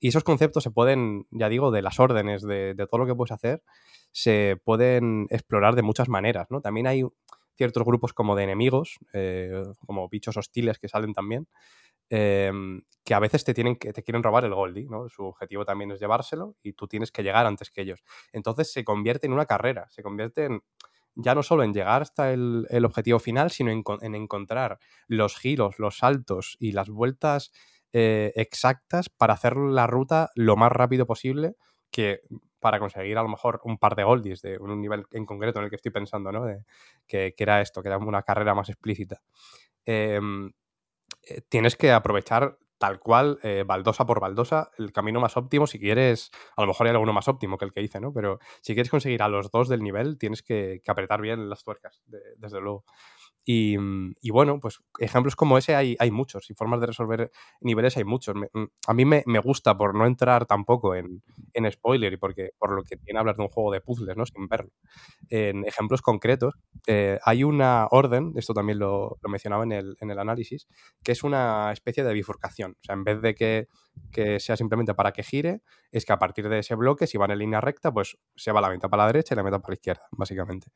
Y 0.00 0.08
esos 0.08 0.24
conceptos 0.24 0.62
se 0.62 0.70
pueden, 0.70 1.26
ya 1.30 1.48
digo, 1.48 1.70
de 1.70 1.82
las 1.82 2.00
órdenes, 2.00 2.42
de, 2.42 2.74
de 2.74 2.86
todo 2.86 2.98
lo 2.98 3.06
que 3.06 3.14
puedes 3.14 3.32
hacer, 3.32 3.62
se 4.10 4.60
pueden 4.64 5.26
explorar 5.30 5.74
de 5.74 5.82
muchas 5.82 6.08
maneras, 6.08 6.48
¿no? 6.50 6.60
También 6.60 6.86
hay 6.86 7.04
ciertos 7.56 7.84
grupos 7.84 8.12
como 8.12 8.34
de 8.34 8.44
enemigos, 8.44 8.98
eh, 9.12 9.62
como 9.86 10.08
bichos 10.08 10.36
hostiles 10.36 10.78
que 10.78 10.88
salen 10.88 11.12
también, 11.12 11.48
eh, 12.10 12.52
que 13.04 13.14
a 13.14 13.18
veces 13.18 13.44
te, 13.44 13.54
tienen 13.54 13.76
que, 13.76 13.92
te 13.92 14.02
quieren 14.02 14.22
robar 14.22 14.44
el 14.44 14.54
Goldie, 14.54 14.88
¿no? 14.88 15.08
Su 15.08 15.24
objetivo 15.24 15.64
también 15.64 15.90
es 15.92 16.00
llevárselo 16.00 16.56
y 16.62 16.72
tú 16.74 16.86
tienes 16.86 17.10
que 17.10 17.22
llegar 17.22 17.46
antes 17.46 17.70
que 17.70 17.82
ellos. 17.82 18.02
Entonces 18.32 18.72
se 18.72 18.84
convierte 18.84 19.26
en 19.26 19.32
una 19.32 19.46
carrera, 19.46 19.88
se 19.90 20.02
convierte 20.02 20.44
en 20.44 20.62
ya 21.14 21.34
no 21.34 21.42
solo 21.42 21.64
en 21.64 21.74
llegar 21.74 22.02
hasta 22.02 22.32
el, 22.32 22.66
objetivo 22.84 23.18
final, 23.18 23.50
sino 23.50 23.70
en, 23.70 23.82
con- 23.82 24.02
en 24.04 24.14
encontrar 24.14 24.78
los 25.08 25.36
giros, 25.36 25.78
los 25.78 25.98
saltos 25.98 26.56
y 26.60 26.72
las 26.72 26.88
vueltas 26.88 27.52
eh, 27.92 28.32
exactas 28.36 29.08
para 29.10 29.34
hacer 29.34 29.56
la 29.56 29.86
ruta 29.86 30.30
lo 30.34 30.56
más 30.56 30.72
rápido 30.72 31.06
posible 31.06 31.54
que 31.90 32.20
para 32.60 32.78
conseguir 32.78 33.18
a 33.18 33.22
lo 33.22 33.28
mejor 33.28 33.60
un 33.64 33.76
par 33.76 33.96
de 33.96 34.04
goldies 34.04 34.40
de 34.40 34.56
un 34.58 34.80
nivel 34.80 35.04
en 35.10 35.26
concreto 35.26 35.58
en 35.58 35.64
el 35.64 35.70
que 35.70 35.76
estoy 35.76 35.90
pensando, 35.92 36.32
¿no? 36.32 36.44
De- 36.44 36.64
que, 37.06 37.34
que 37.36 37.42
era 37.44 37.60
esto, 37.60 37.82
que 37.82 37.88
era 37.88 37.98
una 37.98 38.22
carrera 38.22 38.54
más 38.54 38.68
explícita. 38.68 39.20
Em, 39.86 40.52
eh, 41.28 41.42
tienes 41.48 41.76
que 41.76 41.92
aprovechar 41.92 42.58
tal 42.82 42.98
cual, 42.98 43.38
eh, 43.44 43.62
baldosa 43.64 44.04
por 44.06 44.18
baldosa, 44.18 44.72
el 44.76 44.92
camino 44.92 45.20
más 45.20 45.36
óptimo. 45.36 45.68
Si 45.68 45.78
quieres, 45.78 46.32
a 46.56 46.62
lo 46.62 46.66
mejor 46.66 46.88
hay 46.88 46.90
alguno 46.92 47.12
más 47.12 47.28
óptimo 47.28 47.56
que 47.56 47.64
el 47.64 47.72
que 47.72 47.80
hice, 47.82 48.00
¿no? 48.00 48.12
Pero 48.12 48.40
si 48.60 48.74
quieres 48.74 48.90
conseguir 48.90 49.22
a 49.22 49.28
los 49.28 49.52
dos 49.52 49.68
del 49.68 49.82
nivel, 49.84 50.18
tienes 50.18 50.42
que, 50.42 50.82
apretar 50.88 51.20
bien 51.20 51.48
las 51.48 51.62
tuercas, 51.62 52.02
de- 52.06 52.18
desde 52.38 52.60
luego. 52.60 52.84
Y, 53.44 53.76
mm, 53.78 54.14
y 54.20 54.30
bueno, 54.30 54.60
pues 54.60 54.78
ejemplos 54.98 55.34
como 55.36 55.58
ese 55.58 55.74
hay, 55.74 55.96
hay 55.98 56.10
muchos 56.10 56.48
y 56.50 56.54
formas 56.54 56.80
de 56.80 56.86
resolver 56.86 57.30
niveles 57.60 57.96
hay 57.96 58.04
muchos. 58.04 58.34
Mm, 58.36 58.64
a 58.86 58.94
mí 58.94 59.04
me, 59.04 59.22
me 59.26 59.38
gusta, 59.40 59.76
por 59.76 59.94
no 59.94 60.06
entrar 60.06 60.46
tampoco 60.46 60.94
en, 60.94 61.22
en 61.52 61.70
spoiler 61.70 62.12
y 62.12 62.16
porque, 62.16 62.50
por 62.58 62.72
lo 62.72 62.82
que 62.84 62.96
tiene 62.96 63.18
hablar 63.20 63.36
de 63.36 63.42
un 63.42 63.48
juego 63.48 63.72
de 63.72 63.80
puzzles, 63.80 64.16
¿no? 64.16 64.26
Sin 64.26 64.46
verlo. 64.48 64.70
En 65.28 65.64
ejemplos 65.66 66.02
concretos, 66.02 66.54
eh, 66.86 67.18
hay 67.24 67.44
una 67.44 67.86
orden, 67.90 68.32
esto 68.36 68.54
también 68.54 68.78
lo, 68.78 69.18
lo 69.20 69.28
mencionaba 69.28 69.64
en 69.64 69.72
el, 69.72 69.96
en 70.00 70.10
el 70.10 70.18
análisis, 70.18 70.68
que 71.02 71.12
es 71.12 71.24
una 71.24 71.72
especie 71.72 72.04
de 72.04 72.12
bifurcación. 72.12 72.72
O 72.72 72.84
sea, 72.84 72.94
en 72.94 73.04
vez 73.04 73.20
de 73.22 73.34
que, 73.34 73.68
que 74.10 74.40
sea 74.40 74.56
simplemente 74.56 74.94
para 74.94 75.12
que 75.12 75.22
gire, 75.22 75.62
es 75.90 76.04
que 76.04 76.12
a 76.12 76.18
partir 76.18 76.48
de 76.48 76.60
ese 76.60 76.74
bloque, 76.74 77.06
si 77.06 77.18
va 77.18 77.26
en 77.26 77.38
línea 77.38 77.60
recta, 77.60 77.92
pues 77.92 78.18
se 78.36 78.52
va 78.52 78.60
la 78.60 78.70
mitad 78.70 78.88
para 78.88 79.04
la 79.04 79.06
derecha 79.08 79.34
y 79.34 79.36
la 79.36 79.42
mitad 79.42 79.60
para 79.60 79.72
la 79.72 79.74
izquierda, 79.74 80.06
básicamente. 80.12 80.68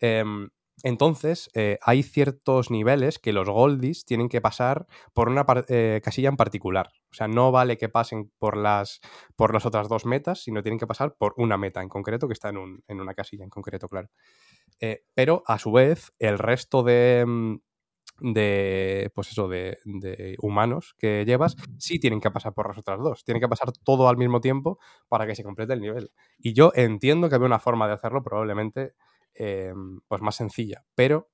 Em, 0.00 0.48
entonces, 0.82 1.50
eh, 1.54 1.78
hay 1.82 2.02
ciertos 2.02 2.70
niveles 2.70 3.18
que 3.18 3.32
los 3.32 3.48
Goldies 3.48 4.04
tienen 4.04 4.28
que 4.28 4.40
pasar 4.40 4.86
por 5.14 5.28
una 5.28 5.46
eh, 5.68 6.00
casilla 6.04 6.28
en 6.28 6.36
particular. 6.36 6.90
O 7.10 7.14
sea, 7.14 7.28
no 7.28 7.52
vale 7.52 7.78
que 7.78 7.88
pasen 7.88 8.30
por 8.38 8.56
las, 8.56 9.00
por 9.36 9.54
las 9.54 9.64
otras 9.66 9.88
dos 9.88 10.04
metas, 10.04 10.40
sino 10.42 10.62
tienen 10.62 10.78
que 10.78 10.86
pasar 10.86 11.14
por 11.16 11.32
una 11.36 11.56
meta 11.56 11.80
en 11.80 11.88
concreto 11.88 12.26
que 12.26 12.34
está 12.34 12.48
en, 12.50 12.58
un- 12.58 12.82
en 12.88 13.00
una 13.00 13.14
casilla 13.14 13.44
en 13.44 13.50
concreto, 13.50 13.88
claro. 13.88 14.08
Eh, 14.80 15.04
pero, 15.14 15.42
a 15.46 15.58
su 15.58 15.72
vez, 15.72 16.12
el 16.18 16.38
resto 16.38 16.82
de, 16.82 17.24
mm, 17.26 17.56
de 18.20 19.10
pues 19.14 19.30
eso, 19.32 19.48
de, 19.48 19.78
de 19.84 20.36
humanos 20.40 20.94
que 20.98 21.24
llevas, 21.26 21.56
sí 21.78 21.98
tienen 21.98 22.20
que 22.20 22.30
pasar 22.30 22.54
por 22.54 22.68
las 22.68 22.78
otras 22.78 23.00
dos. 23.00 23.24
Tienen 23.24 23.40
que 23.40 23.48
pasar 23.48 23.72
todo 23.84 24.08
al 24.08 24.16
mismo 24.16 24.40
tiempo 24.40 24.78
para 25.08 25.26
que 25.26 25.34
se 25.34 25.42
complete 25.44 25.72
el 25.74 25.80
nivel. 25.80 26.12
Y 26.38 26.52
yo 26.54 26.72
entiendo 26.74 27.28
que 27.28 27.34
había 27.36 27.46
una 27.46 27.58
forma 27.58 27.88
de 27.88 27.94
hacerlo 27.94 28.22
probablemente 28.22 28.94
eh, 29.34 29.74
pues 30.08 30.22
más 30.22 30.36
sencilla, 30.36 30.84
pero 30.94 31.30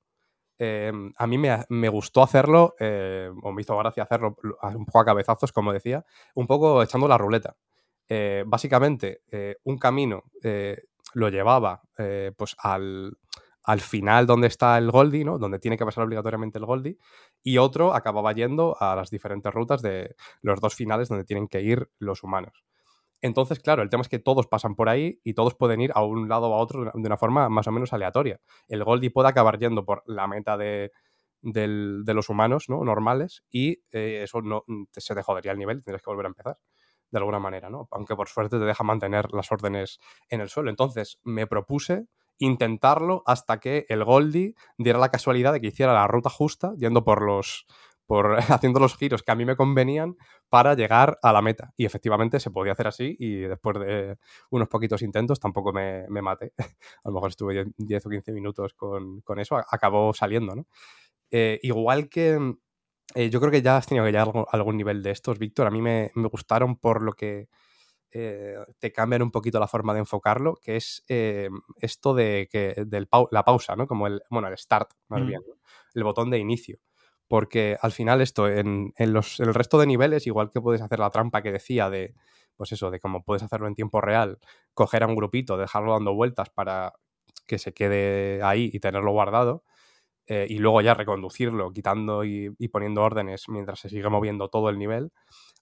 eh, 0.62 0.92
a 1.16 1.26
mí 1.26 1.38
me, 1.38 1.88
gustó 1.88 2.22
hacerlo, 2.22 2.74
eh, 2.78 3.30
o 3.42 3.50
me 3.50 3.62
hizo 3.62 3.76
gracia 3.78 4.02
hacerlo 4.02 4.36
un 4.74 4.84
poco 4.84 5.00
a 5.00 5.04
cabezazos, 5.06 5.52
como 5.52 5.72
decía, 5.72 6.04
un 6.34 6.46
poco 6.46 6.82
echando 6.82 7.08
la 7.08 7.16
ruleta. 7.16 7.56
Eh, 8.06 8.44
básicamente, 8.46 9.22
eh, 9.30 9.56
un 9.64 9.78
camino 9.78 10.24
lo 11.14 11.28
llevaba 11.30 11.80
pues 12.36 12.56
al, 12.58 13.16
al 13.62 13.80
final 13.80 14.26
donde 14.26 14.48
está 14.48 14.76
el 14.76 14.90
Goldie, 14.90 15.24
¿no? 15.24 15.38
Donde 15.38 15.58
tiene 15.58 15.78
que 15.78 15.86
pasar 15.86 16.04
obligatoriamente 16.04 16.58
el 16.58 16.66
Goldie, 16.66 16.98
y 17.42 17.56
otro 17.56 17.94
acababa 17.94 18.32
yendo 18.34 18.76
a 18.78 18.94
las 18.94 19.08
diferentes 19.08 19.52
rutas 19.54 19.80
de 19.80 20.14
los 20.42 20.60
dos 20.60 20.74
finales 20.74 21.08
donde 21.08 21.24
tienen 21.24 21.48
que 21.48 21.62
ir 21.62 21.90
los 21.98 22.22
humanos. 22.22 22.64
Entonces, 23.22 23.60
claro, 23.60 23.82
el 23.82 23.90
tema 23.90 24.02
es 24.02 24.08
que 24.08 24.18
todos 24.18 24.46
pasan 24.46 24.74
por 24.74 24.88
ahí 24.88 25.20
y 25.24 25.34
todos 25.34 25.54
pueden 25.54 25.80
ir 25.80 25.92
a 25.94 26.02
un 26.04 26.28
lado 26.28 26.48
o 26.50 26.54
a 26.54 26.58
otro 26.58 26.84
de 26.84 26.90
una- 26.94 27.16
forma 27.16 27.48
más 27.48 27.66
o 27.66 27.72
menos 27.72 27.92
aleatoria. 27.92 28.40
El 28.68 28.84
Goldie 28.84 29.10
puede 29.10 29.28
acabar 29.28 29.58
yendo 29.58 29.84
por 29.84 30.02
la 30.06 30.26
meta 30.26 30.56
de, 30.56 30.90
de 31.42 32.14
los 32.14 32.28
humanos 32.28 32.68
¿no? 32.68 32.84
normales 32.84 33.44
y 33.50 33.82
eh, 33.92 34.20
eso 34.24 34.42
no 34.42 34.64
te- 34.92 35.00
se 35.00 35.14
te 35.14 35.22
jodería 35.22 35.52
el 35.52 35.58
nivel 35.58 35.78
y 35.78 35.82
tendrías 35.82 36.02
que 36.02 36.10
volver 36.10 36.26
a 36.26 36.28
empezar 36.28 36.58
de 37.10 37.18
alguna 37.18 37.40
manera, 37.40 37.70
¿no? 37.70 37.88
Aunque 37.90 38.14
por 38.14 38.28
suerte 38.28 38.58
te 38.58 38.64
deja 38.64 38.84
mantener 38.84 39.32
las 39.32 39.50
órdenes 39.50 39.98
en 40.28 40.40
el 40.40 40.48
suelo. 40.48 40.70
Entonces 40.70 41.18
me 41.24 41.46
propuse 41.46 42.06
intentarlo 42.38 43.22
hasta 43.26 43.58
que 43.58 43.84
el 43.88 44.04
Goldie 44.04 44.54
diera 44.78 44.98
la 44.98 45.10
casualidad 45.10 45.52
de 45.52 45.60
que 45.60 45.66
hiciera 45.68 45.92
la 45.92 46.06
ruta 46.06 46.30
justa, 46.30 46.72
yendo 46.78 47.02
por 47.04 47.22
los. 47.22 47.66
Por 48.10 48.36
haciendo 48.66 48.80
los 48.80 48.96
giros 48.96 49.22
que 49.22 49.30
a 49.32 49.36
mí 49.36 49.44
me 49.44 49.54
convenían 49.56 50.16
para 50.48 50.74
llegar 50.74 51.18
a 51.22 51.32
la 51.32 51.42
meta. 51.42 51.72
Y 51.76 51.84
efectivamente 51.86 52.40
se 52.40 52.50
podía 52.50 52.72
hacer 52.72 52.88
así, 52.88 53.16
y 53.20 53.42
después 53.42 53.78
de 53.78 54.16
unos 54.50 54.68
poquitos 54.68 55.02
intentos 55.02 55.38
tampoco 55.38 55.72
me, 55.72 56.06
me 56.08 56.20
maté. 56.22 56.52
a 57.04 57.08
lo 57.08 57.12
mejor 57.14 57.30
estuve 57.30 57.54
10 57.54 57.68
10 57.76 58.06
o 58.06 58.10
15 58.10 58.32
minutos 58.32 58.74
con, 58.74 59.20
con 59.22 59.38
eso, 59.38 59.56
acabó 59.58 60.12
saliendo, 60.12 60.56
¿no? 60.56 60.66
Eh, 61.30 61.60
igual 61.62 62.08
que 62.08 62.56
eh, 63.14 63.30
yo 63.30 63.40
creo 63.40 63.52
que 63.52 63.62
ya 63.62 63.76
has 63.76 63.86
tenido 63.86 64.04
que 64.06 64.12
llegar 64.12 64.28
a 64.28 64.44
algún 64.56 64.76
nivel 64.76 65.02
de 65.02 65.10
estos, 65.12 65.38
Víctor. 65.38 65.66
A 65.66 65.70
mí 65.70 65.82
me, 65.82 66.10
me 66.14 66.28
gustaron 66.28 66.76
por 66.76 67.02
lo 67.02 67.12
que 67.12 67.48
eh, 68.12 68.56
te 68.78 68.92
cambian 68.92 69.22
un 69.22 69.30
poquito 69.30 69.60
la 69.60 69.68
forma 69.68 69.94
de 69.94 70.00
enfocarlo, 70.00 70.56
que 70.62 70.76
es 70.76 71.04
eh, 71.08 71.50
esto 71.78 72.14
de 72.14 72.48
que 72.50 72.74
del 72.86 73.08
pau- 73.08 73.28
la 73.30 73.44
pausa, 73.44 73.76
¿no? 73.76 73.86
Como 73.86 74.06
el, 74.08 74.22
bueno, 74.30 74.48
el 74.48 74.58
start, 74.58 74.90
más 75.08 75.22
Mm. 75.22 75.26
bien, 75.26 75.42
¿no? 75.48 75.54
el 75.94 76.04
botón 76.04 76.30
de 76.30 76.38
inicio. 76.38 76.78
Porque 77.30 77.76
al 77.80 77.92
final 77.92 78.20
esto, 78.20 78.48
en, 78.48 78.92
en 78.96 79.12
los, 79.12 79.38
el 79.38 79.54
resto 79.54 79.78
de 79.78 79.86
niveles, 79.86 80.26
igual 80.26 80.50
que 80.50 80.60
puedes 80.60 80.82
hacer 80.82 80.98
la 80.98 81.10
trampa 81.10 81.42
que 81.42 81.52
decía 81.52 81.88
de, 81.88 82.16
pues 82.56 82.72
eso, 82.72 82.90
de 82.90 82.98
cómo 82.98 83.22
puedes 83.22 83.44
hacerlo 83.44 83.68
en 83.68 83.76
tiempo 83.76 84.00
real, 84.00 84.40
coger 84.74 85.04
a 85.04 85.06
un 85.06 85.14
grupito, 85.14 85.56
dejarlo 85.56 85.92
dando 85.92 86.12
vueltas 86.12 86.50
para 86.50 86.92
que 87.46 87.58
se 87.58 87.72
quede 87.72 88.42
ahí 88.42 88.68
y 88.72 88.80
tenerlo 88.80 89.12
guardado, 89.12 89.62
eh, 90.26 90.48
y 90.50 90.58
luego 90.58 90.80
ya 90.80 90.94
reconducirlo, 90.94 91.72
quitando 91.72 92.24
y, 92.24 92.50
poniendo 92.72 93.02
órdenes 93.04 93.44
mientras 93.48 93.78
se 93.78 93.90
sigue 93.90 94.08
moviendo 94.08 94.48
todo 94.48 94.68
el 94.68 94.76
nivel. 94.76 95.12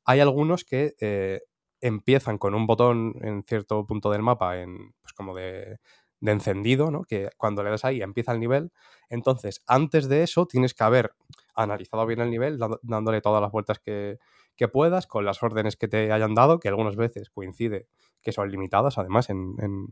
Hay 0.07 0.21
algunos 0.21 0.65
que 0.65 0.95
eh, 1.03 1.43
empiezan 1.83 2.39
con 2.39 2.55
un 2.55 2.67
botón 2.67 3.13
en 3.21 3.45
cierto 3.45 3.85
punto 3.85 4.11
del 4.11 4.23
mapa, 4.23 4.59
en, 4.59 4.95
pues 5.03 5.13
como 5.13 5.35
de, 5.35 5.81
de 6.21 6.33
encendido, 6.33 6.91
¿no? 6.91 7.05
que 7.05 7.31
cuando 7.37 7.63
le 7.63 7.71
das 7.71 7.85
ahí 7.85 8.03
empieza 8.03 8.33
el 8.33 8.41
nivel. 8.41 8.73
Entonces, 9.09 9.63
antes 9.67 10.09
de 10.09 10.23
eso, 10.23 10.47
tienes 10.47 10.75
que 10.75 10.85
haber 10.85 11.13
analizado 11.55 12.07
bien 12.07 12.21
el 12.21 12.31
nivel, 12.31 12.59
dándole 12.83 13.21
todas 13.21 13.41
las 13.43 13.51
vueltas 13.53 13.79
que, 13.81 14.19
que 14.57 14.69
puedas, 14.69 15.07
con 15.07 15.25
las 15.25 15.43
órdenes 15.43 15.77
que 15.77 15.89
te 15.89 16.13
hayan 16.13 16.35
dado, 16.35 16.59
que 16.61 16.69
algunas 16.69 16.97
veces 16.97 17.31
coincide 17.31 17.89
que 18.23 18.33
son 18.33 18.51
limitadas, 18.51 18.99
además, 18.99 19.31
en, 19.31 19.55
en- 19.61 19.87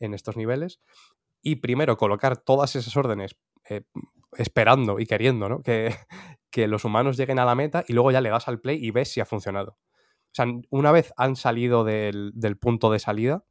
en 0.00 0.14
estos 0.14 0.36
niveles. 0.36 0.80
Y 1.42 1.56
primero 1.56 1.96
colocar 1.96 2.36
todas 2.36 2.74
esas 2.76 2.96
órdenes 2.96 3.36
eh, 3.68 3.82
esperando 4.36 4.98
y 4.98 5.06
queriendo 5.06 5.48
¿no? 5.48 5.62
que, 5.62 5.94
que 6.50 6.68
los 6.68 6.84
humanos 6.84 7.16
lleguen 7.16 7.38
a 7.38 7.44
la 7.44 7.54
meta 7.54 7.84
y 7.86 7.92
luego 7.92 8.10
ya 8.10 8.20
le 8.20 8.30
das 8.30 8.48
al 8.48 8.60
play 8.60 8.78
y 8.84 8.90
ves 8.90 9.10
si 9.12 9.20
ha 9.20 9.24
funcionado. 9.26 9.72
O 9.72 10.34
sea, 10.34 10.46
una 10.70 10.90
vez 10.92 11.12
han 11.16 11.36
salido 11.36 11.84
del, 11.84 12.32
del 12.34 12.56
punto 12.58 12.90
de 12.90 12.98
salida, 12.98 13.44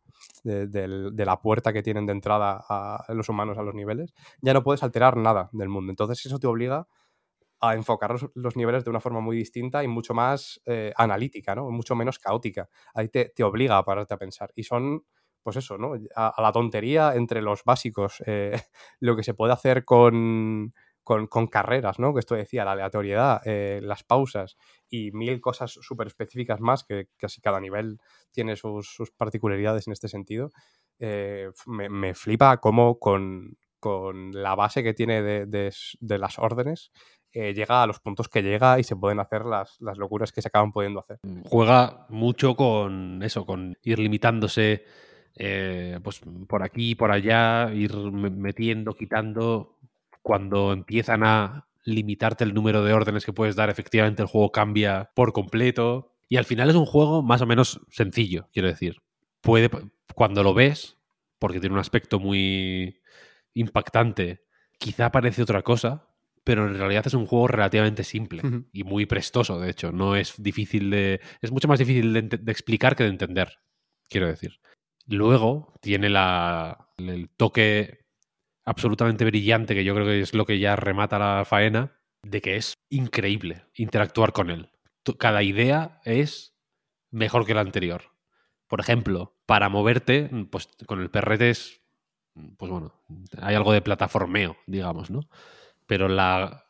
de, 0.44 0.68
de 0.68 1.26
la 1.26 1.42
puerta 1.42 1.74
que 1.74 1.84
tienen 1.84 2.06
de 2.06 2.14
entrada 2.14 2.64
a 2.68 3.06
los 3.14 3.30
humanos 3.30 3.58
a 3.58 3.64
los 3.64 3.76
niveles, 3.76 4.14
ya 4.42 4.54
no 4.54 4.64
puedes 4.64 4.84
alterar 4.84 5.18
nada 5.18 5.50
del 5.54 5.70
mundo. 5.70 5.92
Entonces 5.92 6.26
eso 6.26 6.40
te 6.40 6.48
obliga 6.48 6.88
a 7.62 7.76
enfocar 7.76 8.12
los, 8.12 8.30
los 8.36 8.56
niveles 8.58 8.84
de 8.84 8.90
una 8.90 9.00
forma 9.00 9.22
muy 9.22 9.38
distinta 9.38 9.84
y 9.84 9.88
mucho 9.88 10.14
más 10.14 10.62
eh, 10.66 10.92
analítica, 10.98 11.56
¿no? 11.56 11.70
Mucho 11.72 11.96
menos 11.96 12.20
caótica. 12.20 12.70
Ahí 12.94 13.08
te, 13.10 13.32
te 13.36 13.44
obliga 13.44 13.78
a 13.78 13.86
pararte 13.86 14.14
a 14.14 14.18
pensar. 14.18 14.52
Y 14.56 14.64
son, 14.64 15.06
pues 15.44 15.56
eso, 15.58 15.78
¿no? 15.78 15.94
A, 16.16 16.28
a 16.30 16.42
la 16.42 16.52
tontería 16.52 17.16
entre 17.16 17.42
los 17.42 17.64
básicos, 17.64 18.22
eh, 18.26 18.52
lo 19.00 19.16
que 19.16 19.24
se 19.24 19.34
puede 19.34 19.54
hacer 19.54 19.86
con, 19.86 20.74
con, 21.04 21.28
con 21.28 21.48
carreras, 21.48 22.00
¿no? 22.00 22.14
Que 22.14 22.20
esto 22.20 22.36
decía, 22.36 22.66
la 22.66 22.72
aleatoriedad, 22.74 23.42
eh, 23.46 23.80
las 23.84 24.04
pausas 24.04 24.56
y 24.90 25.12
mil 25.12 25.42
cosas 25.42 25.72
súper 25.72 26.08
específicas 26.08 26.60
más, 26.60 26.84
que 26.84 27.08
casi 27.18 27.42
cada 27.42 27.60
nivel 27.60 27.98
tiene 28.32 28.56
sus, 28.56 28.96
particularidades 29.18 29.88
en 29.88 29.94
este 29.94 30.08
sentido. 30.08 30.52
eh, 31.00 31.50
me, 31.66 31.90
me 31.90 32.14
flipa 32.14 32.58
cómo 32.58 33.00
con, 33.00 33.58
con 33.80 34.32
la 34.32 34.56
base 34.56 34.84
que 34.84 34.94
tiene 34.94 35.22
de, 35.22 35.46
de 36.00 36.18
las 36.18 36.40
órdenes 36.40 36.92
eh, 37.34 37.54
llega 37.54 37.82
a 37.82 37.88
los 37.88 38.00
puntos 38.00 38.30
que 38.30 38.44
llega 38.44 38.80
y 38.80 38.84
se 38.84 38.96
pueden 38.96 39.20
hacer 39.20 39.44
las, 39.44 39.76
las 39.82 39.98
locuras 39.98 40.32
que 40.32 40.42
se 40.42 40.50
acaban 40.50 40.72
pudiendo 40.72 41.00
hacer. 41.00 41.18
Juega 41.50 42.06
mucho 42.10 42.56
con 42.56 43.22
eso, 43.24 43.46
con 43.46 43.76
ir 43.82 43.98
limitándose 44.00 44.86
pues 46.04 46.22
por 46.48 46.62
aquí, 46.62 46.94
por 46.94 47.12
allá, 47.12 47.72
ir 47.74 47.96
me- 47.96 48.30
metiendo, 48.30 48.94
quitando. 48.94 49.73
Cuando 50.24 50.74
empiezan 50.74 51.24
a 51.24 51.68
limitarte 51.86 52.44
el 52.44 52.54
número 52.54 52.84
de 52.84 52.94
órdenes 52.94 53.26
que 53.26 53.34
puedes 53.34 53.56
dar, 53.56 53.70
efectivamente 53.70 54.24
el 54.24 54.28
juego 54.28 54.52
cambia 54.52 55.12
por 55.14 55.34
completo. 55.34 56.16
Y 56.30 56.38
al 56.38 56.46
final 56.46 56.70
es 56.70 56.76
un 56.76 56.86
juego 56.86 57.22
más 57.22 57.42
o 57.42 57.46
menos 57.46 57.82
sencillo, 57.92 58.50
quiero 58.52 58.70
decir. 58.70 59.02
Puede, 59.42 59.70
cuando 60.16 60.42
lo 60.42 60.54
ves, 60.54 60.98
porque 61.38 61.60
tiene 61.60 61.74
un 61.74 61.80
aspecto 61.80 62.20
muy 62.20 63.02
impactante, 63.54 64.46
quizá 64.80 65.12
parece 65.12 65.44
otra 65.44 65.62
cosa, 65.62 66.08
pero 66.44 66.68
en 66.68 66.78
realidad 66.78 67.06
es 67.06 67.14
un 67.14 67.26
juego 67.26 67.48
relativamente 67.48 68.04
simple 68.04 68.42
y 68.72 68.84
muy 68.84 69.06
prestoso, 69.06 69.60
de 69.60 69.70
hecho. 69.70 69.92
No 69.92 70.16
es 70.16 70.42
difícil 70.42 70.90
de. 70.90 71.22
Es 71.42 71.52
mucho 71.52 71.68
más 71.68 71.80
difícil 71.80 72.14
de, 72.14 72.22
de 72.22 72.52
explicar 72.52 72.96
que 72.96 73.04
de 73.04 73.10
entender, 73.10 73.60
quiero 74.10 74.28
decir. 74.28 74.60
Luego 75.06 75.74
tiene 75.82 76.10
la, 76.10 76.90
el 76.98 77.30
toque 77.30 78.03
absolutamente 78.66 79.26
brillante, 79.26 79.76
que 79.76 79.84
yo 79.84 79.94
creo 79.94 80.06
que 80.08 80.22
es 80.22 80.34
lo 80.34 80.46
que 80.46 80.60
ya 80.60 80.76
remata 80.76 81.20
la 81.20 81.46
faena, 81.46 81.98
de 82.24 82.42
que 82.42 82.56
es 82.56 82.74
increíble 82.90 83.66
interactuar 83.76 84.32
con 84.32 84.50
él. 84.50 84.70
Cada 85.20 85.44
idea 85.44 86.00
es 86.06 86.56
mejor 87.12 87.46
que 87.46 87.54
la 87.54 87.62
anterior. 87.62 88.04
Por 88.68 88.80
ejemplo, 88.80 89.36
para 89.46 89.70
moverte, 89.70 90.30
pues 90.50 90.70
con 90.86 91.02
el 91.02 91.10
perrete 91.10 91.50
es. 91.50 91.82
Pues 92.58 92.72
bueno, 92.72 92.94
hay 93.42 93.54
algo 93.56 93.74
de 93.74 93.82
plataformeo, 93.82 94.58
digamos, 94.66 95.12
¿no? 95.12 95.28
Pero 95.86 96.08
la, 96.08 96.66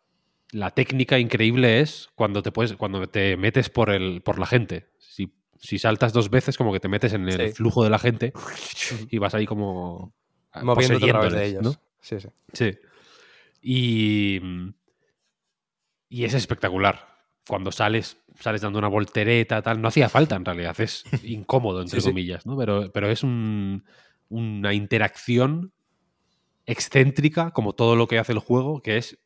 la 0.51 0.71
técnica 0.71 1.19
increíble 1.19 1.79
es 1.79 2.09
cuando 2.15 2.41
te 2.41 2.51
puedes, 2.51 2.73
cuando 2.73 3.07
te 3.07 3.37
metes 3.37 3.69
por 3.69 3.89
el, 3.91 4.21
por 4.23 4.39
la 4.39 4.45
gente. 4.47 4.89
Si, 4.97 5.33
si 5.59 5.77
saltas 5.79 6.11
dos 6.11 6.29
veces, 6.29 6.57
como 6.57 6.73
que 6.73 6.79
te 6.81 6.89
metes 6.89 7.13
en 7.13 7.29
el 7.29 7.49
Sí. 7.49 7.53
flujo 7.53 7.83
de 7.83 7.91
la 7.91 7.99
gente 7.99 8.33
y 9.09 9.19
vas 9.19 9.35
ahí 9.35 9.45
como 9.45 10.13
Moviéndote 10.61 11.05
a 11.05 11.13
través 11.13 11.33
de 11.33 11.45
ellos. 11.45 11.63
¿no? 11.63 11.73
Sí, 12.01 12.19
sí. 12.19 12.27
Sí. 12.53 12.77
Y, 13.61 14.41
y 16.09 16.23
es 16.25 16.33
espectacular. 16.33 17.07
Cuando 17.47 17.71
sales, 17.71 18.17
sales 18.39 18.61
dando 18.61 18.79
una 18.79 18.87
voltereta, 18.87 19.61
tal. 19.61 19.81
No 19.81 19.87
hacía 19.87 20.09
falta 20.09 20.35
en 20.35 20.45
realidad, 20.45 20.79
es 20.79 21.03
incómodo, 21.23 21.81
entre 21.81 21.99
Sí, 21.99 22.05
sí. 22.05 22.09
comillas, 22.11 22.45
¿no? 22.45 22.57
Pero, 22.57 22.91
pero 22.91 23.09
es 23.09 23.23
un- 23.23 23.83
una 24.29 24.73
interacción 24.73 25.73
excéntrica, 26.65 27.51
como 27.51 27.73
todo 27.73 27.95
lo 27.95 28.07
que 28.07 28.19
hace 28.19 28.31
el 28.31 28.39
juego, 28.39 28.81
que 28.81 28.97
es 28.97 29.17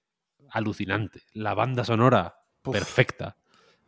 alucinante. 0.50 1.22
La 1.34 1.54
banda 1.54 1.84
sonora, 1.84 2.42
perfecta. 2.64 3.38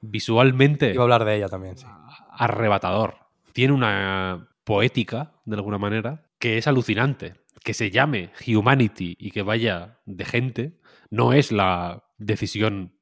Visualmente, 0.01 0.93
Iba 0.93 1.01
a 1.01 1.05
hablar 1.05 1.25
de 1.25 1.35
ella 1.37 1.49
también, 1.49 1.77
sí. 1.77 1.85
arrebatador. 2.31 3.15
Tiene 3.53 3.73
una 3.73 4.47
poética, 4.63 5.33
de 5.45 5.55
alguna 5.55 5.77
manera, 5.77 6.28
que 6.39 6.57
es 6.57 6.67
alucinante. 6.67 7.35
Que 7.63 7.73
se 7.73 7.91
llame 7.91 8.31
Humanity 8.47 9.17
y 9.19 9.31
que 9.31 9.41
vaya 9.41 9.99
de 10.05 10.23
gente, 10.25 10.79
no 11.09 11.33
es 11.33 11.51
la 11.51 12.05
decisión, 12.17 12.93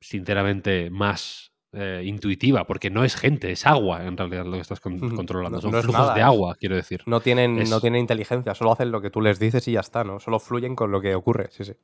sinceramente, 0.00 0.90
más 0.90 1.52
eh, 1.72 2.02
intuitiva, 2.04 2.66
porque 2.66 2.90
no 2.90 3.04
es 3.04 3.14
gente, 3.14 3.52
es 3.52 3.64
agua 3.66 4.04
en 4.04 4.16
realidad 4.16 4.44
lo 4.44 4.52
que 4.52 4.58
estás 4.60 4.80
con- 4.80 4.98
controlando. 5.14 5.58
No- 5.58 5.62
Son 5.62 5.70
no 5.70 5.82
flujos 5.82 6.00
nada, 6.00 6.14
de 6.14 6.22
agua, 6.22 6.56
quiero 6.58 6.74
decir. 6.76 7.02
No 7.06 7.20
tienen, 7.20 7.58
Es- 7.60 7.70
no 7.70 7.80
tienen 7.80 8.00
inteligencia, 8.00 8.54
solo 8.54 8.72
hacen 8.72 8.90
lo 8.90 9.00
que 9.00 9.10
tú 9.10 9.20
les 9.20 9.38
dices 9.38 9.66
y 9.68 9.72
ya 9.72 9.80
está, 9.80 10.02
¿no? 10.04 10.18
Solo 10.20 10.40
fluyen 10.40 10.74
con 10.74 10.90
lo 10.90 11.00
que 11.00 11.14
ocurre, 11.14 11.48
sí, 11.52 11.64
sí. 11.64 11.74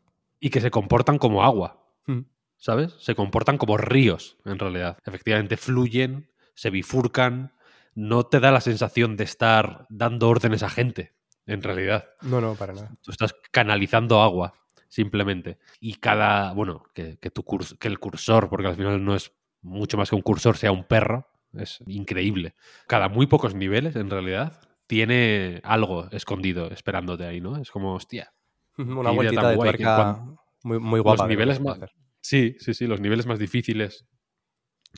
Y 0.40 0.50
que 0.50 0.60
se 0.60 0.70
comportan 0.70 1.18
como 1.18 1.42
agua. 1.42 1.82
Mm. 2.06 2.20
¿sabes? 2.58 2.94
Se 3.00 3.14
comportan 3.14 3.58
como 3.58 3.76
ríos, 3.76 4.38
en 4.46 4.58
realidad. 4.58 4.96
Efectivamente, 5.04 5.58
fluyen, 5.58 6.30
se 6.54 6.70
bifurcan, 6.70 7.52
no 7.96 8.24
te 8.24 8.40
da 8.40 8.52
la 8.52 8.60
sensación 8.60 9.16
de 9.16 9.24
estar 9.24 9.86
dando 9.88 10.28
órdenes 10.28 10.62
a 10.62 10.68
gente, 10.68 11.14
en 11.46 11.62
realidad. 11.62 12.04
No, 12.20 12.40
no, 12.40 12.54
para 12.54 12.74
nada. 12.74 12.94
Tú 13.02 13.10
estás 13.10 13.34
canalizando 13.50 14.20
agua, 14.20 14.52
simplemente. 14.86 15.58
Y 15.80 15.94
cada, 15.94 16.52
bueno, 16.52 16.84
que, 16.94 17.18
que 17.18 17.30
tu 17.30 17.42
que 17.80 17.88
el 17.88 17.98
cursor, 17.98 18.50
porque 18.50 18.68
al 18.68 18.76
final 18.76 19.02
no 19.02 19.16
es 19.16 19.32
mucho 19.62 19.96
más 19.96 20.10
que 20.10 20.14
un 20.14 20.20
cursor, 20.22 20.58
sea 20.58 20.72
un 20.72 20.84
perro, 20.84 21.26
es 21.54 21.82
increíble. 21.86 22.54
Cada 22.86 23.08
muy 23.08 23.26
pocos 23.26 23.54
niveles, 23.54 23.96
en 23.96 24.10
realidad, 24.10 24.60
tiene 24.86 25.62
algo 25.64 26.08
escondido 26.10 26.70
esperándote 26.70 27.24
ahí, 27.24 27.40
¿no? 27.40 27.56
Es 27.56 27.70
como, 27.70 27.94
hostia, 27.94 28.30
Una 28.76 29.10
vueltita 29.10 29.48
de 29.48 29.56
tuerca 29.56 30.22
muy, 30.62 30.78
muy 30.78 31.00
guapa. 31.00 31.22
los 31.22 31.28
niveles 31.30 31.60
más, 31.60 31.78
sí, 32.20 32.56
sí, 32.58 32.74
sí, 32.74 32.86
los 32.86 33.00
niveles 33.00 33.26
más 33.26 33.38
difíciles 33.38 34.04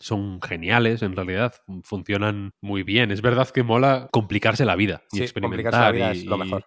son 0.00 0.40
geniales, 0.42 1.02
en 1.02 1.14
realidad, 1.16 1.54
funcionan 1.82 2.50
muy 2.60 2.82
bien. 2.82 3.10
Es 3.10 3.22
verdad 3.22 3.48
que 3.50 3.62
mola 3.62 4.08
complicarse 4.12 4.64
la 4.64 4.76
vida 4.76 5.02
y 5.12 5.18
Sí, 5.18 5.22
experimentar 5.24 5.72
la 5.72 5.90
vida 5.92 6.14
y, 6.14 6.18
es 6.18 6.26
lo 6.26 6.38
mejor. 6.38 6.66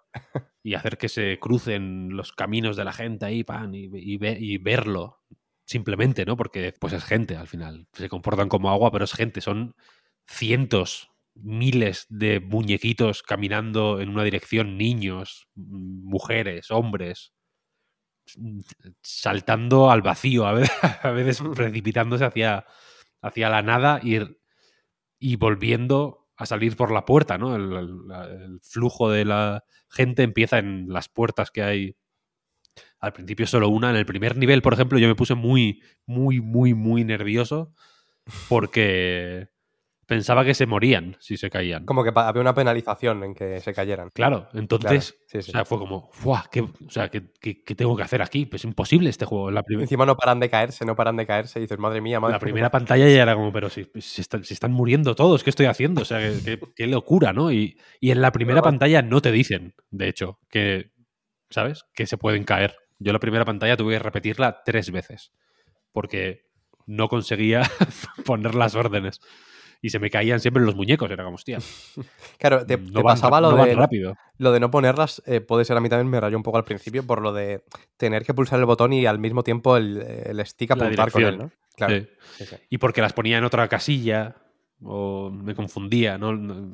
y 0.64 0.74
hacer 0.76 0.98
que 0.98 1.10
se 1.10 1.40
crucen 1.40 2.10
los 2.16 2.32
caminos 2.34 2.76
de 2.78 2.84
la 2.86 2.94
gente 2.94 3.26
ahí, 3.26 3.44
pan, 3.44 3.74
y, 3.76 3.90
y 3.94 4.18
ve- 4.18 4.38
y 4.40 4.58
verlo 4.58 5.20
simplemente, 5.66 6.26
¿no? 6.26 6.36
Porque 6.38 6.74
pues 6.80 6.94
es 6.94 7.04
gente 7.04 7.36
al 7.38 7.48
final. 7.48 7.88
Se 7.94 8.10
comportan 8.10 8.50
como 8.50 8.70
agua, 8.70 8.92
pero 8.92 9.06
es 9.06 9.14
gente. 9.14 9.42
Son 9.42 9.76
cientos, 10.28 11.10
miles 11.34 12.06
de 12.10 12.40
muñequitos 12.42 13.24
caminando 13.24 14.02
en 14.02 14.10
una 14.10 14.24
dirección, 14.24 14.78
niños, 14.78 15.48
mujeres, 15.56 16.72
hombres, 16.72 17.34
saltando 19.02 19.92
al 19.92 20.02
vacío, 20.02 20.46
a 20.46 20.54
veces, 20.54 20.72
a 21.04 21.12
veces 21.12 21.42
precipitándose 21.56 22.26
hacia, 22.26 22.66
hacia 23.22 23.50
la 23.50 23.62
nada 23.62 24.00
y, 24.04 24.20
y 25.20 25.36
volviendo 25.36 26.28
a 26.38 26.46
salir 26.46 26.76
por 26.76 26.92
la 26.92 27.06
puerta, 27.06 27.38
¿no? 27.38 27.56
El, 27.56 27.72
el- 27.74 28.60
flujo 28.64 29.10
de 29.12 29.26
la 29.26 29.64
gente 29.90 30.24
empieza 30.24 30.58
en 30.60 30.88
las 30.90 31.10
puertas 31.10 31.52
que 31.52 31.64
hay. 31.64 31.96
Al 33.00 33.14
principio 33.14 33.48
solo 33.48 33.70
una. 33.70 33.90
En 33.90 33.96
el 33.96 34.06
primer 34.06 34.38
nivel, 34.38 34.62
por 34.62 34.74
ejemplo, 34.74 35.00
yo 35.00 35.08
me 35.08 35.16
puse 35.16 35.36
muy, 35.36 35.82
muy, 36.06 36.40
muy, 36.42 36.74
muy 36.74 37.04
nervioso 37.04 37.74
porque 38.50 39.50
pensaba 40.12 40.44
que 40.44 40.54
se 40.54 40.66
morían 40.66 41.16
si 41.22 41.38
se 41.38 41.50
caían. 41.50 41.86
Como 41.86 42.04
que 42.04 42.12
había 42.14 42.42
una 42.42 42.54
penalización 42.54 43.24
en 43.24 43.34
que 43.34 43.62
se 43.62 43.74
cayeran. 43.74 44.10
Claro, 44.10 44.50
entonces, 44.54 45.14
Claro, 45.14 45.26
sí, 45.28 45.42
sí. 45.42 45.52
o 45.52 45.54
sea, 45.54 45.64
fue 45.64 45.78
como, 45.78 46.10
¡fuah! 46.12 46.44
¿qué, 46.52 46.60
o 46.60 46.90
sea, 46.90 47.08
¿qué, 47.08 47.32
qué- 47.40 47.64
qué 47.64 47.76
tengo 47.76 47.96
que 47.96 48.04
hacer 48.04 48.22
aquí? 48.22 48.46
Pues 48.46 48.66
imposible 48.66 49.10
este 49.10 49.24
juego. 49.24 49.52
La, 49.52 49.64
Encima 49.70 50.06
no 50.06 50.18
paran 50.18 50.42
de 50.42 50.50
caerse, 50.50 50.84
no 50.84 50.98
paran 50.98 51.16
de 51.16 51.26
caerse 51.26 51.60
y 51.60 51.62
dices, 51.62 51.80
madre 51.80 52.02
mía, 52.02 52.20
madre 52.20 52.34
la 52.34 52.40
primera 52.40 52.70
pantalla 52.70 53.08
ya 53.08 53.22
era 53.22 53.36
como, 53.36 53.54
pero 53.54 53.70
si, 53.70 53.90
si 54.02 54.20
están, 54.20 54.44
si 54.44 54.54
están 54.54 54.74
muriendo 54.74 55.16
todos, 55.16 55.46
¿qué 55.46 55.50
estoy 55.50 55.68
haciendo? 55.68 56.02
O 56.02 56.06
sea, 56.06 56.20
qué, 56.76 56.88
locura, 56.88 57.32
¿no? 57.32 57.50
Y, 57.50 57.78
y 58.02 58.12
en 58.12 58.20
la 58.20 58.34
primera 58.34 58.62
pantalla 58.62 59.02
no 59.02 59.22
te 59.22 59.32
dicen, 59.32 59.76
de 59.92 60.10
hecho, 60.10 60.40
que, 60.50 60.92
¿sabes? 61.50 61.86
Que 61.94 62.06
se 62.06 62.18
pueden 62.18 62.44
caer. 62.44 62.76
Yo 63.00 63.14
la 63.14 63.20
primera 63.20 63.46
pantalla 63.46 63.78
tuve 63.78 63.94
que 63.94 64.00
repetirla 64.00 64.62
tres 64.66 64.92
veces, 64.92 65.32
porque 65.94 66.42
no 66.86 67.08
conseguía 67.08 67.62
poner 68.26 68.56
las 68.56 68.76
órdenes. 68.76 69.22
Y 69.82 69.90
se 69.90 70.00
me 70.00 70.10
caían 70.10 70.40
siempre 70.40 70.64
los 70.64 70.76
muñecos, 70.76 71.10
era 71.10 71.24
como, 71.24 71.36
hostia, 71.36 71.58
Claro, 72.38 72.66
te, 72.66 72.78
no 72.78 72.86
te 72.86 72.94
van, 73.04 73.04
pasaba 73.16 73.42
lo 73.42 73.56
de, 73.56 73.74
rápido. 73.76 74.16
lo 74.38 74.52
de 74.52 74.60
no 74.60 74.70
ponerlas, 74.72 75.22
eh, 75.26 75.42
puede 75.42 75.66
ser 75.66 75.76
a 75.78 75.80
mí 75.82 75.90
también 75.90 76.10
me 76.10 76.20
rayó 76.20 76.38
un 76.38 76.44
poco 76.44 76.58
al 76.58 76.64
principio 76.64 77.06
por 77.06 77.22
lo 77.22 77.34
de 77.34 77.64
tener 77.98 78.24
que 78.24 78.34
pulsar 78.34 78.60
el 78.60 78.66
botón 78.66 78.94
y 78.94 79.06
al 79.06 79.18
mismo 79.20 79.44
tiempo 79.44 79.78
el, 79.78 80.02
el 80.02 80.46
stick 80.46 80.72
apuntar 80.72 81.12
con 81.12 81.24
él. 81.24 81.52
Claro. 81.76 81.96
Sí. 81.96 82.08
sí, 82.38 82.46
sí. 82.46 82.56
Y 82.70 82.78
porque 82.78 83.02
las 83.02 83.14
ponía 83.14 83.38
en 83.38 83.44
otra 83.44 83.68
casilla, 83.68 84.36
o 84.84 85.30
me 85.32 85.56
confundía, 85.56 86.18
¿no? 86.18 86.34
No- 86.36 86.74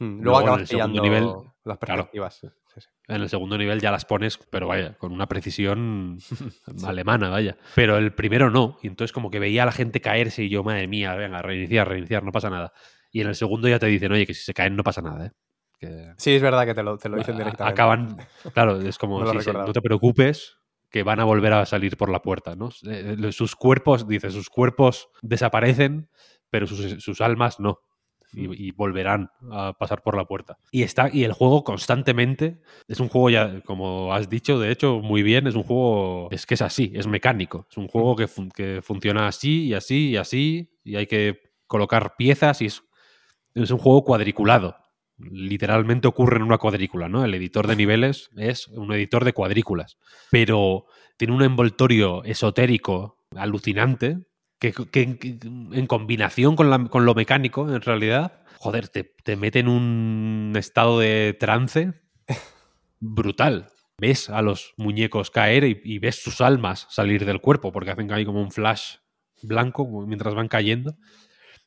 Mm, 0.00 0.22
Luego 0.22 0.22
Luego 0.24 0.38
acabas 0.38 0.68
pillando 0.68 1.00
nivel, 1.02 1.28
las 1.62 1.78
perspectivas. 1.78 2.40
Sí, 2.74 2.80
sí. 2.80 2.88
En 3.08 3.22
el 3.22 3.28
segundo 3.28 3.56
nivel 3.58 3.80
ya 3.80 3.90
las 3.90 4.04
pones, 4.04 4.38
pero 4.50 4.68
vaya, 4.68 4.94
con 4.94 5.12
una 5.12 5.26
precisión 5.26 6.18
alemana, 6.84 7.28
vaya. 7.30 7.56
Pero 7.74 7.96
el 7.96 8.12
primero 8.14 8.50
no. 8.50 8.78
Y 8.82 8.88
entonces 8.88 9.12
como 9.12 9.30
que 9.30 9.38
veía 9.38 9.62
a 9.62 9.66
la 9.66 9.72
gente 9.72 10.00
caerse 10.00 10.44
y 10.44 10.48
yo, 10.48 10.64
madre 10.64 10.86
mía, 10.88 11.14
venga, 11.14 11.40
reiniciar, 11.42 11.88
reiniciar, 11.88 12.24
no 12.24 12.32
pasa 12.32 12.50
nada. 12.50 12.72
Y 13.10 13.20
en 13.20 13.28
el 13.28 13.34
segundo 13.34 13.68
ya 13.68 13.78
te 13.78 13.86
dicen, 13.86 14.10
oye, 14.12 14.26
que 14.26 14.34
si 14.34 14.42
se 14.42 14.54
caen 14.54 14.76
no 14.76 14.82
pasa 14.82 15.00
nada, 15.02 15.26
¿eh? 15.26 15.30
Que 15.78 16.12
Sí, 16.16 16.32
es 16.32 16.42
verdad 16.42 16.66
que 16.66 16.74
te 16.74 16.82
lo, 16.82 16.98
te 16.98 17.08
lo 17.08 17.16
dicen 17.16 17.36
directamente. 17.36 17.72
acaban, 17.72 18.16
claro, 18.52 18.80
es 18.80 18.98
como, 18.98 19.20
No 19.24 19.32
sí, 19.32 19.40
sí, 19.40 19.50
no 19.52 19.72
te 19.72 19.80
preocupes, 19.80 20.56
que 20.90 21.02
van 21.02 21.20
a 21.20 21.24
volver 21.24 21.52
a 21.52 21.66
salir 21.66 21.96
por 21.96 22.08
la 22.10 22.22
puerta, 22.22 22.54
¿no? 22.56 22.68
Eh, 22.88 23.16
eh, 23.20 23.32
Sus 23.32 23.56
cuerpos, 23.56 24.06
dice, 24.06 24.30
sus 24.30 24.48
cuerpos 24.48 25.08
desaparecen, 25.22 26.08
pero 26.50 26.66
sus, 26.66 27.02
sus 27.02 27.20
almas 27.20 27.58
no. 27.58 27.80
Y, 28.36 28.70
volverán 28.72 29.30
a 29.50 29.72
pasar 29.78 30.02
por 30.02 30.16
la 30.16 30.24
puerta. 30.24 30.58
Y 30.70 30.82
está, 30.82 31.08
y 31.12 31.24
el 31.24 31.32
juego 31.32 31.62
constantemente 31.64 32.60
es 32.88 33.00
un 33.00 33.08
juego 33.08 33.30
ya, 33.30 33.60
como 33.62 34.12
has 34.12 34.28
dicho, 34.28 34.58
de 34.58 34.70
hecho, 34.72 35.00
muy 35.00 35.22
bien, 35.22 35.46
es 35.46 35.54
un 35.54 35.62
juego, 35.62 36.28
es 36.30 36.46
que 36.46 36.54
es 36.54 36.62
así, 36.62 36.92
es 36.94 37.06
mecánico. 37.06 37.66
Es 37.70 37.76
un 37.76 37.88
juego 37.88 38.16
que, 38.16 38.26
fun- 38.26 38.50
que 38.50 38.80
funciona 38.82 39.28
así 39.28 39.66
y 39.66 39.74
así 39.74 40.10
y 40.10 40.16
así, 40.16 40.70
y 40.82 40.96
hay 40.96 41.06
que 41.06 41.40
colocar 41.66 42.14
piezas 42.16 42.60
y 42.62 42.66
es, 42.66 42.82
es 43.54 43.70
un 43.70 43.78
juego 43.78 44.04
cuadriculado. 44.04 44.76
Literalmente 45.16 46.08
ocurre 46.08 46.36
en 46.38 46.42
una 46.42 46.58
cuadrícula, 46.58 47.08
¿no? 47.08 47.24
El 47.24 47.34
editor 47.34 47.68
de 47.68 47.76
niveles 47.76 48.30
es 48.36 48.66
un 48.68 48.92
editor 48.92 49.24
de 49.24 49.32
cuadrículas. 49.32 49.96
Pero 50.30 50.86
tiene 51.16 51.34
un 51.34 51.42
envoltorio 51.42 52.24
esotérico 52.24 53.18
alucinante 53.36 54.18
que, 54.58 54.72
en 55.72 55.86
combinación 55.86 56.56
con, 56.56 56.70
la- 56.70 56.84
con 56.88 57.04
lo 57.04 57.14
mecánico, 57.14 57.68
en 57.72 57.80
realidad, 57.82 58.42
joder, 58.58 58.88
te, 58.88 59.04
te 59.22 59.36
mete 59.36 59.58
en 59.60 59.68
un 59.68 60.52
estado 60.56 60.98
de 61.00 61.36
trance 61.38 61.92
brutal. 63.00 63.68
Ves 63.98 64.28
a 64.28 64.42
los 64.42 64.74
muñecos 64.76 65.30
caer 65.30 65.64
y, 65.64 65.98
ves 65.98 66.16
sus 66.22 66.40
almas 66.40 66.86
salir 66.90 67.24
del 67.24 67.40
cuerpo, 67.40 67.70
porque 67.72 67.90
hacen 67.90 68.12
ahí 68.12 68.24
como 68.24 68.40
un 68.42 68.50
flash 68.50 68.96
blanco 69.42 69.86
mientras 70.06 70.34
van 70.34 70.48
cayendo. 70.48 70.96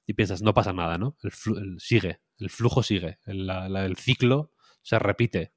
Y 0.05 0.13
piensas, 0.13 0.41
no 0.41 0.53
pasa 0.53 0.73
nada, 0.73 0.97
¿no? 0.97 1.17
El, 1.23 1.79
sigue, 1.79 2.21
el 2.39 2.49
flujo 2.49 2.81
sigue, 2.83 3.19
el, 3.25 3.49
el 3.49 3.97
ciclo 3.97 4.53
se 4.81 4.99
repite. 4.99 5.53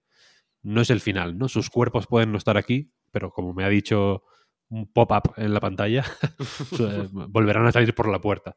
No 0.63 0.81
es 0.81 0.91
el 0.91 1.01
final, 1.01 1.39
¿no? 1.39 1.49
Sus 1.49 1.71
cuerpos 1.71 2.07
pueden 2.07 2.33
no 2.33 2.39
estar 2.39 2.57
aquí, 2.57 2.93
pero 3.13 3.31
como 3.33 3.55
me 3.55 3.65
ha 3.65 3.69
dicho 3.69 4.25
un 4.71 4.91
pop-up 4.93 5.35
en 5.37 5.53
la 5.53 5.61
pantalla, 5.61 6.05
volverán 7.13 7.67
a 7.67 7.73
salir 7.73 7.95
por 7.95 8.09
la 8.09 8.21
puerta. 8.21 8.57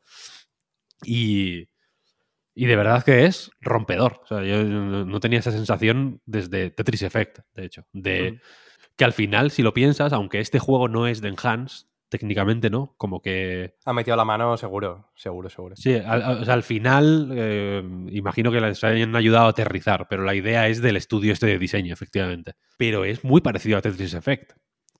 Y, 1.03 1.67
y 2.55 2.65
de 2.65 2.75
verdad 2.75 3.03
que 3.03 3.25
es 3.25 3.51
rompedor. 3.59 4.21
O 4.23 4.27
sea, 4.27 4.43
yo 4.43 4.63
no 4.63 5.19
tenía 5.19 5.39
esa 5.39 5.51
sensación 5.51 6.21
desde 6.25 6.69
Tetris 6.69 7.01
Effect, 7.01 7.39
de 7.53 7.65
hecho. 7.65 7.85
De 7.91 8.39
que 8.95 9.05
al 9.05 9.13
final, 9.13 9.51
si 9.51 9.63
lo 9.63 9.73
piensas, 9.73 10.13
aunque 10.13 10.39
este 10.39 10.59
juego 10.59 10.87
no 10.87 11.07
es 11.07 11.19
de 11.21 11.29
Enhance, 11.29 11.87
técnicamente 12.09 12.69
no, 12.69 12.93
como 12.97 13.23
que 13.23 13.73
Ha 13.85 13.93
metido 13.93 14.15
la 14.15 14.23
mano 14.23 14.55
seguro, 14.55 15.09
seguro, 15.15 15.49
seguro. 15.49 15.75
Sí, 15.75 15.95
al 15.95 16.61
final 16.61 17.31
eh, 17.33 17.83
imagino 18.11 18.51
que 18.51 18.61
les 18.61 18.83
hayan 18.83 19.15
ayudado 19.15 19.47
a 19.47 19.49
aterrizar, 19.49 20.07
pero 20.07 20.23
la 20.23 20.35
idea 20.35 20.67
es 20.67 20.79
del 20.79 20.95
estudio 20.95 21.33
este 21.33 21.47
de 21.47 21.57
diseño, 21.57 21.91
efectivamente. 21.91 22.53
Pero 22.77 23.03
es 23.03 23.23
muy 23.23 23.41
parecido 23.41 23.79
a 23.79 23.81
Tetris 23.81 24.13
Effect, 24.13 24.53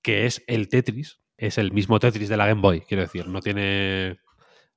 que 0.03 0.25
es 0.27 0.43
el 0.47 0.69
Tetris, 0.69 1.19
es 1.37 1.57
el 1.57 1.71
mismo 1.71 1.97
Tetris 1.99 2.29
de 2.29 2.37
la 2.37 2.45
Game 2.47 2.61
Boy, 2.61 2.81
quiero 2.81 3.01
decir, 3.01 3.27
no 3.27 3.41
tiene 3.41 4.19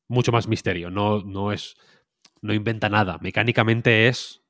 mucho 0.08 0.32
más 0.32 0.48
misterio, 0.48 0.90
no, 0.90 1.20
no 1.22 1.52
es, 1.52 1.76
no 2.40 2.54
inventa 2.54 2.88
nada, 2.88 3.18
mecánicamente 3.20 4.08
es 4.08 4.42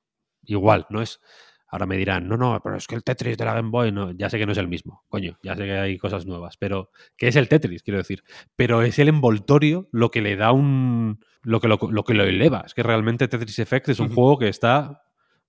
igual, 0.44 0.86
no 0.90 1.02
es 1.02 1.20
Ahora 1.68 1.84
me 1.86 1.96
dirán, 1.96 2.28
no, 2.28 2.36
no, 2.36 2.60
pero 2.62 2.76
es 2.76 2.86
que 2.86 2.94
el 2.94 3.02
Tetris 3.02 3.36
de 3.36 3.44
la 3.44 3.52
Game 3.52 3.70
Boy, 3.70 3.90
no, 3.90 4.12
ya 4.12 4.30
sé 4.30 4.38
que 4.38 4.46
no 4.46 4.52
es 4.52 4.58
el 4.58 4.68
mismo, 4.68 5.02
coño, 5.08 5.36
ya 5.42 5.56
sé 5.56 5.64
que 5.64 5.72
hay 5.76 5.98
cosas 5.98 6.24
nuevas, 6.24 6.56
pero 6.56 6.90
que 7.16 7.26
es 7.26 7.34
el 7.34 7.48
Tetris, 7.48 7.82
quiero 7.82 7.98
decir. 7.98 8.22
Pero 8.55 8.82
es 8.82 9.00
el 9.00 9.08
envoltorio 9.08 9.88
lo 9.90 10.12
que 10.12 10.22
le 10.22 10.36
da 10.36 10.52
un. 10.52 11.18
lo 11.42 11.58
que 11.60 11.66
lo, 11.66 11.76
lo 11.90 12.05
que 12.05 12.14
lo 12.14 12.22
eleva. 12.22 12.62
Es 12.64 12.72
que 12.72 12.84
realmente 12.84 13.26
Tetris 13.26 13.58
Effect 13.58 13.88
es 13.88 13.98
un 13.98 14.14
juego 14.14 14.38
que 14.38 14.48
está 14.48 15.02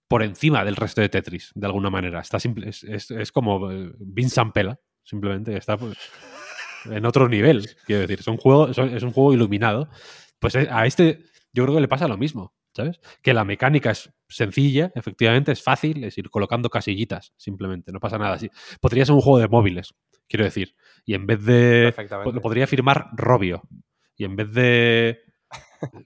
por 0.08 0.24
encima 0.24 0.66
del 0.66 0.76
resto 0.76 1.02
de 1.02 1.10
Tetris, 1.10 1.52
de 1.54 1.68
alguna 1.68 1.92
manera. 1.92 2.20
Está 2.20 2.40
simple, 2.40 2.70
es, 2.70 2.84
es- 2.84 3.12
es 3.12 3.32
como 3.32 3.72
eh, 3.72 3.92
Vincent 4.00 4.54
Pela, 4.54 4.80
simplemente, 5.08 5.56
está 5.58 5.78
pues, 5.78 5.98
en 6.86 7.06
otro 7.06 7.28
nivel, 7.30 7.68
quiero 7.86 8.02
decir. 8.02 8.20
Es 8.20 8.28
un 8.28 8.38
juego, 8.38 8.68
es 8.70 8.78
un- 8.78 9.12
juego 9.12 9.34
iluminado. 9.34 9.90
Pues 10.40 10.56
eh, 10.56 10.68
a 10.70 10.86
este 10.86 11.24
yo 11.54 11.64
creo 11.64 11.76
que 11.76 11.82
le 11.82 11.88
pasa 11.88 12.08
lo 12.08 12.18
mismo, 12.18 12.54
¿sabes? 12.76 13.00
Que 13.24 13.34
la 13.34 13.46
mecánica 13.46 13.92
es 13.92 14.14
sencilla, 14.28 14.92
efectivamente, 14.94 15.52
es 15.52 15.64
fácil, 15.64 16.04
es 16.04 16.18
ir 16.18 16.30
colocando 16.30 16.70
casillitas, 16.70 17.34
simplemente, 17.38 17.92
no 17.92 18.00
pasa 18.00 18.18
nada 18.18 18.34
así. 18.36 18.50
Podría 18.80 19.06
ser 19.06 19.16
un 19.16 19.22
juego 19.22 19.40
de 19.40 19.48
móviles, 19.48 19.96
quiero 20.28 20.46
decir. 20.46 20.76
Y 21.06 21.14
en 21.16 21.26
vez 21.26 21.44
de... 21.44 21.86
Lo 22.36 22.42
podría 22.42 22.68
firmar 22.68 23.10
Robio. 23.14 23.64
Y 24.18 24.26
en 24.26 24.36
vez 24.36 24.52
de 24.54 25.22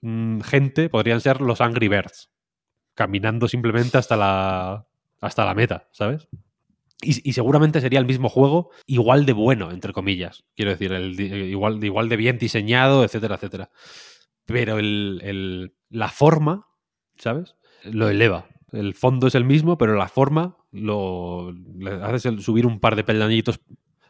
mm, 0.02 0.42
gente, 0.42 0.90
podrían 0.90 1.20
ser 1.20 1.42
los 1.42 1.60
Angry 1.60 1.88
Birds. 1.88 2.30
Caminando 2.94 3.48
simplemente 3.48 3.98
hasta 3.98 4.16
la, 4.16 4.88
hasta 5.20 5.46
la 5.46 5.54
meta, 5.56 5.90
¿sabes? 5.92 6.28
Y, 7.02 7.30
y 7.30 7.34
seguramente 7.34 7.82
sería 7.82 8.00
el 8.00 8.06
mismo 8.06 8.30
juego, 8.30 8.70
igual 8.86 9.26
de 9.26 9.34
bueno, 9.34 9.72
entre 9.72 9.94
comillas. 9.94 10.44
Quiero 10.56 10.72
decir, 10.72 10.92
el 10.94 11.16
di- 11.16 11.26
igual, 11.34 11.84
igual 11.84 12.10
de 12.10 12.18
bien 12.18 12.38
diseñado, 12.38 13.04
etcétera, 13.04 13.36
etcétera. 13.36 13.70
Pero 14.46 14.78
el- 14.80 15.20
el- 15.24 15.74
la 15.90 16.10
forma, 16.10 16.68
¿sabes? 17.18 17.56
Lo 17.84 18.10
eleva. 18.10 18.46
El 18.72 18.94
fondo 18.94 19.28
es 19.28 19.36
el 19.36 19.46
mismo, 19.46 19.78
pero 19.78 19.96
la 19.96 20.08
forma 20.08 20.58
lo 20.72 21.52
le 21.78 21.92
haces 22.04 22.44
subir 22.44 22.66
un 22.66 22.80
par 22.80 22.96
de 22.96 23.04
peldañitos 23.04 23.60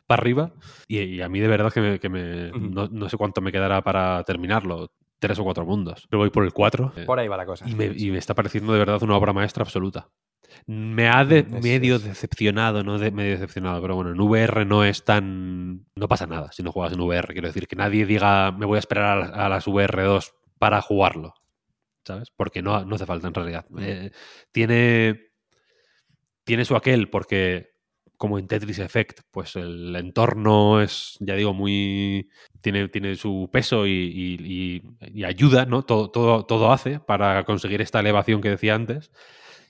para 0.08 0.22
arriba. 0.22 0.54
Y, 0.88 1.00
y 1.00 1.22
a 1.22 1.30
mí 1.30 1.40
de 1.40 1.48
verdad 1.48 1.72
que, 1.74 1.82
me, 1.82 2.00
que 2.00 2.10
me- 2.10 2.52
no, 2.52 2.88
no 2.88 3.10
sé 3.10 3.18
cuánto 3.18 3.42
me 3.42 3.52
quedará 3.52 3.82
para 3.84 4.24
terminarlo. 4.24 4.92
Tres 5.20 5.38
o 5.38 5.44
cuatro 5.44 5.66
mundos. 5.66 6.08
Pero 6.10 6.20
voy 6.20 6.32
por 6.32 6.44
el 6.44 6.52
cuatro. 6.52 6.94
Por 7.06 7.20
ahí 7.20 7.28
va 7.28 7.38
la 7.38 7.46
cosa. 7.46 7.70
Y 7.70 7.76
me, 7.76 7.86
y 7.96 8.10
me 8.12 8.18
está 8.18 8.34
pareciendo 8.34 8.74
de 8.74 8.80
verdad 8.80 9.02
una 9.04 9.16
obra 9.16 9.34
maestra 9.34 9.64
absoluta. 9.64 10.10
Me 10.68 11.08
ha 11.10 11.24
de- 11.26 11.44
Mm, 11.44 11.56
es- 11.58 11.64
medio 11.64 11.96
es- 11.98 12.04
decepcionado, 12.04 12.84
no 12.84 12.98
de, 13.00 13.12
medio 13.12 13.32
decepcionado, 13.32 13.82
pero 13.82 13.96
bueno, 13.96 14.12
en 14.12 14.20
VR 14.20 14.66
no 14.66 14.84
es 14.84 15.04
tan. 15.06 15.86
No 15.96 16.08
pasa 16.08 16.28
nada 16.28 16.52
si 16.52 16.64
no 16.64 16.72
juegas 16.72 16.94
en 16.94 17.00
VR. 17.02 17.34
Quiero 17.34 17.48
decir, 17.48 17.68
que 17.68 17.76
nadie 17.76 18.06
diga 18.06 18.52
me 18.52 18.66
voy 18.66 18.78
a 18.78 18.80
esperar 18.80 19.06
a, 19.06 19.16
las- 19.22 19.32
a 19.32 19.50
las 19.50 19.68
VR2 19.68 20.34
para 20.60 20.82
jugarlo. 20.82 21.34
¿Sabes? 22.06 22.30
Porque 22.36 22.62
no, 22.62 22.84
no 22.86 22.96
hace 22.96 23.06
falta 23.06 23.28
en 23.28 23.34
realidad. 23.34 23.66
Eh, 23.80 24.12
tiene. 24.52 25.28
Tiene 26.44 26.66
su 26.66 26.76
aquel, 26.76 27.10
porque 27.10 27.70
como 28.18 28.38
en 28.38 28.48
Tetris 28.48 28.80
Effect, 28.80 29.22
pues 29.32 29.56
el 29.56 29.96
entorno 29.96 30.82
es, 30.82 31.18
ya 31.20 31.36
digo, 31.36 31.54
muy. 31.54 32.30
Tiene, 32.62 32.88
tiene 32.90 33.16
su 33.16 33.50
peso 33.52 33.88
y, 33.88 33.92
y- 33.92 34.82
y- 35.04 35.20
y 35.20 35.24
ayuda, 35.24 35.66
¿no? 35.66 35.84
Todo, 35.84 36.10
todo, 36.12 36.46
todo 36.46 36.72
hace 36.72 37.00
para 37.00 37.44
conseguir 37.46 37.82
esta 37.82 38.00
elevación 38.00 38.42
que 38.42 38.50
decía 38.50 38.76
antes. 38.76 39.12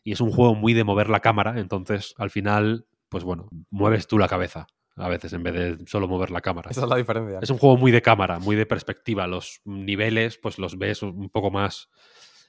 Y 0.04 0.12
es 0.14 0.22
un 0.22 0.32
juego 0.32 0.56
muy 0.56 0.74
de 0.74 0.84
mover 0.84 1.10
la 1.10 1.20
cámara, 1.20 1.60
entonces 1.60 2.14
al 2.18 2.30
final, 2.32 2.88
pues 3.10 3.24
bueno, 3.24 3.48
mueves 3.70 4.08
tú 4.08 4.18
la 4.18 4.28
cabeza 4.28 4.68
a 4.98 5.08
veces 5.08 5.32
en 5.34 5.42
vez 5.44 5.54
de 5.54 5.86
solo 5.88 6.08
mover 6.08 6.32
la 6.32 6.42
cámara. 6.42 6.70
Esa 6.70 6.84
es 6.84 6.90
la 6.90 6.96
diferencia. 6.98 7.40
Es 7.42 7.50
un 7.50 7.58
juego 7.58 7.78
muy 7.78 7.92
de 7.92 8.02
cámara, 8.02 8.40
muy 8.40 8.56
de 8.56 8.66
perspectiva. 8.66 9.26
Los 9.26 9.62
niveles, 9.66 10.38
pues 10.38 10.60
los 10.60 10.78
ves 10.78 11.02
un 11.02 11.30
poco 11.30 11.50
más. 11.50 11.90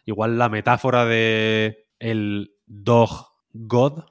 Igual 0.05 0.39
la 0.39 0.48
metáfora 0.48 1.05
de 1.06 1.86
el 1.98 2.55
Dog 2.66 3.10
God, 3.52 4.05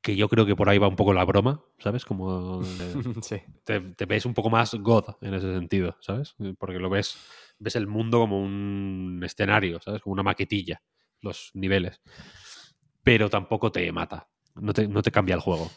que 0.00 0.16
yo 0.16 0.28
creo 0.28 0.46
que 0.46 0.56
por 0.56 0.68
ahí 0.68 0.78
va 0.78 0.88
un 0.88 0.96
poco 0.96 1.12
la 1.12 1.24
broma, 1.24 1.62
¿sabes? 1.78 2.04
Como 2.04 2.60
de- 2.62 2.64
sí. 3.22 3.36
te, 3.64 3.80
te 3.80 4.06
ves 4.06 4.26
un 4.26 4.34
poco 4.34 4.50
más 4.50 4.74
God 4.74 5.16
en 5.20 5.34
ese 5.34 5.52
sentido, 5.52 5.96
¿sabes? 6.00 6.34
Porque 6.58 6.78
lo 6.78 6.88
ves, 6.90 7.16
ves 7.58 7.76
el 7.76 7.86
mundo 7.86 8.20
como 8.20 8.40
un 8.40 9.20
escenario, 9.24 9.80
¿sabes? 9.80 10.00
Como 10.02 10.14
una 10.14 10.22
maquetilla, 10.22 10.82
los 11.20 11.50
niveles. 11.54 12.00
Pero 13.04 13.30
tampoco 13.30 13.70
te 13.70 13.90
mata, 13.92 14.28
no 14.56 14.72
te, 14.72 14.88
no 14.88 15.02
te 15.02 15.10
cambia 15.12 15.34
el 15.36 15.40
juego, 15.40 15.70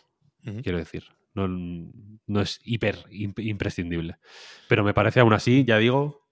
quiero 0.63 0.77
decir. 0.79 1.03
No, 1.33 1.47
no 1.47 2.41
es 2.41 2.59
hiper 2.63 2.95
imp- 3.11 3.43
imprescindible. 3.45 4.17
Pero 4.67 4.83
me 4.83 4.93
parece 4.95 5.19
aún 5.19 5.33
así, 5.33 5.63
ya 5.65 5.77
digo, 5.77 6.25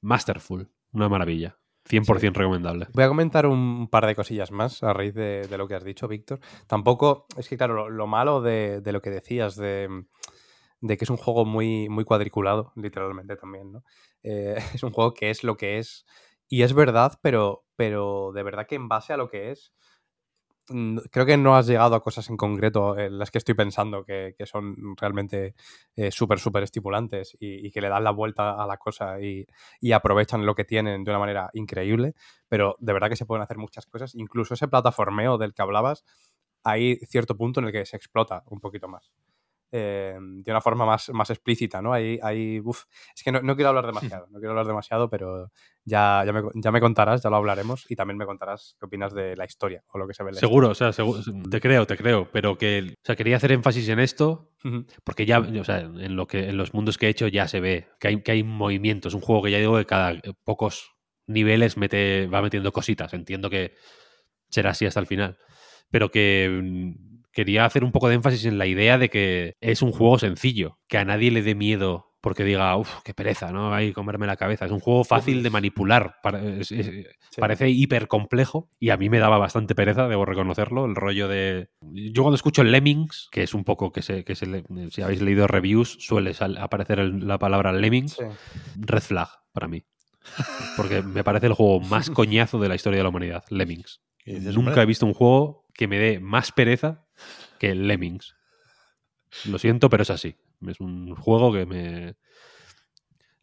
masterful, 0.00 0.70
una 0.92 1.08
maravilla. 1.08 1.58
100% 1.86 2.32
recomendable. 2.38 2.86
Voy 2.94 3.04
a 3.04 3.08
comentar 3.08 3.46
un 3.46 3.88
par 3.88 4.06
de 4.06 4.14
cosillas 4.14 4.50
más 4.50 4.82
a 4.82 4.94
raíz 4.94 5.14
de, 5.14 5.46
de 5.46 5.58
lo 5.58 5.68
que 5.68 5.74
has 5.74 5.84
dicho, 5.84 6.08
Víctor. 6.08 6.40
Tampoco, 6.66 7.26
es 7.36 7.46
que 7.48 7.58
claro, 7.58 7.74
lo, 7.74 7.90
lo 7.90 8.06
malo 8.06 8.40
de, 8.40 8.80
de 8.80 8.92
lo 8.92 9.02
que 9.02 9.10
decías, 9.10 9.54
de, 9.56 10.04
de 10.80 10.96
que 10.96 11.04
es 11.04 11.10
un 11.10 11.18
juego 11.18 11.44
muy, 11.44 11.90
muy 11.90 12.04
cuadriculado, 12.04 12.72
literalmente 12.76 13.36
también, 13.36 13.70
¿no? 13.72 13.84
Eh, 14.22 14.56
es 14.74 14.82
un 14.82 14.92
juego 14.92 15.12
que 15.12 15.28
es 15.30 15.44
lo 15.44 15.56
que 15.58 15.78
es. 15.78 16.06
Y 16.54 16.62
es 16.62 16.72
verdad, 16.72 17.18
pero, 17.20 17.64
pero 17.74 18.30
de 18.32 18.44
verdad 18.44 18.68
que 18.68 18.76
en 18.76 18.86
base 18.86 19.12
a 19.12 19.16
lo 19.16 19.28
que 19.28 19.50
es, 19.50 19.72
creo 21.10 21.26
que 21.26 21.36
no 21.36 21.56
has 21.56 21.66
llegado 21.66 21.96
a 21.96 22.00
cosas 22.00 22.30
en 22.30 22.36
concreto 22.36 22.96
en 22.96 23.18
las 23.18 23.32
que 23.32 23.38
estoy 23.38 23.54
pensando 23.54 24.04
que, 24.04 24.36
que 24.38 24.46
son 24.46 24.76
realmente 24.96 25.56
eh, 25.96 26.12
súper, 26.12 26.38
súper 26.38 26.62
estimulantes 26.62 27.36
y, 27.40 27.66
y 27.66 27.72
que 27.72 27.80
le 27.80 27.88
dan 27.88 28.04
la 28.04 28.12
vuelta 28.12 28.62
a 28.62 28.68
la 28.68 28.76
cosa 28.76 29.20
y, 29.20 29.44
y 29.80 29.90
aprovechan 29.90 30.46
lo 30.46 30.54
que 30.54 30.64
tienen 30.64 31.02
de 31.02 31.10
una 31.10 31.18
manera 31.18 31.50
increíble, 31.54 32.14
pero 32.48 32.76
de 32.78 32.92
verdad 32.92 33.08
que 33.08 33.16
se 33.16 33.26
pueden 33.26 33.42
hacer 33.42 33.58
muchas 33.58 33.86
cosas. 33.86 34.14
Incluso 34.14 34.54
ese 34.54 34.68
plataformeo 34.68 35.38
del 35.38 35.54
que 35.54 35.62
hablabas, 35.62 36.04
hay 36.62 36.98
cierto 37.08 37.36
punto 37.36 37.58
en 37.58 37.66
el 37.66 37.72
que 37.72 37.84
se 37.84 37.96
explota 37.96 38.44
un 38.46 38.60
poquito 38.60 38.86
más. 38.86 39.10
Eh, 39.72 40.16
de 40.20 40.50
una 40.50 40.60
forma 40.60 40.86
más, 40.86 41.08
más 41.10 41.30
explícita, 41.30 41.82
¿no? 41.82 41.92
Hay, 41.92 42.18
hay, 42.22 42.60
uf, 42.60 42.84
es 43.14 43.22
que 43.22 43.32
no, 43.32 43.40
no 43.42 43.54
quiero 43.56 43.70
hablar 43.70 43.86
demasiado, 43.86 44.26
no 44.30 44.38
quiero 44.38 44.50
hablar 44.50 44.66
demasiado, 44.66 45.10
pero 45.10 45.50
ya, 45.84 46.22
ya, 46.24 46.32
me, 46.32 46.42
ya 46.54 46.70
me 46.72 46.80
contarás, 46.80 47.22
ya 47.22 47.30
lo 47.30 47.36
hablaremos 47.36 47.84
y 47.90 47.96
también 47.96 48.16
me 48.16 48.24
contarás 48.26 48.76
qué 48.78 48.86
opinas 48.86 49.12
de 49.12 49.36
la 49.36 49.44
historia 49.44 49.82
o 49.92 49.98
lo 49.98 50.06
que 50.06 50.14
se 50.14 50.22
ve 50.22 50.30
en 50.30 50.34
la 50.36 50.40
Seguro, 50.40 50.68
o 50.70 50.74
sea, 50.74 50.92
seguro- 50.92 51.20
te 51.50 51.60
creo, 51.60 51.86
te 51.86 51.96
creo, 51.96 52.30
pero 52.30 52.56
que, 52.56 52.92
o 52.92 53.04
sea, 53.04 53.16
quería 53.16 53.36
hacer 53.36 53.52
énfasis 53.52 53.88
en 53.88 53.98
esto 54.00 54.52
porque 55.04 55.26
ya, 55.26 55.40
o 55.40 55.64
sea, 55.64 55.80
en 55.80 56.16
lo 56.16 56.26
que 56.26 56.48
en 56.48 56.56
los 56.56 56.72
mundos 56.72 56.96
que 56.96 57.06
he 57.06 57.10
hecho 57.10 57.28
ya 57.28 57.46
se 57.48 57.60
ve 57.60 57.88
que 58.00 58.08
hay 58.08 58.22
que 58.22 58.32
hay 58.32 58.42
movimiento, 58.44 59.08
es 59.08 59.14
un 59.14 59.20
juego 59.20 59.42
que 59.42 59.50
ya 59.50 59.58
digo 59.58 59.76
que 59.76 59.84
cada 59.84 60.14
pocos 60.44 60.94
niveles 61.26 61.76
mete 61.76 62.26
va 62.28 62.40
metiendo 62.40 62.72
cositas, 62.72 63.12
entiendo 63.12 63.50
que 63.50 63.74
será 64.48 64.70
así 64.70 64.86
hasta 64.86 65.00
el 65.00 65.06
final, 65.06 65.36
pero 65.90 66.10
que 66.10 66.48
mm, 66.62 67.13
quería 67.34 67.64
hacer 67.64 67.84
un 67.84 67.92
poco 67.92 68.08
de 68.08 68.14
énfasis 68.14 68.44
en 68.46 68.58
la 68.58 68.66
idea 68.66 68.96
de 68.98 69.10
que 69.10 69.56
es 69.60 69.82
un 69.82 69.92
juego 69.92 70.18
sencillo, 70.18 70.78
que 70.88 70.98
a 70.98 71.04
nadie 71.04 71.30
le 71.30 71.42
dé 71.42 71.54
miedo 71.54 72.12
porque 72.20 72.42
diga, 72.42 72.74
uff, 72.78 73.02
qué 73.04 73.12
pereza, 73.12 73.52
¿no? 73.52 73.74
Ahí 73.74 73.92
comerme 73.92 74.26
la 74.26 74.36
cabeza. 74.36 74.64
Es 74.64 74.70
un 74.72 74.80
juego 74.80 75.04
fácil 75.04 75.42
de 75.42 75.50
manipular. 75.50 76.16
Sí. 76.62 77.04
Parece 77.36 77.68
hiper 77.68 78.08
complejo 78.08 78.70
y 78.80 78.88
a 78.90 78.96
mí 78.96 79.10
me 79.10 79.18
daba 79.18 79.36
bastante 79.36 79.74
pereza, 79.74 80.08
debo 80.08 80.24
reconocerlo, 80.24 80.86
el 80.86 80.94
rollo 80.94 81.28
de... 81.28 81.68
Yo 81.82 82.22
cuando 82.22 82.36
escucho 82.36 82.64
Lemmings, 82.64 83.28
que 83.30 83.42
es 83.42 83.52
un 83.52 83.62
poco 83.64 83.92
que 83.92 84.00
se, 84.00 84.24
que 84.24 84.34
se 84.36 84.46
le- 84.46 84.64
si 84.90 85.02
habéis 85.02 85.20
leído 85.20 85.46
reviews, 85.46 85.98
suele 86.00 86.32
aparecer 86.58 86.98
la 87.00 87.38
palabra 87.38 87.74
Lemmings, 87.74 88.14
Sí. 88.14 88.24
red 88.80 89.02
flag 89.02 89.28
para 89.52 89.68
mí. 89.68 89.84
Porque 90.78 91.02
me 91.02 91.24
parece 91.24 91.46
el 91.48 91.52
juego 91.52 91.80
más 91.80 92.08
coñazo 92.10 92.58
de 92.58 92.68
la 92.70 92.74
historia 92.74 92.98
de 92.98 93.02
la 93.02 93.10
humanidad, 93.10 93.44
Lemmings. 93.50 94.00
¿Qué 94.24 94.36
dices, 94.36 94.54
Nunca 94.56 94.80
he 94.82 94.86
visto 94.86 95.04
un 95.04 95.12
juego 95.12 95.63
que 95.74 95.88
me 95.88 95.98
dé 95.98 96.20
más 96.20 96.52
pereza 96.52 97.04
que 97.58 97.70
el 97.70 97.86
Lemmings. 97.86 98.34
Lo 99.46 99.58
siento, 99.58 99.90
pero 99.90 100.02
es 100.04 100.10
así. 100.10 100.36
Es 100.66 100.80
un 100.80 101.14
juego 101.16 101.52
que 101.52 101.66
me. 101.66 102.14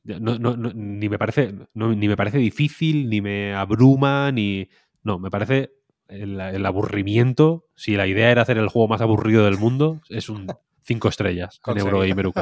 no- 0.03 0.39
no- 0.39 0.57
no- 0.57 0.71
ni 0.73 1.09
me 1.09 1.17
parece. 1.19 1.53
no- 1.73 1.93
ni 1.93 2.07
me 2.07 2.17
parece 2.17 2.37
difícil, 2.37 3.09
ni 3.09 3.21
me 3.21 3.53
abruma, 3.53 4.31
ni. 4.31 4.67
No, 5.03 5.19
me 5.19 5.29
parece 5.29 5.71
el, 6.07 6.39
el 6.39 6.65
aburrimiento. 6.65 7.67
Si 7.75 7.95
la 7.95 8.07
idea 8.07 8.31
era 8.31 8.41
hacer 8.43 8.57
el 8.57 8.67
juego 8.69 8.87
más 8.87 9.01
aburrido 9.01 9.45
del 9.45 9.57
mundo, 9.57 10.01
es 10.09 10.29
un 10.29 10.47
cinco 10.83 11.09
estrellas 11.09 11.57
en 11.57 11.61
Conseguido. 11.61 11.95
Eurogamer 11.97 12.27
UK. 12.27 12.39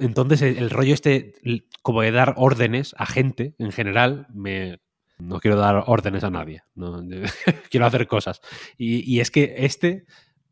Entonces, 0.00 0.42
el, 0.42 0.58
el 0.58 0.70
rollo 0.70 0.92
este, 0.94 1.34
como 1.82 2.02
de 2.02 2.10
dar 2.10 2.34
órdenes 2.36 2.94
a 2.98 3.06
gente 3.06 3.54
en 3.58 3.72
general, 3.72 4.26
me. 4.34 4.80
No 5.18 5.38
quiero 5.40 5.56
dar 5.56 5.84
órdenes 5.86 6.24
a 6.24 6.30
nadie. 6.30 6.62
no, 6.74 7.02
quiero 7.70 7.86
hacer 7.86 8.06
cosas. 8.06 8.40
Y, 8.76 9.00
y 9.12 9.20
es 9.20 9.30
que 9.30 9.54
este, 9.58 10.06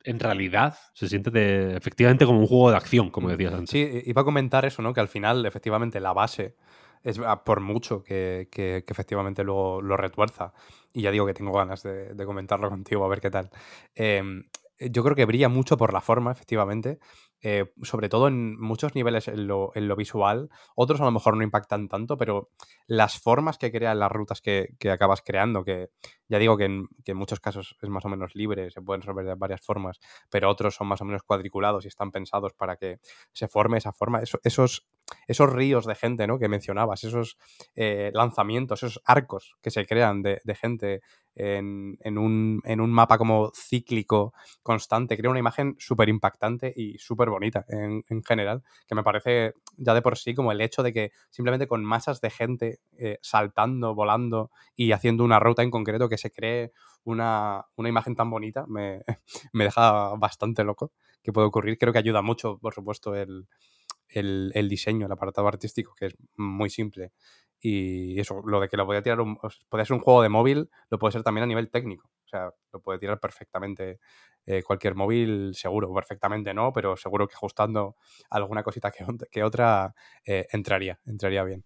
en 0.05 0.21
realidad, 0.21 0.77
se 0.95 1.09
siente 1.09 1.31
de- 1.31 1.77
efectivamente 1.77 2.25
como 2.27 2.41
un 2.41 2.47
juego 2.47 2.71
de 2.71 2.77
acción, 2.77 3.11
como 3.11 3.29
decías 3.29 3.53
antes. 3.55 3.71
Mm. 3.75 3.93
Sí, 3.93 4.03
iba 4.07 4.23
a 4.23 4.25
comentar 4.25 4.65
eso, 4.65 4.83
¿no? 4.83 4.93
Que 4.93 5.01
al 5.01 5.09
final, 5.09 5.45
efectivamente, 5.47 6.01
la 6.01 6.13
base 6.13 6.57
es 7.03 7.19
ah, 7.19 7.43
por 7.45 7.61
mucho 7.61 8.03
que, 8.05 8.49
que- 8.51 8.85
que 8.87 8.93
efectivamente 8.93 9.43
luego 9.45 9.83
lo 9.83 9.97
retuerza. 9.97 10.53
Y 10.93 11.03
ya 11.03 11.11
digo 11.11 11.27
que 11.27 11.35
tengo 11.35 11.53
ganas 11.53 11.83
de, 11.83 12.15
de 12.15 12.25
comentarlo 12.25 12.69
contigo, 12.71 13.05
a 13.05 13.09
ver 13.09 13.21
qué 13.21 13.31
tal. 13.31 13.51
Eh, 13.95 14.23
yo 14.79 15.03
creo 15.05 15.15
que 15.15 15.25
brilla 15.27 15.49
mucho 15.49 15.77
por 15.77 15.93
la 15.93 16.01
forma, 16.01 16.33
efectivamente. 16.33 16.99
Eh, 17.43 17.73
sobre 17.83 18.09
todo 18.09 18.29
en 18.29 18.59
muchos 18.61 18.95
niveles 18.95 19.27
en 19.27 19.49
lo, 19.49 19.73
en 19.75 19.89
lo, 19.89 19.97
visual, 19.97 20.49
otros 20.77 21.01
a 21.01 21.05
lo 21.05 21.11
mejor 21.11 21.37
no 21.37 21.43
impactan 21.43 21.89
tanto, 21.89 22.17
pero 22.17 22.51
las 22.87 23.19
formas 23.19 23.59
que 23.59 23.73
crean 23.73 23.99
las 23.99 24.13
rutas 24.13 24.41
que, 24.41 24.77
que 24.79 24.91
acabas 24.91 25.23
creando, 25.23 25.65
que 25.65 25.91
ya 26.29 26.39
digo 26.39 26.57
que 26.57 26.65
en, 26.67 26.89
que 27.05 27.13
en, 27.13 27.19
muchos 27.19 27.41
casos 27.41 27.77
es 27.83 27.89
más 27.89 28.05
o 28.05 28.09
menos 28.09 28.37
libre, 28.37 28.71
se 28.71 28.81
pueden 28.81 29.03
resolver 29.03 29.27
de 29.27 29.35
varias 29.35 29.61
formas, 29.61 29.99
pero 30.31 30.49
otros 30.49 30.77
son 30.77 30.87
más 30.87 31.01
o 31.01 31.05
menos 31.05 31.25
cuadriculados 31.25 31.85
y 31.85 31.89
están 31.89 32.13
pensados 32.13 32.53
para 32.55 32.77
que 32.77 33.01
se 33.33 33.49
forme 33.49 33.79
esa 33.79 33.93
forma. 33.93 34.21
Eso, 34.21 34.39
esos, 34.45 34.87
esos 35.27 35.53
ríos 35.53 35.87
de 35.87 35.95
gente 35.95 36.27
¿no? 36.27 36.39
que 36.39 36.49
mencionabas, 36.49 37.05
esos 37.05 37.37
eh, 37.75 38.11
lanzamientos, 38.15 38.83
esos 38.83 39.01
arcos 39.05 39.57
que 39.63 39.71
se 39.71 39.87
crean 39.87 40.23
de, 40.23 40.41
gente 40.55 41.01
en, 41.35 41.97
en, 42.01 42.19
un, 42.19 42.61
en, 42.65 42.81
un, 42.81 42.91
mapa 42.91 43.19
como 43.19 43.51
cíclico 43.55 44.35
constante. 44.63 45.17
Crea 45.17 45.31
una 45.31 45.41
imagen 45.41 45.77
súper 45.79 46.09
impactante 46.09 46.73
y 46.75 46.99
súper 46.99 47.31
bonita 47.31 47.65
en, 47.69 48.05
en, 48.09 48.23
general, 48.23 48.63
que 48.87 48.95
me 48.95 49.03
parece 49.03 49.55
ya 49.77 49.95
de 49.95 50.03
por 50.03 50.19
sí 50.19 50.35
como 50.35 50.53
el 50.53 50.61
hecho 50.61 50.83
de 50.83 50.93
que 50.93 51.13
simplemente 51.31 51.67
con 51.67 51.85
masas 51.85 52.21
de 52.21 52.31
gente 52.31 52.81
eh, 52.99 53.19
saltando, 53.23 53.95
volando 53.95 54.51
y 54.77 54.93
haciendo 54.93 55.25
una 55.25 55.41
ruta 55.41 55.63
en 55.63 55.71
concreto 55.71 56.09
que 56.09 56.19
se 56.19 56.31
cree 56.31 56.73
una, 57.05 57.65
una 57.77 57.89
imagen 57.89 58.15
tan 58.15 58.31
bonita 58.31 58.65
me, 58.69 59.03
me, 59.53 59.65
deja 59.65 60.15
bastante 60.17 60.65
loco 60.65 60.93
que 61.23 61.33
puede 61.33 61.47
ocurrir. 61.47 61.79
Creo 61.79 61.93
que 61.93 61.99
ayuda 61.99 62.23
mucho, 62.23 62.59
por 62.59 62.75
supuesto, 62.75 63.15
el, 63.15 63.47
el, 64.15 64.69
diseño, 64.69 65.07
el 65.07 65.13
apartado 65.13 65.49
artístico, 65.49 65.95
que 65.95 66.07
es 66.07 66.17
muy 66.37 66.71
simple 66.71 67.13
y 67.65 68.19
eso, 68.19 68.43
lo 68.45 68.61
de 68.61 68.69
que 68.69 68.77
lo 68.77 68.85
podía 68.85 69.03
tirar, 69.03 69.21
un, 69.21 69.39
podía 69.69 69.85
ser 69.85 69.95
un 69.95 70.03
juego 70.03 70.21
de 70.21 70.29
móvil, 70.29 70.69
lo 70.91 70.99
puede 70.99 71.13
ser 71.13 71.23
también 71.23 71.45
a 71.45 71.47
nivel 71.47 71.71
técnico. 71.71 72.11
O 72.25 72.29
sea, 72.29 72.51
lo 72.73 72.81
puede 72.81 72.99
tirar 72.99 73.21
perfectamente 73.21 74.01
eh, 74.47 74.65
cualquier 74.65 74.97
móvil, 74.97 75.53
seguro, 75.55 75.95
perfectamente 75.95 76.53
no, 76.53 76.73
pero 76.73 76.97
seguro 76.97 77.29
que 77.29 77.35
ajustando 77.35 77.95
alguna 78.31 78.65
cosita 78.65 78.91
que, 78.91 79.45
otra 79.45 79.95
eh, 80.27 80.47
entraría, 80.51 80.99
entraría 81.07 81.45
bien. 81.45 81.65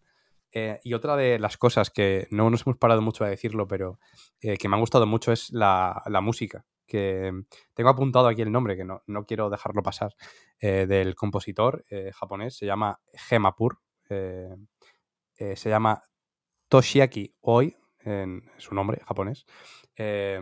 Eh, 0.53 0.79
y 0.85 0.93
otra 0.93 1.17
de 1.17 1.39
las 1.39 1.57
cosas 1.57 1.91
que 1.91 2.29
no 2.31 2.51
nos 2.51 2.67
hemos 2.67 2.77
parado 2.77 3.01
mucho 3.01 3.25
a 3.25 3.31
decirlo, 3.31 3.67
pero 3.67 3.99
que 4.39 4.69
me 4.69 4.77
ha 4.77 4.81
gustado 4.81 5.07
mucho 5.07 5.33
es 5.33 5.51
la, 5.51 6.03
música. 6.23 6.67
Que 6.87 7.33
tengo 7.75 7.91
apuntado 7.91 8.29
aquí 8.29 8.43
el 8.43 8.53
nombre, 8.53 8.77
que 8.77 8.85
no, 8.85 9.03
no 9.07 9.25
quiero 9.25 9.51
dejarlo 9.51 9.83
pasar, 9.83 10.15
eh, 10.61 10.87
del 10.87 11.15
compositor 11.15 11.85
japonés, 12.15 12.57
se 12.57 12.67
llama 12.67 13.01
Gemapur. 13.13 13.79
Eh, 15.39 15.57
se 15.57 15.69
llama 15.69 16.03
Toshiaki 16.69 17.35
Oi, 17.41 17.77
en 18.01 18.43
su 18.57 18.75
nombre 18.75 19.03
japonés. 19.05 19.45
Eh, 19.97 20.41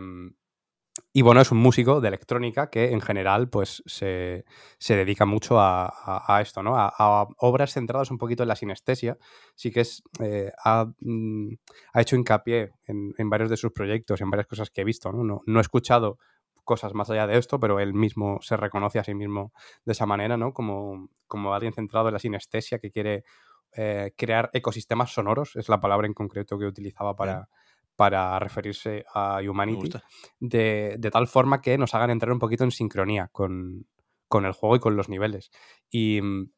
y 1.11 1.21
bueno, 1.21 1.41
es 1.41 1.51
un 1.51 1.57
músico 1.57 1.99
de 1.99 2.07
electrónica 2.07 2.69
que 2.69 2.91
en 2.91 3.01
general 3.01 3.49
pues 3.49 3.83
se, 3.85 4.45
se 4.77 4.95
dedica 4.95 5.25
mucho 5.25 5.59
a, 5.59 6.39
esto, 6.41 6.63
¿no? 6.63 6.75
A, 6.77 7.27
obras 7.37 7.73
centradas 7.73 8.11
un 8.11 8.17
poquito 8.17 8.43
en 8.43 8.49
la 8.49 8.55
sinestesia. 8.55 9.17
Sí 9.55 9.71
que 9.71 9.81
es, 9.81 10.03
eh, 10.21 10.51
ha, 10.63 10.85
mm, 10.99 11.53
ha, 11.93 12.01
hecho 12.01 12.15
hincapié 12.15 12.71
en, 12.85 13.13
en, 13.17 13.29
varios 13.29 13.49
de 13.49 13.57
sus 13.57 13.73
proyectos, 13.73 14.21
en 14.21 14.29
varias 14.29 14.47
cosas 14.47 14.69
que 14.69 14.81
he 14.81 14.85
visto. 14.85 15.11
No, 15.11 15.41
no 15.45 15.59
he 15.59 15.61
escuchado 15.61 16.17
cosas 16.65 16.93
más 16.93 17.09
allá 17.09 17.27
de 17.27 17.37
esto, 17.37 17.59
pero 17.59 17.79
él 17.79 17.93
mismo 17.93 18.39
se 18.41 18.57
reconoce 18.57 18.99
a 18.99 19.03
sí 19.03 19.13
mismo 19.13 19.53
de 19.85 19.93
esa 19.93 20.05
manera, 20.05 20.35
¿no? 20.35 20.53
Como, 20.53 21.09
como 21.27 21.53
alguien 21.53 21.73
centrado 21.73 22.09
en 22.09 22.13
la 22.13 22.19
sinestesia 22.19 22.79
que 22.79 22.91
quiere 22.91 23.23
eh, 23.71 24.13
crear 24.17 24.49
ecosistemas 24.53 25.13
sonoros, 25.13 25.55
es 25.55 25.69
la 25.69 25.79
palabra 25.79 26.07
en 26.07 26.13
concreto 26.13 26.57
que 26.57 26.65
utilizaba 26.65 27.15
para, 27.15 27.47
para 27.95 28.37
referirse 28.39 29.05
a 29.13 29.39
Humanity, 29.39 29.91
de, 30.39 30.95
de, 30.97 31.11
tal 31.11 31.27
forma 31.27 31.61
que 31.61 31.77
nos 31.77 31.93
hagan 31.93 32.09
entrar 32.09 32.31
un 32.31 32.39
poquito 32.39 32.63
en 32.63 32.71
sincronía 32.71 33.29
con, 33.31 33.85
con 34.27 34.45
el 34.45 34.53
juego 34.53 34.75
y 34.75 34.79
con 34.79 34.95
los 34.95 35.09
niveles. 35.09 35.51
Y 35.89 36.21
mm, 36.21 36.49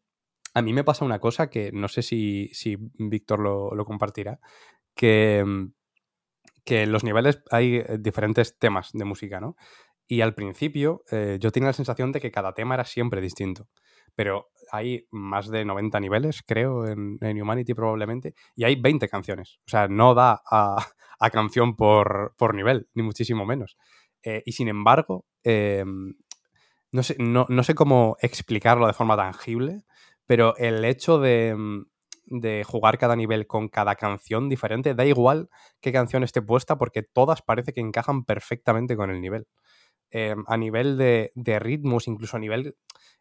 a 0.53 0.61
mí 0.61 0.73
me 0.73 0.83
pasa 0.83 1.05
una 1.05 1.19
cosa 1.19 1.49
que 1.49 1.71
no 1.71 1.87
sé 1.87 2.01
si, 2.01 2.49
si 2.53 2.77
Víctor 2.79 3.39
lo, 3.39 3.73
lo, 3.75 3.85
compartirá, 3.85 4.39
que, 4.95 5.43
mm, 5.45 5.73
que 6.63 6.83
en 6.83 6.91
los 6.91 7.03
niveles 7.03 7.41
hay 7.51 7.77
eh, 7.77 7.97
diferentes 7.99 8.57
temas 8.57 8.91
de 8.93 9.05
música, 9.05 9.39
¿no? 9.39 9.55
Y 10.07 10.21
al 10.21 10.33
principio 10.35 11.03
eh, 11.11 11.37
yo 11.39 11.51
tenía 11.51 11.67
la 11.67 11.73
sensación 11.73 12.11
de 12.11 12.21
que 12.21 12.31
cada 12.31 12.53
tema 12.53 12.75
era 12.75 12.85
siempre 12.85 13.21
distinto 13.21 13.67
pero 14.17 14.49
hay 14.71 15.07
más 15.11 15.47
de 15.47 15.63
90 15.63 15.99
niveles, 15.99 16.41
creo, 16.41 16.87
en, 16.87 17.19
en, 17.21 17.39
Humanity 17.39 17.75
probablemente, 17.75 18.33
y 18.55 18.63
hay 18.63 18.75
20 18.75 19.07
canciones. 19.07 19.59
O 19.67 19.69
sea, 19.69 19.87
no 19.87 20.15
da 20.15 20.41
a, 20.51 21.29
canción 21.31 21.75
por, 21.75 22.33
por, 22.35 22.55
nivel, 22.55 22.89
ni 22.95 23.03
muchísimo 23.03 23.45
menos. 23.45 23.77
Eh, 24.23 24.41
y 24.43 24.53
sin 24.53 24.69
embargo, 24.69 25.25
eh, 25.43 25.85
no, 26.91 27.03
sé, 27.03 27.15
no, 27.19 27.45
no, 27.47 27.63
sé 27.63 27.75
cómo 27.75 28.17
explicarlo 28.19 28.87
de 28.87 28.93
forma 28.93 29.15
tangible, 29.15 29.83
pero 30.25 30.57
el 30.57 30.83
hecho 30.83 31.19
de, 31.19 31.55
de 32.25 32.63
jugar 32.63 32.97
cada 32.97 33.15
nivel 33.15 33.45
con 33.45 33.69
cada 33.69 33.93
canción 33.95 34.49
diferente, 34.49 34.95
da 34.95 35.05
igual 35.05 35.47
qué 35.79 35.91
canción 35.91 36.23
esté 36.23 36.41
puesta, 36.41 36.75
porque 36.79 37.03
todas 37.03 37.43
parece 37.43 37.71
que 37.71 37.81
encajan 37.81 38.25
perfectamente 38.25 38.97
con 38.97 39.11
el 39.11 39.21
nivel. 39.21 39.45
Eh, 40.11 40.35
a 40.47 40.55
nivel 40.55 40.97
de, 40.97 41.59
ritmos, 41.59 42.07
incluso 42.07 42.37
a 42.37 42.39
nivel 42.39 42.77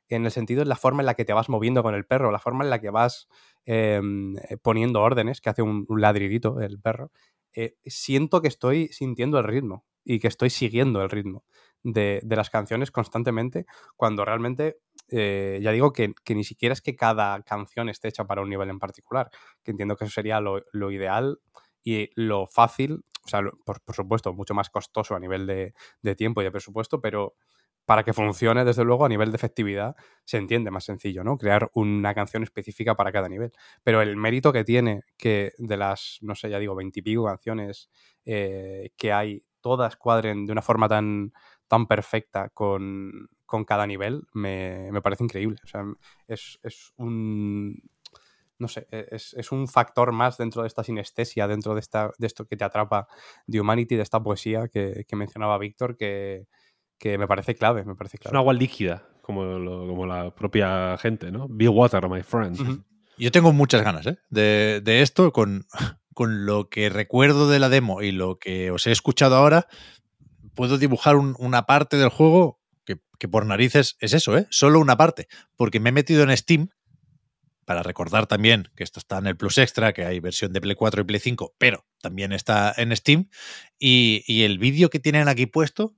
en 0.08 0.24
el 0.24 0.30
sentido 0.30 0.60
de 0.60 0.66
la 0.66 0.76
forma 0.76 1.02
en 1.02 1.06
la 1.06 1.14
que 1.14 1.24
te 1.24 1.32
vas 1.32 1.48
moviendo 1.48 1.82
con 1.82 1.94
el 1.94 2.06
perro, 2.06 2.30
la 2.30 2.38
forma 2.38 2.62
en 2.62 2.70
la 2.70 2.80
que 2.80 2.90
vas 2.90 3.28
em, 3.64 4.36
eh, 4.36 4.56
poniendo 4.62 5.02
órdenes, 5.02 5.40
que 5.40 5.50
hace 5.50 5.62
un, 5.62 5.84
ladridito 5.88 6.60
el 6.60 6.80
perro, 6.80 7.10
eh, 7.54 7.76
siento 7.84 8.40
que 8.40 8.48
estoy 8.48 8.88
sintiendo 8.88 9.38
el 9.38 9.44
ritmo 9.44 9.84
y 10.04 10.20
que 10.20 10.28
estoy 10.28 10.50
siguiendo 10.50 11.02
el 11.02 11.10
ritmo 11.10 11.44
de, 11.82 12.20
de 12.22 12.36
las 12.36 12.50
canciones 12.50 12.92
constantemente, 12.92 13.66
cuando 13.96 14.24
realmente, 14.24 14.78
ya 15.08 15.72
digo 15.72 15.92
que, 15.92 16.14
que, 16.24 16.34
ni 16.36 16.44
siquiera 16.44 16.72
es 16.72 16.82
que 16.82 16.94
cada 16.94 17.42
canción 17.42 17.88
esté 17.88 18.08
hecha 18.08 18.24
para 18.24 18.42
un 18.42 18.48
nivel 18.48 18.70
en 18.70 18.78
particular, 18.78 19.30
que 19.64 19.72
entiendo 19.72 19.96
que 19.96 20.04
eso 20.04 20.14
sería 20.14 20.40
lo, 20.40 20.62
lo 20.72 20.92
ideal 20.92 21.40
y 21.86 22.10
lo 22.16 22.48
fácil, 22.48 23.04
o 23.24 23.28
sea, 23.28 23.42
por, 23.64 23.80
por, 23.80 23.94
supuesto, 23.94 24.34
mucho 24.34 24.54
más 24.54 24.70
costoso 24.70 25.14
a 25.14 25.20
nivel 25.20 25.46
de, 25.46 25.72
de 26.02 26.16
tiempo 26.16 26.40
y 26.40 26.44
de 26.44 26.50
presupuesto, 26.50 27.00
pero 27.00 27.36
para 27.84 28.02
que 28.02 28.12
funcione, 28.12 28.64
desde 28.64 28.82
luego, 28.82 29.04
a 29.04 29.08
nivel 29.08 29.30
de 29.30 29.36
efectividad, 29.36 29.94
se 30.24 30.38
entiende 30.38 30.72
más 30.72 30.82
sencillo, 30.82 31.22
¿no? 31.22 31.38
Crear 31.38 31.70
una 31.74 32.12
canción 32.12 32.42
específica 32.42 32.96
para 32.96 33.12
cada 33.12 33.28
nivel. 33.28 33.52
Pero 33.84 34.02
el 34.02 34.16
mérito 34.16 34.52
que 34.52 34.64
tiene 34.64 35.02
que 35.16 35.52
de 35.58 35.76
las, 35.76 36.18
no 36.22 36.34
sé, 36.34 36.50
ya 36.50 36.58
digo, 36.58 36.74
veintipico 36.74 37.24
canciones 37.24 37.88
eh, 38.24 38.90
que 38.96 39.12
hay, 39.12 39.44
todas 39.60 39.94
cuadren 39.94 40.44
de 40.44 40.50
una 40.52 40.62
forma 40.62 40.88
tan, 40.88 41.32
tan 41.68 41.86
perfecta 41.86 42.48
con, 42.48 43.28
con 43.44 43.64
cada 43.64 43.86
nivel, 43.86 44.24
me, 44.34 44.90
me, 44.90 45.00
parece 45.02 45.22
increíble. 45.22 45.58
O 45.62 45.68
sea, 45.68 45.84
es, 46.26 46.58
es 46.64 46.92
un, 46.96 47.80
no 48.58 48.68
sé, 48.68 48.86
e, 48.90 49.06
es, 49.10 49.34
es, 49.34 49.52
un 49.52 49.68
factor 49.68 50.12
más 50.12 50.38
dentro 50.38 50.62
de 50.62 50.68
esta 50.68 50.84
sinestesia, 50.84 51.46
dentro 51.46 51.74
de, 51.74 51.80
esta, 51.80 52.10
de 52.18 52.26
esto 52.26 52.46
que 52.46 52.56
te 52.56 52.64
atrapa 52.64 53.06
de 53.46 53.60
Humanity, 53.60 53.96
de 53.96 54.02
esta 54.02 54.22
poesía 54.22 54.68
que, 54.68 55.04
que 55.06 55.16
mencionaba 55.16 55.58
Víctor, 55.58 55.96
que, 55.96 56.46
que 56.98 57.18
me 57.18 57.26
parece 57.26 57.54
clave, 57.54 57.84
me 57.84 57.94
parece 57.94 58.18
clave. 58.18 58.30
Es 58.30 58.32
una 58.32 58.40
agua 58.40 58.54
líquida, 58.54 59.08
como, 59.22 59.44
lo, 59.44 59.86
como 59.86 60.06
la 60.06 60.34
propia 60.34 60.96
gente, 60.98 61.30
¿no? 61.30 61.46
Be 61.48 61.68
water, 61.68 62.08
my 62.08 62.22
friend. 62.22 62.60
Uh 62.60 62.64
-huh. 62.64 62.84
Yo 63.18 63.32
tengo 63.32 63.52
muchas 63.52 63.82
ganas 63.82 64.06
¿eh? 64.06 64.18
de, 64.28 64.80
de, 64.82 65.02
esto, 65.02 65.32
con, 65.32 65.66
con, 66.14 66.44
lo 66.46 66.68
que 66.68 66.88
recuerdo 66.88 67.48
de 67.48 67.58
la 67.58 67.68
demo 67.68 68.02
y 68.02 68.12
lo 68.12 68.38
que 68.38 68.70
os 68.70 68.86
he 68.86 68.92
escuchado 68.92 69.36
ahora, 69.36 69.66
puedo 70.54 70.78
dibujar 70.78 71.16
un, 71.16 71.34
una 71.38 71.66
parte 71.66 71.96
del 71.96 72.10
juego 72.10 72.60
que, 72.84 73.00
que, 73.18 73.28
por 73.28 73.46
narices 73.46 73.96
es 74.00 74.12
eso, 74.12 74.36
¿eh? 74.36 74.46
Solo 74.50 74.80
una 74.80 74.96
parte, 74.96 75.28
porque 75.56 75.80
me 75.80 75.90
he 75.90 75.92
metido 75.92 76.22
en 76.22 76.36
Steam, 76.36 76.68
para 77.66 77.82
recordar 77.82 78.26
también 78.26 78.70
que 78.76 78.84
esto 78.84 79.00
está 79.00 79.18
en 79.18 79.26
el 79.26 79.36
Plus 79.36 79.58
Extra, 79.58 79.92
que 79.92 80.04
hay 80.04 80.20
versión 80.20 80.52
de 80.52 80.60
Play 80.60 80.76
4 80.76 81.02
y 81.02 81.04
Play 81.04 81.20
5, 81.20 81.56
pero 81.58 81.84
también 82.00 82.32
está 82.32 82.72
en 82.76 82.96
Steam, 82.96 83.28
y, 83.78 84.24
y 84.26 84.44
el 84.44 84.58
vídeo 84.58 84.88
que 84.88 85.00
tienen 85.00 85.28
aquí 85.28 85.46
puesto 85.46 85.94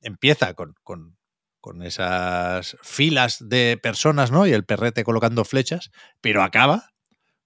empieza 0.00 0.54
con, 0.54 0.74
con, 0.82 1.18
con, 1.60 1.82
esas 1.82 2.78
filas 2.82 3.36
de 3.48 3.78
personas, 3.80 4.30
¿no? 4.30 4.46
Y 4.46 4.52
el 4.52 4.64
perrete 4.64 5.04
colocando 5.04 5.44
flechas, 5.44 5.90
pero 6.22 6.42
acaba 6.42 6.94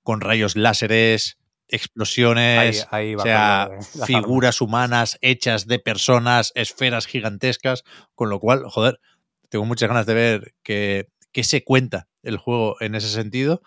con 0.05 0.21
rayos 0.21 0.55
láseres, 0.55 1.39
explosiones, 1.67 2.87
ahí, 2.93 3.09
ahí 3.09 3.15
o 3.17 3.21
sea, 3.21 3.71
figuras 4.07 4.61
humanas 4.61 5.19
hechas 5.21 5.67
de 5.67 5.81
personas, 5.81 6.53
esferas 6.55 7.07
gigantescas, 7.07 7.83
con 8.15 8.31
lo 8.31 8.39
cual, 8.39 8.63
joder, 8.69 9.01
tengo 9.49 9.65
muchas 9.65 9.89
ganas 9.89 10.07
de 10.07 10.15
ver 10.15 10.55
qué, 10.63 11.09
qué 11.33 11.43
se 11.43 11.65
cuenta 11.65 12.07
el 12.25 12.37
juego 12.39 12.77
en 12.81 12.95
ese 12.95 13.09
sentido 13.09 13.63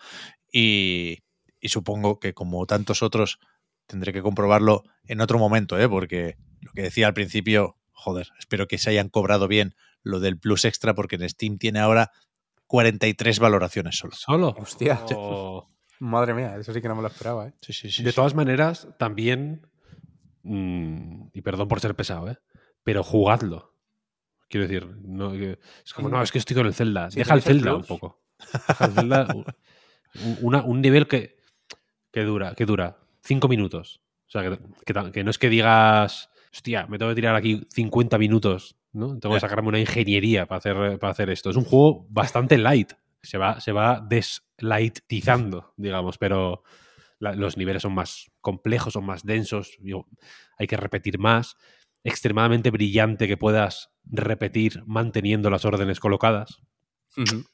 y, 0.52 1.18
y, 1.60 1.68
supongo 1.68 2.18
que 2.18 2.34
como 2.34 2.66
tantos 2.66 3.02
otros 3.02 3.38
tendré 3.86 4.12
que 4.12 4.22
comprobarlo 4.22 4.82
en 5.04 5.20
otro 5.20 5.38
momento, 5.38 5.78
¿eh? 5.78 5.88
porque 5.88 6.36
lo 6.60 6.72
que 6.72 6.82
decía 6.82 7.06
al 7.06 7.14
principio, 7.14 7.76
joder, 7.92 8.28
espero 8.38 8.68
que 8.68 8.78
se 8.78 8.90
hayan 8.90 9.08
cobrado 9.08 9.48
bien 9.48 9.74
lo 10.02 10.20
del 10.20 10.38
Plus 10.38 10.64
Extra 10.64 10.94
porque 10.94 11.16
en 11.16 11.28
Steam 11.28 11.58
tiene 11.58 11.78
ahora 11.80 12.10
43 12.66 13.38
valoraciones 13.38 13.96
solo. 13.96 14.14
¿Solo? 14.14 14.54
Hostia. 14.58 15.00
Oh. 15.16 15.68
Madre 16.00 16.32
mía, 16.34 16.56
eso 16.56 16.72
sí 16.72 16.80
que 16.80 16.86
no 16.88 16.94
me 16.94 17.02
lo 17.02 17.08
esperaba, 17.08 17.48
¿eh? 17.48 17.54
Sí, 17.60 17.72
sí, 17.72 17.90
sí, 17.90 18.02
de 18.04 18.12
todas 18.12 18.34
maneras, 18.34 18.86
también, 18.98 19.66
mmm, 20.42 21.28
y 21.32 21.42
perdón 21.42 21.66
por 21.68 21.80
ser 21.80 21.94
pesado, 21.96 22.30
¿eh? 22.30 22.38
Pero 22.84 23.02
jugadlo. 23.02 23.74
Quiero 24.48 24.66
decir, 24.66 24.86
no, 25.02 25.34
es 25.34 25.58
como, 25.94 26.08
Mm. 26.08 26.12
no, 26.12 26.22
es 26.22 26.32
que 26.32 26.38
estoy 26.38 26.56
con 26.56 26.66
el 26.66 26.74
Zelda. 26.74 27.10
Sí, 27.10 27.18
Deja 27.18 27.34
el 27.34 27.42
Zelda 27.42 27.74
un 27.74 27.84
poco. 27.84 28.17
Una- 30.42 30.62
un 30.62 30.80
nivel 30.80 31.06
que, 31.06 31.36
que 32.12 32.22
dura, 32.22 32.54
que 32.54 32.64
dura 32.66 32.98
cinco 33.22 33.48
minutos. 33.48 34.00
O 34.26 34.30
sea, 34.30 34.42
que, 34.42 34.58
que 35.12 35.24
no 35.24 35.30
es 35.30 35.38
que 35.38 35.48
digas, 35.48 36.30
hostia, 36.52 36.86
me 36.86 36.98
tengo 36.98 37.10
que 37.10 37.14
tirar 37.16 37.34
aquí 37.34 37.66
50 37.70 38.18
minutos, 38.18 38.76
¿no? 38.92 39.18
Tengo 39.18 39.34
que 39.34 39.40
sacarme 39.40 39.68
una 39.68 39.80
ingeniería 39.80 40.46
para 40.46 40.58
hacer, 40.58 40.98
para 40.98 41.10
hacer 41.12 41.30
esto. 41.30 41.50
Es 41.50 41.56
un 41.56 41.64
juego 41.64 42.06
bastante 42.10 42.58
light. 42.58 42.92
Se 43.22 43.38
va, 43.38 43.60
se 43.60 43.72
va 43.72 44.00
deslightizando, 44.06 45.72
digamos, 45.76 46.18
pero 46.18 46.62
la- 47.18 47.34
los 47.34 47.56
niveles 47.56 47.82
son 47.82 47.94
más 47.94 48.30
complejos, 48.40 48.92
son 48.92 49.04
más 49.04 49.24
densos, 49.24 49.76
digo, 49.80 50.06
hay 50.58 50.66
que 50.66 50.76
repetir 50.76 51.18
más. 51.18 51.56
Extremadamente 52.04 52.70
brillante 52.70 53.26
que 53.26 53.36
puedas 53.36 53.90
repetir 54.04 54.82
manteniendo 54.86 55.50
las 55.50 55.64
órdenes 55.64 56.00
colocadas. 56.00 56.60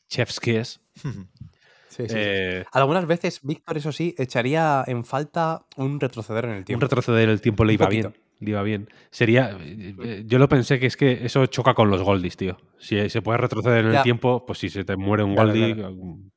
Chef's 0.08 0.40
Kiss. 0.40 0.80
Sí, 0.94 1.02
sí, 1.88 2.08
sí. 2.08 2.14
Eh, 2.16 2.64
Algunas 2.72 3.06
veces, 3.06 3.40
Víctor, 3.42 3.76
eso 3.76 3.92
sí, 3.92 4.14
echaría 4.18 4.84
en 4.86 5.04
falta 5.04 5.66
un 5.76 6.00
retroceder 6.00 6.44
en 6.46 6.50
el 6.52 6.58
un 6.58 6.64
tiempo. 6.64 6.84
retroceder 6.84 7.28
el 7.28 7.40
tiempo 7.40 7.64
le 7.64 7.72
Un 7.72 7.74
iba 7.74 7.88
bien. 7.88 8.14
Le 8.40 8.50
iba 8.50 8.62
bien. 8.62 8.88
Sería. 9.10 9.56
eh, 9.60 9.94
eh, 10.02 10.22
Yo 10.26 10.38
lo 10.38 10.48
pensé 10.48 10.78
que 10.80 10.86
es 10.86 10.96
que 10.96 11.24
eso 11.24 11.46
choca 11.46 11.72
con 11.74 11.88
los 11.90 12.02
Goldies, 12.02 12.36
tío. 12.36 12.56
Si 12.78 13.08
se 13.08 13.22
puede 13.22 13.38
retroceder 13.38 13.84
en 13.86 13.94
el 13.94 14.02
tiempo, 14.02 14.44
pues 14.44 14.58
si 14.58 14.68
se 14.68 14.84
te 14.84 14.96
muere 14.96 15.22
un 15.24 15.34
Claro, 15.34 15.48
Goldie, 15.50 15.74
claro. 15.74 15.92
mm, 15.94 16.30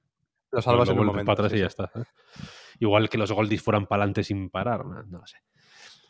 Lo 0.52 0.62
salvas 0.62 0.88
lo 0.88 0.94
en 0.94 1.00
un 1.00 1.06
momento. 1.08 1.26
para 1.26 1.46
atrás 1.48 1.52
sí, 1.52 1.58
y 1.58 1.62
ya 1.62 1.70
sí. 1.70 1.76
está. 1.84 2.00
¿eh? 2.00 2.04
Igual 2.80 3.10
que 3.10 3.18
los 3.18 3.32
Goldies 3.32 3.62
fueran 3.64 3.88
para 3.88 4.04
adelante 4.04 4.24
sin 4.24 4.50
parar, 4.50 4.86
no, 4.86 5.02
no 5.04 5.18
lo 5.20 5.26
sé. 5.28 5.38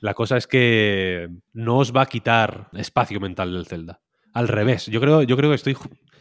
La 0.02 0.14
cosa 0.14 0.38
es 0.38 0.46
que 0.46 1.30
no 1.54 1.78
os 1.80 1.96
va 1.96 2.02
a 2.04 2.06
quitar 2.06 2.70
espacio 2.74 3.20
mental 3.20 3.52
del 3.54 3.66
Zelda. 3.66 4.02
Al 4.34 4.48
revés, 4.50 4.86
yo 4.88 5.00
creo, 5.02 5.24
yo 5.24 5.36
creo 5.38 5.50
que 5.50 5.56
estoy. 5.56 5.76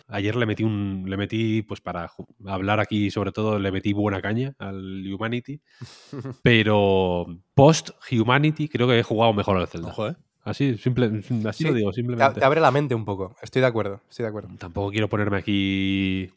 Ayer 0.09 0.37
le 0.37 0.47
metí 0.47 0.63
un. 0.63 1.05
Le 1.07 1.17
metí, 1.17 1.63
pues 1.63 1.81
para 1.81 2.11
hablar 2.47 2.79
aquí, 2.81 3.11
sobre 3.11 3.33
todo, 3.33 3.59
le 3.59 3.73
metí 3.73 3.93
buena 3.93 4.23
caña 4.23 4.55
al 4.59 5.05
Humanity. 5.13 5.61
Pero 6.43 7.27
post 7.55 7.91
Humanity 8.13 8.69
creo 8.69 8.87
que 8.87 8.99
he 8.99 9.03
jugado 9.03 9.33
mejor 9.33 9.57
al 9.57 9.67
Zelda. 9.67 9.89
Ojo, 9.89 10.09
¿eh? 10.09 10.17
Así, 10.43 10.79
simple, 10.79 11.07
así 11.49 11.65
Sí, 11.65 11.69
lo 11.69 11.75
digo, 11.75 11.91
Te, 11.91 11.97
simplemente. 11.97 12.39
te 12.39 12.47
abre 12.47 12.61
la 12.61 12.71
mente 12.71 12.95
un 12.95 13.05
poco. 13.05 13.35
Estoy 13.43 13.61
de 13.63 13.67
acuerdo, 13.67 14.01
estoy 14.09 14.23
de 14.23 14.29
acuerdo. 14.29 14.49
Tampoco 14.59 14.93
quiero 14.93 15.09
ponerme 15.09 15.39
aquí, 15.39 16.31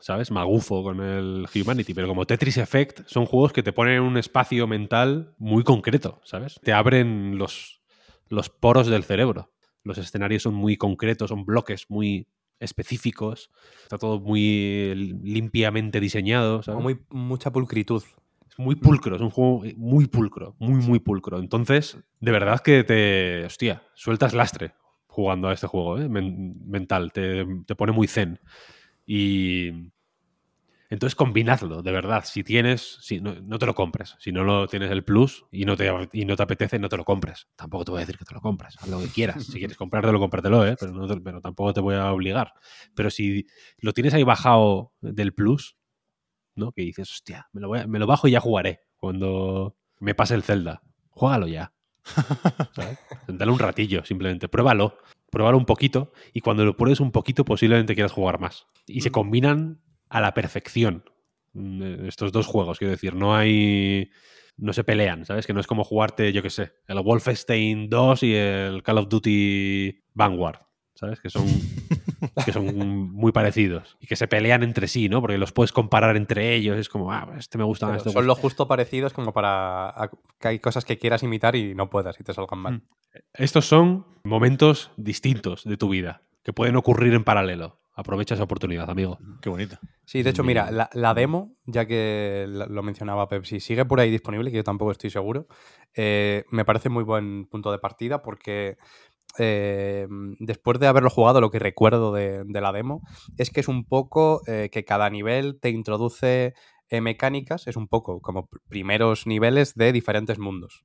¿sabes? 0.00 0.30
Magufo 0.30 0.82
con 0.82 1.00
el 1.00 1.46
Humanity, 1.54 1.94
pero 1.94 2.08
como 2.08 2.26
Tetris 2.26 2.58
Effect 2.58 3.06
son 3.06 3.24
juegos 3.24 3.54
que 3.54 3.62
te 3.62 3.72
ponen 3.72 3.94
en 3.94 4.02
un 4.02 4.18
espacio 4.18 4.66
mental 4.66 5.34
muy 5.38 5.64
concreto, 5.64 6.20
¿sabes? 6.24 6.60
Te 6.62 6.74
abren 6.74 7.38
los, 7.38 7.80
los 8.28 8.50
poros 8.50 8.88
del 8.88 9.02
cerebro. 9.02 9.50
Los 9.82 9.96
escenarios 9.96 10.42
son 10.42 10.52
muy 10.52 10.76
concretos, 10.76 11.30
son 11.30 11.46
bloques 11.46 11.86
muy 11.88 12.28
específicos. 12.62 13.50
Está 13.82 13.98
todo 13.98 14.20
muy 14.20 14.94
limpiamente 15.22 16.00
diseñado, 16.00 16.60
muy, 16.80 16.98
mucha 17.10 17.50
pulcritud. 17.52 18.02
Es 18.48 18.58
muy 18.58 18.74
pulcro, 18.76 19.16
es 19.16 19.22
un 19.22 19.30
juego 19.30 19.62
muy 19.76 20.06
pulcro, 20.06 20.54
muy, 20.58 20.82
muy 20.82 20.98
pulcro. 20.98 21.38
Entonces, 21.38 21.98
de 22.20 22.32
verdad 22.32 22.60
que 22.60 22.84
te, 22.84 23.44
hostia, 23.46 23.82
sueltas 23.94 24.34
lastre 24.34 24.74
jugando 25.06 25.48
a 25.48 25.52
este 25.54 25.66
juego, 25.66 25.98
¿eh? 25.98 26.08
Men- 26.08 26.54
mental, 26.66 27.12
te, 27.12 27.46
te 27.66 27.74
pone 27.74 27.92
muy 27.92 28.06
zen. 28.08 28.38
Y 29.06 29.70
entonces 30.92 31.14
combinadlo, 31.14 31.82
de 31.82 31.90
verdad. 31.92 32.24
Si 32.26 32.44
tienes, 32.44 32.98
si 33.00 33.20
no, 33.20 33.34
no 33.42 33.58
te 33.58 33.66
lo 33.66 33.74
compres. 33.74 34.14
Si 34.18 34.30
no 34.32 34.44
lo 34.44 34.66
tienes 34.68 34.90
el 34.90 35.04
plus 35.04 35.44
y 35.50 35.64
no, 35.64 35.76
te, 35.76 35.90
y 36.12 36.24
no 36.24 36.36
te 36.36 36.42
apetece, 36.42 36.78
no 36.78 36.88
te 36.88 36.96
lo 36.96 37.04
compres. 37.04 37.48
Tampoco 37.56 37.84
te 37.86 37.90
voy 37.92 37.98
a 37.98 38.00
decir 38.06 38.18
que 38.18 38.24
te 38.24 38.34
lo 38.34 38.40
compres, 38.40 38.76
haz 38.78 38.88
lo 38.88 38.98
que 39.00 39.08
quieras. 39.08 39.44
Si 39.44 39.58
quieres 39.58 39.76
comprártelo, 39.76 40.18
cómpratelo, 40.18 40.66
¿eh? 40.66 40.76
pero, 40.78 40.92
no 40.92 41.06
te- 41.06 41.20
pero 41.20 41.40
tampoco 41.40 41.72
te 41.72 41.80
voy 41.80 41.94
a 41.94 42.12
obligar. 42.12 42.52
Pero 42.94 43.10
si 43.10 43.46
lo 43.78 43.92
tienes 43.92 44.14
ahí 44.14 44.22
bajado 44.22 44.92
del 45.00 45.32
plus, 45.32 45.76
¿no? 46.54 46.72
Que 46.72 46.82
dices, 46.82 47.10
hostia, 47.10 47.48
me 47.52 47.60
lo, 47.60 47.68
voy 47.68 47.78
a- 47.80 47.86
me 47.86 47.98
lo 47.98 48.06
bajo 48.06 48.28
y 48.28 48.32
ya 48.32 48.40
jugaré 48.40 48.80
cuando 48.96 49.76
me 49.98 50.14
pase 50.14 50.34
el 50.34 50.42
Zelda. 50.42 50.82
Juégalo 51.10 51.46
ya. 51.48 51.72
¿sabes? 52.74 52.98
Dale 53.28 53.50
un 53.52 53.58
ratillo, 53.58 54.04
simplemente. 54.04 54.48
Pruébalo. 54.48 54.98
Pruébalo 55.30 55.56
un 55.56 55.64
poquito 55.64 56.12
y 56.34 56.40
cuando 56.42 56.64
lo 56.66 56.76
pruebes 56.76 57.00
un 57.00 57.10
poquito 57.12 57.44
posiblemente 57.46 57.94
quieras 57.94 58.12
jugar 58.12 58.38
más. 58.38 58.66
Y 58.86 59.00
se 59.00 59.10
combinan 59.10 59.80
a 60.12 60.20
la 60.20 60.34
perfección 60.34 61.04
mm, 61.54 62.06
estos 62.06 62.32
dos 62.32 62.46
juegos, 62.46 62.78
quiero 62.78 62.92
decir. 62.92 63.14
No 63.14 63.34
hay... 63.34 64.10
No 64.58 64.74
se 64.74 64.84
pelean, 64.84 65.24
¿sabes? 65.24 65.46
Que 65.46 65.54
no 65.54 65.60
es 65.60 65.66
como 65.66 65.82
jugarte, 65.82 66.30
yo 66.30 66.42
qué 66.42 66.50
sé, 66.50 66.74
el 66.86 67.00
Wolfenstein 67.00 67.88
2 67.88 68.22
y 68.22 68.34
el 68.34 68.82
Call 68.82 68.98
of 68.98 69.08
Duty 69.08 70.04
Vanguard, 70.12 70.60
¿sabes? 70.94 71.20
Que 71.20 71.30
son 71.30 71.46
que 72.44 72.52
son 72.52 72.76
muy 73.12 73.32
parecidos 73.32 73.96
y 73.98 74.06
que 74.06 74.14
se 74.14 74.28
pelean 74.28 74.62
entre 74.62 74.88
sí, 74.88 75.08
¿no? 75.08 75.22
Porque 75.22 75.38
los 75.38 75.52
puedes 75.52 75.72
comparar 75.72 76.16
entre 76.16 76.54
ellos. 76.54 76.76
Es 76.76 76.90
como, 76.90 77.10
ah, 77.10 77.34
este 77.38 77.56
me 77.56 77.64
gusta 77.64 77.86
más, 77.86 77.92
Pero 77.92 77.98
este 77.98 78.10
son 78.10 78.20
gusta. 78.20 78.26
lo 78.26 78.34
justo 78.34 78.68
parecidos 78.68 79.14
como 79.14 79.32
para 79.32 80.10
que 80.38 80.48
hay 80.48 80.58
cosas 80.58 80.84
que 80.84 80.98
quieras 80.98 81.22
imitar 81.22 81.56
y 81.56 81.74
no 81.74 81.88
puedas 81.88 82.20
y 82.20 82.22
te 82.22 82.34
salgan 82.34 82.58
mal. 82.58 82.74
Mm. 82.74 82.82
Estos 83.32 83.64
son 83.64 84.06
momentos 84.22 84.90
distintos 84.98 85.64
de 85.64 85.78
tu 85.78 85.88
vida 85.88 86.22
que 86.42 86.52
pueden 86.52 86.76
ocurrir 86.76 87.14
en 87.14 87.24
paralelo. 87.24 87.81
Aprovecha 87.94 88.34
esa 88.34 88.44
oportunidad, 88.44 88.88
amigo. 88.90 89.18
Qué 89.40 89.50
bonito. 89.50 89.76
Sí, 90.04 90.22
de 90.22 90.30
hecho, 90.30 90.42
mira, 90.44 90.70
la, 90.70 90.90
la 90.94 91.14
demo, 91.14 91.56
ya 91.64 91.86
que 91.86 92.46
lo 92.48 92.82
mencionaba 92.82 93.28
Pepsi, 93.28 93.60
sigue 93.60 93.84
por 93.84 94.00
ahí 94.00 94.10
disponible, 94.10 94.50
que 94.50 94.56
yo 94.58 94.64
tampoco 94.64 94.90
estoy 94.90 95.10
seguro. 95.10 95.46
eh, 95.94 96.44
me 96.50 96.64
parece 96.64 96.88
muy 96.88 97.04
buen 97.04 97.46
punto 97.46 97.70
de 97.70 97.78
partida 97.78 98.22
porque 98.22 98.76
eh, 99.38 100.06
después 100.40 100.78
de 100.80 100.86
haberlo 100.86 101.10
jugado, 101.10 101.40
lo 101.40 101.50
que 101.50 101.58
recuerdo 101.58 102.12
de, 102.12 102.44
de 102.44 102.60
la 102.60 102.72
demo 102.72 103.02
es 103.38 103.50
que 103.50 103.60
es 103.60 103.68
un 103.68 103.84
poco 103.84 104.42
eh, 104.46 104.68
que 104.72 104.84
cada 104.84 105.08
nivel 105.10 105.58
te 105.60 105.70
introduce 105.70 106.54
eh, 106.88 107.00
mecánicas, 107.00 107.66
es 107.66 107.76
un 107.76 107.88
poco 107.88 108.20
como 108.20 108.48
pr- 108.48 108.60
primeros 108.68 109.26
niveles 109.26 109.74
de 109.74 109.92
diferentes 109.92 110.38
mundos. 110.38 110.84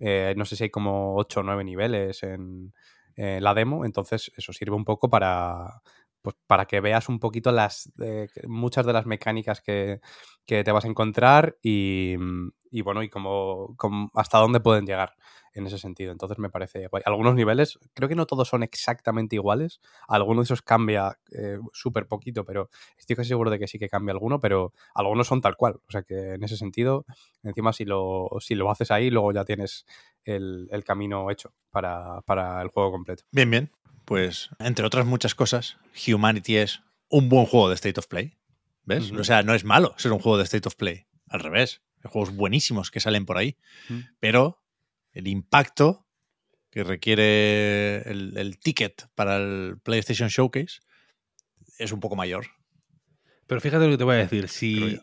Eh, 0.00 0.34
no 0.36 0.44
sé 0.44 0.56
si 0.56 0.64
hay 0.64 0.70
como 0.70 1.16
8 1.16 1.40
o 1.40 1.42
9 1.42 1.64
niveles 1.64 2.22
en, 2.22 2.72
en 3.16 3.42
la 3.44 3.52
demo, 3.54 3.84
entonces 3.84 4.32
eso 4.36 4.52
sirve 4.52 4.74
un 4.76 4.84
poco 4.84 5.10
para, 5.10 5.82
pues, 6.22 6.36
para 6.46 6.66
que 6.66 6.80
veas 6.80 7.08
un 7.08 7.18
poquito 7.18 7.52
las 7.52 7.92
eh, 8.00 8.28
muchas 8.46 8.86
de 8.86 8.92
las 8.92 9.06
mecánicas 9.06 9.60
que, 9.60 10.00
que 10.46 10.64
te 10.64 10.72
vas 10.72 10.84
a 10.84 10.88
encontrar 10.88 11.56
y, 11.62 12.16
y 12.70 12.80
bueno, 12.82 13.02
y 13.02 13.08
como, 13.10 13.76
hasta 14.14 14.38
dónde 14.38 14.60
pueden 14.60 14.86
llegar 14.86 15.14
en 15.54 15.66
ese 15.66 15.78
sentido. 15.78 16.12
Entonces 16.12 16.38
me 16.38 16.48
parece. 16.48 16.88
Algunos 17.04 17.34
niveles, 17.34 17.78
creo 17.94 18.08
que 18.08 18.14
no 18.14 18.26
todos 18.26 18.48
son 18.48 18.62
exactamente 18.62 19.36
iguales. 19.36 19.80
Algunos 20.08 20.44
de 20.44 20.54
esos 20.54 20.62
cambia 20.62 21.18
eh, 21.32 21.58
súper 21.72 22.06
poquito, 22.06 22.44
pero 22.44 22.70
estoy 22.96 23.16
casi 23.16 23.28
seguro 23.28 23.50
de 23.50 23.58
que 23.58 23.68
sí 23.68 23.78
que 23.78 23.88
cambia 23.88 24.12
alguno, 24.12 24.40
pero 24.40 24.72
algunos 24.94 25.26
son 25.26 25.40
tal 25.40 25.56
cual. 25.56 25.74
O 25.86 25.90
sea 25.90 26.02
que 26.02 26.34
en 26.34 26.42
ese 26.44 26.56
sentido, 26.56 27.04
encima 27.42 27.72
si 27.72 27.84
lo, 27.84 28.28
si 28.40 28.54
lo 28.54 28.70
haces 28.70 28.90
ahí, 28.90 29.10
luego 29.10 29.32
ya 29.32 29.44
tienes 29.44 29.84
el, 30.24 30.68
el 30.70 30.84
camino 30.84 31.30
hecho 31.30 31.52
para, 31.70 32.22
para 32.22 32.62
el 32.62 32.68
juego 32.68 32.90
completo. 32.92 33.24
Bien, 33.30 33.50
bien. 33.50 33.81
Pues, 34.04 34.50
entre 34.58 34.84
otras 34.84 35.06
muchas 35.06 35.34
cosas, 35.34 35.78
Humanity 36.06 36.56
es 36.56 36.80
un 37.08 37.28
buen 37.28 37.46
juego 37.46 37.68
de 37.68 37.74
State 37.74 37.98
of 38.00 38.06
Play. 38.06 38.36
¿Ves? 38.84 39.12
O 39.12 39.22
sea, 39.22 39.42
no 39.42 39.54
es 39.54 39.64
malo 39.64 39.94
ser 39.96 40.10
un 40.12 40.18
juego 40.18 40.38
de 40.38 40.44
State 40.44 40.66
of 40.66 40.74
Play. 40.74 41.06
Al 41.28 41.40
revés. 41.40 41.82
Hay 42.02 42.10
juegos 42.10 42.34
buenísimos 42.34 42.90
que 42.90 42.98
salen 43.00 43.26
por 43.26 43.38
ahí. 43.38 43.56
Pero 44.18 44.60
el 45.12 45.28
impacto 45.28 46.06
que 46.70 46.82
requiere 46.82 47.98
el, 48.10 48.36
el 48.36 48.58
ticket 48.58 49.08
para 49.14 49.36
el 49.36 49.78
PlayStation 49.82 50.28
Showcase 50.28 50.80
es 51.78 51.92
un 51.92 52.00
poco 52.00 52.16
mayor, 52.16 52.46
Pero 53.46 53.60
fíjate 53.60 53.84
lo 53.84 53.90
que 53.92 53.98
te 53.98 54.04
voy 54.04 54.14
a 54.16 54.18
decir. 54.18 54.46
Creo 54.46 54.48
Si 54.48 54.92
yo. 54.96 55.00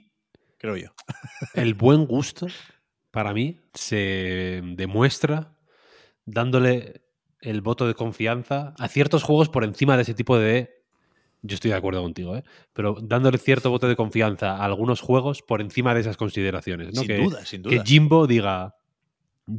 creo 0.58 0.78
yo. 0.78 0.94
el 1.54 1.74
buen 1.74 2.06
gusto, 2.06 2.48
para 3.12 3.34
mí, 3.34 3.60
se 3.74 4.62
demuestra 4.76 5.56
dándole 6.26 7.02
el 7.42 7.62
voto 7.62 7.88
de 7.88 7.94
confianza 7.96 8.74
a 8.78 8.88
ciertos 8.88 9.24
juegos 9.24 9.50
por 9.50 9.64
encima 9.64 9.96
de 9.96 10.04
ese 10.04 10.14
tipo 10.14 10.38
de... 10.38 10.78
Yo 11.42 11.56
estoy 11.56 11.72
de 11.72 11.78
acuerdo 11.78 12.02
contigo, 12.02 12.36
¿eh? 12.36 12.44
Pero 12.74 12.98
dándole 13.02 13.38
cierto 13.38 13.70
voto 13.70 13.88
de 13.88 13.96
confianza 13.96 14.58
a 14.58 14.66
algunos 14.66 15.00
juegos 15.00 15.42
por 15.42 15.62
encima 15.62 15.94
de 15.94 16.02
esas 16.02 16.18
consideraciones. 16.18 16.94
¿no? 16.94 17.00
Sin 17.02 17.08
que, 17.08 17.18
duda, 17.18 17.46
sin 17.46 17.64
que 17.64 17.76
duda. 17.76 17.84
Jimbo 17.86 18.28
diga... 18.28 18.76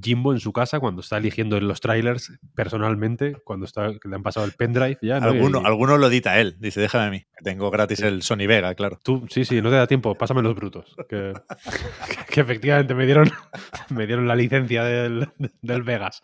Jimbo 0.00 0.33
en 0.33 0.39
su 0.39 0.52
casa, 0.52 0.78
cuando 0.78 1.00
está 1.00 1.17
eligiendo 1.17 1.57
en 1.57 1.67
los 1.67 1.81
trailers, 1.81 2.31
personalmente, 2.55 3.34
cuando 3.42 3.67
está, 3.67 3.91
que 4.00 4.09
le 4.09 4.15
han 4.15 4.23
pasado 4.23 4.47
el 4.47 4.52
pendrive 4.52 4.99
ya. 5.02 5.18
¿no? 5.18 5.26
Alguno, 5.31 5.62
Y- 5.62 5.67
alguno 5.67 5.99
lo 5.99 6.07
edita 6.07 6.39
él. 6.39 6.55
Dice, 6.60 6.81
déjame 6.81 7.05
a 7.07 7.10
mí. 7.10 7.18
Que 7.36 7.42
tengo 7.42 7.68
gratis 7.73 7.99
el 8.02 8.23
Sony 8.23 8.47
Vega, 8.47 8.73
claro. 8.76 9.00
Tú, 9.02 9.26
sí, 9.28 9.44
sí, 9.44 9.60
no 9.60 9.68
te 9.68 9.75
da 9.75 9.89
tiempo, 9.89 10.15
pásame 10.15 10.42
los 10.42 10.55
brutos. 10.55 10.94
Que, 11.09 11.33
que 12.33 12.41
efectivamente 12.41 12.94
me 12.94 13.05
dieron, 13.05 13.33
me 13.91 14.07
dieron 14.07 14.28
la 14.28 14.36
licencia 14.36 14.84
del, 14.84 15.28
del 15.60 15.83
Vegas. 15.83 16.23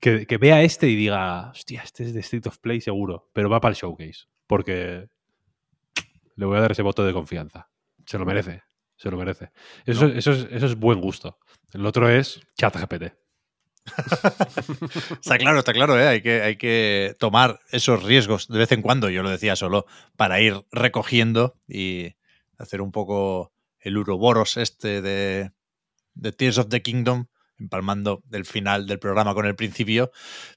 Que, 0.00 0.26
que 0.26 0.36
vea 0.36 0.62
este 0.62 0.88
y 0.88 0.94
diga, 0.94 1.50
hostia, 1.50 1.82
este 1.82 2.04
es 2.04 2.14
de 2.14 2.20
State 2.20 2.48
of 2.48 2.58
Play 2.58 2.80
seguro, 2.80 3.28
pero 3.32 3.50
va 3.50 3.60
para 3.60 3.72
el 3.72 3.76
showcase. 3.76 4.26
Porque 4.46 5.08
le 6.36 6.46
voy 6.46 6.56
a 6.56 6.60
dar 6.60 6.72
ese 6.72 6.82
voto 6.82 7.04
de 7.04 7.12
confianza. 7.12 7.68
Se 8.06 8.16
lo 8.16 8.24
merece, 8.24 8.62
se 8.96 9.10
lo 9.10 9.16
merece. 9.16 9.50
Eso, 9.84 10.06
eso, 10.06 10.32
es, 10.32 10.46
eso 10.50 10.66
es 10.66 10.76
buen 10.76 11.00
gusto. 11.00 11.38
El 11.72 11.84
otro 11.84 12.08
es 12.08 12.40
ChatGPT. 12.56 13.12
está 15.20 15.38
claro, 15.38 15.58
está 15.58 15.72
claro, 15.72 15.98
¿eh? 15.98 16.06
hay, 16.06 16.22
que, 16.22 16.42
hay 16.42 16.56
que 16.56 17.16
tomar 17.18 17.60
esos 17.70 18.02
riesgos 18.02 18.48
de 18.48 18.58
vez 18.58 18.72
en 18.72 18.82
cuando, 18.82 19.10
yo 19.10 19.22
lo 19.22 19.30
decía 19.30 19.56
solo, 19.56 19.86
para 20.16 20.40
ir 20.40 20.62
recogiendo 20.70 21.56
y 21.66 22.14
hacer 22.58 22.80
un 22.80 22.92
poco 22.92 23.52
el 23.80 23.96
uroboros 23.96 24.56
este 24.56 25.00
de, 25.00 25.52
de 26.14 26.32
Tears 26.32 26.58
of 26.58 26.68
the 26.68 26.82
Kingdom, 26.82 27.26
empalmando 27.58 28.22
del 28.26 28.44
final 28.44 28.86
del 28.86 28.98
programa 28.98 29.34
con 29.34 29.46
el 29.46 29.56
principio, 29.56 30.10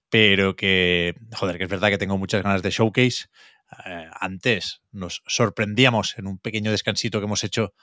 pero 0.09 0.55
que, 0.55 1.15
joder, 1.33 1.57
que 1.57 1.63
es 1.65 1.69
verdad 1.69 1.89
que 1.89 1.97
tengo 1.97 2.17
muchas 2.17 2.43
ganas 2.43 2.61
de 2.61 2.69
showcase. 2.71 3.25
Eh, 3.85 4.09
antes 4.19 4.81
nos 4.91 5.23
sorprendíamos 5.27 6.17
en 6.17 6.27
un 6.27 6.38
pequeño 6.38 6.71
descansito 6.71 7.19
que 7.19 7.25
hemos 7.25 7.43
hecho 7.43 7.73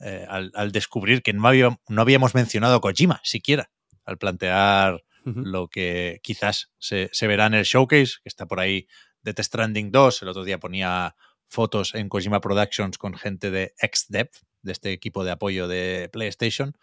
eh, 0.00 0.26
al, 0.28 0.50
al, 0.54 0.72
descubrir 0.72 1.22
que 1.22 1.32
no, 1.32 1.46
había, 1.46 1.78
no 1.88 2.02
habíamos 2.02 2.34
mencionado 2.34 2.76
a 2.76 2.80
Kojima 2.80 3.20
siquiera 3.22 3.70
al 4.04 4.18
plantear 4.18 5.04
uh 5.24 5.30
-huh. 5.30 5.44
lo 5.44 5.68
que 5.68 6.20
quizás 6.22 6.70
se, 6.78 7.08
se, 7.12 7.26
verá 7.26 7.46
en 7.46 7.54
el 7.54 7.64
showcase, 7.64 8.14
que 8.22 8.28
está 8.28 8.46
por 8.46 8.60
ahí 8.60 8.86
de 9.22 9.34
Test 9.34 9.48
Stranding 9.48 9.90
2. 9.90 10.22
El 10.22 10.28
otro 10.28 10.44
día 10.44 10.58
ponía 10.58 11.16
fotos 11.48 11.94
en 11.94 12.08
Kojima 12.08 12.40
Productions 12.40 12.98
con 12.98 13.14
gente 13.14 13.50
de 13.50 13.74
XDev, 13.80 14.30
de 14.62 14.72
este 14.72 14.92
equipo 14.92 15.24
de 15.24 15.30
apoyo 15.30 15.68
de 15.68 16.08
PlayStation. 16.12 16.76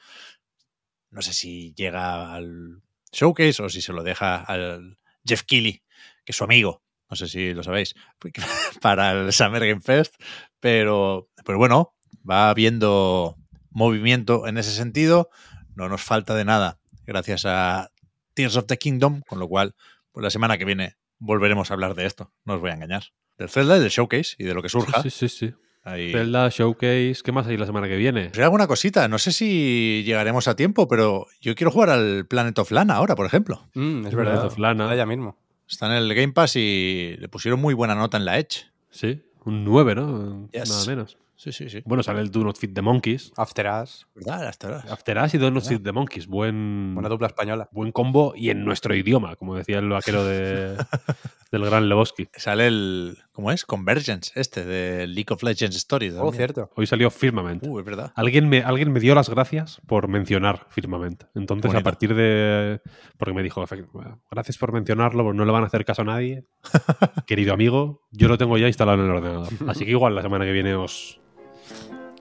No 1.13 1.21
sé 1.21 1.31
si 1.31 1.73
llega 1.75 2.33
al 2.33 2.81
showcase 3.11 3.61
o 3.61 3.69
si 3.69 3.81
se 3.81 3.93
lo 3.93 4.01
deja 4.01 4.37
al 4.37 4.97
Jeff 5.23 5.43
Keighley, 5.43 5.83
que 6.25 6.31
es 6.31 6.35
su 6.35 6.43
amigo. 6.43 6.81
No 7.07 7.15
sé 7.15 7.27
si 7.27 7.53
lo 7.53 7.61
sabéis, 7.61 7.93
para 8.81 9.11
el 9.11 9.31
Summer 9.31 9.65
Game 9.65 9.81
Fest. 9.81 10.15
Pero, 10.59 11.29
pero 11.45 11.59
bueno, 11.59 11.95
va 12.27 12.49
habiendo 12.49 13.37
movimiento 13.69 14.47
en 14.47 14.57
ese 14.57 14.71
sentido. 14.71 15.29
No 15.75 15.87
nos 15.87 16.01
falta 16.01 16.33
de 16.33 16.45
nada 16.45 16.79
gracias 17.05 17.45
a 17.45 17.91
Tears 18.33 18.57
of 18.57 18.65
the 18.65 18.77
Kingdom, 18.77 19.21
con 19.27 19.37
lo 19.37 19.47
cual, 19.47 19.75
pues 20.11 20.23
la 20.23 20.31
semana 20.31 20.57
que 20.57 20.65
viene 20.65 20.97
volveremos 21.19 21.69
a 21.69 21.75
hablar 21.75 21.93
de 21.93 22.07
esto. 22.07 22.33
No 22.43 22.55
os 22.55 22.61
voy 22.61 22.71
a 22.71 22.73
engañar. 22.73 23.03
Del 23.37 23.49
Zelda 23.49 23.77
y 23.77 23.81
del 23.81 23.89
Showcase 23.89 24.35
y 24.39 24.45
de 24.45 24.55
lo 24.55 24.63
que 24.63 24.69
surja. 24.69 25.03
Sí, 25.03 25.11
sí, 25.11 25.29
sí. 25.29 25.47
sí. 25.49 25.53
Ahí. 25.83 26.11
Zelda, 26.11 26.49
Showcase, 26.49 27.17
¿qué 27.23 27.31
más 27.31 27.45
hay 27.47 27.57
la 27.57 27.65
semana 27.65 27.87
que 27.87 27.97
viene? 27.97 28.29
Pues 28.29 28.37
hay 28.37 28.45
alguna 28.45 28.67
cosita, 28.67 29.07
no 29.09 29.17
sé 29.19 29.33
si 29.33 30.03
llegaremos 30.05 30.47
a 30.47 30.55
tiempo, 30.55 30.87
pero 30.87 31.27
yo 31.41 31.55
quiero 31.55 31.71
jugar 31.71 31.89
al 31.89 32.25
Planet 32.25 32.57
of 32.59 32.71
Lana 32.71 32.95
ahora, 32.95 33.15
por 33.15 33.25
ejemplo. 33.25 33.67
Mm, 33.73 34.07
es 34.07 34.15
verdad. 34.15 34.33
Planet 34.33 34.51
of 34.51 34.57
Lana. 34.59 34.95
Ya 34.95 35.05
mismo. 35.05 35.37
Está 35.67 35.87
en 35.87 36.03
el 36.03 36.13
Game 36.13 36.33
Pass 36.33 36.55
y 36.55 37.15
le 37.19 37.27
pusieron 37.27 37.59
muy 37.59 37.73
buena 37.73 37.95
nota 37.95 38.17
en 38.17 38.25
la 38.25 38.39
Edge. 38.39 38.65
Sí, 38.89 39.21
un 39.45 39.65
9, 39.65 39.95
¿no? 39.95 40.49
Yes. 40.51 40.69
Nada 40.69 40.85
menos. 40.85 41.17
Sí, 41.35 41.51
sí, 41.51 41.67
sí. 41.69 41.81
Bueno, 41.85 42.03
sale 42.03 42.21
el 42.21 42.31
Do 42.31 42.41
Not 42.41 42.57
Fit 42.57 42.73
the 42.73 42.81
Monkeys. 42.81 43.33
After 43.35 43.67
Us. 43.81 44.07
¿Verdad? 44.15 44.47
After 44.47 44.71
Us. 44.71 44.85
After 44.89 45.17
Us 45.17 45.33
y 45.33 45.37
Do 45.37 45.51
Not 45.51 45.65
Fit 45.65 45.83
the 45.83 45.91
Monkeys. 45.91 46.27
Buen, 46.27 46.93
Buena 46.93 47.09
dupla 47.09 47.27
española. 47.27 47.67
Buen 47.73 47.91
combo 47.91 48.33
y 48.35 48.49
en 48.49 48.63
nuestro 48.63 48.95
idioma, 48.95 49.35
como 49.35 49.55
decía 49.55 49.79
el 49.79 49.89
vaquero 49.89 50.23
de, 50.23 50.77
del 51.53 51.65
gran 51.65 51.87
Lebowski. 51.87 52.29
Sale 52.35 52.65
el. 52.65 53.17
¿Cómo 53.31 53.51
es? 53.51 53.63
Convergence, 53.63 54.31
este, 54.35 54.65
de 54.65 55.05
League 55.05 55.27
of 55.29 55.43
Legends 55.43 55.75
Stories. 55.75 56.15
Oh, 56.15 56.31
cierto. 56.31 56.71
Hoy 56.75 56.87
salió 56.87 57.11
Firmament. 57.11 57.63
Uh, 57.67 57.77
es 57.77 57.85
verdad. 57.85 58.11
Alguien 58.15 58.49
me, 58.49 58.63
alguien 58.63 58.91
me 58.91 58.99
dio 58.99 59.13
las 59.13 59.29
gracias 59.29 59.79
por 59.85 60.07
mencionar 60.07 60.65
Firmament. 60.69 61.25
Entonces, 61.35 61.67
Bonito. 61.67 61.79
a 61.79 61.83
partir 61.83 62.15
de. 62.15 62.81
Porque 63.17 63.35
me 63.35 63.43
dijo, 63.43 63.63
gracias 64.31 64.57
por 64.57 64.71
mencionarlo, 64.71 65.31
no 65.31 65.45
le 65.45 65.51
van 65.51 65.63
a 65.63 65.67
hacer 65.67 65.85
caso 65.85 66.01
a 66.01 66.05
nadie. 66.05 66.47
Querido 67.27 67.53
amigo, 67.53 68.01
yo 68.09 68.27
lo 68.27 68.39
tengo 68.39 68.57
ya 68.57 68.65
instalado 68.65 68.97
en 68.97 69.05
el 69.05 69.15
ordenador. 69.15 69.53
Así 69.67 69.85
que 69.85 69.91
igual 69.91 70.15
la 70.15 70.23
semana 70.23 70.45
que 70.45 70.53
viene 70.53 70.73
os, 70.73 71.21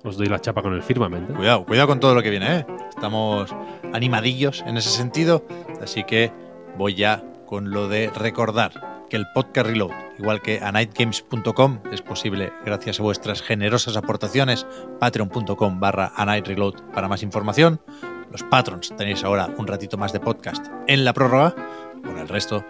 os 0.05 0.19
doy 0.19 0.27
la 0.27 0.41
chapa 0.41 0.61
con 0.61 0.75
el 0.75 0.83
firmament. 0.83 1.31
¿eh? 1.31 1.35
Cuidado, 1.35 1.65
cuidado 1.65 1.89
con 1.89 2.01
todo 2.01 2.15
lo 2.15 2.23
que 2.23 2.29
viene, 2.29 2.59
¿eh? 2.59 2.67
Estamos 2.91 3.55
animadillos 3.95 4.63
en 4.67 4.77
ese 4.77 4.91
sentido, 4.91 5.47
así 5.81 6.05
que 6.05 6.31
voy 6.77 6.95
ya 6.97 7.25
con 7.47 7.71
lo 7.71 7.89
de 7.89 8.11
recordar 8.11 8.93
que 9.13 9.19
el 9.19 9.27
podcast 9.27 9.67
Reload, 9.67 9.91
igual 10.19 10.41
que 10.41 10.61
a 10.61 10.73
nightgames.com, 10.73 11.81
es 11.93 12.01
posible 12.01 12.51
gracias 12.65 12.99
a 12.99 13.03
vuestras 13.03 13.43
generosas 13.43 13.95
aportaciones, 13.99 14.67
patreon.com 15.01 15.81
barra 15.81 16.15
a 16.17 16.25
nightreload 16.25 16.81
para 16.95 17.09
más 17.09 17.23
información. 17.23 17.83
Los 18.31 18.43
patrons 18.43 18.97
tenéis 18.97 19.23
ahora 19.23 19.51
un 19.59 19.67
ratito 19.67 19.99
más 19.99 20.15
de 20.15 20.21
podcast 20.21 20.67
en 20.87 21.05
la 21.05 21.13
prórroga. 21.13 21.55
Con 22.03 22.17
el 22.17 22.27
resto, 22.27 22.65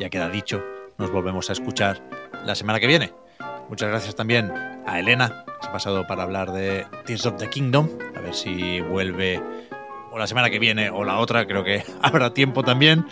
ya 0.00 0.08
queda 0.08 0.30
dicho, 0.30 0.64
nos 0.96 1.12
volvemos 1.12 1.50
a 1.50 1.52
escuchar 1.52 2.02
la 2.46 2.54
semana 2.54 2.80
que 2.80 2.86
viene. 2.86 3.12
Muchas 3.68 3.90
gracias 3.90 4.14
también 4.14 4.50
a 4.86 4.98
Elena, 4.98 5.44
que 5.44 5.52
se 5.60 5.68
ha 5.68 5.72
pasado 5.72 6.06
para 6.06 6.22
hablar 6.22 6.52
de 6.52 6.86
Tears 7.04 7.26
of 7.26 7.36
the 7.36 7.50
Kingdom. 7.50 7.90
A 8.16 8.20
ver 8.20 8.34
si 8.34 8.80
vuelve 8.80 9.42
o 10.10 10.18
la 10.18 10.26
semana 10.26 10.48
que 10.48 10.58
viene 10.58 10.88
o 10.88 11.04
la 11.04 11.18
otra, 11.18 11.46
creo 11.46 11.62
que 11.64 11.84
habrá 12.02 12.32
tiempo 12.32 12.62
también. 12.62 13.04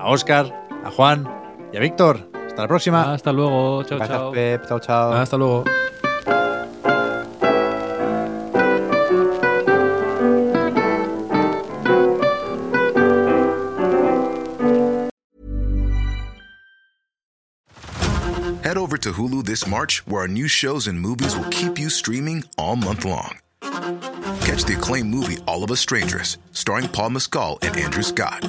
A 0.00 0.10
Oscar, 0.10 0.52
a 0.84 0.90
Juan 0.90 1.43
y 1.74 1.76
a 1.76 1.80
Víctor. 1.80 2.30
Hasta 2.46 2.62
la 2.62 2.68
próxima. 2.68 3.12
Hasta 3.12 3.32
luego. 3.32 3.82
Chao, 3.82 3.98
Gracias, 3.98 4.18
chao. 4.18 4.32
Pep. 4.32 4.66
Chao, 4.68 4.78
chao. 4.78 5.12
Hasta 5.12 5.36
luego. 5.36 5.64
Head 18.62 18.78
over 18.78 18.96
to 18.98 19.12
Hulu 19.12 19.44
this 19.44 19.66
March, 19.66 20.06
where 20.06 20.22
our 20.22 20.28
new 20.28 20.46
shows 20.46 20.86
and 20.86 21.00
movies 21.00 21.36
will 21.36 21.48
keep 21.50 21.78
you 21.78 21.90
streaming 21.90 22.44
all 22.56 22.76
month 22.76 23.04
long. 23.04 23.38
Catch 24.42 24.64
the 24.64 24.76
acclaimed 24.78 25.10
movie 25.10 25.38
All 25.48 25.64
of 25.64 25.72
Us 25.72 25.80
Strangers, 25.80 26.38
starring 26.52 26.88
Paul 26.88 27.10
Mescal 27.10 27.58
and 27.62 27.76
Andrew 27.76 28.02
Scott. 28.02 28.48